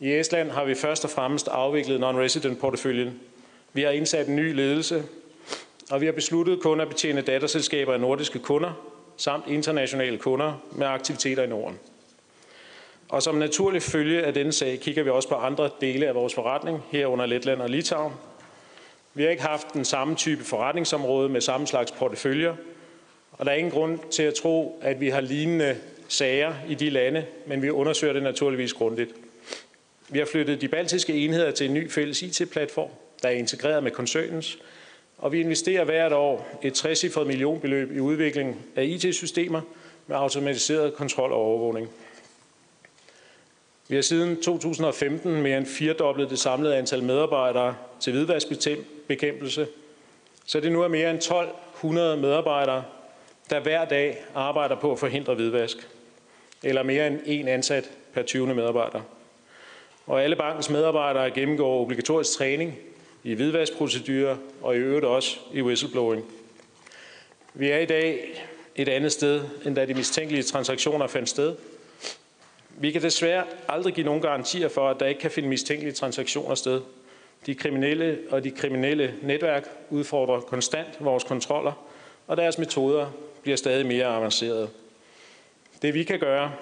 I 0.00 0.12
Estland 0.12 0.50
har 0.50 0.64
vi 0.64 0.74
først 0.74 1.04
og 1.04 1.10
fremmest 1.10 1.48
afviklet 1.48 2.00
non-resident-porteføljen. 2.00 3.20
Vi 3.72 3.82
har 3.82 3.90
indsat 3.90 4.28
en 4.28 4.36
ny 4.36 4.54
ledelse, 4.54 5.04
og 5.90 6.00
vi 6.00 6.06
har 6.06 6.12
besluttet 6.12 6.60
kun 6.60 6.80
at 6.80 6.88
betjene 6.88 7.20
datterselskaber 7.20 7.92
af 7.92 8.00
nordiske 8.00 8.38
kunder, 8.38 8.87
samt 9.18 9.44
internationale 9.48 10.18
kunder 10.18 10.64
med 10.72 10.86
aktiviteter 10.86 11.42
i 11.42 11.46
Norden. 11.46 11.78
Og 13.08 13.22
som 13.22 13.34
naturlig 13.34 13.82
følge 13.82 14.22
af 14.22 14.34
denne 14.34 14.52
sag 14.52 14.80
kigger 14.80 15.02
vi 15.02 15.10
også 15.10 15.28
på 15.28 15.34
andre 15.34 15.70
dele 15.80 16.06
af 16.06 16.14
vores 16.14 16.34
forretning, 16.34 16.84
herunder 16.90 17.26
Letland 17.26 17.62
og 17.62 17.70
Litauen. 17.70 18.12
Vi 19.14 19.22
har 19.22 19.30
ikke 19.30 19.42
haft 19.42 19.72
den 19.72 19.84
samme 19.84 20.14
type 20.14 20.44
forretningsområde 20.44 21.28
med 21.28 21.40
samme 21.40 21.66
slags 21.66 21.92
porteføljer, 21.92 22.54
og 23.32 23.46
der 23.46 23.52
er 23.52 23.56
ingen 23.56 23.72
grund 23.72 23.98
til 24.10 24.22
at 24.22 24.34
tro, 24.34 24.80
at 24.82 25.00
vi 25.00 25.08
har 25.08 25.20
lignende 25.20 25.76
sager 26.08 26.54
i 26.68 26.74
de 26.74 26.90
lande, 26.90 27.26
men 27.46 27.62
vi 27.62 27.70
undersøger 27.70 28.12
det 28.12 28.22
naturligvis 28.22 28.72
grundigt. 28.72 29.10
Vi 30.08 30.18
har 30.18 30.26
flyttet 30.26 30.60
de 30.60 30.68
baltiske 30.68 31.12
enheder 31.12 31.50
til 31.50 31.66
en 31.66 31.74
ny 31.74 31.90
fælles 31.90 32.22
IT-platform, 32.22 32.90
der 33.22 33.28
er 33.28 33.32
integreret 33.32 33.82
med 33.82 33.90
koncernens, 33.90 34.58
og 35.18 35.32
vi 35.32 35.40
investerer 35.40 35.84
hvert 35.84 36.12
år 36.12 36.58
et 36.62 36.74
60 36.74 37.16
millionbeløb 37.16 37.96
i 37.96 38.00
udvikling 38.00 38.56
af 38.76 38.84
IT-systemer 38.84 39.60
med 40.06 40.16
automatiseret 40.16 40.94
kontrol 40.94 41.32
og 41.32 41.38
overvågning. 41.38 41.88
Vi 43.88 43.94
har 43.94 44.02
siden 44.02 44.42
2015 44.42 45.42
mere 45.42 45.58
end 45.58 45.66
firedoblet 45.66 46.30
det 46.30 46.38
samlede 46.38 46.76
antal 46.76 47.02
medarbejdere 47.02 47.76
til 48.00 48.12
hvidvaskbekæmpelse, 48.12 49.66
så 50.46 50.60
det 50.60 50.72
nu 50.72 50.82
er 50.82 50.88
mere 50.88 51.10
end 51.10 51.18
1200 51.18 52.16
medarbejdere, 52.16 52.84
der 53.50 53.60
hver 53.60 53.84
dag 53.84 54.24
arbejder 54.34 54.76
på 54.76 54.92
at 54.92 54.98
forhindre 54.98 55.34
hvidvask, 55.34 55.88
eller 56.62 56.82
mere 56.82 57.06
end 57.06 57.20
en 57.26 57.48
ansat 57.48 57.90
per 58.12 58.22
20. 58.22 58.54
medarbejder. 58.54 59.00
Og 60.06 60.22
alle 60.22 60.36
bankens 60.36 60.70
medarbejdere 60.70 61.30
gennemgår 61.30 61.80
obligatorisk 61.80 62.38
træning 62.38 62.78
i 63.24 63.34
hvidvaskprocedurer 63.34 64.36
og 64.62 64.76
i 64.76 64.78
øvrigt 64.78 65.04
også 65.06 65.38
i 65.52 65.62
whistleblowing. 65.62 66.24
Vi 67.54 67.70
er 67.70 67.78
i 67.78 67.86
dag 67.86 68.34
et 68.76 68.88
andet 68.88 69.12
sted, 69.12 69.42
end 69.66 69.76
da 69.76 69.86
de 69.86 69.94
mistænkelige 69.94 70.42
transaktioner 70.42 71.06
fandt 71.06 71.28
sted. 71.28 71.56
Vi 72.80 72.90
kan 72.90 73.02
desværre 73.02 73.44
aldrig 73.68 73.94
give 73.94 74.06
nogen 74.06 74.22
garantier 74.22 74.68
for, 74.68 74.88
at 74.90 75.00
der 75.00 75.06
ikke 75.06 75.20
kan 75.20 75.30
finde 75.30 75.48
mistænkelige 75.48 75.92
transaktioner 75.92 76.54
sted. 76.54 76.80
De 77.46 77.54
kriminelle 77.54 78.18
og 78.30 78.44
de 78.44 78.50
kriminelle 78.50 79.14
netværk 79.22 79.68
udfordrer 79.90 80.40
konstant 80.40 80.88
vores 81.00 81.24
kontroller, 81.24 81.72
og 82.26 82.36
deres 82.36 82.58
metoder 82.58 83.10
bliver 83.42 83.56
stadig 83.56 83.86
mere 83.86 84.06
avancerede. 84.06 84.68
Det 85.82 85.94
vi 85.94 86.04
kan 86.04 86.18
gøre, 86.18 86.52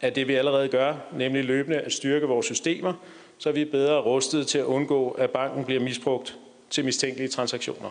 er 0.00 0.10
det 0.10 0.28
vi 0.28 0.34
allerede 0.34 0.68
gør, 0.68 0.94
nemlig 1.12 1.44
løbende 1.44 1.78
at 1.78 1.92
styrke 1.92 2.26
vores 2.26 2.46
systemer, 2.46 2.94
så 3.42 3.52
vi 3.52 3.62
er 3.62 3.70
bedre 3.70 4.00
rustet 4.00 4.46
til 4.46 4.58
at 4.58 4.64
undgå, 4.64 5.10
at 5.10 5.30
banken 5.30 5.64
bliver 5.64 5.80
misbrugt 5.80 6.38
til 6.70 6.84
mistænkelige 6.84 7.28
transaktioner. 7.28 7.90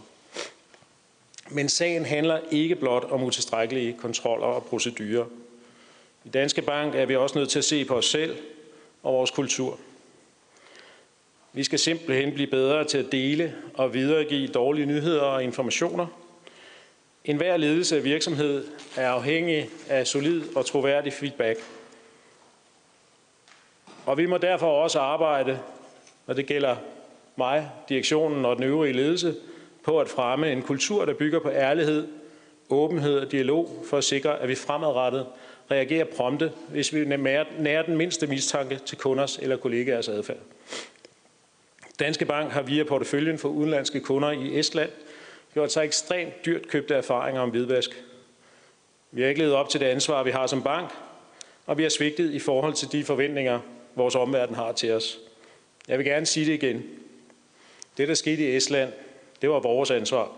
Men 1.50 1.70
sagen 1.70 2.06
handler 2.06 2.40
ikke 2.52 2.76
blot 2.76 3.04
om 3.04 3.24
utilstrækkelige 3.24 3.98
kontroller 4.00 4.46
og 4.46 4.64
procedurer. 4.64 5.26
I 6.26 6.30
Danske 6.30 6.62
Bank 6.62 6.96
er 6.96 7.06
vi 7.06 7.16
også 7.16 7.38
nødt 7.38 7.50
til 7.50 7.60
at 7.60 7.66
se 7.66 7.86
på 7.86 7.96
os 7.96 8.06
selv 8.06 8.38
og 9.04 9.14
vores 9.14 9.32
kultur. 9.32 9.80
Vi 11.54 11.64
skal 11.64 11.80
simpelthen 11.80 12.34
blive 12.34 12.48
bedre 12.48 12.84
til 12.84 12.98
at 12.98 13.12
dele 13.12 13.56
og 13.74 13.94
videregive 13.94 14.48
dårlige 14.48 14.86
nyheder 14.86 15.22
og 15.22 15.44
informationer. 15.44 16.08
En 17.26 17.38
hver 17.38 17.58
ledelse 17.58 17.98
af 17.98 18.04
virksomhed 18.04 18.68
er 18.96 19.10
afhængig 19.10 19.70
af 19.90 20.08
solid 20.08 20.56
og 20.56 20.66
troværdig 20.66 21.14
feedback– 21.14 21.60
og 24.12 24.18
vi 24.18 24.26
må 24.26 24.38
derfor 24.38 24.68
også 24.68 25.00
arbejde, 25.00 25.60
når 26.28 26.34
det 26.34 26.46
gælder 26.46 26.76
mig, 27.36 27.70
direktionen 27.90 28.46
og 28.46 28.56
den 28.56 28.64
øvrige 28.64 28.94
ledelse, 28.94 29.36
på 29.84 30.00
at 30.00 30.10
fremme 30.10 30.52
en 30.52 30.62
kultur, 30.62 31.06
der 31.06 31.14
bygger 31.14 31.40
på 31.40 31.50
ærlighed, 31.50 32.08
åbenhed 32.70 33.20
og 33.20 33.32
dialog, 33.32 33.84
for 33.90 33.98
at 33.98 34.04
sikre, 34.04 34.40
at 34.40 34.50
vi 34.50 34.56
fremadrettet 34.56 35.26
reagerer 35.72 36.06
prompte, 36.06 36.52
hvis 36.70 36.94
vi 36.94 37.06
nærer 37.06 37.84
den 37.84 37.98
mindste 37.98 38.28
mistanke 38.28 38.80
til 38.86 38.98
kunders 38.98 39.38
eller 39.38 39.58
kollegaers 39.58 40.08
adfærd. 40.08 40.38
Danske 42.00 42.26
Bank 42.26 42.52
har 42.52 42.62
via 42.62 42.84
porteføljen 42.84 43.38
for 43.38 43.50
udenlandske 43.50 44.00
kunder 44.00 44.32
i 44.32 44.60
Estland 44.60 44.92
gjort 45.54 45.72
sig 45.72 45.86
ekstremt 45.86 46.46
dyrt 46.46 46.68
købte 46.68 46.96
erfaringer 46.96 47.42
om 47.42 47.50
hvidvask. 47.50 48.04
Vi 49.12 49.22
har 49.22 49.30
ikke 49.30 49.42
levet 49.42 49.54
op 49.54 49.70
til 49.70 49.80
det 49.80 49.86
ansvar, 49.86 50.24
vi 50.24 50.32
har 50.32 50.48
som 50.48 50.64
bank, 50.64 50.90
og 51.66 51.78
vi 51.78 51.84
har 51.84 51.90
svigtet 51.90 52.32
i 52.32 52.40
forhold 52.40 52.74
til 52.74 52.92
de 52.92 53.04
forventninger, 53.04 53.60
vores 53.96 54.16
omverden 54.16 54.56
har 54.56 54.72
til 54.72 54.92
os. 54.92 55.20
Jeg 55.88 55.98
vil 55.98 56.06
gerne 56.06 56.26
sige 56.26 56.46
det 56.46 56.54
igen. 56.64 56.84
Det, 57.98 58.08
der 58.08 58.14
skete 58.14 58.52
i 58.52 58.56
Estland, 58.56 58.92
det 59.42 59.50
var 59.50 59.60
vores 59.60 59.92
ansvar. 59.92 60.32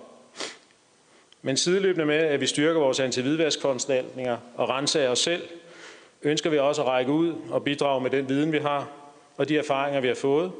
Men 1.42 1.58
sideløbende 1.58 2.06
med, 2.06 2.16
at 2.16 2.42
vi 2.42 2.48
styrker 2.48 2.80
vores 2.80 3.00
antividvaskforanstaltninger 3.00 4.38
og 4.56 4.70
renser 4.70 5.10
os 5.10 5.20
selv, 5.20 5.42
ønsker 6.22 6.50
vi 6.50 6.58
også 6.58 6.82
at 6.82 6.88
række 6.88 7.12
ud 7.12 7.34
og 7.50 7.64
bidrage 7.64 8.02
med 8.02 8.10
den 8.10 8.30
viden, 8.30 8.52
vi 8.52 8.58
har, 8.58 8.92
og 9.38 9.50
de 9.50 9.58
erfaringer, 9.58 10.02
vi 10.02 10.08
har 10.08 10.16
fået, 10.16 10.52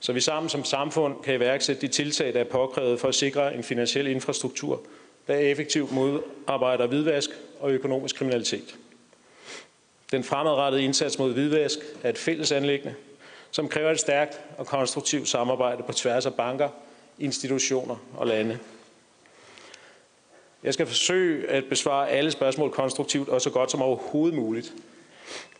så 0.00 0.12
vi 0.12 0.20
sammen 0.20 0.50
som 0.50 0.64
samfund 0.64 1.22
kan 1.22 1.34
iværksætte 1.34 1.82
de 1.82 1.88
tiltag, 1.88 2.34
der 2.34 2.40
er 2.40 2.44
påkrævet 2.44 3.00
for 3.00 3.08
at 3.08 3.14
sikre 3.14 3.54
en 3.54 3.62
finansiel 3.62 4.06
infrastruktur, 4.06 4.82
der 5.26 5.34
effektivt 5.34 5.92
modarbejder 5.92 6.86
hvidvask 6.86 7.30
og 7.60 7.70
økonomisk 7.70 8.16
kriminalitet. 8.16 8.76
Den 10.12 10.24
fremadrettede 10.24 10.84
indsats 10.84 11.18
mod 11.18 11.32
hvidvask 11.32 11.78
er 12.02 12.08
et 12.08 12.18
fælles 12.18 12.52
anlæggende, 12.52 12.94
som 13.50 13.68
kræver 13.68 13.90
et 13.90 14.00
stærkt 14.00 14.40
og 14.58 14.66
konstruktivt 14.66 15.28
samarbejde 15.28 15.82
på 15.82 15.92
tværs 15.92 16.26
af 16.26 16.34
banker, 16.34 16.68
institutioner 17.18 17.96
og 18.16 18.26
lande. 18.26 18.58
Jeg 20.62 20.74
skal 20.74 20.86
forsøge 20.86 21.50
at 21.50 21.64
besvare 21.64 22.10
alle 22.10 22.30
spørgsmål 22.30 22.70
konstruktivt 22.70 23.28
og 23.28 23.40
så 23.40 23.50
godt 23.50 23.70
som 23.70 23.82
overhovedet 23.82 24.38
muligt. 24.38 24.72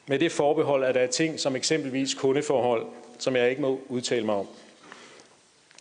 Med 0.06 0.18
det 0.18 0.32
forbehold, 0.32 0.84
at 0.84 0.94
der 0.94 1.00
er 1.00 1.06
ting 1.06 1.40
som 1.40 1.56
eksempelvis 1.56 2.14
kundeforhold, 2.14 2.86
som 3.18 3.36
jeg 3.36 3.50
ikke 3.50 3.62
må 3.62 3.80
udtale 3.88 4.26
mig 4.26 4.34
om. 4.34 4.46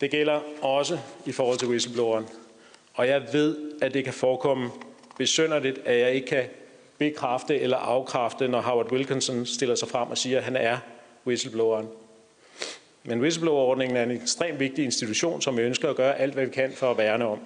Det 0.00 0.10
gælder 0.10 0.40
også 0.62 0.98
i 1.26 1.32
forhold 1.32 1.58
til 1.58 1.68
whistlebloweren. 1.68 2.26
Og 2.94 3.08
jeg 3.08 3.22
ved, 3.32 3.56
at 3.82 3.94
det 3.94 4.04
kan 4.04 4.12
forekomme 4.12 4.70
besønderligt, 5.18 5.78
at 5.84 5.98
jeg 5.98 6.12
ikke 6.12 6.26
kan 6.26 6.44
bekræfte 6.98 7.60
eller 7.60 7.76
afkræfte, 7.76 8.48
når 8.48 8.60
Howard 8.60 8.92
Wilkinson 8.92 9.46
stiller 9.46 9.74
sig 9.74 9.88
frem 9.88 10.10
og 10.10 10.18
siger, 10.18 10.38
at 10.38 10.44
han 10.44 10.56
er 10.56 10.78
whistlebloweren. 11.26 11.88
Men 13.04 13.20
whistleblowerordningen 13.20 13.96
er 13.96 14.02
en 14.02 14.10
ekstremt 14.10 14.60
vigtig 14.60 14.84
institution, 14.84 15.42
som 15.42 15.56
vi 15.56 15.62
ønsker 15.62 15.90
at 15.90 15.96
gøre 15.96 16.18
alt, 16.18 16.34
hvad 16.34 16.46
vi 16.46 16.52
kan 16.52 16.72
for 16.72 16.90
at 16.90 16.98
værne 16.98 17.26
om. 17.26 17.40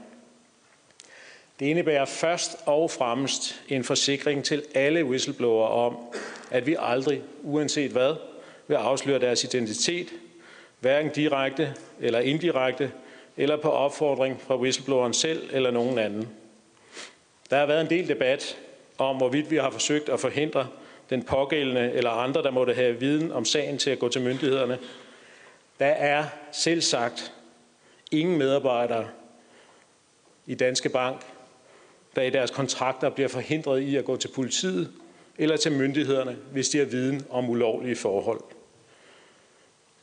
Det 1.60 1.66
indebærer 1.66 2.04
først 2.04 2.56
og 2.66 2.90
fremmest 2.90 3.62
en 3.68 3.84
forsikring 3.84 4.44
til 4.44 4.64
alle 4.74 5.04
whistleblower 5.04 5.66
om, 5.66 5.96
at 6.50 6.66
vi 6.66 6.76
aldrig, 6.78 7.22
uanset 7.42 7.90
hvad, 7.90 8.14
vil 8.68 8.74
afsløre 8.74 9.18
deres 9.18 9.44
identitet, 9.44 10.08
hverken 10.80 11.10
direkte 11.12 11.74
eller 12.00 12.18
indirekte, 12.18 12.92
eller 13.36 13.56
på 13.56 13.70
opfordring 13.70 14.40
fra 14.40 14.56
whistlebloweren 14.56 15.12
selv 15.12 15.50
eller 15.52 15.70
nogen 15.70 15.98
anden. 15.98 16.28
Der 17.50 17.58
har 17.58 17.66
været 17.66 17.80
en 17.80 17.90
del 17.90 18.08
debat 18.08 18.56
om, 18.98 19.16
hvorvidt 19.16 19.50
vi 19.50 19.56
har 19.56 19.70
forsøgt 19.70 20.08
at 20.08 20.20
forhindre 20.20 20.68
den 21.10 21.22
pågældende 21.22 21.92
eller 21.92 22.10
andre, 22.10 22.42
der 22.42 22.50
måtte 22.50 22.74
have 22.74 23.00
viden 23.00 23.32
om 23.32 23.44
sagen 23.44 23.78
til 23.78 23.90
at 23.90 23.98
gå 23.98 24.08
til 24.08 24.22
myndighederne. 24.22 24.78
Der 25.78 25.86
er 25.86 26.24
selv 26.52 26.80
sagt 26.80 27.32
ingen 28.10 28.38
medarbejdere 28.38 29.08
i 30.46 30.54
Danske 30.54 30.88
Bank, 30.88 31.20
der 32.16 32.22
i 32.22 32.30
deres 32.30 32.50
kontrakter 32.50 33.10
bliver 33.10 33.28
forhindret 33.28 33.80
i 33.80 33.96
at 33.96 34.04
gå 34.04 34.16
til 34.16 34.28
politiet 34.28 34.92
eller 35.38 35.56
til 35.56 35.72
myndighederne, 35.72 36.36
hvis 36.52 36.68
de 36.68 36.78
har 36.78 36.84
viden 36.84 37.26
om 37.30 37.50
ulovlige 37.50 37.96
forhold. 37.96 38.40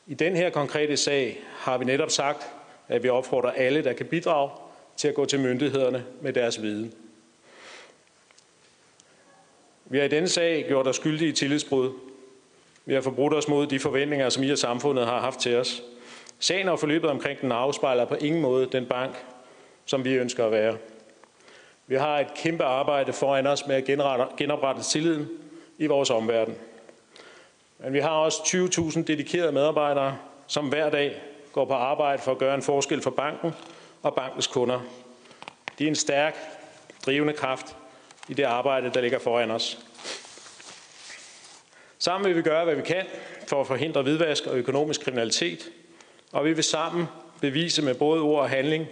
I 0.07 0.13
den 0.13 0.35
her 0.35 0.49
konkrete 0.49 0.97
sag 0.97 1.43
har 1.57 1.77
vi 1.77 1.85
netop 1.85 2.11
sagt, 2.11 2.47
at 2.87 3.03
vi 3.03 3.09
opfordrer 3.09 3.51
alle, 3.51 3.83
der 3.83 3.93
kan 3.93 4.05
bidrage, 4.05 4.49
til 4.97 5.07
at 5.07 5.15
gå 5.15 5.25
til 5.25 5.39
myndighederne 5.39 6.05
med 6.21 6.33
deres 6.33 6.61
viden. 6.61 6.93
Vi 9.95 9.99
har 9.99 10.05
i 10.05 10.09
denne 10.09 10.29
sag 10.29 10.65
gjort 10.67 10.87
os 10.87 10.95
skyldige 10.95 11.29
i 11.29 11.31
tillidsbrud. 11.31 11.91
Vi 12.85 12.93
har 12.93 13.01
forbrudt 13.01 13.33
os 13.33 13.47
mod 13.47 13.67
de 13.67 13.79
forventninger, 13.79 14.29
som 14.29 14.43
I 14.43 14.51
og 14.51 14.57
samfundet 14.57 15.05
har 15.05 15.19
haft 15.19 15.39
til 15.39 15.55
os. 15.55 15.83
Sagen 16.39 16.69
og 16.69 16.79
forløbet 16.79 17.09
omkring 17.09 17.41
den 17.41 17.51
afspejler 17.51 18.05
på 18.05 18.15
ingen 18.15 18.41
måde 18.41 18.69
den 18.71 18.85
bank, 18.85 19.25
som 19.85 20.05
vi 20.05 20.13
ønsker 20.13 20.45
at 20.45 20.51
være. 20.51 20.77
Vi 21.87 21.95
har 21.95 22.19
et 22.19 22.27
kæmpe 22.35 22.63
arbejde 22.63 23.13
foran 23.13 23.47
os 23.47 23.67
med 23.67 23.75
at 23.75 23.85
genoprette 24.37 24.83
tilliden 24.83 25.29
i 25.77 25.85
vores 25.85 26.09
omverden. 26.09 26.55
Men 27.79 27.93
vi 27.93 27.99
har 27.99 28.09
også 28.09 28.37
20.000 28.37 29.03
dedikerede 29.03 29.51
medarbejdere, 29.51 30.17
som 30.47 30.69
hver 30.69 30.89
dag 30.89 31.21
går 31.53 31.65
på 31.65 31.73
arbejde 31.73 32.21
for 32.21 32.31
at 32.31 32.37
gøre 32.37 32.55
en 32.55 32.61
forskel 32.61 33.01
for 33.01 33.11
banken 33.11 33.51
og 34.03 34.15
bankens 34.15 34.47
kunder. 34.47 34.79
De 35.79 35.83
er 35.83 35.87
en 35.87 35.95
stærk, 35.95 36.37
drivende 37.05 37.33
kraft 37.33 37.75
i 38.27 38.33
det 38.33 38.43
arbejde, 38.43 38.91
der 38.93 39.01
ligger 39.01 39.19
foran 39.19 39.51
os. 39.51 39.79
Sammen 41.99 42.27
vil 42.27 42.35
vi 42.35 42.41
gøre, 42.41 42.65
hvad 42.65 42.75
vi 42.75 42.81
kan 42.81 43.05
for 43.47 43.61
at 43.61 43.67
forhindre 43.67 44.01
hvidvask 44.01 44.45
og 44.45 44.57
økonomisk 44.57 45.01
kriminalitet, 45.01 45.69
og 46.31 46.45
vi 46.45 46.53
vil 46.53 46.63
sammen 46.63 47.05
bevise 47.41 47.81
med 47.81 47.95
både 47.95 48.21
ord 48.21 48.41
og 48.41 48.49
handling, 48.49 48.87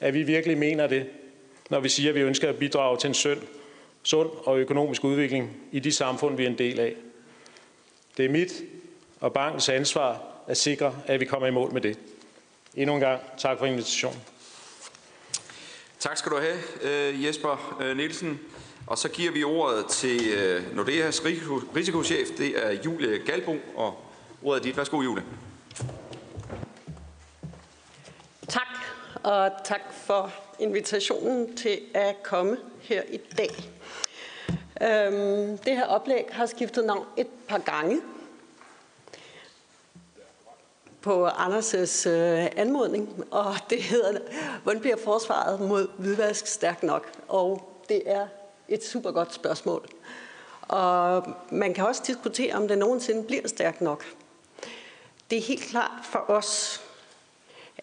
at 0.00 0.14
vi 0.14 0.22
virkelig 0.22 0.58
mener 0.58 0.86
det, 0.86 1.06
når 1.70 1.80
vi 1.80 1.88
siger, 1.88 2.08
at 2.08 2.14
vi 2.14 2.20
ønsker 2.20 2.48
at 2.48 2.56
bidrage 2.56 2.98
til 2.98 3.08
en 3.08 3.14
sund, 3.14 3.40
sund 4.02 4.30
og 4.44 4.58
økonomisk 4.58 5.04
udvikling 5.04 5.56
i 5.72 5.78
de 5.78 5.92
samfund, 5.92 6.36
vi 6.36 6.44
er 6.44 6.48
en 6.48 6.58
del 6.58 6.80
af. 6.80 6.94
Det 8.16 8.24
er 8.24 8.28
mit 8.28 8.62
og 9.20 9.32
bankens 9.32 9.68
ansvar 9.68 10.22
at 10.46 10.56
sikre, 10.56 10.94
at 11.06 11.20
vi 11.20 11.24
kommer 11.24 11.46
i 11.46 11.50
mål 11.50 11.72
med 11.72 11.80
det. 11.80 11.98
Endnu 12.74 12.94
en 12.94 13.00
gang 13.00 13.20
tak 13.38 13.58
for 13.58 13.66
invitationen. 13.66 14.20
Tak 15.98 16.16
skal 16.16 16.32
du 16.32 16.38
have, 16.38 16.58
øh, 16.82 17.24
Jesper 17.24 17.78
øh, 17.82 17.96
Nielsen. 17.96 18.40
Og 18.88 18.98
så 18.98 19.08
giver 19.08 19.32
vi 19.32 19.44
ordet 19.44 19.86
til 19.86 20.20
øh, 20.34 20.76
Nordeas 20.76 21.24
risikochef, 21.76 22.28
det 22.38 22.66
er 22.66 22.82
Julie 22.84 23.18
Galbo, 23.18 23.56
og 23.76 24.04
ordet 24.42 24.60
er 24.60 24.62
dit. 24.62 24.76
Værsgo, 24.76 25.02
Julie. 25.02 25.24
Tak, 28.48 28.68
og 29.22 29.50
tak 29.64 29.80
for 29.92 30.32
invitationen 30.58 31.56
til 31.56 31.80
at 31.94 32.22
komme 32.22 32.56
her 32.80 33.02
i 33.08 33.16
dag. 33.16 33.50
Øhm, 34.82 35.58
det 35.58 35.76
her 35.76 35.86
oplæg 35.86 36.24
har 36.30 36.46
skiftet 36.46 36.84
navn 36.84 37.06
et 37.16 37.28
par 37.48 37.58
gange 37.58 38.00
på 41.00 41.28
Anders' 41.28 42.08
øh, 42.08 42.46
anmodning, 42.56 43.24
og 43.30 43.54
det 43.70 43.82
hedder, 43.82 44.18
hvordan 44.62 44.80
bliver 44.80 44.96
forsvaret 45.04 45.60
mod 45.60 45.88
hvidvask 45.98 46.46
stærkt 46.46 46.82
nok? 46.82 47.12
Og 47.28 47.72
det 47.88 48.02
er 48.06 48.26
et 48.68 48.84
super 48.84 49.10
godt 49.10 49.34
spørgsmål. 49.34 49.88
Og 50.62 51.26
man 51.50 51.74
kan 51.74 51.86
også 51.86 52.02
diskutere, 52.06 52.54
om 52.54 52.68
det 52.68 52.78
nogensinde 52.78 53.24
bliver 53.24 53.48
stærkt 53.48 53.80
nok. 53.80 54.04
Det 55.30 55.38
er 55.38 55.42
helt 55.42 55.62
klart 55.62 56.04
for 56.04 56.24
os, 56.30 56.80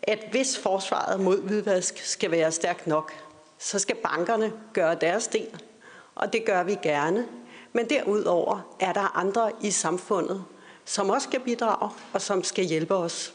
at 0.03 0.19
hvis 0.31 0.57
forsvaret 0.57 1.19
mod 1.19 1.41
hvidvask 1.41 1.97
skal 1.97 2.31
være 2.31 2.51
stærkt 2.51 2.87
nok, 2.87 3.13
så 3.57 3.79
skal 3.79 3.95
bankerne 3.95 4.53
gøre 4.73 4.95
deres 4.95 5.27
del, 5.27 5.61
og 6.15 6.33
det 6.33 6.45
gør 6.45 6.63
vi 6.63 6.77
gerne. 6.83 7.27
Men 7.73 7.89
derudover 7.89 8.75
er 8.79 8.93
der 8.93 9.17
andre 9.17 9.51
i 9.61 9.71
samfundet, 9.71 10.45
som 10.85 11.09
også 11.09 11.27
skal 11.27 11.39
bidrage 11.39 11.91
og 12.13 12.21
som 12.21 12.43
skal 12.43 12.65
hjælpe 12.65 12.95
os. 12.95 13.33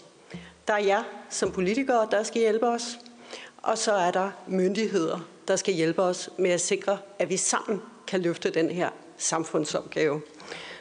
Der 0.69 0.75
er 0.75 0.79
jer 0.79 1.03
som 1.31 1.53
politikere, 1.53 2.09
der 2.11 2.23
skal 2.23 2.41
hjælpe 2.41 2.67
os, 2.67 2.99
og 3.62 3.79
så 3.79 3.93
er 3.93 4.11
der 4.11 4.31
myndigheder, 4.47 5.19
der 5.49 5.57
skal 5.57 5.75
hjælpe 5.75 6.02
os 6.02 6.31
med 6.39 6.51
at 6.51 6.60
sikre, 6.60 6.99
at 7.19 7.31
vi 7.31 7.36
sammen 7.36 7.83
kan 8.07 8.23
løfte 8.23 8.51
den 8.51 8.70
her 8.70 8.91
samfundsopgave. 9.17 10.23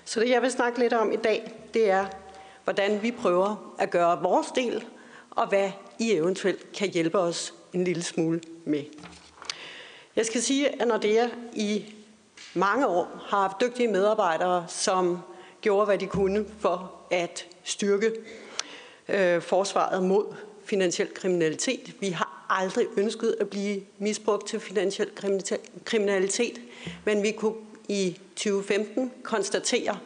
Så 0.06 0.20
det, 0.20 0.30
jeg 0.30 0.42
vil 0.42 0.52
snakke 0.52 0.80
lidt 0.80 0.94
om 0.94 1.12
i 1.12 1.16
dag, 1.16 1.52
det 1.74 1.90
er, 1.90 2.06
hvordan 2.64 3.02
vi 3.02 3.12
prøver 3.12 3.76
at 3.80 3.90
gøre 3.90 4.22
vores 4.22 4.48
del, 4.48 4.86
og 5.30 5.48
hvad 5.48 5.72
I 6.00 6.12
eventuelt 6.12 6.72
kan 6.72 6.90
hjælpe 6.90 7.20
os 7.20 7.54
en 7.74 7.84
lille 7.84 8.04
smule 8.04 8.42
med. 8.66 8.84
Jeg 10.16 10.26
skal 10.26 10.42
sige, 10.42 10.82
at 10.82 10.88
når 10.88 10.98
det 10.98 11.20
er 11.20 11.30
i 11.54 11.94
mange 12.54 12.88
år 12.88 13.26
har 13.26 13.42
haft 13.42 13.62
dygtige 13.62 13.88
medarbejdere, 13.88 14.66
som 14.68 15.20
gjorde, 15.62 15.86
hvad 15.86 15.98
de 15.98 16.08
kunne 16.08 16.46
for 16.60 16.92
at 17.12 17.46
styrke 17.64 18.12
øh, 19.10 19.42
forsvaret 19.42 20.04
mod 20.04 20.36
finansiel 20.70 21.14
kriminalitet. 21.14 21.94
Vi 22.00 22.10
har 22.10 22.46
aldrig 22.50 22.88
ønsket 22.98 23.36
at 23.40 23.50
blive 23.50 23.82
misbrugt 23.98 24.48
til 24.48 24.60
finansiel 24.60 25.10
kriminalitet, 25.86 26.62
men 27.06 27.24
vi 27.24 27.32
kunne 27.32 27.56
i 27.90 28.20
2015 28.36 29.12
konstatere, 29.24 29.98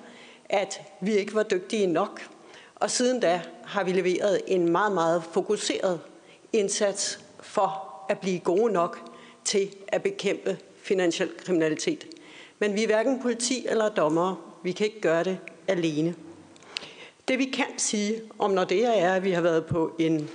at 0.49 0.81
vi 1.01 1.13
ikke 1.13 1.35
var 1.35 1.43
dygtige 1.43 1.87
nok. 1.87 2.21
Og 2.75 2.91
siden 2.91 3.19
da 3.19 3.41
har 3.65 3.83
vi 3.83 3.91
leveret 3.91 4.41
en 4.47 4.71
meget, 4.71 4.91
meget 4.91 5.23
fokuseret 5.31 5.99
indsats 6.53 7.19
for 7.39 7.93
at 8.09 8.19
blive 8.19 8.39
gode 8.39 8.73
nok 8.73 8.99
til 9.45 9.69
at 9.87 10.03
bekæmpe 10.03 10.57
finansiel 10.81 11.29
kriminalitet. 11.37 12.07
Men 12.59 12.75
vi 12.75 12.83
er 12.83 12.87
hverken 12.87 13.21
politi 13.21 13.65
eller 13.69 13.89
dommere. 13.89 14.35
Vi 14.63 14.71
kan 14.71 14.85
ikke 14.85 15.01
gøre 15.01 15.23
det 15.23 15.37
alene. 15.67 16.15
Det 17.27 17.39
vi 17.39 17.45
kan 17.45 17.65
sige 17.77 18.21
om 18.39 18.51
når 18.51 18.63
det 18.63 18.85
er, 18.85 19.13
at 19.13 19.23
vi 19.23 19.31
har 19.31 19.41
været 19.41 19.65
på 19.65 19.95
en, 19.99 20.29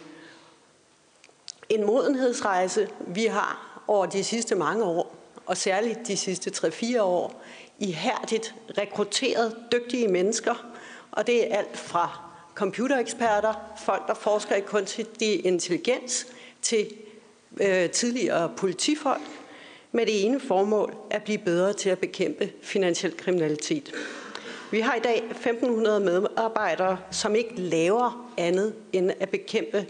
en 1.68 1.86
modenhedsrejse. 1.86 2.88
Vi 3.06 3.24
har 3.24 3.80
over 3.86 4.06
de 4.06 4.24
sidste 4.24 4.54
mange 4.54 4.84
år, 4.84 5.14
og 5.46 5.56
særligt 5.56 6.06
de 6.06 6.16
sidste 6.16 6.50
3-4 6.50 7.00
år, 7.00 7.42
ihærdigt 7.78 8.54
rekrutteret 8.78 9.56
dygtige 9.72 10.08
mennesker. 10.08 10.54
Og 11.10 11.26
det 11.26 11.52
er 11.52 11.56
alt 11.58 11.76
fra 11.76 12.20
computereksperter, 12.54 13.54
folk, 13.84 14.06
der 14.06 14.14
forsker 14.14 14.56
i 14.56 14.60
kunstig 14.60 15.46
intelligens, 15.46 16.26
til 16.62 16.92
øh, 17.60 17.90
tidligere 17.90 18.52
politifolk, 18.56 19.22
med 19.92 20.06
det 20.06 20.24
ene 20.24 20.40
formål 20.40 20.94
at 21.10 21.22
blive 21.22 21.38
bedre 21.38 21.72
til 21.72 21.90
at 21.90 21.98
bekæmpe 21.98 22.50
finansiel 22.62 23.16
kriminalitet. 23.16 23.92
Vi 24.70 24.80
har 24.80 24.94
i 24.94 25.00
dag 25.00 25.22
1.500 25.30 25.66
medarbejdere, 25.98 26.98
som 27.10 27.34
ikke 27.34 27.54
laver 27.56 28.30
andet 28.36 28.74
end 28.92 29.10
at 29.20 29.28
bekæmpe 29.28 29.86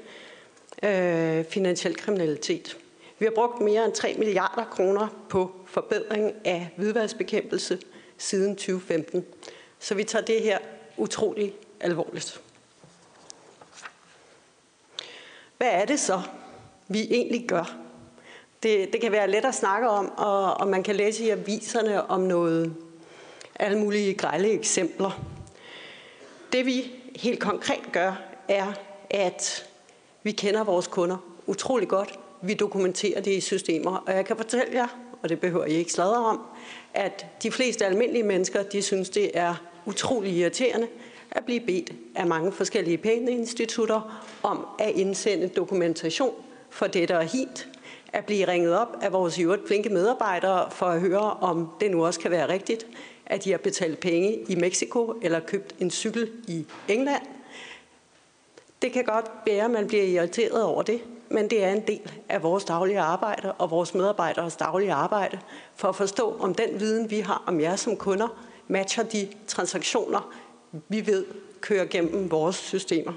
øh, 0.83 1.45
finansiel 1.45 1.97
kriminalitet. 1.97 2.77
Vi 3.19 3.25
har 3.25 3.33
brugt 3.35 3.61
mere 3.61 3.85
end 3.85 3.93
3 3.93 4.15
milliarder 4.19 4.65
kroner 4.65 5.09
på 5.29 5.53
forbedring 5.67 6.33
af 6.45 6.71
hvidvaskbekæmpelse 6.77 7.79
siden 8.19 8.57
2015. 8.57 9.25
Så 9.79 9.95
vi 9.95 10.05
tager 10.05 10.25
det 10.25 10.43
her 10.43 10.59
utrolig 10.97 11.55
alvorligt. 11.81 12.41
Hvad 15.57 15.69
er 15.71 15.85
det 15.85 16.01
så, 16.01 16.21
vi 16.89 17.07
egentlig 17.11 17.45
gør? 17.49 17.77
Det, 18.63 18.93
det 18.93 19.01
kan 19.01 19.13
være 19.13 19.31
let 19.31 19.45
at 19.45 19.55
snakke 19.55 19.89
om, 19.89 20.13
og, 20.17 20.55
og 20.55 20.69
man 20.69 20.83
kan 20.83 20.97
læse 20.97 21.25
i 21.25 21.31
aviserne 21.31 22.11
om 22.11 22.21
noget 22.21 22.75
alle 23.55 23.79
mulige 23.79 24.15
grælde 24.15 24.51
eksempler. 24.51 25.25
Det 26.53 26.67
vi 26.67 26.93
helt 27.17 27.41
konkret 27.41 27.93
gør, 27.93 28.21
er, 28.49 28.73
at 29.11 29.68
vi 30.29 30.33
kender 30.33 30.65
vores 30.65 30.87
kunder 30.87 31.17
utrolig 31.47 31.89
godt. 31.89 32.19
Vi 32.43 32.55
dokumenterer 32.55 33.21
det 33.21 33.31
i 33.31 33.41
systemer, 33.41 33.97
og 34.07 34.15
jeg 34.15 34.25
kan 34.25 34.37
fortælle 34.37 34.67
jer, 34.75 34.87
og 35.23 35.29
det 35.29 35.41
behøver 35.41 35.65
I 35.65 35.73
ikke 35.73 35.93
sladre 35.93 36.17
om, 36.17 36.41
at 36.95 37.27
de 37.43 37.51
fleste 37.51 37.87
almindelige 37.87 38.23
mennesker, 38.23 38.63
de 38.63 38.83
synes, 38.83 39.11
det 39.11 39.31
er 39.35 39.55
utrolig 39.87 40.33
irriterende 40.33 40.87
at 41.31 41.45
blive 41.45 41.61
bedt 41.61 41.93
af 42.15 42.27
mange 42.27 42.53
forskellige 42.53 42.99
pengeinstitutter 42.99 44.25
om 44.43 44.67
at 44.79 44.91
indsende 44.91 45.49
dokumentation 45.49 46.35
for 46.71 46.87
det, 46.87 47.09
der 47.09 47.17
er 47.17 47.23
helt, 47.23 47.69
at 48.13 48.25
blive 48.25 48.49
ringet 48.49 48.79
op 48.79 48.97
af 49.03 49.13
vores 49.13 49.39
i 49.39 49.43
øvrigt 49.43 49.67
flinke 49.67 49.89
medarbejdere 49.89 50.71
for 50.71 50.87
at 50.87 51.01
høre, 51.01 51.33
om 51.41 51.69
det 51.81 51.91
nu 51.91 52.07
også 52.07 52.21
kan 52.21 52.31
være 52.31 52.49
rigtigt, 52.49 52.87
at 53.27 53.45
de 53.45 53.51
har 53.51 53.59
betalt 53.59 54.01
penge 54.01 54.39
i 54.49 54.55
Mexico 54.55 55.15
eller 55.23 55.41
købt 55.41 55.75
en 55.81 55.91
cykel 55.91 56.31
i 56.49 56.67
England. 56.89 57.23
Det 58.83 58.93
kan 58.93 59.05
godt 59.05 59.31
være, 59.47 59.65
at 59.65 59.71
man 59.71 59.87
bliver 59.87 60.05
irriteret 60.05 60.63
over 60.63 60.83
det, 60.83 61.01
men 61.31 61.51
det 61.51 61.65
er 61.65 61.73
en 61.73 61.87
del 61.87 62.13
af 62.29 62.43
vores 62.43 62.65
daglige 62.65 63.01
arbejde 63.01 63.53
og 63.53 63.71
vores 63.71 63.95
medarbejderes 63.95 64.57
daglige 64.57 64.93
arbejde 64.93 65.39
for 65.77 65.89
at 65.89 65.97
forstå, 65.97 66.37
om 66.41 66.55
den 66.55 66.81
viden, 66.81 67.11
vi 67.11 67.21
har 67.21 67.43
om 67.47 67.61
jer 67.61 67.77
som 67.77 67.97
kunder, 67.97 68.29
matcher 68.69 69.03
de 69.03 69.29
transaktioner, 69.47 70.35
vi 70.89 71.07
ved 71.07 71.27
kører 71.61 71.85
gennem 71.85 72.31
vores 72.31 72.57
systemer. 72.57 73.13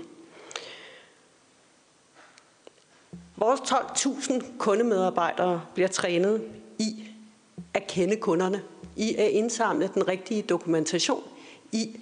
Vores 3.38 3.59
12.000 3.59 4.57
kundemedarbejdere 4.57 5.61
bliver 5.73 5.88
trænet 5.88 6.43
i 6.80 7.07
at 7.73 7.88
kende 7.88 8.15
kunderne, 8.15 8.61
i 8.95 9.15
at 9.15 9.30
indsamle 9.30 9.90
den 9.93 10.07
rigtige 10.07 10.41
dokumentation, 10.41 11.23
i 11.72 11.99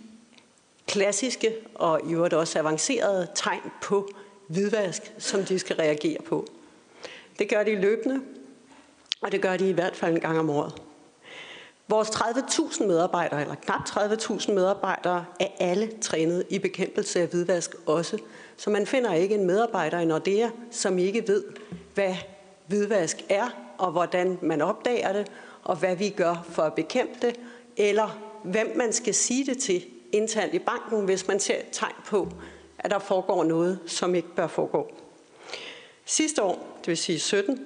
klassiske 0.89 1.55
og 1.75 2.01
i 2.09 2.13
øvrigt 2.13 2.33
også 2.33 2.59
avancerede 2.59 3.27
tegn 3.35 3.71
på 3.81 4.09
hvidvask, 4.47 5.13
som 5.17 5.43
de 5.43 5.59
skal 5.59 5.75
reagere 5.75 6.17
på. 6.25 6.45
Det 7.39 7.49
gør 7.49 7.63
de 7.63 7.81
løbende, 7.81 8.21
og 9.21 9.31
det 9.31 9.41
gør 9.41 9.57
de 9.57 9.69
i 9.69 9.71
hvert 9.71 9.95
fald 9.95 10.13
en 10.13 10.19
gang 10.19 10.39
om 10.39 10.49
året. 10.49 10.73
Vores 11.87 12.09
30.000 12.09 12.85
medarbejdere, 12.85 13.41
eller 13.41 13.55
knap 13.55 13.81
30.000 13.89 14.51
medarbejdere, 14.51 15.25
er 15.39 15.47
alle 15.59 15.91
trænet 16.01 16.45
i 16.49 16.59
bekæmpelse 16.59 17.21
af 17.21 17.27
hvidvask 17.27 17.75
også. 17.85 18.17
Så 18.57 18.69
man 18.69 18.87
finder 18.87 19.13
ikke 19.13 19.35
en 19.35 19.45
medarbejder 19.45 19.99
i 19.99 20.05
Nordea, 20.05 20.49
som 20.71 20.97
ikke 20.97 21.27
ved, 21.27 21.43
hvad 21.93 22.15
hvidvask 22.67 23.17
er, 23.29 23.49
og 23.77 23.91
hvordan 23.91 24.37
man 24.41 24.61
opdager 24.61 25.13
det, 25.13 25.27
og 25.63 25.75
hvad 25.75 25.95
vi 25.95 26.09
gør 26.09 26.45
for 26.49 26.63
at 26.63 26.73
bekæmpe 26.73 27.13
det, 27.21 27.39
eller 27.77 28.19
hvem 28.43 28.77
man 28.77 28.93
skal 28.93 29.13
sige 29.13 29.45
det 29.45 29.57
til 29.57 29.85
internt 30.11 30.53
i 30.53 30.59
banken, 30.59 31.05
hvis 31.05 31.27
man 31.27 31.39
ser 31.39 31.55
tegn 31.71 31.95
på, 32.05 32.27
at 32.79 32.91
der 32.91 32.99
foregår 32.99 33.43
noget, 33.43 33.79
som 33.85 34.15
ikke 34.15 34.35
bør 34.35 34.47
foregå. 34.47 34.91
Sidste 36.05 36.43
år, 36.43 36.77
det 36.79 36.87
vil 36.87 36.97
sige 36.97 37.19
17, 37.19 37.59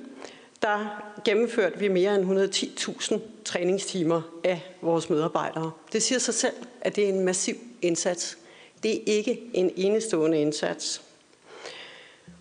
der 0.62 1.04
gennemførte 1.26 1.80
vi 1.80 1.88
mere 1.88 2.16
end 2.16 2.54
110.000 2.54 3.20
træningstimer 3.46 4.22
af 4.44 4.76
vores 4.82 5.10
medarbejdere. 5.10 5.72
Det 5.94 6.04
siger 6.04 6.20
sig 6.20 6.34
selv, 6.34 6.54
at 6.82 6.96
det 6.96 7.04
er 7.04 7.10
en 7.10 7.26
massiv 7.26 7.56
indsats. 7.82 8.38
Det 8.84 8.96
er 8.96 9.00
ikke 9.06 9.50
en 9.54 9.72
enestående 9.76 10.42
indsats. 10.42 11.02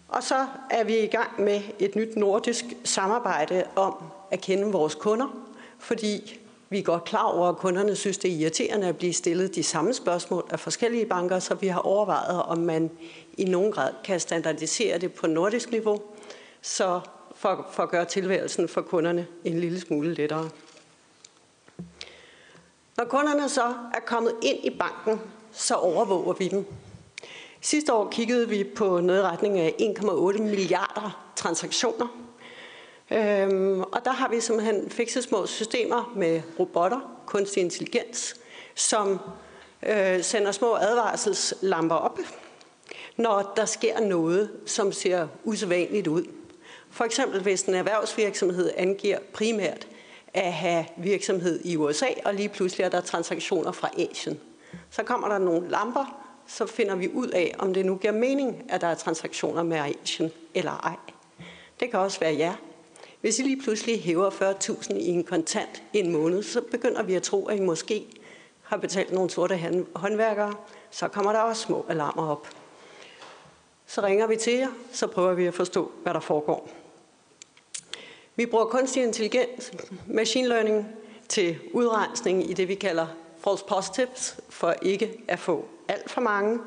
Og 0.09 0.23
så 0.23 0.47
er 0.71 0.85
vi 0.85 0.99
i 0.99 1.07
gang 1.07 1.43
med 1.43 1.61
et 1.79 1.97
nyt 1.97 2.17
nordisk 2.17 2.65
samarbejde 2.85 3.65
om 3.77 3.95
at 4.31 4.41
kende 4.41 4.73
vores 4.73 4.95
kunder, 4.95 5.47
fordi 5.79 6.41
vi 6.73 6.79
er 6.79 6.83
godt 6.83 7.05
klar 7.05 7.25
over, 7.25 7.49
at 7.49 7.57
kunderne 7.57 7.97
synes, 7.97 8.19
det 8.19 8.31
er 8.33 8.37
irriterende 8.37 8.87
at 8.87 8.97
blive 8.97 9.13
stillet 9.13 9.55
de 9.55 9.63
samme 9.63 9.95
spørgsmål 9.95 10.47
af 10.51 10.61
forskellige 10.61 11.07
banker, 11.07 11.39
så 11.39 11.55
vi 11.55 11.67
har 11.67 11.81
overvejet, 11.81 12.43
om 12.43 12.59
man 12.59 12.91
i 13.39 13.45
nogen 13.45 13.73
grad 13.73 13.93
kan 14.05 14.21
standardisere 14.21 14.99
det 14.99 15.13
på 15.13 15.27
nordisk 15.27 15.71
niveau, 15.71 16.03
så 16.63 17.01
for, 17.35 17.69
for 17.73 17.83
at 17.83 17.89
gøre 17.89 18.05
tilværelsen 18.05 18.69
for 18.69 18.81
kunderne 18.81 19.27
en 19.45 19.61
lille 19.61 19.81
smule 19.81 20.15
lettere. 20.15 20.51
Når 22.97 23.05
kunderne 23.05 23.49
så 23.49 23.75
er 23.95 24.01
kommet 24.07 24.35
ind 24.43 24.59
i 24.65 24.71
banken, 24.71 25.21
så 25.53 25.75
overvåger 25.75 26.33
vi 26.33 26.49
dem. 26.49 26.67
Sidste 27.61 27.93
år 27.93 28.09
kiggede 28.11 28.49
vi 28.49 28.65
på 28.77 29.01
noget 29.01 29.21
i 29.21 29.23
retning 29.23 29.59
af 29.59 29.75
1,8 29.81 30.43
milliarder 30.43 31.33
transaktioner. 31.37 32.07
Øhm, 33.13 33.81
og 33.81 34.05
der 34.05 34.13
har 34.13 34.29
vi 34.29 34.41
simpelthen 34.41 34.91
fikset 34.91 35.25
små 35.25 35.47
systemer 35.47 36.13
med 36.17 36.43
robotter, 36.59 37.01
kunstig 37.27 37.63
intelligens, 37.63 38.37
som 38.75 39.19
øh, 39.83 40.23
sender 40.23 40.53
små 40.53 40.75
advarselslamper 40.75 41.95
op, 41.95 42.19
når 43.17 43.53
der 43.57 43.65
sker 43.65 44.01
noget, 44.01 44.51
som 44.67 44.93
ser 44.93 45.29
usædvanligt 45.45 46.07
ud. 46.07 46.25
For 46.91 47.05
eksempel 47.05 47.43
hvis 47.43 47.63
en 47.63 47.75
erhvervsvirksomhed 47.75 48.71
angiver 48.77 49.19
primært 49.33 49.89
at 50.35 50.53
have 50.53 50.85
virksomhed 50.97 51.61
i 51.65 51.77
USA, 51.77 52.07
og 52.25 52.35
lige 52.35 52.49
pludselig 52.49 52.85
er 52.85 52.89
der 52.89 53.01
transaktioner 53.01 53.73
fra 53.73 53.91
Asien. 53.99 54.41
Så 54.91 55.03
kommer 55.03 55.29
der 55.29 55.39
nogle 55.39 55.69
lamper, 55.71 56.25
så 56.47 56.67
finder 56.67 56.95
vi 56.95 57.09
ud 57.09 57.29
af, 57.29 57.55
om 57.59 57.75
det 57.75 57.87
nu 57.87 57.97
giver 57.97 58.13
mening, 58.13 58.65
at 58.69 58.81
der 58.81 58.87
er 58.87 58.95
transaktioner 58.95 59.63
med 59.63 59.77
Asien 59.77 60.31
eller 60.55 60.73
ej. 60.73 60.97
Det 61.81 61.91
kan 61.91 62.01
også 62.01 62.21
være 62.21 62.33
ja. 62.33 62.55
Hvis 63.23 63.39
I 63.39 63.43
lige 63.43 63.63
pludselig 63.63 64.03
hæver 64.03 64.31
40.000 64.31 64.95
i 64.95 65.09
en 65.09 65.25
kontant 65.25 65.83
i 65.93 65.99
en 65.99 66.13
måned, 66.13 66.43
så 66.43 66.61
begynder 66.61 67.03
vi 67.03 67.15
at 67.15 67.23
tro, 67.23 67.47
at 67.47 67.57
I 67.57 67.61
måske 67.61 68.07
har 68.63 68.77
betalt 68.77 69.13
nogle 69.13 69.31
sorte 69.31 69.85
håndværkere. 69.95 70.55
Så 70.91 71.09
kommer 71.09 71.33
der 71.33 71.41
også 71.41 71.63
små 71.63 71.87
alarmer 71.89 72.29
op. 72.29 72.49
Så 73.87 74.03
ringer 74.03 74.27
vi 74.27 74.37
til 74.37 74.53
jer, 74.53 74.69
så 74.93 75.07
prøver 75.07 75.35
vi 75.35 75.47
at 75.47 75.55
forstå, 75.55 75.93
hvad 76.03 76.15
der 76.15 76.21
foregår. 76.21 76.69
Vi 78.37 78.47
bruger 78.47 78.65
kunstig 78.65 79.03
intelligens, 79.03 79.73
machine 80.09 80.49
learning, 80.49 80.87
til 81.29 81.59
udrensning 81.73 82.51
i 82.51 82.53
det, 82.53 82.69
vi 82.69 82.75
kalder 82.75 83.07
false 83.45 83.65
positives, 83.69 84.37
for 84.49 84.75
ikke 84.83 85.23
at 85.29 85.39
få 85.39 85.69
alt 85.89 86.11
for 86.11 86.21
mange. 86.21 86.61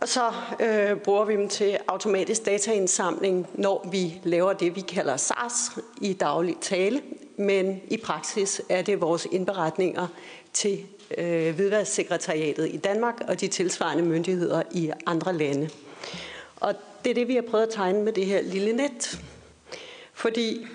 Og 0.00 0.08
så 0.08 0.32
øh, 0.60 0.96
bruger 0.96 1.24
vi 1.24 1.32
dem 1.32 1.48
til 1.48 1.78
automatisk 1.88 2.46
dataindsamling, 2.46 3.46
når 3.54 3.88
vi 3.90 4.20
laver 4.24 4.52
det, 4.52 4.76
vi 4.76 4.80
kalder 4.80 5.16
SARS 5.16 5.82
i 6.00 6.12
daglig 6.12 6.56
tale. 6.60 7.02
Men 7.36 7.80
i 7.88 7.96
praksis 7.96 8.62
er 8.68 8.82
det 8.82 9.00
vores 9.00 9.26
indberetninger 9.32 10.06
til 10.52 10.86
øh, 11.18 11.54
Hvidvasksekretariatet 11.54 12.68
i 12.68 12.76
Danmark 12.76 13.20
og 13.28 13.40
de 13.40 13.48
tilsvarende 13.48 14.04
myndigheder 14.04 14.62
i 14.70 14.90
andre 15.06 15.32
lande. 15.32 15.70
Og 16.56 16.74
det 17.04 17.10
er 17.10 17.14
det, 17.14 17.28
vi 17.28 17.34
har 17.34 17.44
prøvet 17.50 17.66
at 17.66 17.72
tegne 17.72 18.02
med 18.02 18.12
det 18.12 18.26
her 18.26 18.42
lille 18.42 18.72
net. 18.72 19.20
Fordi 20.12 20.66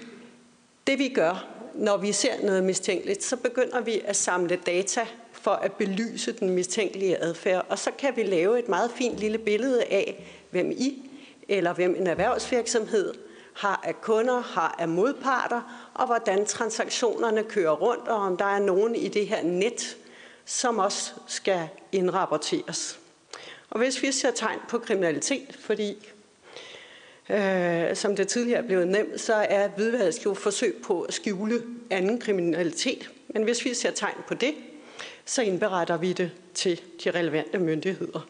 det 0.88 1.00
vi 1.00 1.10
gør, 1.10 1.48
når 1.74 1.98
vi 1.98 2.12
ser 2.12 2.46
noget 2.46 2.64
mistænkeligt, 2.64 3.24
så 3.24 3.36
begynder 3.36 3.82
vi 3.82 4.02
at 4.06 4.16
samle 4.16 4.60
data 4.66 5.08
for 5.46 5.52
at 5.52 5.74
belyse 5.74 6.32
den 6.32 6.50
mistænkelige 6.50 7.18
adfærd. 7.24 7.66
Og 7.70 7.80
så 7.80 7.92
kan 7.98 8.16
vi 8.16 8.24
lave 8.24 8.60
et 8.60 8.70
meget 8.70 8.92
fint 8.92 9.18
lille 9.18 9.38
billede 9.38 9.84
af, 9.84 10.26
hvem 10.52 10.72
I 10.72 11.12
eller 11.48 11.74
hvem 11.74 11.96
en 11.96 12.08
erhvervsvirksomhed 12.08 13.14
har 13.54 13.82
af 13.84 14.02
kunder, 14.02 14.40
har 14.40 14.76
af 14.80 14.88
modparter, 14.88 15.92
og 15.94 16.06
hvordan 16.06 16.46
transaktionerne 16.46 17.44
kører 17.44 17.72
rundt, 17.72 18.08
og 18.08 18.16
om 18.16 18.38
der 18.38 18.46
er 18.46 18.60
nogen 18.60 18.96
i 18.96 19.08
det 19.08 19.28
her 19.28 19.44
net, 19.44 19.98
som 20.46 20.80
også 20.80 21.12
skal 21.28 21.68
indrapporteres. 21.92 23.00
Og 23.70 23.80
hvis 23.80 24.02
vi 24.02 24.12
ser 24.12 24.32
tegn 24.32 24.60
på 24.70 24.80
kriminalitet, 24.80 25.58
fordi 25.60 26.12
Øh, 27.30 27.96
som 27.96 28.16
det 28.16 28.28
tidligere 28.28 28.64
er 28.64 28.68
blevet 28.68 28.88
nævnt, 28.88 29.22
så 29.22 29.34
er 29.34 29.68
hvidvask 29.68 30.26
jo 30.26 30.34
forsøg 30.34 30.76
på 30.84 31.02
at 31.02 31.14
skjule 31.14 31.64
anden 31.90 32.20
kriminalitet. 32.20 33.10
Men 33.30 33.44
hvis 33.44 33.66
vi 33.66 33.74
ser 33.74 33.92
tegn 33.92 34.16
på 34.28 34.34
det, 34.34 34.54
så 35.26 35.42
indberetter 35.42 35.98
vi 35.98 36.14
det 36.14 36.32
til 36.54 36.82
de 37.04 37.12
relevante 37.12 37.60
myndigheder. 37.60 38.28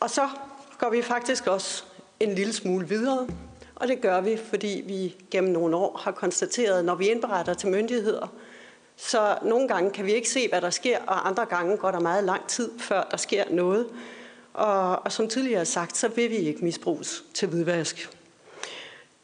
Og 0.00 0.10
så 0.10 0.28
går 0.78 0.90
vi 0.90 1.02
faktisk 1.02 1.46
også 1.46 1.84
en 2.20 2.34
lille 2.34 2.52
smule 2.52 2.88
videre, 2.88 3.28
og 3.74 3.88
det 3.88 4.00
gør 4.00 4.20
vi, 4.20 4.36
fordi 4.36 4.82
vi 4.86 5.16
gennem 5.30 5.52
nogle 5.52 5.76
år 5.76 6.00
har 6.04 6.12
konstateret, 6.12 6.84
når 6.84 6.94
vi 6.94 7.08
indberetter 7.08 7.54
til 7.54 7.68
myndigheder, 7.68 8.26
så 8.96 9.38
nogle 9.42 9.68
gange 9.68 9.90
kan 9.90 10.06
vi 10.06 10.12
ikke 10.12 10.30
se, 10.30 10.48
hvad 10.48 10.60
der 10.60 10.70
sker, 10.70 10.98
og 11.06 11.28
andre 11.28 11.44
gange 11.44 11.76
går 11.76 11.90
der 11.90 12.00
meget 12.00 12.24
lang 12.24 12.46
tid, 12.48 12.78
før 12.78 13.02
der 13.10 13.16
sker 13.16 13.44
noget. 13.50 13.86
Og, 14.54 15.04
og 15.04 15.12
som 15.12 15.28
tidligere 15.28 15.64
sagt, 15.64 15.96
så 15.96 16.08
vil 16.08 16.30
vi 16.30 16.36
ikke 16.36 16.64
misbruges 16.64 17.24
til 17.34 17.48
hvidvask. 17.48 18.10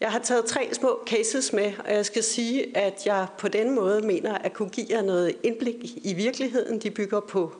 Jeg 0.02 0.12
har 0.12 0.18
taget 0.18 0.44
tre 0.44 0.68
små 0.72 1.00
cases 1.06 1.52
med, 1.52 1.72
og 1.84 1.92
jeg 1.92 2.06
skal 2.06 2.22
sige, 2.22 2.76
at 2.76 3.06
jeg 3.06 3.26
på 3.38 3.48
den 3.48 3.74
måde 3.74 4.00
mener 4.06 4.38
at 4.38 4.52
kunne 4.52 4.68
give 4.68 4.86
jer 4.90 5.02
noget 5.02 5.36
indblik 5.42 5.76
i 6.06 6.14
virkeligheden. 6.14 6.78
De 6.78 6.90
bygger 6.90 7.20
på 7.20 7.52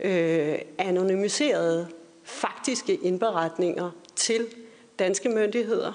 øh, 0.00 0.58
anonymiserede 0.78 1.88
faktiske 2.24 2.94
indberetninger 2.94 3.90
til 4.16 4.46
danske 4.98 5.28
myndigheder. 5.28 5.92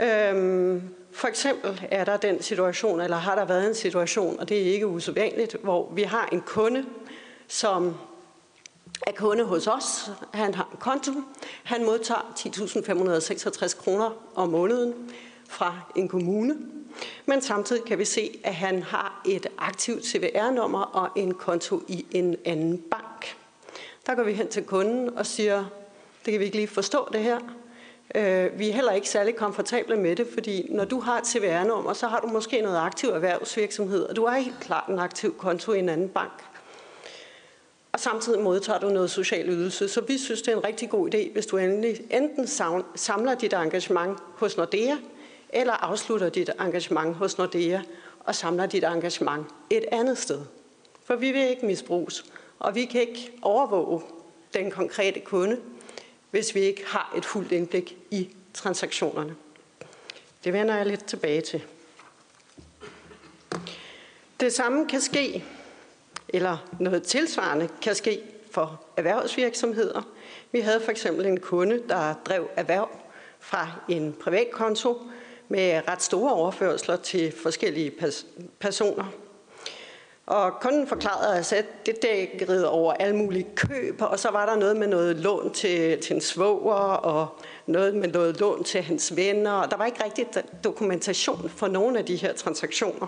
Øhm, 0.00 0.82
for 1.12 1.28
eksempel 1.28 1.86
er 1.90 2.04
der 2.04 2.16
den 2.16 2.42
situation, 2.42 3.00
eller 3.00 3.16
har 3.16 3.34
der 3.34 3.44
været 3.44 3.68
en 3.68 3.74
situation, 3.74 4.40
og 4.40 4.48
det 4.48 4.58
er 4.58 4.72
ikke 4.72 4.86
usædvanligt, 4.86 5.56
hvor 5.62 5.92
vi 5.94 6.02
har 6.02 6.28
en 6.32 6.40
kunde, 6.40 6.84
som 7.48 7.94
er 9.06 9.12
kunde 9.12 9.44
hos 9.44 9.66
os. 9.66 10.10
Han 10.34 10.54
har 10.54 10.68
en 10.72 10.78
konto. 10.78 11.12
Han 11.64 11.84
modtager 11.84 12.32
10.566 12.38 13.82
kroner 13.82 14.10
om 14.34 14.48
måneden 14.48 14.94
fra 15.48 15.78
en 15.96 16.08
kommune. 16.08 16.56
Men 17.26 17.42
samtidig 17.42 17.84
kan 17.84 17.98
vi 17.98 18.04
se, 18.04 18.40
at 18.44 18.54
han 18.54 18.82
har 18.82 19.22
et 19.26 19.46
aktivt 19.58 20.06
CVR-nummer 20.06 20.80
og 20.80 21.08
en 21.16 21.34
konto 21.34 21.82
i 21.88 22.06
en 22.10 22.36
anden 22.44 22.78
bank. 22.78 23.36
Der 24.06 24.14
går 24.14 24.22
vi 24.22 24.32
hen 24.32 24.48
til 24.48 24.64
kunden 24.64 25.18
og 25.18 25.26
siger, 25.26 25.64
det 26.24 26.32
kan 26.32 26.40
vi 26.40 26.44
ikke 26.44 26.56
lige 26.56 26.68
forstå 26.68 27.08
det 27.12 27.22
her. 27.22 27.38
Øh, 28.14 28.58
vi 28.58 28.68
er 28.68 28.72
heller 28.72 28.92
ikke 28.92 29.08
særlig 29.08 29.36
komfortable 29.36 29.96
med 29.96 30.16
det, 30.16 30.26
fordi 30.34 30.66
når 30.70 30.84
du 30.84 31.00
har 31.00 31.18
et 31.18 31.26
CVR-nummer, 31.26 31.92
så 31.92 32.08
har 32.08 32.20
du 32.20 32.26
måske 32.26 32.60
noget 32.60 32.78
aktiv 32.78 33.08
erhvervsvirksomhed, 33.08 34.02
og 34.02 34.16
du 34.16 34.26
har 34.26 34.38
helt 34.38 34.60
klart 34.60 34.88
en 34.88 34.98
aktiv 34.98 35.36
konto 35.38 35.72
i 35.72 35.78
en 35.78 35.88
anden 35.88 36.08
bank. 36.08 36.45
Og 37.96 38.00
samtidig 38.00 38.40
modtager 38.40 38.78
du 38.78 38.88
noget 38.88 39.10
social 39.10 39.48
ydelse. 39.48 39.88
Så 39.88 40.00
vi 40.00 40.18
synes, 40.18 40.42
det 40.42 40.52
er 40.52 40.56
en 40.56 40.64
rigtig 40.64 40.90
god 40.90 41.14
idé, 41.14 41.32
hvis 41.32 41.46
du 41.46 41.56
endelig 41.56 42.00
enten 42.10 42.46
samler 42.94 43.34
dit 43.34 43.52
engagement 43.52 44.18
hos 44.34 44.56
Nordea, 44.56 44.96
eller 45.48 45.72
afslutter 45.72 46.28
dit 46.28 46.50
engagement 46.60 47.16
hos 47.16 47.38
Nordea 47.38 47.80
og 48.20 48.34
samler 48.34 48.66
dit 48.66 48.84
engagement 48.84 49.46
et 49.70 49.84
andet 49.92 50.18
sted. 50.18 50.40
For 51.04 51.16
vi 51.16 51.32
vil 51.32 51.48
ikke 51.48 51.66
misbruges, 51.66 52.24
og 52.58 52.74
vi 52.74 52.84
kan 52.84 53.00
ikke 53.00 53.32
overvåge 53.42 54.02
den 54.54 54.70
konkrete 54.70 55.20
kunde, 55.20 55.60
hvis 56.30 56.54
vi 56.54 56.60
ikke 56.60 56.86
har 56.86 57.14
et 57.16 57.24
fuldt 57.24 57.52
indblik 57.52 57.96
i 58.10 58.28
transaktionerne. 58.54 59.34
Det 60.44 60.52
vender 60.52 60.76
jeg 60.76 60.86
lidt 60.86 61.04
tilbage 61.04 61.40
til. 61.40 61.62
Det 64.40 64.52
samme 64.52 64.88
kan 64.88 65.00
ske, 65.00 65.44
eller 66.28 66.56
noget 66.80 67.02
tilsvarende 67.02 67.68
kan 67.82 67.94
ske 67.94 68.20
for 68.50 68.80
erhvervsvirksomheder. 68.96 70.02
Vi 70.52 70.60
havde 70.60 70.80
for 70.80 70.90
eksempel 70.90 71.26
en 71.26 71.40
kunde, 71.40 71.82
der 71.88 72.14
drev 72.24 72.48
erhverv 72.56 72.88
fra 73.40 73.68
en 73.88 74.16
privat 74.22 74.50
konto 74.50 74.98
med 75.48 75.80
ret 75.88 76.02
store 76.02 76.32
overførsler 76.32 76.96
til 76.96 77.32
forskellige 77.42 77.92
personer. 78.60 79.04
Og 80.26 80.52
kunden 80.60 80.86
forklarede 80.86 81.38
os, 81.38 81.52
at 81.52 81.86
det 81.86 82.02
dækkede 82.02 82.70
over 82.70 82.92
alle 82.92 83.16
mulige 83.16 83.46
køb, 83.54 84.02
og 84.02 84.18
så 84.18 84.30
var 84.30 84.46
der 84.46 84.56
noget 84.56 84.76
med 84.76 84.86
noget 84.86 85.16
lån 85.16 85.52
til, 85.52 86.00
til 86.00 86.14
en 86.14 86.20
svoger, 86.20 86.74
og 86.74 87.28
noget 87.66 87.94
med 87.94 88.08
noget 88.08 88.40
lån 88.40 88.64
til 88.64 88.82
hans 88.82 89.16
venner, 89.16 89.52
og 89.52 89.70
der 89.70 89.76
var 89.76 89.86
ikke 89.86 90.04
rigtig 90.04 90.26
dokumentation 90.64 91.48
for 91.48 91.68
nogen 91.68 91.96
af 91.96 92.04
de 92.04 92.16
her 92.16 92.32
transaktioner. 92.32 93.06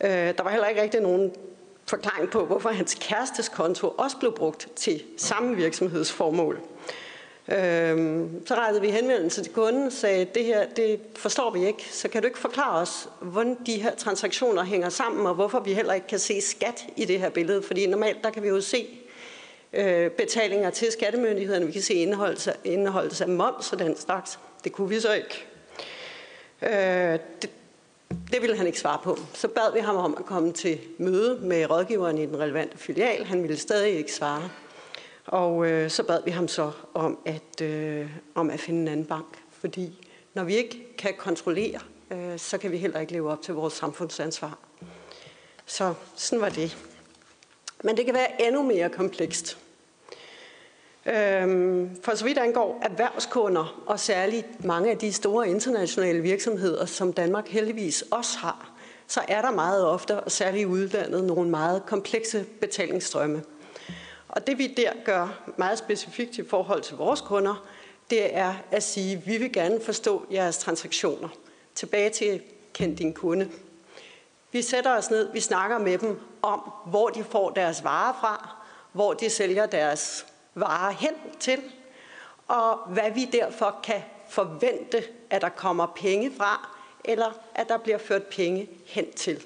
Øh, 0.00 0.10
der 0.10 0.42
var 0.42 0.50
heller 0.50 0.68
ikke 0.68 0.82
rigtig 0.82 1.00
nogen 1.00 1.32
forklaring 1.90 2.30
på, 2.30 2.44
hvorfor 2.44 2.68
hans 2.68 2.96
kærestes 3.00 3.48
konto 3.48 3.88
også 3.88 4.16
blev 4.16 4.32
brugt 4.32 4.68
til 4.76 5.02
samme 5.16 5.56
virksomhedsformål. 5.56 6.60
Øhm, 7.48 8.46
så 8.46 8.54
rettede 8.54 8.80
vi 8.80 8.90
henvendelse 8.90 9.42
til 9.42 9.52
kunden 9.52 9.86
og 9.86 9.92
sagde, 9.92 10.24
det 10.24 10.44
her 10.44 10.66
det 10.66 11.00
forstår 11.16 11.50
vi 11.50 11.66
ikke, 11.66 11.88
så 11.90 12.08
kan 12.08 12.22
du 12.22 12.26
ikke 12.26 12.38
forklare 12.38 12.80
os, 12.80 13.08
hvordan 13.20 13.56
de 13.66 13.82
her 13.82 13.94
transaktioner 13.94 14.64
hænger 14.64 14.88
sammen, 14.88 15.26
og 15.26 15.34
hvorfor 15.34 15.60
vi 15.60 15.72
heller 15.72 15.92
ikke 15.92 16.06
kan 16.06 16.18
se 16.18 16.40
skat 16.40 16.86
i 16.96 17.04
det 17.04 17.20
her 17.20 17.30
billede. 17.30 17.62
Fordi 17.62 17.86
normalt 17.86 18.24
der 18.24 18.30
kan 18.30 18.42
vi 18.42 18.48
jo 18.48 18.60
se 18.60 18.86
øh, 19.72 20.10
betalinger 20.10 20.70
til 20.70 20.92
skattemyndighederne, 20.92 21.66
vi 21.66 21.72
kan 21.72 21.82
se 21.82 21.94
indeholdelse, 21.94 22.52
indeholdelse 22.64 23.24
af 23.24 23.30
moms 23.30 23.72
og 23.72 23.78
den 23.78 23.96
slags. 23.96 24.38
Det 24.64 24.72
kunne 24.72 24.88
vi 24.88 25.00
så 25.00 25.12
ikke. 25.12 25.46
Øh, 26.62 27.18
det, 27.42 27.50
det 28.32 28.42
ville 28.42 28.56
han 28.56 28.66
ikke 28.66 28.80
svare 28.80 28.98
på. 29.04 29.18
Så 29.34 29.48
bad 29.48 29.72
vi 29.72 29.80
ham 29.80 29.96
om 29.96 30.16
at 30.18 30.24
komme 30.24 30.52
til 30.52 30.80
møde 30.98 31.38
med 31.40 31.70
rådgiveren 31.70 32.18
i 32.18 32.26
den 32.26 32.38
relevante 32.38 32.78
filial. 32.78 33.24
Han 33.24 33.42
ville 33.42 33.56
stadig 33.56 33.92
ikke 33.96 34.12
svare. 34.12 34.50
Og 35.26 35.66
øh, 35.66 35.90
så 35.90 36.02
bad 36.02 36.22
vi 36.24 36.30
ham 36.30 36.48
så 36.48 36.70
om 36.94 37.18
at, 37.24 37.60
øh, 37.62 38.10
om 38.34 38.50
at 38.50 38.60
finde 38.60 38.80
en 38.80 38.88
anden 38.88 39.06
bank, 39.06 39.42
fordi 39.50 40.08
når 40.34 40.44
vi 40.44 40.56
ikke 40.56 40.96
kan 40.98 41.14
kontrollere, 41.18 41.80
øh, 42.10 42.38
så 42.38 42.58
kan 42.58 42.70
vi 42.70 42.76
heller 42.76 43.00
ikke 43.00 43.12
leve 43.12 43.30
op 43.30 43.42
til 43.42 43.54
vores 43.54 43.74
samfundsansvar. 43.74 44.58
Så 45.66 45.94
sådan 46.14 46.40
var 46.40 46.48
det. 46.48 46.76
Men 47.84 47.96
det 47.96 48.04
kan 48.04 48.14
være 48.14 48.46
endnu 48.46 48.62
mere 48.62 48.88
komplekst. 48.88 49.58
Øhm, 51.06 51.96
for 52.02 52.14
så 52.14 52.24
vidt 52.24 52.38
angår 52.38 52.78
erhvervskunder, 52.82 53.82
og 53.86 54.00
særligt 54.00 54.64
mange 54.64 54.90
af 54.90 54.98
de 54.98 55.12
store 55.12 55.48
internationale 55.48 56.20
virksomheder, 56.20 56.86
som 56.86 57.12
Danmark 57.12 57.48
heldigvis 57.48 58.04
også 58.10 58.38
har, 58.38 58.70
så 59.06 59.20
er 59.28 59.42
der 59.42 59.50
meget 59.50 59.86
ofte, 59.86 60.20
og 60.20 60.30
særligt 60.30 60.62
i 60.62 60.66
udlandet, 60.66 61.24
nogle 61.24 61.50
meget 61.50 61.86
komplekse 61.86 62.44
betalingsstrømme. 62.60 63.42
Og 64.28 64.46
det 64.46 64.58
vi 64.58 64.66
der 64.66 64.92
gør 65.04 65.42
meget 65.56 65.78
specifikt 65.78 66.38
i 66.38 66.48
forhold 66.48 66.82
til 66.82 66.96
vores 66.96 67.20
kunder, 67.20 67.64
det 68.10 68.36
er 68.36 68.54
at 68.70 68.82
sige, 68.82 69.16
at 69.16 69.26
vi 69.26 69.36
vil 69.36 69.52
gerne 69.52 69.80
forstå 69.80 70.26
jeres 70.32 70.58
transaktioner. 70.58 71.28
Tilbage 71.74 72.10
til 72.10 72.42
kend 72.74 72.96
din 72.96 73.14
kunde. 73.14 73.50
Vi 74.52 74.62
sætter 74.62 74.96
os 74.96 75.10
ned, 75.10 75.32
vi 75.32 75.40
snakker 75.40 75.78
med 75.78 75.98
dem 75.98 76.20
om, 76.42 76.72
hvor 76.86 77.08
de 77.08 77.24
får 77.24 77.50
deres 77.50 77.84
varer 77.84 78.16
fra, 78.20 78.56
hvor 78.92 79.12
de 79.12 79.30
sælger 79.30 79.66
deres 79.66 80.26
varer 80.60 80.90
hen 80.90 81.14
til, 81.40 81.60
og 82.48 82.78
hvad 82.88 83.10
vi 83.10 83.24
derfor 83.24 83.80
kan 83.82 84.02
forvente, 84.28 85.04
at 85.30 85.42
der 85.42 85.48
kommer 85.48 85.86
penge 85.86 86.32
fra, 86.36 86.76
eller 87.04 87.32
at 87.54 87.68
der 87.68 87.78
bliver 87.78 87.98
ført 87.98 88.26
penge 88.26 88.68
hen 88.86 89.12
til. 89.12 89.42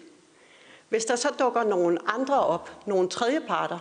Hvis 0.88 1.04
der 1.04 1.16
så 1.16 1.28
dukker 1.38 1.64
nogle 1.64 1.98
andre 2.06 2.40
op, 2.40 2.70
nogle 2.86 3.08
tredjeparter, 3.08 3.78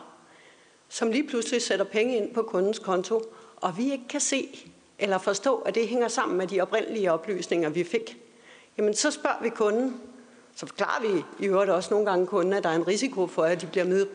som 0.89 1.11
lige 1.11 1.27
pludselig 1.27 1.61
sætter 1.61 1.85
penge 1.85 2.17
ind 2.17 2.33
på 2.33 2.41
kundens 2.41 2.79
konto, 2.79 3.23
og 3.55 3.77
vi 3.77 3.91
ikke 3.91 4.07
kan 4.09 4.19
se 4.19 4.69
eller 4.99 5.17
forstå, 5.17 5.57
at 5.57 5.75
det 5.75 5.87
hænger 5.87 6.07
sammen 6.07 6.37
med 6.37 6.47
de 6.47 6.61
oprindelige 6.61 7.11
oplysninger, 7.11 7.69
vi 7.69 7.83
fik, 7.83 8.17
jamen 8.77 8.93
så 8.93 9.11
spørger 9.11 9.41
vi 9.41 9.49
kunden, 9.49 10.01
så 10.55 10.65
forklarer 10.65 11.01
vi 11.01 11.23
i 11.39 11.47
øvrigt 11.47 11.71
også 11.71 11.89
nogle 11.91 12.05
gange 12.05 12.27
kunden, 12.27 12.53
at 12.53 12.63
der 12.63 12.69
er 12.69 12.75
en 12.75 12.87
risiko 12.87 13.27
for, 13.27 13.43
at 13.43 13.61
de 13.61 13.67
bliver, 13.67 14.05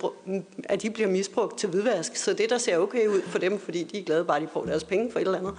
at 0.64 0.82
de 0.82 0.90
bliver 0.90 1.08
misbrugt 1.08 1.58
til 1.58 1.68
hvidvask. 1.68 2.16
Så 2.16 2.32
det, 2.32 2.50
der 2.50 2.58
ser 2.58 2.78
okay 2.78 3.06
ud 3.06 3.22
for 3.22 3.38
dem, 3.38 3.58
fordi 3.58 3.82
de 3.82 3.98
er 4.00 4.04
glade 4.04 4.24
bare, 4.24 4.36
at 4.36 4.42
de 4.42 4.48
får 4.52 4.64
deres 4.64 4.84
penge 4.84 5.12
for 5.12 5.18
et 5.18 5.24
eller 5.24 5.38
andet, 5.38 5.54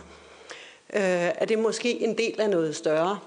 øh, 0.93 1.31
er 1.41 1.45
det 1.45 1.59
måske 1.59 2.03
en 2.03 2.17
del 2.17 2.41
af 2.41 2.49
noget 2.49 2.75
større. 2.75 3.19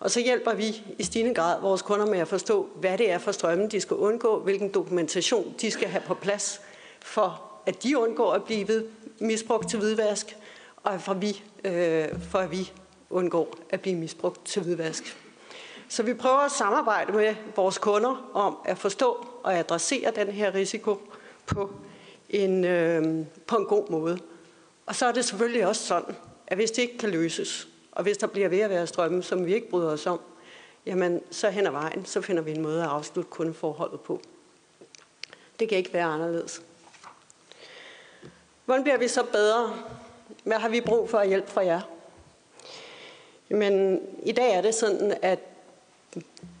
Og 0.00 0.10
så 0.10 0.20
hjælper 0.20 0.54
vi 0.54 0.82
i 0.98 1.02
stigende 1.02 1.34
grad 1.34 1.60
vores 1.60 1.82
kunder 1.82 2.06
med 2.06 2.18
at 2.18 2.28
forstå, 2.28 2.68
hvad 2.76 2.98
det 2.98 3.10
er 3.10 3.18
for 3.18 3.32
strømmen, 3.32 3.70
de 3.70 3.80
skal 3.80 3.96
undgå, 3.96 4.40
hvilken 4.40 4.68
dokumentation 4.68 5.54
de 5.60 5.70
skal 5.70 5.88
have 5.88 6.02
på 6.06 6.14
plads, 6.14 6.60
for 7.00 7.42
at 7.66 7.82
de 7.82 7.98
undgår 7.98 8.32
at 8.32 8.44
blive 8.44 8.84
misbrugt 9.18 9.70
til 9.70 9.78
hvidvask, 9.78 10.36
og 10.76 11.00
for, 11.00 11.14
vi, 11.14 11.42
øh, 11.64 12.08
for 12.30 12.38
at 12.38 12.50
vi 12.50 12.72
undgår 13.10 13.54
at 13.70 13.80
blive 13.80 13.96
misbrugt 13.96 14.46
til 14.46 14.62
hvidvask. 14.62 15.16
Så 15.88 16.02
vi 16.02 16.14
prøver 16.14 16.38
at 16.38 16.52
samarbejde 16.52 17.12
med 17.12 17.34
vores 17.56 17.78
kunder 17.78 18.30
om 18.34 18.58
at 18.64 18.78
forstå 18.78 19.26
og 19.42 19.58
adressere 19.58 20.10
den 20.10 20.28
her 20.28 20.54
risiko 20.54 21.00
på 21.46 21.70
en, 22.30 22.64
øh, 22.64 23.26
på 23.46 23.56
en 23.56 23.64
god 23.64 23.90
måde. 23.90 24.18
Og 24.86 24.94
så 24.94 25.06
er 25.06 25.12
det 25.12 25.24
selvfølgelig 25.24 25.66
også 25.66 25.86
sådan, 25.86 26.16
at 26.46 26.56
hvis 26.56 26.70
det 26.70 26.82
ikke 26.82 26.98
kan 26.98 27.10
løses, 27.10 27.68
og 27.92 28.02
hvis 28.02 28.16
der 28.18 28.26
bliver 28.26 28.48
ved 28.48 28.60
at 28.60 28.70
være 28.70 28.86
strømme, 28.86 29.22
som 29.22 29.46
vi 29.46 29.54
ikke 29.54 29.70
bryder 29.70 29.90
os 29.90 30.06
om, 30.06 30.20
jamen 30.86 31.20
så 31.30 31.50
hen 31.50 31.66
ad 31.66 31.70
vejen, 31.70 32.04
så 32.04 32.20
finder 32.20 32.42
vi 32.42 32.50
en 32.50 32.62
måde 32.62 32.82
at 32.82 32.88
afslutte 32.88 33.30
kundeforholdet 33.30 34.00
på. 34.00 34.20
Det 35.60 35.68
kan 35.68 35.78
ikke 35.78 35.92
være 35.92 36.04
anderledes. 36.04 36.62
Hvordan 38.64 38.82
bliver 38.82 38.98
vi 38.98 39.08
så 39.08 39.22
bedre? 39.22 39.74
Hvad 40.44 40.56
har 40.56 40.68
vi 40.68 40.80
brug 40.80 41.10
for 41.10 41.18
at 41.18 41.28
hjælpe 41.28 41.50
fra 41.50 41.64
jer? 41.64 41.80
Men 43.48 44.00
i 44.22 44.32
dag 44.32 44.54
er 44.54 44.60
det 44.60 44.74
sådan, 44.74 45.18
at 45.22 45.38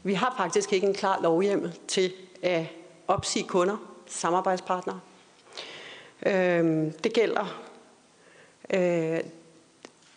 vi 0.02 0.14
har 0.14 0.34
faktisk 0.36 0.72
ikke 0.72 0.86
en 0.86 0.94
klar 0.94 1.22
lovhjem 1.22 1.70
til 1.88 2.12
at 2.42 2.66
opsige 3.08 3.44
kunder, 3.48 3.76
samarbejdspartnere. 4.06 5.00
Øhm, 6.26 6.92
det 6.92 7.12
gælder 7.12 7.60
øh, 8.74 9.20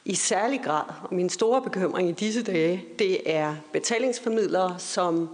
i 0.06 0.16
særlig 0.16 0.62
grad, 0.64 0.84
og 1.04 1.16
min 1.16 1.30
store 1.30 1.62
bekymring 1.62 2.10
i 2.10 2.12
disse 2.12 2.44
dage, 2.44 2.86
det 3.00 3.32
er 3.32 3.56
betalingsformidlere, 3.74 4.76
som 4.80 5.30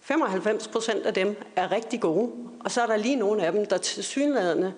95 0.00 0.68
procent 0.68 1.06
af 1.06 1.14
dem 1.14 1.36
er 1.56 1.72
rigtig 1.72 2.00
gode, 2.00 2.30
og 2.60 2.70
så 2.70 2.82
er 2.82 2.86
der 2.86 2.96
lige 2.96 3.16
nogle 3.16 3.46
af 3.46 3.52
dem, 3.52 3.66
der 3.66 3.78
til 3.78 4.04
synlædende 4.04 4.72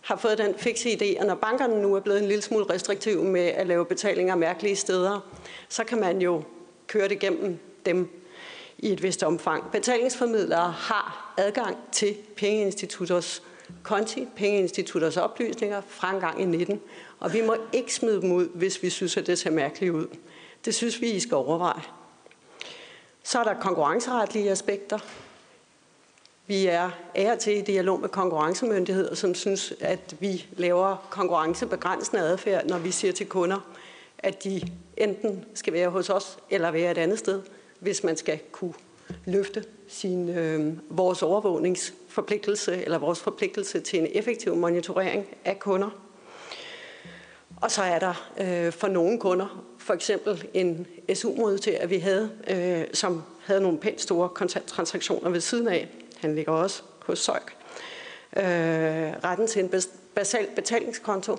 har 0.00 0.16
fået 0.16 0.38
den 0.38 0.54
fikse 0.56 0.88
idé, 0.88 1.20
at 1.20 1.26
når 1.26 1.34
bankerne 1.34 1.82
nu 1.82 1.94
er 1.94 2.00
blevet 2.00 2.20
en 2.20 2.28
lille 2.28 2.42
smule 2.42 2.64
restriktive 2.70 3.24
med 3.24 3.40
at 3.40 3.66
lave 3.66 3.84
betalinger 3.84 4.34
mærkelige 4.34 4.76
steder, 4.76 5.20
så 5.68 5.84
kan 5.84 6.00
man 6.00 6.20
jo 6.20 6.42
køre 6.86 7.08
det 7.08 7.18
gennem 7.18 7.58
dem 7.86 8.08
i 8.78 8.92
et 8.92 9.02
vist 9.02 9.22
omfang. 9.22 9.70
Betalingsformidlere 9.72 10.70
har 10.70 11.34
adgang 11.38 11.76
til 11.92 12.16
pengeinstitutters 12.36 13.42
konti, 13.82 14.26
pengeinstitutters 14.36 15.16
oplysninger 15.16 15.82
fra 15.88 16.14
en 16.14 16.20
gang 16.20 16.42
i 16.42 16.44
19, 16.44 16.80
og 17.20 17.32
vi 17.32 17.42
må 17.42 17.56
ikke 17.72 17.94
smide 17.94 18.20
dem 18.20 18.32
ud, 18.32 18.48
hvis 18.54 18.82
vi 18.82 18.90
synes, 18.90 19.16
at 19.16 19.26
det 19.26 19.38
ser 19.38 19.50
mærkeligt 19.50 19.92
ud. 19.92 20.06
Det 20.64 20.74
synes 20.74 21.00
vi, 21.00 21.10
I 21.10 21.20
skal 21.20 21.34
overveje. 21.36 21.82
Så 23.22 23.38
er 23.38 23.44
der 23.44 23.54
konkurrenceretlige 23.60 24.50
aspekter. 24.50 24.98
Vi 26.46 26.66
er 26.66 26.90
af 27.14 27.38
til 27.38 27.56
i 27.56 27.60
dialog 27.60 28.00
med 28.00 28.08
konkurrencemyndigheder, 28.08 29.14
som 29.14 29.34
synes, 29.34 29.72
at 29.80 30.16
vi 30.20 30.46
laver 30.56 31.06
konkurrencebegrænsende 31.10 32.22
adfærd, 32.22 32.66
når 32.66 32.78
vi 32.78 32.90
siger 32.90 33.12
til 33.12 33.26
kunder, 33.26 33.60
at 34.18 34.44
de 34.44 34.62
enten 34.96 35.44
skal 35.54 35.72
være 35.72 35.88
hos 35.88 36.10
os 36.10 36.38
eller 36.50 36.70
være 36.70 36.90
et 36.90 36.98
andet 36.98 37.18
sted, 37.18 37.42
hvis 37.80 38.04
man 38.04 38.16
skal 38.16 38.38
kunne 38.52 38.74
løfte 39.24 39.64
sin, 39.88 40.28
øh, 40.28 40.72
vores 40.90 41.22
overvågningsforpligtelse 41.22 42.84
eller 42.84 42.98
vores 42.98 43.20
forpligtelse 43.20 43.80
til 43.80 43.98
en 43.98 44.08
effektiv 44.12 44.56
monitorering 44.56 45.26
af 45.44 45.58
kunder. 45.58 45.90
Og 47.60 47.70
så 47.70 47.82
er 47.82 47.98
der 47.98 48.30
øh, 48.40 48.72
for 48.72 48.88
nogle 48.88 49.20
kunder, 49.20 49.64
for 49.78 49.94
eksempel 49.94 50.48
en 50.54 50.86
SU-modtager, 51.14 51.86
vi 51.86 51.98
havde, 51.98 52.30
øh, 52.50 52.84
som 52.94 53.22
havde 53.44 53.60
nogle 53.60 53.78
pænt 53.78 54.00
store 54.00 54.28
kontanttransaktioner 54.28 55.30
ved 55.30 55.40
siden 55.40 55.68
af. 55.68 55.88
Han 56.16 56.34
ligger 56.34 56.52
også 56.52 56.82
hos 57.02 57.18
Søjk. 57.18 57.56
Øh, 58.36 58.42
retten 59.24 59.46
til 59.46 59.64
en 59.64 59.70
basal 60.14 60.46
betalingskonto. 60.54 61.36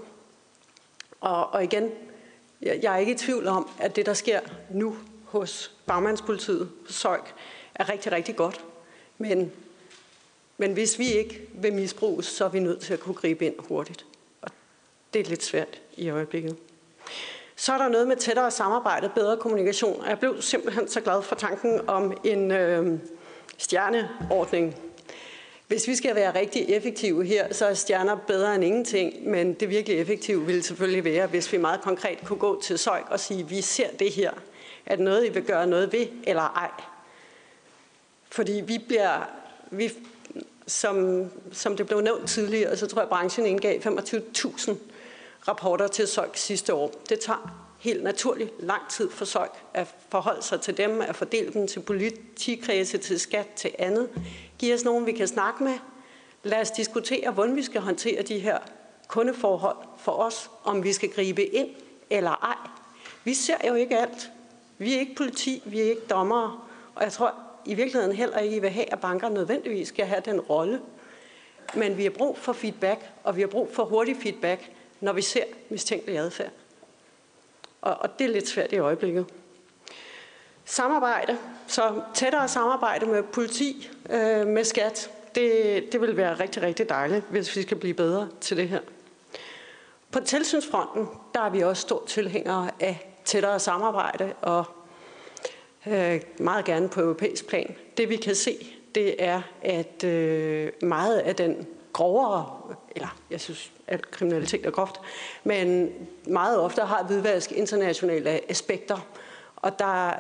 Og, 1.22 1.54
og 1.54 1.64
igen, 1.64 1.90
jeg, 2.62 2.80
jeg 2.82 2.94
er 2.94 2.98
ikke 2.98 3.12
i 3.12 3.18
tvivl 3.18 3.48
om, 3.48 3.70
at 3.80 3.96
det, 3.96 4.06
der 4.06 4.14
sker 4.14 4.40
nu 4.72 4.96
hos 5.28 5.72
bagmandspolitiet, 5.86 6.70
Søjk, 6.90 7.34
er 7.76 7.90
rigtig, 7.90 8.12
rigtig 8.12 8.36
godt. 8.36 8.66
Men, 9.18 9.52
men 10.58 10.74
hvis 10.74 11.00
vi 11.00 11.14
ikke 11.14 11.50
vil 11.54 11.74
misbruges, 11.74 12.26
så 12.26 12.46
er 12.46 12.50
vi 12.50 12.60
nødt 12.60 12.80
til 12.80 12.94
at 12.94 13.00
kunne 13.00 13.16
gribe 13.16 13.46
ind 13.46 13.56
hurtigt. 13.60 14.06
Og 14.42 14.50
det 15.14 15.22
er 15.22 15.30
lidt 15.30 15.44
svært 15.44 15.82
i 15.98 16.10
øjeblikket. 16.10 16.58
Så 17.56 17.74
er 17.74 17.78
der 17.78 17.88
noget 17.88 18.08
med 18.08 18.16
tættere 18.16 18.52
samarbejde, 18.52 19.12
bedre 19.16 19.38
kommunikation. 19.38 20.06
Jeg 20.08 20.20
blev 20.20 20.42
simpelthen 20.42 20.88
så 20.88 21.02
glad 21.02 21.22
for 21.22 21.36
tanken 21.36 21.90
om 21.90 22.18
en 22.24 22.52
øh, 22.52 23.00
stjerneordning. 23.58 24.76
Hvis 25.68 25.88
vi 25.88 25.96
skal 25.96 26.16
være 26.16 26.40
rigtig 26.40 26.70
effektive 26.70 27.26
her, 27.26 27.54
så 27.54 27.66
er 27.66 27.74
stjerner 27.74 28.16
bedre 28.16 28.56
end 28.56 28.64
ingenting, 28.64 29.30
men 29.30 29.54
det 29.54 29.70
virkelig 29.70 30.00
effektive 30.00 30.46
ville 30.46 30.64
selvfølgelig 30.64 31.04
være, 31.04 31.28
hvis 31.28 31.54
vi 31.54 31.58
meget 31.58 31.82
konkret 31.82 32.18
kunne 32.26 32.40
gå 32.40 32.62
til 32.62 32.78
Søjk 32.78 33.06
og 33.10 33.20
sige, 33.20 33.48
vi 33.48 33.62
ser 33.62 33.88
det 34.00 34.12
her. 34.12 34.32
Er 34.88 34.96
det 34.96 35.06
noget, 35.06 35.26
I 35.26 35.30
vil 35.30 35.44
gøre 35.44 35.68
noget 35.68 35.94
ved, 35.94 36.08
eller 36.24 36.42
ej? 36.42 36.72
Fordi 38.30 38.52
vi 38.52 38.78
bliver, 38.88 39.30
vi, 39.72 39.92
som, 40.68 41.26
som 41.52 41.78
det 41.78 41.88
blev 41.88 42.02
nævnt 42.02 42.30
tidligere, 42.30 42.78
så 42.78 42.88
tror 42.88 43.00
jeg, 43.00 43.04
at 43.04 43.10
branchen 43.10 43.46
indgav 43.46 43.80
25.000 43.80 44.76
rapporter 45.48 45.88
til 45.88 46.08
Søjk 46.08 46.38
sidste 46.38 46.74
år. 46.74 46.92
Det 47.10 47.20
tager 47.20 47.68
helt 47.80 48.04
naturligt 48.04 48.52
lang 48.60 48.82
tid 48.90 49.10
for 49.10 49.26
Søjk 49.26 49.52
at 49.74 49.96
forholde 50.10 50.42
sig 50.42 50.62
til 50.62 50.78
dem, 50.78 51.02
at 51.02 51.16
fordele 51.16 51.54
dem 51.54 51.68
til 51.68 51.80
politikredse, 51.80 52.98
til 52.98 53.20
skat, 53.20 53.48
til 53.56 53.72
andet. 53.80 54.10
Giv 54.60 54.74
os 54.74 54.84
nogen, 54.84 55.06
vi 55.06 55.12
kan 55.12 55.28
snakke 55.28 55.64
med. 55.64 55.78
Lad 56.44 56.62
os 56.62 56.72
diskutere, 56.72 57.32
hvordan 57.32 57.56
vi 57.56 57.64
skal 57.64 57.82
håndtere 57.82 58.22
de 58.22 58.40
her 58.40 58.58
kundeforhold 59.08 59.78
for 59.98 60.12
os, 60.12 60.50
om 60.64 60.84
vi 60.84 60.94
skal 60.94 61.10
gribe 61.10 61.46
ind 61.46 61.70
eller 62.10 62.32
ej. 62.32 62.70
Vi 63.24 63.34
ser 63.34 63.68
jo 63.68 63.74
ikke 63.74 63.98
alt. 63.98 64.32
Vi 64.78 64.96
er 64.96 65.00
ikke 65.00 65.16
politi, 65.16 65.64
vi 65.66 65.80
er 65.80 65.84
ikke 65.84 66.06
dommere, 66.10 66.60
og 66.96 67.04
jeg 67.04 67.12
tror 67.12 67.34
i 67.66 67.74
virkeligheden 67.74 68.16
heller 68.16 68.38
ikke, 68.38 68.56
I 68.56 68.60
vil 68.60 68.70
have, 68.70 68.94
at 68.94 69.00
banker 69.00 69.30
nødvendigvis 69.30 69.88
skal 69.88 70.06
have 70.06 70.22
den 70.26 70.40
rolle. 70.40 70.82
Men 71.76 71.98
vi 71.98 72.04
har 72.04 72.10
brug 72.10 72.38
for 72.38 72.54
feedback, 72.54 73.10
og 73.24 73.36
vi 73.36 73.42
har 73.42 73.48
brug 73.48 73.70
for 73.74 73.84
hurtig 73.84 74.18
feedback, 74.22 74.72
når 75.00 75.14
vi 75.14 75.22
ser 75.22 75.44
mistænkelig 75.70 76.18
adfærd. 76.18 76.52
Og, 77.82 77.98
og 78.00 78.20
det 78.20 78.26
er 78.26 78.32
lidt 78.32 78.48
svært 78.48 78.72
i 78.72 78.78
øjeblikket. 78.78 79.26
Samarbejde, 80.66 81.38
så 81.68 82.02
tættere 82.14 82.48
samarbejde 82.48 83.06
med 83.06 83.24
politi, 83.24 83.90
øh, 84.10 84.48
med 84.48 84.64
skat, 84.64 85.12
det, 85.36 85.92
det 85.92 86.02
vil 86.02 86.18
være 86.18 86.34
rigtig, 86.34 86.64
rigtig 86.64 86.90
dejligt, 86.90 87.26
hvis 87.30 87.56
vi 87.56 87.62
skal 87.62 87.78
blive 87.78 87.94
bedre 87.94 88.30
til 88.42 88.58
det 88.58 88.70
her. 88.70 88.80
På 90.12 90.20
tilsynsfronten, 90.20 91.08
der 91.34 91.42
er 91.42 91.50
vi 91.50 91.62
også 91.62 91.82
store 91.82 92.08
tilhængere 92.08 92.72
af 92.80 93.07
tættere 93.28 93.60
samarbejde 93.60 94.34
og 94.42 94.66
øh, 95.88 96.22
meget 96.40 96.66
gerne 96.66 96.90
på 96.90 97.02
europæisk 97.02 97.48
plan. 97.48 97.76
Det 97.98 98.10
vi 98.10 98.16
kan 98.16 98.36
se, 98.36 98.74
det 98.96 99.24
er, 99.24 99.42
at 99.62 100.04
øh, 100.04 100.72
meget 100.82 101.18
af 101.18 101.36
den 101.36 101.68
grovere, 101.94 102.76
eller 102.96 103.18
jeg 103.30 103.42
synes, 103.42 103.72
at 103.88 104.12
kriminalitet 104.12 104.66
er 104.66 104.72
groft, 104.72 104.96
men 105.44 105.90
meget 106.28 106.60
ofte 106.60 106.82
har 106.82 107.04
hvidvask 107.04 107.52
internationale 107.52 108.52
aspekter, 108.52 108.98
og 109.56 109.80
der, 109.80 110.14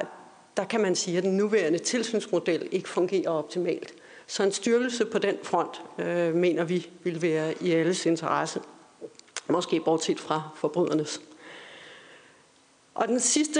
der 0.57 0.63
kan 0.63 0.81
man 0.81 0.95
sige, 0.95 1.17
at 1.17 1.23
den 1.23 1.37
nuværende 1.37 1.79
tilsynsmodel 1.79 2.67
ikke 2.71 2.89
fungerer 2.89 3.29
optimalt. 3.29 3.93
Så 4.27 4.43
en 4.43 4.51
styrkelse 4.51 5.05
på 5.05 5.19
den 5.19 5.35
front, 5.43 5.81
øh, 5.97 6.35
mener 6.35 6.63
vi, 6.63 6.89
vil 7.03 7.21
være 7.21 7.53
i 7.61 7.71
alles 7.71 8.05
interesse. 8.05 8.61
Måske 9.47 9.79
bortset 9.79 10.19
fra 10.19 10.49
forbrydernes. 10.55 11.21
Og 12.97 13.07
den 13.07 13.19
sidste 13.19 13.59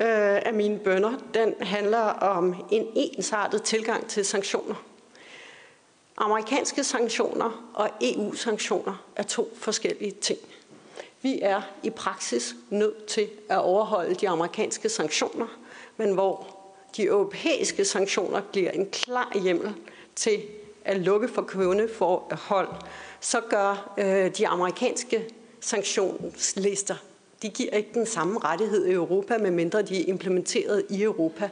øh, 0.00 0.46
af 0.46 0.52
mine 0.54 0.78
bønder, 0.78 1.12
den 1.34 1.54
handler 1.60 1.98
om 2.02 2.54
en 2.70 2.86
ensartet 2.94 3.62
tilgang 3.62 4.06
til 4.06 4.24
sanktioner. 4.24 4.74
Amerikanske 6.16 6.84
sanktioner 6.84 7.70
og 7.74 7.90
EU-sanktioner 8.00 9.04
er 9.16 9.22
to 9.22 9.48
forskellige 9.56 10.10
ting. 10.10 10.38
Vi 11.22 11.38
er 11.42 11.62
i 11.82 11.90
praksis 11.90 12.54
nødt 12.70 13.06
til 13.06 13.28
at 13.48 13.58
overholde 13.58 14.14
de 14.14 14.28
amerikanske 14.28 14.88
sanktioner, 14.88 15.46
men 15.96 16.14
hvor 16.14 16.56
de 16.96 17.02
europæiske 17.02 17.84
sanktioner 17.84 18.40
bliver 18.40 18.70
en 18.70 18.90
klar 18.90 19.38
hjemmel 19.42 19.74
til 20.16 20.42
at 20.84 21.00
lukke 21.00 21.28
for 21.28 21.42
kundeforhold, 21.42 22.68
så 23.20 23.40
gør 23.40 23.94
øh, 23.98 24.36
de 24.36 24.48
amerikanske 24.48 25.28
sanktionslister, 25.60 26.96
de 27.42 27.48
giver 27.48 27.70
ikke 27.70 27.90
den 27.94 28.06
samme 28.06 28.38
rettighed 28.38 28.86
i 28.86 28.92
Europa, 28.92 29.38
medmindre 29.38 29.82
de 29.82 30.00
er 30.02 30.04
implementeret 30.08 30.84
i 30.90 31.02
Europa. 31.02 31.50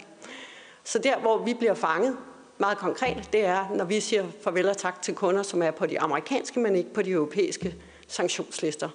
Så 0.84 0.98
der, 0.98 1.18
hvor 1.18 1.44
vi 1.44 1.54
bliver 1.54 1.74
fanget, 1.74 2.16
meget 2.58 2.78
konkret, 2.78 3.28
det 3.32 3.44
er, 3.44 3.68
når 3.74 3.84
vi 3.84 4.00
siger 4.00 4.26
farvel 4.44 4.68
og 4.68 4.76
tak 4.76 5.02
til 5.02 5.14
kunder, 5.14 5.42
som 5.42 5.62
er 5.62 5.70
på 5.70 5.86
de 5.86 6.00
amerikanske, 6.00 6.60
men 6.60 6.76
ikke 6.76 6.92
på 6.92 7.02
de 7.02 7.10
europæiske 7.10 7.74
sanktionslister. 8.08 8.88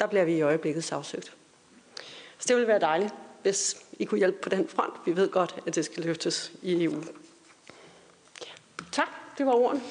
Der 0.00 0.06
bliver 0.06 0.24
vi 0.24 0.34
i 0.34 0.42
øjeblikket 0.42 0.84
sagsøgt. 0.84 1.32
Så 2.38 2.44
det 2.48 2.56
ville 2.56 2.68
være 2.68 2.80
dejligt, 2.80 3.14
hvis 3.42 3.76
I 3.98 4.04
kunne 4.04 4.18
hjælpe 4.18 4.38
på 4.42 4.48
den 4.48 4.68
front. 4.68 4.94
Vi 5.06 5.16
ved 5.16 5.28
godt, 5.28 5.54
at 5.66 5.74
det 5.74 5.84
skal 5.84 6.02
løftes 6.02 6.52
i 6.62 6.84
EU. 6.84 6.94
Ja. 8.40 8.52
Tak, 8.92 9.08
det 9.38 9.46
var 9.46 9.52
ordene. 9.52 9.82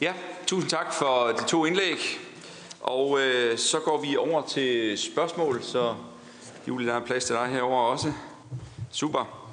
Ja, 0.00 0.14
tusind 0.46 0.70
tak 0.70 0.94
for 0.94 1.26
de 1.38 1.44
to 1.44 1.64
indlæg. 1.64 1.98
Og 2.80 3.20
øh, 3.20 3.58
så 3.58 3.80
går 3.80 4.00
vi 4.00 4.16
over 4.16 4.46
til 4.46 4.98
spørgsmål, 4.98 5.62
så 5.62 5.94
Julie, 6.68 6.86
der 6.88 6.94
er 6.94 7.06
plads 7.06 7.24
til 7.24 7.34
dig 7.34 7.46
herover 7.46 7.82
også. 7.82 8.12
Super. 8.90 9.50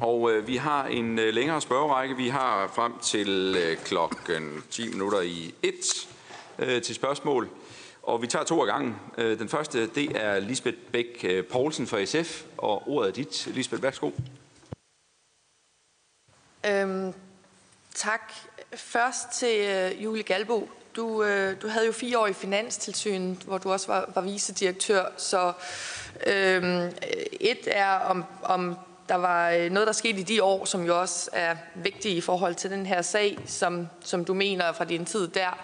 Og 0.00 0.32
øh, 0.32 0.46
vi 0.46 0.56
har 0.56 0.86
en 0.86 1.18
øh, 1.18 1.34
længere 1.34 1.60
spørgerække. 1.60 2.16
Vi 2.16 2.28
har 2.28 2.66
frem 2.74 2.98
til 2.98 3.56
øh, 3.58 3.76
klokken 3.76 4.62
10 4.70 4.88
minutter 4.88 5.20
i 5.20 5.54
1 5.62 5.74
øh, 6.58 6.82
til 6.82 6.94
spørgsmål. 6.94 7.50
Og 8.02 8.22
vi 8.22 8.26
tager 8.26 8.44
to 8.44 8.60
af 8.60 8.66
gangen. 8.66 8.96
Øh, 9.18 9.38
den 9.38 9.48
første, 9.48 9.86
det 9.86 10.10
er 10.14 10.40
Lisbeth 10.40 10.76
Bæk 10.92 11.24
øh, 11.24 11.44
Poulsen 11.44 11.86
fra 11.86 12.04
SF, 12.04 12.44
og 12.56 12.88
ordet 12.88 13.08
er 13.08 13.12
dit. 13.12 13.46
Lisbeth, 13.46 13.82
værsgo. 13.82 14.10
Øhm, 16.66 17.14
tak. 17.94 18.32
Først 18.74 19.30
til 19.32 19.60
øh, 19.60 20.04
Julie 20.04 20.22
Galbo. 20.22 20.68
Du, 20.96 21.22
øh, 21.22 21.62
du 21.62 21.68
havde 21.68 21.86
jo 21.86 21.92
fire 21.92 22.18
år 22.18 22.26
i 22.26 22.32
Finanstilsynet, 22.32 23.38
hvor 23.38 23.58
du 23.58 23.72
også 23.72 23.86
var, 23.86 24.10
var 24.14 24.22
vicedirektør. 24.22 25.04
Så 25.16 25.52
øh, 26.26 26.90
et 27.40 27.58
er, 27.66 27.98
om, 27.98 28.24
om 28.42 28.76
der 29.08 29.14
var 29.14 29.50
øh, 29.50 29.70
noget, 29.70 29.86
der 29.86 29.92
skete 29.92 30.20
i 30.20 30.22
de 30.22 30.42
år, 30.42 30.64
som 30.64 30.84
jo 30.84 31.00
også 31.00 31.30
er 31.32 31.56
vigtigt 31.74 32.16
i 32.16 32.20
forhold 32.20 32.54
til 32.54 32.70
den 32.70 32.86
her 32.86 33.02
sag, 33.02 33.38
som, 33.46 33.88
som 34.00 34.24
du 34.24 34.34
mener 34.34 34.72
fra 34.72 34.84
din 34.84 35.04
tid 35.04 35.28
der, 35.28 35.58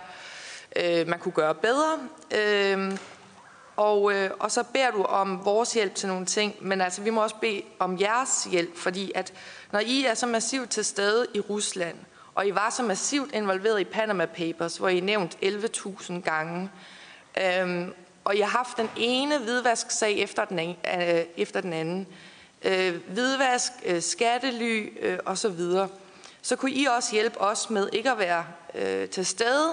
øh, 0.76 1.08
man 1.08 1.18
kunne 1.18 1.32
gøre 1.32 1.54
bedre. 1.54 1.98
Øh, 2.34 2.98
og, 3.76 4.12
øh, 4.14 4.30
og 4.38 4.50
så 4.50 4.64
beder 4.72 4.90
du 4.90 5.02
om 5.02 5.44
vores 5.44 5.72
hjælp 5.72 5.94
til 5.94 6.08
nogle 6.08 6.26
ting, 6.26 6.54
men 6.60 6.80
altså 6.80 7.02
vi 7.02 7.10
må 7.10 7.22
også 7.22 7.36
bede 7.40 7.62
om 7.78 8.00
jeres 8.00 8.44
hjælp, 8.50 8.76
fordi 8.76 9.12
at 9.14 9.32
når 9.72 9.80
I 9.80 10.04
er 10.04 10.14
så 10.14 10.26
massivt 10.26 10.70
til 10.70 10.84
stede 10.84 11.26
i 11.34 11.40
Rusland, 11.40 11.96
og 12.34 12.46
I 12.46 12.54
var 12.54 12.70
så 12.70 12.82
massivt 12.82 13.34
involveret 13.34 13.80
i 13.80 13.84
Panama 13.84 14.26
Papers, 14.26 14.76
hvor 14.76 14.88
I 14.88 15.00
nævnt 15.00 15.38
11.000 15.42 16.20
gange, 16.20 16.70
Øhm, 17.38 17.94
og 18.24 18.36
I 18.36 18.40
har 18.40 18.48
haft 18.48 18.76
den 18.76 18.90
ene 18.96 19.38
hvidvask-sag 19.38 20.18
efter 20.18 20.44
den, 20.44 20.58
øh, 20.58 21.24
efter 21.36 21.60
den 21.60 21.72
anden, 21.72 22.06
øh, 22.62 22.94
hvidvask, 23.08 23.72
øh, 23.84 24.02
skattely 24.02 24.88
øh, 25.00 25.18
osv., 25.26 25.58
så, 25.58 25.88
så 26.42 26.56
kunne 26.56 26.72
I 26.72 26.84
også 26.84 27.12
hjælpe 27.12 27.40
os 27.40 27.70
med 27.70 27.88
ikke 27.92 28.10
at 28.10 28.18
være 28.18 28.44
øh, 28.74 29.08
til 29.08 29.26
stede 29.26 29.72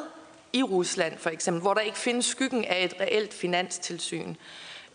i 0.54 0.64
Rusland 0.64 1.18
for 1.18 1.30
eksempel, 1.30 1.62
hvor 1.62 1.74
der 1.74 1.82
ikke 1.82 1.98
findes 1.98 2.26
skyggen 2.26 2.66
af 2.66 2.84
et 2.84 2.94
reelt 3.00 3.34
finanstilsyn. 3.34 4.36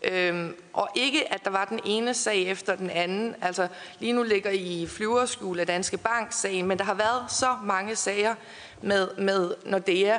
Øhm, 0.03 0.55
og 0.73 0.89
ikke, 0.95 1.33
at 1.33 1.45
der 1.45 1.51
var 1.51 1.65
den 1.65 1.79
ene 1.85 2.13
sag 2.13 2.41
efter 2.43 2.75
den 2.75 2.89
anden. 2.89 3.35
Altså, 3.41 3.67
lige 3.99 4.13
nu 4.13 4.23
ligger 4.23 4.49
I 4.49 4.87
flyverskjul 4.89 5.59
af 5.59 5.67
Danske 5.67 5.97
Bank-sagen, 5.97 6.67
men 6.67 6.77
der 6.77 6.83
har 6.83 6.93
været 6.93 7.31
så 7.31 7.55
mange 7.63 7.95
sager 7.95 8.35
med, 8.81 9.07
med 9.17 9.53
Nordea, 9.65 10.17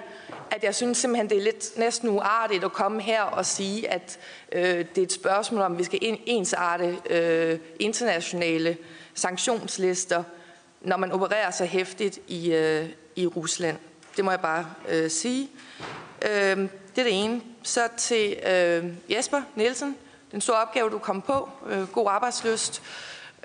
at 0.50 0.64
jeg 0.64 0.74
synes 0.74 0.98
simpelthen, 0.98 1.30
det 1.30 1.38
er 1.38 1.42
lidt 1.42 1.78
næsten 1.78 2.08
uartigt 2.08 2.64
at 2.64 2.72
komme 2.72 3.02
her 3.02 3.22
og 3.22 3.46
sige, 3.46 3.90
at 3.90 4.18
øh, 4.52 4.62
det 4.62 4.98
er 4.98 5.02
et 5.02 5.12
spørgsmål 5.12 5.60
om, 5.60 5.78
vi 5.78 5.84
skal 5.84 5.98
ensarte 6.26 6.98
øh, 7.10 7.58
internationale 7.78 8.76
sanktionslister, 9.14 10.24
når 10.80 10.96
man 10.96 11.12
opererer 11.12 11.50
så 11.50 11.64
hæftigt 11.64 12.18
i, 12.28 12.52
øh, 12.52 12.88
i 13.16 13.26
Rusland. 13.26 13.76
Det 14.16 14.24
må 14.24 14.30
jeg 14.30 14.40
bare 14.40 14.66
øh, 14.88 15.10
sige. 15.10 15.50
Øh, 16.22 16.68
det 16.96 17.00
er 17.00 17.04
det 17.04 17.24
ene. 17.24 17.42
Så 17.62 17.88
til 17.96 18.36
øh, 18.46 18.84
Jesper 19.10 19.42
Nielsen. 19.54 19.96
Den 20.32 20.40
store 20.40 20.58
opgave, 20.58 20.90
du 20.90 20.98
kom 20.98 21.22
på. 21.22 21.48
Øh, 21.66 21.88
god 21.88 22.08
arbejdsløst. 22.10 22.82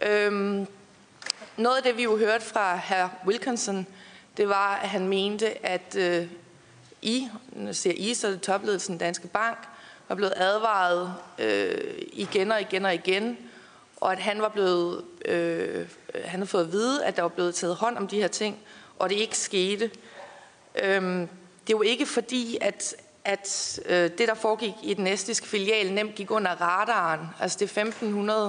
Øh, 0.02 0.32
noget 1.58 1.78
af 1.78 1.84
det, 1.84 1.98
vi 1.98 2.04
jo 2.04 2.18
hørte 2.18 2.46
fra 2.46 2.78
hr. 2.78 3.28
Wilkinson, 3.28 3.88
det 4.38 4.50
var, 4.50 4.76
at 4.76 4.90
han 4.90 5.08
mente, 5.08 5.66
at 5.66 5.96
øh, 5.96 6.28
I, 7.02 7.28
når 7.52 7.72
siger 7.72 7.94
I, 7.98 8.14
så 8.14 8.28
er 8.28 8.32
det 8.32 8.42
topledelsen 8.42 8.98
Danske 8.98 9.28
Bank, 9.28 9.58
var 10.08 10.16
blevet 10.16 10.34
advaret 10.36 11.14
øh, 11.40 11.96
igen 12.14 12.52
og 12.52 12.62
igen 12.62 12.86
og 12.86 12.94
igen, 12.94 13.38
og 13.98 14.12
at 14.12 14.20
han 14.20 14.42
var 14.42 14.50
blevet, 14.50 15.04
øh, 15.26 15.88
han 16.26 16.40
havde 16.40 16.48
fået 16.48 16.64
at 16.64 16.72
vide, 16.72 17.06
at 17.06 17.16
der 17.16 17.22
var 17.22 17.30
blevet 17.30 17.56
taget 17.56 17.76
hånd 17.76 17.98
om 17.98 18.08
de 18.08 18.22
her 18.22 18.28
ting, 18.28 18.60
og 19.00 19.10
det 19.10 19.16
ikke 19.16 19.38
skete. 19.38 19.92
Øhm, 20.84 21.28
det 21.68 21.74
er 21.74 21.78
jo 21.78 21.82
ikke 21.82 22.06
fordi, 22.06 22.58
at, 22.62 22.96
at 23.26 23.80
øh, 23.86 24.10
det, 24.18 24.28
der 24.28 24.34
foregik 24.34 24.74
i 24.84 24.94
den 24.94 25.08
estiske 25.08 25.48
filial, 25.48 25.94
nemt 25.94 26.16
gik 26.16 26.32
under 26.32 26.52
radaren. 26.52 27.28
Altså 27.40 27.58
det 27.60 27.78
er 27.78 27.86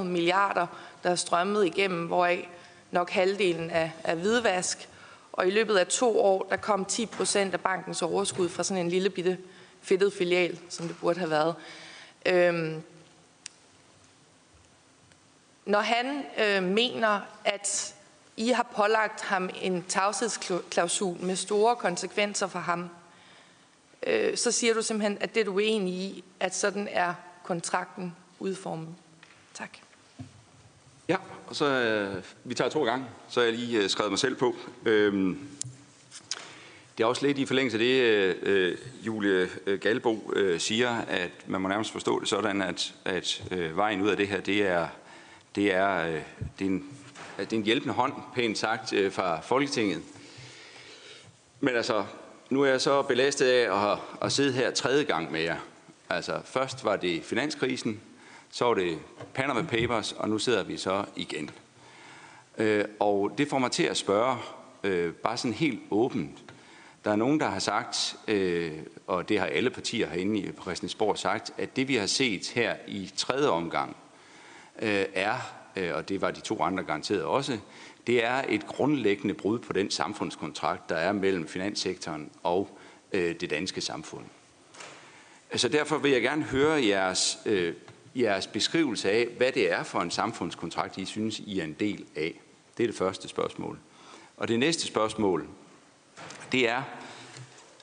1.500 0.01 0.05
milliarder, 0.05 0.67
der 1.03 1.11
er 1.11 1.15
strømmet 1.15 1.67
igennem, 1.67 2.07
hvoraf 2.07 2.49
nok 2.91 3.11
halvdelen 3.11 3.71
af, 3.71 3.93
af 4.05 4.17
hvidvask. 4.17 4.89
Og 5.33 5.47
i 5.47 5.51
løbet 5.51 5.77
af 5.77 5.87
to 5.87 6.21
år, 6.21 6.47
der 6.51 6.57
kom 6.57 6.85
10 6.85 7.07
procent 7.07 7.55
af 7.55 7.61
bankens 7.61 8.03
overskud 8.03 8.49
fra 8.49 8.63
sådan 8.63 8.85
en 8.85 8.91
lille 8.91 9.11
bitte 9.11 9.39
fedtet 9.83 10.13
filial, 10.13 10.59
som 10.69 10.89
det 10.89 10.97
burde 11.01 11.19
have 11.19 11.31
været. 11.31 11.55
Øhm, 12.27 12.83
når 15.67 15.81
han 15.81 16.25
øh, 16.39 16.63
mener, 16.63 17.21
at 17.45 17.95
I 18.37 18.49
har 18.49 18.67
pålagt 18.77 19.21
ham 19.21 19.51
en 19.63 19.85
tavshedsklausul 19.89 21.17
med 21.21 21.37
store 21.37 21.77
konsekvenser 21.77 22.47
for 22.47 22.59
ham, 22.59 22.91
øh, 24.07 24.37
så 24.37 24.53
siger 24.53 24.75
du 24.75 24.83
simpelthen, 24.83 25.19
at 25.21 25.35
det 25.35 25.41
er 25.41 25.45
du 25.45 25.55
uenig 25.55 25.95
i, 25.95 26.25
at 26.41 26.55
sådan 26.55 26.89
er 26.91 27.15
kontrakten 27.45 28.17
udformet. 28.39 28.89
Tak. 29.55 29.71
Ja, 31.09 31.17
og 31.47 31.57
så 31.57 31.67
øh, 31.67 32.25
vi 32.45 32.55
tager 32.55 32.71
to 32.71 32.85
gange, 32.85 33.07
så 33.29 33.41
har 33.41 33.45
jeg 33.45 33.55
lige 33.55 33.83
øh, 33.83 33.89
skrevet 33.89 34.13
mig 34.13 34.19
selv 34.19 34.35
på. 34.35 34.57
Øhm, 34.85 35.39
det 36.99 37.05
er 37.05 37.09
også 37.09 37.27
lidt 37.27 37.39
i 37.39 37.47
forlængelse 37.47 37.79
af 37.79 37.79
det, 37.79 38.01
øh, 38.01 38.37
øh 38.43 38.79
Julie 39.03 39.49
øh, 39.67 39.81
Galbo 39.81 40.33
øh, 40.37 40.61
siger, 40.61 40.91
at 40.91 41.31
man 41.47 41.61
må 41.61 41.69
nærmest 41.69 41.93
forstå 41.93 42.21
det 42.21 42.29
sådan, 42.29 42.63
at, 42.63 42.95
at 43.05 43.43
øh, 43.51 43.77
vejen 43.77 44.03
ud 44.03 44.09
af 44.09 44.17
det 44.17 44.29
her, 44.29 44.41
det 44.41 44.67
er, 44.67 44.89
det 45.55 45.75
er, 45.75 46.07
øh, 46.07 46.23
det 46.59 46.65
er, 46.65 46.71
en, 46.71 46.89
det 47.39 47.53
er 47.53 47.57
en 47.57 47.65
hjælpende 47.65 47.95
hånd, 47.95 48.13
pænt 48.35 48.59
sagt, 48.59 48.93
øh, 48.93 49.13
fra 49.13 49.41
Folketinget. 49.41 50.03
Men 51.61 51.77
altså, 51.77 52.05
nu 52.51 52.63
er 52.63 52.67
jeg 52.67 52.81
så 52.81 53.03
belastet 53.03 53.47
af 53.47 53.91
at, 53.93 53.99
at 54.23 54.33
sidde 54.33 54.53
her 54.53 54.71
tredje 54.71 55.05
gang 55.05 55.33
med 55.33 55.41
jer. 55.41 55.57
Altså, 56.09 56.41
først 56.45 56.85
var 56.85 56.97
det 56.97 57.25
finanskrisen, 57.25 58.01
så 58.51 58.65
var 58.65 58.75
det 58.75 58.99
Panama 59.35 59.63
Papers, 59.63 60.13
og 60.13 60.29
nu 60.29 60.39
sidder 60.39 60.63
vi 60.63 60.77
så 60.77 61.05
igen. 61.17 61.51
Øh, 62.59 62.85
og 63.01 63.35
det 63.39 63.49
får 63.49 63.59
mig 63.59 63.71
til 63.71 63.83
at 63.83 63.97
spørge, 63.97 64.37
øh, 64.85 65.13
bare 65.13 65.37
sådan 65.37 65.55
helt 65.55 65.81
åbent, 65.91 66.39
der 67.05 67.11
er 67.11 67.17
nogen, 67.17 67.41
der 67.41 67.49
har 67.49 67.59
sagt, 67.59 68.17
øh, 68.29 68.73
og 69.07 69.29
det 69.29 69.39
har 69.39 69.47
alle 69.47 69.71
partier 69.71 70.09
herinde 70.09 70.53
på 70.53 70.63
Christiansborg 70.63 71.19
sagt, 71.19 71.53
at 71.59 71.77
det 71.77 71.89
vi 71.89 71.97
har 71.97 72.07
set 72.07 72.49
her 72.49 72.77
i 72.89 73.11
tredje 73.17 73.49
omgang 73.49 73.97
øh, 74.83 75.05
er, 75.15 75.53
øh, 75.77 75.95
og 75.95 76.09
det 76.09 76.21
var 76.21 76.31
de 76.31 76.41
to 76.41 76.63
andre 76.63 76.85
garanteret 76.85 77.23
også, 77.23 77.59
det 78.11 78.25
er 78.25 78.45
et 78.49 78.67
grundlæggende 78.67 79.35
brud 79.35 79.59
på 79.59 79.73
den 79.73 79.91
samfundskontrakt, 79.91 80.89
der 80.89 80.95
er 80.95 81.13
mellem 81.13 81.49
finanssektoren 81.49 82.31
og 82.43 82.79
øh, 83.13 83.35
det 83.41 83.51
danske 83.51 83.81
samfund. 83.81 84.25
Så 85.55 85.69
derfor 85.69 85.99
vil 85.99 86.11
jeg 86.11 86.23
gerne 86.23 86.43
høre 86.43 86.87
jeres, 86.87 87.39
øh, 87.47 87.75
jeres 88.17 88.47
beskrivelse 88.47 89.11
af, 89.11 89.29
hvad 89.37 89.53
det 89.53 89.73
er 89.73 89.83
for 89.83 90.01
en 90.01 90.11
samfundskontrakt, 90.11 90.99
I 90.99 91.05
synes, 91.05 91.39
I 91.39 91.61
er 91.61 91.65
en 91.65 91.77
del 91.81 92.05
af. 92.17 92.41
Det 92.77 92.83
er 92.83 92.89
det 92.89 92.97
første 92.97 93.29
spørgsmål. 93.29 93.79
Og 94.37 94.49
det 94.49 94.59
næste 94.59 94.87
spørgsmål, 94.87 95.49
det 96.53 96.69
er, 96.69 96.83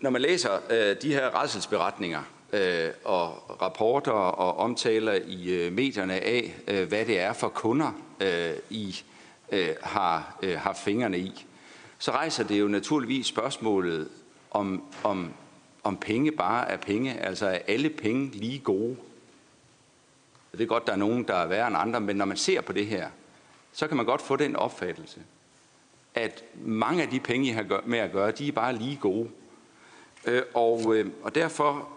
når 0.02 0.10
man 0.10 0.22
læser 0.22 0.60
øh, 0.70 0.96
de 1.02 1.14
her 1.14 1.42
redselsberetninger 1.42 2.22
øh, 2.54 2.90
og 3.04 3.62
rapporter 3.62 4.12
og 4.12 4.58
omtaler 4.58 5.14
i 5.28 5.50
øh, 5.50 5.74
medierne 5.74 6.14
af, 6.14 6.56
øh, 6.68 6.88
hvad 6.88 7.06
det 7.06 7.20
er 7.20 7.34
for 7.34 7.50
kunder, 7.50 7.92
øh, 8.22 8.54
I 8.70 8.88
øh, 8.88 9.17
Øh, 9.52 9.70
har, 9.82 10.38
øh, 10.44 10.58
haft 10.60 10.80
fingrene 10.80 11.20
i, 11.20 11.46
så 11.98 12.12
rejser 12.12 12.44
det 12.44 12.60
jo 12.60 12.68
naturligvis 12.68 13.28
spørgsmålet 13.28 14.10
om, 14.52 14.84
om, 15.04 15.34
om 15.84 15.98
penge 15.98 16.32
bare 16.32 16.70
er 16.70 16.78
penge. 16.78 17.20
Altså 17.20 17.46
er 17.48 17.60
alle 17.68 17.90
penge 17.90 18.28
lige 18.28 18.60
gode? 18.60 18.98
Det 20.52 20.62
er 20.62 20.66
godt, 20.66 20.88
der 20.88 20.94
er 20.94 20.98
nogen, 20.98 21.24
der 21.24 21.34
er 21.34 21.48
værre 21.48 21.68
end 21.68 21.78
andre, 21.78 22.02
men 22.02 22.16
når 22.16 22.26
man 22.26 22.38
ser 22.38 22.62
på 22.62 22.74
det 22.74 22.88
her, 22.88 23.10
så 23.74 23.88
kan 23.88 23.98
man 23.98 24.06
godt 24.06 24.22
få 24.22 24.36
den 24.36 24.56
opfattelse, 24.56 25.22
at 26.16 26.44
mange 26.56 27.04
af 27.04 27.10
de 27.10 27.20
penge, 27.20 27.48
I 27.48 27.52
har 27.52 27.82
med 27.86 28.00
at 28.00 28.12
gøre, 28.12 28.32
de 28.32 28.48
er 28.48 28.52
bare 28.52 28.76
lige 28.76 28.98
gode. 29.02 29.30
Øh, 30.26 30.42
og, 30.54 30.96
øh, 30.96 31.12
og 31.24 31.36
derfor, 31.36 31.90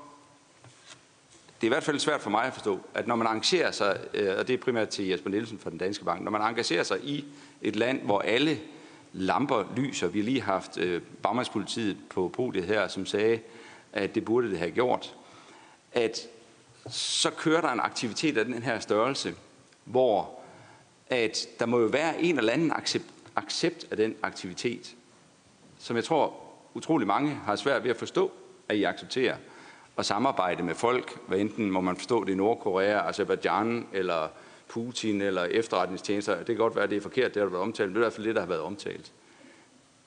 det 1.60 1.66
er 1.66 1.68
i 1.68 1.74
hvert 1.74 1.84
fald 1.84 1.98
svært 1.98 2.20
for 2.20 2.30
mig 2.30 2.44
at 2.44 2.52
forstå, 2.52 2.80
at 2.94 3.06
når 3.06 3.16
man 3.16 3.26
engagerer 3.26 3.70
sig, 3.70 4.00
øh, 4.14 4.38
og 4.38 4.48
det 4.48 4.54
er 4.54 4.58
primært 4.58 4.88
til 4.88 5.06
Jesper 5.06 5.30
Nielsen 5.30 5.58
fra 5.58 5.70
den 5.70 5.78
Danske 5.78 6.04
Bank, 6.04 6.22
når 6.22 6.30
man 6.30 6.42
engagerer 6.42 6.82
sig 6.82 6.98
i 7.04 7.24
et 7.62 7.76
land, 7.76 8.02
hvor 8.02 8.20
alle 8.20 8.60
lamper 9.12 9.64
lyser, 9.76 10.08
vi 10.08 10.18
har 10.18 10.24
lige 10.24 10.40
haft 10.40 10.78
øh, 10.78 11.02
bagmandspolitiet 11.22 11.96
på 12.10 12.28
podiet 12.28 12.64
her, 12.64 12.88
som 12.88 13.06
sagde, 13.06 13.40
at 13.92 14.14
det 14.14 14.24
burde 14.24 14.50
det 14.50 14.58
have 14.58 14.70
gjort, 14.70 15.14
at 15.92 16.28
så 16.90 17.30
kører 17.30 17.60
der 17.60 17.68
en 17.68 17.80
aktivitet 17.80 18.38
af 18.38 18.44
den 18.44 18.62
her 18.62 18.80
størrelse, 18.80 19.34
hvor 19.84 20.40
at 21.10 21.46
der 21.58 21.66
må 21.66 21.80
jo 21.80 21.86
være 21.86 22.22
en 22.22 22.38
eller 22.38 22.52
anden 22.52 22.72
accept, 22.72 23.04
accept 23.36 23.86
af 23.90 23.96
den 23.96 24.14
aktivitet, 24.22 24.94
som 25.78 25.96
jeg 25.96 26.04
tror 26.04 26.34
utrolig 26.74 27.06
mange 27.06 27.34
har 27.34 27.56
svært 27.56 27.84
ved 27.84 27.90
at 27.90 27.96
forstå, 27.96 28.32
at 28.68 28.76
I 28.76 28.84
accepterer 28.84 29.36
at 30.00 30.06
samarbejde 30.06 30.62
med 30.62 30.74
folk, 30.74 31.18
hvad 31.26 31.38
enten 31.38 31.70
må 31.70 31.80
man 31.80 31.96
forstå 31.96 32.24
det 32.24 32.32
i 32.32 32.36
Nordkorea, 32.36 33.08
Azerbaijan 33.08 33.86
eller 33.92 34.28
Putin 34.68 35.20
eller 35.20 35.44
efterretningstjenester. 35.44 36.36
Det 36.36 36.46
kan 36.46 36.56
godt 36.56 36.74
være, 36.74 36.84
at 36.84 36.90
det 36.90 36.96
er 36.96 37.00
forkert, 37.00 37.34
det 37.34 37.42
har 37.42 37.48
været 37.48 37.62
omtalt, 37.62 37.88
men 37.88 37.94
det 37.94 38.00
er 38.00 38.04
i 38.04 38.04
hvert 38.04 38.12
fald 38.12 38.26
det, 38.26 38.34
der 38.34 38.40
har 38.40 38.48
været 38.48 38.60
omtalt. 38.60 39.12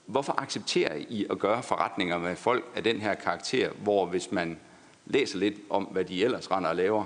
Hvorfor 0.06 0.42
accepterer 0.42 0.96
I 0.96 1.26
at 1.30 1.40
gøre 1.40 1.64
forretninger 1.64 2.18
med 2.18 2.36
folk 2.36 2.66
af 2.76 2.84
den 2.84 3.02
her 3.02 3.14
karakter, 3.14 3.70
hvor 3.72 4.06
hvis 4.06 4.32
man 4.32 4.60
læser 5.06 5.38
lidt 5.38 5.56
om, 5.70 5.84
hvad 5.84 6.06
de 6.06 6.24
ellers 6.24 6.52
render 6.52 6.70
og 6.70 6.76
laver, 6.76 7.06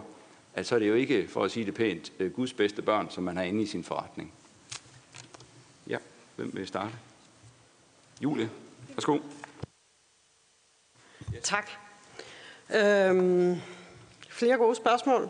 at 0.54 0.68
så 0.68 0.76
er 0.76 0.80
det 0.80 0.88
jo 0.88 0.94
ikke, 0.94 1.28
for 1.28 1.44
at 1.44 1.52
sige 1.52 1.66
det 1.66 1.74
pænt, 1.74 2.12
øh, 2.20 2.32
Guds 2.32 2.54
bedste 2.54 2.82
børn, 2.82 3.10
som 3.10 3.24
man 3.24 3.38
har 3.38 3.44
inde 3.44 3.62
i 3.62 3.66
sin 3.66 3.84
forretning. 3.84 4.34
Ja, 5.88 5.98
hvem 6.36 6.52
vil 6.54 6.68
starte? 6.68 6.94
Julie, 8.22 8.50
værsgo. 8.96 9.20
Tak. 11.44 11.87
Øhm, 12.76 13.56
flere 14.30 14.58
gode 14.58 14.76
spørgsmål. 14.76 15.30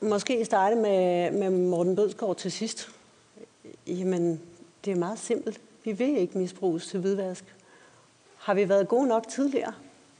Måske 0.00 0.44
starte 0.44 0.76
med, 0.76 1.30
med 1.30 1.50
Morten 1.50 1.96
Bødskov 1.96 2.36
til 2.36 2.52
sidst. 2.52 2.88
Jamen, 3.86 4.40
det 4.84 4.90
er 4.90 4.96
meget 4.96 5.18
simpelt. 5.18 5.60
Vi 5.84 5.92
vil 5.92 6.16
ikke 6.16 6.38
misbruges 6.38 6.86
til 6.86 7.00
hvidvask. 7.00 7.44
Har 8.36 8.54
vi 8.54 8.68
været 8.68 8.88
gode 8.88 9.06
nok 9.08 9.28
tidligere? 9.28 9.72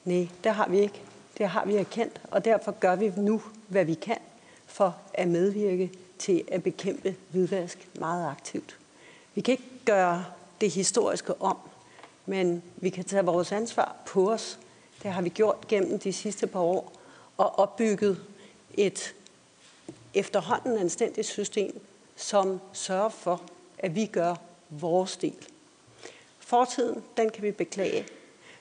Nej, 0.04 0.28
det 0.44 0.52
har 0.52 0.68
vi 0.68 0.78
ikke. 0.78 1.02
Det 1.38 1.48
har 1.48 1.64
vi 1.64 1.76
erkendt, 1.76 2.20
og 2.30 2.44
derfor 2.44 2.72
gør 2.72 2.96
vi 2.96 3.12
nu, 3.16 3.42
hvad 3.68 3.84
vi 3.84 3.94
kan 3.94 4.18
for 4.66 4.96
at 5.14 5.28
medvirke 5.28 5.92
til 6.18 6.44
at 6.48 6.62
bekæmpe 6.62 7.16
hvidvask 7.30 7.88
meget 7.94 8.30
aktivt. 8.30 8.76
Vi 9.34 9.40
kan 9.40 9.52
ikke 9.52 9.70
gøre 9.84 10.24
det 10.60 10.70
historiske 10.70 11.42
om, 11.42 11.56
men 12.26 12.62
vi 12.76 12.90
kan 12.90 13.04
tage 13.04 13.24
vores 13.24 13.52
ansvar 13.52 13.96
på 14.06 14.32
os. 14.32 14.58
Det 15.02 15.12
har 15.12 15.22
vi 15.22 15.28
gjort 15.28 15.68
gennem 15.68 15.98
de 15.98 16.12
sidste 16.12 16.46
par 16.46 16.60
år 16.60 16.92
og 17.36 17.58
opbygget 17.58 18.24
et 18.74 19.14
efterhånden 20.14 20.78
anstændigt 20.78 21.26
system, 21.26 21.80
som 22.16 22.60
sørger 22.72 23.08
for, 23.08 23.42
at 23.78 23.94
vi 23.94 24.06
gør 24.06 24.34
vores 24.70 25.16
del. 25.16 25.46
Fortiden, 26.38 27.02
den 27.16 27.30
kan 27.30 27.42
vi 27.42 27.50
beklage. 27.50 28.06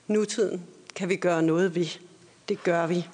Nutiden 0.06 0.66
kan 0.94 1.08
vi 1.08 1.16
gøre 1.16 1.42
noget 1.42 1.74
ved. 1.74 1.86
Det 2.48 2.62
gør 2.62 2.86
vi. 2.86 3.08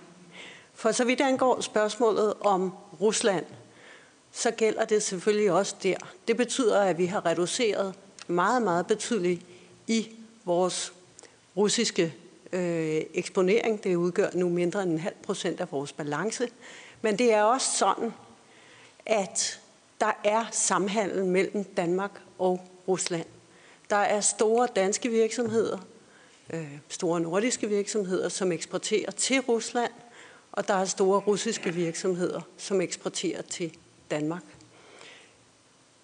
For 0.75 0.93
så 0.93 1.05
vidt 1.05 1.21
angår 1.21 1.61
spørgsmålet 1.61 2.35
om 2.41 2.73
Rusland, 3.01 3.45
så 4.33 4.51
gælder 4.51 4.85
det 4.85 5.03
selvfølgelig 5.03 5.53
også 5.53 5.77
der. 5.83 5.97
Det 6.29 6.37
betyder, 6.37 6.81
at 6.81 6.99
vi 6.99 7.07
har 7.07 7.27
reduceret 7.27 7.95
meget, 8.27 8.63
meget 8.63 8.87
betydeligt 8.87 9.43
i 9.87 10.09
vores 10.45 10.93
russiske 11.57 12.15
øh, 12.53 13.03
eksponering. 13.15 13.85
Det 13.85 13.97
udgør 13.97 14.29
nu 14.35 14.49
mindre 14.49 14.83
end 14.83 14.93
en 14.93 14.99
halv 14.99 15.15
procent 15.23 15.61
af 15.61 15.73
vores 15.73 15.93
balance. 15.93 16.49
Men 17.03 17.19
det 17.19 17.33
er 17.33 17.43
også 17.43 17.79
sådan, 17.79 18.13
at 19.07 19.61
der 20.01 20.13
er 20.25 20.45
samhandel 20.53 21.25
mellem 21.25 21.65
Danmark 21.65 22.23
og 22.39 22.61
Rusland. 22.89 23.27
Der 23.91 23.97
er 23.97 24.21
store 24.21 24.69
danske 24.77 25.09
virksomheder, 25.09 25.79
øh, 26.53 26.79
store 26.89 27.21
nordiske 27.21 27.69
virksomheder, 27.69 28.29
som 28.29 28.53
eksporterer 28.53 29.11
til 29.11 29.41
Rusland, 29.41 29.93
og 30.53 30.69
der 30.69 30.75
er 30.75 30.85
store 30.85 31.21
russiske 31.21 31.75
virksomheder, 31.75 32.41
som 32.57 32.81
eksporterer 32.81 33.43
til 33.43 33.77
Danmark. 34.11 34.43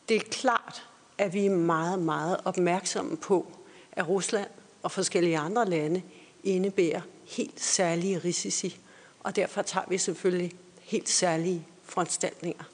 Det 0.08 0.16
er 0.16 0.20
klart, 0.20 0.88
at 1.18 1.34
vi 1.34 1.46
er 1.46 1.50
meget, 1.50 1.98
meget 1.98 2.40
opmærksomme 2.44 3.16
på, 3.16 3.46
at 3.92 4.08
Rusland 4.08 4.48
og 4.82 4.90
forskellige 4.90 5.38
andre 5.38 5.64
lande 5.68 6.02
indebærer 6.44 7.00
helt 7.24 7.60
særlige 7.60 8.18
risici, 8.18 8.80
og 9.20 9.36
derfor 9.36 9.62
tager 9.62 9.86
vi 9.88 9.98
selvfølgelig 9.98 10.52
helt 10.80 11.08
særlige 11.08 11.66
foranstaltninger. 11.82 12.64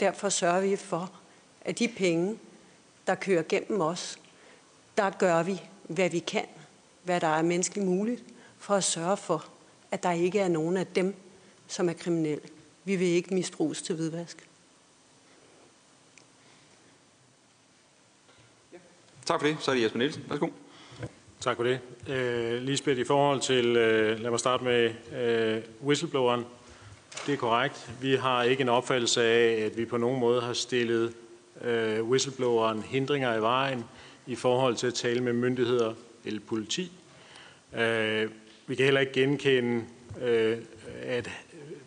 Derfor 0.00 0.28
sørger 0.28 0.60
vi 0.60 0.76
for, 0.76 1.12
at 1.60 1.78
de 1.78 1.88
penge, 1.88 2.38
der 3.06 3.14
kører 3.14 3.42
gennem 3.48 3.80
os, 3.80 4.18
der 4.96 5.10
gør 5.10 5.42
vi, 5.42 5.62
hvad 5.82 6.10
vi 6.10 6.18
kan, 6.18 6.46
hvad 7.02 7.20
der 7.20 7.26
er 7.26 7.42
menneskeligt 7.42 7.86
muligt, 7.86 8.24
for 8.58 8.74
at 8.74 8.84
sørge 8.84 9.16
for, 9.16 9.48
at 9.90 10.02
der 10.02 10.12
ikke 10.12 10.38
er 10.38 10.48
nogen 10.48 10.76
af 10.76 10.86
dem, 10.86 11.14
som 11.68 11.88
er 11.88 11.92
kriminelle. 11.92 12.48
Vi 12.84 12.96
vil 12.96 13.08
ikke 13.08 13.34
misbruges 13.34 13.82
til 13.82 13.94
hvidvask. 13.94 14.48
Tak 19.24 19.40
for 19.40 19.46
det. 19.46 19.56
Så 19.60 19.70
er 19.70 19.74
det 19.74 19.82
Jesper 19.82 19.98
Nielsen. 19.98 20.24
Værsgo. 20.28 20.48
Tak 21.42 21.56
for 21.56 21.64
det. 21.64 21.80
Øh, 22.08 22.62
Lisbeth, 22.62 23.00
i 23.00 23.04
forhold 23.04 23.40
til, 23.40 23.76
øh, 23.76 24.20
lad 24.20 24.30
mig 24.30 24.38
starte 24.38 24.64
med 24.64 24.90
øh, 25.16 25.62
whistlebloweren. 25.84 26.44
Det 27.26 27.32
er 27.32 27.36
korrekt. 27.36 27.90
Vi 28.00 28.14
har 28.14 28.42
ikke 28.42 28.60
en 28.60 28.68
opfattelse 28.68 29.22
af, 29.22 29.64
at 29.64 29.76
vi 29.76 29.84
på 29.84 29.96
nogen 29.96 30.20
måde 30.20 30.40
har 30.40 30.52
stillet 30.52 31.12
øh, 31.64 32.04
whistlebloweren 32.04 32.82
hindringer 32.82 33.36
i 33.36 33.40
vejen 33.40 33.84
i 34.26 34.34
forhold 34.34 34.76
til 34.76 34.86
at 34.86 34.94
tale 34.94 35.20
med 35.20 35.32
myndigheder 35.32 35.94
eller 36.24 36.40
politi. 36.46 36.92
Øh, 37.76 38.30
vi 38.66 38.74
kan 38.74 38.84
heller 38.84 39.00
ikke 39.00 39.12
genkende, 39.12 39.84
øh, 40.22 40.58
at 41.02 41.30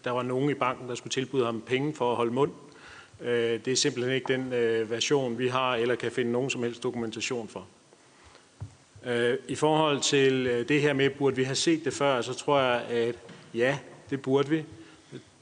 der 0.04 0.12
var 0.12 0.24
nogen 0.24 0.50
i 0.50 0.54
banken, 0.54 0.90
der 0.90 0.96
skulle 0.96 1.12
tilbyde 1.12 1.46
ham 1.46 1.62
penge 1.62 1.94
for 1.94 2.12
at 2.12 2.18
holde 2.18 2.34
mund. 2.34 2.52
Øh, 3.22 3.60
det 3.66 3.68
er 3.68 3.76
simpelthen 3.76 4.16
ikke 4.16 4.34
den 4.34 4.54
øh, 4.54 4.92
version, 4.92 5.38
vi 5.38 5.48
har, 5.48 5.76
eller 5.76 5.96
kan 5.96 6.12
finde 6.12 6.32
nogen 6.32 6.50
som 6.50 6.64
helst 6.64 6.84
dokumentation 6.84 7.48
for. 7.48 7.68
Øh, 9.06 9.38
I 9.48 9.56
forhold 9.56 10.02
til 10.02 10.48
øh, 10.48 10.68
det 10.68 10.82
her 10.82 10.94
med, 10.94 11.10
burde 11.10 11.36
vi 11.36 11.44
have 11.44 11.56
set 11.56 11.86
det 11.86 11.94
før, 11.94 12.22
så 12.22 12.34
tror 12.34 12.60
jeg, 12.60 12.82
at 12.90 13.16
ja, 13.54 13.78
det 14.10 14.22
burde 14.22 14.50
vi. 14.50 14.64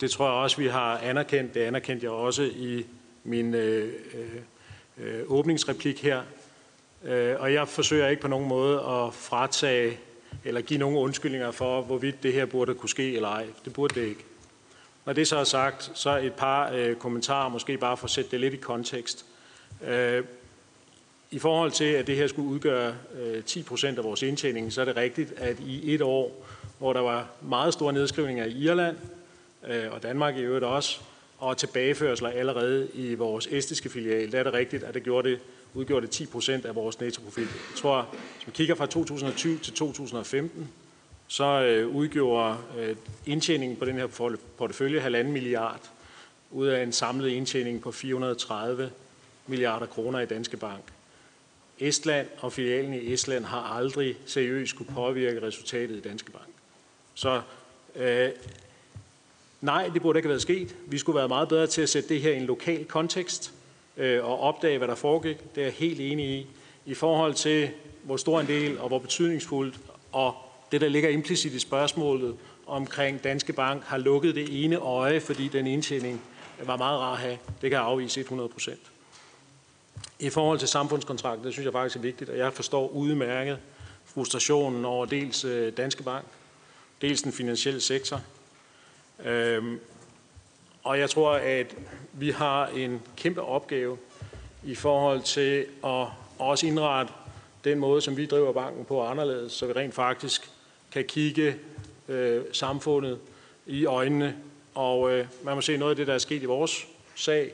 Det 0.01 0.11
tror 0.11 0.25
jeg 0.25 0.33
også, 0.33 0.57
vi 0.57 0.67
har 0.67 0.97
anerkendt. 0.97 1.53
Det 1.53 1.59
anerkendte 1.59 2.03
jeg 2.05 2.11
også 2.11 2.43
i 2.43 2.85
min 3.23 3.53
øh, 3.53 3.93
øh, 4.13 5.07
øh 5.07 5.23
åbningsreplik 5.27 6.03
her. 6.03 6.21
Og 7.39 7.53
jeg 7.53 7.67
forsøger 7.67 8.07
ikke 8.07 8.21
på 8.21 8.27
nogen 8.27 8.47
måde 8.47 8.77
at 8.77 9.13
fratage 9.13 9.99
eller 10.45 10.61
give 10.61 10.79
nogen 10.79 10.97
undskyldninger 10.97 11.51
for, 11.51 11.81
hvorvidt 11.81 12.23
det 12.23 12.33
her 12.33 12.45
burde 12.45 12.73
kunne 12.73 12.89
ske 12.89 13.15
eller 13.15 13.29
ej. 13.29 13.45
Det 13.65 13.73
burde 13.73 14.01
det 14.01 14.07
ikke. 14.07 14.25
Når 15.05 15.13
det 15.13 15.27
så 15.27 15.37
er 15.37 15.43
sagt, 15.43 15.91
så 15.93 16.17
et 16.17 16.33
par 16.33 16.71
øh, 16.73 16.95
kommentarer, 16.95 17.49
måske 17.49 17.77
bare 17.77 17.97
for 17.97 18.05
at 18.05 18.11
sætte 18.11 18.31
det 18.31 18.39
lidt 18.39 18.53
i 18.53 18.57
kontekst. 18.57 19.25
Øh, 19.87 20.23
i 21.33 21.39
forhold 21.39 21.71
til, 21.71 21.85
at 21.85 22.07
det 22.07 22.15
her 22.15 22.27
skulle 22.27 22.49
udgøre 22.49 22.95
øh, 23.21 23.43
10 23.43 23.63
procent 23.63 23.97
af 23.97 24.03
vores 24.03 24.21
indtjening, 24.21 24.73
så 24.73 24.81
er 24.81 24.85
det 24.85 24.95
rigtigt, 24.95 25.33
at 25.37 25.59
i 25.59 25.93
et 25.93 26.01
år, 26.01 26.45
hvor 26.79 26.93
der 26.93 26.99
var 26.99 27.29
meget 27.41 27.73
store 27.73 27.93
nedskrivninger 27.93 28.45
i 28.45 28.51
Irland, 28.51 28.97
øh, 29.67 29.91
og 29.91 30.03
Danmark 30.03 30.37
i 30.37 30.41
øvrigt 30.41 30.65
også, 30.65 30.99
og 31.39 31.57
tilbageførsler 31.57 32.29
allerede 32.29 32.87
i 32.93 33.13
vores 33.13 33.47
estiske 33.51 33.89
filial, 33.89 34.31
der 34.31 34.39
er 34.39 34.43
det 34.43 34.53
rigtigt, 34.53 34.83
at 34.83 34.93
det, 34.93 35.03
gjorde 35.03 35.29
det 35.29 35.39
udgjorde 35.73 36.05
det 36.05 36.11
10 36.11 36.25
procent 36.25 36.65
af 36.65 36.75
vores 36.75 36.99
nettoprofit. 36.99 37.47
Jeg 37.47 37.77
tror, 37.77 38.07
hvis 38.11 38.47
vi 38.47 38.51
kigger 38.51 38.75
fra 38.75 38.85
2020 38.85 39.59
til 39.59 39.73
2015, 39.73 40.69
så 41.27 41.45
øh, 41.45 41.87
udgjorde 41.87 42.57
indtjeningen 43.25 43.77
på 43.77 43.85
den 43.85 43.95
her 43.95 44.37
portefølje 44.57 45.21
1,5 45.21 45.23
milliard 45.23 45.81
ud 46.51 46.67
af 46.67 46.83
en 46.83 46.91
samlet 46.91 47.29
indtjening 47.29 47.81
på 47.81 47.91
430 47.91 48.91
milliarder 49.47 49.85
kroner 49.85 50.19
i 50.19 50.25
Danske 50.25 50.57
Bank. 50.57 50.83
Estland 51.79 52.27
og 52.39 52.53
filialen 52.53 52.93
i 52.93 53.13
Estland 53.13 53.45
har 53.45 53.59
aldrig 53.59 54.17
seriøst 54.25 54.75
kunne 54.75 54.93
påvirke 54.95 55.41
resultatet 55.41 55.95
i 55.95 56.01
Danske 56.01 56.31
Bank. 56.31 56.47
Så 57.13 57.41
øh, 57.95 58.29
nej, 59.61 59.89
det 59.93 60.01
burde 60.01 60.19
ikke 60.19 60.27
have 60.27 60.31
været 60.31 60.41
sket. 60.41 60.75
Vi 60.87 60.97
skulle 60.97 61.17
være 61.17 61.27
meget 61.27 61.49
bedre 61.49 61.67
til 61.67 61.81
at 61.81 61.89
sætte 61.89 62.09
det 62.09 62.21
her 62.21 62.31
i 62.31 62.37
en 62.37 62.45
lokal 62.45 62.85
kontekst 62.85 63.53
øh, 63.97 64.25
og 64.25 64.39
opdage, 64.39 64.77
hvad 64.77 64.87
der 64.87 64.95
foregik. 64.95 65.37
Det 65.55 65.61
er 65.61 65.65
jeg 65.65 65.73
helt 65.73 65.99
enig 65.99 66.29
i. 66.29 66.47
I 66.85 66.93
forhold 66.93 67.33
til, 67.33 67.69
hvor 68.03 68.17
stor 68.17 68.39
en 68.39 68.47
del 68.47 68.79
og 68.79 68.87
hvor 68.87 68.99
betydningsfuldt, 68.99 69.79
og 70.11 70.35
det, 70.71 70.81
der 70.81 70.89
ligger 70.89 71.09
implicit 71.09 71.53
i 71.53 71.59
spørgsmålet 71.59 72.35
omkring 72.67 73.23
Danske 73.23 73.53
Bank, 73.53 73.83
har 73.83 73.97
lukket 73.97 74.35
det 74.35 74.63
ene 74.63 74.77
øje, 74.77 75.19
fordi 75.19 75.47
den 75.47 75.67
indtjening 75.67 76.21
var 76.63 76.77
meget 76.77 76.99
rar 76.99 77.13
at 77.13 77.19
have. 77.19 77.37
Det 77.61 77.69
kan 77.69 77.71
jeg 77.71 77.81
afvise 77.81 78.19
100 78.19 78.49
procent. 78.49 78.92
I 80.19 80.29
forhold 80.29 80.59
til 80.59 80.67
samfundskontrakten, 80.67 81.45
det 81.45 81.53
synes 81.53 81.65
jeg 81.65 81.73
faktisk 81.73 81.95
er 81.95 82.01
vigtigt, 82.01 82.29
og 82.29 82.37
jeg 82.37 82.53
forstår 82.53 82.87
udmærket 82.87 83.59
frustrationen 84.05 84.85
over 84.85 85.05
dels 85.05 85.45
øh, 85.45 85.77
Danske 85.77 86.03
Bank, 86.03 86.25
dels 87.01 87.21
den 87.21 87.31
finansielle 87.31 87.81
sektor. 87.81 88.21
Øhm, 89.25 89.79
og 90.83 90.99
jeg 90.99 91.09
tror, 91.09 91.31
at 91.31 91.75
vi 92.13 92.29
har 92.29 92.67
en 92.67 93.01
kæmpe 93.17 93.41
opgave 93.41 93.97
i 94.63 94.75
forhold 94.75 95.21
til 95.21 95.65
at 95.85 96.07
også 96.39 96.67
indrette 96.67 97.13
den 97.63 97.79
måde, 97.79 98.01
som 98.01 98.17
vi 98.17 98.25
driver 98.25 98.53
banken 98.53 98.85
på 98.85 99.03
anderledes, 99.05 99.51
så 99.51 99.65
vi 99.65 99.73
rent 99.73 99.93
faktisk 99.93 100.51
kan 100.91 101.05
kigge 101.05 101.55
øh, 102.07 102.43
samfundet 102.51 103.19
i 103.65 103.85
øjnene. 103.85 104.35
Og 104.75 105.11
øh, 105.11 105.27
man 105.43 105.55
må 105.55 105.61
se 105.61 105.77
noget 105.77 105.89
af 105.89 105.95
det, 105.95 106.07
der 106.07 106.13
er 106.13 106.17
sket 106.17 106.41
i 106.41 106.45
vores 106.45 106.87
sag, 107.15 107.53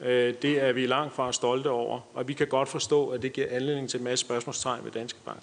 Øh, 0.00 0.34
det 0.42 0.62
er 0.62 0.72
vi 0.72 0.86
langt 0.86 1.14
fra 1.14 1.32
stolte 1.32 1.70
over, 1.70 2.00
og 2.14 2.28
vi 2.28 2.32
kan 2.32 2.46
godt 2.46 2.68
forstå, 2.68 3.08
at 3.08 3.22
det 3.22 3.32
giver 3.32 3.46
anledning 3.50 3.90
til 3.90 3.98
en 3.98 4.04
masse 4.04 4.24
spørgsmålstegn 4.24 4.84
ved 4.84 4.90
Danske 4.90 5.18
Bank. 5.24 5.40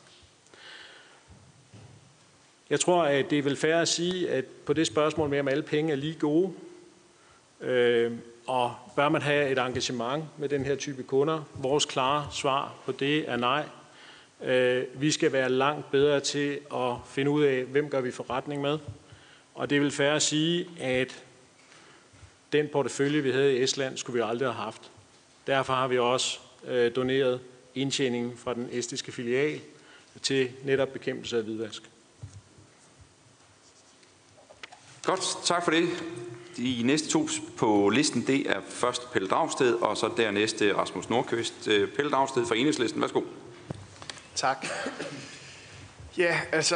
Jeg 2.70 2.80
tror, 2.80 3.04
at 3.04 3.30
det 3.30 3.40
er 3.40 3.44
vel 3.44 3.56
fair 3.56 3.76
at 3.76 3.88
sige, 3.88 4.30
at 4.30 4.46
på 4.66 4.74
det 4.74 4.88
spørgsmål 4.88 5.30
med, 5.30 5.40
om 5.40 5.48
alle 5.48 5.64
penge 5.64 5.92
er 5.92 5.96
lige 5.96 6.14
gode, 6.20 6.54
øh, 7.62 8.12
og 8.48 8.76
bør 8.96 9.10
man 9.10 9.22
have 9.22 9.50
et 9.50 9.58
engagement 9.58 10.24
med 10.38 10.50
den 10.50 10.66
her 10.66 10.76
type 10.76 11.04
kunder, 11.04 11.44
vores 11.54 11.86
klare 11.86 12.28
svar 12.32 12.76
på 12.86 12.92
det 12.92 13.30
er 13.30 13.36
nej. 13.36 13.66
Øh, 14.44 14.84
vi 14.94 15.12
skal 15.12 15.32
være 15.32 15.50
langt 15.50 15.92
bedre 15.92 16.20
til 16.20 16.60
at 16.74 16.94
finde 17.06 17.32
ud 17.32 17.44
af, 17.44 17.64
hvem 17.64 17.90
gør 17.90 18.02
vi 18.02 18.12
forretning 18.12 18.62
med. 18.62 18.80
Og 19.56 19.70
det 19.70 19.82
vil 19.82 19.92
fair 19.92 20.12
at 20.12 20.22
sige, 20.22 20.68
at 20.80 21.25
den 22.58 22.68
portefølje, 22.68 23.22
vi 23.22 23.32
havde 23.32 23.58
i 23.58 23.64
Estland, 23.64 23.98
skulle 23.98 24.24
vi 24.24 24.30
aldrig 24.30 24.48
have 24.48 24.64
haft. 24.64 24.92
Derfor 25.48 25.74
har 25.74 25.88
vi 25.88 26.00
også 26.00 26.40
øh, 26.68 26.96
doneret 26.96 27.40
indtjeningen 27.76 28.38
fra 28.38 28.54
den 28.54 28.70
estiske 28.72 29.12
filial 29.12 29.62
til 30.22 30.50
netop 30.64 30.90
bekæmpelse 30.94 31.38
af 31.38 31.44
hvidvask. 31.44 31.84
Godt, 35.04 35.22
tak 35.44 35.64
for 35.64 35.72
det. 35.72 35.90
De 36.58 36.82
næste 36.84 37.10
to 37.10 37.28
på 37.58 37.90
listen, 37.90 38.28
det 38.28 38.50
er 38.50 38.62
først 38.70 39.12
Pelle 39.12 39.28
Dragsted, 39.28 39.74
og 39.74 39.98
så 39.98 40.10
dernæst 40.18 40.62
øh, 40.62 40.78
Rasmus 40.78 41.10
Nordkøst. 41.10 41.68
Øh, 41.68 41.90
Pelle 41.90 42.12
Dragsted 42.12 42.46
fra 42.46 42.56
Enhedslisten, 42.56 43.02
værsgo. 43.02 43.22
Tak. 44.36 44.68
Ja, 46.18 46.40
altså, 46.52 46.76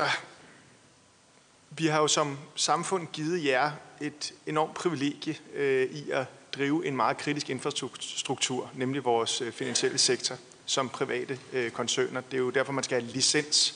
vi 1.69 1.87
har 1.87 2.01
jo 2.01 2.07
som 2.07 2.37
samfund 2.55 3.07
givet 3.13 3.45
jer 3.45 3.71
et 4.01 4.33
enormt 4.45 4.73
privilegie 4.73 5.37
øh, 5.53 5.91
i 5.91 6.11
at 6.11 6.25
drive 6.55 6.85
en 6.85 6.95
meget 6.95 7.17
kritisk 7.17 7.49
infrastruktur, 7.49 8.69
nemlig 8.73 9.05
vores 9.05 9.41
øh, 9.41 9.51
finansielle 9.51 9.97
sektor 9.97 10.35
som 10.65 10.89
private 10.89 11.39
øh, 11.53 11.71
koncerner. 11.71 12.21
Det 12.21 12.33
er 12.33 12.41
jo 12.41 12.49
derfor, 12.49 12.73
man 12.73 12.83
skal 12.83 13.01
have 13.01 13.11
licens 13.11 13.75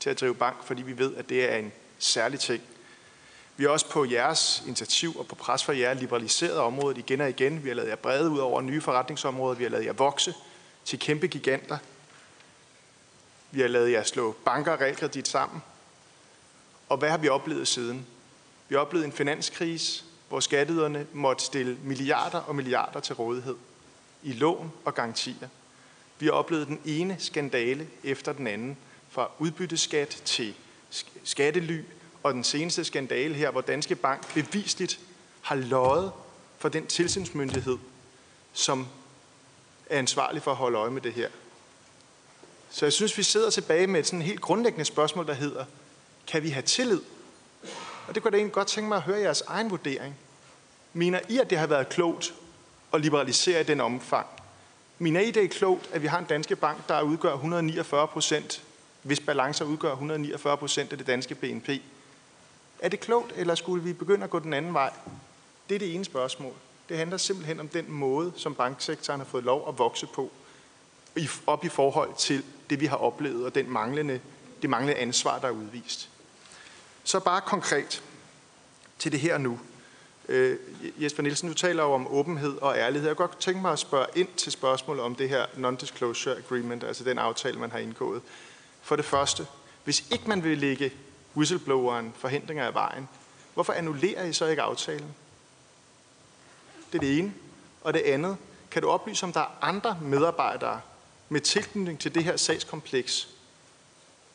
til 0.00 0.10
at 0.10 0.20
drive 0.20 0.34
bank, 0.34 0.56
fordi 0.64 0.82
vi 0.82 0.98
ved, 0.98 1.16
at 1.16 1.28
det 1.28 1.52
er 1.52 1.56
en 1.56 1.72
særlig 1.98 2.40
ting. 2.40 2.62
Vi 3.56 3.64
har 3.64 3.70
også 3.70 3.90
på 3.90 4.04
jeres 4.04 4.62
initiativ 4.66 5.16
og 5.18 5.26
på 5.26 5.34
pres 5.34 5.64
fra 5.64 5.76
jer 5.76 5.94
liberaliseret 5.94 6.58
området 6.58 6.98
igen 6.98 7.20
og 7.20 7.28
igen. 7.28 7.64
Vi 7.64 7.68
har 7.68 7.76
lavet 7.76 7.88
jer 7.88 7.96
brede 7.96 8.30
ud 8.30 8.38
over 8.38 8.60
nye 8.60 8.80
forretningsområder. 8.80 9.54
Vi 9.54 9.64
har 9.64 9.70
lavet 9.70 9.84
jer 9.84 9.92
vokse 9.92 10.34
til 10.84 10.98
kæmpe 10.98 11.26
giganter. 11.26 11.78
Vi 13.50 13.60
har 13.60 13.68
lavet 13.68 13.92
jer 13.92 14.02
slå 14.02 14.32
banker 14.44 14.72
og 14.72 14.80
realkredit 14.80 15.28
sammen. 15.28 15.62
Og 16.88 16.98
hvad 16.98 17.10
har 17.10 17.18
vi 17.18 17.28
oplevet 17.28 17.68
siden? 17.68 18.06
Vi 18.68 18.74
har 18.74 18.80
oplevet 18.80 19.04
en 19.04 19.12
finanskrise, 19.12 20.04
hvor 20.28 20.40
skatteyderne 20.40 21.06
måtte 21.12 21.44
stille 21.44 21.78
milliarder 21.84 22.38
og 22.38 22.56
milliarder 22.56 23.00
til 23.00 23.14
rådighed 23.14 23.56
i 24.22 24.32
lån 24.32 24.72
og 24.84 24.94
garantier. 24.94 25.48
Vi 26.18 26.26
har 26.26 26.32
oplevet 26.32 26.66
den 26.66 26.80
ene 26.84 27.16
skandale 27.18 27.88
efter 28.04 28.32
den 28.32 28.46
anden, 28.46 28.76
fra 29.10 29.30
udbytteskat 29.38 30.08
til 30.08 30.54
skattely, 31.24 31.82
og 32.22 32.34
den 32.34 32.44
seneste 32.44 32.84
skandale 32.84 33.34
her, 33.34 33.50
hvor 33.50 33.60
Danske 33.60 33.94
Bank 33.94 34.34
bevisligt 34.34 35.00
har 35.42 35.54
løjet 35.54 36.12
for 36.58 36.68
den 36.68 36.86
tilsynsmyndighed, 36.86 37.78
som 38.52 38.86
er 39.86 39.98
ansvarlig 39.98 40.42
for 40.42 40.50
at 40.50 40.56
holde 40.56 40.78
øje 40.78 40.90
med 40.90 41.02
det 41.02 41.12
her. 41.12 41.28
Så 42.70 42.86
jeg 42.86 42.92
synes, 42.92 43.18
vi 43.18 43.22
sidder 43.22 43.50
tilbage 43.50 43.86
med 43.86 44.00
et 44.00 44.06
sådan 44.06 44.22
helt 44.22 44.40
grundlæggende 44.40 44.84
spørgsmål, 44.84 45.26
der 45.26 45.34
hedder, 45.34 45.64
kan 46.26 46.42
vi 46.42 46.48
have 46.48 46.62
tillid? 46.62 47.00
Og 48.08 48.14
det 48.14 48.22
kunne 48.22 48.28
jeg 48.28 48.32
da 48.32 48.36
egentlig 48.36 48.52
godt 48.52 48.68
tænke 48.68 48.88
mig 48.88 48.96
at 48.96 49.02
høre 49.02 49.18
jeres 49.18 49.40
egen 49.40 49.70
vurdering. 49.70 50.16
Mener 50.92 51.20
I, 51.28 51.38
at 51.38 51.50
det 51.50 51.58
har 51.58 51.66
været 51.66 51.88
klogt 51.88 52.34
at 52.92 53.00
liberalisere 53.00 53.60
i 53.60 53.64
den 53.64 53.80
omfang? 53.80 54.26
Mener 54.98 55.20
I, 55.20 55.30
det 55.30 55.44
er 55.44 55.48
klogt, 55.48 55.90
at 55.92 56.02
vi 56.02 56.06
har 56.06 56.18
en 56.18 56.24
danske 56.24 56.56
bank, 56.56 56.88
der 56.88 57.02
udgør 57.02 57.32
149 57.32 58.08
procent, 58.08 58.62
hvis 59.02 59.20
balancer 59.20 59.64
udgør 59.64 59.90
149 59.90 60.56
procent 60.56 60.92
af 60.92 60.98
det 60.98 61.06
danske 61.06 61.34
BNP? 61.34 61.68
Er 62.78 62.88
det 62.88 63.00
klogt, 63.00 63.32
eller 63.36 63.54
skulle 63.54 63.84
vi 63.84 63.92
begynde 63.92 64.24
at 64.24 64.30
gå 64.30 64.38
den 64.38 64.52
anden 64.52 64.74
vej? 64.74 64.92
Det 65.68 65.74
er 65.74 65.78
det 65.78 65.94
ene 65.94 66.04
spørgsmål. 66.04 66.52
Det 66.88 66.98
handler 66.98 67.16
simpelthen 67.16 67.60
om 67.60 67.68
den 67.68 67.90
måde, 67.90 68.32
som 68.36 68.54
banksektoren 68.54 69.20
har 69.20 69.26
fået 69.26 69.44
lov 69.44 69.68
at 69.68 69.78
vokse 69.78 70.06
på, 70.06 70.30
op 71.46 71.64
i 71.64 71.68
forhold 71.68 72.14
til 72.18 72.44
det, 72.70 72.80
vi 72.80 72.86
har 72.86 72.96
oplevet, 72.96 73.44
og 73.44 73.54
den 73.54 73.70
manglende, 73.70 74.20
det 74.62 74.70
manglende 74.70 75.00
ansvar, 75.00 75.38
der 75.38 75.48
er 75.48 75.52
udvist. 75.52 76.10
Så 77.04 77.20
bare 77.20 77.40
konkret 77.40 78.02
til 78.98 79.12
det 79.12 79.20
her 79.20 79.38
nu. 79.38 79.60
Øh, 80.28 80.58
Jesper 80.98 81.22
Nielsen, 81.22 81.48
du 81.48 81.54
taler 81.54 81.82
jo 81.82 81.92
om 81.92 82.06
åbenhed 82.06 82.56
og 82.56 82.76
ærlighed. 82.76 83.08
Jeg 83.08 83.16
kunne 83.16 83.26
godt 83.28 83.40
tænke 83.40 83.60
mig 83.60 83.72
at 83.72 83.78
spørge 83.78 84.06
ind 84.14 84.28
til 84.36 84.52
spørgsmålet 84.52 85.02
om 85.02 85.14
det 85.14 85.28
her 85.28 85.46
non-disclosure 85.46 86.36
agreement, 86.36 86.84
altså 86.84 87.04
den 87.04 87.18
aftale, 87.18 87.58
man 87.58 87.70
har 87.70 87.78
indgået. 87.78 88.22
For 88.82 88.96
det 88.96 89.04
første, 89.04 89.46
hvis 89.84 90.04
ikke 90.12 90.28
man 90.28 90.44
vil 90.44 90.58
lægge 90.58 90.92
whistlebloweren 91.36 92.12
forhindringer 92.16 92.66
af 92.66 92.74
vejen, 92.74 93.08
hvorfor 93.54 93.72
annullerer 93.72 94.24
I 94.24 94.32
så 94.32 94.46
ikke 94.46 94.62
aftalen? 94.62 95.14
Det 96.92 96.98
er 96.98 97.00
det 97.00 97.18
ene. 97.18 97.34
Og 97.80 97.94
det 97.94 98.00
andet, 98.00 98.36
kan 98.70 98.82
du 98.82 98.88
oplyse, 98.88 99.26
om 99.26 99.32
der 99.32 99.40
er 99.40 99.58
andre 99.62 99.98
medarbejdere 100.02 100.80
med 101.28 101.40
tilknytning 101.40 101.98
til 101.98 102.14
det 102.14 102.24
her 102.24 102.36
sagskompleks, 102.36 103.28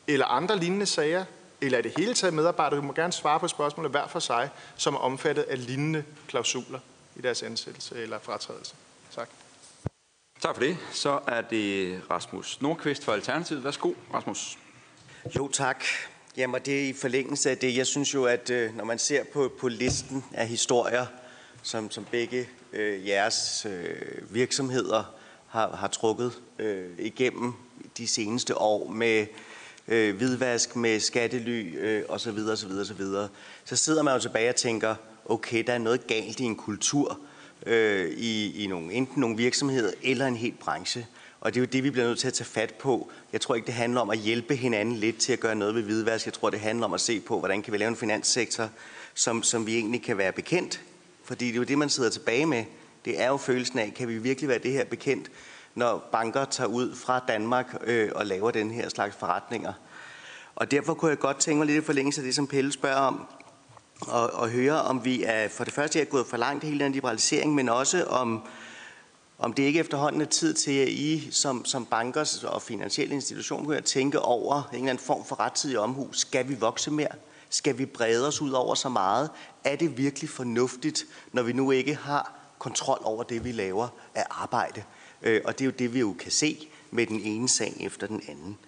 eller 0.06 0.26
andre 0.26 0.58
lignende 0.58 0.86
sager, 0.86 1.24
eller 1.62 1.78
er 1.78 1.82
det 1.82 1.92
hele 1.96 2.14
taget 2.14 2.34
medarbejdere, 2.34 2.80
du 2.80 2.84
må 2.84 2.92
gerne 2.92 3.12
svare 3.12 3.40
på 3.40 3.48
spørgsmålet 3.48 3.90
hver 3.90 4.06
for 4.06 4.18
sig, 4.18 4.50
som 4.76 4.94
er 4.94 4.98
omfattet 4.98 5.42
af 5.42 5.66
lignende 5.66 6.04
klausuler 6.28 6.78
i 7.16 7.20
deres 7.20 7.42
ansættelse 7.42 8.02
eller 8.02 8.18
fratrædelse? 8.18 8.74
Tak. 9.14 9.28
Tak 10.42 10.54
for 10.54 10.62
det. 10.62 10.78
Så 10.92 11.20
er 11.26 11.40
det 11.40 12.00
Rasmus 12.10 12.60
Nordqvist 12.60 13.04
for 13.04 13.12
Alternativet. 13.12 13.64
Værsgo, 13.64 13.92
Rasmus. 14.14 14.58
Jo, 15.36 15.48
tak. 15.48 15.84
Jamen, 16.36 16.62
det 16.64 16.84
er 16.84 16.88
i 16.88 16.92
forlængelse 16.92 17.50
af 17.50 17.58
det. 17.58 17.76
Jeg 17.76 17.86
synes 17.86 18.14
jo, 18.14 18.24
at 18.24 18.50
øh, 18.50 18.76
når 18.76 18.84
man 18.84 18.98
ser 18.98 19.24
på, 19.32 19.52
på 19.60 19.68
listen 19.68 20.24
af 20.32 20.48
historier, 20.48 21.06
som, 21.62 21.90
som 21.90 22.04
begge 22.04 22.48
øh, 22.72 23.06
jeres 23.06 23.66
øh, 23.70 24.34
virksomheder 24.34 25.04
har, 25.48 25.76
har 25.76 25.88
trukket 25.88 26.32
øh, 26.58 26.90
igennem 26.98 27.52
de 27.98 28.08
seneste 28.08 28.58
år 28.58 28.88
med 28.88 29.26
øh, 29.90 30.16
hvidvask, 30.16 30.76
med 30.76 31.00
skattely 31.00 31.78
øh, 31.78 32.02
osv., 32.08 32.38
osv., 32.52 32.70
osv., 32.70 33.04
så 33.64 33.76
sidder 33.76 34.02
man 34.02 34.14
jo 34.14 34.20
tilbage 34.20 34.48
og 34.48 34.56
tænker, 34.56 34.94
okay, 35.24 35.64
der 35.66 35.72
er 35.72 35.78
noget 35.78 36.06
galt 36.06 36.40
i 36.40 36.44
en 36.44 36.56
kultur, 36.56 37.18
øh, 37.66 38.10
i, 38.10 38.64
i 38.64 38.66
nogle, 38.66 38.92
enten 38.92 39.20
nogle 39.20 39.36
virksomheder 39.36 39.90
eller 40.02 40.26
en 40.26 40.36
hel 40.36 40.54
branche. 40.60 41.06
Og 41.40 41.54
det 41.54 41.60
er 41.60 41.62
jo 41.62 41.68
det, 41.72 41.84
vi 41.84 41.90
bliver 41.90 42.06
nødt 42.06 42.18
til 42.18 42.26
at 42.26 42.34
tage 42.34 42.46
fat 42.46 42.74
på. 42.74 43.10
Jeg 43.32 43.40
tror 43.40 43.54
ikke, 43.54 43.66
det 43.66 43.74
handler 43.74 44.00
om 44.00 44.10
at 44.10 44.18
hjælpe 44.18 44.56
hinanden 44.56 44.96
lidt 44.96 45.16
til 45.16 45.32
at 45.32 45.40
gøre 45.40 45.54
noget 45.54 45.74
ved 45.74 45.82
hvidvask. 45.82 46.26
Jeg 46.26 46.34
tror, 46.34 46.50
det 46.50 46.60
handler 46.60 46.86
om 46.86 46.94
at 46.94 47.00
se 47.00 47.20
på, 47.20 47.38
hvordan 47.38 47.62
kan 47.62 47.72
vi 47.72 47.78
lave 47.78 47.88
en 47.88 47.96
finanssektor, 47.96 48.68
som, 49.14 49.42
som 49.42 49.66
vi 49.66 49.76
egentlig 49.76 50.02
kan 50.02 50.18
være 50.18 50.32
bekendt. 50.32 50.80
Fordi 51.24 51.46
det 51.46 51.52
er 51.52 51.56
jo 51.56 51.62
det, 51.62 51.78
man 51.78 51.90
sidder 51.90 52.10
tilbage 52.10 52.46
med. 52.46 52.64
Det 53.04 53.20
er 53.20 53.26
jo 53.26 53.36
følelsen 53.36 53.78
af, 53.78 53.94
kan 53.96 54.08
vi 54.08 54.18
virkelig 54.18 54.48
være 54.48 54.58
det 54.58 54.72
her 54.72 54.84
bekendt, 54.84 55.30
når 55.80 56.08
banker 56.12 56.44
tager 56.44 56.68
ud 56.68 56.94
fra 56.94 57.20
Danmark 57.28 57.76
øh, 57.84 58.10
og 58.14 58.26
laver 58.26 58.50
den 58.50 58.70
her 58.70 58.88
slags 58.88 59.16
forretninger. 59.16 59.72
Og 60.56 60.70
derfor 60.70 60.94
kunne 60.94 61.08
jeg 61.08 61.18
godt 61.18 61.36
tænke 61.36 61.58
mig 61.58 61.66
lidt 61.66 61.82
i 61.82 61.86
forlængelse 61.86 62.20
af 62.20 62.24
det, 62.24 62.34
som 62.34 62.46
Pelle 62.46 62.72
spørger 62.72 62.96
om, 62.96 63.26
og, 64.00 64.30
og 64.32 64.48
høre, 64.48 64.82
om 64.82 65.04
vi 65.04 65.24
er 65.24 65.48
for 65.48 65.64
det 65.64 65.72
første 65.72 66.00
er 66.00 66.04
gået 66.04 66.26
for 66.26 66.36
langt 66.36 66.64
i 66.64 66.66
hele 66.66 66.84
den 66.84 66.92
liberalisering, 66.92 67.54
men 67.54 67.68
også 67.68 68.04
om, 68.04 68.42
om 69.38 69.52
det 69.52 69.62
ikke 69.62 69.80
efterhånden 69.80 70.20
er 70.20 70.24
tid 70.24 70.54
til, 70.54 70.72
at 70.72 70.88
I 70.88 71.28
som, 71.30 71.64
som 71.64 71.86
banker 71.86 72.44
og 72.48 72.62
finansielle 72.62 73.14
institutioner 73.14 73.64
kunne 73.64 73.80
tænke 73.80 74.20
over 74.20 74.68
en 74.72 74.78
eller 74.78 74.90
anden 74.90 75.04
form 75.04 75.24
for 75.24 75.40
rettidig 75.40 75.78
omhu. 75.78 76.08
Skal 76.12 76.48
vi 76.48 76.54
vokse 76.54 76.90
mere? 76.90 77.14
Skal 77.50 77.78
vi 77.78 77.86
brede 77.86 78.26
os 78.26 78.40
ud 78.40 78.50
over 78.50 78.74
så 78.74 78.88
meget? 78.88 79.30
Er 79.64 79.76
det 79.76 79.98
virkelig 79.98 80.30
fornuftigt, 80.30 81.04
når 81.32 81.42
vi 81.42 81.52
nu 81.52 81.70
ikke 81.70 81.94
har 81.94 82.32
kontrol 82.58 82.98
over 83.04 83.22
det, 83.22 83.44
vi 83.44 83.52
laver 83.52 83.88
af 84.14 84.24
arbejde? 84.30 84.82
Øh, 85.22 85.40
og 85.44 85.58
det 85.58 85.64
er 85.64 85.66
jo 85.66 85.74
det, 85.78 85.94
vi 85.94 86.00
jo 86.00 86.16
kan 86.18 86.30
se 86.30 86.68
med 86.90 87.06
den 87.06 87.20
ene 87.20 87.48
sag 87.48 87.76
efter 87.80 88.06
den 88.06 88.22
anden. 88.28 88.58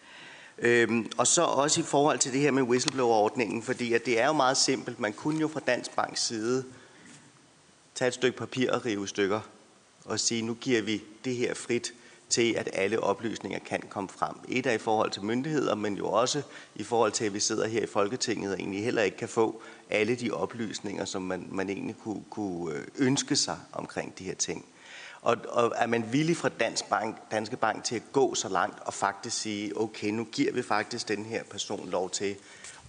Øhm, 0.58 1.10
og 1.16 1.26
så 1.26 1.42
også 1.42 1.81
i 1.81 1.84
forhold 1.84 2.18
til 2.18 2.32
det 2.32 2.40
her 2.40 2.50
med 2.50 2.62
whistleblower-ordningen, 2.62 3.62
fordi 3.62 3.92
at 3.92 4.06
det 4.06 4.20
er 4.20 4.26
jo 4.26 4.32
meget 4.32 4.56
simpelt. 4.56 5.00
Man 5.00 5.12
kunne 5.12 5.40
jo 5.40 5.48
fra 5.48 5.60
Dansk 5.60 5.97
Banks 5.97 6.26
side 6.26 6.64
tage 7.94 8.08
et 8.08 8.14
stykke 8.14 8.39
papir 8.39 8.72
og 8.72 8.84
rive 8.84 9.08
stykker 9.08 9.40
og 10.05 10.20
sige, 10.20 10.42
nu 10.42 10.55
giver 10.55 10.82
vi 10.82 11.02
det 11.24 11.36
her 11.36 11.55
frit 11.55 11.94
til, 12.28 12.55
at 12.55 12.70
alle 12.72 13.00
oplysninger 13.00 13.58
kan 13.58 13.82
komme 13.89 14.08
frem. 14.08 14.34
Et 14.48 14.66
er 14.66 14.72
i 14.72 14.78
forhold 14.78 15.10
til 15.10 15.24
myndigheder, 15.24 15.74
men 15.74 15.97
jo 15.97 16.08
også 16.08 16.42
i 16.74 16.82
forhold 16.82 17.12
til, 17.12 17.24
at 17.24 17.34
vi 17.34 17.40
sidder 17.40 17.68
her 17.68 17.82
i 17.82 17.86
Folketinget 17.86 18.52
og 18.52 18.58
egentlig 18.58 18.84
heller 18.84 19.02
ikke 19.02 19.16
kan 19.16 19.28
få 19.28 19.62
alle 19.90 20.14
de 20.14 20.31
oplysninger, 20.31 21.05
som 21.05 21.22
man, 21.22 21.48
man 21.50 21.68
egentlig 21.68 21.97
kunne, 22.02 22.24
kunne 22.31 22.74
øh, 22.74 22.84
ønske 22.98 23.36
sig 23.36 23.58
omkring 23.72 24.18
de 24.18 24.24
her 24.24 24.34
ting. 24.34 24.64
Og, 25.23 25.36
og 25.49 25.73
er 25.76 25.86
man 25.86 26.12
villig 26.12 26.36
fra 26.36 26.49
Dansk 26.49 26.84
Bank, 26.84 27.17
Danske 27.31 27.57
Bank 27.57 27.84
til 27.84 27.97
at 27.97 28.02
gå 28.12 28.34
så 28.34 28.49
langt 28.49 28.81
og 28.81 28.94
faktisk 28.94 29.39
sige, 29.39 29.81
okay, 29.81 30.10
nu 30.10 30.25
giver 30.25 30.52
vi 30.52 30.62
faktisk 30.62 31.09
den 31.09 31.25
her 31.25 31.42
person 31.44 31.91
lov 31.91 32.10
til, 32.10 32.36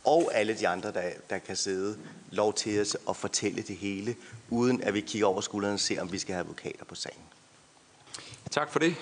og 0.03 0.31
alle 0.33 0.53
de 0.53 0.67
andre, 0.67 0.91
der, 0.91 1.09
der 1.29 1.37
kan 1.37 1.55
sidde, 1.55 1.97
lov 2.31 2.53
til 2.53 2.81
os 2.81 2.97
at 3.09 3.15
fortælle 3.15 3.61
det 3.61 3.75
hele, 3.75 4.15
uden 4.49 4.81
at 4.81 4.93
vi 4.93 5.01
kigger 5.01 5.27
over 5.27 5.41
skulderen 5.41 5.73
og 5.73 5.79
ser, 5.79 6.01
om 6.01 6.11
vi 6.11 6.19
skal 6.19 6.33
have 6.33 6.43
advokater 6.43 6.85
på 6.85 6.95
sagen. 6.95 7.21
Tak 8.51 8.71
for 8.71 8.79
det. 8.79 8.95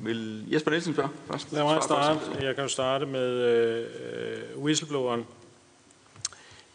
Vil 0.00 0.44
Jesper 0.52 0.70
Nielsen 0.70 0.92
spørge 0.92 1.10
først? 1.30 1.52
Lad 1.52 1.62
mig 1.62 1.82
starte. 1.82 2.20
Jeg 2.40 2.54
kan 2.54 2.64
jo 2.64 2.68
starte 2.68 3.06
med 3.06 3.30
øh, 3.30 4.58
whistlebloweren 4.58 5.26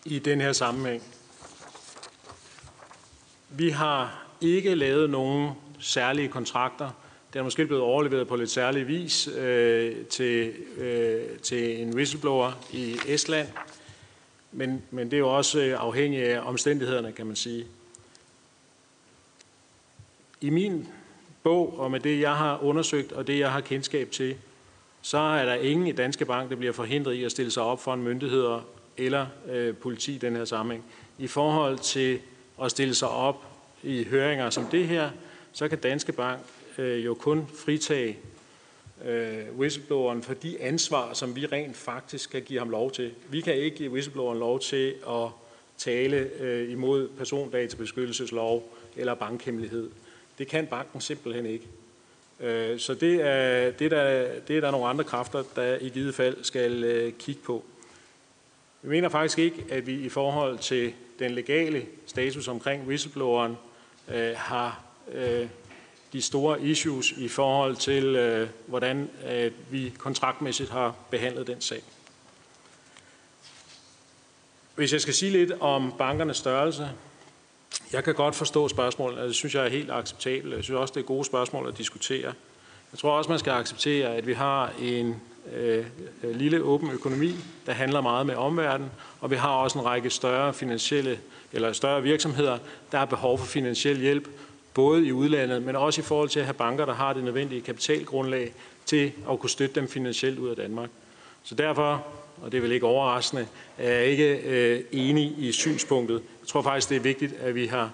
i 0.06 0.20
den 0.20 0.42
her 0.42 0.54
sammenhæng. 0.54 1.04
Vi 3.50 3.70
har 3.70 4.26
ikke 4.42 4.76
lavet 4.76 5.10
nogen 5.10 5.52
særlige 5.84 6.28
kontrakter. 6.28 6.90
Det 7.34 7.40
er 7.40 7.44
måske 7.44 7.66
blevet 7.66 7.84
overleveret 7.84 8.28
på 8.28 8.36
lidt 8.36 8.52
særlig 8.52 8.88
vis 8.88 9.28
øh, 9.28 10.06
til, 10.06 10.54
øh, 10.78 11.40
til 11.40 11.82
en 11.82 11.96
whistleblower 11.96 12.52
i 12.72 12.98
Estland. 13.08 13.48
Men, 14.52 14.82
men 14.92 15.12
det 15.12 15.14
er 15.14 15.20
jo 15.20 15.38
også 15.38 15.62
øh, 15.62 15.80
afhængigt 15.80 16.24
af 16.24 16.40
omstændighederne, 16.40 17.12
kan 17.12 17.26
man 17.26 17.36
sige. 17.36 17.66
I 20.42 20.50
min 20.50 20.88
bog, 21.44 21.80
og 21.80 21.92
med 21.92 22.00
det, 22.00 22.20
jeg 22.20 22.36
har 22.36 22.64
undersøgt, 22.64 23.12
og 23.12 23.28
det, 23.28 23.40
jeg 23.40 23.52
har 23.52 23.62
kendskab 23.62 24.12
til, 24.12 24.36
så 25.02 25.18
er 25.18 25.46
der 25.46 25.54
ingen 25.54 25.88
i 25.88 25.92
Danske 25.92 26.26
Bank, 26.26 26.50
der 26.50 26.56
bliver 26.56 26.74
forhindret 26.74 27.14
i 27.14 27.24
at 27.24 27.32
stille 27.32 27.52
sig 27.52 27.64
op 27.64 27.84
for 27.84 27.94
en 27.94 28.04
myndigheder 28.04 28.62
eller 28.98 29.28
øh, 29.50 29.76
politi 29.76 30.16
i 30.16 30.18
den 30.18 30.36
her 30.36 30.46
sammenhæng. 30.46 30.86
I 31.18 31.28
forhold 31.28 31.78
til 31.78 32.20
at 32.62 32.72
stille 32.72 32.96
sig 32.96 33.10
op 33.10 33.46
i 33.84 34.04
høringer 34.04 34.50
som 34.50 34.66
det 34.66 34.88
her, 34.88 35.10
så 35.54 35.68
kan 35.68 35.78
Danske 35.78 36.12
Bank 36.12 36.42
øh, 36.78 37.06
jo 37.06 37.14
kun 37.14 37.48
fritage 37.66 38.20
øh, 39.06 39.58
whistlebloweren 39.58 40.24
for 40.24 40.34
de 40.34 40.62
ansvar, 40.62 41.14
som 41.14 41.36
vi 41.36 41.46
rent 41.46 41.76
faktisk 41.76 42.30
kan 42.30 42.42
give 42.42 42.60
ham 42.60 42.70
lov 42.70 42.92
til. 42.92 43.12
Vi 43.30 43.42
kan 43.42 43.56
ikke 43.56 43.78
give 43.78 43.92
whistlebloweren 43.92 44.40
lov 44.40 44.60
til 44.60 44.96
at 45.10 45.30
tale 45.78 46.18
øh, 46.40 46.72
imod 46.72 47.08
persondatabeskyttelseslov 47.08 48.78
eller 48.96 49.14
bankhemmelighed. 49.14 49.90
Det 50.38 50.48
kan 50.48 50.68
banken 50.68 51.02
simpelthen 51.02 51.46
ikke. 51.46 51.68
Øh, 52.40 52.80
så 52.80 52.94
det 52.94 53.22
er, 53.22 53.72
det, 53.72 53.92
der, 53.92 54.28
det 54.48 54.58
er 54.58 54.62
der 54.62 54.72
nogle 54.72 54.88
andre 54.88 55.04
kræfter, 55.04 55.44
der 55.56 55.78
i 55.82 55.90
givet 55.90 56.16
fald 56.16 56.44
skal 56.44 56.84
øh, 56.84 57.14
kigge 57.14 57.42
på. 57.42 57.64
Vi 58.82 58.90
mener 58.90 59.10
faktisk 59.10 59.40
ikke, 59.40 59.66
at 59.70 59.88
vi 59.88 59.94
i 59.94 60.10
forhold 60.10 60.58
til 60.58 60.94
den 61.20 61.32
legale 61.32 61.86
status 62.06 62.48
omkring 62.48 62.88
whistlebloweren 62.88 63.58
øh, 64.14 64.34
har 64.36 64.84
øh, 65.12 65.48
de 66.14 66.22
store 66.22 66.62
issues 66.62 67.12
i 67.12 67.28
forhold 67.28 67.76
til, 67.76 68.04
øh, 68.04 68.50
hvordan 68.68 69.10
øh, 69.32 69.52
vi 69.70 69.94
kontraktmæssigt 69.98 70.70
har 70.70 70.96
behandlet 71.10 71.48
den 71.48 71.62
sag. 71.62 71.82
Hvis 74.76 74.94
jeg 74.94 75.02
skal 75.02 75.14
sige 75.14 75.32
lidt 75.32 75.52
om 75.60 75.94
bankernes 75.98 76.38
størrelse, 76.38 76.90
jeg 77.94 78.04
kan 78.04 78.16
godt 78.16 78.36
forstå 78.36 78.68
spørgsmålet, 78.68 79.20
og 79.20 79.28
det 79.28 79.36
synes 79.36 79.56
jeg 79.56 79.66
er 79.66 79.70
helt 79.70 79.92
acceptabelt. 79.92 80.56
Jeg 80.56 80.64
synes 80.64 80.78
også, 80.78 80.94
det 80.94 81.00
er 81.00 81.06
gode 81.06 81.26
spørgsmål 81.26 81.68
at 81.68 81.78
diskutere. 81.78 82.34
Jeg 82.92 83.00
tror 83.00 83.18
også, 83.18 83.30
man 83.30 83.40
skal 83.40 83.52
acceptere, 83.52 84.16
at 84.16 84.28
vi 84.28 84.34
har 84.34 84.74
en 84.82 85.22
øh, 85.54 85.86
øh, 86.24 86.36
lille 86.36 86.62
åben 86.62 86.92
økonomi, 86.92 87.36
der 87.66 87.72
handler 87.72 88.02
meget 88.02 88.26
med 88.26 88.36
omverdenen, 88.36 88.92
og 89.22 89.32
vi 89.32 89.36
har 89.36 89.50
også 89.50 89.80
en 89.80 89.86
række 89.86 90.10
større 90.10 90.54
finansielle 90.54 91.20
eller 91.52 91.74
større 91.74 92.04
virksomheder, 92.04 92.58
der 92.92 92.98
har 92.98 93.06
behov 93.06 93.38
for 93.38 93.46
finansiel 93.46 94.00
hjælp, 94.00 94.28
både 94.74 95.06
i 95.06 95.12
udlandet, 95.12 95.64
men 95.64 95.76
også 95.76 96.02
i 96.02 96.04
forhold 96.04 96.30
til 96.30 96.40
at 96.40 96.46
have 96.46 96.54
banker, 96.54 96.86
der 96.86 96.94
har 96.94 97.14
det 97.14 97.24
nødvendige 97.24 97.62
kapitalgrundlag 97.62 98.54
til 98.86 99.12
at 99.32 99.40
kunne 99.40 99.50
støtte 99.50 99.76
dem 99.76 99.88
finansielt 99.88 100.40
ud 100.40 100.50
af 100.50 100.56
Danmark. 100.56 100.90
Så 101.44 101.56
derfor, 101.56 102.06
og 102.42 102.52
det 102.52 102.58
er 102.58 102.62
vel 102.62 102.72
ikke 102.72 102.86
overraskende, 102.86 103.48
er 103.78 103.92
jeg 103.92 104.06
ikke 104.06 104.36
øh, 104.36 104.84
enig 104.92 105.36
i 105.38 105.52
synspunktet. 105.52 106.22
Jeg 106.42 106.48
tror 106.48 106.62
faktisk, 106.62 106.90
det 106.90 106.98
er 106.98 107.02
vigtigt, 107.02 107.34
at 107.34 107.56
vi 107.56 107.66
har 107.66 107.92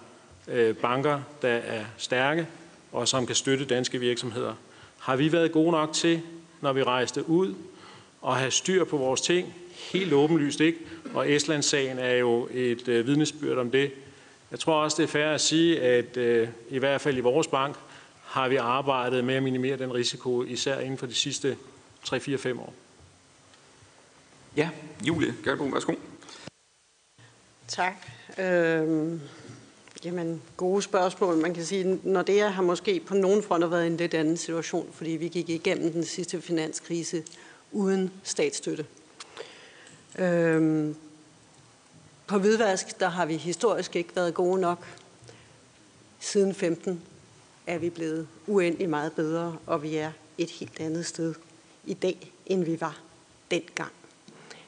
øh, 0.47 0.75
banker, 0.75 1.21
der 1.41 1.49
er 1.49 1.83
stærke 1.97 2.47
og 2.91 3.07
som 3.07 3.25
kan 3.25 3.35
støtte 3.35 3.65
danske 3.65 3.99
virksomheder. 3.99 4.53
Har 4.99 5.15
vi 5.15 5.31
været 5.31 5.51
gode 5.51 5.71
nok 5.71 5.93
til, 5.93 6.21
når 6.61 6.73
vi 6.73 6.83
rejste 6.83 7.29
ud, 7.29 7.53
at 8.27 8.37
have 8.37 8.51
styr 8.51 8.83
på 8.83 8.97
vores 8.97 9.21
ting? 9.21 9.53
Helt 9.91 10.13
åbenlyst 10.13 10.59
ikke. 10.59 10.79
Og 11.13 11.31
Estlands-sagen 11.31 11.99
er 11.99 12.15
jo 12.15 12.47
et 12.51 12.87
øh, 12.87 13.07
vidnesbyrd 13.07 13.57
om 13.57 13.71
det. 13.71 13.91
Jeg 14.51 14.59
tror 14.59 14.83
også, 14.83 14.97
det 14.97 15.03
er 15.03 15.07
fair 15.07 15.25
at 15.25 15.41
sige, 15.41 15.81
at 15.81 16.17
øh, 16.17 16.49
i 16.69 16.77
hvert 16.77 17.01
fald 17.01 17.17
i 17.17 17.19
vores 17.19 17.47
bank 17.47 17.75
har 18.23 18.47
vi 18.47 18.55
arbejdet 18.55 19.23
med 19.23 19.35
at 19.35 19.43
minimere 19.43 19.77
den 19.77 19.93
risiko, 19.93 20.43
især 20.43 20.79
inden 20.79 20.97
for 20.97 21.05
de 21.05 21.15
sidste 21.15 21.57
3-4-5 22.07 22.59
år. 22.59 22.73
Ja, 24.57 24.69
Julie 25.07 25.33
Galbo, 25.43 25.63
værsgo. 25.63 25.93
Tak. 27.67 27.93
Øhm, 28.37 29.21
jamen, 30.05 30.41
gode 30.57 30.81
spørgsmål. 30.81 31.37
Man 31.37 31.53
kan 31.53 31.65
sige, 31.65 31.99
når 32.03 32.21
det 32.21 32.41
har 32.41 32.61
måske 32.61 32.99
på 32.99 33.13
nogen 33.13 33.43
fronter 33.43 33.67
været 33.67 33.87
en 33.87 33.97
lidt 33.97 34.13
anden 34.13 34.37
situation, 34.37 34.89
fordi 34.93 35.11
vi 35.11 35.27
gik 35.27 35.49
igennem 35.49 35.91
den 35.91 36.03
sidste 36.03 36.41
finanskrise 36.41 37.23
uden 37.71 38.11
statsstøtte. 38.23 38.85
Øhm, 40.19 40.95
på 42.29 42.37
hvidvask, 42.37 42.99
der 42.99 43.09
har 43.09 43.25
vi 43.25 43.37
historisk 43.37 43.95
ikke 43.95 44.15
været 44.15 44.33
gode 44.33 44.61
nok. 44.61 44.85
Siden 46.19 46.55
15 46.55 47.01
er 47.67 47.77
vi 47.77 47.89
blevet 47.89 48.27
uendelig 48.47 48.89
meget 48.89 49.13
bedre, 49.13 49.57
og 49.65 49.83
vi 49.83 49.95
er 49.95 50.11
et 50.37 50.49
helt 50.49 50.79
andet 50.79 51.05
sted 51.05 51.35
i 51.85 51.93
dag, 51.93 52.31
end 52.45 52.63
vi 52.63 52.81
var 52.81 52.99
dengang. 53.51 53.91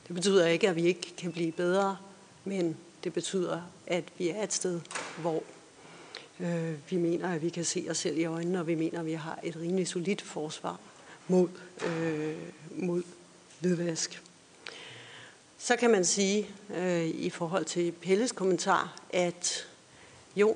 Det 0.07 0.15
betyder 0.15 0.47
ikke, 0.47 0.69
at 0.69 0.75
vi 0.75 0.85
ikke 0.85 1.13
kan 1.17 1.31
blive 1.31 1.51
bedre, 1.51 1.97
men 2.45 2.77
det 3.03 3.13
betyder, 3.13 3.61
at 3.87 4.03
vi 4.17 4.29
er 4.29 4.43
et 4.43 4.53
sted, 4.53 4.81
hvor 5.17 5.43
øh, 6.39 6.73
vi 6.89 6.97
mener, 6.97 7.29
at 7.29 7.41
vi 7.41 7.49
kan 7.49 7.65
se 7.65 7.87
os 7.89 7.97
selv 7.97 8.17
i 8.17 8.25
øjnene, 8.25 8.59
og 8.59 8.67
vi 8.67 8.75
mener, 8.75 8.99
at 8.99 9.05
vi 9.05 9.13
har 9.13 9.39
et 9.43 9.55
rimelig 9.55 9.87
solidt 9.87 10.21
forsvar 10.21 10.79
mod, 11.27 11.49
øh, 11.85 12.35
mod 12.71 13.03
hvidvask. 13.59 14.21
Så 15.63 15.75
kan 15.75 15.91
man 15.91 16.05
sige 16.05 16.47
øh, 16.75 17.05
i 17.05 17.29
forhold 17.29 17.65
til 17.65 17.91
Pelles 17.91 18.31
kommentar, 18.31 18.99
at 19.09 19.67
jo, 20.35 20.55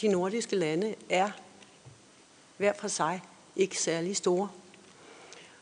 de 0.00 0.08
nordiske 0.08 0.56
lande 0.56 0.94
er 1.08 1.30
hver 2.56 2.72
for 2.78 2.88
sig 2.88 3.22
ikke 3.56 3.78
særlig 3.78 4.16
store. 4.16 4.48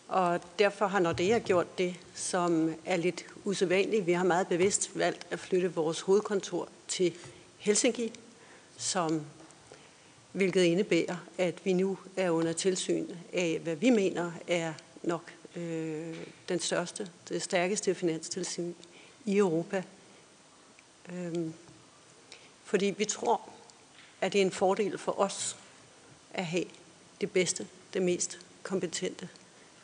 Og 0.09 0.41
derfor 0.59 0.87
har 0.87 0.99
Nordea 0.99 1.39
gjort 1.39 1.79
det, 1.79 1.95
som 2.15 2.75
er 2.85 2.97
lidt 2.97 3.27
usædvanligt. 3.45 4.07
Vi 4.07 4.13
har 4.13 4.25
meget 4.25 4.49
bevidst 4.49 4.91
valgt 4.95 5.27
at 5.31 5.39
flytte 5.39 5.75
vores 5.75 6.01
hovedkontor 6.01 6.69
til 6.89 7.15
Helsinki, 7.59 8.13
som, 8.77 9.23
hvilket 10.33 10.63
indebærer, 10.63 11.17
at 11.39 11.55
vi 11.65 11.73
nu 11.73 11.99
er 12.17 12.31
under 12.31 12.53
tilsyn 12.53 13.07
af, 13.33 13.61
hvad 13.63 13.77
vi 13.77 13.91
mener 13.91 14.33
er 14.47 14.73
nok 15.03 15.38
øh, 15.59 16.17
den 16.49 16.61
største, 16.61 17.11
det 17.29 17.43
stærkeste 17.43 17.95
finanstilsyn 17.95 18.73
i 19.25 19.37
Europa. 19.37 19.83
Øh, 21.13 21.35
fordi 22.65 22.95
vi 22.99 23.05
tror, 23.05 23.41
at 24.21 24.33
det 24.33 24.41
er 24.41 24.45
en 24.45 24.53
fordel 24.53 24.99
for 24.99 25.21
os 25.21 25.57
at 26.35 26.47
have 26.47 26.65
det 27.21 27.31
bedste, 27.31 27.67
det 27.95 28.03
mest 28.03 28.39
kompetente 28.63 29.29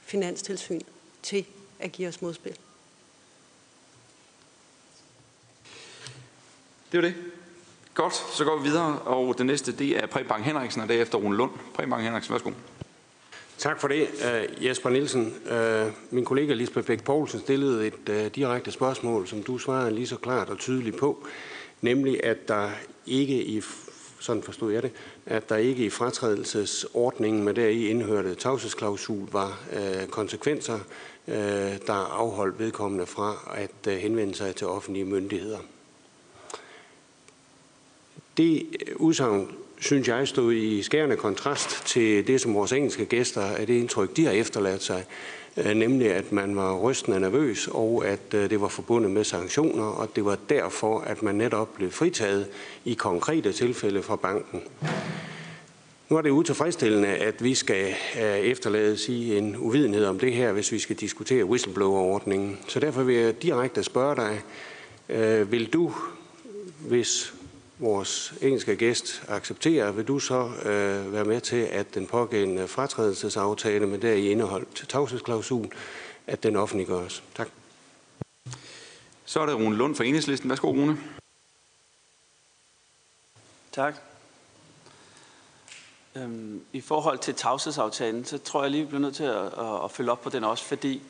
finanstilsyn 0.02 0.80
til 1.22 1.44
at 1.78 1.92
give 1.92 2.08
os 2.08 2.22
modspil. 2.22 2.58
Det 6.92 7.02
var 7.02 7.08
det. 7.08 7.14
Godt, 7.94 8.14
så 8.14 8.44
går 8.44 8.56
vi 8.56 8.62
videre, 8.62 8.98
og 8.98 9.38
det 9.38 9.46
næste 9.46 9.72
det 9.72 9.96
er 9.96 10.06
Preben 10.06 10.42
Henriksen, 10.42 10.82
og 10.82 10.88
derefter 10.88 11.18
Rune 11.18 11.36
Lund. 11.36 11.50
Preben 11.74 12.00
Henriksen, 12.00 12.32
værsgo. 12.32 12.50
Tak 13.58 13.80
for 13.80 13.88
det, 13.88 14.02
uh, 14.02 14.64
Jesper 14.64 14.90
Nielsen. 14.90 15.34
Uh, 15.50 15.92
min 16.10 16.24
kollega 16.24 16.52
Lisbeth 16.52 16.86
Bæk 16.86 17.04
Poulsen 17.04 17.40
stillede 17.40 17.86
et 17.86 18.08
uh, 18.08 18.26
direkte 18.34 18.70
spørgsmål, 18.70 19.26
som 19.26 19.42
du 19.42 19.58
svarede 19.58 19.94
lige 19.94 20.06
så 20.06 20.16
klart 20.16 20.48
og 20.48 20.58
tydeligt 20.58 20.96
på, 20.96 21.26
nemlig 21.80 22.24
at 22.24 22.48
der 22.48 22.70
ikke 23.06 23.44
i, 23.44 23.62
sådan 24.20 24.42
forstod 24.42 24.72
jeg 24.72 24.82
det, 24.82 24.90
at 25.26 25.48
der 25.48 25.56
ikke 25.56 25.84
i 25.84 25.90
fratrædelsesordningen 25.90 27.44
med 27.44 27.54
deri 27.54 27.88
indhørte 27.88 28.34
tavshedsklausul 28.34 29.28
var 29.32 29.60
øh, 29.72 30.06
konsekvenser, 30.06 30.78
øh, 31.28 31.34
der 31.86 32.12
afholdt 32.12 32.58
vedkommende 32.58 33.06
fra 33.06 33.54
at 33.54 33.92
øh, 33.92 33.98
henvende 33.98 34.34
sig 34.34 34.56
til 34.56 34.66
offentlige 34.66 35.04
myndigheder. 35.04 35.58
Det 38.36 38.66
udsagn 38.96 39.48
synes 39.80 40.08
jeg, 40.08 40.28
stod 40.28 40.52
i 40.52 40.82
skærende 40.82 41.16
kontrast 41.16 41.86
til 41.86 42.26
det, 42.26 42.40
som 42.40 42.54
vores 42.54 42.72
engelske 42.72 43.04
gæster, 43.04 43.42
af 43.42 43.66
det 43.66 43.74
indtryk, 43.74 44.16
de 44.16 44.24
har 44.24 44.32
efterladt 44.32 44.82
sig, 44.82 45.04
øh, 45.56 45.74
nemlig 45.74 46.12
at 46.12 46.32
man 46.32 46.56
var 46.56 46.78
rystende 46.78 47.20
nervøs, 47.20 47.68
og 47.72 48.06
at 48.06 48.34
øh, 48.34 48.50
det 48.50 48.60
var 48.60 48.68
forbundet 48.68 49.10
med 49.10 49.24
sanktioner, 49.24 49.84
og 49.84 50.16
det 50.16 50.24
var 50.24 50.38
derfor, 50.48 51.00
at 51.00 51.22
man 51.22 51.34
netop 51.34 51.74
blev 51.74 51.90
fritaget 51.90 52.46
i 52.84 52.94
konkrete 52.94 53.52
tilfælde 53.52 54.02
fra 54.02 54.16
banken. 54.16 54.62
Nu 56.08 56.16
er 56.16 56.22
det 56.22 56.30
utilfredsstillende, 56.30 57.08
at 57.08 57.44
vi 57.44 57.54
skal 57.54 57.94
øh, 58.22 58.22
efterlades 58.22 59.08
i 59.08 59.36
en 59.36 59.56
uvidenhed 59.56 60.04
om 60.04 60.18
det 60.18 60.32
her, 60.32 60.52
hvis 60.52 60.72
vi 60.72 60.78
skal 60.78 60.96
diskutere 60.96 61.44
whistleblower-ordningen. 61.44 62.58
Så 62.68 62.80
derfor 62.80 63.02
vil 63.02 63.16
jeg 63.16 63.42
direkte 63.42 63.82
spørge 63.82 64.16
dig, 64.16 64.42
vil 65.50 65.72
du, 65.72 65.92
hvis 66.78 67.34
vores 67.78 68.34
engelske 68.40 68.76
gæst 68.76 69.22
accepterer, 69.28 69.92
vil 69.92 70.08
du 70.08 70.18
så 70.18 70.52
øh, 70.64 71.12
være 71.12 71.24
med 71.24 71.40
til, 71.40 71.56
at 71.56 71.94
den 71.94 72.06
pågældende 72.06 72.68
fratrædelsesaftale 72.68 73.86
med 73.86 73.98
der 73.98 74.12
i 74.12 74.30
indeholdt 74.30 74.88
tavshedsklausul, 74.88 75.68
at 76.26 76.42
den 76.42 76.56
offentliggøres? 76.56 77.22
Tak. 77.34 77.48
Så 79.24 79.40
er 79.40 79.46
det 79.46 79.54
Rune 79.54 79.76
Lund 79.76 79.94
fra 79.94 80.04
Enhedslisten. 80.04 80.50
Værsgo, 80.50 80.68
Rune. 80.68 80.98
Tak. 83.72 83.94
Øhm, 86.14 86.64
I 86.72 86.80
forhold 86.80 87.18
til 87.18 87.34
tavshedsaftalen, 87.34 88.24
så 88.24 88.38
tror 88.38 88.62
jeg 88.62 88.70
lige, 88.70 88.82
vi 88.82 88.88
bliver 88.88 89.00
nødt 89.00 89.16
til 89.16 89.24
at, 89.24 89.46
at, 89.46 89.84
at 89.84 89.90
følge 89.90 90.10
op 90.10 90.22
på 90.22 90.30
den 90.30 90.44
også, 90.44 90.64
fordi 90.64 91.02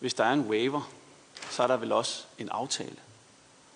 hvis 0.00 0.14
der 0.14 0.24
er 0.24 0.32
en 0.32 0.40
waiver, 0.40 0.92
så 1.50 1.62
er 1.62 1.66
der 1.66 1.76
vel 1.76 1.92
også 1.92 2.24
en 2.38 2.48
aftale. 2.48 2.96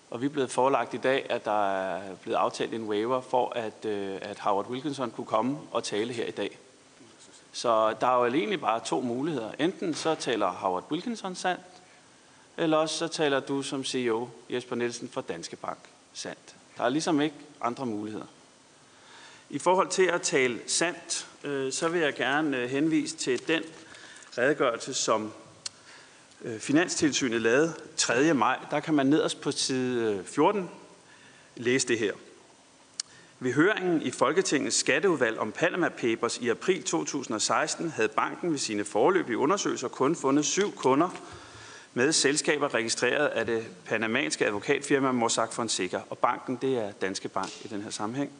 Og 0.09 0.21
vi 0.21 0.25
er 0.25 0.29
blevet 0.29 0.51
forelagt 0.51 0.93
i 0.93 0.97
dag, 0.97 1.25
at 1.29 1.45
der 1.45 1.71
er 1.71 2.15
blevet 2.15 2.37
aftalt 2.37 2.73
en 2.73 2.83
waiver 2.83 3.21
for, 3.21 3.53
at, 3.55 3.85
øh, 3.85 4.17
at 4.21 4.39
Howard 4.39 4.69
Wilkinson 4.69 5.11
kunne 5.11 5.27
komme 5.27 5.57
og 5.71 5.83
tale 5.83 6.13
her 6.13 6.25
i 6.25 6.31
dag. 6.31 6.57
Så 7.51 7.95
der 8.01 8.07
er 8.07 8.25
jo 8.25 8.33
egentlig 8.33 8.61
bare 8.61 8.79
to 8.85 9.01
muligheder. 9.01 9.51
Enten 9.59 9.93
så 9.93 10.15
taler 10.15 10.47
Howard 10.47 10.91
Wilkinson 10.91 11.35
sandt, 11.35 11.61
eller 12.57 12.77
også 12.77 12.97
så 12.97 13.07
taler 13.07 13.39
du 13.39 13.61
som 13.61 13.83
CEO, 13.83 14.29
Jesper 14.49 14.75
Nielsen 14.75 15.09
fra 15.09 15.21
Danske 15.21 15.55
Bank, 15.55 15.79
sandt. 16.13 16.55
Der 16.77 16.83
er 16.83 16.89
ligesom 16.89 17.21
ikke 17.21 17.35
andre 17.61 17.85
muligheder. 17.85 18.25
I 19.49 19.59
forhold 19.59 19.89
til 19.89 20.03
at 20.03 20.21
tale 20.21 20.59
sandt, 20.67 21.27
øh, 21.43 21.71
så 21.71 21.87
vil 21.87 22.01
jeg 22.01 22.15
gerne 22.15 22.57
øh, 22.57 22.69
henvise 22.69 23.17
til 23.17 23.47
den 23.47 23.63
redegørelse, 24.37 24.93
som 24.93 25.33
Øh, 26.41 26.59
Finanstilsynet 26.59 27.41
lavede 27.41 27.73
3. 27.97 28.33
maj, 28.33 28.59
der 28.71 28.79
kan 28.79 28.93
man 28.93 29.05
nederst 29.05 29.41
på 29.41 29.51
side 29.51 30.15
øh, 30.15 30.25
14 30.25 30.69
læse 31.55 31.87
det 31.87 31.99
her. 31.99 32.13
Ved 33.39 33.53
høringen 33.53 34.01
i 34.01 34.11
Folketingets 34.11 34.75
skatteudvalg 34.75 35.39
om 35.39 35.51
Panama 35.51 35.89
Papers 35.89 36.37
i 36.37 36.49
april 36.49 36.83
2016 36.83 37.89
havde 37.91 38.09
banken 38.09 38.51
ved 38.51 38.57
sine 38.57 38.85
forløbige 38.85 39.37
undersøgelser 39.37 39.87
kun 39.87 40.15
fundet 40.15 40.45
syv 40.45 40.75
kunder 40.75 41.09
med 41.93 42.11
selskaber 42.11 42.73
registreret 42.73 43.27
af 43.27 43.45
det 43.45 43.67
panamanske 43.85 44.45
advokatfirma 44.45 45.11
Mossack 45.11 45.53
Fonseca. 45.53 46.01
Og 46.09 46.17
banken, 46.17 46.55
det 46.61 46.77
er 46.77 46.91
Danske 46.91 47.27
Bank 47.27 47.65
i 47.65 47.67
den 47.67 47.81
her 47.81 47.89
sammenhæng. 47.89 48.31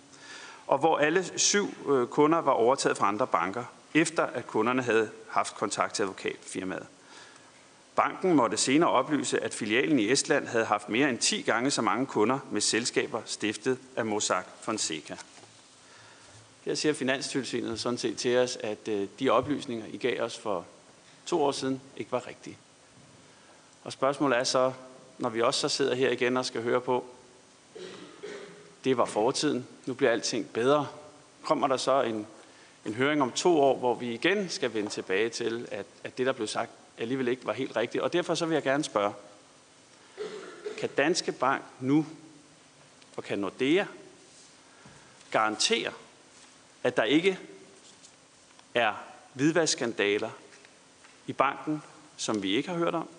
Og 0.67 0.77
hvor 0.77 0.97
alle 0.97 1.25
syv 1.35 1.73
øh, 1.89 2.07
kunder 2.07 2.39
var 2.39 2.51
overtaget 2.51 2.97
fra 2.97 3.07
andre 3.07 3.27
banker, 3.27 3.63
efter 3.93 4.23
at 4.23 4.47
kunderne 4.47 4.81
havde 4.81 5.09
haft 5.29 5.55
kontakt 5.55 5.95
til 5.95 6.03
advokatfirmaet. 6.03 6.85
Banken 7.99 8.33
måtte 8.33 8.57
senere 8.57 8.89
oplyse, 8.89 9.43
at 9.43 9.53
filialen 9.53 9.99
i 9.99 10.11
Estland 10.11 10.47
havde 10.47 10.65
haft 10.65 10.89
mere 10.89 11.09
end 11.09 11.17
10 11.17 11.41
gange 11.41 11.71
så 11.71 11.81
mange 11.81 12.05
kunder 12.05 12.39
med 12.51 12.61
selskaber 12.61 13.21
stiftet 13.25 13.77
af 13.95 14.05
Mossack 14.05 14.47
Fonseca. 14.61 15.17
Her 16.65 16.75
siger 16.75 16.93
Finanstilsynet 16.93 17.79
sådan 17.79 17.97
set 17.97 18.17
til 18.17 18.37
os, 18.37 18.57
at 18.63 18.87
øh, 18.87 19.07
de 19.19 19.29
oplysninger, 19.29 19.85
I 19.85 19.97
gav 19.97 20.21
os 20.21 20.39
for 20.39 20.65
to 21.25 21.43
år 21.43 21.51
siden, 21.51 21.81
ikke 21.97 22.11
var 22.11 22.27
rigtige. 22.27 22.57
Og 23.83 23.91
spørgsmålet 23.91 24.37
er 24.37 24.43
så, 24.43 24.73
når 25.17 25.29
vi 25.29 25.41
også 25.41 25.59
så 25.59 25.69
sidder 25.69 25.95
her 25.95 26.09
igen 26.09 26.37
og 26.37 26.45
skal 26.45 26.63
høre 26.63 26.81
på, 26.81 27.05
det 28.83 28.97
var 28.97 29.05
fortiden, 29.05 29.67
nu 29.85 29.93
bliver 29.93 30.11
alting 30.11 30.49
bedre. 30.49 30.87
kommer 31.43 31.67
der 31.67 31.77
så 31.77 32.01
en, 32.01 32.27
en 32.85 32.93
høring 32.93 33.21
om 33.21 33.31
to 33.31 33.61
år, 33.61 33.77
hvor 33.77 33.95
vi 33.95 34.13
igen 34.13 34.49
skal 34.49 34.73
vende 34.73 34.89
tilbage 34.89 35.29
til, 35.29 35.67
at, 35.71 35.85
at 36.03 36.17
det, 36.17 36.25
der 36.25 36.33
blev 36.33 36.47
sagt, 36.47 36.71
alligevel 36.99 37.27
ikke 37.27 37.45
var 37.45 37.53
helt 37.53 37.75
rigtigt. 37.75 38.03
Og 38.03 38.13
derfor 38.13 38.35
så 38.35 38.45
vil 38.45 38.53
jeg 38.53 38.63
gerne 38.63 38.83
spørge, 38.83 39.13
kan 40.79 40.89
Danske 40.97 41.31
Bank 41.31 41.63
nu, 41.79 42.05
og 43.17 43.23
kan 43.23 43.39
Nordea, 43.39 43.85
garantere, 45.31 45.91
at 46.83 46.97
der 46.97 47.03
ikke 47.03 47.39
er 48.75 48.93
hvidvaskskandaler 49.33 50.29
i 51.27 51.33
banken, 51.33 51.81
som 52.17 52.43
vi 52.43 52.55
ikke 52.55 52.69
har 52.69 52.77
hørt 52.77 52.95
om? 52.95 53.09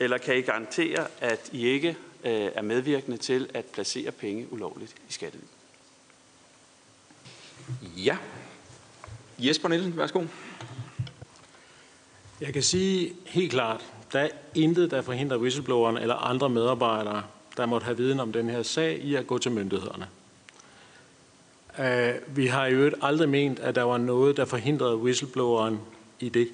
Eller 0.00 0.18
kan 0.18 0.36
I 0.36 0.40
garantere, 0.40 1.06
at 1.20 1.50
I 1.52 1.66
ikke 1.66 1.88
øh, 2.24 2.50
er 2.54 2.62
medvirkende 2.62 3.16
til 3.16 3.50
at 3.54 3.64
placere 3.64 4.10
penge 4.10 4.52
ulovligt 4.52 4.94
i 5.08 5.12
skattely? 5.12 5.44
Ja. 7.82 8.16
Jesper 9.38 9.68
Nielsen, 9.68 9.96
værsgo. 9.96 10.24
Jeg 12.40 12.52
kan 12.52 12.62
sige 12.62 13.12
helt 13.26 13.50
klart, 13.50 13.84
der 14.12 14.20
er 14.20 14.28
intet, 14.54 14.90
der 14.90 15.02
forhindrer 15.02 15.38
whistlebloweren 15.38 15.96
eller 15.96 16.14
andre 16.14 16.48
medarbejdere, 16.48 17.22
der 17.56 17.66
måtte 17.66 17.84
have 17.84 17.96
viden 17.96 18.20
om 18.20 18.32
den 18.32 18.50
her 18.50 18.62
sag, 18.62 18.98
i 18.98 19.14
at 19.14 19.26
gå 19.26 19.38
til 19.38 19.52
myndighederne. 19.52 20.06
Uh, 21.78 22.36
vi 22.36 22.46
har 22.46 22.66
i 22.66 22.72
øvrigt 22.72 22.94
aldrig 23.02 23.28
ment, 23.28 23.58
at 23.58 23.74
der 23.74 23.82
var 23.82 23.98
noget, 23.98 24.36
der 24.36 24.44
forhindrede 24.44 24.96
whistlebloweren 24.96 25.80
i 26.20 26.28
det. 26.28 26.48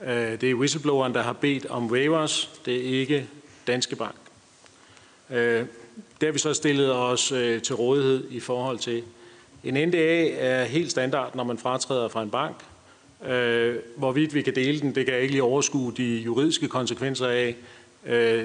Uh, 0.00 0.06
det 0.06 0.42
er 0.42 0.54
whistlebloweren, 0.54 1.14
der 1.14 1.22
har 1.22 1.32
bedt 1.32 1.66
om 1.66 1.90
waivers, 1.90 2.50
det 2.64 2.76
er 2.76 3.00
ikke 3.00 3.28
Danske 3.66 3.96
Bank. 3.96 4.16
Uh, 5.28 5.36
det 5.36 5.68
har 6.22 6.32
vi 6.32 6.38
så 6.38 6.54
stillet 6.54 6.92
os 6.92 7.28
til 7.62 7.74
rådighed 7.74 8.30
i 8.30 8.40
forhold 8.40 8.78
til. 8.78 9.02
En 9.64 9.88
NDA 9.88 10.28
er 10.28 10.64
helt 10.64 10.90
standard, 10.90 11.34
når 11.34 11.44
man 11.44 11.58
fratræder 11.58 12.08
fra 12.08 12.22
en 12.22 12.30
bank. 12.30 12.64
Øh, 13.26 13.76
hvorvidt 13.96 14.34
vi 14.34 14.42
kan 14.42 14.54
dele 14.54 14.80
den, 14.80 14.94
det 14.94 15.04
kan 15.04 15.14
jeg 15.14 15.22
ikke 15.22 15.32
lige 15.32 15.42
overskue 15.42 15.92
de 15.96 16.16
juridiske 16.16 16.68
konsekvenser 16.68 17.26
af, 17.26 17.56
øh, 18.06 18.44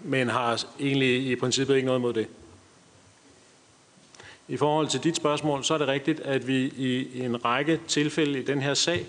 men 0.00 0.28
har 0.28 0.64
egentlig 0.80 1.26
i 1.26 1.36
princippet 1.36 1.76
ikke 1.76 1.86
noget 1.86 2.00
mod 2.00 2.12
det. 2.12 2.26
I 4.48 4.56
forhold 4.56 4.88
til 4.88 5.00
dit 5.04 5.16
spørgsmål, 5.16 5.64
så 5.64 5.74
er 5.74 5.78
det 5.78 5.88
rigtigt, 5.88 6.20
at 6.20 6.48
vi 6.48 6.72
i 6.76 7.20
en 7.20 7.44
række 7.44 7.80
tilfælde 7.88 8.38
i 8.38 8.42
den 8.42 8.62
her 8.62 8.74
sag 8.74 9.06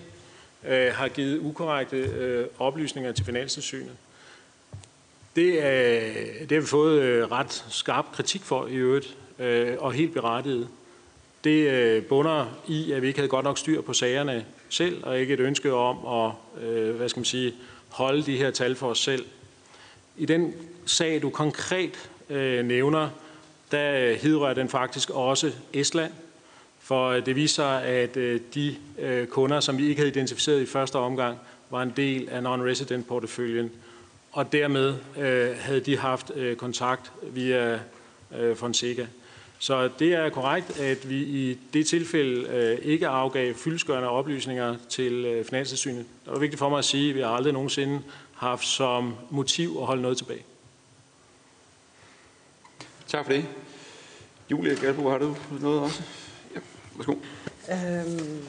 øh, 0.67 0.93
har 0.93 1.07
givet 1.07 1.39
ukorrekte 1.39 1.97
øh, 1.97 2.45
oplysninger 2.59 3.11
til 3.11 3.25
Finanstilsynet. 3.25 3.91
Det, 5.35 5.53
øh, 5.53 6.39
det 6.39 6.51
har 6.51 6.59
vi 6.59 6.65
fået 6.65 7.01
øh, 7.01 7.31
ret 7.31 7.65
skarp 7.69 8.05
kritik 8.13 8.41
for 8.41 8.67
i 8.67 8.75
øvrigt, 8.75 9.17
øh, 9.39 9.75
og 9.79 9.93
helt 9.93 10.13
berettiget. 10.13 10.67
Det 11.45 11.69
øh, 11.69 12.03
bunder 12.03 12.45
i, 12.67 12.91
at 12.91 13.01
vi 13.01 13.07
ikke 13.07 13.19
havde 13.19 13.29
godt 13.29 13.43
nok 13.43 13.57
styr 13.57 13.81
på 13.81 13.93
sagerne 13.93 14.45
selv, 14.69 15.03
og 15.03 15.19
ikke 15.19 15.33
et 15.33 15.39
ønske 15.39 15.73
om 15.73 16.25
at 16.25 16.63
øh, 16.63 16.95
hvad 16.95 17.09
skal 17.09 17.19
man 17.19 17.25
sige, 17.25 17.53
holde 17.89 18.23
de 18.23 18.37
her 18.37 18.51
tal 18.51 18.75
for 18.75 18.89
os 18.89 18.99
selv. 18.99 19.25
I 20.17 20.25
den 20.25 20.53
sag, 20.85 21.21
du 21.21 21.29
konkret 21.29 22.09
øh, 22.29 22.65
nævner, 22.65 23.09
der 23.71 24.09
øh, 24.09 24.15
hidrører 24.15 24.53
den 24.53 24.69
faktisk 24.69 25.09
også 25.09 25.51
Estland. 25.73 26.11
For 26.79 27.09
øh, 27.09 27.25
det 27.25 27.35
viser 27.35 27.55
sig, 27.55 27.83
at 27.83 28.17
øh, 28.17 28.39
de 28.55 28.75
kunder, 29.29 29.59
som 29.59 29.77
vi 29.77 29.87
ikke 29.87 29.99
havde 29.99 30.11
identificeret 30.11 30.61
i 30.61 30.65
første 30.65 30.95
omgang, 30.95 31.37
var 31.69 31.83
en 31.83 31.93
del 31.97 32.29
af 32.29 32.43
non-resident-porteføljen. 32.43 33.71
Og 34.31 34.51
dermed 34.51 34.95
havde 35.55 35.79
de 35.79 35.97
haft 35.97 36.31
kontakt 36.57 37.11
via 37.23 37.79
Fonseca. 38.55 39.07
Så 39.65 39.89
det 39.99 40.13
er 40.13 40.29
korrekt, 40.29 40.79
at 40.79 41.09
vi 41.09 41.23
i 41.23 41.59
det 41.73 41.87
tilfælde 41.87 42.79
ikke 42.83 43.07
afgav 43.07 43.53
fyldskørende 43.53 44.09
oplysninger 44.09 44.75
til 44.89 45.43
Finanstilsynet. 45.49 46.05
Det 46.25 46.33
var 46.33 46.39
vigtigt 46.39 46.59
for 46.59 46.69
mig 46.69 46.77
at 46.77 46.85
sige, 46.85 47.09
at 47.09 47.15
vi 47.15 47.21
aldrig 47.25 47.53
nogensinde 47.53 48.01
haft 48.33 48.65
som 48.65 49.15
motiv 49.29 49.77
at 49.79 49.85
holde 49.85 50.01
noget 50.01 50.17
tilbage. 50.17 50.43
Tak 53.07 53.25
for 53.25 53.31
det. 53.31 53.45
Julia 54.51 54.73
Galbo, 54.73 55.09
har 55.09 55.17
du 55.17 55.35
noget 55.61 55.79
også? 55.79 56.03
Ja, 56.55 56.59
værsgo. 56.95 57.15
Øhm, 57.71 58.45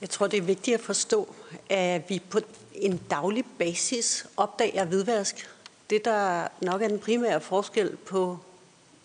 jeg 0.00 0.10
tror, 0.10 0.26
det 0.26 0.38
er 0.38 0.42
vigtigt 0.42 0.74
at 0.74 0.80
forstå, 0.80 1.34
at 1.68 2.02
vi 2.08 2.22
på 2.30 2.40
en 2.74 3.00
daglig 3.10 3.44
basis 3.58 4.26
opdager 4.36 4.84
hvidvask. 4.84 5.50
Det, 5.90 6.04
der 6.04 6.48
nok 6.62 6.82
er 6.82 6.88
den 6.88 6.98
primære 6.98 7.40
forskel 7.40 7.96
på 7.96 8.38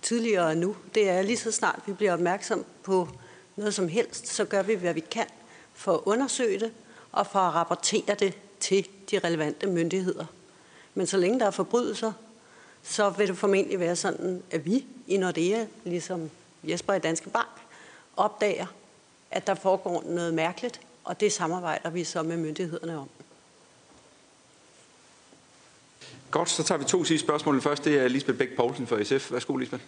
tidligere 0.05 0.45
og 0.45 0.57
nu, 0.57 0.75
det 0.95 1.09
er 1.09 1.21
lige 1.21 1.37
så 1.37 1.51
snart 1.51 1.79
vi 1.85 1.93
bliver 1.93 2.13
opmærksom 2.13 2.65
på 2.83 3.09
noget 3.55 3.73
som 3.73 3.87
helst, 3.87 4.27
så 4.27 4.45
gør 4.45 4.61
vi, 4.61 4.73
hvad 4.73 4.93
vi 4.93 4.99
kan 4.99 5.25
for 5.73 5.93
at 5.93 6.01
undersøge 6.05 6.59
det 6.59 6.71
og 7.11 7.27
for 7.27 7.39
at 7.39 7.53
rapportere 7.53 8.15
det 8.19 8.33
til 8.59 8.87
de 9.11 9.19
relevante 9.19 9.67
myndigheder. 9.67 10.25
Men 10.93 11.07
så 11.07 11.17
længe 11.17 11.39
der 11.39 11.45
er 11.45 11.51
forbrydelser, 11.51 12.11
så 12.83 13.09
vil 13.09 13.27
det 13.27 13.37
formentlig 13.37 13.79
være 13.79 13.95
sådan, 13.95 14.43
at 14.51 14.65
vi 14.65 14.85
i 15.07 15.17
Nordea, 15.17 15.65
ligesom 15.83 16.29
Jesper 16.63 16.93
i 16.93 16.99
Danske 16.99 17.29
Bank, 17.29 17.49
opdager, 18.17 18.65
at 19.31 19.47
der 19.47 19.55
foregår 19.55 20.03
noget 20.05 20.33
mærkeligt, 20.33 20.81
og 21.03 21.19
det 21.19 21.33
samarbejder 21.33 21.89
vi 21.89 22.03
så 22.03 22.23
med 22.23 22.37
myndighederne 22.37 22.97
om. 22.97 23.09
Godt, 26.35 26.49
så 26.49 26.63
tager 26.63 26.79
vi 26.79 26.85
to 26.85 27.03
sidste 27.03 27.25
spørgsmål. 27.25 27.61
Først 27.61 27.85
det 27.85 27.99
er 27.99 28.07
Lisbeth 28.07 28.37
Bæk 28.37 28.55
Poulsen 28.55 28.87
fra 28.87 29.03
SF. 29.03 29.31
Værsgo, 29.31 29.55
Lisbeth. 29.55 29.83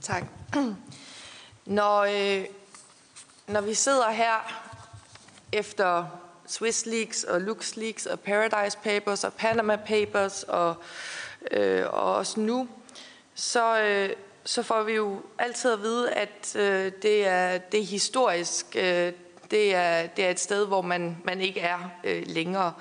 Tak. 0.00 0.24
Når, 1.66 2.00
øh, 2.00 2.44
når 3.46 3.60
vi 3.60 3.74
sidder 3.74 4.10
her 4.10 4.62
efter 5.52 6.06
Swiss 6.46 6.86
Leaks 6.86 7.24
og 7.24 7.40
Lux 7.40 7.76
Leaks 7.76 8.06
og 8.06 8.20
Paradise 8.20 8.78
Papers 8.84 9.24
og 9.24 9.32
Panama 9.32 9.76
Papers 9.76 10.42
og, 10.42 10.74
øh, 11.50 11.84
og 11.86 12.14
også 12.14 12.40
nu, 12.40 12.68
så, 13.34 13.80
øh, 13.80 14.10
så 14.44 14.62
får 14.62 14.82
vi 14.82 14.92
jo 14.92 15.22
altid 15.38 15.72
at 15.72 15.82
vide, 15.82 16.12
at 16.12 16.56
øh, 16.56 16.92
det, 17.02 17.26
er, 17.26 17.58
det 17.58 17.80
er 17.80 17.84
historisk. 17.84 18.66
Øh, 18.76 19.12
det, 19.50 19.74
er, 19.74 20.06
det 20.06 20.24
er 20.24 20.30
et 20.30 20.40
sted, 20.40 20.66
hvor 20.66 20.82
man, 20.82 21.16
man 21.24 21.40
ikke 21.40 21.60
er 21.60 21.78
øh, 22.04 22.22
længere. 22.26 22.72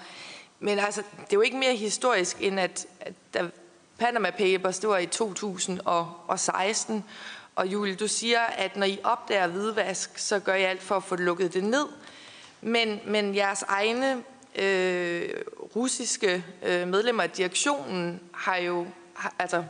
Men 0.63 0.79
altså, 0.79 1.01
det 1.17 1.33
er 1.33 1.37
jo 1.37 1.41
ikke 1.41 1.57
mere 1.57 1.75
historisk, 1.75 2.37
end 2.39 2.59
at, 2.59 2.85
at 2.99 3.13
da 3.33 3.49
Panama 3.97 4.29
Papers, 4.29 4.79
det 4.79 4.89
var 4.89 4.97
i 4.97 5.05
2016, 5.05 7.03
og 7.55 7.67
Julie, 7.67 7.95
du 7.95 8.07
siger, 8.07 8.39
at 8.39 8.77
når 8.77 8.85
I 8.85 8.99
opdager 9.03 9.47
hvidvask, 9.47 10.17
så 10.17 10.39
gør 10.39 10.53
I 10.53 10.63
alt 10.63 10.81
for 10.81 10.95
at 10.95 11.03
få 11.03 11.15
lukket 11.15 11.53
det 11.53 11.63
ned. 11.63 11.85
Men, 12.61 12.99
men 13.05 13.35
jeres 13.35 13.61
egne 13.61 14.23
øh, 14.55 15.29
russiske 15.75 16.45
øh, 16.63 16.87
medlemmer 16.87 17.23
af 17.23 17.29
direktionen 17.29 18.19
har 18.33 18.57
jo 18.57 18.87
har, 19.13 19.33
altså, 19.39 19.63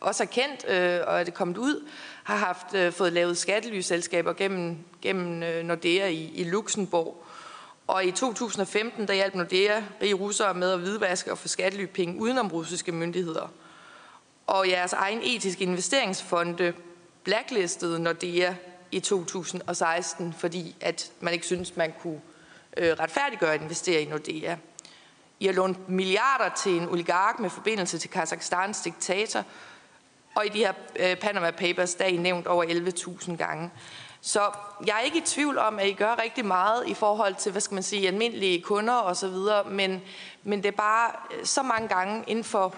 også 0.00 0.22
erkendt, 0.22 0.68
øh, 0.68 1.00
og 1.06 1.20
er 1.20 1.24
det 1.24 1.34
kommet 1.34 1.58
ud, 1.58 1.88
har 2.24 2.36
haft 2.36 2.74
øh, 2.74 2.92
fået 2.92 3.12
lavet 3.12 3.38
skattelyselskaber 3.38 4.32
gennem, 4.32 4.76
gennem 5.02 5.42
øh, 5.42 5.64
Nordea 5.64 6.08
i, 6.08 6.30
i 6.34 6.44
Luxembourg. 6.44 7.21
Og 7.86 8.04
i 8.04 8.10
2015, 8.10 9.08
der 9.08 9.14
hjalp 9.14 9.34
Nordea 9.34 9.82
rige 10.02 10.14
russere 10.14 10.54
med 10.54 10.72
at 10.72 10.78
hvidvaske 10.78 11.32
og 11.32 11.38
få 11.38 11.48
skattelypenge 11.48 12.20
udenom 12.20 12.48
russiske 12.48 12.92
myndigheder. 12.92 13.48
Og 14.46 14.68
jeres 14.68 14.92
egen 14.92 15.20
etiske 15.22 15.62
investeringsfonde 15.64 16.74
blacklistede 17.24 18.02
Nordea 18.02 18.54
i 18.90 19.00
2016, 19.00 20.32
fordi 20.32 20.76
at 20.80 21.12
man 21.20 21.32
ikke 21.32 21.46
synes 21.46 21.76
man 21.76 21.92
kunne 22.02 22.20
øh, 22.76 22.92
retfærdiggøre 22.92 23.54
at 23.54 23.62
investere 23.62 24.02
i 24.02 24.04
Nordea. 24.04 24.56
I 25.40 25.46
har 25.46 25.52
lånt 25.52 25.88
milliarder 25.88 26.54
til 26.54 26.72
en 26.72 26.88
oligark 26.88 27.38
med 27.38 27.50
forbindelse 27.50 27.98
til 27.98 28.10
Kazakhstans 28.10 28.80
diktator, 28.80 29.44
og 30.34 30.46
i 30.46 30.48
de 30.48 30.58
her 30.58 30.72
øh, 30.96 31.16
Panama 31.16 31.50
Papers, 31.50 31.94
der 31.94 32.04
er 32.04 32.08
I 32.08 32.16
nævnt 32.16 32.46
over 32.46 32.64
11.000 32.64 33.36
gange. 33.36 33.70
Så 34.24 34.50
jeg 34.86 34.96
er 34.96 35.00
ikke 35.00 35.18
i 35.18 35.24
tvivl 35.24 35.58
om, 35.58 35.78
at 35.78 35.88
I 35.88 35.92
gør 35.92 36.22
rigtig 36.22 36.44
meget 36.44 36.88
i 36.88 36.94
forhold 36.94 37.34
til, 37.34 37.52
hvad 37.52 37.60
skal 37.60 37.74
man 37.74 37.82
sige, 37.82 38.06
almindelige 38.06 38.62
kunder 38.62 38.94
osv., 38.94 39.36
men, 39.70 40.02
men 40.42 40.62
det 40.62 40.68
er 40.68 40.76
bare 40.76 41.10
øh, 41.34 41.46
så 41.46 41.62
mange 41.62 41.88
gange 41.88 42.24
inden 42.26 42.44
for 42.44 42.74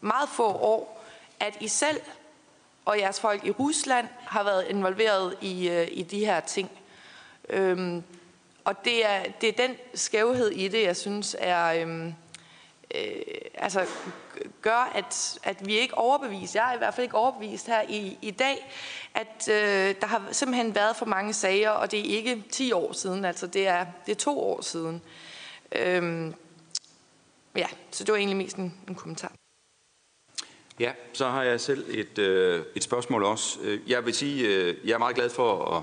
meget 0.00 0.28
få 0.28 0.46
år, 0.46 1.04
at 1.40 1.56
I 1.60 1.68
selv 1.68 2.00
og 2.84 2.98
jeres 2.98 3.20
folk 3.20 3.44
i 3.44 3.50
Rusland 3.50 4.08
har 4.20 4.42
været 4.42 4.66
involveret 4.68 5.36
i, 5.40 5.68
øh, 5.68 5.88
i 5.90 6.02
de 6.02 6.24
her 6.24 6.40
ting. 6.40 6.70
Øhm, 7.48 8.02
og 8.64 8.84
det 8.84 9.06
er, 9.06 9.22
det 9.40 9.48
er 9.48 9.66
den 9.66 9.76
skævhed 9.94 10.50
i 10.50 10.68
det, 10.68 10.82
jeg 10.82 10.96
synes 10.96 11.36
er, 11.38 11.82
øhm, 11.82 12.14
øh, 12.94 13.22
altså, 13.54 13.86
gør, 14.62 14.92
at, 14.94 15.38
at 15.42 15.66
vi 15.66 15.78
ikke 15.78 15.98
overbevist, 15.98 16.54
jeg 16.54 16.70
er 16.70 16.74
i 16.74 16.78
hvert 16.78 16.94
fald 16.94 17.04
ikke 17.04 17.16
overbevist 17.16 17.66
her 17.66 17.82
i, 17.88 18.18
i 18.22 18.30
dag, 18.30 18.72
at 19.14 19.48
øh, 19.48 19.94
der 20.00 20.06
har 20.06 20.28
simpelthen 20.32 20.74
været 20.74 20.96
for 20.96 21.06
mange 21.06 21.32
sager, 21.32 21.70
og 21.70 21.90
det 21.90 22.00
er 22.00 22.16
ikke 22.16 22.44
10 22.50 22.72
år 22.72 22.92
siden, 22.92 23.24
altså 23.24 23.46
det 23.46 23.66
er, 23.66 23.86
det 24.06 24.12
er 24.12 24.16
to 24.16 24.40
år 24.40 24.60
siden. 24.60 25.02
Øhm, 25.72 26.34
ja, 27.56 27.66
så 27.90 28.04
det 28.04 28.12
var 28.12 28.18
egentlig 28.18 28.36
mest 28.36 28.56
en, 28.56 28.74
en 28.88 28.94
kommentar. 28.94 29.32
Ja, 30.80 30.92
så 31.12 31.28
har 31.28 31.42
jeg 31.42 31.60
selv 31.60 31.84
et, 31.88 32.18
øh, 32.18 32.64
et 32.76 32.82
spørgsmål 32.82 33.24
også. 33.24 33.58
Øh, 33.62 33.90
jeg 33.90 34.06
vil 34.06 34.14
sige, 34.14 34.48
øh, 34.48 34.76
jeg 34.84 34.94
er 34.94 34.98
meget 34.98 35.16
glad 35.16 35.30
for 35.30 35.76
at, 35.76 35.82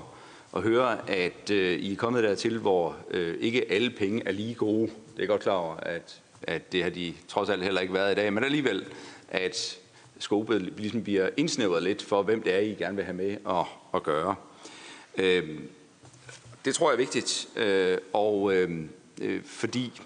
at 0.56 0.62
høre, 0.62 1.10
at 1.10 1.50
øh, 1.50 1.78
I 1.78 1.92
er 1.92 1.96
kommet 1.96 2.24
dertil, 2.24 2.58
hvor 2.58 2.96
øh, 3.10 3.36
ikke 3.40 3.72
alle 3.72 3.90
penge 3.90 4.22
er 4.26 4.32
lige 4.32 4.54
gode. 4.54 4.90
Det 5.16 5.22
er 5.22 5.26
godt 5.26 5.42
klar 5.42 5.54
over, 5.54 5.76
at, 5.76 6.19
at 6.42 6.72
det 6.72 6.82
har 6.82 6.90
de 6.90 7.14
trods 7.28 7.48
alt 7.48 7.62
heller 7.62 7.80
ikke 7.80 7.94
været 7.94 8.12
i 8.12 8.14
dag, 8.14 8.32
men 8.32 8.44
alligevel, 8.44 8.86
at 9.28 9.78
skobet 10.18 10.62
ligesom 10.62 11.02
bliver 11.02 11.28
indsnævret 11.36 11.82
lidt 11.82 12.02
for, 12.02 12.22
hvem 12.22 12.42
det 12.42 12.54
er, 12.54 12.58
I 12.58 12.74
gerne 12.74 12.96
vil 12.96 13.04
have 13.04 13.16
med 13.16 13.36
at, 13.48 13.66
at 13.94 14.02
gøre. 14.02 14.34
Øh, 15.18 15.60
det 16.64 16.74
tror 16.74 16.90
jeg 16.90 16.94
er 16.94 16.98
vigtigt, 16.98 17.48
øh, 17.56 17.98
og 18.12 18.54
øhm, 18.54 18.88
øh, 19.20 19.44
fordi 19.44 20.00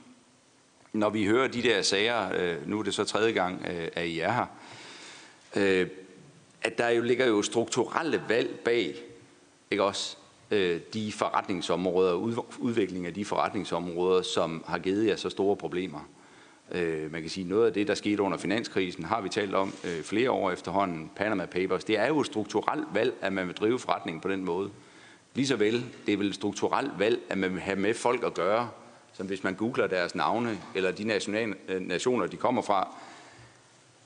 når 0.93 1.11
vi 1.11 1.27
hører 1.27 1.49
de 1.49 1.63
der 1.63 1.83
sager, 1.83 2.33
øh, 2.35 2.69
nu 2.69 2.79
er 2.79 2.83
det 2.83 2.95
så 2.95 3.05
tredje 3.05 3.33
gang, 3.33 3.67
øh, 3.67 3.89
at 3.93 4.07
I 4.07 4.21
er 4.21 4.33
her, 4.33 4.47
øh, 5.57 5.89
at 6.63 6.79
der 6.79 6.89
jo 6.89 7.03
ligger 7.03 7.27
jo 7.27 7.43
strukturelle 7.43 8.23
valg 8.29 8.59
bag, 8.65 8.95
ikke 9.71 9.85
også, 9.85 10.17
øh, 10.51 10.81
de 10.95 11.13
forretningsområder, 11.13 12.15
udvikling 12.59 13.07
af 13.07 13.15
de 13.15 13.25
forretningsområder, 13.25 14.23
som 14.23 14.65
har 14.67 14.79
givet 14.79 15.07
jer 15.07 15.17
så 15.17 15.31
store 15.31 15.57
problemer. 15.57 16.09
Øh, 16.73 17.13
man 17.13 17.21
kan 17.21 17.31
sige, 17.31 17.49
noget 17.49 17.67
af 17.67 17.73
det, 17.73 17.89
der 17.89 17.95
skete 17.95 18.23
under 18.23 18.39
finanskrisen, 18.39 19.05
har 19.05 19.21
vi 19.21 19.29
talt 19.29 19.55
om 19.55 19.75
øh, 19.85 20.03
flere 20.03 20.31
år 20.31 20.51
efterhånden, 20.51 21.11
Panama 21.17 21.47
Papers, 21.47 21.85
det 21.85 21.99
er 21.99 22.07
jo 22.07 22.21
et 22.21 22.27
strukturelt 22.27 22.87
valg, 22.93 23.15
at 23.21 23.33
man 23.33 23.47
vil 23.47 23.55
drive 23.55 23.79
forretningen 23.79 24.21
på 24.21 24.29
den 24.29 24.45
måde. 24.45 24.71
Lige 25.35 25.47
så 25.47 25.57
vel, 25.57 25.85
det 26.07 26.13
er 26.13 26.17
vel 26.17 26.29
et 26.29 26.35
strukturelt 26.35 26.99
valg, 26.99 27.21
at 27.29 27.39
man 27.39 27.53
vil 27.53 27.61
have 27.61 27.77
med 27.79 27.95
folk 27.95 28.25
at 28.25 28.35
gøre, 28.35 28.71
som 29.13 29.27
hvis 29.27 29.45
man 29.45 29.55
googler 29.55 29.87
deres 29.87 30.15
navne, 30.15 30.59
eller 30.75 30.91
de 30.91 31.05
nationale, 31.05 31.55
øh, 31.69 31.81
nationer, 31.81 32.27
de 32.27 32.37
kommer 32.37 32.63
fra, 32.63 32.95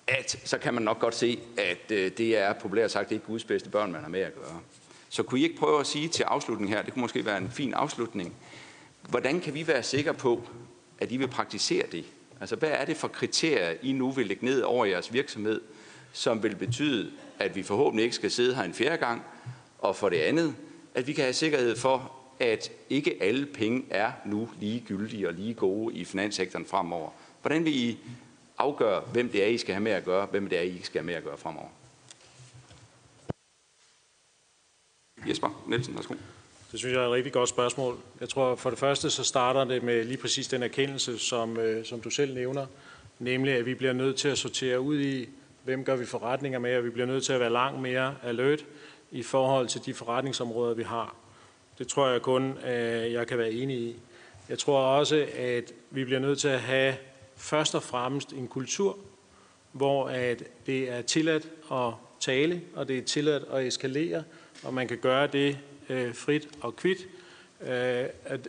at 0.07 0.41
så 0.45 0.59
kan 0.59 0.75
man 0.75 0.83
nok 0.83 0.99
godt 0.99 1.15
se, 1.15 1.39
at 1.57 1.93
øh, 1.93 2.11
det 2.19 2.39
er 2.39 2.53
populært 2.53 2.91
sagt 2.91 3.12
ikke 3.12 3.25
Guds 3.25 3.45
bedste 3.45 3.70
børn, 3.70 3.93
man 3.93 4.03
har 4.03 4.09
med 4.09 4.20
at 4.20 4.35
gøre. 4.35 4.61
Så 5.09 5.23
kunne 5.23 5.41
I 5.41 5.43
ikke 5.43 5.57
prøve 5.57 5.81
at 5.81 5.87
sige 5.87 6.09
til 6.09 6.23
afslutning 6.23 6.70
her, 6.70 6.83
det 6.83 6.93
kunne 6.93 7.01
måske 7.01 7.25
være 7.25 7.39
en 7.39 7.51
fin 7.51 7.75
afslutning, 7.75 8.35
hvordan 9.09 9.41
kan 9.41 9.55
vi 9.55 9.67
være 9.67 9.83
sikre 9.83 10.15
på, 10.15 10.43
at 10.99 11.12
I 11.12 11.17
vil 11.17 11.28
praktisere 11.28 11.85
det? 11.93 12.05
Altså, 12.41 12.57
hvad 12.57 12.70
er 12.70 12.84
det 12.84 12.97
for 12.97 13.08
kriterier, 13.08 13.76
I 13.83 13.92
nu 13.92 14.10
vil 14.10 14.26
lægge 14.26 14.44
ned 14.44 14.62
over 14.62 14.84
jeres 14.84 15.12
virksomhed, 15.12 15.60
som 16.12 16.42
vil 16.42 16.57
betyde, 16.57 17.12
at 17.39 17.57
vi 17.57 17.62
forhåbentlig 17.62 18.05
ikke 18.05 18.17
skal 18.17 18.31
sidde 18.31 18.55
her 18.55 18.62
en 18.62 18.75
fjerde 18.75 18.97
gang, 18.97 19.23
og 19.78 19.97
for 19.97 20.08
det 20.08 20.17
andet, 20.17 20.55
at 20.94 21.07
vi 21.07 21.12
kan 21.12 21.25
have 21.25 21.33
sikkerhed 21.33 21.76
for, 21.76 22.12
at 22.41 22.73
ikke 22.91 23.18
alle 23.20 23.47
penge 23.47 23.84
er 23.91 24.12
nu 24.26 24.49
lige 24.60 24.84
gyldige 24.86 25.28
og 25.28 25.34
lige 25.34 25.55
gode 25.55 25.94
i 25.94 26.05
finanssektoren 26.05 26.67
fremover. 26.67 27.10
Hvordan 27.42 27.65
vil 27.65 27.76
I 27.76 27.99
afgøre, 28.58 29.00
hvem 29.00 29.28
det 29.28 29.44
er, 29.44 29.47
I 29.47 29.58
skal 29.58 29.75
have 29.75 29.83
med 29.83 29.92
at 29.92 30.05
gøre, 30.05 30.26
hvem 30.26 30.49
det 30.49 30.58
er, 30.58 30.62
I 30.62 30.75
ikke 30.75 30.86
skal 30.86 31.00
have 31.00 31.07
med 31.07 31.15
at 31.15 31.25
gøre 31.25 31.39
fremover? 31.39 31.68
Jesper 35.28 35.65
Nielsen, 35.67 35.94
værsgo. 35.94 36.15
Det 36.72 36.78
synes 36.78 36.94
jeg 36.94 37.02
er 37.02 37.06
et 37.06 37.12
rigtig 37.12 37.32
godt 37.32 37.48
spørgsmål. 37.48 37.98
Jeg 38.20 38.28
tror 38.28 38.55
for 38.55 38.70
det 38.70 38.78
første, 38.78 39.10
så 39.10 39.24
starter 39.24 39.64
det 39.64 39.82
med 39.82 40.05
lige 40.05 40.16
præcis 40.16 40.48
den 40.48 40.62
erkendelse, 40.62 41.18
som, 41.18 41.56
øh, 41.56 41.84
som 41.84 42.00
du 42.00 42.10
selv 42.10 42.34
nævner, 42.34 42.66
nemlig 43.18 43.55
at 43.55 43.66
vi 43.66 43.74
bliver 43.74 43.92
nødt 43.92 44.16
til 44.16 44.28
at 44.28 44.38
sortere 44.38 44.80
ud 44.80 45.00
i, 45.00 45.28
hvem 45.64 45.84
gør 45.84 45.97
vi 45.97 46.06
forretninger 46.06 46.58
med, 46.58 46.76
og 46.76 46.84
vi 46.84 46.90
bliver 46.90 47.06
nødt 47.06 47.24
til 47.24 47.32
at 47.32 47.40
være 47.40 47.52
langt 47.52 47.80
mere 47.80 48.14
alert 48.22 48.64
i 49.10 49.22
forhold 49.22 49.68
til 49.68 49.86
de 49.86 49.94
forretningsområder, 49.94 50.74
vi 50.74 50.82
har. 50.82 51.14
Det 51.78 51.88
tror 51.88 52.08
jeg 52.08 52.22
kun, 52.22 52.58
at 52.62 53.12
jeg 53.12 53.26
kan 53.26 53.38
være 53.38 53.50
enig 53.50 53.78
i. 53.78 53.97
Jeg 54.48 54.58
tror 54.58 54.80
også, 54.80 55.26
at 55.36 55.72
vi 55.90 56.05
bliver 56.05 56.20
nødt 56.20 56.38
til 56.38 56.48
at 56.48 56.60
have 56.60 56.97
først 57.36 57.74
og 57.74 57.82
fremmest 57.82 58.32
en 58.32 58.48
kultur, 58.48 58.98
hvor 59.72 60.08
at 60.08 60.42
det 60.66 60.90
er 60.90 61.02
tilladt 61.02 61.48
at 61.72 61.92
tale, 62.20 62.62
og 62.74 62.88
det 62.88 62.98
er 62.98 63.02
tilladt 63.02 63.44
at 63.52 63.66
eskalere, 63.66 64.24
og 64.62 64.74
man 64.74 64.88
kan 64.88 64.98
gøre 64.98 65.26
det 65.26 65.58
øh, 65.89 66.15
frit 66.15 66.49
og 66.60 66.76
kvidt. 66.76 66.99
Øh, 67.67 68.05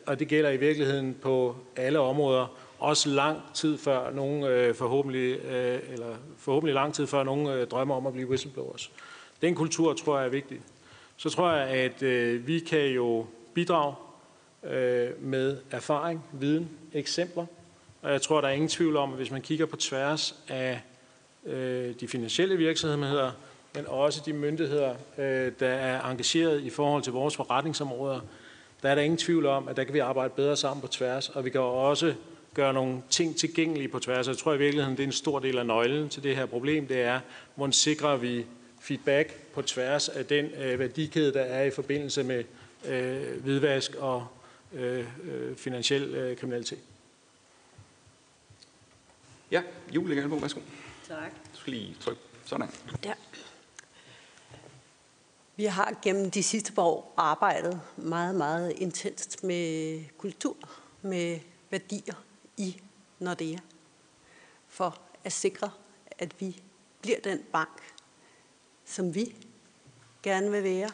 og 0.05 0.19
det 0.19 0.27
gælder 0.27 0.49
i 0.49 0.57
virkeligheden 0.57 1.15
på 1.21 1.55
alle 1.75 1.99
områder, 1.99 2.57
også 2.79 3.09
lang 3.09 3.41
tid 3.53 3.77
før 3.77 4.11
nogen 4.11 4.43
øh, 4.43 4.75
forhåbentlig, 4.75 5.39
øh, 5.39 5.79
eller 5.89 6.15
forhåbentlig 6.37 6.73
lang 6.73 6.93
tid 6.93 7.07
før 7.07 7.23
nogen 7.23 7.47
øh, 7.47 7.67
drømmer 7.67 7.95
om 7.95 8.07
at 8.07 8.13
blive 8.13 8.29
whistleblowers. 8.29 8.91
Den 9.41 9.55
kultur 9.55 9.93
tror 9.93 10.17
jeg 10.17 10.25
er 10.25 10.29
vigtig. 10.29 10.61
Så 11.17 11.29
tror 11.29 11.51
jeg, 11.51 11.67
at 11.67 12.03
øh, 12.03 12.47
vi 12.47 12.59
kan 12.59 12.85
jo 12.85 13.25
bidrage 13.53 13.95
øh, 14.63 15.23
med 15.23 15.57
erfaring, 15.71 16.25
viden, 16.33 16.69
eksempler. 16.93 17.45
Og 18.01 18.11
jeg 18.11 18.21
tror, 18.21 18.41
der 18.41 18.47
er 18.47 18.51
ingen 18.51 18.69
tvivl 18.69 18.97
om, 18.97 19.11
at 19.11 19.17
hvis 19.17 19.31
man 19.31 19.41
kigger 19.41 19.65
på 19.65 19.75
tværs 19.75 20.35
af 20.47 20.81
øh, 21.45 21.93
de 21.99 22.07
finansielle 22.07 22.57
virksomheder, 22.57 23.31
men 23.75 23.87
også 23.87 24.21
de 24.25 24.33
myndigheder, 24.33 24.95
øh, 25.17 25.51
der 25.59 25.67
er 25.67 26.09
engageret 26.09 26.61
i 26.61 26.69
forhold 26.69 27.03
til 27.03 27.13
vores 27.13 27.35
forretningsområder, 27.35 28.19
der 28.81 28.89
er 28.89 28.95
der 28.95 29.01
ingen 29.01 29.17
tvivl 29.17 29.45
om, 29.45 29.67
at 29.67 29.77
der 29.77 29.83
kan 29.83 29.93
vi 29.93 29.99
arbejde 29.99 30.33
bedre 30.35 30.57
sammen 30.57 30.81
på 30.81 30.87
tværs, 30.87 31.29
og 31.29 31.45
vi 31.45 31.49
kan 31.49 31.61
også 31.61 32.13
gøre 32.53 32.73
nogle 32.73 33.01
ting 33.09 33.37
tilgængelige 33.37 33.87
på 33.87 33.99
tværs. 33.99 34.27
Jeg 34.27 34.37
tror 34.37 34.53
i 34.53 34.57
virkeligheden, 34.57 34.97
det 34.97 35.03
er 35.03 35.07
en 35.07 35.13
stor 35.13 35.39
del 35.39 35.57
af 35.57 35.65
nøglen 35.65 36.09
til 36.09 36.23
det 36.23 36.35
her 36.35 36.45
problem, 36.45 36.87
det 36.87 37.01
er, 37.01 37.19
hvordan 37.55 37.73
sikrer 37.73 38.17
vi 38.17 38.45
feedback 38.81 39.53
på 39.53 39.61
tværs 39.61 40.09
af 40.09 40.25
den 40.25 40.45
øh, 40.45 40.79
værdikæde, 40.79 41.33
der 41.33 41.41
er 41.41 41.63
i 41.63 41.71
forbindelse 41.71 42.23
med 42.23 42.43
øh, 42.85 43.43
hvidvask 43.43 43.95
og 43.95 44.27
øh, 44.73 45.07
øh, 45.23 45.55
finansiel 45.55 46.03
øh, 46.03 46.37
kriminalitet. 46.37 46.79
Ja, 49.51 49.61
Julie 49.95 50.15
Galbo, 50.15 50.35
værsgo. 50.35 50.59
Tak. 51.07 51.31
Du 51.53 51.59
skal 51.59 51.73
lige 51.73 51.95
trykke. 51.99 52.21
Sådan. 52.45 52.69
Ja. 53.05 53.13
Vi 55.59 55.65
har 55.65 55.99
gennem 56.01 56.31
de 56.31 56.43
sidste 56.43 56.73
par 56.73 56.81
år 56.81 57.13
arbejdet 57.17 57.81
meget, 57.97 58.35
meget 58.35 58.71
intenst 58.71 59.43
med 59.43 60.03
kultur, 60.17 60.55
med 61.01 61.39
værdier 61.69 62.13
i 62.57 62.81
Nordea, 63.19 63.57
for 64.67 64.97
at 65.23 65.31
sikre, 65.33 65.71
at 66.11 66.41
vi 66.41 66.61
bliver 67.01 67.19
den 67.19 67.39
bank, 67.51 67.93
som 68.85 69.15
vi 69.15 69.35
gerne 70.23 70.51
vil 70.51 70.63
være, 70.63 70.91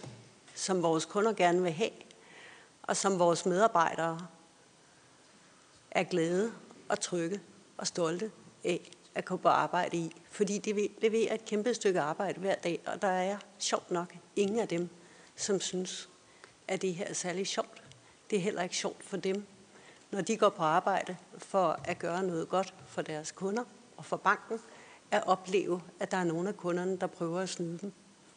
som 0.55 0.83
vores 0.83 1.05
kunder 1.05 1.33
gerne 1.33 1.61
vil 1.61 1.71
have, 1.71 1.91
og 2.83 2.97
som 2.97 3.19
vores 3.19 3.45
medarbejdere 3.45 4.27
er 5.91 6.03
glade 6.03 6.53
og 6.89 6.99
trygge 6.99 7.41
og 7.77 7.87
stolte 7.87 8.31
af 8.63 8.91
at 9.15 9.25
gå 9.25 9.37
på 9.37 9.49
arbejde 9.49 9.97
i. 9.97 10.15
Fordi 10.31 10.57
de 10.57 10.89
leverer 11.01 11.33
et 11.33 11.45
kæmpe 11.45 11.73
stykke 11.73 11.99
arbejde 12.01 12.39
hver 12.39 12.55
dag, 12.55 12.79
og 12.85 13.01
der 13.01 13.07
er 13.07 13.37
sjovt 13.59 13.91
nok 13.91 14.15
ingen 14.35 14.59
af 14.59 14.67
dem, 14.67 14.89
som 15.35 15.59
synes, 15.59 16.09
at 16.67 16.81
det 16.81 16.93
her 16.93 17.05
er 17.05 17.13
særlig 17.13 17.47
sjovt. 17.47 17.83
Det 18.29 18.35
er 18.35 18.41
heller 18.41 18.63
ikke 18.63 18.75
sjovt 18.75 19.03
for 19.03 19.17
dem, 19.17 19.45
når 20.11 20.21
de 20.21 20.37
går 20.37 20.49
på 20.49 20.63
arbejde 20.63 21.17
for 21.37 21.79
at 21.85 21.99
gøre 21.99 22.23
noget 22.23 22.49
godt 22.49 22.73
for 22.87 23.01
deres 23.01 23.31
kunder 23.31 23.63
og 23.97 24.05
for 24.05 24.17
banken, 24.17 24.59
at 25.11 25.27
opleve, 25.27 25.81
at 25.99 26.11
der 26.11 26.17
er 26.17 26.23
nogle 26.23 26.49
af 26.49 26.57
kunderne, 26.57 26.97
der 26.97 27.07
prøver 27.07 27.39
at 27.39 27.49
snyde 27.49 27.77
dem. 27.77 27.93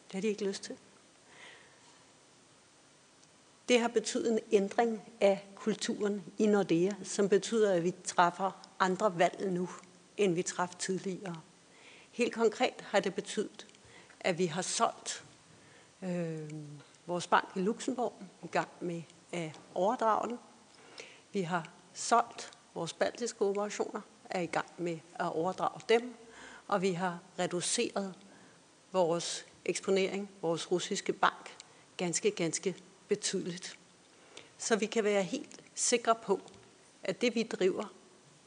Det 0.07 0.13
har 0.13 0.21
de 0.21 0.27
ikke 0.27 0.45
lyst 0.45 0.63
til. 0.63 0.77
Det 3.69 3.79
har 3.79 3.87
betydet 3.87 4.31
en 4.31 4.39
ændring 4.51 5.01
af 5.21 5.47
kulturen 5.55 6.23
i 6.37 6.45
Nordea, 6.45 6.91
som 7.03 7.29
betyder, 7.29 7.73
at 7.73 7.83
vi 7.83 7.93
træffer 8.03 8.51
andre 8.79 9.19
valg 9.19 9.51
nu, 9.51 9.69
end 10.19 10.33
vi 10.35 10.41
traf 10.41 10.75
tidligere. 10.79 11.41
Helt 12.11 12.33
konkret 12.33 12.73
har 12.81 12.99
det 12.99 13.15
betydet, 13.15 13.67
at 14.19 14.37
vi 14.37 14.45
har 14.45 14.61
solgt 14.61 15.23
øh, 16.03 16.49
vores 17.05 17.27
bank 17.27 17.49
i 17.55 17.59
Luxembourg 17.59 18.13
i 18.43 18.47
gang 18.47 18.67
med 18.79 19.01
at 19.31 19.59
overdrage 19.73 20.29
den. 20.29 20.39
Vi 21.33 21.41
har 21.41 21.69
solgt 21.93 22.51
vores 22.73 22.93
baltiske 22.93 23.41
operationer, 23.41 24.01
er 24.29 24.41
i 24.41 24.45
gang 24.45 24.67
med 24.77 24.99
at 25.15 25.25
overdrage 25.25 25.81
dem, 25.89 26.15
og 26.67 26.81
vi 26.81 26.91
har 26.91 27.19
reduceret 27.39 28.13
vores 28.91 29.45
eksponering, 29.65 30.29
vores 30.41 30.71
russiske 30.71 31.13
bank, 31.13 31.57
ganske, 31.97 32.31
ganske 32.31 32.75
betydeligt. 33.07 33.77
Så 34.57 34.75
vi 34.75 34.85
kan 34.85 35.03
være 35.03 35.23
helt 35.23 35.61
sikre 35.75 36.15
på, 36.15 36.41
at 37.03 37.21
det 37.21 37.35
vi 37.35 37.43
driver, 37.43 37.93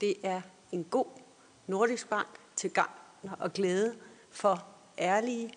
det 0.01 0.15
er 0.23 0.41
en 0.73 0.84
god 0.84 1.22
nordisk 1.73 2.09
bank 2.09 2.28
til 2.57 2.70
gang 2.70 2.91
og 3.39 3.52
glæde 3.52 3.97
for 4.31 4.65
ærlige 4.99 5.55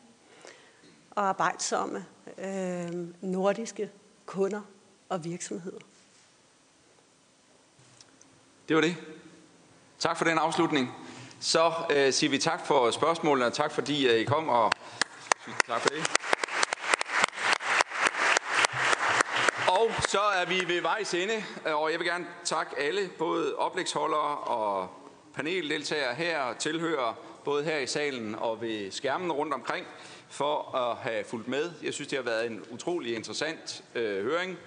og 1.11 1.27
arbejdsomme 1.27 2.06
øh, 2.38 2.92
nordiske 3.22 3.92
kunder 4.26 4.61
og 5.10 5.24
virksomheder. 5.24 5.80
Det 8.68 8.76
var 8.76 8.82
det. 8.82 8.95
Tak 10.00 10.18
for 10.18 10.26
den 10.26 10.38
afslutning. 10.38 10.92
Så 11.40 11.74
øh, 11.90 12.14
siger 12.14 12.30
vi 12.30 12.38
tak 12.38 12.66
for 12.66 12.92
spørgsmålene, 12.92 13.45
og 13.45 13.53
tak 13.53 13.72
fordi 13.72 14.08
øh, 14.08 14.19
I 14.19 14.24
kom, 14.24 14.50
og 14.50 14.72
tak 15.68 15.82
for 15.82 15.90
det. 15.90 16.11
Og 19.69 19.92
så 20.10 20.19
er 20.19 20.45
vi 20.45 20.68
ved 20.68 20.82
vejs 20.82 21.14
ende, 21.14 21.44
og 21.66 21.92
jeg 21.92 22.00
vil 22.00 22.08
gerne 22.08 22.27
takke 22.44 22.80
alle, 22.80 23.10
både 23.18 23.56
oplægsholdere 23.56 24.38
og 24.38 24.90
paneldeltagere 25.35 26.15
her 26.15 26.39
og 26.39 26.57
tilhører 26.57 27.19
både 27.45 27.64
her 27.64 27.77
i 27.77 27.88
salen 27.88 28.35
og 28.35 28.61
ved 28.61 28.91
skærmen 28.91 29.31
rundt 29.31 29.53
omkring 29.53 29.85
for 30.30 30.75
at 30.75 31.11
have 31.11 31.23
fulgt 31.23 31.47
med. 31.47 31.72
Jeg 31.83 31.93
synes, 31.93 32.07
det 32.07 32.17
har 32.17 32.23
været 32.23 32.45
en 32.45 32.61
utrolig 32.72 33.15
interessant 33.15 33.83
øh, 33.95 34.23
høring. 34.23 34.57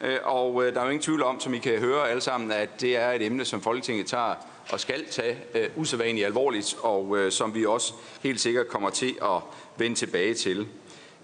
Øh, 0.00 0.18
og 0.22 0.64
øh, 0.64 0.74
der 0.74 0.80
er 0.80 0.84
jo 0.84 0.90
ingen 0.90 1.02
tvivl 1.02 1.22
om, 1.22 1.40
som 1.40 1.54
I 1.54 1.58
kan 1.58 1.78
høre 1.78 2.10
alle 2.10 2.20
sammen, 2.20 2.52
at 2.52 2.80
det 2.80 2.96
er 2.96 3.12
et 3.12 3.22
emne, 3.22 3.44
som 3.44 3.60
Folketinget 3.60 4.06
tager 4.06 4.34
og 4.72 4.80
skal 4.80 5.04
tage 5.10 5.38
øh, 5.54 5.68
usædvanligt 5.76 6.26
alvorligt, 6.26 6.76
og 6.80 7.18
øh, 7.18 7.32
som 7.32 7.54
vi 7.54 7.66
også 7.66 7.92
helt 8.22 8.40
sikkert 8.40 8.68
kommer 8.68 8.90
til 8.90 9.16
at 9.22 9.40
vende 9.76 9.96
tilbage 9.96 10.34
til. 10.34 10.68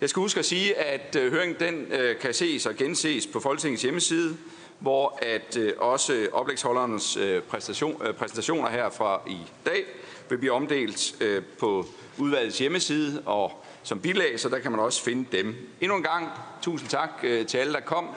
Jeg 0.00 0.10
skal 0.10 0.20
huske 0.20 0.38
at 0.38 0.46
sige, 0.46 0.78
at 0.78 1.16
øh, 1.16 1.32
høringen 1.32 1.56
den, 1.60 1.92
øh, 1.92 2.18
kan 2.18 2.34
ses 2.34 2.66
og 2.66 2.74
genses 2.74 3.26
på 3.26 3.40
Folketingets 3.40 3.82
hjemmeside, 3.82 4.36
hvor 4.78 5.18
at 5.22 5.56
øh, 5.56 5.72
også 5.78 6.28
oplægsholderens 6.32 7.16
øh, 7.16 7.42
præstation, 7.42 8.02
øh, 8.06 8.14
præsentationer 8.14 8.70
her 8.70 8.90
fra 8.90 9.20
i 9.26 9.38
dag 9.66 9.84
vil 10.28 10.38
blive 10.38 10.52
omdelt 10.52 11.14
øh, 11.20 11.42
på 11.58 11.86
udvalgets 12.18 12.58
hjemmeside 12.58 13.22
og 13.26 13.64
som 13.82 14.00
bilag, 14.00 14.40
så 14.40 14.48
der 14.48 14.58
kan 14.58 14.70
man 14.70 14.80
også 14.80 15.02
finde 15.02 15.36
dem. 15.36 15.56
Endnu 15.80 15.96
en 15.96 16.02
gang 16.02 16.28
tusind 16.62 16.88
tak 16.88 17.10
øh, 17.22 17.46
til 17.46 17.58
alle, 17.58 17.72
der 17.72 17.80
kom, 17.80 18.08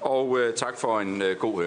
og 0.00 0.38
øh, 0.38 0.54
tak 0.54 0.78
for 0.78 1.00
en 1.00 1.22
øh, 1.22 1.36
god 1.36 1.52
høring. 1.52 1.56